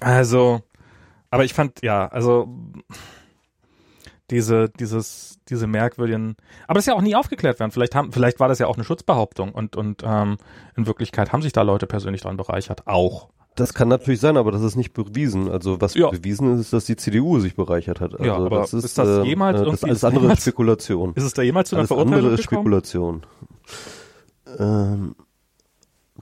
Also, 0.00 0.62
aber 1.30 1.44
ich 1.44 1.52
fand, 1.52 1.82
ja, 1.82 2.08
also 2.08 2.48
diese, 4.30 4.70
dieses, 4.70 5.38
diese 5.48 5.66
merkwürdigen, 5.66 6.36
aber 6.66 6.74
das 6.74 6.84
ist 6.84 6.88
ja 6.88 6.94
auch 6.94 7.02
nie 7.02 7.14
aufgeklärt 7.14 7.60
werden. 7.60 7.72
Vielleicht 7.72 7.94
haben, 7.94 8.12
vielleicht 8.12 8.40
war 8.40 8.48
das 8.48 8.58
ja 8.58 8.66
auch 8.66 8.76
eine 8.76 8.84
Schutzbehauptung 8.84 9.52
und 9.52 9.76
und 9.76 10.02
ähm, 10.04 10.38
in 10.76 10.86
Wirklichkeit 10.86 11.32
haben 11.32 11.42
sich 11.42 11.52
da 11.52 11.62
Leute 11.62 11.86
persönlich 11.86 12.22
dran 12.22 12.36
bereichert, 12.36 12.86
auch. 12.86 13.28
Das 13.56 13.74
kann 13.74 13.88
natürlich 13.88 14.20
sein, 14.20 14.36
aber 14.36 14.52
das 14.52 14.62
ist 14.62 14.76
nicht 14.76 14.92
bewiesen. 14.94 15.50
Also 15.50 15.80
was 15.80 15.94
Ja. 15.94 16.08
bewiesen 16.10 16.54
ist, 16.54 16.60
ist, 16.60 16.72
dass 16.72 16.84
die 16.84 16.96
CDU 16.96 17.40
sich 17.40 17.56
bereichert 17.56 18.00
hat. 18.00 18.12
Also 18.12 18.24
Ja, 18.24 18.36
aber 18.36 18.60
das 18.60 18.72
ist, 18.72 18.84
ist 18.84 18.98
das 18.98 19.08
äh, 19.08 19.22
jemals 19.22 19.60
äh, 19.60 19.64
das 19.64 19.84
alles 19.84 20.04
andere 20.04 20.32
ist 20.32 20.42
Spekulation. 20.42 21.12
Ist 21.14 21.24
es 21.24 21.34
da 21.34 21.42
jemals 21.42 21.68
zu 21.68 21.74
einer 21.76 21.80
Alles 21.80 21.88
Verurteilung 21.88 22.18
andere 22.18 22.34
ist? 22.34 22.44
Spekulation. 22.44 23.22
Ähm, 24.58 25.14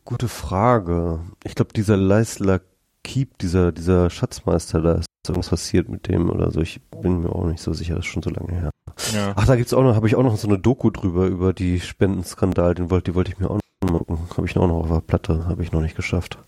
gute 0.04 0.28
Frage. 0.28 1.20
Ich 1.44 1.54
glaube, 1.54 1.72
dieser 1.74 1.96
Leisler 1.96 2.60
Keep, 3.04 3.38
dieser, 3.38 3.72
dieser 3.72 4.10
Schatzmeister, 4.10 4.80
da 4.82 4.94
ist 4.94 5.06
irgendwas 5.26 5.48
passiert 5.50 5.88
mit 5.88 6.08
dem 6.08 6.30
oder 6.30 6.50
so. 6.50 6.60
Ich 6.60 6.80
bin 7.02 7.20
mir 7.22 7.30
auch 7.34 7.46
nicht 7.46 7.60
so 7.62 7.72
sicher, 7.72 7.94
das 7.94 8.04
ist 8.04 8.10
schon 8.10 8.22
so 8.22 8.30
lange 8.30 8.52
her. 8.52 8.70
Ja. 9.14 9.32
Ach, 9.36 9.46
da 9.46 9.56
gibt's 9.56 9.72
auch 9.72 9.82
noch, 9.82 9.94
habe 9.94 10.06
ich 10.08 10.16
auch 10.16 10.22
noch 10.22 10.36
so 10.36 10.48
eine 10.48 10.58
Doku 10.58 10.90
drüber, 10.90 11.26
über 11.26 11.52
die 11.52 11.80
Spendenskandal, 11.80 12.74
den 12.74 12.90
wollte, 12.90 13.10
die 13.12 13.14
wollte 13.14 13.32
ich 13.32 13.38
mir 13.38 13.50
auch 13.50 13.60
noch 13.82 13.98
gucken. 13.98 14.18
Habe 14.36 14.46
ich 14.46 14.56
auch 14.56 14.66
noch 14.66 14.80
auf 14.80 14.88
der 14.88 15.00
Platte, 15.00 15.46
habe 15.46 15.62
ich 15.62 15.72
noch 15.72 15.80
nicht 15.80 15.96
geschafft. 15.96 16.38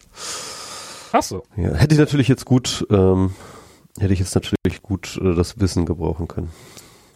Ach 1.12 1.22
so. 1.22 1.42
Ja, 1.56 1.74
hätte 1.74 1.94
ich 1.94 2.00
natürlich 2.00 2.28
jetzt 2.28 2.44
gut, 2.44 2.86
ähm, 2.90 3.34
hätte 3.98 4.12
ich 4.12 4.18
jetzt 4.20 4.34
natürlich 4.34 4.82
gut 4.82 5.18
äh, 5.22 5.34
das 5.34 5.58
Wissen 5.60 5.86
gebrauchen 5.86 6.28
können. 6.28 6.50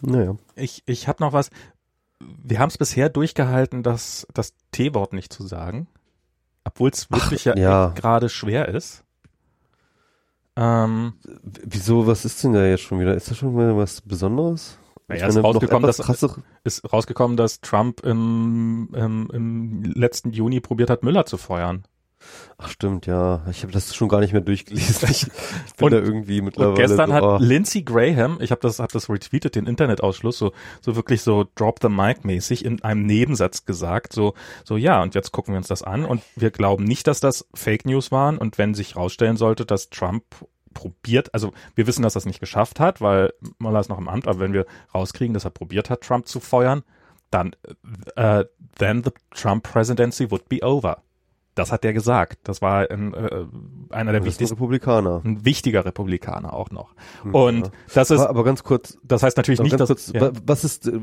Naja. 0.01 0.35
Ich, 0.55 0.83
ich 0.85 1.07
habe 1.07 1.23
noch 1.23 1.33
was. 1.33 1.49
Wir 2.19 2.59
haben 2.59 2.69
es 2.69 2.77
bisher 2.77 3.09
durchgehalten, 3.09 3.83
das, 3.83 4.27
das 4.33 4.53
T-Wort 4.71 5.13
nicht 5.13 5.31
zu 5.31 5.45
sagen. 5.45 5.87
Obwohl 6.63 6.89
es 6.89 7.11
wirklich 7.11 7.45
ja, 7.45 7.55
ja. 7.55 7.87
echt 7.87 7.95
gerade 7.97 8.29
schwer 8.29 8.67
ist. 8.69 9.03
Ähm, 10.55 11.13
Wieso, 11.43 12.07
was 12.07 12.25
ist 12.25 12.43
denn 12.43 12.53
da 12.53 12.65
jetzt 12.65 12.83
schon 12.83 12.99
wieder? 12.99 13.13
Ist 13.15 13.29
das 13.29 13.37
schon 13.37 13.55
wieder 13.55 13.75
was 13.77 14.01
Besonderes? 14.01 14.77
Naja, 15.07 15.27
ist 15.27 15.37
rausgekommen, 15.37 15.85
dass- 15.85 15.99
ist 16.63 16.91
rausgekommen, 16.91 17.37
dass 17.37 17.61
Trump 17.61 18.01
im, 18.03 18.89
im, 18.93 19.29
im 19.31 19.83
letzten 19.83 20.31
Juni 20.31 20.61
probiert 20.61 20.89
hat, 20.89 21.03
Müller 21.03 21.25
zu 21.25 21.37
feuern. 21.37 21.85
Ach 22.57 22.69
stimmt, 22.69 23.05
ja. 23.05 23.41
Ich 23.51 23.63
habe 23.63 23.73
das 23.73 23.93
schon 23.93 24.07
gar 24.07 24.21
nicht 24.21 24.31
mehr 24.33 24.41
durchgelesen. 24.41 25.09
Ich, 25.09 25.27
bin 25.77 25.85
Und- 25.85 25.91
da 25.91 25.97
irgendwie 25.97 26.41
mittlerweile 26.41 26.71
Und 26.71 26.77
gestern 26.77 27.09
so, 27.09 27.13
hat 27.13 27.23
oh. 27.23 27.37
Lindsey 27.39 27.83
Graham, 27.83 28.37
ich 28.41 28.51
habe 28.51 28.61
das, 28.61 28.79
hab 28.79 28.91
das 28.91 29.09
retweetet, 29.09 29.55
den 29.55 29.67
Internetausschluss, 29.67 30.37
so, 30.37 30.53
so 30.81 30.95
wirklich 30.95 31.21
so 31.21 31.45
Drop 31.55 31.79
the 31.81 31.89
Mic 31.89 32.23
mäßig 32.23 32.63
in 32.63 32.81
einem 32.83 33.05
Nebensatz 33.05 33.65
gesagt, 33.65 34.13
so, 34.13 34.33
so 34.63 34.77
ja, 34.77 35.01
und 35.01 35.15
jetzt 35.15 35.31
gucken 35.31 35.53
wir 35.53 35.57
uns 35.57 35.67
das 35.67 35.83
an 35.83 36.05
und 36.05 36.21
wir 36.35 36.51
glauben 36.51 36.85
nicht, 36.85 37.07
dass 37.07 37.19
das 37.19 37.47
Fake 37.53 37.85
News 37.85 38.11
waren 38.11 38.37
und 38.37 38.57
wenn 38.57 38.73
sich 38.73 38.95
rausstellen 38.95 39.37
sollte, 39.37 39.65
dass 39.65 39.89
Trump 39.89 40.23
probiert, 40.73 41.33
also 41.33 41.51
wir 41.75 41.87
wissen, 41.87 42.03
dass 42.03 42.15
er 42.15 42.19
es 42.19 42.25
nicht 42.25 42.39
geschafft 42.39 42.79
hat, 42.79 43.01
weil 43.01 43.33
Mueller 43.59 43.79
ist 43.79 43.89
noch 43.89 43.97
im 43.97 44.07
Amt, 44.07 44.27
aber 44.27 44.39
wenn 44.39 44.53
wir 44.53 44.65
rauskriegen, 44.93 45.33
dass 45.33 45.45
er 45.45 45.51
probiert 45.51 45.89
hat, 45.89 46.01
Trump 46.01 46.27
zu 46.27 46.39
feuern, 46.39 46.83
dann, 47.31 47.55
äh, 48.15 48.45
then 48.77 49.03
the 49.03 49.11
Trump 49.31 49.63
presidency 49.63 50.29
would 50.29 50.47
be 50.47 50.61
over. 50.61 51.01
Das 51.55 51.71
hat 51.71 51.83
er 51.85 51.93
gesagt. 51.93 52.39
Das 52.43 52.61
war 52.61 52.89
ein, 52.91 53.13
äh, 53.13 53.45
einer 53.89 54.11
der 54.11 54.23
wichtigsten 54.25 54.55
Republikaner. 54.55 55.21
ein 55.23 55.45
wichtiger 55.45 55.85
Republikaner 55.85 56.53
auch 56.53 56.69
noch. 56.69 56.93
Hm, 57.23 57.33
Und 57.33 57.65
ja. 57.67 57.71
das 57.93 58.11
ist, 58.11 58.19
aber, 58.19 58.29
aber 58.29 58.43
ganz 58.43 58.63
kurz, 58.63 58.97
das 59.03 59.23
heißt 59.23 59.37
natürlich 59.37 59.61
nicht, 59.61 59.79
dass, 59.79 59.87
kurz 59.87 60.11
ja. 60.13 60.21
wa- 60.21 60.31
was 60.45 60.63
ist, 60.63 60.87
äh, 60.87 60.99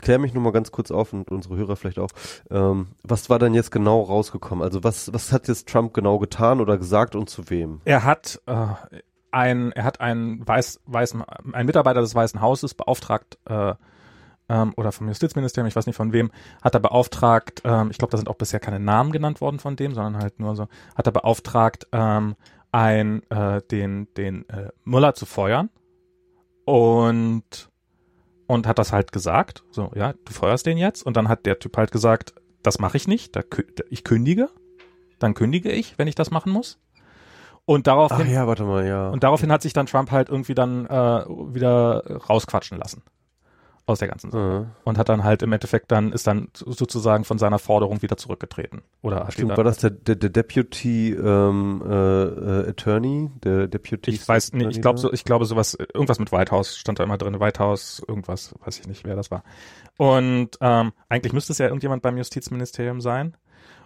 klär 0.00 0.18
mich 0.18 0.32
nur 0.34 0.42
mal 0.42 0.52
ganz 0.52 0.72
kurz 0.72 0.90
auf 0.90 1.12
und 1.12 1.30
unsere 1.30 1.56
Hörer 1.56 1.76
vielleicht 1.76 1.98
auch. 1.98 2.08
Ähm, 2.50 2.88
was 3.02 3.30
war 3.30 3.38
denn 3.38 3.54
jetzt 3.54 3.70
genau 3.70 4.00
rausgekommen? 4.02 4.64
Also 4.64 4.82
was, 4.82 5.12
was 5.12 5.30
hat 5.32 5.46
jetzt 5.48 5.68
Trump 5.68 5.92
genau 5.94 6.18
getan 6.18 6.60
oder 6.60 6.78
gesagt 6.78 7.14
und 7.14 7.28
zu 7.30 7.50
wem? 7.50 7.80
er 7.84 8.04
hat 8.04 8.40
äh, 8.46 8.66
ein, 9.30 9.72
er 9.72 9.84
hat 9.84 10.00
einen 10.00 10.46
weiß, 10.46 10.80
weißen, 10.86 11.22
ein 11.52 11.66
Mitarbeiter 11.66 12.00
des 12.00 12.14
Weißen 12.14 12.40
Hauses 12.40 12.74
beauftragt, 12.74 13.38
äh, 13.46 13.74
ähm, 14.52 14.74
oder 14.76 14.92
vom 14.92 15.08
Justizministerium, 15.08 15.66
ich 15.66 15.76
weiß 15.76 15.86
nicht 15.86 15.96
von 15.96 16.12
wem, 16.12 16.30
hat 16.62 16.74
er 16.74 16.80
beauftragt, 16.80 17.62
ähm, 17.64 17.90
ich 17.90 17.98
glaube, 17.98 18.10
da 18.10 18.18
sind 18.18 18.28
auch 18.28 18.36
bisher 18.36 18.60
keine 18.60 18.78
Namen 18.78 19.10
genannt 19.10 19.40
worden 19.40 19.58
von 19.58 19.76
dem, 19.76 19.94
sondern 19.94 20.18
halt 20.22 20.38
nur 20.38 20.54
so, 20.54 20.68
hat 20.94 21.06
er 21.06 21.12
beauftragt, 21.12 21.86
ähm, 21.92 22.36
ein, 22.70 23.22
äh, 23.30 23.62
den, 23.62 24.08
den 24.16 24.48
äh, 24.48 24.70
Müller 24.84 25.14
zu 25.14 25.26
feuern 25.26 25.70
und 26.64 27.68
und 28.48 28.66
hat 28.66 28.78
das 28.78 28.92
halt 28.92 29.12
gesagt, 29.12 29.64
so, 29.70 29.90
ja, 29.94 30.12
du 30.12 30.32
feuerst 30.32 30.66
den 30.66 30.76
jetzt 30.76 31.02
und 31.02 31.16
dann 31.16 31.28
hat 31.28 31.46
der 31.46 31.58
Typ 31.58 31.74
halt 31.78 31.90
gesagt, 31.90 32.34
das 32.62 32.78
mache 32.78 32.98
ich 32.98 33.08
nicht, 33.08 33.34
da, 33.34 33.40
ich 33.88 34.04
kündige, 34.04 34.50
dann 35.18 35.32
kündige 35.32 35.70
ich, 35.70 35.96
wenn 35.98 36.06
ich 36.06 36.14
das 36.14 36.30
machen 36.30 36.52
muss. 36.52 36.78
Und 37.64 37.86
daraufhin, 37.86 38.26
Ach 38.26 38.30
ja, 38.30 38.46
warte 38.46 38.64
mal, 38.64 38.86
ja. 38.86 39.08
und 39.08 39.22
daraufhin 39.22 39.50
hat 39.50 39.62
sich 39.62 39.72
dann 39.72 39.86
Trump 39.86 40.10
halt 40.10 40.28
irgendwie 40.28 40.54
dann 40.54 40.84
äh, 40.86 40.90
wieder 40.90 42.04
rausquatschen 42.28 42.76
lassen 42.76 43.02
aus 43.86 43.98
der 43.98 44.08
ganzen 44.08 44.30
Sache. 44.30 44.66
Äh, 44.68 44.88
Und 44.88 44.98
hat 44.98 45.08
dann 45.08 45.24
halt 45.24 45.42
im 45.42 45.52
Endeffekt 45.52 45.90
dann, 45.90 46.12
ist 46.12 46.26
dann 46.26 46.48
sozusagen 46.54 47.24
von 47.24 47.38
seiner 47.38 47.58
Forderung 47.58 48.02
wieder 48.02 48.16
zurückgetreten. 48.16 48.82
Oder 49.02 49.30
Stimmt, 49.30 49.56
war 49.56 49.64
das 49.64 49.78
der, 49.78 49.90
der, 49.90 50.14
der 50.16 50.30
Deputy 50.30 51.12
ähm, 51.12 51.82
äh, 51.84 51.92
äh, 51.92 52.68
Attorney? 52.70 53.30
Der 53.42 53.66
Deputy 53.66 54.12
ich 54.12 54.26
weiß 54.28 54.52
nicht, 54.52 54.70
ich 54.70 54.80
glaube 54.80 54.98
so, 54.98 55.12
ich 55.12 55.24
glaube 55.24 55.44
sowas, 55.44 55.76
irgendwas 55.94 56.18
mit 56.18 56.32
White 56.32 56.52
House 56.52 56.76
stand 56.76 56.98
da 56.98 57.04
immer 57.04 57.18
drin, 57.18 57.40
White 57.40 57.58
House, 57.58 58.02
irgendwas, 58.06 58.54
weiß 58.64 58.78
ich 58.80 58.86
nicht, 58.86 59.04
wer 59.04 59.16
das 59.16 59.30
war. 59.30 59.42
Und 59.98 60.50
ähm, 60.60 60.92
eigentlich 61.08 61.32
müsste 61.32 61.52
es 61.52 61.58
ja 61.58 61.66
irgendjemand 61.66 62.02
beim 62.02 62.16
Justizministerium 62.16 63.00
sein. 63.00 63.36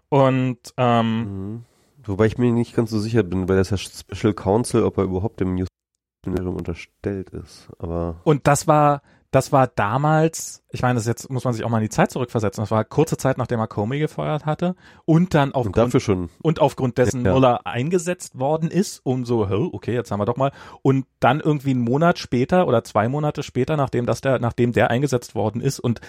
Und 0.08 0.58
ähm, 0.76 1.22
Mhm. 1.54 1.64
Wobei 2.06 2.26
ich 2.26 2.38
mir 2.38 2.52
nicht 2.52 2.76
ganz 2.76 2.90
so 2.90 3.00
sicher 3.00 3.24
bin, 3.24 3.48
weil 3.48 3.56
das 3.56 3.70
ja 3.70 3.76
Special 3.76 4.32
Counsel, 4.32 4.84
ob 4.84 4.96
er 4.96 5.04
überhaupt 5.04 5.40
dem 5.40 5.58
Justizministerium 5.58 6.56
unterstellt 6.56 7.30
ist. 7.30 7.68
Aber 7.78 8.20
Und 8.22 8.46
das 8.46 8.68
war, 8.68 9.02
das 9.36 9.52
war 9.52 9.66
damals, 9.66 10.64
ich 10.70 10.80
meine, 10.80 10.94
das 10.94 11.06
jetzt 11.06 11.30
muss 11.30 11.44
man 11.44 11.52
sich 11.52 11.62
auch 11.62 11.68
mal 11.68 11.76
in 11.76 11.82
die 11.84 11.90
Zeit 11.90 12.10
zurückversetzen. 12.10 12.62
Das 12.62 12.70
war 12.70 12.84
kurze 12.86 13.18
Zeit, 13.18 13.36
nachdem 13.36 13.60
er 13.60 13.66
Comey 13.68 13.98
gefeuert 13.98 14.46
hatte 14.46 14.76
und 15.04 15.34
dann 15.34 15.50
und 15.50 15.54
aufgrund, 15.56 15.76
dafür 15.76 16.00
schon. 16.00 16.30
und 16.40 16.58
aufgrund 16.58 16.96
dessen 16.96 17.22
Ja. 17.22 17.32
Mueller 17.32 17.66
eingesetzt 17.66 18.38
worden 18.38 18.70
ist, 18.70 19.00
um 19.04 19.26
so, 19.26 19.50
"Hö, 19.50 19.68
okay, 19.72 19.92
jetzt 19.92 20.10
haben 20.10 20.20
wir 20.20 20.24
doch 20.24 20.38
mal. 20.38 20.52
Und 20.80 21.04
dann 21.20 21.40
irgendwie 21.40 21.72
einen 21.72 21.82
Monat 21.82 22.18
später 22.18 22.66
oder 22.66 22.82
zwei 22.82 23.10
Monate 23.10 23.42
später, 23.42 23.76
nachdem 23.76 24.06
das 24.06 24.22
der, 24.22 24.38
nachdem 24.38 24.72
der 24.72 24.90
eingesetzt 24.90 25.34
worden 25.34 25.60
ist 25.60 25.80
und 25.80 26.00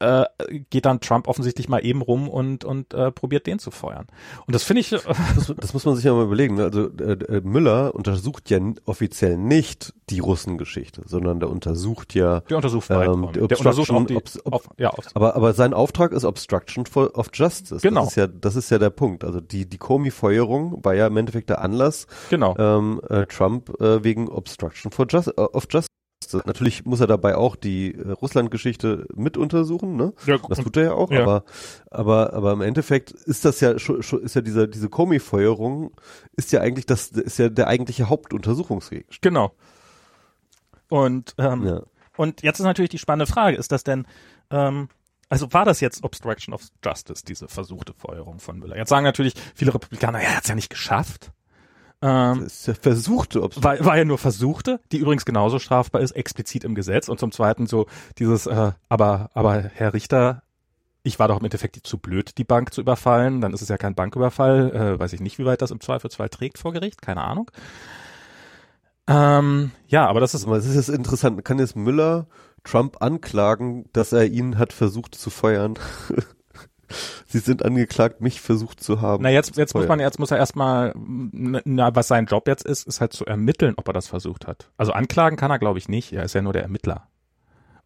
äh, 0.00 0.24
geht 0.70 0.86
dann 0.86 1.00
Trump 1.00 1.28
offensichtlich 1.28 1.68
mal 1.68 1.84
eben 1.84 2.02
rum 2.02 2.28
und 2.28 2.64
und 2.64 2.94
äh, 2.94 3.12
probiert 3.12 3.46
den 3.46 3.58
zu 3.58 3.70
feuern. 3.70 4.06
Und 4.46 4.54
das 4.54 4.62
finde 4.64 4.80
ich, 4.80 4.92
äh, 4.92 4.98
Das, 5.34 5.52
das 5.56 5.72
muss 5.74 5.84
man 5.84 5.96
sich 5.96 6.04
ja 6.04 6.12
mal 6.12 6.24
überlegen. 6.24 6.56
Ne? 6.56 6.64
Also 6.64 6.88
äh, 6.98 7.12
äh, 7.12 7.40
Müller 7.42 7.94
untersucht 7.94 8.50
ja 8.50 8.58
offiziell 8.86 9.36
nicht 9.36 9.94
die 10.08 10.18
Russengeschichte, 10.18 11.02
sondern 11.06 11.38
der 11.40 11.50
untersucht 11.50 12.14
ja. 12.14 12.40
der 12.40 12.56
untersucht 12.56 12.90
Ähm, 12.90 13.28
die 13.32 13.46
Der 13.46 13.58
untersucht 13.58 13.90
auch 13.90 14.06
die, 14.06 14.16
ob- 14.16 14.52
auf, 14.52 14.68
ja, 14.76 14.90
auf, 14.90 15.04
Aber, 15.14 15.36
aber 15.36 15.52
sein 15.52 15.72
Auftrag 15.72 16.12
ist 16.12 16.24
Obstruction 16.24 16.86
for, 16.86 17.16
of 17.16 17.28
Justice. 17.32 17.80
Genau. 17.80 18.00
Das 18.00 18.10
ist 18.10 18.16
ja, 18.16 18.26
das 18.26 18.56
ist 18.56 18.70
ja 18.70 18.78
der 18.78 18.90
Punkt. 18.90 19.22
Also 19.24 19.40
die, 19.40 19.68
die 19.68 19.78
Comey-Feuerung 19.78 20.84
war 20.84 20.94
ja 20.94 21.06
im 21.06 21.16
Endeffekt 21.16 21.50
der 21.50 21.60
Anlass, 21.60 22.06
genau. 22.28 22.56
ähm, 22.58 23.00
äh, 23.08 23.26
Trump 23.26 23.80
äh, 23.80 24.02
wegen 24.02 24.28
Obstruction 24.28 24.90
for 24.90 25.06
Just, 25.08 25.28
äh, 25.28 25.40
of 25.40 25.66
Justice 25.70 25.86
Erste. 26.34 26.48
Natürlich 26.48 26.84
muss 26.84 27.00
er 27.00 27.06
dabei 27.06 27.36
auch 27.36 27.56
die 27.56 27.94
äh, 27.94 28.10
Russland-Geschichte 28.12 29.06
mit 29.14 29.36
untersuchen, 29.36 29.96
ne? 29.96 30.12
Ja, 30.26 30.38
Das 30.48 30.58
tut 30.60 30.76
er 30.76 30.82
ja 30.84 30.92
auch, 30.92 31.10
Ja. 31.10 31.22
aber, 31.22 31.44
aber, 31.90 32.32
aber 32.32 32.52
im 32.52 32.60
Endeffekt 32.60 33.10
ist 33.10 33.44
das 33.44 33.60
ja 33.60 33.72
ist 33.72 34.34
ja 34.34 34.40
dieser, 34.40 34.66
diese 34.66 34.88
Comey-Feuerung 34.88 35.92
ist 36.36 36.52
ja 36.52 36.60
eigentlich 36.60 36.86
das, 36.86 37.08
ist 37.08 37.38
ja 37.38 37.48
der 37.48 37.66
eigentliche 37.68 38.08
Hauptuntersuchungsgegenstand. 38.08 39.22
Genau. 39.22 39.52
Und, 40.88 41.34
ähm, 41.38 41.64
Ja. 41.66 41.82
und 42.16 42.42
jetzt 42.42 42.58
ist 42.58 42.64
natürlich 42.64 42.90
die 42.90 42.98
spannende 42.98 43.30
Frage, 43.32 43.56
ist 43.56 43.72
das 43.72 43.84
denn, 43.84 44.06
ähm, 44.50 44.88
also 45.28 45.52
war 45.52 45.64
das 45.64 45.80
jetzt 45.80 46.02
Obstruction 46.02 46.52
of 46.54 46.62
Justice, 46.84 47.24
diese 47.24 47.46
versuchte 47.48 47.94
Feuerung 47.94 48.40
von 48.40 48.58
Müller? 48.58 48.76
Jetzt 48.76 48.88
sagen 48.88 49.04
natürlich 49.04 49.34
viele 49.54 49.72
Republikaner, 49.74 50.18
ja, 50.20 50.28
er 50.30 50.36
hat 50.36 50.42
es 50.42 50.48
ja 50.48 50.54
nicht 50.56 50.70
geschafft. 50.70 51.30
Ähm, 52.02 52.48
versuchte 52.48 53.42
Obst 53.42 53.62
war, 53.62 53.84
war 53.84 53.98
ja 53.98 54.04
nur 54.04 54.16
versuchte, 54.16 54.80
die 54.90 54.98
übrigens 54.98 55.26
genauso 55.26 55.58
strafbar 55.58 56.00
ist, 56.00 56.12
explizit 56.12 56.64
im 56.64 56.74
Gesetz. 56.74 57.08
Und 57.08 57.20
zum 57.20 57.30
Zweiten 57.30 57.66
so 57.66 57.86
dieses, 58.18 58.46
äh, 58.46 58.72
aber, 58.88 59.30
aber 59.34 59.70
Herr 59.74 59.92
Richter, 59.92 60.42
ich 61.02 61.18
war 61.18 61.28
doch 61.28 61.38
im 61.38 61.44
Endeffekt 61.44 61.76
zu 61.86 61.98
blöd, 61.98 62.38
die 62.38 62.44
Bank 62.44 62.72
zu 62.72 62.80
überfallen. 62.80 63.40
Dann 63.40 63.52
ist 63.52 63.62
es 63.62 63.68
ja 63.68 63.76
kein 63.76 63.94
Banküberfall. 63.94 64.74
Äh, 64.74 64.98
weiß 64.98 65.12
ich 65.12 65.20
nicht, 65.20 65.38
wie 65.38 65.44
weit 65.44 65.62
das 65.62 65.70
im 65.70 65.80
Zweifelsfall 65.80 66.28
trägt 66.28 66.58
vor 66.58 66.72
Gericht. 66.72 67.02
Keine 67.02 67.22
Ahnung. 67.22 67.50
Ähm, 69.06 69.72
ja, 69.88 70.06
aber 70.06 70.20
das 70.20 70.34
ist 70.34 70.46
Also, 70.46 70.56
es 70.56 70.76
ist 70.76 70.88
jetzt 70.88 70.96
interessant, 70.96 71.44
kann 71.44 71.58
jetzt 71.58 71.76
Müller 71.76 72.26
Trump 72.64 73.02
anklagen, 73.02 73.86
dass 73.92 74.12
er 74.12 74.26
ihn 74.26 74.58
hat 74.58 74.72
versucht 74.72 75.14
zu 75.14 75.30
feuern? 75.30 75.74
Sie 77.26 77.38
sind 77.38 77.64
angeklagt, 77.64 78.20
mich 78.20 78.40
versucht 78.40 78.82
zu 78.82 79.00
haben. 79.00 79.22
Na, 79.22 79.30
jetzt, 79.30 79.56
jetzt 79.56 79.74
muss 79.74 79.86
man, 79.86 80.00
jetzt 80.00 80.18
muss 80.18 80.30
er 80.30 80.38
erstmal, 80.38 80.94
na, 80.96 81.94
was 81.94 82.08
sein 82.08 82.26
Job 82.26 82.48
jetzt 82.48 82.64
ist, 82.64 82.86
ist 82.86 83.00
halt 83.00 83.12
zu 83.12 83.24
ermitteln, 83.24 83.74
ob 83.76 83.88
er 83.88 83.92
das 83.92 84.08
versucht 84.08 84.46
hat. 84.46 84.70
Also 84.76 84.92
anklagen 84.92 85.36
kann 85.36 85.50
er, 85.50 85.58
glaube 85.58 85.78
ich, 85.78 85.88
nicht. 85.88 86.12
Er 86.12 86.24
ist 86.24 86.34
ja 86.34 86.42
nur 86.42 86.52
der 86.52 86.62
Ermittler. 86.62 87.06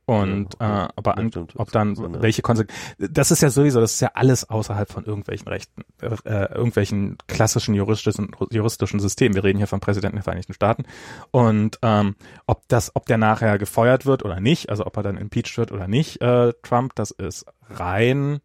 Und 0.07 0.57
Ja, 0.61 0.87
äh, 0.87 0.89
aber 0.97 1.13
ja, 1.13 1.17
an, 1.17 1.31
ob 1.55 1.73
dann 1.73 1.95
So, 1.95 2.07
welche 2.21 2.43
Konsequenzen, 2.43 3.09
das 3.11 3.31
ist 3.31 3.41
ja 3.41 3.49
sowieso, 3.49 3.81
das 3.81 3.95
ist 3.95 4.01
ja 4.01 4.11
alles 4.15 4.49
außerhalb 4.51 4.91
von 4.91 5.07
irgendwelchen 5.07 5.49
Rechten, 5.49 5.83
äh, 6.03 6.09
äh, 6.25 6.55
irgendwelchen 6.55 7.17
klassischen 7.27 7.75
juristischen, 7.75 8.33
juristischen 8.51 9.01
Systemen. 9.01 9.35
Wir 9.35 9.45
reden 9.45 9.59
hier 9.59 9.67
vom 9.67 9.81
Präsidenten 9.81 10.17
der 10.17 10.25
Vereinigten 10.25 10.53
Staaten. 10.53 10.85
Und 11.31 11.79
ähm, 11.81 12.17
ob 12.47 12.69
das, 12.69 12.95
ob 12.95 13.07
der 13.07 13.17
nachher 13.17 13.57
gefeuert 13.57 14.05
wird 14.05 14.25
oder 14.25 14.41
nicht, 14.41 14.69
also 14.69 14.85
ob 14.87 14.97
er 14.99 15.03
dann 15.03 15.17
impeached 15.17 15.57
wird 15.57 15.73
oder 15.73 15.89
nicht, 15.89 16.21
äh, 16.21 16.53
Trump, 16.63 16.95
das 16.95 17.11
ist 17.11 17.47
rein, 17.71 18.41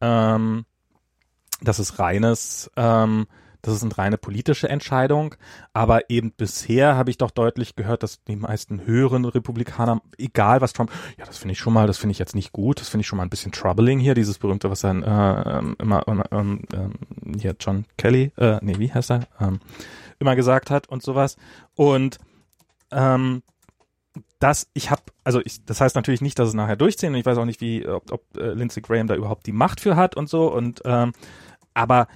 ähm, 0.00 0.64
das 1.62 1.78
ist 1.78 1.98
reines, 1.98 2.70
ähm, 2.76 3.26
das 3.62 3.74
ist 3.74 3.82
eine 3.82 3.96
reine 3.96 4.18
politische 4.18 4.68
Entscheidung. 4.68 5.34
Aber 5.72 6.08
eben 6.08 6.32
bisher 6.32 6.96
habe 6.96 7.10
ich 7.10 7.18
doch 7.18 7.30
deutlich 7.30 7.76
gehört, 7.76 8.02
dass 8.02 8.24
die 8.24 8.36
meisten 8.36 8.86
höheren 8.86 9.24
Republikaner, 9.24 10.00
egal 10.18 10.60
was 10.60 10.72
Trump, 10.72 10.90
ja, 11.18 11.26
das 11.26 11.38
finde 11.38 11.52
ich 11.52 11.58
schon 11.58 11.74
mal, 11.74 11.86
das 11.86 11.98
finde 11.98 12.12
ich 12.12 12.18
jetzt 12.18 12.34
nicht 12.34 12.52
gut, 12.52 12.80
das 12.80 12.88
finde 12.88 13.02
ich 13.02 13.06
schon 13.06 13.18
mal 13.18 13.24
ein 13.24 13.30
bisschen 13.30 13.52
troubling 13.52 13.98
hier, 13.98 14.14
dieses 14.14 14.38
berühmte, 14.38 14.70
was 14.70 14.80
dann 14.80 15.02
äh, 15.02 15.58
ähm, 15.58 15.76
immer, 15.78 16.04
ähm, 16.32 16.62
ähm, 16.72 16.92
hier 17.38 17.54
John 17.60 17.84
Kelly, 17.98 18.32
äh, 18.36 18.58
nee, 18.62 18.78
wie 18.78 18.92
heißt 18.92 19.10
er, 19.10 19.26
ähm, 19.40 19.60
immer 20.18 20.36
gesagt 20.36 20.70
hat 20.70 20.88
und 20.88 21.02
sowas. 21.02 21.36
Und 21.74 22.18
ähm, 22.90 23.42
das, 24.40 24.68
ich 24.72 24.90
habe, 24.90 25.02
also 25.22 25.40
ich, 25.44 25.64
das 25.66 25.80
heißt 25.80 25.94
natürlich 25.94 26.22
nicht, 26.22 26.38
dass 26.38 26.48
es 26.48 26.54
nachher 26.54 26.76
durchziehen. 26.76 27.12
Und 27.12 27.20
ich 27.20 27.26
weiß 27.26 27.38
auch 27.38 27.44
nicht, 27.44 27.60
wie, 27.60 27.86
ob, 27.86 28.10
ob 28.10 28.22
äh, 28.36 28.54
Lindsey 28.54 28.82
Graham 28.82 29.06
da 29.06 29.14
überhaupt 29.14 29.46
die 29.46 29.52
Macht 29.52 29.80
für 29.80 29.96
hat 29.96 30.16
und 30.16 30.28
so. 30.28 30.52
Und 30.52 30.80
ähm, 30.84 31.12
aber 31.74 32.08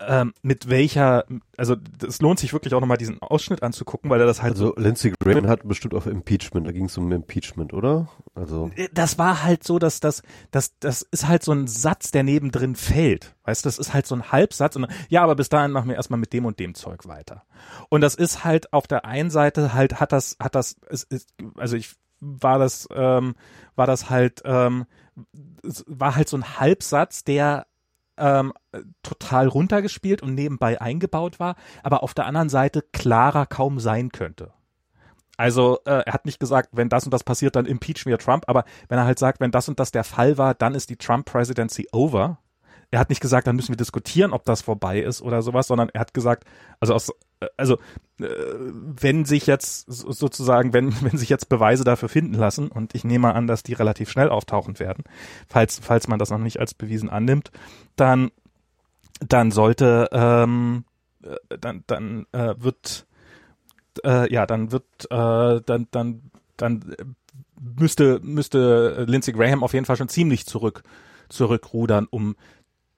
ähm, 0.00 0.34
mit 0.42 0.68
welcher, 0.68 1.24
also 1.56 1.76
es 2.06 2.20
lohnt 2.20 2.38
sich 2.38 2.52
wirklich 2.52 2.74
auch 2.74 2.80
nochmal 2.80 2.98
diesen 2.98 3.20
Ausschnitt 3.22 3.62
anzugucken, 3.62 4.10
weil 4.10 4.20
er 4.20 4.26
das 4.26 4.42
halt 4.42 4.52
Also 4.52 4.74
Lindsey 4.76 5.12
Graham 5.18 5.46
hat 5.48 5.66
bestimmt 5.66 5.94
auf 5.94 6.06
Impeachment, 6.06 6.66
da 6.66 6.72
ging 6.72 6.86
es 6.86 6.98
um 6.98 7.10
Impeachment, 7.12 7.72
oder? 7.72 8.08
Also 8.34 8.56
so, 8.56 8.70
das 8.92 9.18
war 9.18 9.42
halt 9.42 9.64
so, 9.64 9.78
dass 9.78 10.00
das, 10.00 10.22
das, 10.50 10.78
das 10.80 11.02
ist 11.02 11.28
halt 11.28 11.42
so 11.42 11.52
ein 11.52 11.66
Satz, 11.66 12.10
der 12.10 12.22
nebendrin 12.22 12.74
fällt. 12.74 13.34
Weißt 13.44 13.64
du, 13.64 13.68
das 13.68 13.78
ist 13.78 13.94
halt 13.94 14.06
so 14.06 14.14
ein 14.14 14.32
Halbsatz 14.32 14.76
und 14.76 14.86
ja, 15.08 15.22
aber 15.22 15.34
bis 15.34 15.48
dahin 15.48 15.72
machen 15.72 15.88
wir 15.88 15.96
erstmal 15.96 16.20
mit 16.20 16.32
dem 16.32 16.44
und 16.44 16.58
dem 16.58 16.74
Zeug 16.74 17.06
weiter. 17.06 17.44
Und 17.88 18.00
das 18.00 18.14
ist 18.14 18.44
halt 18.44 18.72
auf 18.72 18.86
der 18.86 19.04
einen 19.04 19.30
Seite 19.30 19.74
halt, 19.74 20.00
hat 20.00 20.12
das, 20.12 20.36
hat 20.40 20.54
das, 20.54 20.76
es 20.88 21.04
ist, 21.04 21.30
also 21.56 21.76
ich 21.76 21.94
war 22.20 22.58
das, 22.58 22.88
ähm, 22.94 23.34
war 23.74 23.86
das 23.86 24.10
halt, 24.10 24.42
ähm, 24.44 24.86
war 25.86 26.16
halt 26.16 26.28
so 26.28 26.36
ein 26.36 26.58
Halbsatz, 26.58 27.24
der 27.24 27.66
ähm, 28.18 28.52
total 29.02 29.48
runtergespielt 29.48 30.22
und 30.22 30.34
nebenbei 30.34 30.80
eingebaut 30.80 31.40
war, 31.40 31.56
aber 31.82 32.02
auf 32.02 32.14
der 32.14 32.26
anderen 32.26 32.48
Seite 32.48 32.82
klarer 32.92 33.46
kaum 33.46 33.80
sein 33.80 34.10
könnte. 34.10 34.52
Also 35.36 35.80
äh, 35.84 36.02
er 36.06 36.12
hat 36.12 36.24
nicht 36.24 36.40
gesagt, 36.40 36.70
wenn 36.72 36.88
das 36.88 37.04
und 37.04 37.12
das 37.12 37.24
passiert, 37.24 37.56
dann 37.56 37.66
impeachen 37.66 38.06
wir 38.06 38.18
Trump, 38.18 38.44
aber 38.46 38.64
wenn 38.88 38.98
er 38.98 39.04
halt 39.04 39.18
sagt, 39.18 39.40
wenn 39.40 39.50
das 39.50 39.68
und 39.68 39.78
das 39.78 39.90
der 39.90 40.04
Fall 40.04 40.38
war, 40.38 40.54
dann 40.54 40.74
ist 40.74 40.88
die 40.88 40.96
Trump-Presidency 40.96 41.88
over. 41.92 42.38
Er 42.96 43.00
hat 43.00 43.10
nicht 43.10 43.20
gesagt, 43.20 43.46
dann 43.46 43.56
müssen 43.56 43.72
wir 43.72 43.76
diskutieren, 43.76 44.32
ob 44.32 44.46
das 44.46 44.62
vorbei 44.62 45.00
ist 45.00 45.20
oder 45.20 45.42
sowas, 45.42 45.66
sondern 45.66 45.90
er 45.90 46.00
hat 46.00 46.14
gesagt, 46.14 46.44
also 46.80 46.94
aus, 46.94 47.10
äh, 47.40 47.46
also 47.58 47.74
äh, 48.18 48.24
wenn 48.24 49.26
sich 49.26 49.46
jetzt 49.46 49.84
so- 49.86 50.12
sozusagen, 50.12 50.72
wenn 50.72 50.90
wenn 51.02 51.18
sich 51.18 51.28
jetzt 51.28 51.50
Beweise 51.50 51.84
dafür 51.84 52.08
finden 52.08 52.32
lassen 52.32 52.68
und 52.68 52.94
ich 52.94 53.04
nehme 53.04 53.34
an, 53.34 53.46
dass 53.48 53.62
die 53.62 53.74
relativ 53.74 54.08
schnell 54.10 54.30
auftauchen 54.30 54.78
werden, 54.78 55.04
falls 55.46 55.78
falls 55.78 56.08
man 56.08 56.18
das 56.18 56.30
noch 56.30 56.38
nicht 56.38 56.58
als 56.58 56.72
bewiesen 56.72 57.10
annimmt, 57.10 57.50
dann 57.96 58.30
dann 59.20 59.50
sollte 59.50 60.08
ähm, 60.12 60.84
äh, 61.22 61.58
dann 61.60 61.84
dann 61.86 62.24
äh, 62.32 62.54
wird 62.56 63.06
äh, 64.06 64.32
ja 64.32 64.46
dann 64.46 64.72
wird 64.72 64.86
äh, 65.10 65.60
dann 65.66 65.86
dann 65.90 66.22
dann 66.56 66.96
müsste 67.60 68.20
müsste 68.22 69.04
Lindsey 69.06 69.34
Graham 69.34 69.62
auf 69.62 69.74
jeden 69.74 69.84
Fall 69.84 69.96
schon 69.96 70.08
ziemlich 70.08 70.46
zurück 70.46 70.82
zurückrudern, 71.28 72.06
um 72.08 72.36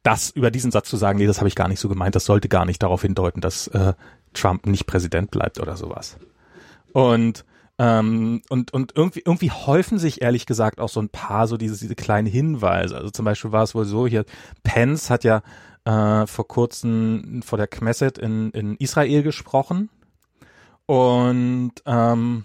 das 0.08 0.30
über 0.30 0.50
diesen 0.50 0.70
Satz 0.70 0.88
zu 0.88 0.96
sagen, 0.96 1.18
nee, 1.18 1.26
das 1.26 1.38
habe 1.38 1.48
ich 1.48 1.54
gar 1.54 1.68
nicht 1.68 1.80
so 1.80 1.88
gemeint, 1.88 2.14
das 2.14 2.24
sollte 2.24 2.48
gar 2.48 2.64
nicht 2.64 2.82
darauf 2.82 3.02
hindeuten, 3.02 3.40
dass 3.42 3.66
äh, 3.68 3.92
Trump 4.32 4.66
nicht 4.66 4.86
Präsident 4.86 5.30
bleibt 5.30 5.60
oder 5.60 5.76
sowas. 5.76 6.16
Und 6.92 7.44
ähm, 7.78 8.40
und 8.48 8.72
und 8.72 8.92
irgendwie 8.96 9.22
irgendwie 9.24 9.50
häufen 9.50 9.98
sich 9.98 10.22
ehrlich 10.22 10.46
gesagt 10.46 10.80
auch 10.80 10.88
so 10.88 11.00
ein 11.00 11.10
paar 11.10 11.46
so 11.46 11.56
diese 11.58 11.78
diese 11.78 11.94
kleinen 11.94 12.26
Hinweise. 12.26 12.96
Also 12.96 13.10
zum 13.10 13.24
Beispiel 13.26 13.52
war 13.52 13.62
es 13.62 13.74
wohl 13.74 13.84
so 13.84 14.06
hier 14.06 14.24
Pence 14.62 15.10
hat 15.10 15.24
ja 15.24 15.42
äh, 15.84 16.26
vor 16.26 16.48
kurzem 16.48 17.42
vor 17.44 17.58
der 17.58 17.66
Knesset 17.68 18.16
in 18.18 18.50
in 18.52 18.76
Israel 18.76 19.22
gesprochen 19.22 19.90
und 20.86 21.72
ähm, 21.86 22.44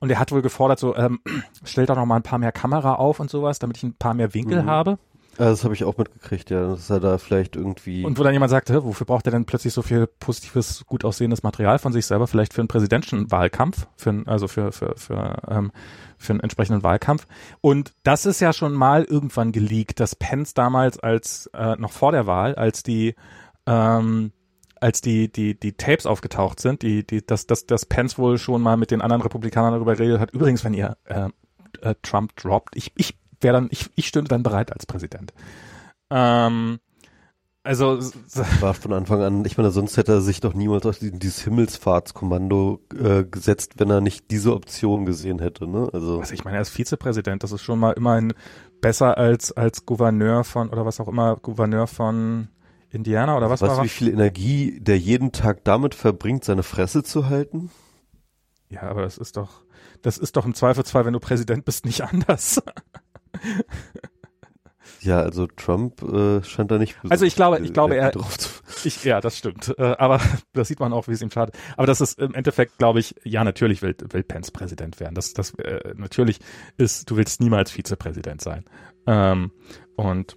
und 0.00 0.10
er 0.10 0.18
hat 0.18 0.32
wohl 0.32 0.42
gefordert 0.42 0.80
so 0.80 0.94
ähm, 0.96 1.20
stellt 1.64 1.88
doch 1.90 1.96
noch 1.96 2.06
mal 2.06 2.16
ein 2.16 2.22
paar 2.22 2.38
mehr 2.40 2.52
Kamera 2.52 2.96
auf 2.96 3.20
und 3.20 3.30
sowas, 3.30 3.58
damit 3.60 3.76
ich 3.78 3.84
ein 3.84 3.94
paar 3.94 4.14
mehr 4.14 4.34
Winkel 4.34 4.62
Mhm. 4.64 4.66
habe. 4.66 4.98
Ja, 5.38 5.46
das 5.46 5.64
habe 5.64 5.74
ich 5.74 5.84
auch 5.84 5.96
mitgekriegt, 5.96 6.50
ja, 6.50 6.68
dass 6.68 6.90
er 6.90 7.00
da 7.00 7.18
vielleicht 7.18 7.56
irgendwie. 7.56 8.04
Und 8.04 8.18
wo 8.18 8.22
dann 8.22 8.32
jemand 8.32 8.50
sagt, 8.50 8.70
hä, 8.70 8.78
wofür 8.82 9.06
braucht 9.06 9.26
er 9.26 9.32
denn 9.32 9.44
plötzlich 9.44 9.72
so 9.72 9.82
viel 9.82 10.06
positives, 10.06 10.84
gut 10.86 11.04
aussehendes 11.04 11.42
Material 11.42 11.78
von 11.78 11.92
sich 11.92 12.06
selber? 12.06 12.26
Vielleicht 12.26 12.54
für 12.54 12.60
einen 12.60 12.68
Präsidentschaftswahlkampf, 12.68 13.86
für 13.96 14.10
einen, 14.10 14.28
also 14.28 14.46
für, 14.46 14.70
für, 14.70 14.94
für, 14.96 15.42
ähm, 15.48 15.72
für 16.18 16.32
einen 16.32 16.40
entsprechenden 16.40 16.82
Wahlkampf. 16.82 17.26
Und 17.60 17.92
das 18.04 18.26
ist 18.26 18.40
ja 18.40 18.52
schon 18.52 18.74
mal 18.74 19.04
irgendwann 19.04 19.50
geleakt, 19.50 19.98
dass 19.98 20.14
Pence 20.14 20.54
damals 20.54 20.98
als, 21.00 21.50
äh, 21.52 21.76
noch 21.76 21.92
vor 21.92 22.12
der 22.12 22.26
Wahl, 22.26 22.54
als 22.54 22.82
die, 22.82 23.14
ähm, 23.66 24.32
als 24.80 25.00
die, 25.00 25.32
die, 25.32 25.58
die 25.58 25.72
Tapes 25.72 26.06
aufgetaucht 26.06 26.60
sind, 26.60 26.82
die, 26.82 27.06
die, 27.06 27.24
dass, 27.24 27.46
dass, 27.46 27.66
dass 27.66 27.86
Pence 27.86 28.18
wohl 28.18 28.38
schon 28.38 28.62
mal 28.62 28.76
mit 28.76 28.90
den 28.90 29.00
anderen 29.00 29.22
Republikanern 29.22 29.72
darüber 29.72 29.96
geredet 29.96 30.20
hat. 30.20 30.30
Übrigens, 30.32 30.62
wenn 30.62 30.74
ihr 30.74 30.96
äh, 31.06 31.30
äh, 31.80 31.94
Trump 32.02 32.36
droppt, 32.36 32.76
ich, 32.76 32.92
ich 32.96 33.16
wäre 33.40 33.54
dann, 33.54 33.68
ich, 33.70 33.90
ich 33.96 34.08
stünde 34.08 34.28
dann 34.28 34.42
bereit 34.42 34.72
als 34.72 34.86
Präsident. 34.86 35.32
Ähm, 36.10 36.78
also 37.66 37.98
war 38.60 38.74
von 38.74 38.92
Anfang 38.92 39.22
an, 39.22 39.44
ich 39.46 39.56
meine, 39.56 39.70
sonst 39.70 39.96
hätte 39.96 40.12
er 40.12 40.20
sich 40.20 40.40
doch 40.40 40.52
niemals 40.52 40.84
auf 40.84 40.98
dieses 41.00 41.40
Himmelsfahrtskommando 41.44 42.80
äh, 42.94 43.24
gesetzt, 43.24 43.74
wenn 43.78 43.88
er 43.88 44.02
nicht 44.02 44.30
diese 44.30 44.52
Option 44.52 45.06
gesehen 45.06 45.38
hätte, 45.38 45.66
ne? 45.66 45.88
Also 45.94 46.20
also 46.20 46.34
ich 46.34 46.44
meine, 46.44 46.58
er 46.58 46.62
ist 46.62 46.68
Vizepräsident, 46.68 47.42
das 47.42 47.52
ist 47.52 47.62
schon 47.62 47.78
mal 47.78 47.92
immerhin 47.92 48.34
besser 48.82 49.16
als 49.16 49.50
als 49.50 49.86
Gouverneur 49.86 50.44
von 50.44 50.68
oder 50.68 50.84
was 50.84 51.00
auch 51.00 51.08
immer, 51.08 51.36
Gouverneur 51.36 51.86
von 51.86 52.48
Indiana 52.90 53.34
oder 53.34 53.48
was 53.48 53.62
weißt 53.62 53.70
war 53.70 53.78
du, 53.78 53.84
wie 53.84 53.88
viel 53.88 54.08
Energie 54.08 54.78
der 54.80 54.98
jeden 54.98 55.32
Tag 55.32 55.64
damit 55.64 55.94
verbringt, 55.94 56.44
seine 56.44 56.64
Fresse 56.64 57.02
zu 57.02 57.30
halten? 57.30 57.70
Ja, 58.68 58.82
aber 58.82 59.00
das 59.00 59.16
ist 59.16 59.38
doch 59.38 59.64
das 60.02 60.18
ist 60.18 60.36
doch 60.36 60.44
im 60.44 60.52
Zweifelsfall, 60.52 61.06
wenn 61.06 61.14
du 61.14 61.20
Präsident 61.20 61.64
bist, 61.64 61.86
nicht 61.86 62.02
anders. 62.02 62.60
Ja, 65.00 65.20
also 65.20 65.46
Trump 65.46 66.02
äh, 66.02 66.42
scheint 66.44 66.70
da 66.70 66.78
nicht. 66.78 66.96
Also 67.10 67.26
ich 67.26 67.36
glaube- 67.36 67.58
ich 67.58 67.72
glaube, 67.74 67.94
er- 67.96 68.10
drauf 68.10 68.38
zu, 68.38 68.48
Ich, 68.84 69.04
ja, 69.04 69.20
das 69.20 69.36
stimmt. 69.36 69.74
Äh, 69.78 69.82
aber 69.98 70.18
das 70.54 70.68
sieht 70.68 70.80
man 70.80 70.92
auch, 70.94 71.08
wie 71.08 71.12
es 71.12 71.20
ihm 71.22 71.30
schadet. 71.30 71.56
Aber 71.76 71.86
das 71.86 72.00
ist 72.00 72.18
im 72.18 72.34
Endeffekt, 72.34 72.78
glaube 72.78 73.00
ich, 73.00 73.14
ja, 73.22 73.44
natürlich 73.44 73.82
will, 73.82 73.94
will 74.10 74.22
Pence 74.22 74.50
Präsident 74.50 75.00
werden. 75.00 75.14
Das, 75.14 75.34
das, 75.34 75.52
äh, 75.58 75.92
natürlich 75.96 76.38
ist, 76.78 77.10
du 77.10 77.16
willst 77.16 77.40
niemals 77.40 77.70
Vizepräsident 77.70 78.40
sein. 78.40 78.64
Ähm, 79.06 79.52
und 79.96 80.36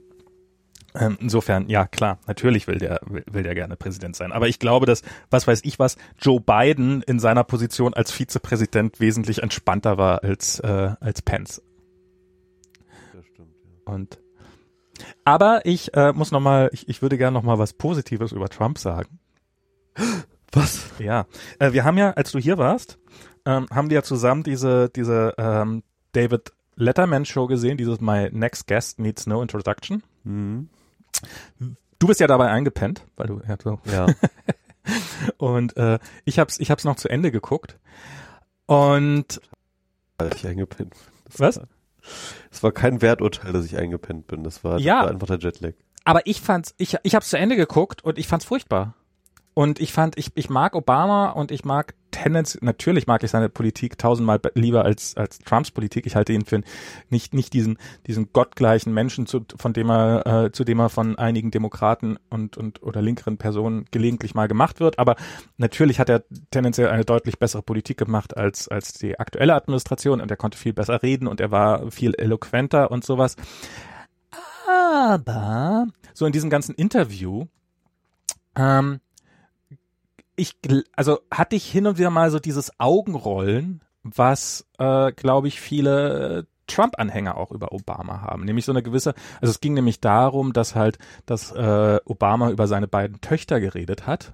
Ähm, 0.95 1.17
insofern, 1.21 1.69
ja 1.69 1.85
klar, 1.85 2.17
natürlich 2.25 2.65
will 2.67 2.79
der, 2.79 2.99
will, 3.05 3.23
will 3.29 3.43
der 3.43 3.53
gerne 3.53 3.75
Präsident 3.75 4.15
sein. 4.15 4.31
Aber 4.31 4.47
ich 4.47 4.57
glaube, 4.57 4.85
dass, 4.87 5.03
was 5.29 5.45
weiß 5.45 5.59
ich 5.63 5.77
was, 5.77 5.95
Joe 6.19 6.39
Biden 6.41 7.03
in 7.03 7.19
seiner 7.19 7.43
Position 7.43 7.93
als 7.93 8.11
Vizepräsident 8.11 8.99
wesentlich 8.99 9.43
entspannter 9.43 9.97
war 9.97 10.23
als, 10.23 10.59
äh, 10.59 10.95
als 10.99 11.21
Pence. 11.21 11.61
Und 13.87 14.19
aber 15.25 15.65
ich 15.65 15.93
äh, 15.93 16.13
muss 16.13 16.31
noch 16.31 16.39
mal, 16.39 16.69
ich, 16.73 16.87
ich 16.89 17.01
würde 17.01 17.17
gerne 17.17 17.33
noch 17.33 17.43
mal 17.43 17.59
was 17.59 17.73
Positives 17.73 18.31
über 18.31 18.49
Trump 18.49 18.77
sagen. 18.77 19.19
Was? 20.53 20.91
Ja, 20.97 21.25
äh, 21.59 21.73
wir 21.73 21.83
haben 21.83 21.97
ja, 21.97 22.11
als 22.11 22.31
du 22.31 22.39
hier 22.39 22.57
warst, 22.57 22.97
ähm, 23.45 23.67
haben 23.69 23.89
wir 23.89 23.95
ja 23.95 24.03
zusammen 24.03 24.43
diese 24.43 24.89
diese 24.89 25.33
ähm, 25.37 25.83
David 26.13 26.53
Letterman 26.75 27.25
Show 27.25 27.47
gesehen, 27.47 27.77
dieses 27.77 27.99
My 27.99 28.29
Next 28.31 28.65
Guest 28.65 28.97
Needs 28.97 29.27
No 29.27 29.41
Introduction. 29.41 30.03
Mhm. 30.23 30.69
Du 31.99 32.07
bist 32.07 32.21
ja 32.21 32.27
dabei 32.27 32.47
eingepennt, 32.49 33.05
weil 33.17 33.27
du 33.27 33.41
ja 33.45 33.57
so 33.61 33.79
Ja. 33.85 34.07
und 35.37 35.75
äh, 35.75 35.99
ich 36.23 36.39
hab's 36.39 36.59
ich 36.59 36.71
hab's 36.71 36.85
noch 36.85 36.95
zu 36.95 37.09
Ende 37.09 37.29
geguckt 37.31 37.77
und 38.67 39.41
Als 40.17 40.35
ich 40.35 40.47
eingepennt. 40.47 40.95
Das 41.25 41.39
Was? 41.39 41.57
War, 41.57 41.67
es 42.51 42.61
war 42.63 42.71
kein 42.71 43.01
Werturteil, 43.01 43.53
dass 43.53 43.65
ich 43.65 43.77
eingepennt 43.77 44.27
bin. 44.27 44.43
Das 44.43 44.63
war, 44.63 44.79
Ja. 44.79 44.95
das 44.97 45.03
war 45.05 45.11
einfach 45.13 45.27
der 45.27 45.39
Jetlag. 45.39 45.73
aber 46.05 46.25
ich 46.25 46.41
fand's 46.41 46.73
ich 46.77 46.97
ich 47.03 47.15
hab's 47.15 47.29
zu 47.29 47.37
Ende 47.37 47.55
geguckt 47.55 48.03
und 48.03 48.17
ich 48.17 48.27
fand's 48.27 48.45
furchtbar. 48.45 48.95
Und 49.57 49.79
ich 49.79 49.91
fand, 49.91 50.19
ich, 50.19 50.29
ich 50.35 50.51
mag 50.51 50.75
Obama 50.75 51.31
und 51.31 51.49
ich 51.49 51.65
mag 51.65 51.95
Tendenz, 52.11 52.59
natürlich 52.61 53.07
mag 53.07 53.23
ich 53.23 53.31
seine 53.31 53.49
Politik 53.49 53.97
tausendmal 53.97 54.37
be- 54.37 54.51
lieber 54.53 54.85
als, 54.85 55.17
als 55.17 55.39
Trumps 55.39 55.71
Politik. 55.71 56.05
Ich 56.05 56.15
halte 56.15 56.31
ihn 56.31 56.45
für 56.45 56.61
nicht, 57.09 57.33
nicht 57.33 57.53
diesen, 57.53 57.79
diesen 58.05 58.31
gottgleichen 58.33 58.93
Menschen, 58.93 59.25
zu, 59.25 59.43
von 59.57 59.73
dem 59.73 59.89
er, 59.89 60.27
äh, 60.45 60.51
zu 60.51 60.63
dem 60.63 60.79
er 60.79 60.89
von 60.89 61.17
einigen 61.17 61.49
Demokraten 61.49 62.19
und, 62.29 62.55
und, 62.55 62.83
oder 62.83 63.01
linkeren 63.01 63.39
Personen 63.39 63.85
gelegentlich 63.89 64.35
mal 64.35 64.47
gemacht 64.47 64.79
wird. 64.79 64.99
Aber 64.99 65.15
natürlich 65.57 65.99
hat 65.99 66.09
er 66.09 66.23
tendenziell 66.51 66.89
eine 66.89 67.03
deutlich 67.03 67.39
bessere 67.39 67.63
Politik 67.63 67.97
gemacht 67.97 68.37
als, 68.37 68.67
als 68.67 68.93
die 68.93 69.19
aktuelle 69.19 69.55
Administration 69.55 70.21
und 70.21 70.29
er 70.29 70.37
konnte 70.37 70.59
viel 70.59 70.73
besser 70.73 71.01
reden 71.01 71.25
und 71.25 71.41
er 71.41 71.49
war 71.49 71.89
viel 71.89 72.13
eloquenter 72.15 72.91
und 72.91 73.03
sowas. 73.03 73.35
Aber 74.67 75.87
so 76.13 76.27
in 76.27 76.31
diesem 76.31 76.51
ganzen 76.51 76.75
Interview, 76.75 77.45
ähm, 78.55 78.99
ich, 80.37 80.55
also 80.95 81.19
hatte 81.31 81.55
ich 81.55 81.69
hin 81.69 81.87
und 81.87 81.97
wieder 81.97 82.11
mal 82.11 82.31
so 82.31 82.39
dieses 82.39 82.79
Augenrollen, 82.79 83.83
was, 84.03 84.65
äh, 84.77 85.11
glaube 85.11 85.49
ich, 85.49 85.59
viele 85.59 86.39
äh, 86.39 86.43
Trump-Anhänger 86.67 87.35
auch 87.37 87.51
über 87.51 87.71
Obama 87.71 88.21
haben. 88.21 88.45
Nämlich 88.45 88.65
so 88.65 88.71
eine 88.71 88.83
gewisse, 88.83 89.15
also 89.41 89.51
es 89.51 89.59
ging 89.59 89.73
nämlich 89.73 89.99
darum, 89.99 90.53
dass 90.53 90.75
halt, 90.75 90.99
dass 91.25 91.51
äh, 91.51 91.99
Obama 92.05 92.51
über 92.51 92.67
seine 92.67 92.87
beiden 92.87 93.19
Töchter 93.19 93.59
geredet 93.59 94.05
hat. 94.05 94.33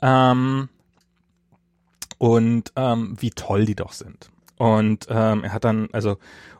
Ähm, 0.00 0.68
und 2.16 2.72
ähm, 2.76 3.16
wie 3.20 3.30
toll 3.30 3.66
die 3.66 3.76
doch 3.76 3.92
sind. 3.92 4.30
Und 4.56 5.06
ähm, 5.08 5.44
er 5.44 5.52
hat 5.52 5.64
dann, 5.64 5.88
also, 5.92 6.16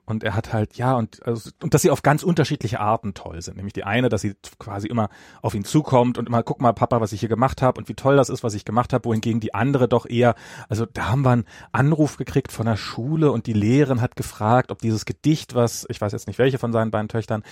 und 0.09 0.25
er 0.25 0.35
hat 0.35 0.53
halt, 0.53 0.77
ja, 0.77 0.95
und, 0.95 1.25
also, 1.27 1.51
und 1.63 1.75
dass 1.75 1.83
sie 1.83 1.91
auf 1.91 2.03
ganz 2.03 2.23
unterschiedliche 2.23 2.81
Arten 2.81 3.15
toll 3.15 3.43
sind. 3.43 3.57
Nämlich 3.57 3.75
die 3.75 3.85
eine, 3.85 4.09
dass 4.09 4.23
sie 4.23 4.35
quasi 4.59 4.89
immer 4.89 5.11
auf 5.43 5.55
ihn 5.55 5.65
zukommt 5.65 6.19
und 6.19 6.27
immer, 6.27 6.43
guck 6.43 6.61
mal, 6.61 6.73
Papa, 6.73 7.01
was 7.01 7.13
ich 7.13 7.21
hier 7.21 7.29
gemacht 7.29 7.61
habe 7.63 7.79
und 7.79 7.89
wie 7.89 7.95
toll 7.95 8.17
das 8.17 8.31
ist, 8.31 8.43
was 8.43 8.55
ich 8.55 8.65
gemacht 8.65 8.93
habe, 8.93 9.05
wohingegen 9.05 9.41
die 9.41 9.55
andere 9.55 9.89
doch 9.89 10.07
eher, 10.07 10.35
also 10.69 10.87
da 10.87 11.09
haben 11.09 11.23
wir 11.23 11.31
einen 11.31 11.45
Anruf 11.73 12.17
gekriegt 12.17 12.53
von 12.53 12.67
der 12.67 12.77
Schule 12.77 13.31
und 13.31 13.47
die 13.47 13.53
Lehrerin 13.53 14.01
hat 14.01 14.17
gefragt, 14.17 14.71
ob 14.71 14.81
dieses 14.81 15.05
Gedicht, 15.05 15.55
was, 15.55 15.87
ich 15.89 16.01
weiß 16.01 16.13
jetzt 16.13 16.27
nicht 16.27 16.39
welche 16.39 16.59
von 16.59 16.73
seinen 16.73 16.91
beiden 16.91 17.09
Töchtern, 17.09 17.43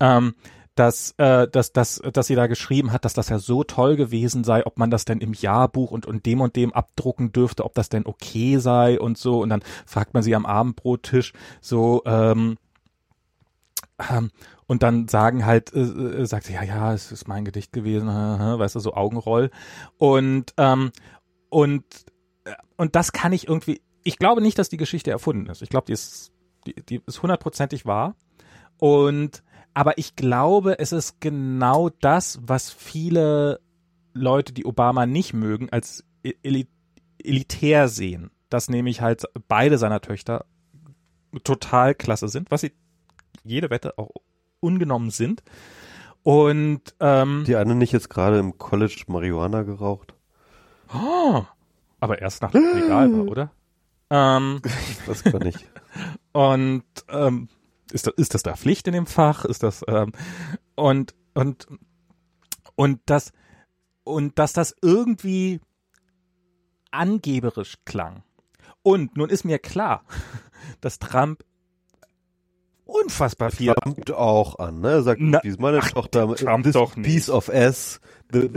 ähm, 0.00 0.34
dass, 0.74 1.14
äh, 1.18 1.46
dass, 1.48 1.72
dass, 1.72 2.02
dass 2.12 2.26
sie 2.26 2.34
da 2.34 2.46
geschrieben 2.46 2.92
hat, 2.92 3.04
dass 3.04 3.14
das 3.14 3.28
ja 3.28 3.38
so 3.38 3.62
toll 3.62 3.96
gewesen 3.96 4.44
sei, 4.44 4.66
ob 4.66 4.78
man 4.78 4.90
das 4.90 5.04
denn 5.04 5.20
im 5.20 5.32
Jahrbuch 5.32 5.90
und, 5.90 6.06
und 6.06 6.26
dem 6.26 6.40
und 6.40 6.56
dem 6.56 6.72
abdrucken 6.72 7.32
dürfte, 7.32 7.64
ob 7.64 7.74
das 7.74 7.88
denn 7.88 8.06
okay 8.06 8.58
sei 8.58 8.98
und 8.98 9.16
so. 9.16 9.40
Und 9.40 9.50
dann 9.50 9.62
fragt 9.86 10.14
man 10.14 10.22
sie 10.22 10.34
am 10.34 10.46
Abendbrottisch 10.46 11.32
so, 11.60 12.02
ähm, 12.06 12.56
ähm, 14.10 14.30
und 14.66 14.82
dann 14.82 15.08
sagen 15.08 15.46
halt, 15.46 15.72
äh, 15.72 15.80
äh, 15.80 16.26
sagt 16.26 16.46
sie, 16.46 16.54
ja, 16.54 16.62
ja, 16.64 16.92
es 16.92 17.12
ist 17.12 17.28
mein 17.28 17.44
Gedicht 17.44 17.72
gewesen, 17.72 18.08
äh, 18.08 18.58
weißt 18.58 18.74
du, 18.74 18.80
so 18.80 18.94
Augenroll. 18.94 19.50
Und, 19.98 20.54
ähm, 20.56 20.90
und, 21.50 21.84
äh, 22.44 22.54
und 22.76 22.96
das 22.96 23.12
kann 23.12 23.32
ich 23.32 23.46
irgendwie, 23.46 23.80
ich 24.02 24.18
glaube 24.18 24.40
nicht, 24.40 24.58
dass 24.58 24.68
die 24.68 24.76
Geschichte 24.76 25.12
erfunden 25.12 25.46
ist. 25.46 25.62
Ich 25.62 25.68
glaube, 25.68 25.86
die 25.86 25.92
ist, 25.92 26.32
die, 26.66 26.74
die 26.74 27.00
ist 27.06 27.22
hundertprozentig 27.22 27.86
wahr. 27.86 28.16
Und 28.78 29.43
aber 29.74 29.98
ich 29.98 30.16
glaube, 30.16 30.78
es 30.78 30.92
ist 30.92 31.20
genau 31.20 31.90
das, 32.00 32.38
was 32.42 32.70
viele 32.70 33.60
Leute, 34.12 34.52
die 34.52 34.64
Obama 34.64 35.06
nicht 35.06 35.34
mögen, 35.34 35.68
als 35.70 36.04
eli 36.22 36.66
elitär 37.22 37.88
sehen. 37.88 38.30
Dass 38.48 38.68
nämlich 38.68 39.00
halt 39.00 39.24
beide 39.48 39.78
seiner 39.78 40.00
Töchter 40.00 40.44
total 41.42 41.94
klasse 41.94 42.28
sind, 42.28 42.50
was 42.50 42.60
sie 42.60 42.72
jede 43.42 43.70
Wette 43.70 43.98
auch 43.98 44.10
ungenommen 44.60 45.10
sind. 45.10 45.42
Und 46.22 46.82
ähm, 47.00 47.44
Die 47.46 47.56
eine 47.56 47.74
nicht 47.74 47.92
jetzt 47.92 48.08
gerade 48.10 48.38
im 48.38 48.56
College 48.56 49.04
Marihuana 49.08 49.62
geraucht? 49.62 50.14
oh, 50.94 51.44
aber 51.98 52.20
erst 52.20 52.42
nach 52.42 52.52
dem 52.52 52.62
legal 52.74 53.12
war, 53.12 53.24
oder? 53.28 53.50
Ähm, 54.10 54.60
Das 55.06 55.24
kann 55.24 55.44
ich. 55.46 55.56
Und 56.32 56.84
ähm, 57.08 57.48
ist, 57.92 58.06
das, 58.06 58.14
ist 58.16 58.34
das 58.34 58.42
da 58.42 58.56
Pflicht 58.56 58.86
in 58.86 58.94
dem 58.94 59.06
Fach? 59.06 59.44
Ist 59.44 59.62
das 59.62 59.84
ähm, 59.88 60.12
und 60.74 61.14
und 61.34 61.66
und 62.76 63.00
das 63.06 63.32
und 64.04 64.38
dass 64.38 64.52
das 64.52 64.74
irgendwie 64.82 65.60
angeberisch 66.90 67.76
klang. 67.84 68.22
Und 68.82 69.16
nun 69.16 69.30
ist 69.30 69.44
mir 69.44 69.58
klar, 69.58 70.04
dass 70.80 70.98
Trump 70.98 71.44
unfassbar 72.84 73.50
viel 73.50 73.72
Trump 73.74 74.10
auch 74.10 74.58
an, 74.58 74.80
ne? 74.80 74.90
Er 74.90 75.02
sagt, 75.02 75.20
Na, 75.22 75.40
dies 75.42 75.58
meine 75.58 75.80
Tochter, 75.80 76.34
Trump 76.34 76.66
nicht. 76.66 77.02
piece 77.02 77.30
of 77.30 77.48
ass, 77.48 78.00
the, 78.32 78.48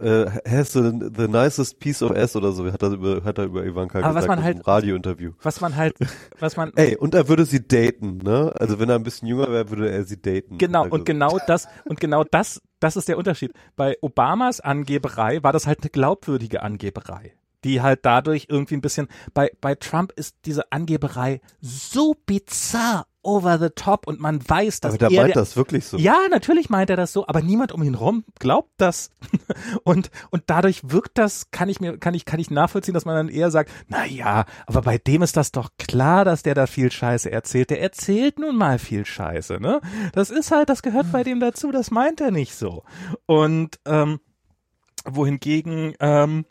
uh, 0.00 0.30
has 0.48 0.72
the, 0.72 0.92
the 1.16 1.28
nicest 1.28 1.78
piece 1.80 2.02
of 2.02 2.10
ass 2.16 2.34
oder 2.36 2.52
so, 2.52 2.70
hat 2.70 2.82
er 2.82 2.90
über, 2.92 3.24
hat 3.24 3.38
er 3.38 3.44
über 3.44 3.64
Ivanka 3.64 3.98
Aber 3.98 4.14
was 4.14 4.24
gesagt 4.24 4.28
man 4.28 4.38
in 4.38 4.44
halt- 4.44 4.56
einem 4.56 4.64
Radiointerview. 4.64 5.32
was 5.42 5.60
man 5.60 5.76
halt, 5.76 5.94
was 6.38 6.56
man 6.56 6.72
Ey, 6.76 6.96
und 6.96 7.14
er 7.14 7.28
würde 7.28 7.44
sie 7.44 7.66
daten, 7.66 8.18
ne? 8.18 8.52
Also 8.58 8.78
wenn 8.78 8.88
er 8.88 8.96
ein 8.96 9.02
bisschen 9.02 9.28
jünger 9.28 9.50
wäre, 9.50 9.70
würde 9.70 9.90
er 9.90 10.04
sie 10.04 10.20
daten. 10.20 10.58
Genau, 10.58 10.84
also, 10.84 10.94
und 10.94 11.04
genau 11.06 11.38
das, 11.46 11.68
und 11.84 12.00
genau 12.00 12.24
das, 12.24 12.60
das 12.80 12.96
ist 12.96 13.08
der 13.08 13.18
Unterschied. 13.18 13.52
Bei 13.76 13.96
Obamas 14.00 14.60
Angeberei 14.60 15.42
war 15.42 15.52
das 15.52 15.66
halt 15.66 15.80
eine 15.82 15.90
glaubwürdige 15.90 16.62
Angeberei. 16.62 17.34
Die 17.64 17.80
halt 17.80 18.00
dadurch 18.02 18.46
irgendwie 18.48 18.74
ein 18.74 18.80
bisschen, 18.80 19.06
bei, 19.34 19.50
bei 19.60 19.76
Trump 19.76 20.12
ist 20.16 20.34
diese 20.46 20.72
Angeberei 20.72 21.40
so 21.60 22.16
bizarr 22.26 23.06
over 23.22 23.58
the 23.58 23.70
top 23.74 24.06
und 24.06 24.20
man 24.20 24.46
weiß, 24.46 24.80
dass 24.80 24.94
Aber 24.94 25.08
der 25.08 25.10
er 25.10 25.22
meint 25.24 25.36
das 25.36 25.56
wirklich 25.56 25.84
so. 25.86 25.96
ja, 25.96 26.16
natürlich 26.30 26.70
meint 26.70 26.90
er 26.90 26.96
das 26.96 27.12
so, 27.12 27.26
aber 27.26 27.42
niemand 27.42 27.72
um 27.72 27.82
ihn 27.82 27.94
rum 27.94 28.24
glaubt 28.38 28.72
das. 28.76 29.10
Und, 29.84 30.10
und 30.30 30.44
dadurch 30.46 30.90
wirkt 30.90 31.18
das, 31.18 31.50
kann 31.50 31.68
ich 31.68 31.80
mir, 31.80 31.98
kann 31.98 32.14
ich, 32.14 32.24
kann 32.24 32.40
ich 32.40 32.50
nachvollziehen, 32.50 32.94
dass 32.94 33.04
man 33.04 33.14
dann 33.16 33.28
eher 33.28 33.50
sagt, 33.50 33.70
na 33.88 34.04
ja, 34.04 34.44
aber 34.66 34.82
bei 34.82 34.98
dem 34.98 35.22
ist 35.22 35.36
das 35.36 35.52
doch 35.52 35.70
klar, 35.78 36.24
dass 36.24 36.42
der 36.42 36.54
da 36.54 36.66
viel 36.66 36.90
Scheiße 36.90 37.30
erzählt. 37.30 37.70
Der 37.70 37.80
erzählt 37.80 38.38
nun 38.38 38.56
mal 38.56 38.78
viel 38.78 39.04
Scheiße, 39.04 39.58
ne? 39.60 39.80
Das 40.12 40.30
ist 40.30 40.50
halt, 40.50 40.68
das 40.68 40.82
gehört 40.82 41.10
bei 41.12 41.22
dem 41.22 41.40
dazu, 41.40 41.72
das 41.72 41.90
meint 41.90 42.20
er 42.20 42.30
nicht 42.30 42.54
so. 42.54 42.84
Und, 43.26 43.78
ähm, 43.86 44.20
wohingegen, 45.04 45.94
ähm, 46.00 46.44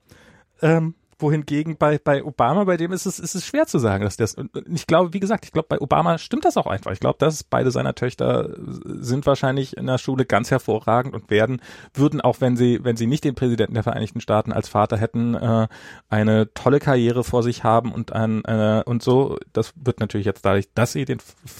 ähm, 0.62 0.96
wohingegen 1.22 1.78
bei, 1.78 1.98
bei 1.98 2.24
Obama, 2.24 2.64
bei 2.64 2.78
dem 2.78 2.92
ist 2.92 3.06
es, 3.06 3.20
ist 3.20 3.36
es 3.36 3.46
schwer 3.46 3.68
zu 3.68 3.80
sagen, 3.80 4.04
dass 4.04 4.18
das, 4.18 4.36
und 4.36 4.52
ich 4.74 4.88
glaube, 4.88 5.14
wie 5.14 5.20
gesagt, 5.20 5.46
ich 5.46 5.52
glaube, 5.52 5.68
bei 5.70 5.80
Obama 5.80 6.18
stimmt 6.18 6.46
das 6.46 6.58
auch 6.58 6.68
einfach. 6.68 6.92
Ich 6.92 7.00
glaube, 7.00 7.18
dass 7.20 7.44
beide 7.44 7.72
seiner 7.72 7.96
Töchter 7.96 8.56
sind 8.86 9.26
wahrscheinlich 9.26 9.78
in 9.78 9.88
der 9.88 9.98
Schule 9.98 10.26
ganz 10.26 10.52
hervorragend 10.52 11.14
und 11.14 11.30
werden, 11.30 11.62
würden 11.94 12.22
auch, 12.22 12.42
wenn 12.42 12.58
sie, 12.58 12.84
wenn 12.84 12.98
sie 12.98 13.08
nicht 13.08 13.24
den 13.24 13.36
Präsidenten 13.36 13.74
der 13.74 13.84
Vereinigten 13.84 14.22
Staaten 14.22 14.52
als 14.52 14.70
Vater 14.70 14.98
hätten, 14.98 15.36
äh, 15.36 15.68
eine 16.10 16.54
tolle 16.54 16.80
Karriere 16.80 17.24
vor 17.24 17.44
sich 17.44 17.64
haben 17.64 17.92
und 17.92 18.14
ein, 18.14 18.44
äh, 18.46 18.84
und 18.86 19.04
so. 19.04 19.38
Das 19.54 19.74
wird 19.76 20.00
natürlich 20.00 20.26
jetzt 20.26 20.46
dadurch, 20.46 20.70
dass 20.74 20.94
sie 20.94 21.06
den 21.06 21.20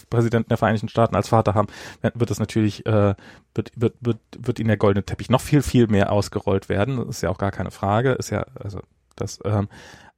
Präsidenten 0.10 0.50
der 0.50 0.58
Vereinigten 0.58 0.90
Staaten 0.90 1.16
als 1.16 1.30
Vater 1.30 1.54
haben, 1.54 1.68
wird 2.02 2.32
es 2.32 2.40
natürlich, 2.40 2.86
äh, 2.86 3.16
wird, 3.56 3.72
wird, 3.76 3.96
wird, 4.00 4.20
wird 4.38 4.60
ihnen 4.60 4.68
der 4.68 4.78
goldene 4.78 5.06
Teppich 5.06 5.30
noch 5.30 5.42
viel, 5.42 5.62
viel 5.62 5.88
mehr 5.88 6.12
ausgerollt 6.12 6.70
werden. 6.70 6.98
Das 6.98 7.18
ist 7.18 7.22
ja 7.22 7.30
auch 7.30 7.38
gar 7.38 7.52
keine 7.52 7.72
Frage. 7.72 8.12
Ist 8.14 8.30
ja, 8.30 8.46
also, 8.56 8.82
das, 9.22 9.40
ähm, 9.46 9.70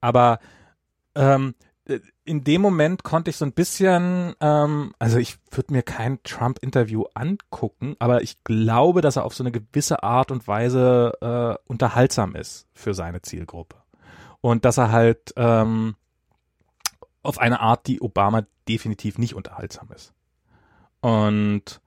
aber 0.01 0.39
ähm, 1.15 1.55
äh, 1.85 1.99
in 2.25 2.43
dem 2.43 2.61
Moment 2.61 3.03
konnte 3.03 3.29
ich 3.29 3.37
so 3.37 3.45
ein 3.45 3.51
bisschen, 3.51 4.33
ähm, 4.39 4.93
also 4.99 5.17
ich 5.17 5.37
würde 5.51 5.73
mir 5.73 5.83
kein 5.83 6.21
Trump-Interview 6.23 7.03
angucken, 7.13 7.95
aber 7.99 8.21
ich 8.21 8.43
glaube, 8.43 9.01
dass 9.01 9.17
er 9.17 9.25
auf 9.25 9.35
so 9.35 9.43
eine 9.43 9.51
gewisse 9.51 10.03
Art 10.03 10.31
und 10.31 10.47
Weise 10.47 11.13
äh, 11.21 11.69
unterhaltsam 11.69 12.35
ist 12.35 12.67
für 12.73 12.93
seine 12.93 13.21
Zielgruppe. 13.21 13.75
Und 14.39 14.65
dass 14.65 14.77
er 14.77 14.91
halt 14.91 15.33
ähm, 15.35 15.95
auf 17.21 17.39
eine 17.39 17.59
Art, 17.59 17.87
die 17.87 18.01
Obama 18.01 18.43
definitiv 18.67 19.17
nicht 19.17 19.35
unterhaltsam 19.35 19.89
ist. 19.93 20.13
Und 21.01 21.81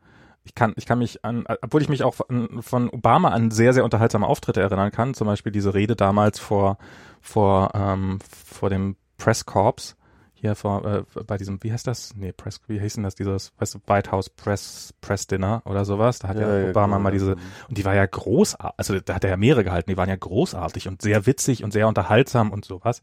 ich 0.46 0.54
kann, 0.54 0.74
ich 0.76 0.86
kann 0.86 1.00
mich 1.00 1.24
an, 1.24 1.44
obwohl 1.60 1.82
ich 1.82 1.88
mich 1.88 2.04
auch 2.04 2.14
von, 2.14 2.62
von 2.62 2.88
Obama 2.88 3.30
an 3.30 3.50
sehr, 3.50 3.72
sehr 3.72 3.84
unterhaltsame 3.84 4.26
Auftritte 4.26 4.60
erinnern 4.60 4.92
kann, 4.92 5.12
zum 5.12 5.26
Beispiel 5.26 5.50
diese 5.50 5.74
Rede 5.74 5.96
damals 5.96 6.38
vor, 6.38 6.78
vor, 7.20 7.72
ähm, 7.74 8.20
vor 8.46 8.70
dem 8.70 8.96
Press 9.18 9.44
Corps, 9.44 9.96
hier 10.34 10.54
vor, 10.54 10.84
äh, 10.84 11.02
bei 11.26 11.36
diesem, 11.36 11.62
wie 11.64 11.72
heißt 11.72 11.86
das? 11.86 12.14
Nee, 12.14 12.32
Press, 12.32 12.60
wie 12.68 12.78
hieß 12.78 12.94
denn 12.94 13.02
das, 13.02 13.16
dieses, 13.16 13.52
weißt 13.58 13.74
du, 13.74 13.78
White 13.86 14.12
House 14.12 14.30
Press, 14.30 14.94
Press 15.00 15.26
Dinner 15.26 15.62
oder 15.64 15.84
sowas? 15.84 16.20
Da 16.20 16.28
hat 16.28 16.38
ja, 16.38 16.58
ja 16.58 16.70
Obama 16.70 16.96
ja, 16.96 17.02
mal 17.02 17.10
diese, 17.10 17.32
und 17.68 17.76
die 17.76 17.84
war 17.84 17.94
ja 17.96 18.06
großartig, 18.06 18.78
also 18.78 19.00
da 19.00 19.14
hat 19.14 19.24
er 19.24 19.30
ja 19.30 19.36
mehrere 19.36 19.64
gehalten, 19.64 19.90
die 19.90 19.96
waren 19.96 20.08
ja 20.08 20.16
großartig 20.16 20.86
und 20.86 21.02
sehr 21.02 21.26
witzig 21.26 21.64
und 21.64 21.72
sehr 21.72 21.88
unterhaltsam 21.88 22.52
und 22.52 22.64
sowas. 22.64 23.00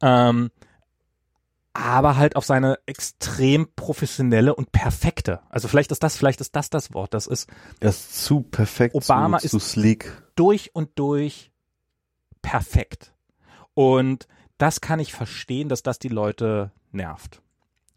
Ähm, 0.00 0.50
aber 1.74 2.16
halt 2.16 2.36
auf 2.36 2.44
seine 2.44 2.78
extrem 2.86 3.68
professionelle 3.74 4.54
und 4.54 4.72
perfekte. 4.72 5.40
Also 5.48 5.68
vielleicht 5.68 5.90
ist 5.90 6.02
das, 6.02 6.16
vielleicht 6.16 6.40
ist 6.40 6.54
das 6.54 6.70
das 6.70 6.92
Wort. 6.92 7.14
Das 7.14 7.26
ist. 7.26 7.48
Er 7.80 7.90
ist 7.90 8.24
zu 8.24 8.42
perfekt, 8.42 8.94
Obama 8.94 9.38
zu, 9.38 9.48
zu 9.48 9.56
ist 9.56 9.70
sleek. 9.70 10.22
Durch 10.34 10.74
und 10.74 10.90
durch 10.98 11.50
perfekt. 12.42 13.14
Und 13.74 14.26
das 14.58 14.80
kann 14.80 15.00
ich 15.00 15.12
verstehen, 15.12 15.68
dass 15.68 15.82
das 15.82 15.98
die 15.98 16.08
Leute 16.08 16.72
nervt. 16.90 17.40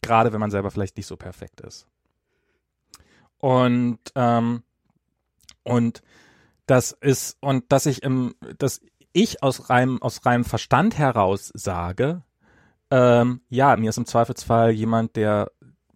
Gerade 0.01 0.31
wenn 0.31 0.39
man 0.39 0.51
selber 0.51 0.71
vielleicht 0.71 0.97
nicht 0.97 1.07
so 1.07 1.17
perfekt 1.17 1.61
ist. 1.61 1.87
Und, 3.39 3.99
ähm, 4.15 4.63
und 5.63 6.01
das 6.65 6.91
ist, 6.93 7.37
und 7.41 7.71
dass 7.71 7.85
ich 7.85 8.03
im, 8.03 8.35
dass 8.57 8.81
ich 9.11 9.43
aus 9.43 9.69
reinem, 9.69 10.01
aus 10.01 10.25
reinem 10.25 10.45
Verstand 10.45 10.97
heraus 10.97 11.51
sage, 11.53 12.23
ähm, 12.91 13.41
ja, 13.49 13.75
mir 13.77 13.89
ist 13.89 13.97
im 13.97 14.05
Zweifelsfall 14.05 14.71
jemand, 14.71 15.15
der 15.15 15.51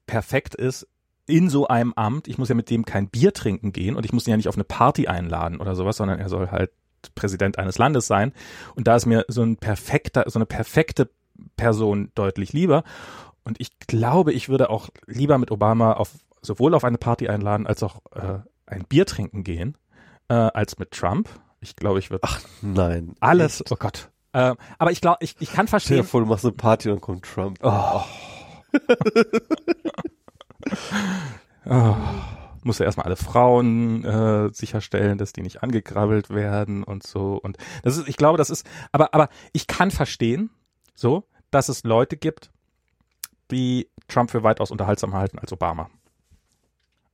perfekt 0.06 0.56
ist, 0.56 0.88
in 1.28 1.50
so 1.50 1.68
einem 1.68 1.94
Amt. 1.94 2.28
Ich 2.28 2.38
muss 2.38 2.50
ja 2.50 2.56
mit 2.56 2.70
dem 2.70 2.86
kein 2.86 3.10
Bier 3.10 3.34
trinken 3.34 3.72
gehen 3.72 3.96
und 3.96 4.06
ich 4.06 4.14
muss 4.14 4.28
ihn 4.28 4.32
ja 4.32 4.38
nicht 4.38 4.48
auf 4.48 4.56
eine 4.56 4.64
Party 4.64 5.08
einladen 5.08 5.62
oder 5.62 5.76
sowas, 5.76 5.98
sondern 5.98 6.20
er 6.20 6.30
soll 6.30 6.50
halt 6.50 6.72
Präsident 7.16 7.58
eines 7.60 7.78
Landes 7.78 8.08
sein. 8.08 8.34
Und 8.76 8.88
da 8.88 8.96
ist 8.96 9.06
mir 9.06 9.26
so 9.28 9.44
ein 9.44 9.58
perfekter, 9.58 10.26
so 10.28 10.40
eine 10.40 10.46
perfekte 10.46 11.10
Person 11.56 12.12
deutlich 12.16 12.52
lieber. 12.52 12.84
Und 13.44 13.62
ich 13.62 13.78
glaube, 13.80 14.34
ich 14.34 14.50
würde 14.50 14.70
auch 14.70 14.90
lieber 15.06 15.38
mit 15.38 15.52
Obama 15.52 15.94
auf 15.94 16.12
sowohl 16.42 16.74
auf 16.74 16.84
eine 16.84 16.98
Party 16.98 17.28
einladen 17.28 17.68
als 17.68 17.84
auch 17.84 18.02
äh, 18.14 18.40
ein 18.66 18.86
Bier 18.88 19.06
trinken 19.06 19.44
gehen, 19.44 19.78
äh, 20.30 20.34
als 20.34 20.80
mit 20.80 20.92
Trump. 20.92 21.30
Ich 21.60 21.76
glaube, 21.76 22.00
ich 22.00 22.10
würde. 22.10 22.24
Ach 22.24 22.42
nein. 22.62 23.16
Alles. 23.20 23.62
Echt? 23.62 23.72
Oh 23.72 23.76
Gott. 23.78 24.10
Äh, 24.34 24.56
aber 24.78 24.92
ich 24.92 25.02
glaube, 25.02 25.18
ich, 25.22 25.36
ich 25.40 25.52
kann 25.52 25.68
verstehen. 25.68 25.98
Stell 25.98 26.04
dir 26.04 26.10
vor, 26.10 26.22
du 26.22 26.28
machst 26.28 26.46
eine 26.46 26.54
Party 26.54 26.90
und 26.90 27.02
kommt 27.02 27.26
Trump. 27.26 27.58
Oh. 27.64 28.02
oh 31.66 31.96
muss 32.64 32.80
er 32.80 32.86
erstmal 32.86 33.06
alle 33.06 33.16
Frauen 33.16 34.04
äh, 34.04 34.50
sicherstellen, 34.54 35.18
dass 35.18 35.34
die 35.34 35.42
nicht 35.42 35.64
angegrabbelt 35.64 36.30
werden 36.30 36.84
und 36.84 37.04
so. 37.04 37.40
Und 37.42 37.58
das 37.84 37.98
ist, 37.98 38.08
ich 38.08 38.18
glaube, 38.18 38.38
das 38.38 38.50
ist, 38.50 38.66
aber, 38.92 39.14
aber 39.14 39.30
ich 39.54 39.68
kann 39.68 39.92
verstehen, 39.92 40.50
so, 40.96 41.26
dass 41.52 41.70
es 41.70 41.84
Leute 41.84 42.18
gibt, 42.18 42.52
die 43.52 43.90
Trump 44.08 44.32
für 44.32 44.44
weitaus 44.44 44.72
unterhaltsamer 44.72 45.18
halten 45.18 45.40
als 45.40 45.52
Obama. 45.52 45.90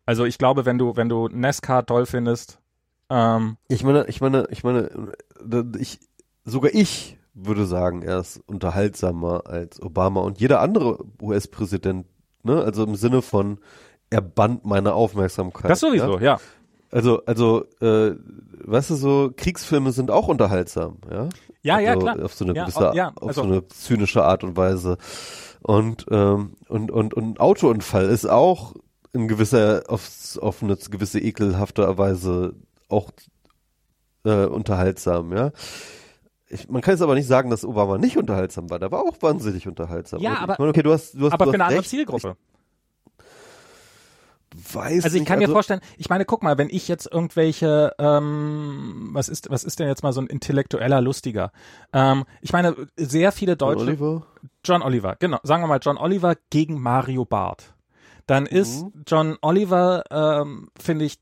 Also 0.05 0.25
ich 0.25 0.37
glaube, 0.37 0.65
wenn 0.65 0.77
du, 0.77 0.95
wenn 0.95 1.09
du 1.09 1.27
NASCAR 1.29 1.85
toll 1.85 2.05
findest, 2.05 2.59
ähm, 3.09 3.57
ich 3.67 3.83
meine, 3.83 4.05
ich 4.07 4.21
meine, 4.21 4.47
ich 4.49 4.63
meine, 4.63 5.13
ich, 5.77 5.99
sogar 6.45 6.73
ich 6.73 7.17
würde 7.33 7.65
sagen, 7.65 8.01
er 8.01 8.19
ist 8.19 8.41
unterhaltsamer 8.47 9.43
als 9.45 9.81
Obama 9.81 10.21
und 10.21 10.39
jeder 10.39 10.61
andere 10.61 10.99
US-Präsident, 11.21 12.07
ne? 12.43 12.63
Also 12.63 12.85
im 12.85 12.95
Sinne 12.95 13.21
von, 13.21 13.59
er 14.09 14.21
band 14.21 14.65
meine 14.65 14.93
Aufmerksamkeit. 14.93 15.69
Das 15.69 15.81
sowieso, 15.81 16.17
ja. 16.19 16.35
ja. 16.35 16.39
Also, 16.91 17.25
also, 17.25 17.65
äh, 17.81 18.15
weißt 18.63 18.91
du, 18.91 18.95
so 18.95 19.31
Kriegsfilme 19.35 19.91
sind 19.91 20.11
auch 20.11 20.29
unterhaltsam, 20.29 20.97
ja. 21.11 21.27
Ja, 21.61 21.75
also, 21.75 21.87
ja, 21.87 21.95
klar. 21.95 22.23
Auf 22.25 22.33
so 22.35 22.45
eine 22.45 22.53
ja, 22.53 22.63
gewisse, 22.63 22.91
oh, 22.91 22.95
ja, 22.95 23.11
auf 23.15 23.27
also. 23.27 23.41
so 23.41 23.47
eine 23.47 23.67
zynische 23.67 24.23
Art 24.23 24.43
und 24.43 24.55
Weise. 24.55 24.97
Und, 25.61 26.05
ähm, 26.11 26.53
und, 26.69 26.91
und, 26.91 27.13
und 27.15 27.33
ein 27.33 27.37
Autounfall 27.39 28.05
ist 28.05 28.29
auch 28.29 28.75
in 29.13 29.27
gewisser, 29.27 29.83
auf, 29.87 30.37
auf 30.39 30.61
eine 30.61 30.77
gewisse 30.77 31.19
ekelhafte 31.19 31.97
Weise 31.97 32.53
auch 32.87 33.09
äh, 34.23 34.45
unterhaltsam, 34.45 35.33
ja. 35.33 35.51
Ich, 36.55 36.69
man 36.69 36.81
kann 36.81 36.93
jetzt 36.93 37.01
aber 37.01 37.15
nicht 37.15 37.27
sagen, 37.27 37.49
dass 37.49 37.63
Obama 37.63 37.97
nicht 37.97 38.17
unterhaltsam 38.17 38.69
war. 38.69 38.79
Der 38.79 38.91
war 38.91 39.01
auch 39.01 39.21
wahnsinnig 39.21 39.67
unterhaltsam. 39.67 40.21
Ja, 40.21 40.39
aber, 40.39 40.55
meine, 40.57 40.71
okay, 40.71 40.83
du 40.83 40.91
hast, 40.91 41.13
du 41.13 41.25
hast, 41.25 41.33
aber 41.33 41.45
du 41.45 41.51
für 41.51 41.57
hast 41.57 41.61
eine 41.61 41.65
andere 41.65 41.83
Zielgruppe. 41.83 42.35
Ich, 44.57 44.75
weiß 44.75 45.03
Also 45.03 45.15
ich 45.15 45.21
nicht, 45.21 45.27
kann 45.27 45.39
also 45.39 45.49
mir 45.49 45.53
vorstellen, 45.53 45.81
ich 45.97 46.09
meine, 46.09 46.25
guck 46.25 46.41
mal, 46.41 46.57
wenn 46.57 46.69
ich 46.69 46.87
jetzt 46.87 47.11
irgendwelche, 47.11 47.93
ähm, 47.99 49.09
was 49.11 49.29
ist, 49.29 49.49
was 49.49 49.63
ist 49.63 49.79
denn 49.79 49.87
jetzt 49.87 50.01
mal 50.01 50.13
so 50.13 50.21
ein 50.21 50.27
intellektueller 50.27 51.01
Lustiger? 51.01 51.51
Ähm, 51.93 52.23
ich 52.41 52.53
meine, 52.53 52.75
sehr 52.95 53.31
viele 53.31 53.57
Deutsche. 53.57 53.83
John 53.83 53.89
Oliver? 53.89 54.27
John 54.63 54.81
Oliver, 54.81 55.15
genau. 55.19 55.39
Sagen 55.43 55.61
wir 55.63 55.67
mal 55.67 55.79
John 55.81 55.97
Oliver 55.97 56.35
gegen 56.49 56.81
Mario 56.81 57.25
Barth. 57.25 57.73
Dann 58.27 58.45
ist 58.45 58.83
mhm. 58.83 59.03
John 59.05 59.37
Oliver, 59.41 60.03
ähm, 60.09 60.69
finde 60.79 61.05
ich, 61.05 61.19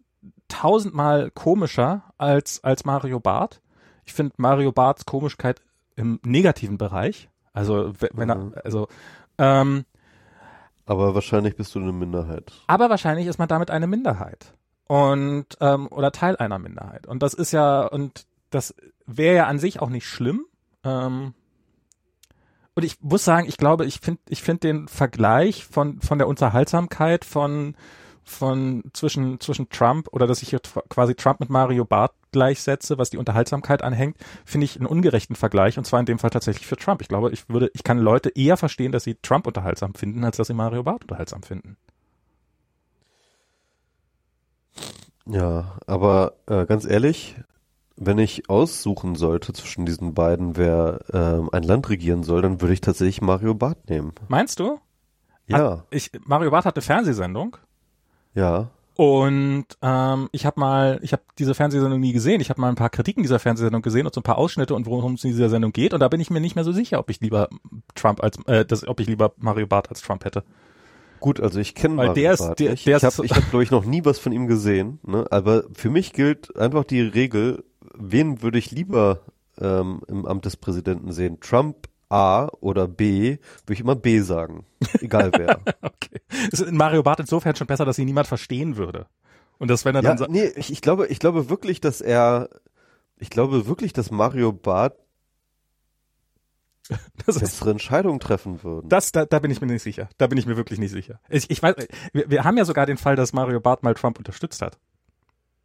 tausendmal 0.48 1.32
komischer 1.32 2.04
als, 2.18 2.64
als 2.64 2.86
Mario 2.86 3.20
Barth. 3.20 3.62
Ich 4.06 4.14
finde 4.14 4.34
Mario 4.38 4.72
Barths 4.72 5.06
Komischkeit 5.06 5.62
im 5.96 6.20
negativen 6.24 6.78
Bereich. 6.78 7.30
Also, 7.54 7.94
wenn 8.00 8.30
mhm. 8.30 8.54
er, 8.56 8.66
also, 8.66 8.88
ähm, 9.38 9.86
aber 10.86 11.16
wahrscheinlich 11.16 11.56
bist 11.56 11.74
du 11.76 11.80
eine 11.80 11.94
Minderheit. 11.94 12.52
Aber 12.68 12.90
wahrscheinlich 12.90 13.28
ist 13.28 13.40
man 13.40 13.48
damit 13.48 13.72
eine 13.72 13.88
Minderheit. 13.88 14.54
Und, 14.88 15.46
ähm, 15.62 15.88
oder 15.88 16.12
Teil 16.12 16.36
einer 16.38 16.60
Minderheit. 16.60 17.08
Und 17.08 17.24
das 17.24 17.34
ist 17.34 17.52
ja, 17.52 17.86
und 17.86 18.26
das 18.50 18.76
wäre 19.06 19.36
ja 19.36 19.48
an 19.48 19.60
sich 19.60 19.82
auch 19.82 19.90
nicht 19.90 20.06
schlimm. 20.06 20.46
Ähm, 20.84 21.34
und 22.76 22.84
ich 22.84 23.02
muss 23.02 23.24
sagen, 23.24 23.48
ich 23.48 23.58
glaube, 23.58 23.86
ich 23.86 24.00
finde, 24.02 24.22
ich 24.28 24.44
finde 24.44 24.68
den 24.68 24.88
Vergleich 24.88 25.66
von, 25.66 26.02
von 26.02 26.18
der 26.18 26.28
Unterhaltsamkeit 26.28 27.24
von, 27.24 27.76
von 28.24 28.84
zwischen, 28.94 29.40
zwischen 29.40 29.70
Trump 29.70 30.08
oder 30.12 30.28
dass 30.28 30.42
ich 30.42 30.50
hier 30.50 30.60
quasi 30.90 31.16
Trump 31.16 31.40
mit 31.40 31.50
Mario 31.50 31.86
Barth 31.86 32.14
gleichsetze, 32.32 32.98
was 32.98 33.10
die 33.10 33.18
Unterhaltsamkeit 33.18 33.82
anhängt, 33.82 34.18
finde 34.46 34.66
ich 34.66 34.78
einen 34.78 34.86
ungerechten 34.86 35.36
Vergleich 35.36 35.78
und 35.78 35.86
zwar 35.86 36.00
in 36.00 36.06
dem 36.06 36.20
Fall 36.20 36.30
tatsächlich 36.30 36.66
für 36.66 36.78
Trump. 36.78 37.02
Ich 37.02 37.08
glaube, 37.08 37.32
ich 37.32 37.50
würde, 37.50 37.70
ich 37.74 37.84
kann 37.84 38.00
Leute 38.00 38.30
eher 38.30 38.58
verstehen, 38.58 38.92
dass 38.92 39.04
sie 39.04 39.16
Trump 39.22 39.48
unterhaltsam 39.48 39.94
finden, 39.94 40.24
als 40.24 40.38
dass 40.38 40.48
sie 40.48 40.54
Mario 40.54 40.84
Barth 40.84 41.04
unterhaltsam 41.04 41.44
finden. 41.44 41.78
Ja, 45.26 45.78
aber 45.88 46.34
äh, 46.48 46.66
ganz 46.66 46.86
ehrlich, 46.86 47.36
wenn 47.96 48.18
ich 48.18 48.50
aussuchen 48.50 49.16
sollte 49.16 49.54
zwischen 49.54 49.86
diesen 49.86 50.14
beiden, 50.14 50.58
wer 50.58 51.00
ähm, 51.14 51.50
ein 51.52 51.64
Land 51.64 51.90
regieren 51.90 52.24
soll, 52.24 52.42
dann 52.42 52.60
würde 52.60 52.74
ich 52.74 52.82
tatsächlich 52.82 53.22
Mario 53.22 53.54
Barth 53.54 53.90
nehmen. 53.90 54.14
Meinst 54.28 54.60
du? 54.60 54.80
Ja. 55.48 55.58
Hat, 55.58 55.88
ich, 55.92 56.12
Mario 56.26 56.52
Barth 56.52 56.66
hat 56.66 56.76
eine 56.76 56.82
Fernsehsendung. 56.82 57.58
Ja. 58.36 58.70
Und 58.96 59.66
ähm, 59.82 60.30
ich 60.32 60.46
habe 60.46 60.60
mal, 60.60 61.00
ich 61.02 61.14
habe 61.14 61.24
diese 61.40 61.56
Fernsehsendung 61.56 62.00
nie 62.00 62.14
gesehen. 62.14 62.42
Ich 62.42 62.50
habe 62.50 62.62
mal 62.62 62.70
ein 62.70 62.76
paar 62.76 62.92
Kritiken 62.92 63.24
dieser 63.24 63.40
Fernsehsendung 63.40 63.82
gesehen 63.82 64.06
und 64.06 64.14
so 64.14 64.22
ein 64.22 64.24
paar 64.24 64.38
Ausschnitte 64.38 64.76
und 64.76 64.86
worum 64.86 65.16
es 65.16 65.24
in 65.24 65.32
dieser 65.32 65.50
Sendung 65.50 65.72
geht. 65.72 65.94
Und 65.94 66.00
da 66.00 66.08
bin 66.10 66.22
ich 66.22 66.30
mir 66.30 66.40
nicht 66.40 66.56
mehr 66.56 66.64
so 66.64 66.72
sicher, 66.72 67.00
ob 67.00 67.10
ich 67.10 67.20
lieber 67.20 67.50
Trump 67.96 68.22
als, 68.22 68.38
äh, 68.46 68.66
das, 68.66 68.88
ob 68.88 69.00
ich 69.00 69.08
lieber 69.08 69.34
Mario 69.38 69.66
Barth 69.66 69.90
als 69.90 70.02
Trump 70.02 70.26
hätte. 70.26 70.44
Gut, 71.20 71.40
also 71.40 71.60
ich 71.60 71.74
kenne 71.74 71.96
Mario 71.96 72.14
der 72.14 72.34
ist, 72.34 72.42
der, 72.60 72.72
nicht. 72.72 72.86
Der 72.86 72.98
ich 72.98 73.04
habe, 73.04 73.26
ich 73.26 73.32
hab, 73.32 73.50
glaube 73.50 73.64
ich, 73.64 73.72
noch 73.72 73.86
nie 73.86 74.06
was 74.06 74.20
von 74.20 74.32
ihm 74.32 74.46
gesehen. 74.46 75.00
Ne? 75.08 75.26
Aber 75.32 75.64
für 75.74 75.90
mich 75.90 76.14
gilt 76.14 76.56
einfach 76.56 76.84
die 76.84 77.02
Regel: 77.02 77.64
Wen 77.98 78.44
würde 78.44 78.60
ich 78.60 78.70
lieber 78.70 79.22
ähm, 79.60 80.02
im 80.08 80.26
Amt 80.26 80.46
des 80.46 80.58
Präsidenten 80.58 81.14
sehen? 81.14 81.40
Trump 81.40 81.88
A 82.14 82.48
oder 82.62 82.88
B, 82.88 83.40
würde 83.66 83.74
ich 83.74 83.80
immer 83.80 83.96
B 83.96 84.20
sagen. 84.20 84.66
Egal 85.02 85.32
wer. 85.36 85.62
okay. 85.82 86.22
Ist 86.52 86.62
in 86.62 86.78
Mario 86.78 87.02
Barth 87.02 87.20
insofern 87.20 87.56
schon 87.56 87.66
besser, 87.66 87.86
dass 87.86 87.98
ihn 87.98 88.06
niemand 88.06 88.28
verstehen 88.28 88.78
würde. 88.78 89.08
Und 89.58 89.70
das, 89.70 89.84
wenn 89.84 89.96
er 89.96 90.04
ja, 90.04 90.14
dann 90.14 90.32
nee, 90.32 90.46
ich, 90.56 90.72
ich 90.72 90.82
glaube, 90.82 91.08
ich 91.08 91.18
glaube 91.18 91.50
wirklich, 91.50 91.82
dass 91.82 92.02
er, 92.02 92.50
ich 93.18 93.32
glaube 93.32 93.66
wirklich, 93.66 93.94
dass 93.94 94.12
Mario 94.12 94.54
Barth 94.54 94.96
das 97.26 97.40
bessere 97.40 97.72
Entscheidungen 97.72 98.20
treffen 98.20 98.62
würden. 98.62 98.90
Das, 98.90 99.12
da, 99.12 99.26
da 99.26 99.40
bin 99.40 99.50
ich 99.50 99.60
mir 99.60 99.68
nicht 99.68 99.82
sicher. 99.82 100.08
Da 100.18 100.28
bin 100.28 100.38
ich 100.38 100.46
mir 100.46 100.56
wirklich 100.56 100.80
nicht 100.80 100.92
sicher. 100.92 101.20
Ich, 101.30 101.50
ich 101.50 101.64
weiß, 101.64 101.76
wir, 102.12 102.30
wir 102.30 102.44
haben 102.44 102.58
ja 102.58 102.66
sogar 102.66 102.86
den 102.86 102.98
Fall, 102.98 103.16
dass 103.16 103.34
Mario 103.34 103.60
Barth 103.60 103.82
mal 103.82 103.96
Trump 103.96 104.20
unterstützt 104.20 104.62
hat. 104.62 104.78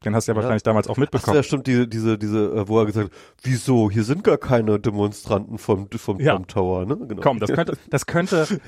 Den 0.04 0.14
hast 0.14 0.28
du 0.28 0.32
ja, 0.32 0.34
ja. 0.34 0.42
wahrscheinlich 0.42 0.62
damals 0.62 0.86
auch 0.86 0.96
mitbekommen. 0.96 1.30
Ach, 1.30 1.36
ja, 1.36 1.42
stimmt, 1.42 1.66
diese, 1.66 1.88
diese, 1.88 2.18
diese, 2.18 2.38
äh, 2.52 2.68
wo 2.68 2.78
er 2.78 2.86
gesagt 2.86 3.10
hat, 3.10 3.18
wieso, 3.42 3.90
hier 3.90 4.04
sind 4.04 4.22
gar 4.22 4.38
keine 4.38 4.78
Demonstranten 4.78 5.58
vom, 5.58 5.88
vom 5.90 6.20
ja. 6.20 6.34
Trump 6.34 6.48
Tower, 6.48 6.86
ne? 6.86 6.96
Genau. 6.96 7.20
Komm, 7.20 7.40
das 7.40 7.50
könnte, 7.50 7.76
das 7.90 8.06
könnte, 8.06 8.60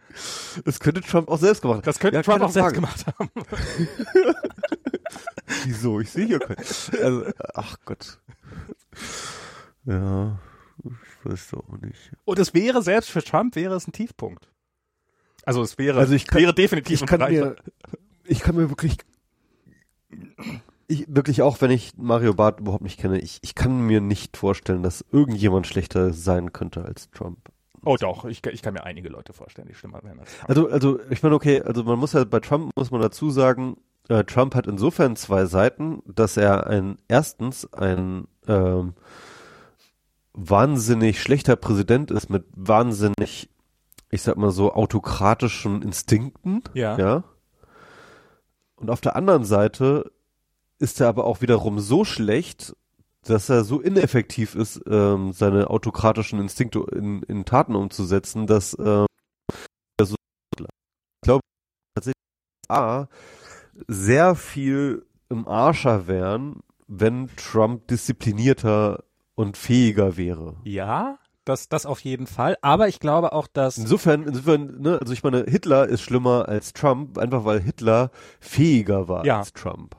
das 0.64 0.80
könnte 0.80 1.00
Trump 1.02 1.28
auch 1.28 1.38
selbst 1.38 1.62
gemacht 1.62 1.78
haben. 1.78 1.84
Das 1.84 2.00
könnte 2.00 2.16
ja, 2.16 2.22
Trump 2.22 2.42
auch 2.42 2.50
selbst 2.50 2.74
gemacht 2.74 3.06
haben. 3.06 3.30
wieso, 5.64 6.00
ich 6.00 6.10
sehe 6.10 6.26
hier 6.26 6.40
keinen. 6.40 6.58
Also, 7.00 7.26
ach 7.54 7.76
Gott. 7.84 8.18
Ja, 9.84 10.38
ich 10.84 11.30
weiß 11.30 11.50
doch 11.50 11.68
auch 11.68 11.78
nicht. 11.80 12.12
Und 12.24 12.38
es 12.40 12.54
wäre, 12.54 12.82
selbst 12.82 13.10
für 13.10 13.22
Trump 13.22 13.54
wäre 13.54 13.76
es 13.76 13.86
ein 13.86 13.92
Tiefpunkt. 13.92 14.48
Also 15.44 15.62
es 15.62 15.78
wäre, 15.78 15.98
also 15.98 16.14
ich 16.14 16.26
kann, 16.26 16.40
wäre 16.40 16.54
definitiv 16.54 17.00
ich 17.00 17.06
kann 17.06 17.20
mir, 17.20 17.56
ich 18.24 18.40
kann 18.40 18.54
mir 18.54 18.68
wirklich 18.68 18.96
ich 20.92 21.06
wirklich 21.08 21.42
auch, 21.42 21.60
wenn 21.60 21.70
ich 21.70 21.92
Mario 21.96 22.34
Barth 22.34 22.60
überhaupt 22.60 22.82
nicht 22.82 23.00
kenne, 23.00 23.18
ich, 23.18 23.38
ich 23.42 23.54
kann 23.54 23.80
mir 23.80 24.00
nicht 24.00 24.36
vorstellen, 24.36 24.82
dass 24.82 25.04
irgendjemand 25.10 25.66
schlechter 25.66 26.12
sein 26.12 26.52
könnte 26.52 26.84
als 26.84 27.10
Trump. 27.10 27.38
Oh 27.84 27.96
doch, 27.98 28.24
ich, 28.26 28.44
ich 28.46 28.62
kann 28.62 28.74
mir 28.74 28.84
einige 28.84 29.08
Leute 29.08 29.32
vorstellen, 29.32 29.66
die 29.68 29.74
schlimmer 29.74 30.02
wären 30.02 30.20
als 30.20 30.30
Trump. 30.36 30.48
Also, 30.48 30.68
also 30.68 31.00
ich 31.10 31.22
meine, 31.22 31.34
okay, 31.34 31.62
also 31.62 31.82
man 31.82 31.98
muss 31.98 32.12
ja 32.12 32.24
bei 32.24 32.40
Trump 32.40 32.70
muss 32.76 32.90
man 32.90 33.00
dazu 33.00 33.30
sagen, 33.30 33.76
äh, 34.08 34.24
Trump 34.24 34.54
hat 34.54 34.66
insofern 34.66 35.16
zwei 35.16 35.46
Seiten, 35.46 36.02
dass 36.06 36.36
er 36.36 36.66
ein 36.66 36.96
erstens 37.08 37.72
ein 37.72 38.28
ähm, 38.46 38.94
wahnsinnig 40.34 41.20
schlechter 41.20 41.56
Präsident 41.56 42.10
ist 42.10 42.30
mit 42.30 42.44
wahnsinnig, 42.54 43.50
ich 44.10 44.22
sag 44.22 44.36
mal 44.36 44.50
so, 44.50 44.72
autokratischen 44.72 45.82
Instinkten. 45.82 46.62
Ja. 46.74 46.96
ja. 46.98 47.24
Und 48.76 48.90
auf 48.90 49.00
der 49.00 49.16
anderen 49.16 49.44
Seite 49.44 50.10
ist 50.82 51.00
er 51.00 51.08
aber 51.08 51.24
auch 51.24 51.40
wiederum 51.40 51.78
so 51.78 52.04
schlecht, 52.04 52.74
dass 53.24 53.48
er 53.48 53.62
so 53.62 53.80
ineffektiv 53.80 54.54
ist, 54.56 54.80
ähm, 54.88 55.32
seine 55.32 55.70
autokratischen 55.70 56.40
Instinkte 56.40 56.84
in, 56.92 57.22
in 57.22 57.44
Taten 57.44 57.76
umzusetzen, 57.76 58.46
dass 58.48 58.76
ähm, 58.78 59.06
er 59.96 60.06
so, 60.06 60.16
ich 60.58 60.66
glaube 61.22 61.40
tatsächlich 61.94 62.16
A, 62.68 63.06
sehr 63.86 64.34
viel 64.34 65.06
im 65.30 65.46
Arscher 65.46 66.08
wären, 66.08 66.60
wenn 66.88 67.30
Trump 67.36 67.86
disziplinierter 67.86 69.04
und 69.36 69.56
fähiger 69.56 70.16
wäre. 70.16 70.56
Ja, 70.64 71.18
das, 71.44 71.68
das 71.68 71.86
auf 71.86 72.00
jeden 72.00 72.26
Fall. 72.26 72.56
Aber 72.60 72.88
ich 72.88 72.98
glaube 73.00 73.32
auch, 73.32 73.46
dass. 73.46 73.78
Insofern, 73.78 74.24
insofern, 74.24 74.80
ne, 74.80 74.98
also 75.00 75.12
ich 75.12 75.22
meine, 75.22 75.44
Hitler 75.44 75.86
ist 75.88 76.02
schlimmer 76.02 76.48
als 76.48 76.72
Trump, 76.72 77.18
einfach 77.18 77.44
weil 77.44 77.60
Hitler 77.60 78.10
fähiger 78.40 79.08
war 79.08 79.24
Ja. 79.24 79.38
als 79.38 79.52
Trump. 79.52 79.96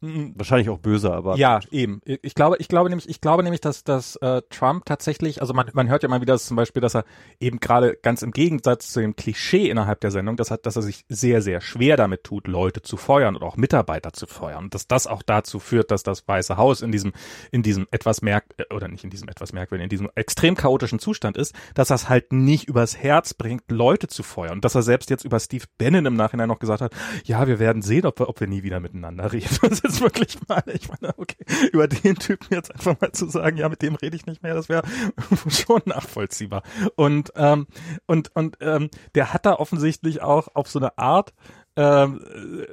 Mm, 0.00 0.30
Wahrscheinlich 0.36 0.68
auch 0.68 0.78
böser, 0.78 1.12
aber. 1.14 1.36
Ja, 1.36 1.60
eben. 1.70 2.00
Ich 2.04 2.34
glaube, 2.34 2.56
ich 2.60 2.68
glaube 2.68 2.88
nämlich, 2.88 3.08
ich 3.08 3.20
glaube 3.20 3.42
nämlich, 3.42 3.60
dass, 3.60 3.82
dass 3.82 4.16
äh, 4.16 4.42
Trump 4.50 4.84
tatsächlich, 4.84 5.40
also 5.40 5.54
man, 5.54 5.70
man 5.72 5.88
hört 5.88 6.02
ja 6.02 6.08
mal 6.08 6.20
wieder 6.20 6.36
dass 6.36 6.46
zum 6.46 6.56
Beispiel, 6.56 6.82
dass 6.82 6.94
er 6.94 7.04
eben 7.40 7.60
gerade 7.60 7.96
ganz 8.02 8.22
im 8.22 8.30
Gegensatz 8.30 8.92
zu 8.92 9.00
dem 9.00 9.16
Klischee 9.16 9.70
innerhalb 9.70 10.00
der 10.00 10.10
Sendung, 10.10 10.36
dass 10.36 10.50
er, 10.50 10.58
dass 10.58 10.76
er 10.76 10.82
sich 10.82 11.04
sehr, 11.08 11.40
sehr 11.40 11.60
schwer 11.60 11.96
damit 11.96 12.24
tut, 12.24 12.46
Leute 12.46 12.82
zu 12.82 12.96
feuern 12.96 13.36
oder 13.36 13.46
auch 13.46 13.56
Mitarbeiter 13.56 14.12
zu 14.12 14.26
feuern. 14.26 14.64
Und 14.64 14.74
dass 14.74 14.86
das 14.86 15.06
auch 15.06 15.22
dazu 15.22 15.58
führt, 15.58 15.90
dass 15.90 16.02
das 16.02 16.28
Weiße 16.28 16.56
Haus 16.56 16.82
in 16.82 16.92
diesem, 16.92 17.12
in 17.50 17.62
diesem 17.62 17.88
etwas 17.90 18.20
merk 18.20 18.44
äh, 18.58 18.74
oder 18.74 18.88
nicht 18.88 19.02
in 19.02 19.10
diesem 19.10 19.28
etwas 19.28 19.52
merkwürdigen, 19.52 19.84
in 19.84 19.90
diesem 19.90 20.10
extrem 20.14 20.54
chaotischen 20.54 20.98
Zustand 20.98 21.36
ist, 21.36 21.54
dass 21.74 21.90
er 21.90 21.96
es 21.96 22.08
halt 22.08 22.32
nicht 22.32 22.68
übers 22.68 22.96
Herz 22.96 23.32
bringt, 23.32 23.70
Leute 23.70 24.08
zu 24.08 24.22
feuern. 24.22 24.52
Und 24.52 24.64
dass 24.64 24.74
er 24.74 24.82
selbst 24.82 25.08
jetzt 25.08 25.24
über 25.24 25.40
Steve 25.40 25.64
Bannon 25.78 26.06
im 26.06 26.16
Nachhinein 26.16 26.48
noch 26.48 26.58
gesagt 26.58 26.82
hat, 26.82 26.92
ja, 27.24 27.46
wir 27.46 27.58
werden 27.58 27.80
sehen, 27.80 28.04
ob 28.04 28.20
wir, 28.20 28.28
ob 28.28 28.40
wir 28.40 28.46
nie 28.46 28.62
wieder 28.62 28.80
miteinander 28.80 29.32
reden. 29.32 29.48
Ist 29.86 30.00
wirklich 30.00 30.36
mal, 30.48 30.62
ich 30.66 30.88
meine, 30.88 31.14
okay, 31.16 31.44
über 31.72 31.86
den 31.88 32.16
Typen 32.16 32.48
jetzt 32.50 32.74
einfach 32.74 33.00
mal 33.00 33.12
zu 33.12 33.28
sagen, 33.28 33.56
ja, 33.56 33.68
mit 33.68 33.82
dem 33.82 33.94
rede 33.94 34.16
ich 34.16 34.26
nicht 34.26 34.42
mehr, 34.42 34.54
das 34.54 34.68
wäre 34.68 34.82
schon 35.48 35.82
nachvollziehbar. 35.84 36.62
Und, 36.96 37.32
ähm, 37.36 37.66
und, 38.06 38.34
und 38.34 38.56
ähm, 38.60 38.90
der 39.14 39.32
hat 39.32 39.46
da 39.46 39.54
offensichtlich 39.54 40.22
auch 40.22 40.48
auf 40.54 40.68
so 40.68 40.78
eine 40.78 40.98
Art 40.98 41.32
ähm, 41.76 42.20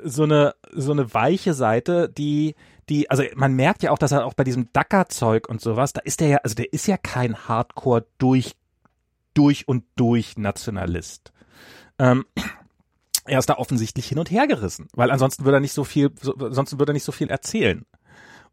so 0.04 0.24
eine 0.24 0.56
so 0.72 0.92
eine 0.94 1.14
weiche 1.14 1.54
Seite, 1.54 2.10
die 2.10 2.56
die, 2.90 3.10
also 3.10 3.24
man 3.36 3.54
merkt 3.54 3.84
ja 3.84 3.92
auch, 3.92 3.98
dass 3.98 4.12
er 4.12 4.26
auch 4.26 4.34
bei 4.34 4.44
diesem 4.44 4.72
Dacker-Zeug 4.74 5.48
und 5.48 5.62
sowas, 5.62 5.94
da 5.94 6.02
ist 6.02 6.20
der 6.20 6.28
ja, 6.28 6.38
also 6.38 6.56
der 6.56 6.74
ist 6.74 6.88
ja 6.88 6.98
kein 6.98 7.48
Hardcore 7.48 8.06
durch 8.18 8.56
durch 9.34 9.68
und 9.68 9.84
durch 9.96 10.38
Nationalist. 10.38 11.32
Ähm, 11.98 12.26
er 13.26 13.40
ist 13.40 13.50
da 13.50 13.56
offensichtlich 13.56 14.08
hin 14.08 14.20
und 14.20 14.32
her 14.32 14.48
gerissen, 14.48 14.88
weil 14.94 15.12
ansonsten 15.12 15.46
würde 15.46 15.58
er 15.58 15.62
nicht 15.62 15.74
so 15.74 15.84
viel, 15.84 16.12
so, 16.22 16.34
ansonsten 16.36 16.80
würde 16.80 16.92
er 16.92 16.94
nicht 16.94 17.06
so 17.06 17.12
viel 17.12 17.30
erzählen 17.30 17.86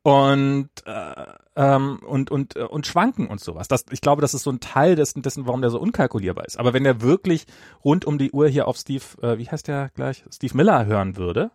und 0.03 0.71
äh, 0.87 1.27
ähm, 1.57 2.01
und 2.07 2.31
und 2.31 2.57
äh, 2.57 2.63
und 2.63 2.87
schwanken 2.87 3.27
und 3.27 3.41
sowas. 3.41 3.69
Das, 3.69 3.85
ich 3.91 4.01
glaube, 4.01 4.23
das 4.23 4.35
ist 4.35 4.45
so 4.45 4.51
ein 4.51 4.61
Teil 4.61 4.97
dessen, 4.97 5.23
dessen, 5.23 5.47
warum 5.47 5.61
der 5.61 5.71
so 5.71 5.79
unkalkulierbar 5.79 6.47
ist. 6.47 6.59
Aber 6.59 6.73
wenn 6.73 6.87
er 6.87 7.03
wirklich 7.03 7.47
rund 7.85 8.05
um 8.07 8.17
die 8.17 8.31
Uhr 8.31 8.49
hier 8.49 8.67
auf 8.67 8.77
Steve, 8.77 9.05
äh, 9.23 9.39
wie 9.39 9.49
heißt 9.49 9.69
der 9.69 9.91
gleich, 9.95 10.25
Steve 10.33 10.57
Miller 10.57 10.87
hören 10.87 11.17
würde, 11.17 11.51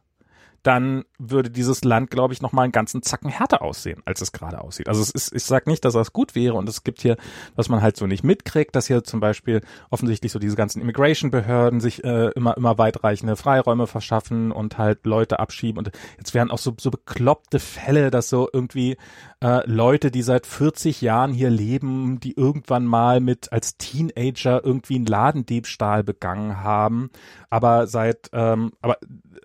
dann 0.66 1.06
würde 1.20 1.52
dieses 1.52 1.84
Land, 1.84 2.10
glaube 2.10 2.34
ich, 2.34 2.42
noch 2.42 2.52
mal 2.52 2.64
einen 2.64 2.72
ganzen 2.72 3.04
Zacken 3.04 3.30
härter 3.30 3.62
aussehen, 3.62 4.02
als 4.06 4.22
es 4.22 4.32
gerade 4.32 4.62
aussieht. 4.62 4.90
Also 4.90 5.00
es 5.00 5.12
ist, 5.12 5.32
ich 5.36 5.44
sage 5.44 5.70
nicht, 5.70 5.86
dass 5.86 5.94
das 5.94 6.12
gut 6.12 6.34
wäre 6.34 6.56
und 6.56 6.68
es 6.68 6.84
gibt 6.84 7.02
hier, 7.04 7.18
was 7.56 7.70
man 7.70 7.84
halt 7.84 7.98
so 7.98 8.08
nicht 8.08 8.24
mitkriegt, 8.24 8.76
dass 8.76 8.88
hier 8.88 9.04
zum 9.04 9.20
Beispiel 9.20 9.62
offensichtlich 9.92 10.32
so 10.32 10.40
diese 10.40 10.56
ganzen 10.56 10.82
Immigration-Behörden 10.82 11.82
sich 11.82 12.04
äh, 12.04 12.32
immer 12.32 12.58
immer 12.58 12.80
weitreichende 12.80 13.36
Freiräume 13.36 13.86
verschaffen 13.86 14.52
und 14.52 14.80
halt 14.80 15.06
Leute 15.06 15.40
abschieben 15.40 15.78
und 15.78 15.92
jetzt 16.18 16.34
werden 16.34 16.50
auch 16.50 16.58
so 16.58 16.76
so 16.80 16.90
bekloppte 16.90 17.60
Fälle, 17.60 18.10
dass 18.10 18.30
so 18.30 18.50
irgendwie 18.52 18.98
äh, 19.42 19.70
Leute, 19.70 20.10
die 20.10 20.24
seit 20.24 20.48
40 20.48 21.02
Jahren 21.02 21.32
hier 21.32 21.52
leben, 21.52 22.20
die 22.20 22.36
irgendwann 22.36 22.86
mal 22.86 23.20
mit 23.20 23.52
als 23.52 23.78
Teenager 23.78 24.66
irgendwie 24.66 24.96
einen 24.96 25.06
Ladendiebstahl 25.06 26.04
begangen 26.04 26.64
haben, 26.64 27.12
aber 27.52 27.86
seit 27.86 28.32
ähm, 28.34 28.72
aber 28.82 28.98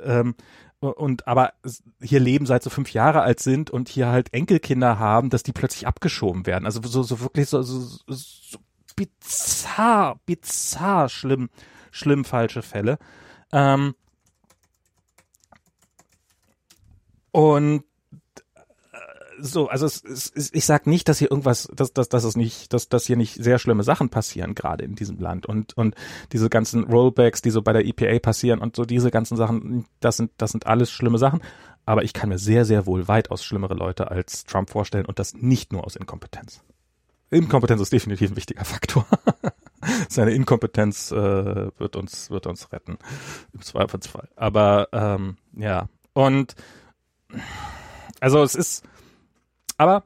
ähm, 0.02 0.34
und 0.81 1.28
aber 1.28 1.52
hier 2.01 2.20
leben 2.20 2.47
seit 2.47 2.62
so 2.62 2.70
fünf 2.70 2.93
Jahre 2.93 3.20
alt 3.20 3.40
sind 3.40 3.70
und 3.70 3.89
hier 3.89 4.09
halt 4.09 4.32
Enkelkinder 4.32 4.98
haben, 4.98 5.31
dass 5.31 5.43
die 5.43 5.52
plötzlich 5.52 5.86
abgeschoben 5.86 6.47
werden. 6.47 6.65
Also 6.65 6.81
so, 6.82 7.02
so 7.02 7.20
wirklich 7.20 7.48
so, 7.48 7.62
so, 7.62 7.81
so 8.07 8.59
bizarr, 8.97 10.19
bizarr 10.27 11.09
schlimm, 11.09 11.51
schlimm 11.90 12.24
falsche 12.24 12.62
Fälle. 12.62 12.98
Ähm, 13.52 13.94
und 17.32 17.85
so, 19.41 19.69
also 19.69 19.87
es, 19.87 20.03
es, 20.05 20.51
ich 20.53 20.65
sag 20.65 20.87
nicht, 20.87 21.09
dass 21.09 21.19
hier 21.19 21.31
irgendwas, 21.31 21.69
dass, 21.75 21.93
dass, 21.93 22.09
dass 22.09 22.25
es 22.25 22.37
nicht, 22.37 22.73
dass, 22.73 22.89
dass 22.89 23.07
hier 23.07 23.17
nicht 23.17 23.35
sehr 23.35 23.59
schlimme 23.59 23.83
Sachen 23.83 24.09
passieren, 24.09 24.55
gerade 24.55 24.85
in 24.85 24.95
diesem 24.95 25.19
Land. 25.19 25.47
Und, 25.47 25.77
und 25.77 25.95
diese 26.33 26.49
ganzen 26.49 26.85
Rollbacks, 26.85 27.43
die 27.43 27.51
so 27.51 27.62
bei 27.62 27.73
der 27.73 27.87
EPA 27.87 28.19
passieren 28.19 28.61
und 28.61 28.77
so 28.77 28.85
diese 28.85 29.11
ganzen 29.11 29.37
Sachen, 29.37 29.87
das 30.01 30.17
sind, 30.17 30.31
das 30.37 30.53
sind 30.53 30.67
alles 30.67 30.91
schlimme 30.91 31.19
Sachen. 31.19 31.41
Aber 31.87 32.05
ich 32.05 32.12
kann 32.12 32.29
mir 32.29 32.39
sehr, 32.39 32.65
sehr 32.65 32.87
wohl 32.87 33.09
weitaus 33.09 33.45
schlimmere 33.45 33.75
Leute 33.75 34.11
als 34.11 34.45
Trump 34.45 34.71
vorstellen 34.71 35.07
und 35.07 35.19
das 35.19 35.35
nicht 35.35 35.73
nur 35.73 35.85
aus 35.85 35.97
Inkompetenz. 35.97 36.62
Inkompetenz 37.31 37.81
ist 37.81 37.93
definitiv 37.93 38.31
ein 38.31 38.37
wichtiger 38.37 38.65
Faktor. 38.65 39.07
Seine 40.09 40.33
Inkompetenz 40.33 41.11
äh, 41.11 41.15
wird 41.79 41.97
uns 41.97 42.31
wird 42.31 42.47
uns 42.47 42.73
retten 42.73 42.99
im 43.55 43.62
Zweifelsfall. 43.62 44.29
Aber 44.37 44.89
ähm, 44.93 45.37
ja 45.57 45.89
und 46.12 46.55
also 48.21 48.43
es 48.43 48.55
ist 48.55 48.85
aber 49.81 50.05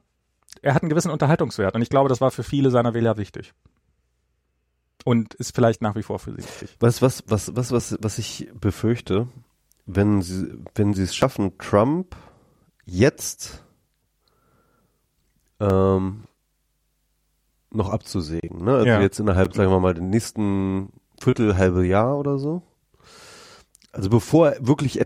er 0.61 0.73
hat 0.73 0.83
einen 0.83 0.89
gewissen 0.89 1.11
Unterhaltungswert 1.11 1.75
und 1.75 1.81
ich 1.81 1.89
glaube, 1.89 2.07
das 2.07 2.21
war 2.21 2.31
für 2.31 2.43
viele 2.43 2.71
seiner 2.71 2.93
Wähler 2.93 3.17
wichtig. 3.17 3.53
Und 5.03 5.33
ist 5.33 5.53
vielleicht 5.53 5.81
nach 5.81 5.95
wie 5.95 6.01
vor 6.01 6.17
für 6.17 6.31
sie 6.31 6.37
wichtig. 6.37 6.77
Was, 6.79 7.01
was, 7.01 7.25
was, 7.27 7.53
was, 7.57 7.73
was, 7.73 7.97
was 7.99 8.17
ich 8.17 8.49
befürchte, 8.53 9.27
wenn 9.85 10.21
sie, 10.21 10.57
wenn 10.75 10.93
sie 10.93 11.03
es 11.03 11.13
schaffen, 11.13 11.57
Trump 11.57 12.15
jetzt 12.85 13.65
ähm, 15.59 16.23
noch 17.69 17.89
abzusägen, 17.89 18.63
ne? 18.63 18.75
Also 18.75 18.87
Ja. 18.87 19.01
jetzt 19.01 19.19
innerhalb, 19.19 19.53
sagen 19.53 19.71
wir 19.71 19.79
mal, 19.81 19.93
den 19.93 20.09
nächsten 20.09 20.93
Viertel, 21.19 21.57
halbe 21.57 21.85
Jahr 21.85 22.17
oder 22.17 22.39
so. 22.39 22.63
Also 23.95 24.09
bevor 24.09 24.49
er 24.51 24.67
wirklich, 24.67 24.99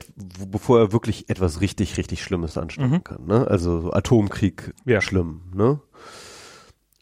bevor 0.50 0.80
er 0.80 0.92
wirklich 0.92 1.30
etwas 1.30 1.62
richtig, 1.62 1.98
richtig 1.98 2.24
Schlimmes 2.24 2.58
anstellen 2.58 2.90
Mhm. 2.92 3.04
kann, 3.04 3.26
ne? 3.28 3.48
Also 3.48 3.82
so 3.82 3.94
Atomkrieg 3.94 4.74
Ja. 4.86 5.00
schlimm, 5.00 5.42
ne? 5.54 5.80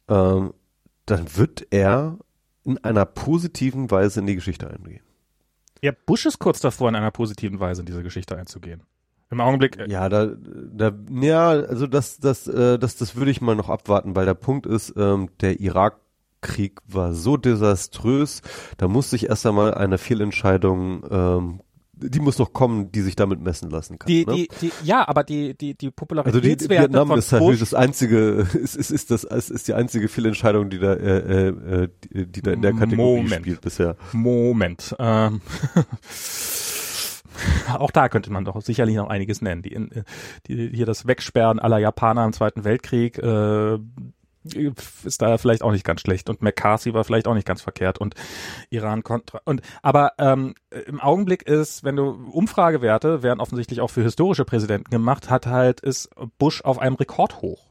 Ähm, 0.10 0.54
dann 1.06 1.38
wird 1.38 1.68
er 1.72 2.18
in 2.66 2.78
einer 2.84 3.06
positiven 3.06 3.90
Weise 3.92 4.20
in 4.20 4.26
die 4.28 4.36
Geschichte 4.36 4.70
eingehen. 4.70 5.02
Ja, 5.82 5.92
Bush 6.06 6.26
ist 6.26 6.40
kurz 6.40 6.60
davor, 6.60 6.90
in 6.90 6.96
einer 6.96 7.12
positiven 7.12 7.60
Weise 7.60 7.82
in 7.82 7.86
diese 7.86 8.04
Geschichte 8.04 8.38
einzugehen. 8.38 8.84
Im 9.30 9.40
Augenblick, 9.42 9.78
äh, 9.78 9.90
Ja, 9.90 10.10
da, 10.10 10.28
da, 10.36 10.92
ja, 11.22 11.50
also 11.50 11.88
das, 11.88 12.18
das, 12.20 12.48
äh, 12.48 12.78
das, 12.80 12.98
das 12.98 13.16
würde 13.16 13.32
ich 13.32 13.42
mal 13.42 13.56
noch 13.56 13.70
abwarten, 13.70 14.16
weil 14.16 14.26
der 14.26 14.34
Punkt 14.34 14.66
ist, 14.66 14.94
ähm, 14.98 15.30
der 15.42 15.60
Irakkrieg 15.60 16.80
war 16.88 17.14
so 17.14 17.38
desaströs, 17.38 18.42
da 18.78 18.88
muss 18.88 19.10
sich 19.10 19.30
erst 19.30 19.46
einmal 19.46 19.74
eine 19.74 19.98
Fehlentscheidung, 19.98 21.04
ähm, 21.10 21.62
die 22.00 22.20
muss 22.20 22.38
noch 22.38 22.54
kommen, 22.54 22.92
die 22.92 23.02
sich 23.02 23.16
damit 23.16 23.42
messen 23.42 23.70
lassen 23.70 23.98
kann. 23.98 24.08
die, 24.08 24.26
ne? 24.26 24.36
die, 24.36 24.50
die, 24.62 24.72
ja, 24.84 25.08
aber 25.08 25.24
die, 25.24 25.58
die, 25.58 25.76
die 25.76 25.88
also 25.88 25.88
die 25.88 25.92
Popularitätswerte 25.92 26.84
Vietnam 26.84 27.08
von 27.08 27.20
ist 27.20 27.32
halt 27.32 27.42
Bush, 27.42 27.60
das 27.60 27.74
einzige, 27.74 28.48
ist, 28.54 28.76
ist, 28.76 28.92
ist 28.92 29.12
das, 29.12 29.24
ist, 29.24 29.50
ist 29.50 29.68
die 29.68 29.74
einzige 29.74 30.08
Fehlentscheidung, 30.08 30.70
die 30.70 30.80
da, 30.80 30.94
äh, 30.94 31.48
äh, 31.48 31.90
die, 32.04 32.28
die 32.28 32.42
da 32.42 32.52
in 32.52 32.62
der 32.62 32.74
Kategorie 32.74 33.24
Moment. 33.24 33.42
spielt 33.42 33.62
bisher. 33.62 33.96
Moment. 34.14 34.96
Ähm, 35.00 35.42
auch 37.78 37.92
da 37.92 38.10
könnte 38.10 38.32
man 38.32 38.46
doch 38.46 38.62
sicherlich 38.62 38.96
noch 38.96 39.10
einiges 39.10 39.42
nennen. 39.42 39.62
Die, 39.62 39.88
die, 40.48 40.70
hier 40.74 40.86
das 40.86 41.08
Wegsperren 41.08 41.60
aller 41.60 41.80
Japaner 41.80 42.26
im 42.26 42.34
Zweiten 42.34 42.64
Weltkrieg, 42.64 43.18
äh, 43.18 43.78
ist 44.54 45.22
da 45.22 45.38
vielleicht 45.38 45.62
auch 45.62 45.72
nicht 45.72 45.86
ganz 45.86 46.02
schlecht 46.02 46.30
und 46.30 46.42
McCarthy 46.42 46.94
war 46.94 47.04
vielleicht 47.04 47.28
auch 47.28 47.34
nicht 47.34 47.48
ganz 47.48 47.62
verkehrt 47.62 47.98
und 47.98 48.16
Iran 48.70 49.04
kontra 49.04 49.42
und 49.46 49.62
aber 49.82 50.14
ähm, 50.18 50.56
im 50.86 51.00
Augenblick 51.00 51.44
ist, 51.44 51.84
wenn 51.84 51.96
du 51.96 52.10
Umfragewerte 52.32 53.24
werden 53.24 53.40
offensichtlich 53.40 53.82
auch 53.82 53.90
für 53.90 54.04
historische 54.04 54.46
Präsidenten 54.46 54.90
gemacht, 54.90 55.30
hat 55.30 55.48
halt 55.48 55.82
ist 55.82 56.10
Bush 56.38 56.62
auf 56.62 56.80
einem 56.80 56.96
Rekord 56.96 57.42
hoch. 57.42 57.68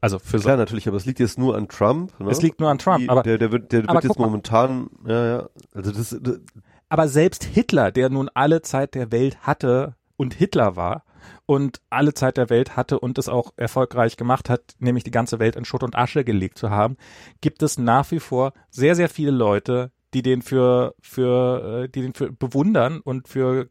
Also 0.00 0.18
für 0.18 0.38
Klar, 0.38 0.56
natürlich, 0.56 0.88
aber 0.88 0.96
es 0.96 1.06
liegt 1.06 1.20
jetzt 1.20 1.38
nur 1.38 1.56
an 1.56 1.68
Trump. 1.68 2.18
Ne? 2.18 2.28
Es 2.28 2.42
liegt 2.42 2.58
nur 2.58 2.68
an 2.68 2.78
Trump, 2.78 2.98
Die, 2.98 3.08
aber 3.08 3.22
der, 3.22 3.38
der 3.38 3.52
wird, 3.52 3.70
der 3.70 3.86
wird 3.86 4.02
jetzt 4.02 4.18
mal. 4.18 4.26
momentan, 4.26 4.90
ja, 5.06 5.26
ja, 5.26 5.48
also 5.74 5.92
das, 5.92 6.16
das 6.20 6.40
aber 6.88 7.08
selbst 7.08 7.44
Hitler, 7.44 7.90
der 7.90 8.10
nun 8.10 8.28
alle 8.34 8.60
Zeit 8.62 8.94
der 8.94 9.12
Welt 9.12 9.38
hatte 9.42 9.94
und 10.16 10.34
Hitler 10.34 10.76
war 10.76 11.04
und 11.52 11.82
alle 11.90 12.14
Zeit 12.14 12.38
der 12.38 12.48
Welt 12.48 12.76
hatte 12.76 12.98
und 12.98 13.18
es 13.18 13.28
auch 13.28 13.52
erfolgreich 13.58 14.16
gemacht 14.16 14.48
hat, 14.48 14.74
nämlich 14.78 15.04
die 15.04 15.10
ganze 15.10 15.38
Welt 15.38 15.54
in 15.54 15.66
Schutt 15.66 15.82
und 15.82 15.94
Asche 15.94 16.24
gelegt 16.24 16.56
zu 16.56 16.70
haben, 16.70 16.96
gibt 17.42 17.62
es 17.62 17.76
nach 17.76 18.10
wie 18.10 18.20
vor 18.20 18.54
sehr, 18.70 18.96
sehr 18.96 19.10
viele 19.10 19.32
Leute, 19.32 19.90
die 20.14 20.22
den 20.22 20.40
für, 20.40 20.94
für, 21.02 21.82
äh, 21.84 21.88
die 21.90 22.00
den 22.00 22.14
für 22.14 22.32
bewundern 22.32 23.00
und 23.00 23.28
für 23.28 23.68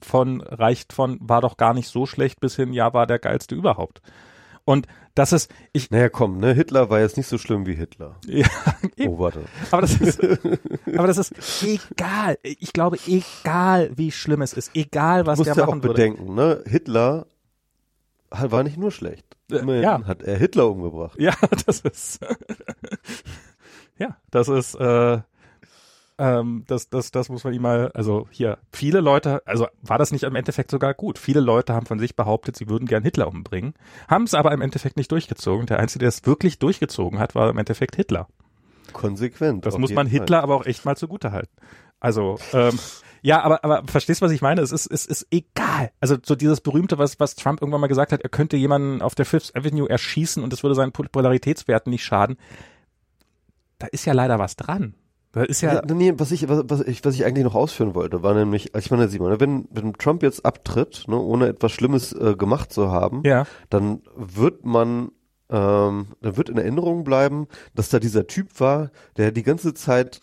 von 0.00 0.42
reicht 0.42 0.92
von 0.92 1.18
war 1.22 1.40
doch 1.40 1.56
gar 1.56 1.74
nicht 1.74 1.88
so 1.88 2.06
schlecht 2.06 2.38
bis 2.38 2.54
hin, 2.54 2.72
ja, 2.72 2.94
war 2.94 3.08
der 3.08 3.18
geilste 3.18 3.56
überhaupt. 3.56 4.00
Und 4.64 4.86
das 5.14 5.32
ist, 5.32 5.52
ich, 5.72 5.90
naja, 5.90 6.08
komm, 6.08 6.38
ne, 6.38 6.54
Hitler 6.54 6.90
war 6.90 7.00
jetzt 7.00 7.16
nicht 7.16 7.28
so 7.28 7.38
schlimm 7.38 7.66
wie 7.66 7.74
Hitler. 7.74 8.16
ja, 8.26 8.46
eben. 8.96 9.14
Oh, 9.14 9.18
warte. 9.18 9.44
Aber 9.70 9.82
das 9.82 9.94
ist, 10.00 10.20
aber 10.96 11.06
das 11.06 11.18
ist 11.18 11.62
egal. 11.62 12.38
Ich 12.42 12.72
glaube, 12.72 12.98
egal 13.06 13.90
wie 13.94 14.10
schlimm 14.10 14.42
es 14.42 14.52
ist, 14.54 14.70
egal 14.74 15.26
was 15.26 15.38
Du 15.38 15.44
der 15.44 15.52
musst 15.52 15.58
ja 15.58 15.64
auch 15.64 15.68
machen 15.68 15.82
würde. 15.82 15.94
bedenken, 15.94 16.34
ne, 16.34 16.62
Hitler 16.66 17.26
war 18.30 18.62
nicht 18.62 18.76
nur 18.76 18.90
schlecht. 18.90 19.36
Äh, 19.50 19.58
Immerhin 19.58 19.82
ja. 19.82 20.04
hat 20.06 20.22
er 20.22 20.36
Hitler 20.38 20.68
umgebracht. 20.68 21.18
Ja, 21.20 21.34
das 21.66 21.80
ist, 21.80 22.20
ja, 23.98 24.16
das 24.30 24.48
ist, 24.48 24.74
äh, 24.74 25.20
ähm, 26.18 26.64
das, 26.66 26.88
das, 26.88 27.10
das 27.10 27.28
muss 27.28 27.44
man 27.44 27.52
ihm 27.52 27.62
mal, 27.62 27.90
also 27.92 28.28
hier, 28.30 28.58
viele 28.72 29.00
Leute, 29.00 29.42
also 29.46 29.66
war 29.82 29.98
das 29.98 30.12
nicht 30.12 30.22
im 30.24 30.36
Endeffekt 30.36 30.70
sogar 30.70 30.94
gut. 30.94 31.18
Viele 31.18 31.40
Leute 31.40 31.74
haben 31.74 31.86
von 31.86 31.98
sich 31.98 32.14
behauptet, 32.14 32.56
sie 32.56 32.68
würden 32.68 32.86
gern 32.86 33.02
Hitler 33.02 33.28
umbringen, 33.28 33.74
haben 34.08 34.24
es 34.24 34.34
aber 34.34 34.52
im 34.52 34.60
Endeffekt 34.60 34.96
nicht 34.96 35.10
durchgezogen. 35.10 35.66
Der 35.66 35.80
Einzige, 35.80 36.00
der 36.00 36.08
es 36.08 36.24
wirklich 36.26 36.58
durchgezogen 36.58 37.18
hat, 37.18 37.34
war 37.34 37.50
im 37.50 37.58
Endeffekt 37.58 37.96
Hitler. 37.96 38.28
Konsequent. 38.92 39.66
Das 39.66 39.76
muss 39.78 39.92
man 39.92 40.06
Fall. 40.06 40.20
Hitler 40.20 40.42
aber 40.42 40.54
auch 40.54 40.66
echt 40.66 40.84
mal 40.84 40.96
zugute 40.96 41.32
halten. 41.32 41.52
Also, 41.98 42.38
ähm, 42.52 42.78
ja, 43.22 43.42
aber, 43.42 43.64
aber 43.64 43.82
verstehst 43.86 44.20
du, 44.20 44.26
was 44.26 44.32
ich 44.32 44.42
meine? 44.42 44.60
Es 44.60 44.70
ist, 44.70 44.86
es 44.86 45.06
ist 45.06 45.26
egal. 45.30 45.90
Also 46.00 46.16
so 46.22 46.36
dieses 46.36 46.60
berühmte, 46.60 46.98
was, 46.98 47.18
was 47.18 47.34
Trump 47.34 47.60
irgendwann 47.60 47.80
mal 47.80 47.86
gesagt 47.88 48.12
hat, 48.12 48.20
er 48.20 48.28
könnte 48.28 48.56
jemanden 48.56 49.02
auf 49.02 49.14
der 49.14 49.24
Fifth 49.24 49.56
Avenue 49.56 49.88
erschießen 49.88 50.44
und 50.44 50.52
es 50.52 50.62
würde 50.62 50.76
seinen 50.76 50.92
Popularitätswerten 50.92 51.90
nicht 51.90 52.04
schaden. 52.04 52.36
Da 53.78 53.88
ist 53.88 54.04
ja 54.04 54.12
leider 54.12 54.38
was 54.38 54.54
dran. 54.54 54.94
Da 55.34 55.42
ist 55.42 55.60
ja, 55.62 55.74
Ja, 55.74 55.82
nee, 55.94 56.14
was 56.16 56.30
ich, 56.30 56.48
was, 56.48 56.62
was 56.68 56.80
ich, 56.82 57.04
was 57.04 57.16
ich 57.16 57.24
eigentlich 57.24 57.44
noch 57.44 57.56
ausführen 57.56 57.96
wollte, 57.96 58.22
war 58.22 58.34
nämlich, 58.34 58.72
also 58.72 58.84
ich 58.84 58.90
meine, 58.92 59.08
Simon, 59.08 59.30
ne, 59.32 59.40
wenn, 59.40 59.66
wenn 59.70 59.92
Trump 59.94 60.22
jetzt 60.22 60.44
abtritt, 60.46 61.04
ne, 61.08 61.18
ohne 61.18 61.48
etwas 61.48 61.72
Schlimmes 61.72 62.12
äh, 62.12 62.36
gemacht 62.36 62.72
zu 62.72 62.92
haben, 62.92 63.22
ja, 63.24 63.44
dann 63.68 64.02
wird 64.14 64.64
man, 64.64 65.10
ähm, 65.50 66.06
dann 66.20 66.36
wird 66.36 66.48
in 66.50 66.56
Erinnerung 66.56 67.02
bleiben, 67.02 67.48
dass 67.74 67.88
da 67.88 67.98
dieser 67.98 68.28
Typ 68.28 68.60
war, 68.60 68.92
der 69.16 69.32
die 69.32 69.42
ganze 69.42 69.74
Zeit 69.74 70.20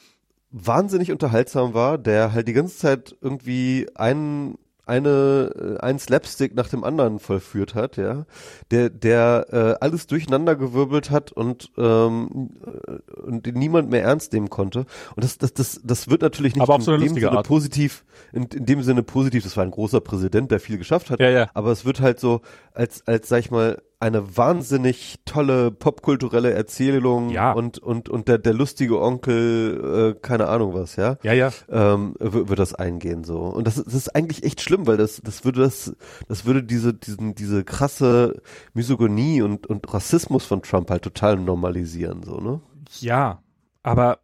wahnsinnig 0.49 1.11
unterhaltsam 1.11 1.73
war, 1.73 1.97
der 1.97 2.31
halt 2.31 2.47
die 2.47 2.53
ganze 2.53 2.77
Zeit 2.77 3.15
irgendwie 3.19 3.87
einen 3.95 4.57
eine 4.91 5.77
äh, 5.79 5.83
ein 5.83 5.97
Slapstick 5.99 6.53
nach 6.53 6.67
dem 6.67 6.83
anderen 6.83 7.19
vollführt 7.19 7.73
hat, 7.75 7.95
ja, 7.95 8.25
der 8.71 8.89
der 8.89 9.47
äh, 9.51 9.83
alles 9.83 10.05
durcheinander 10.05 10.55
gewirbelt 10.55 11.09
hat 11.09 11.31
und 11.31 11.71
ähm, 11.77 12.51
äh, 12.65 13.21
und 13.21 13.45
den 13.45 13.55
niemand 13.55 13.89
mehr 13.89 14.03
ernst 14.03 14.33
nehmen 14.33 14.49
konnte 14.49 14.85
und 15.15 15.23
das 15.23 15.37
das 15.37 15.53
das 15.53 15.79
das 15.83 16.09
wird 16.09 16.21
natürlich 16.21 16.55
nicht 16.55 16.67
auf 16.67 16.83
so 16.83 16.93
in 16.93 17.01
dem 17.01 17.13
Sinne 17.13 17.31
Art. 17.31 17.47
positiv 17.47 18.03
in, 18.33 18.43
in 18.43 18.65
dem 18.65 18.83
Sinne 18.83 19.01
positiv, 19.01 19.43
das 19.43 19.55
war 19.55 19.63
ein 19.63 19.71
großer 19.71 20.01
Präsident, 20.01 20.51
der 20.51 20.59
viel 20.59 20.77
geschafft 20.77 21.09
hat, 21.09 21.19
ja, 21.21 21.29
ja. 21.29 21.49
aber 21.53 21.71
es 21.71 21.85
wird 21.85 22.01
halt 22.01 22.19
so 22.19 22.41
als 22.73 23.07
als 23.07 23.29
sag 23.29 23.39
ich 23.39 23.49
mal 23.49 23.81
eine 24.01 24.35
wahnsinnig 24.35 25.19
tolle 25.25 25.71
popkulturelle 25.71 26.51
Erzählung 26.51 27.29
Ja. 27.29 27.51
und 27.53 27.77
und 27.79 28.09
und 28.09 28.27
der 28.27 28.37
der 28.39 28.53
lustige 28.53 28.99
Onkel 29.01 30.15
äh, 30.17 30.19
keine 30.21 30.47
Ahnung 30.47 30.73
was 30.73 30.95
ja 30.95 31.17
Ja, 31.23 31.33
ja. 31.33 31.51
ähm, 31.69 32.15
wird 32.19 32.59
das 32.59 32.73
eingehen 32.73 33.23
so 33.23 33.39
und 33.41 33.67
das, 33.67 33.77
ist- 33.77 33.85
das 33.87 33.93
ist 33.93 34.15
eigentlich 34.15 34.43
echt 34.43 34.61
schlimm 34.61 34.87
weil 34.87 34.97
das 34.97 35.21
das 35.23 35.45
würde 35.45 35.61
das 35.61 35.95
das 36.27 36.45
würde 36.45 36.63
diese 36.63 36.93
diesen 36.93 37.35
diese 37.35 37.63
krasse 37.63 38.41
Misogynie 38.73 39.41
und 39.41 39.67
und 39.67 39.93
Rassismus 39.93 40.45
von 40.45 40.61
Trump 40.61 40.89
halt 40.89 41.03
total 41.03 41.37
normalisieren 41.37 42.23
so 42.23 42.37
ne 42.39 42.59
Ja, 42.99 43.41
aber 43.83 44.19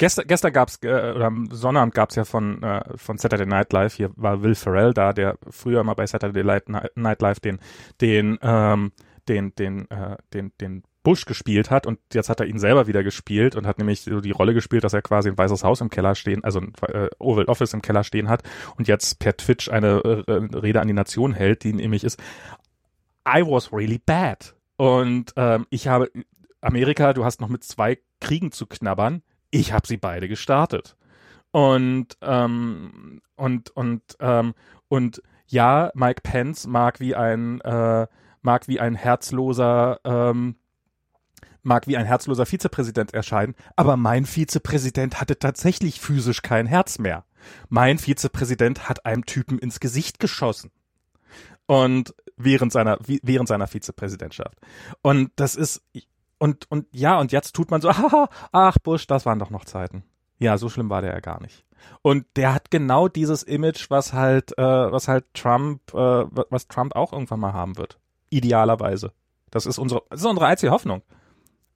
gestern, 0.00 0.26
gestern 0.26 0.52
gab's 0.52 0.78
äh, 0.82 1.12
oder 1.14 1.26
am 1.26 1.48
Sonnabend 1.52 1.94
gab's 1.94 2.16
ja 2.16 2.24
von 2.24 2.62
äh, 2.62 2.82
von 2.96 3.18
Saturday 3.18 3.46
Night 3.46 3.72
Live 3.72 3.94
hier 3.94 4.10
war 4.16 4.42
Will 4.42 4.56
Ferrell 4.56 4.92
da, 4.92 5.12
der 5.12 5.38
früher 5.48 5.84
mal 5.84 5.94
bei 5.94 6.06
Saturday 6.06 6.42
Night 6.96 7.22
Live 7.22 7.38
den 7.40 7.60
den 8.00 8.38
ähm, 8.42 8.92
den 9.28 9.54
den 9.54 9.88
äh, 9.90 10.16
den 10.34 10.52
den 10.60 10.82
Bush 11.02 11.24
gespielt 11.24 11.70
hat 11.70 11.86
und 11.86 11.98
jetzt 12.12 12.28
hat 12.28 12.40
er 12.40 12.46
ihn 12.46 12.58
selber 12.58 12.86
wieder 12.86 13.02
gespielt 13.02 13.56
und 13.56 13.66
hat 13.66 13.78
nämlich 13.78 14.02
so 14.02 14.20
die 14.20 14.32
Rolle 14.32 14.52
gespielt, 14.52 14.84
dass 14.84 14.92
er 14.92 15.00
quasi 15.00 15.30
ein 15.30 15.38
weißes 15.38 15.64
Haus 15.64 15.80
im 15.80 15.88
Keller 15.88 16.14
stehen, 16.14 16.44
also 16.44 16.60
ein 16.60 16.72
äh, 16.88 17.08
Oval 17.18 17.46
Office 17.46 17.72
im 17.72 17.80
Keller 17.80 18.04
stehen 18.04 18.28
hat 18.28 18.42
und 18.76 18.88
jetzt 18.88 19.18
per 19.18 19.36
Twitch 19.36 19.70
eine 19.70 20.24
äh, 20.26 20.56
Rede 20.58 20.80
an 20.80 20.88
die 20.88 20.94
Nation 20.94 21.32
hält, 21.32 21.64
die 21.64 21.72
nämlich 21.72 22.04
ist 22.04 22.20
I 23.26 23.42
was 23.42 23.72
really 23.72 23.98
bad. 23.98 24.54
Und 24.76 25.32
ähm, 25.36 25.66
ich 25.70 25.88
habe 25.88 26.10
Amerika, 26.60 27.12
du 27.12 27.24
hast 27.24 27.40
noch 27.40 27.48
mit 27.48 27.64
zwei 27.64 27.98
Kriegen 28.20 28.52
zu 28.52 28.66
knabbern. 28.66 29.22
Ich 29.50 29.72
habe 29.72 29.86
sie 29.86 29.96
beide 29.96 30.28
gestartet. 30.28 30.96
Und 31.50 32.16
ähm, 32.22 33.20
und 33.36 33.70
und 33.70 34.02
ähm, 34.20 34.54
und 34.88 35.22
ja, 35.46 35.90
Mike 35.94 36.20
Pence 36.22 36.66
mag 36.66 37.00
wie 37.00 37.16
ein 37.16 37.60
äh, 37.62 38.06
mag 38.42 38.68
wie 38.68 38.78
ein 38.78 38.94
herzloser 38.94 40.00
ähm, 40.04 40.56
mag 41.62 41.86
wie 41.86 41.96
ein 41.96 42.06
herzloser 42.06 42.46
Vizepräsident 42.46 43.12
erscheinen, 43.12 43.54
aber 43.76 43.96
mein 43.96 44.24
Vizepräsident 44.24 45.20
hatte 45.20 45.38
tatsächlich 45.38 46.00
physisch 46.00 46.42
kein 46.42 46.66
Herz 46.66 46.98
mehr. 46.98 47.24
Mein 47.68 47.98
Vizepräsident 47.98 48.88
hat 48.88 49.04
einem 49.04 49.26
Typen 49.26 49.58
ins 49.58 49.80
Gesicht 49.80 50.20
geschossen. 50.20 50.70
Und 51.66 52.14
während 52.36 52.72
seiner 52.72 52.98
während 53.00 53.48
seiner 53.48 53.66
Vizepräsidentschaft. 53.66 54.58
Und 55.02 55.30
das 55.36 55.54
ist 55.56 55.82
und 56.40 56.68
und 56.70 56.86
ja, 56.90 57.20
und 57.20 57.30
jetzt 57.30 57.54
tut 57.54 57.70
man 57.70 57.80
so, 57.80 57.90
haha, 57.96 58.28
ach 58.50 58.78
Bush, 58.78 59.06
das 59.06 59.24
waren 59.26 59.38
doch 59.38 59.50
noch 59.50 59.64
Zeiten. 59.64 60.02
Ja, 60.38 60.58
so 60.58 60.68
schlimm 60.68 60.90
war 60.90 61.02
der 61.02 61.12
ja 61.12 61.20
gar 61.20 61.40
nicht. 61.40 61.64
Und 62.02 62.26
der 62.36 62.52
hat 62.54 62.70
genau 62.70 63.08
dieses 63.08 63.42
Image, 63.42 63.90
was 63.90 64.12
halt, 64.12 64.56
äh, 64.58 64.62
was 64.62 65.06
halt 65.06 65.24
Trump, 65.34 65.80
äh, 65.94 65.96
wa- 65.96 66.46
was 66.50 66.66
Trump 66.66 66.96
auch 66.96 67.12
irgendwann 67.12 67.40
mal 67.40 67.52
haben 67.52 67.76
wird. 67.78 67.98
Idealerweise. 68.30 69.12
Das 69.50 69.66
ist 69.66 69.78
unsere, 69.78 70.02
das 70.10 70.20
ist 70.20 70.26
unsere 70.26 70.46
einzige 70.46 70.72
Hoffnung. 70.72 71.02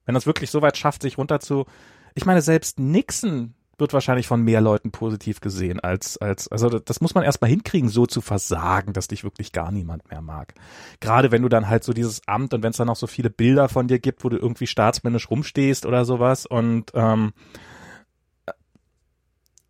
Wenn 0.05 0.15
das 0.15 0.25
wirklich 0.25 0.51
so 0.51 0.61
weit 0.61 0.77
schafft, 0.77 1.01
sich 1.01 1.17
runter 1.17 1.39
zu, 1.39 1.65
ich 2.13 2.25
meine, 2.25 2.41
selbst 2.41 2.79
Nixon 2.79 3.55
wird 3.77 3.93
wahrscheinlich 3.93 4.27
von 4.27 4.41
mehr 4.41 4.61
Leuten 4.61 4.91
positiv 4.91 5.41
gesehen 5.41 5.79
als, 5.79 6.17
als, 6.17 6.47
also 6.47 6.69
das- 6.79 7.01
muss 7.01 7.15
man 7.15 7.23
erstmal 7.23 7.49
hinkriegen, 7.49 7.89
so 7.89 8.05
zu 8.05 8.21
versagen, 8.21 8.93
dass 8.93 9.07
dich 9.07 9.23
wirklich 9.23 9.51
gar 9.51 9.71
niemand 9.71 10.09
mehr 10.09 10.21
mag. 10.21 10.53
Gerade 10.99 11.31
wenn 11.31 11.41
du 11.41 11.49
dann 11.49 11.67
halt 11.69 11.83
so 11.83 11.93
dieses 11.93 12.27
Amt 12.27 12.53
und 12.53 12.63
wenn 12.63 12.71
es 12.71 12.77
dann 12.77 12.87
noch 12.87 12.95
so 12.95 13.07
viele 13.07 13.29
Bilder 13.29 13.69
von 13.69 13.87
dir 13.87 13.99
gibt, 13.99 14.23
wo 14.23 14.29
du 14.29 14.37
irgendwie 14.37 14.67
staatsmännisch 14.67 15.29
rumstehst 15.29 15.85
oder 15.85 16.05
sowas 16.05 16.45
und, 16.45 16.91
ähm, 16.93 17.33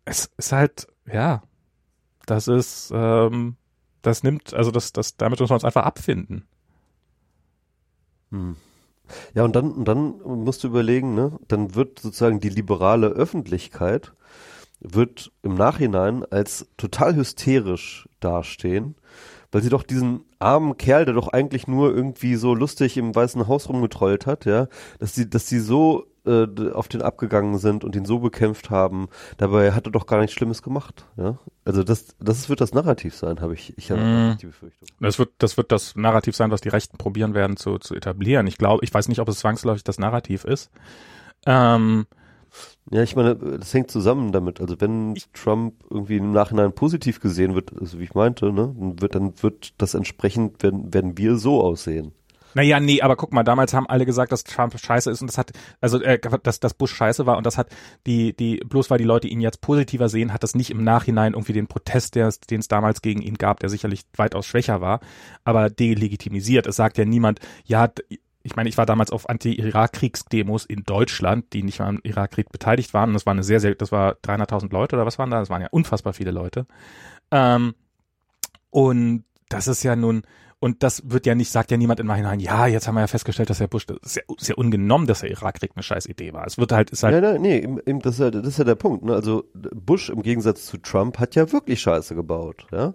es 0.04 0.30
ist 0.36 0.52
halt, 0.52 0.86
ja, 1.10 1.42
das 2.26 2.48
ist, 2.48 2.90
ähm, 2.94 3.56
das 4.02 4.22
nimmt, 4.22 4.54
also 4.54 4.70
das, 4.70 4.92
das, 4.92 5.16
damit 5.16 5.40
müssen 5.40 5.50
wir 5.50 5.54
uns 5.56 5.64
einfach 5.64 5.84
abfinden. 5.84 6.46
Hm. 8.30 8.56
Ja, 9.34 9.44
und 9.44 9.54
dann, 9.54 9.72
und 9.72 9.84
dann 9.86 10.20
musst 10.24 10.64
du 10.64 10.68
überlegen, 10.68 11.14
ne, 11.14 11.38
dann 11.48 11.74
wird 11.74 11.98
sozusagen 11.98 12.40
die 12.40 12.48
liberale 12.48 13.08
Öffentlichkeit 13.08 14.12
wird 14.80 15.32
im 15.42 15.54
Nachhinein 15.54 16.24
als 16.30 16.66
total 16.76 17.16
hysterisch 17.16 18.08
dastehen, 18.20 18.94
weil 19.50 19.62
sie 19.62 19.68
doch 19.70 19.82
diesen 19.82 20.24
armen 20.38 20.76
Kerl, 20.76 21.06
der 21.06 21.14
doch 21.14 21.28
eigentlich 21.28 21.66
nur 21.66 21.94
irgendwie 21.94 22.36
so 22.36 22.54
lustig 22.54 22.96
im 22.96 23.14
Weißen 23.14 23.48
Haus 23.48 23.68
rumgetrollt 23.68 24.26
hat, 24.26 24.44
ja, 24.44 24.68
dass 24.98 25.14
sie, 25.14 25.28
dass 25.30 25.48
sie 25.48 25.60
so 25.60 26.06
äh, 26.26 26.72
auf 26.72 26.88
den 26.88 27.02
abgegangen 27.02 27.58
sind 27.58 27.84
und 27.84 27.96
ihn 27.96 28.04
so 28.04 28.18
bekämpft 28.18 28.70
haben. 28.70 29.08
Dabei 29.36 29.72
hat 29.72 29.86
er 29.86 29.92
doch 29.92 30.06
gar 30.06 30.20
nichts 30.20 30.34
Schlimmes 30.34 30.62
gemacht, 30.62 31.06
ja. 31.16 31.38
Also 31.64 31.82
das, 31.82 32.16
das 32.20 32.48
wird 32.48 32.60
das 32.60 32.74
Narrativ 32.74 33.14
sein, 33.16 33.40
habe 33.40 33.54
ich, 33.54 33.76
ich 33.76 33.90
habe 33.90 34.00
Mm. 34.00 34.38
die 34.40 34.46
Befürchtung. 34.46 34.88
Das 35.00 35.18
wird, 35.18 35.30
das 35.38 35.56
wird 35.56 35.72
das 35.72 35.96
Narrativ 35.96 36.36
sein, 36.36 36.50
was 36.50 36.60
die 36.60 36.68
Rechten 36.68 36.98
probieren 36.98 37.34
werden 37.34 37.56
zu, 37.56 37.78
zu 37.78 37.94
etablieren. 37.94 38.46
Ich 38.46 38.58
glaube, 38.58 38.84
ich 38.84 38.92
weiß 38.92 39.08
nicht, 39.08 39.20
ob 39.20 39.28
es 39.28 39.38
zwangsläufig 39.38 39.84
das 39.84 39.98
Narrativ 39.98 40.44
ist. 40.44 40.70
Ähm, 41.46 42.06
Ja, 42.90 43.02
ich 43.02 43.16
meine, 43.16 43.34
das 43.36 43.74
hängt 43.74 43.90
zusammen 43.90 44.32
damit. 44.32 44.60
Also 44.60 44.80
wenn 44.80 45.14
Trump 45.34 45.74
irgendwie 45.90 46.16
im 46.18 46.32
Nachhinein 46.32 46.72
positiv 46.72 47.20
gesehen 47.20 47.54
wird, 47.54 47.72
also 47.78 47.98
wie 47.98 48.04
ich 48.04 48.14
meinte, 48.14 48.52
ne, 48.52 48.74
dann 48.78 49.00
wird, 49.00 49.14
dann 49.14 49.42
wird 49.42 49.74
das 49.78 49.94
entsprechend, 49.94 50.62
werden, 50.62 50.94
werden 50.94 51.18
wir 51.18 51.36
so 51.36 51.60
aussehen. 51.62 52.12
Naja, 52.56 52.80
nee, 52.80 53.02
aber 53.02 53.16
guck 53.16 53.34
mal, 53.34 53.42
damals 53.42 53.74
haben 53.74 53.86
alle 53.86 54.06
gesagt, 54.06 54.32
dass 54.32 54.42
Trump 54.42 54.80
scheiße 54.80 55.10
ist 55.10 55.20
und 55.20 55.26
das 55.26 55.36
hat, 55.36 55.52
also 55.82 56.00
äh, 56.00 56.18
dass, 56.18 56.58
dass 56.58 56.72
Bush 56.72 56.94
scheiße 56.94 57.26
war 57.26 57.36
und 57.36 57.44
das 57.44 57.58
hat 57.58 57.68
die, 58.06 58.34
die, 58.34 58.56
bloß 58.66 58.88
weil 58.88 58.96
die 58.96 59.04
Leute 59.04 59.28
ihn 59.28 59.42
jetzt 59.42 59.60
positiver 59.60 60.08
sehen, 60.08 60.32
hat 60.32 60.42
das 60.42 60.54
nicht 60.54 60.70
im 60.70 60.82
Nachhinein 60.82 61.34
irgendwie 61.34 61.52
den 61.52 61.66
Protest, 61.66 62.14
den 62.14 62.30
es 62.30 62.68
damals 62.68 63.02
gegen 63.02 63.20
ihn 63.20 63.34
gab, 63.34 63.60
der 63.60 63.68
sicherlich 63.68 64.04
weitaus 64.16 64.46
schwächer 64.46 64.80
war, 64.80 65.00
aber 65.44 65.68
delegitimisiert. 65.68 66.66
Es 66.66 66.76
sagt 66.76 66.96
ja 66.96 67.04
niemand, 67.04 67.40
ja, 67.66 67.92
ich 68.42 68.56
meine, 68.56 68.70
ich 68.70 68.78
war 68.78 68.86
damals 68.86 69.10
auf 69.10 69.28
Anti-Irak-Kriegsdemos 69.28 70.64
in 70.64 70.84
Deutschland, 70.84 71.52
die 71.52 71.62
nicht 71.62 71.80
mal 71.80 71.88
am 71.88 72.00
Irakkrieg 72.04 72.50
beteiligt 72.50 72.94
waren. 72.94 73.10
Und 73.10 73.14
das 73.14 73.26
war 73.26 73.34
eine 73.34 73.42
sehr, 73.42 73.60
sehr, 73.60 73.74
das 73.74 73.92
war 73.92 74.14
300.000 74.24 74.72
Leute 74.72 74.96
oder 74.96 75.04
was 75.04 75.18
waren 75.18 75.30
da? 75.30 75.40
Das 75.40 75.50
waren 75.50 75.60
ja 75.60 75.68
unfassbar 75.72 76.14
viele 76.14 76.30
Leute. 76.30 76.66
Ähm, 77.30 77.74
und 78.70 79.24
das 79.50 79.68
ist 79.68 79.82
ja 79.82 79.94
nun, 79.94 80.22
und 80.66 80.82
das 80.82 81.00
wird 81.06 81.26
ja 81.26 81.36
nicht, 81.36 81.52
sagt 81.52 81.70
ja 81.70 81.76
niemand 81.76 82.00
in 82.00 82.06
Nachhinein, 82.06 82.40
ja, 82.40 82.66
jetzt 82.66 82.88
haben 82.88 82.96
wir 82.96 83.00
ja 83.00 83.06
festgestellt, 83.06 83.48
dass 83.50 83.58
der 83.58 83.68
Bush, 83.68 83.86
das 83.86 83.98
ist 84.02 84.16
ja, 84.16 84.22
ist 84.36 84.48
ja 84.48 84.56
ungenommen, 84.56 85.06
dass 85.06 85.20
der 85.20 85.30
Irakkrieg 85.30 85.70
eine 85.76 85.84
scheiß 85.84 86.06
Idee 86.06 86.32
war. 86.32 86.44
Es 86.44 86.58
wird 86.58 86.72
halt, 86.72 86.90
ist 86.90 87.04
halt. 87.04 87.14
Ja, 87.14 87.20
nein, 87.20 87.40
nee, 87.40 87.58
eben, 87.58 88.00
das, 88.00 88.14
ist 88.14 88.18
ja, 88.18 88.32
das 88.32 88.44
ist 88.48 88.58
ja 88.58 88.64
der 88.64 88.74
Punkt. 88.74 89.04
Ne? 89.04 89.14
Also 89.14 89.44
Bush 89.54 90.10
im 90.10 90.22
Gegensatz 90.22 90.66
zu 90.66 90.78
Trump 90.78 91.20
hat 91.20 91.36
ja 91.36 91.52
wirklich 91.52 91.80
Scheiße 91.80 92.16
gebaut. 92.16 92.66
Ja, 92.72 92.94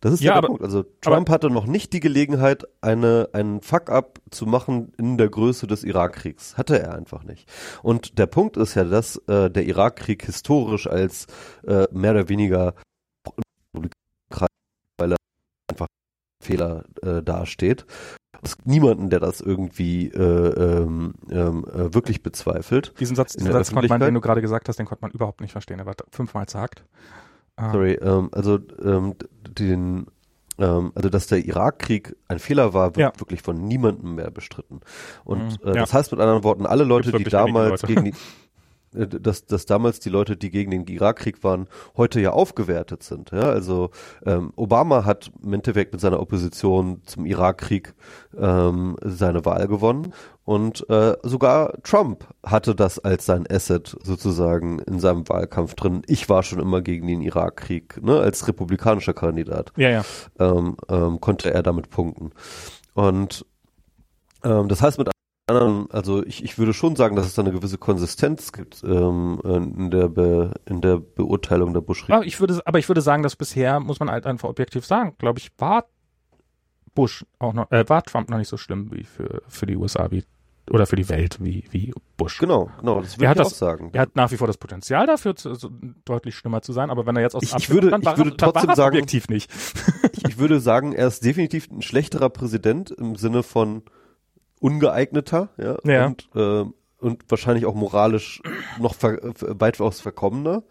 das 0.00 0.14
ist 0.14 0.20
ja, 0.22 0.26
ja 0.26 0.32
der 0.32 0.38
aber, 0.38 0.48
Punkt. 0.48 0.64
Also 0.64 0.82
Trump 1.00 1.28
aber, 1.28 1.34
hatte 1.34 1.48
noch 1.48 1.66
nicht 1.66 1.92
die 1.92 2.00
Gelegenheit, 2.00 2.64
eine, 2.80 3.28
einen 3.32 3.60
Fuck-up 3.60 4.18
zu 4.30 4.46
machen 4.46 4.92
in 4.98 5.16
der 5.16 5.28
Größe 5.28 5.68
des 5.68 5.84
Irakkriegs. 5.84 6.58
Hatte 6.58 6.82
er 6.82 6.96
einfach 6.96 7.22
nicht. 7.22 7.48
Und 7.84 8.18
der 8.18 8.26
Punkt 8.26 8.56
ist 8.56 8.74
ja, 8.74 8.82
dass 8.82 9.16
äh, 9.28 9.48
der 9.48 9.64
Irakkrieg 9.64 10.26
historisch 10.26 10.88
als 10.88 11.28
äh, 11.68 11.86
mehr 11.92 12.10
oder 12.10 12.28
weniger 12.28 12.74
Fehler 16.42 16.84
äh, 17.02 17.22
dasteht. 17.22 17.86
Es 18.42 18.56
gibt 18.56 18.66
niemanden, 18.66 19.08
der 19.08 19.20
das 19.20 19.40
irgendwie 19.40 20.08
äh, 20.08 20.18
ähm, 20.20 21.14
ähm, 21.30 21.64
äh, 21.64 21.94
wirklich 21.94 22.22
bezweifelt. 22.22 22.92
Diesen 22.98 23.14
Satz, 23.14 23.34
diesen 23.34 23.52
Satz 23.52 23.72
konnte 23.72 23.88
man, 23.88 24.00
den 24.00 24.14
du 24.14 24.20
gerade 24.20 24.40
gesagt 24.40 24.68
hast, 24.68 24.78
den 24.78 24.86
konnte 24.86 25.02
man 25.02 25.12
überhaupt 25.12 25.40
nicht 25.40 25.52
verstehen. 25.52 25.78
Er 25.78 25.86
war 25.86 25.94
fünfmal 26.10 26.46
gesagt. 26.46 26.84
Ah. 27.56 27.70
Sorry, 27.70 27.92
ähm, 27.94 28.30
also 28.32 28.58
ähm, 28.82 29.14
den 29.48 30.06
ähm, 30.58 30.92
also 30.94 31.08
dass 31.08 31.26
der 31.26 31.44
Irakkrieg 31.44 32.16
ein 32.28 32.38
Fehler 32.38 32.74
war, 32.74 32.96
wird 32.96 33.14
ja. 33.14 33.20
wirklich 33.20 33.42
von 33.42 33.56
niemandem 33.56 34.16
mehr 34.16 34.30
bestritten. 34.30 34.80
Und 35.24 35.62
mhm. 35.62 35.68
äh, 35.68 35.74
ja. 35.74 35.80
das 35.80 35.92
heißt 35.92 36.12
mit 36.12 36.20
anderen 36.20 36.44
Worten, 36.44 36.66
alle 36.66 36.84
Leute, 36.84 37.12
die 37.12 37.24
damals 37.24 37.82
gegen 37.82 38.04
die 38.04 38.14
dass, 38.92 39.46
dass 39.46 39.66
damals 39.66 40.00
die 40.00 40.10
Leute, 40.10 40.36
die 40.36 40.50
gegen 40.50 40.70
den 40.70 40.86
Irakkrieg 40.86 41.42
waren, 41.44 41.68
heute 41.96 42.20
ja 42.20 42.30
aufgewertet 42.30 43.02
sind. 43.02 43.30
Ja? 43.30 43.42
Also 43.42 43.90
ähm, 44.24 44.52
Obama 44.56 45.04
hat 45.04 45.30
im 45.42 45.52
Endeffekt 45.52 45.92
mit 45.92 46.00
seiner 46.00 46.20
Opposition 46.20 47.02
zum 47.04 47.26
Irakkrieg 47.26 47.94
ähm, 48.36 48.96
seine 49.02 49.44
Wahl 49.44 49.68
gewonnen 49.68 50.12
und 50.44 50.88
äh, 50.90 51.16
sogar 51.22 51.80
Trump 51.82 52.26
hatte 52.44 52.74
das 52.74 52.98
als 52.98 53.26
sein 53.26 53.46
Asset 53.48 53.96
sozusagen 54.02 54.80
in 54.80 54.98
seinem 54.98 55.28
Wahlkampf 55.28 55.74
drin. 55.74 56.02
Ich 56.06 56.28
war 56.28 56.42
schon 56.42 56.58
immer 56.58 56.82
gegen 56.82 57.06
den 57.06 57.22
Irakkrieg, 57.22 58.02
ne? 58.02 58.18
als 58.18 58.48
republikanischer 58.48 59.14
Kandidat. 59.14 59.72
Ja, 59.76 59.90
ja. 59.90 60.04
Ähm, 60.40 60.76
ähm, 60.88 61.20
konnte 61.20 61.54
er 61.54 61.62
damit 61.62 61.90
punkten. 61.90 62.32
Und 62.94 63.46
ähm, 64.44 64.68
das 64.68 64.82
heißt 64.82 64.98
mit 64.98 65.11
anderen, 65.56 65.90
also 65.90 66.24
ich, 66.24 66.44
ich 66.44 66.58
würde 66.58 66.74
schon 66.74 66.96
sagen, 66.96 67.16
dass 67.16 67.26
es 67.26 67.34
da 67.34 67.42
eine 67.42 67.52
gewisse 67.52 67.78
Konsistenz 67.78 68.52
gibt 68.52 68.82
ähm, 68.84 69.40
in 69.44 69.90
der 69.90 70.08
Be, 70.08 70.54
in 70.66 70.80
der 70.80 70.98
Beurteilung 70.98 71.72
der 71.72 71.80
bush 71.80 72.04
aber 72.08 72.24
ich 72.24 72.40
würde, 72.40 72.60
aber 72.64 72.78
ich 72.78 72.88
würde 72.88 73.00
sagen, 73.00 73.22
dass 73.22 73.36
bisher 73.36 73.80
muss 73.80 74.00
man 74.00 74.10
halt 74.10 74.26
einfach 74.26 74.48
objektiv 74.48 74.84
sagen, 74.84 75.14
glaube 75.18 75.38
ich, 75.38 75.50
war 75.58 75.86
Bush 76.94 77.24
auch 77.38 77.52
noch, 77.52 77.70
äh, 77.70 77.88
war 77.88 78.02
Trump 78.02 78.30
noch 78.30 78.38
nicht 78.38 78.48
so 78.48 78.56
schlimm 78.56 78.90
wie 78.92 79.04
für 79.04 79.42
für 79.48 79.66
die 79.66 79.76
USA 79.76 80.10
wie 80.10 80.24
oder 80.70 80.86
für 80.86 80.96
die 80.96 81.08
Welt 81.08 81.38
wie 81.40 81.64
wie 81.70 81.92
Bush. 82.16 82.38
Genau, 82.38 82.70
genau, 82.78 83.00
das 83.00 83.18
würde 83.18 83.32
ich 83.32 83.38
das, 83.38 83.46
auch 83.48 83.56
sagen. 83.56 83.90
Er 83.92 84.02
hat 84.02 84.14
nach 84.14 84.30
wie 84.30 84.36
vor 84.36 84.46
das 84.46 84.58
Potenzial 84.58 85.06
dafür, 85.06 85.34
zu, 85.34 85.54
so 85.54 85.70
deutlich 86.04 86.36
schlimmer 86.36 86.62
zu 86.62 86.72
sein, 86.72 86.90
aber 86.90 87.06
wenn 87.06 87.16
er 87.16 87.22
jetzt 87.22 87.34
aus 87.34 87.42
ich, 87.42 87.54
ich 87.54 87.70
würde, 87.70 87.90
dann 87.90 88.04
war, 88.04 88.12
ich 88.12 88.18
würde 88.18 88.36
trotzdem 88.36 88.68
dann 88.68 88.76
sagen, 88.76 88.96
objektiv 88.96 89.28
nicht. 89.28 89.50
ich, 90.12 90.24
ich 90.24 90.38
würde 90.38 90.60
sagen, 90.60 90.92
er 90.92 91.08
ist 91.08 91.24
definitiv 91.24 91.70
ein 91.70 91.82
schlechterer 91.82 92.30
Präsident 92.30 92.90
im 92.90 93.16
Sinne 93.16 93.42
von 93.42 93.82
ungeeigneter, 94.62 95.48
ja, 95.58 95.76
ja. 95.84 96.06
Und, 96.06 96.28
äh, 96.34 96.64
und 96.98 97.24
wahrscheinlich 97.28 97.66
auch 97.66 97.74
moralisch 97.74 98.40
noch 98.78 98.94
ver 98.94 99.18
weitaus 99.40 100.00
verkommener. 100.00 100.62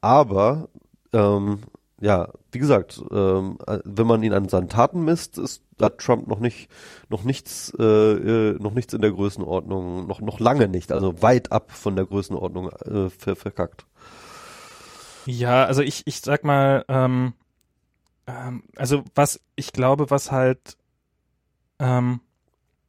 Aber 0.00 0.68
ähm, 1.12 1.60
ja, 2.00 2.28
wie 2.52 2.58
gesagt, 2.58 3.02
ähm, 3.10 3.58
wenn 3.84 4.06
man 4.06 4.22
ihn 4.22 4.32
an 4.32 4.48
seinen 4.48 4.68
Taten 4.68 5.04
misst, 5.04 5.38
ist 5.38 5.62
hat 5.80 5.98
Trump 5.98 6.28
noch 6.28 6.38
nicht 6.38 6.70
noch 7.08 7.24
nichts 7.24 7.72
äh, 7.78 7.82
äh, 7.82 8.58
noch 8.60 8.72
nichts 8.72 8.94
in 8.94 9.00
der 9.00 9.10
Größenordnung 9.10 10.06
noch 10.06 10.20
noch 10.20 10.40
lange 10.40 10.68
nicht, 10.68 10.92
also 10.92 11.20
weit 11.22 11.52
ab 11.52 11.72
von 11.72 11.96
der 11.96 12.06
Größenordnung 12.06 12.70
äh, 12.70 13.10
ver 13.10 13.36
verkackt. 13.36 13.86
Ja, 15.26 15.64
also 15.64 15.82
ich 15.82 16.02
ich 16.06 16.20
sag 16.20 16.44
mal, 16.44 16.84
ähm, 16.88 17.34
ähm, 18.26 18.62
also 18.76 19.02
was 19.14 19.40
ich 19.56 19.72
glaube, 19.72 20.10
was 20.10 20.30
halt 20.30 20.76
ähm, 21.78 22.20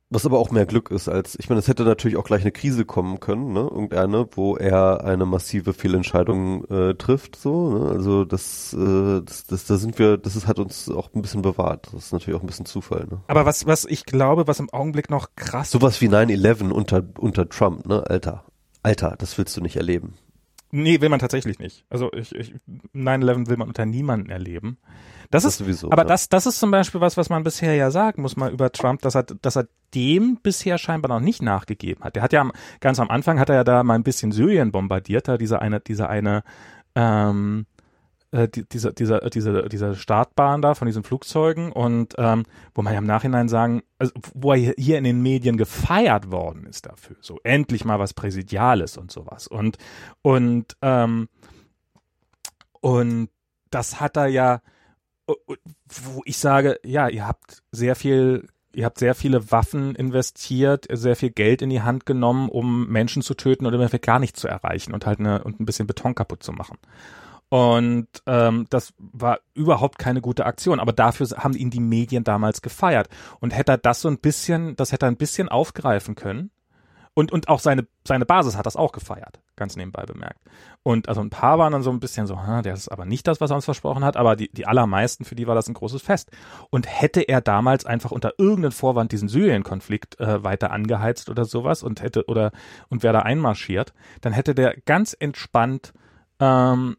was 0.10 0.26
aber 0.26 0.38
auch 0.38 0.52
mehr 0.52 0.66
Glück 0.66 0.92
ist 0.92 1.10
als, 1.10 1.36
ich 1.40 1.50
meine, 1.50 1.60
es 1.60 1.68
hätte 1.68 1.84
natürlich 1.84 2.18
auch 2.18 2.24
gleich 2.24 2.42
eine 2.42 2.52
Krise 2.52 2.86
kommen 2.86 3.20
können, 3.20 3.54
ne? 3.54 3.62
Irgendeine, 3.62 4.28
wo 4.32 4.56
er 4.56 5.04
eine 5.04 5.26
massive 5.26 5.74
Fehlentscheidung 5.74 6.66
äh, 6.66 6.94
trifft, 6.94 7.36
so, 7.36 7.72
ne? 7.72 7.90
Also 7.90 8.24
das, 8.24 8.74
äh, 8.74 9.22
das, 9.22 9.46
das, 9.48 9.66
da 9.66 9.78
sind 9.78 9.98
wir, 9.98 10.18
das 10.18 10.36
ist, 10.36 10.48
hat 10.48 10.60
uns 10.60 10.90
auch 10.90 11.10
ein 11.14 11.22
bisschen 11.22 11.42
bewahrt. 11.42 11.90
Das 11.92 12.06
ist 12.06 12.12
natürlich 12.14 12.38
auch 12.38 12.44
ein 12.44 12.48
bisschen 12.48 12.68
Zufall, 12.68 13.08
ne? 13.10 13.22
Aber 13.28 13.46
was, 13.46 13.66
was 13.66 13.86
ich 13.86 14.06
glaube, 14.06 14.48
was 14.48 14.60
im 14.60 14.70
Augenblick 14.70 15.10
noch 15.10 15.30
krass. 15.36 15.72
Sowas 15.72 16.00
wie 16.02 16.08
9-11 16.08 16.72
unter, 16.72 17.04
unter 17.18 17.50
Trump, 17.50 17.88
ne? 17.88 18.04
Alter. 18.08 18.46
Alter, 18.84 19.16
das 19.18 19.36
willst 19.40 19.58
du 19.58 19.62
nicht 19.62 19.78
erleben. 19.78 20.14
Nee, 20.78 21.00
will 21.00 21.08
man 21.08 21.20
tatsächlich 21.20 21.58
nicht. 21.58 21.86
Also 21.90 22.12
ich, 22.12 22.36
ich 22.36 22.54
9-11 22.94 23.48
will 23.48 23.56
man 23.56 23.70
unter 23.70 23.86
niemanden 23.86 24.30
erleben. 24.30 24.78
Das, 25.32 25.44
das 25.44 25.54
ist 25.54 25.60
sowieso. 25.60 25.90
Aber 25.90 26.02
ja. 26.02 26.08
das, 26.10 26.28
das 26.28 26.46
ist 26.46 26.60
zum 26.60 26.70
Beispiel 26.70 27.00
was, 27.00 27.16
was 27.16 27.30
man 27.30 27.46
bisher 27.46 27.74
ja 27.76 27.92
sagen 27.92 28.22
muss 28.22 28.36
mal 28.36 28.52
über 28.52 28.70
Trump, 28.74 29.02
dass 29.02 29.16
er, 29.16 29.24
dass 29.24 29.56
er 29.56 29.68
dem 29.94 30.38
bisher 30.44 30.78
scheinbar 30.78 31.08
noch 31.08 31.24
nicht 31.24 31.42
nachgegeben 31.42 32.04
hat. 32.04 32.18
Der 32.18 32.24
hat 32.24 32.34
ja 32.34 32.50
ganz 32.82 33.00
am 33.00 33.10
Anfang 33.10 33.40
hat 33.40 33.48
er 33.48 33.56
ja 33.56 33.64
da 33.64 33.84
mal 33.84 33.94
ein 33.94 34.04
bisschen 34.04 34.34
Syrien 34.34 34.74
bombardiert, 34.74 35.30
da 35.30 35.38
dieser 35.38 35.62
eine, 35.62 35.80
dieser 35.80 36.10
eine, 36.10 36.44
ähm, 36.94 37.68
äh, 38.36 38.48
die, 38.48 38.68
dieser, 38.68 38.94
dieser, 38.94 39.20
diese, 39.30 39.68
diese 39.70 39.96
Startbahn 39.96 40.62
da 40.62 40.76
von 40.76 40.86
diesen 40.86 41.04
Flugzeugen 41.04 41.72
und 41.72 42.16
ähm, 42.18 42.44
wo 42.74 42.82
man 42.82 42.94
ja 42.94 43.00
im 43.00 43.08
Nachhinein 43.08 43.48
sagen, 43.48 43.84
also, 43.98 44.14
wo 44.34 44.54
er 44.54 44.74
hier 44.78 44.98
in 44.98 45.04
den 45.04 45.22
Medien 45.22 45.58
gefeiert 45.58 46.32
worden 46.32 46.66
ist 46.66 46.86
dafür, 46.86 47.16
so 47.22 47.40
endlich 47.44 47.86
mal 47.86 48.00
was 48.00 48.14
Präsidiales 48.14 48.98
und 48.98 49.12
sowas 49.12 49.48
und 49.48 49.78
und 50.22 50.78
ähm, 50.82 51.30
und 52.82 53.30
das 53.72 54.00
hat 54.00 54.18
er 54.18 54.28
ja 54.28 54.62
wo 55.28 56.22
ich 56.26 56.38
sage, 56.38 56.80
ja, 56.84 57.08
ihr 57.08 57.28
habt 57.28 57.64
sehr 57.72 57.96
viel, 57.96 58.48
ihr 58.74 58.86
habt 58.86 59.00
sehr 59.00 59.16
viele 59.16 59.52
Waffen 59.52 59.96
investiert, 59.96 60.88
sehr 60.92 61.16
viel 61.16 61.32
Geld 61.32 61.62
in 61.62 61.70
die 61.70 61.82
Hand 61.82 62.06
genommen, 62.06 62.50
um 62.50 62.88
Menschen 62.88 63.22
zu 63.22 63.34
töten 63.34 63.66
oder 63.66 63.80
im 63.80 64.02
gar 64.02 64.20
nicht 64.20 64.38
zu 64.38 64.48
erreichen 64.48 64.94
und 64.94 65.06
halt 65.06 65.20
eine, 65.20 65.44
und 65.44 65.60
ein 65.60 65.66
bisschen 65.66 65.88
Beton 65.88 66.16
kaputt 66.16 66.44
zu 66.44 66.52
machen. 66.52 66.78
Und 67.50 68.08
ähm, 68.26 68.66
das 68.70 68.94
war 68.98 69.40
überhaupt 69.54 70.00
keine 70.00 70.22
gute 70.22 70.46
Aktion, 70.46 70.80
aber 70.80 70.94
dafür 70.94 71.28
haben 71.38 71.56
ihn 71.56 71.70
die 71.70 71.80
Medien 71.80 72.24
damals 72.24 72.62
gefeiert. 72.62 73.08
Und 73.40 73.56
hätte 73.56 73.74
er 73.74 73.78
das 73.78 74.02
so 74.02 74.10
ein 74.10 74.20
bisschen, 74.20 74.76
das 74.76 74.92
hätte 74.92 75.06
er 75.06 75.12
ein 75.12 75.18
bisschen 75.18 75.50
aufgreifen 75.50 76.16
können, 76.16 76.52
und, 77.18 77.32
und 77.32 77.48
auch 77.48 77.60
seine, 77.60 77.88
seine 78.06 78.26
Basis 78.26 78.58
hat 78.58 78.66
das 78.66 78.76
auch 78.76 78.92
gefeiert, 78.92 79.40
ganz 79.56 79.78
nebenbei 79.78 80.06
bemerkt. 80.06 80.42
Und 80.84 81.08
also 81.08 81.22
ein 81.22 81.30
paar 81.30 81.58
waren 81.58 81.72
dann 81.72 81.82
so 81.82 81.90
ein 81.90 82.02
bisschen 82.02 82.28
so, 82.28 82.38
der 82.62 82.74
ist 82.74 82.90
aber 82.90 83.06
nicht 83.06 83.26
das, 83.26 83.40
was 83.40 83.52
er 83.52 83.56
uns 83.56 83.64
versprochen 83.64 84.04
hat, 84.04 84.18
aber 84.18 84.36
die, 84.36 84.52
die 84.52 84.68
allermeisten, 84.68 85.24
für 85.24 85.34
die 85.34 85.48
war 85.48 85.56
das 85.56 85.70
ein 85.70 85.74
großes 85.74 86.02
Fest. 86.02 86.30
Und 86.72 86.88
hätte 86.88 87.22
er 87.22 87.40
damals 87.40 87.86
einfach 87.86 88.12
unter 88.12 88.34
irgendeinem 88.38 88.74
Vorwand 88.74 89.14
diesen 89.14 89.30
Syrien-Konflikt 89.30 90.20
äh, 90.20 90.44
weiter 90.44 90.72
angeheizt 90.72 91.30
oder 91.30 91.46
sowas 91.46 91.84
und 91.84 92.02
hätte, 92.02 92.26
oder, 92.26 92.52
und 92.90 93.02
wäre 93.02 93.14
da 93.14 93.20
einmarschiert, 93.22 93.94
dann 94.20 94.34
hätte 94.34 94.54
der 94.54 94.76
ganz 94.82 95.16
entspannt 95.18 95.94
ähm, 96.40 96.98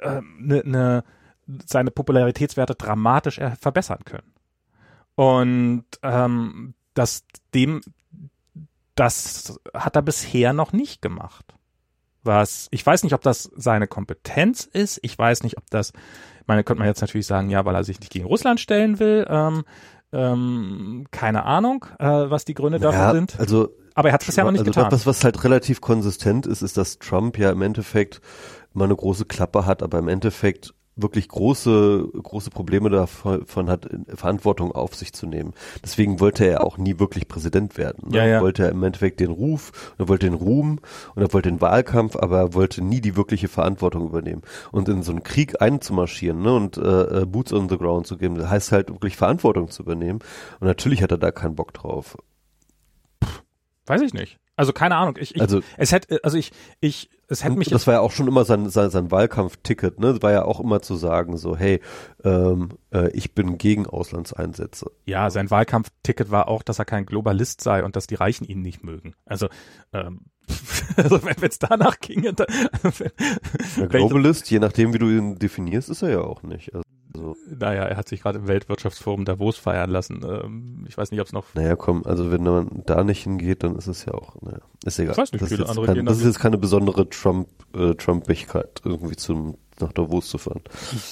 äh, 0.00 0.20
ne, 0.38 0.62
ne, 0.64 1.04
seine 1.66 1.90
Popularitätswerte 1.90 2.74
dramatisch 2.74 3.40
verbessern 3.60 4.04
können. 4.04 4.32
Und 5.14 5.84
ähm, 6.02 6.74
das 6.94 7.24
dem 7.54 7.80
das 8.94 9.58
hat 9.74 9.96
er 9.96 10.02
bisher 10.02 10.52
noch 10.52 10.72
nicht 10.72 11.02
gemacht. 11.02 11.54
Was, 12.22 12.68
ich 12.70 12.84
weiß 12.84 13.02
nicht, 13.02 13.12
ob 13.12 13.22
das 13.22 13.50
seine 13.54 13.86
Kompetenz 13.86 14.64
ist. 14.64 14.98
Ich 15.02 15.18
weiß 15.18 15.42
nicht, 15.42 15.58
ob 15.58 15.68
das, 15.70 15.90
ich 15.90 16.46
meine, 16.46 16.64
könnte 16.64 16.78
man 16.78 16.88
jetzt 16.88 17.02
natürlich 17.02 17.26
sagen, 17.26 17.50
ja, 17.50 17.64
weil 17.64 17.74
er 17.74 17.84
sich 17.84 18.00
nicht 18.00 18.12
gegen 18.12 18.24
Russland 18.24 18.60
stellen 18.60 18.98
will. 18.98 19.26
Ähm, 19.28 19.64
ähm, 20.12 21.06
keine 21.10 21.44
Ahnung, 21.44 21.84
äh, 21.98 22.06
was 22.06 22.44
die 22.44 22.54
Gründe 22.54 22.78
dafür 22.78 23.00
ja, 23.00 23.12
sind. 23.12 23.38
Also, 23.38 23.70
aber 23.94 24.08
er 24.08 24.14
hat 24.14 24.22
es 24.22 24.26
bisher 24.26 24.44
noch 24.44 24.50
nicht 24.50 24.60
also 24.60 24.70
getan. 24.70 24.92
Was, 24.92 25.06
was 25.06 25.24
halt 25.24 25.42
relativ 25.44 25.80
konsistent 25.80 26.46
ist, 26.46 26.62
ist, 26.62 26.76
dass 26.76 26.98
Trump 26.98 27.38
ja 27.38 27.50
im 27.50 27.62
Endeffekt 27.62 28.20
immer 28.74 28.84
eine 28.84 28.96
große 28.96 29.24
Klappe 29.24 29.66
hat, 29.66 29.82
aber 29.82 29.98
im 29.98 30.08
Endeffekt 30.08 30.74
wirklich 30.96 31.28
große, 31.28 32.08
große 32.22 32.50
Probleme 32.50 32.88
davon 32.88 33.68
hat, 33.68 33.88
Verantwortung 34.14 34.72
auf 34.72 34.94
sich 34.94 35.12
zu 35.12 35.26
nehmen. 35.26 35.52
Deswegen 35.82 36.20
wollte 36.20 36.44
er 36.44 36.62
auch 36.62 36.78
nie 36.78 36.98
wirklich 36.98 37.26
Präsident 37.26 37.76
werden. 37.76 38.10
Ne? 38.10 38.18
Ja, 38.18 38.24
ja. 38.24 38.34
Er 38.36 38.42
wollte 38.42 38.64
im 38.66 38.82
Endeffekt 38.82 39.20
den 39.20 39.30
Ruf, 39.30 39.72
er 39.98 40.08
wollte 40.08 40.26
den 40.26 40.34
Ruhm 40.34 40.78
und 41.14 41.22
er 41.22 41.32
wollte 41.32 41.50
den 41.50 41.60
Wahlkampf, 41.60 42.16
aber 42.16 42.38
er 42.38 42.54
wollte 42.54 42.82
nie 42.82 43.00
die 43.00 43.16
wirkliche 43.16 43.48
Verantwortung 43.48 44.06
übernehmen. 44.06 44.42
Und 44.70 44.88
in 44.88 45.02
so 45.02 45.10
einen 45.10 45.24
Krieg 45.24 45.60
einzumarschieren 45.60 46.42
ne, 46.42 46.54
und 46.54 46.76
äh, 46.76 47.22
äh 47.22 47.26
Boots 47.26 47.52
on 47.52 47.68
the 47.68 47.78
ground 47.78 48.06
zu 48.06 48.16
geben, 48.16 48.36
das 48.36 48.48
heißt 48.48 48.72
halt 48.72 48.90
wirklich 48.90 49.16
Verantwortung 49.16 49.70
zu 49.70 49.82
übernehmen. 49.82 50.20
Und 50.60 50.68
natürlich 50.68 51.02
hat 51.02 51.10
er 51.10 51.18
da 51.18 51.32
keinen 51.32 51.56
Bock 51.56 51.74
drauf. 51.74 52.16
Weiß 53.86 54.00
ich 54.00 54.14
nicht. 54.14 54.38
Also 54.56 54.72
keine 54.72 54.96
Ahnung. 54.96 55.16
Ich, 55.18 55.34
ich, 55.34 55.40
also 55.40 55.60
es 55.76 55.90
hätte, 55.90 56.20
also 56.22 56.38
ich, 56.38 56.52
ich, 56.80 57.10
es 57.28 57.42
hätte 57.42 57.56
mich. 57.56 57.70
Das 57.70 57.86
war 57.88 57.94
ja 57.94 58.00
auch 58.00 58.12
schon 58.12 58.28
immer 58.28 58.44
sein, 58.44 58.68
sein, 58.70 58.90
sein 58.90 59.10
Wahlkampfticket, 59.10 59.98
ne? 59.98 60.12
Das 60.12 60.22
war 60.22 60.30
ja 60.30 60.44
auch 60.44 60.60
immer 60.60 60.80
zu 60.80 60.94
sagen, 60.94 61.36
so, 61.36 61.56
hey, 61.56 61.80
ähm, 62.22 62.70
äh, 62.92 63.10
ich 63.10 63.34
bin 63.34 63.58
gegen 63.58 63.86
Auslandseinsätze. 63.86 64.92
Ja, 65.06 65.30
sein 65.30 65.50
Wahlkampfticket 65.50 66.30
war 66.30 66.46
auch, 66.46 66.62
dass 66.62 66.78
er 66.78 66.84
kein 66.84 67.04
Globalist 67.04 67.62
sei 67.62 67.82
und 67.82 67.96
dass 67.96 68.06
die 68.06 68.14
Reichen 68.14 68.44
ihn 68.44 68.62
nicht 68.62 68.84
mögen. 68.84 69.14
Also, 69.26 69.48
ähm, 69.92 70.26
also 70.96 71.24
wenn 71.24 71.42
es 71.42 71.58
danach 71.58 71.98
ginge, 71.98 72.32
dann, 72.32 72.46
Globalist, 73.88 74.48
je 74.50 74.60
nachdem, 74.60 74.94
wie 74.94 74.98
du 74.98 75.08
ihn 75.08 75.36
definierst, 75.36 75.90
ist 75.90 76.02
er 76.02 76.10
ja 76.10 76.20
auch 76.20 76.44
nicht. 76.44 76.72
Also 76.72 76.84
also, 77.14 77.36
naja, 77.46 77.84
er 77.84 77.96
hat 77.96 78.08
sich 78.08 78.22
gerade 78.22 78.40
im 78.40 78.48
Weltwirtschaftsforum 78.48 79.24
Davos 79.24 79.56
feiern 79.56 79.90
lassen. 79.90 80.22
Ähm, 80.24 80.84
ich 80.88 80.98
weiß 80.98 81.10
nicht, 81.10 81.20
ob 81.20 81.26
es 81.26 81.32
noch. 81.32 81.46
Naja, 81.54 81.76
komm, 81.76 82.04
also 82.04 82.32
wenn 82.32 82.42
man 82.42 82.82
da 82.86 83.04
nicht 83.04 83.22
hingeht, 83.22 83.62
dann 83.62 83.76
ist 83.76 83.86
es 83.86 84.04
ja 84.04 84.14
auch, 84.14 84.40
naja, 84.42 84.58
ist 84.84 84.98
egal. 84.98 85.12
Ich 85.12 85.18
weiß 85.18 85.32
nicht, 85.32 85.42
das, 85.42 85.48
viele 85.48 85.62
ist 85.62 85.70
andere 85.70 85.86
kein, 85.86 85.94
gehen 85.94 86.06
das 86.06 86.18
ist 86.18 86.24
jetzt 86.24 86.40
keine 86.40 86.58
besondere 86.58 87.08
Trump, 87.08 87.48
äh, 87.74 87.94
Trumpigkeit, 87.94 88.80
irgendwie 88.84 89.16
zum, 89.16 89.56
nach 89.80 89.92
Davos 89.92 90.28
zu 90.28 90.38
fahren. 90.38 90.62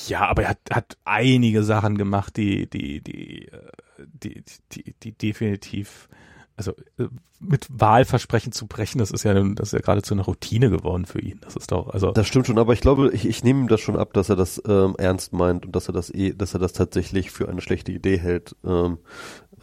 Ja, 0.09 0.27
aber 0.29 0.43
er 0.43 0.51
hat, 0.51 0.59
hat 0.71 0.97
einige 1.05 1.63
Sachen 1.63 1.97
gemacht, 1.97 2.37
die, 2.37 2.69
die, 2.69 3.01
die, 3.01 3.47
äh, 3.47 3.59
die, 3.99 4.43
die, 4.73 4.83
die, 4.83 4.95
die 4.95 5.13
definitiv 5.13 6.09
also 6.57 6.73
äh, 6.99 7.09
mit 7.41 7.67
Wahlversprechen 7.71 8.53
zu 8.53 8.67
brechen, 8.67 8.99
das 8.99 9.11
ist 9.11 9.25
ja, 9.25 9.35
das 9.35 9.69
ist 9.69 9.73
ja 9.73 9.81
geradezu 9.81 10.15
eine 10.15 10.23
Routine 10.23 10.71
geworden 10.71 11.07
für 11.07 11.21
ihn. 11.21 11.41
Das 11.41 11.57
ist 11.57 11.73
doch, 11.73 11.89
also. 11.89 12.13
Das 12.13 12.27
stimmt 12.27 12.47
schon, 12.47 12.59
aber 12.59 12.73
ich 12.73 12.81
glaube, 12.81 13.11
ich, 13.13 13.27
ich 13.27 13.43
nehme 13.43 13.61
ihm 13.61 13.69
das 13.69 13.81
schon 13.81 13.97
ab, 13.97 14.13
dass 14.13 14.29
er 14.29 14.37
das 14.37 14.63
ähm, 14.67 14.95
ernst 14.99 15.33
meint 15.33 15.67
und 15.67 15.75
dass 15.75 15.89
er 15.89 15.93
das 15.93 16.11
eh, 16.11 16.33
dass 16.35 16.55
er 16.55 16.61
das 16.61 16.73
tatsächlich 16.73 17.31
für 17.31 17.49
eine 17.49 17.61
schlechte 17.61 17.93
Idee 17.93 18.19
hält, 18.19 18.55
ähm, 18.65 18.99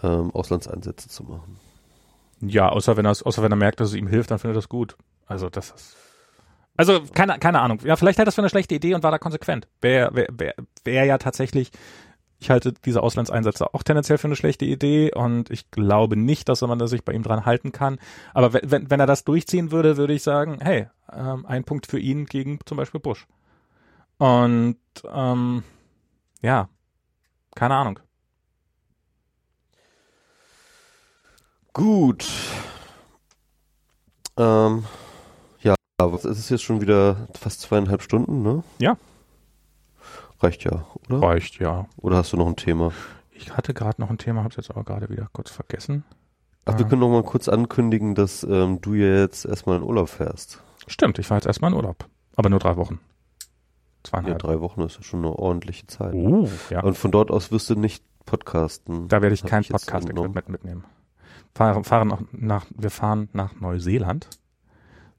ähm, 0.03 0.32
Auslandseinsätze 0.32 1.09
zu 1.09 1.24
machen. 1.24 1.58
Ja, 2.42 2.69
außer 2.69 2.98
wenn 2.98 3.06
er 3.06 3.11
außer 3.11 3.43
wenn 3.43 3.51
er 3.51 3.58
merkt, 3.58 3.80
dass 3.80 3.90
es 3.90 3.95
ihm 3.95 4.08
hilft, 4.08 4.32
dann 4.32 4.40
findet 4.40 4.56
er 4.56 4.61
das 4.61 4.69
gut. 4.69 4.98
Also 5.26 5.50
das 5.50 5.72
ist. 5.72 5.95
Also 6.77 7.01
keine, 7.14 7.38
keine 7.40 7.59
Ahnung. 7.59 7.80
Ja, 7.84 7.98
vielleicht 7.98 8.18
hält 8.18 8.27
das 8.27 8.35
für 8.35 8.42
eine 8.42 8.50
schlechte 8.50 8.74
Idee 8.74 8.93
und 8.93 9.03
war 9.03 9.11
da 9.11 9.18
konsequent. 9.18 9.68
Wäre 9.82 10.16
wär, 10.16 10.27
wär, 10.32 10.53
wär 10.85 11.03
ja 11.03 11.18
tatsächlich 11.18 11.72
ich 12.40 12.50
halte 12.50 12.74
diese 12.85 13.03
Auslandseinsätze 13.03 13.74
auch 13.74 13.84
tendenziell 13.84 14.18
für 14.18 14.27
eine 14.27 14.35
schlechte 14.35 14.66
Idee 14.66 15.14
und 15.14 15.50
ich 15.50 15.72
glaube 15.72 16.16
nicht, 16.16 16.48
dass 16.48 16.61
man 16.61 16.88
sich 16.88 17.03
bei 17.03 17.14
ihm 17.14 17.24
dran 17.24 17.45
halten 17.45 17.72
kann. 17.72 18.00
Aber 18.34 18.53
wenn, 18.53 18.90
wenn, 18.90 19.00
er 19.00 19.06
das 19.06 19.26
durchziehen 19.26 19.72
würde, 19.72 19.98
würde 19.98 20.14
ich 20.14 20.24
sagen, 20.24 20.59
hey, 20.61 20.88
ähm, 21.11 21.45
ein 21.45 21.66
Punkt 21.66 21.88
für 21.88 22.00
ihn 22.00 22.26
gegen 22.26 22.59
zum 22.66 22.77
Beispiel 22.77 23.01
Bush. 23.01 23.27
Und 24.18 24.77
ähm, 25.11 25.64
ja, 26.42 26.69
keine 27.56 27.76
Ahnung. 27.76 28.00
Gut. 31.74 32.26
Ähm, 34.38 34.85
ja, 35.61 35.76
es 36.16 36.26
ist 36.26 36.50
jetzt 36.50 36.64
schon 36.64 36.80
wieder 36.80 37.27
fast 37.34 37.61
zweieinhalb 37.61 38.01
Stunden, 38.01 38.42
ne? 38.42 38.64
Ja. 38.80 38.98
Reicht 40.42 40.64
ja, 40.64 40.85
oder? 41.08 41.22
Reicht 41.22 41.59
ja. 41.59 41.88
Oder 41.98 42.18
hast 42.18 42.34
du 42.34 42.38
noch 42.38 42.48
ein 42.48 42.56
Thema? 42.56 42.92
Ich 43.32 43.56
hatte 43.56 43.74
gerade 43.74 44.01
noch 44.01 44.09
ein 44.09 44.18
Thema, 44.18 44.40
habe 44.40 44.50
es 44.50 44.56
jetzt 44.56 44.69
aber 44.69 44.84
gerade 44.84 45.09
wieder 45.09 45.27
kurz 45.32 45.50
vergessen. 45.50 46.03
Ach, 46.66 46.77
wir 46.77 46.85
können 46.85 47.01
noch 47.01 47.09
mal 47.09 47.24
kurz 47.24 47.50
ankündigen, 47.50 48.16
dass 48.16 48.43
ähm, 48.43 48.80
du 48.82 48.93
ja 48.93 49.19
jetzt 49.19 49.45
erstmal 49.45 49.77
in 49.77 49.84
Urlaub 49.84 50.09
fährst. 50.09 50.61
Stimmt, 50.88 51.19
ich 51.19 51.27
fahre 51.27 51.40
jetzt 51.40 51.48
erstmal 51.48 51.72
in 51.72 51.77
Urlaub. 51.77 52.08
Aber 52.35 52.50
nur 52.50 52.59
drei 52.59 52.76
Wochen. 52.77 53.00
Zweieinhalb. 54.03 54.42
Ja, 54.42 54.48
drei 54.48 54.61
Wochen 54.61 54.82
ist 54.82 54.98
ja 54.98 55.03
schon 55.03 55.19
eine 55.19 55.34
ordentliche 55.34 55.88
Zeit. 55.88 56.14
Uh, 56.14 56.48
ja. 56.69 56.82
Und 56.84 56.98
von 56.98 57.11
dort 57.11 57.32
aus 57.32 57.51
wirst 57.51 57.69
du 57.69 57.76
nicht 57.76 58.03
podcasten. 58.26 59.08
Da 59.08 59.22
werde 59.22 59.34
ich 59.34 59.43
kein 59.43 59.64
Podcast-Equipment 59.64 60.50
mitnehmen. 60.50 60.84
Fahren, 61.56 61.84
fahren 61.84 62.27
nach, 62.32 62.66
wir 62.76 62.92
fahren 62.92 63.30
nach 63.34 63.59
Neuseeland. 63.59 64.30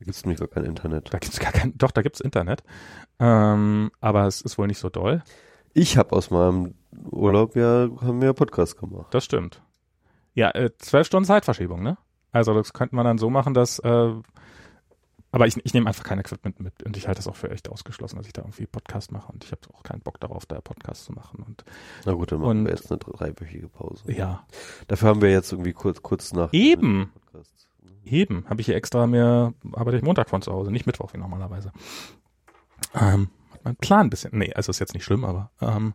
Da 0.00 0.04
gibt 0.04 0.16
es 0.16 0.24
nämlich 0.24 0.40
gar 0.40 0.48
kein 0.48 0.64
Internet. 0.64 1.12
Da 1.12 1.18
gibt's 1.18 1.38
gar 1.38 1.52
kein, 1.52 1.76
doch, 1.76 1.90
da 1.90 2.00
gibt's 2.00 2.20
Internet. 2.20 2.62
Ähm, 3.18 3.90
aber 4.00 4.26
es 4.26 4.40
ist 4.40 4.56
wohl 4.56 4.66
nicht 4.66 4.78
so 4.78 4.88
doll. 4.88 5.22
Ich 5.74 5.98
habe 5.98 6.16
aus 6.16 6.30
meinem 6.30 6.74
Urlaub 7.10 7.54
ja, 7.54 7.88
haben 8.00 8.22
wir 8.22 8.32
Podcast 8.32 8.78
gemacht. 8.78 9.12
Das 9.12 9.26
stimmt. 9.26 9.62
Ja, 10.32 10.50
äh, 10.52 10.70
zwölf 10.78 11.06
Stunden 11.06 11.26
Zeitverschiebung, 11.26 11.82
ne? 11.82 11.98
Also 12.32 12.54
das 12.54 12.72
könnte 12.72 12.96
man 12.96 13.04
dann 13.04 13.18
so 13.18 13.28
machen, 13.28 13.52
dass 13.52 13.78
äh, 13.80 14.14
aber 15.32 15.46
ich, 15.46 15.56
ich 15.64 15.74
nehme 15.74 15.86
einfach 15.86 16.02
kein 16.02 16.18
Equipment 16.18 16.58
mit 16.60 16.82
und 16.82 16.96
ich 16.96 17.06
halte 17.06 17.18
das 17.18 17.28
auch 17.28 17.36
für 17.36 17.50
echt 17.50 17.68
ausgeschlossen, 17.68 18.16
dass 18.16 18.26
ich 18.26 18.32
da 18.32 18.42
irgendwie 18.42 18.66
Podcast 18.66 19.12
mache 19.12 19.30
und 19.30 19.44
ich 19.44 19.52
habe 19.52 19.60
auch 19.72 19.82
keinen 19.82 20.00
Bock 20.00 20.18
darauf, 20.18 20.44
da 20.46 20.60
Podcast 20.60 21.04
zu 21.04 21.12
machen. 21.12 21.44
Und, 21.46 21.64
Na 22.04 22.12
gut, 22.12 22.32
dann 22.32 22.40
machen 22.40 22.60
und, 22.60 22.64
wir 22.64 22.72
jetzt 22.72 22.90
eine 22.90 22.98
dreiwöchige 22.98 23.68
Pause. 23.68 24.10
Ja. 24.10 24.44
Dafür 24.88 25.08
haben 25.08 25.22
wir 25.22 25.30
jetzt 25.30 25.52
irgendwie 25.52 25.72
kurz, 25.72 26.02
kurz 26.02 26.32
nach. 26.32 26.52
Eben. 26.52 27.12
Eben. 28.10 28.44
Habe 28.48 28.60
ich 28.60 28.66
hier 28.66 28.76
extra 28.76 29.06
mir, 29.06 29.54
arbeite 29.72 29.96
ich 29.96 30.02
Montag 30.02 30.28
von 30.28 30.42
zu 30.42 30.52
Hause, 30.52 30.70
nicht 30.70 30.86
Mittwoch 30.86 31.12
wie 31.12 31.18
normalerweise. 31.18 31.72
Ähm, 32.94 33.28
mein 33.62 33.76
Plan 33.76 34.06
ein 34.06 34.10
bisschen. 34.10 34.36
Nee, 34.36 34.52
also 34.54 34.70
ist 34.70 34.78
jetzt 34.78 34.94
nicht 34.94 35.04
schlimm, 35.04 35.24
aber 35.24 35.50
ähm, 35.60 35.94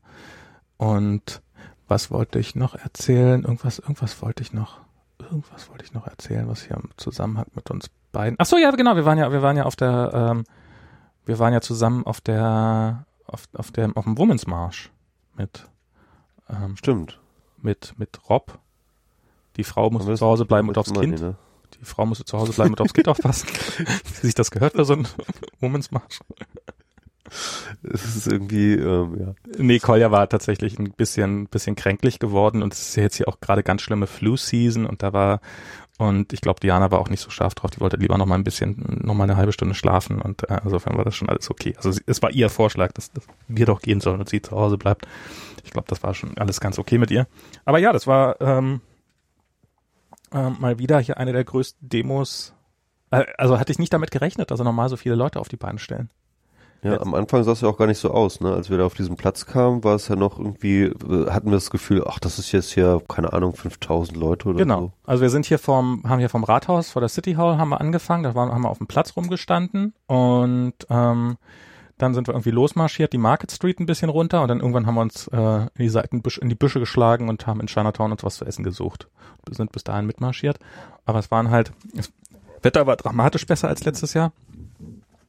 und 0.77 1.42
was 1.88 2.11
wollte 2.11 2.40
ich 2.40 2.56
noch 2.56 2.76
erzählen? 2.76 3.44
Irgendwas, 3.44 3.80
irgendwas 3.80 4.22
wollte 4.22 4.44
ich 4.44 4.53
noch, 4.53 4.80
irgendwas 5.19 5.69
wollte 5.69 5.84
ich 5.84 5.94
noch 5.94 6.08
erzählen, 6.08 6.48
was 6.48 6.64
hier 6.64 6.77
im 6.77 6.90
Zusammenhang 6.98 7.48
mit 7.53 7.69
uns 7.69 7.90
beiden. 8.11 8.35
Ach 8.40 8.45
so, 8.45 8.58
ja, 8.58 8.72
genau, 8.72 8.95
wir 8.95 9.06
waren 9.06 9.18
ja, 9.18 9.32
wir 9.32 9.42
waren 9.42 9.58
ja 9.58 9.64
auf 9.64 9.76
der, 9.76 10.11
ähm, 10.14 10.44
wir 11.26 11.40
waren 11.40 11.53
ja 11.53 11.61
zusammen 11.61 12.06
auf 12.06 12.22
der, 12.22 13.06
auf, 13.26 13.44
auf 13.53 13.72
der, 13.72 13.92
auf 13.95 14.03
dem 14.06 14.18
Women's 14.18 14.48
Marsch 14.48 14.92
mit, 15.35 15.68
ähm, 16.50 16.77
stimmt, 16.77 17.19
mit, 17.61 17.94
mit 17.98 18.30
Rob. 18.30 18.60
Die 19.58 19.64
Frau 19.64 19.90
musste 19.90 20.16
zu 20.16 20.26
Hause 20.26 20.45
bleiben 20.45 20.68
und 20.68 20.77
aufs 20.77 20.94
Kind. 20.94 21.19
Ne? 21.22 21.35
Die 21.80 21.85
Frau 21.85 22.06
musste 22.06 22.26
zu 22.26 22.38
Hause 22.38 22.53
bleiben 22.53 22.72
und 22.72 22.82
aufs 22.82 22.94
Kind 22.94 23.08
aufpassen. 23.08 23.48
Wie 23.77 24.27
sich 24.27 24.35
das 24.35 24.52
gehört 24.52 24.74
für 24.74 24.85
so 24.85 24.94
ein 24.94 25.08
Women's 25.60 25.92
Marsch. 25.92 26.19
Es 27.82 28.16
ist 28.16 28.27
irgendwie, 28.27 28.74
ähm, 28.74 29.18
ja. 29.19 29.35
Nee, 29.58 29.80
Kolja 29.80 30.11
war 30.11 30.30
tatsächlich 30.30 30.77
ein 30.77 30.92
bisschen, 30.92 31.48
bisschen 31.48 31.76
kränklich 31.76 32.19
geworden 32.19 32.61
und 32.61 32.74
es 32.74 32.90
ist 32.90 32.95
ja 32.95 33.03
jetzt 33.03 33.16
hier 33.16 33.27
auch 33.27 33.40
gerade 33.40 33.64
ganz 33.64 33.82
schlimme 33.82 34.08
Flu-Season 34.08 34.85
und 34.85 35.02
da 35.02 35.11
war, 35.11 35.42
und 35.98 36.34
ich 36.34 36.42
glaube, 36.42 36.60
Diana 36.60 36.92
war 36.92 37.00
auch 37.00 37.10
nicht 37.10 37.22
so 37.22 37.32
scharf 37.32 37.56
drauf, 37.56 37.72
die 37.72 37.80
wollte 37.80 37.98
lieber 37.98 38.18
noch 38.18 38.27
mal 38.27 38.35
ein 38.35 38.44
bisschen, 38.44 39.02
noch 39.03 39.16
mal 39.16 39.24
eine 39.24 39.38
halbe 39.38 39.53
Stunde 39.53 39.74
schlafen 39.74 40.22
und 40.22 40.48
äh, 40.50 40.60
insofern 40.64 40.98
war 40.98 41.03
das 41.03 41.16
schon 41.16 41.30
alles 41.30 41.50
okay. 41.50 41.74
Also 41.77 41.92
es 42.06 42.22
war 42.22 42.32
ihr 42.32 42.50
Vorschlag, 42.50 42.92
dass, 42.92 43.11
dass 43.11 43.24
wir 43.48 43.66
doch 43.66 43.82
gehen 43.82 44.02
sollen 44.02 44.19
und 44.19 44.30
sie 44.30 44.42
zu 44.42 44.52
Hause 44.52 44.77
bleibt. 44.77 45.08
Ich 45.64 45.72
glaube, 45.72 45.88
das 45.90 46.03
war 46.03 46.14
schon 46.14 46.38
alles 46.38 46.60
ganz 46.60 46.77
okay 46.77 47.00
mit 47.00 47.10
ihr. 47.10 47.27
Aber 47.66 47.80
ja, 47.80 47.92
das 47.92 48.06
war 48.06 48.40
ähm, 48.40 48.82
äh, 50.36 50.50
mal 50.50 50.78
wieder 50.78 51.00
hier 51.00 51.18
eine 51.18 51.34
der 51.34 51.44
größten 51.44 51.90
Demos. 51.90 52.54
Äh, 53.10 53.26
also 53.38 53.60
hatte 53.60 53.72
ich 53.72 53.80
nicht 53.80 53.94
damit 53.94 54.12
gerechnet, 54.12 54.52
dass 54.52 54.60
er 54.60 54.66
normal 54.66 54.90
so 54.90 54.98
viele 54.98 55.16
Leute 55.16 55.40
auf 55.40 55.48
die 55.48 55.58
Beine 55.58 55.80
stellen. 55.80 56.10
Ja, 56.84 57.02
am 57.02 57.16
Anfang 57.16 57.44
sah 57.44 57.54
es 57.54 57.62
ja 57.62 57.68
auch 57.68 57.78
gar 57.78 57.88
nicht 57.88 57.98
so 57.98 58.12
aus, 58.12 58.42
ne? 58.42 58.54
Als 58.54 58.70
wir 58.70 58.78
da 58.78 58.86
auf 58.86 58.94
diesen 58.94 59.16
Platz 59.16 59.48
kamen, 59.48 59.84
war 59.84 59.96
es 59.96 60.08
ja 60.08 60.16
noch 60.16 60.38
irgendwie, 60.38 60.84
äh, 60.84 61.32
hatten 61.32 61.48
wir 61.48 61.56
das 61.56 61.72
Gefühl, 61.72 62.04
ach, 62.08 62.20
das 62.20 62.38
ist 62.38 62.52
jetzt 62.52 62.72
hier, 62.74 63.02
keine 63.08 63.34
Ahnung, 63.34 63.56
5000 63.56 64.16
Leute 64.16 64.50
oder 64.50 64.60
genau. 64.60 64.76
so. 64.76 64.82
Genau. 64.82 64.94
Also 65.04 65.24
wir 65.24 65.32
sind 65.32 65.48
hier 65.48 65.58
vom, 65.58 66.04
haben 66.06 66.20
hier 66.20 66.30
vom 66.30 66.44
Rathaus, 66.44 66.92
vor 66.92 67.00
der 67.00 67.10
City 67.10 67.34
Hall 67.34 67.58
haben 67.58 67.70
wir 67.70 67.82
angefangen, 67.82 68.22
da 68.22 68.36
waren, 68.36 68.52
haben 68.52 68.62
wir 68.62 68.70
auf 68.70 68.78
dem 68.78 68.86
Platz 68.86 69.16
rumgestanden 69.16 69.96
und 70.06 70.74
ähm, 70.92 71.38
dann 71.98 72.14
sind 72.14 72.27
wir 72.27 72.33
irgendwie 72.33 72.51
losmarschiert, 72.51 73.14
die 73.14 73.17
Market 73.17 73.51
Street 73.51 73.80
ein 73.80 73.85
bisschen 73.85 74.09
runter 74.09 74.41
und 74.41 74.49
dann 74.49 74.59
irgendwann 74.59 74.85
haben 74.85 74.95
wir 74.95 75.01
uns 75.01 75.27
äh, 75.30 75.61
in 75.61 75.69
die 75.80 75.90
Seiten, 75.90 76.22
in 76.41 76.49
die 76.49 76.56
Büsche 76.56 76.80
geschlagen 76.80 77.30
und 77.30 77.48
haben 77.48 77.61
in 77.61 77.67
Chinatown 77.67 78.11
uns 78.11 78.24
was 78.24 78.35
zu 78.35 78.45
essen 78.45 78.64
gesucht. 78.64 79.07
Wir 79.45 79.56
sind 79.56 79.72
bis 79.72 79.83
dahin 79.83 80.06
mitmarschiert. 80.06 80.59
Aber 81.06 81.19
es 81.19 81.32
waren 81.32 81.51
halt, 81.51 81.72
das 81.93 82.11
Wetter 82.61 82.88
war 82.88 82.98
dramatisch 82.98 83.45
besser 83.45 83.69
als 83.69 83.85
letztes 83.85 84.14
Jahr. 84.14 84.33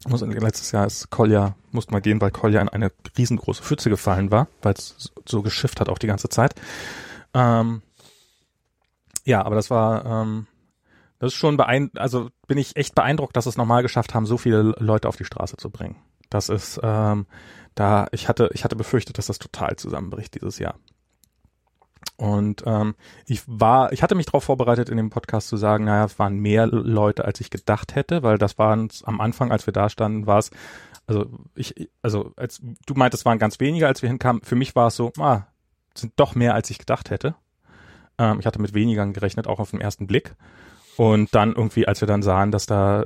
Muss, 0.08 0.20
letztes 0.20 0.72
Jahr 0.72 0.86
ist 0.86 1.10
Kolja, 1.10 1.54
musste 1.72 1.92
mal 1.92 2.00
gehen, 2.00 2.20
weil 2.20 2.30
Kolja 2.30 2.60
in 2.60 2.68
eine 2.68 2.92
riesengroße 3.16 3.62
Pfütze 3.62 3.90
gefallen 3.90 4.30
war, 4.30 4.48
weil 4.62 4.74
es 4.74 5.12
so 5.26 5.42
geschifft 5.42 5.80
hat 5.80 5.88
auch 5.88 5.98
die 5.98 6.06
ganze 6.06 6.28
Zeit. 6.28 6.54
Ähm, 7.34 7.82
ja, 9.24 9.44
aber 9.44 9.56
das 9.56 9.70
war, 9.70 10.04
ähm, 10.06 10.46
das 11.18 11.32
ist 11.32 11.38
schon 11.38 11.56
beeindruckend, 11.56 12.00
also 12.00 12.30
bin 12.46 12.58
ich 12.58 12.76
echt 12.76 12.94
beeindruckt, 12.94 13.36
dass 13.36 13.46
es 13.46 13.56
normal 13.56 13.82
geschafft 13.82 14.14
haben, 14.14 14.26
so 14.26 14.38
viele 14.38 14.74
Leute 14.78 15.08
auf 15.08 15.16
die 15.16 15.24
Straße 15.24 15.56
zu 15.56 15.70
bringen. 15.70 15.96
Das 16.36 16.50
ist, 16.50 16.78
ähm, 16.82 17.26
da, 17.74 18.08
ich 18.12 18.28
hatte, 18.28 18.50
ich 18.52 18.62
hatte 18.64 18.76
befürchtet, 18.76 19.16
dass 19.16 19.26
das 19.26 19.38
total 19.38 19.76
zusammenbricht 19.76 20.34
dieses 20.34 20.58
Jahr. 20.58 20.74
Und 22.16 22.62
ähm, 22.66 22.94
ich 23.26 23.42
war, 23.46 23.92
ich 23.92 24.02
hatte 24.02 24.14
mich 24.14 24.26
darauf 24.26 24.44
vorbereitet, 24.44 24.88
in 24.90 24.98
dem 24.98 25.10
Podcast 25.10 25.48
zu 25.48 25.56
sagen, 25.56 25.84
naja, 25.84 26.04
es 26.04 26.18
waren 26.18 26.38
mehr 26.38 26.66
Leute, 26.66 27.24
als 27.24 27.40
ich 27.40 27.50
gedacht 27.50 27.94
hätte, 27.94 28.22
weil 28.22 28.38
das 28.38 28.58
waren 28.58 28.90
am 29.04 29.20
Anfang, 29.20 29.50
als 29.50 29.66
wir 29.66 29.72
da 29.72 29.88
standen, 29.88 30.26
war 30.26 30.38
es 30.38 30.50
Also 31.06 31.26
ich, 31.54 31.90
also 32.02 32.32
als 32.36 32.60
du 32.86 32.94
meintest, 32.94 33.22
es 33.22 33.24
waren 33.26 33.38
ganz 33.38 33.60
wenige, 33.60 33.86
als 33.86 34.02
wir 34.02 34.08
hinkamen. 34.08 34.42
Für 34.42 34.56
mich 34.56 34.74
war 34.76 34.88
es 34.88 34.96
so, 34.96 35.12
ah, 35.18 35.42
sind 35.94 36.12
doch 36.16 36.34
mehr, 36.34 36.54
als 36.54 36.70
ich 36.70 36.78
gedacht 36.78 37.10
hätte. 37.10 37.34
Ähm, 38.18 38.40
ich 38.40 38.46
hatte 38.46 38.60
mit 38.60 38.74
weniger 38.74 39.06
gerechnet, 39.06 39.46
auch 39.46 39.58
auf 39.58 39.70
den 39.70 39.80
ersten 39.80 40.06
Blick. 40.06 40.34
Und 40.96 41.34
dann 41.34 41.54
irgendwie, 41.54 41.86
als 41.88 42.00
wir 42.00 42.08
dann 42.08 42.22
sahen, 42.22 42.50
dass 42.50 42.66
da, 42.66 43.04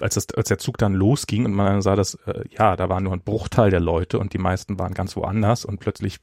als, 0.00 0.14
das, 0.14 0.26
als 0.34 0.48
der 0.48 0.58
Zug 0.58 0.78
dann 0.78 0.94
losging 0.94 1.44
und 1.44 1.52
man 1.52 1.82
sah, 1.82 1.96
dass, 1.96 2.14
äh, 2.26 2.44
ja, 2.50 2.76
da 2.76 2.88
war 2.88 3.00
nur 3.00 3.12
ein 3.12 3.20
Bruchteil 3.20 3.70
der 3.70 3.80
Leute 3.80 4.18
und 4.18 4.32
die 4.32 4.38
meisten 4.38 4.78
waren 4.78 4.94
ganz 4.94 5.16
woanders 5.16 5.64
und 5.64 5.80
plötzlich 5.80 6.18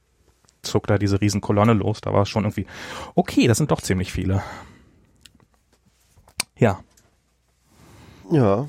zog 0.62 0.86
da 0.86 0.98
diese 0.98 1.20
riesen 1.20 1.40
Kolonne 1.40 1.72
los. 1.72 2.00
Da 2.00 2.12
war 2.12 2.22
es 2.22 2.28
schon 2.28 2.44
irgendwie, 2.44 2.66
okay, 3.14 3.46
das 3.46 3.58
sind 3.58 3.70
doch 3.70 3.80
ziemlich 3.80 4.12
viele. 4.12 4.42
Ja. 6.58 6.80
Ja, 8.30 8.66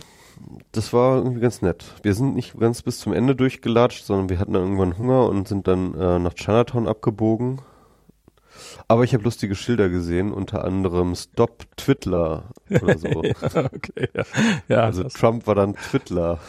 das 0.71 0.93
war 0.93 1.17
irgendwie 1.17 1.41
ganz 1.41 1.61
nett. 1.61 1.85
Wir 2.03 2.13
sind 2.13 2.35
nicht 2.35 2.59
ganz 2.59 2.81
bis 2.81 2.99
zum 2.99 3.13
Ende 3.13 3.35
durchgelatscht, 3.35 4.05
sondern 4.05 4.29
wir 4.29 4.39
hatten 4.39 4.53
dann 4.53 4.63
irgendwann 4.63 4.97
Hunger 4.97 5.27
und 5.27 5.47
sind 5.47 5.67
dann 5.67 5.93
äh, 5.95 6.19
nach 6.19 6.35
Chinatown 6.35 6.87
abgebogen. 6.87 7.61
Aber 8.87 9.03
ich 9.03 9.13
habe 9.13 9.23
lustige 9.23 9.55
Schilder 9.55 9.89
gesehen, 9.89 10.31
unter 10.31 10.63
anderem 10.63 11.15
Stop 11.15 11.65
Twittler 11.77 12.49
oder 12.69 12.97
so. 12.97 13.09
okay, 13.43 14.09
ja. 14.13 14.23
ja 14.67 14.77
also 14.83 15.03
Trump 15.05 15.47
war 15.47 15.55
dann 15.55 15.75
Twittler. 15.75 16.39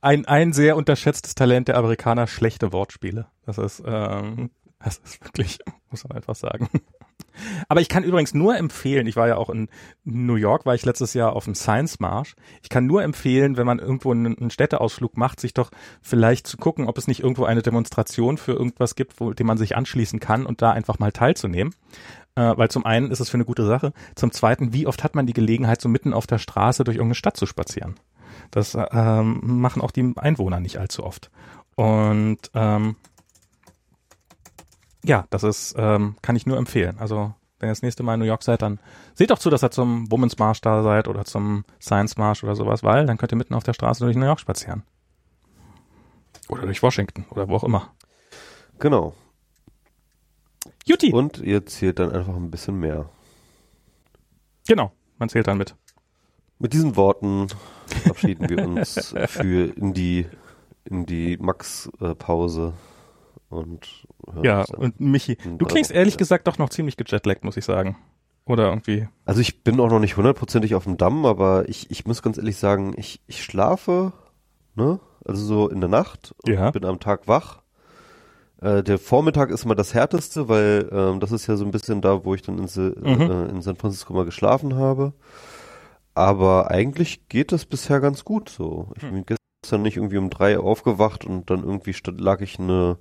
Ein, 0.00 0.26
ein 0.26 0.52
sehr 0.52 0.76
unterschätztes 0.76 1.34
Talent 1.34 1.68
der 1.68 1.76
Amerikaner, 1.76 2.26
schlechte 2.26 2.72
Wortspiele. 2.72 3.26
Das 3.46 3.58
ist, 3.58 3.82
ähm, 3.86 4.50
das 4.84 4.98
ist 4.98 5.24
wirklich, 5.24 5.58
muss 5.90 6.06
man 6.06 6.16
einfach 6.16 6.34
sagen. 6.34 6.68
Aber 7.68 7.80
ich 7.80 7.88
kann 7.88 8.04
übrigens 8.04 8.34
nur 8.34 8.56
empfehlen, 8.56 9.06
ich 9.06 9.16
war 9.16 9.26
ja 9.26 9.36
auch 9.36 9.50
in 9.50 9.68
New 10.04 10.36
York, 10.36 10.66
war 10.66 10.74
ich 10.74 10.84
letztes 10.84 11.14
Jahr 11.14 11.34
auf 11.34 11.44
dem 11.44 11.54
Science 11.54 11.98
Marsch. 11.98 12.36
Ich 12.62 12.68
kann 12.68 12.86
nur 12.86 13.02
empfehlen, 13.02 13.56
wenn 13.56 13.66
man 13.66 13.78
irgendwo 13.78 14.12
einen, 14.12 14.50
Städteausflug 14.50 15.16
macht, 15.16 15.40
sich 15.40 15.54
doch 15.54 15.70
vielleicht 16.00 16.46
zu 16.46 16.56
gucken, 16.56 16.86
ob 16.86 16.98
es 16.98 17.08
nicht 17.08 17.20
irgendwo 17.20 17.44
eine 17.44 17.62
Demonstration 17.62 18.36
für 18.36 18.52
irgendwas 18.52 18.94
gibt, 18.94 19.20
wo, 19.20 19.32
dem 19.32 19.46
man 19.46 19.58
sich 19.58 19.76
anschließen 19.76 20.20
kann 20.20 20.46
und 20.46 20.62
da 20.62 20.70
einfach 20.70 20.98
mal 20.98 21.12
teilzunehmen. 21.12 21.74
Äh, 22.36 22.56
weil 22.56 22.70
zum 22.70 22.84
einen 22.84 23.10
ist 23.10 23.20
es 23.20 23.30
für 23.30 23.36
eine 23.36 23.44
gute 23.44 23.66
Sache, 23.66 23.92
zum 24.14 24.32
zweiten, 24.32 24.72
wie 24.72 24.86
oft 24.86 25.02
hat 25.02 25.14
man 25.14 25.26
die 25.26 25.32
Gelegenheit, 25.32 25.80
so 25.80 25.88
mitten 25.88 26.12
auf 26.12 26.26
der 26.26 26.38
Straße 26.38 26.84
durch 26.84 26.96
irgendeine 26.96 27.14
Stadt 27.14 27.36
zu 27.36 27.46
spazieren? 27.46 27.94
Das 28.50 28.76
ähm, 28.76 29.40
machen 29.42 29.82
auch 29.82 29.90
die 29.90 30.12
Einwohner 30.16 30.60
nicht 30.60 30.78
allzu 30.78 31.04
oft. 31.04 31.30
Und 31.76 32.38
ähm, 32.54 32.96
ja, 35.04 35.26
das 35.30 35.42
ist, 35.42 35.74
ähm, 35.78 36.16
kann 36.22 36.36
ich 36.36 36.46
nur 36.46 36.56
empfehlen. 36.56 36.98
Also 36.98 37.34
wenn 37.58 37.68
ihr 37.68 37.72
das 37.72 37.82
nächste 37.82 38.02
Mal 38.02 38.14
in 38.14 38.20
New 38.20 38.26
York 38.26 38.42
seid, 38.42 38.62
dann 38.62 38.80
seht 39.14 39.30
doch 39.30 39.38
zu, 39.38 39.50
dass 39.50 39.62
ihr 39.62 39.70
zum 39.70 40.10
Women's 40.10 40.38
March 40.38 40.60
da 40.60 40.82
seid 40.82 41.08
oder 41.08 41.24
zum 41.24 41.64
Science 41.80 42.16
March 42.16 42.42
oder 42.42 42.56
sowas, 42.56 42.82
weil 42.82 43.06
dann 43.06 43.16
könnt 43.16 43.32
ihr 43.32 43.38
mitten 43.38 43.54
auf 43.54 43.62
der 43.62 43.74
Straße 43.74 44.04
durch 44.04 44.16
New 44.16 44.26
York 44.26 44.40
spazieren. 44.40 44.82
Oder 46.48 46.62
durch 46.62 46.82
Washington 46.82 47.24
oder 47.30 47.48
wo 47.48 47.56
auch 47.56 47.64
immer. 47.64 47.90
Genau. 48.78 49.14
Juti. 50.84 51.12
Und 51.12 51.38
ihr 51.38 51.64
zählt 51.64 51.98
dann 51.98 52.12
einfach 52.12 52.34
ein 52.34 52.50
bisschen 52.50 52.78
mehr. 52.78 53.08
Genau, 54.66 54.92
man 55.18 55.28
zählt 55.28 55.46
dann 55.46 55.58
mit. 55.58 55.74
Mit 56.58 56.72
diesen 56.72 56.96
Worten 56.96 57.48
verabschieden 57.86 58.48
wir 58.48 58.66
uns 58.66 59.14
für 59.26 59.74
in 59.76 59.92
die 59.92 60.26
in 60.84 61.06
die 61.06 61.38
Max-Pause 61.38 62.74
und 63.54 64.06
ja, 64.42 64.64
und 64.76 65.00
Michi, 65.00 65.36
du 65.36 65.64
klingst 65.66 65.90
ehrlich 65.90 66.16
gesagt 66.16 66.46
doch 66.46 66.58
noch 66.58 66.70
ziemlich 66.70 66.96
gejetlaggt, 66.96 67.44
muss 67.44 67.56
ich 67.56 67.64
sagen. 67.64 67.96
Oder 68.46 68.68
irgendwie. 68.68 69.08
Also 69.24 69.40
ich 69.40 69.62
bin 69.62 69.80
auch 69.80 69.88
noch 69.88 70.00
nicht 70.00 70.16
hundertprozentig 70.16 70.74
auf 70.74 70.84
dem 70.84 70.98
Damm, 70.98 71.24
aber 71.24 71.68
ich, 71.68 71.90
ich 71.90 72.04
muss 72.04 72.22
ganz 72.22 72.36
ehrlich 72.36 72.56
sagen, 72.56 72.94
ich, 72.96 73.20
ich 73.26 73.42
schlafe, 73.42 74.12
ne? 74.74 75.00
Also 75.24 75.44
so 75.44 75.68
in 75.68 75.80
der 75.80 75.88
Nacht 75.88 76.34
und 76.44 76.52
ja. 76.52 76.70
bin 76.70 76.84
am 76.84 77.00
Tag 77.00 77.26
wach. 77.26 77.62
Äh, 78.60 78.82
der 78.82 78.98
Vormittag 78.98 79.50
ist 79.50 79.64
immer 79.64 79.74
das 79.74 79.94
härteste, 79.94 80.48
weil 80.48 80.88
ähm, 80.92 81.20
das 81.20 81.32
ist 81.32 81.46
ja 81.46 81.56
so 81.56 81.64
ein 81.64 81.70
bisschen 81.70 82.02
da, 82.02 82.26
wo 82.26 82.34
ich 82.34 82.42
dann 82.42 82.58
in, 82.58 82.64
mhm. 82.64 83.20
äh, 83.30 83.46
in 83.46 83.62
San 83.62 83.76
Francisco 83.76 84.12
mal 84.12 84.26
geschlafen 84.26 84.76
habe. 84.76 85.14
Aber 86.14 86.70
eigentlich 86.70 87.28
geht 87.28 87.50
das 87.50 87.64
bisher 87.64 88.00
ganz 88.00 88.24
gut 88.24 88.48
so. 88.48 88.92
Ich 88.96 89.02
hm. 89.02 89.12
bin 89.12 89.24
gestern 89.62 89.82
nicht 89.82 89.96
irgendwie 89.96 90.18
um 90.18 90.30
drei 90.30 90.58
aufgewacht 90.58 91.24
und 91.24 91.50
dann 91.50 91.64
irgendwie 91.64 91.94
lag 92.18 92.40
ich 92.40 92.60
eine 92.60 92.98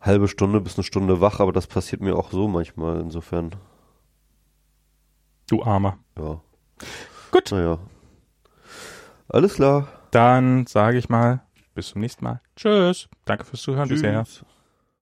halbe 0.00 0.28
Stunde 0.28 0.60
bis 0.60 0.76
eine 0.76 0.84
Stunde 0.84 1.20
wach, 1.20 1.40
aber 1.40 1.52
das 1.52 1.66
passiert 1.66 2.00
mir 2.00 2.16
auch 2.16 2.30
so 2.30 2.48
manchmal, 2.48 3.00
insofern. 3.00 3.54
Du 5.48 5.62
Armer. 5.62 5.98
Ja. 6.18 6.40
Gut. 7.30 7.50
Naja. 7.50 7.78
Alles 9.28 9.54
klar. 9.54 9.88
Dann 10.10 10.66
sage 10.66 10.98
ich 10.98 11.08
mal, 11.08 11.42
bis 11.74 11.88
zum 11.88 12.00
nächsten 12.00 12.24
Mal. 12.24 12.40
Tschüss. 12.56 13.08
Danke 13.24 13.44
fürs 13.44 13.62
Zuhören 13.62 13.88
Tschüss. 13.88 14.02
bisher. 14.02 14.24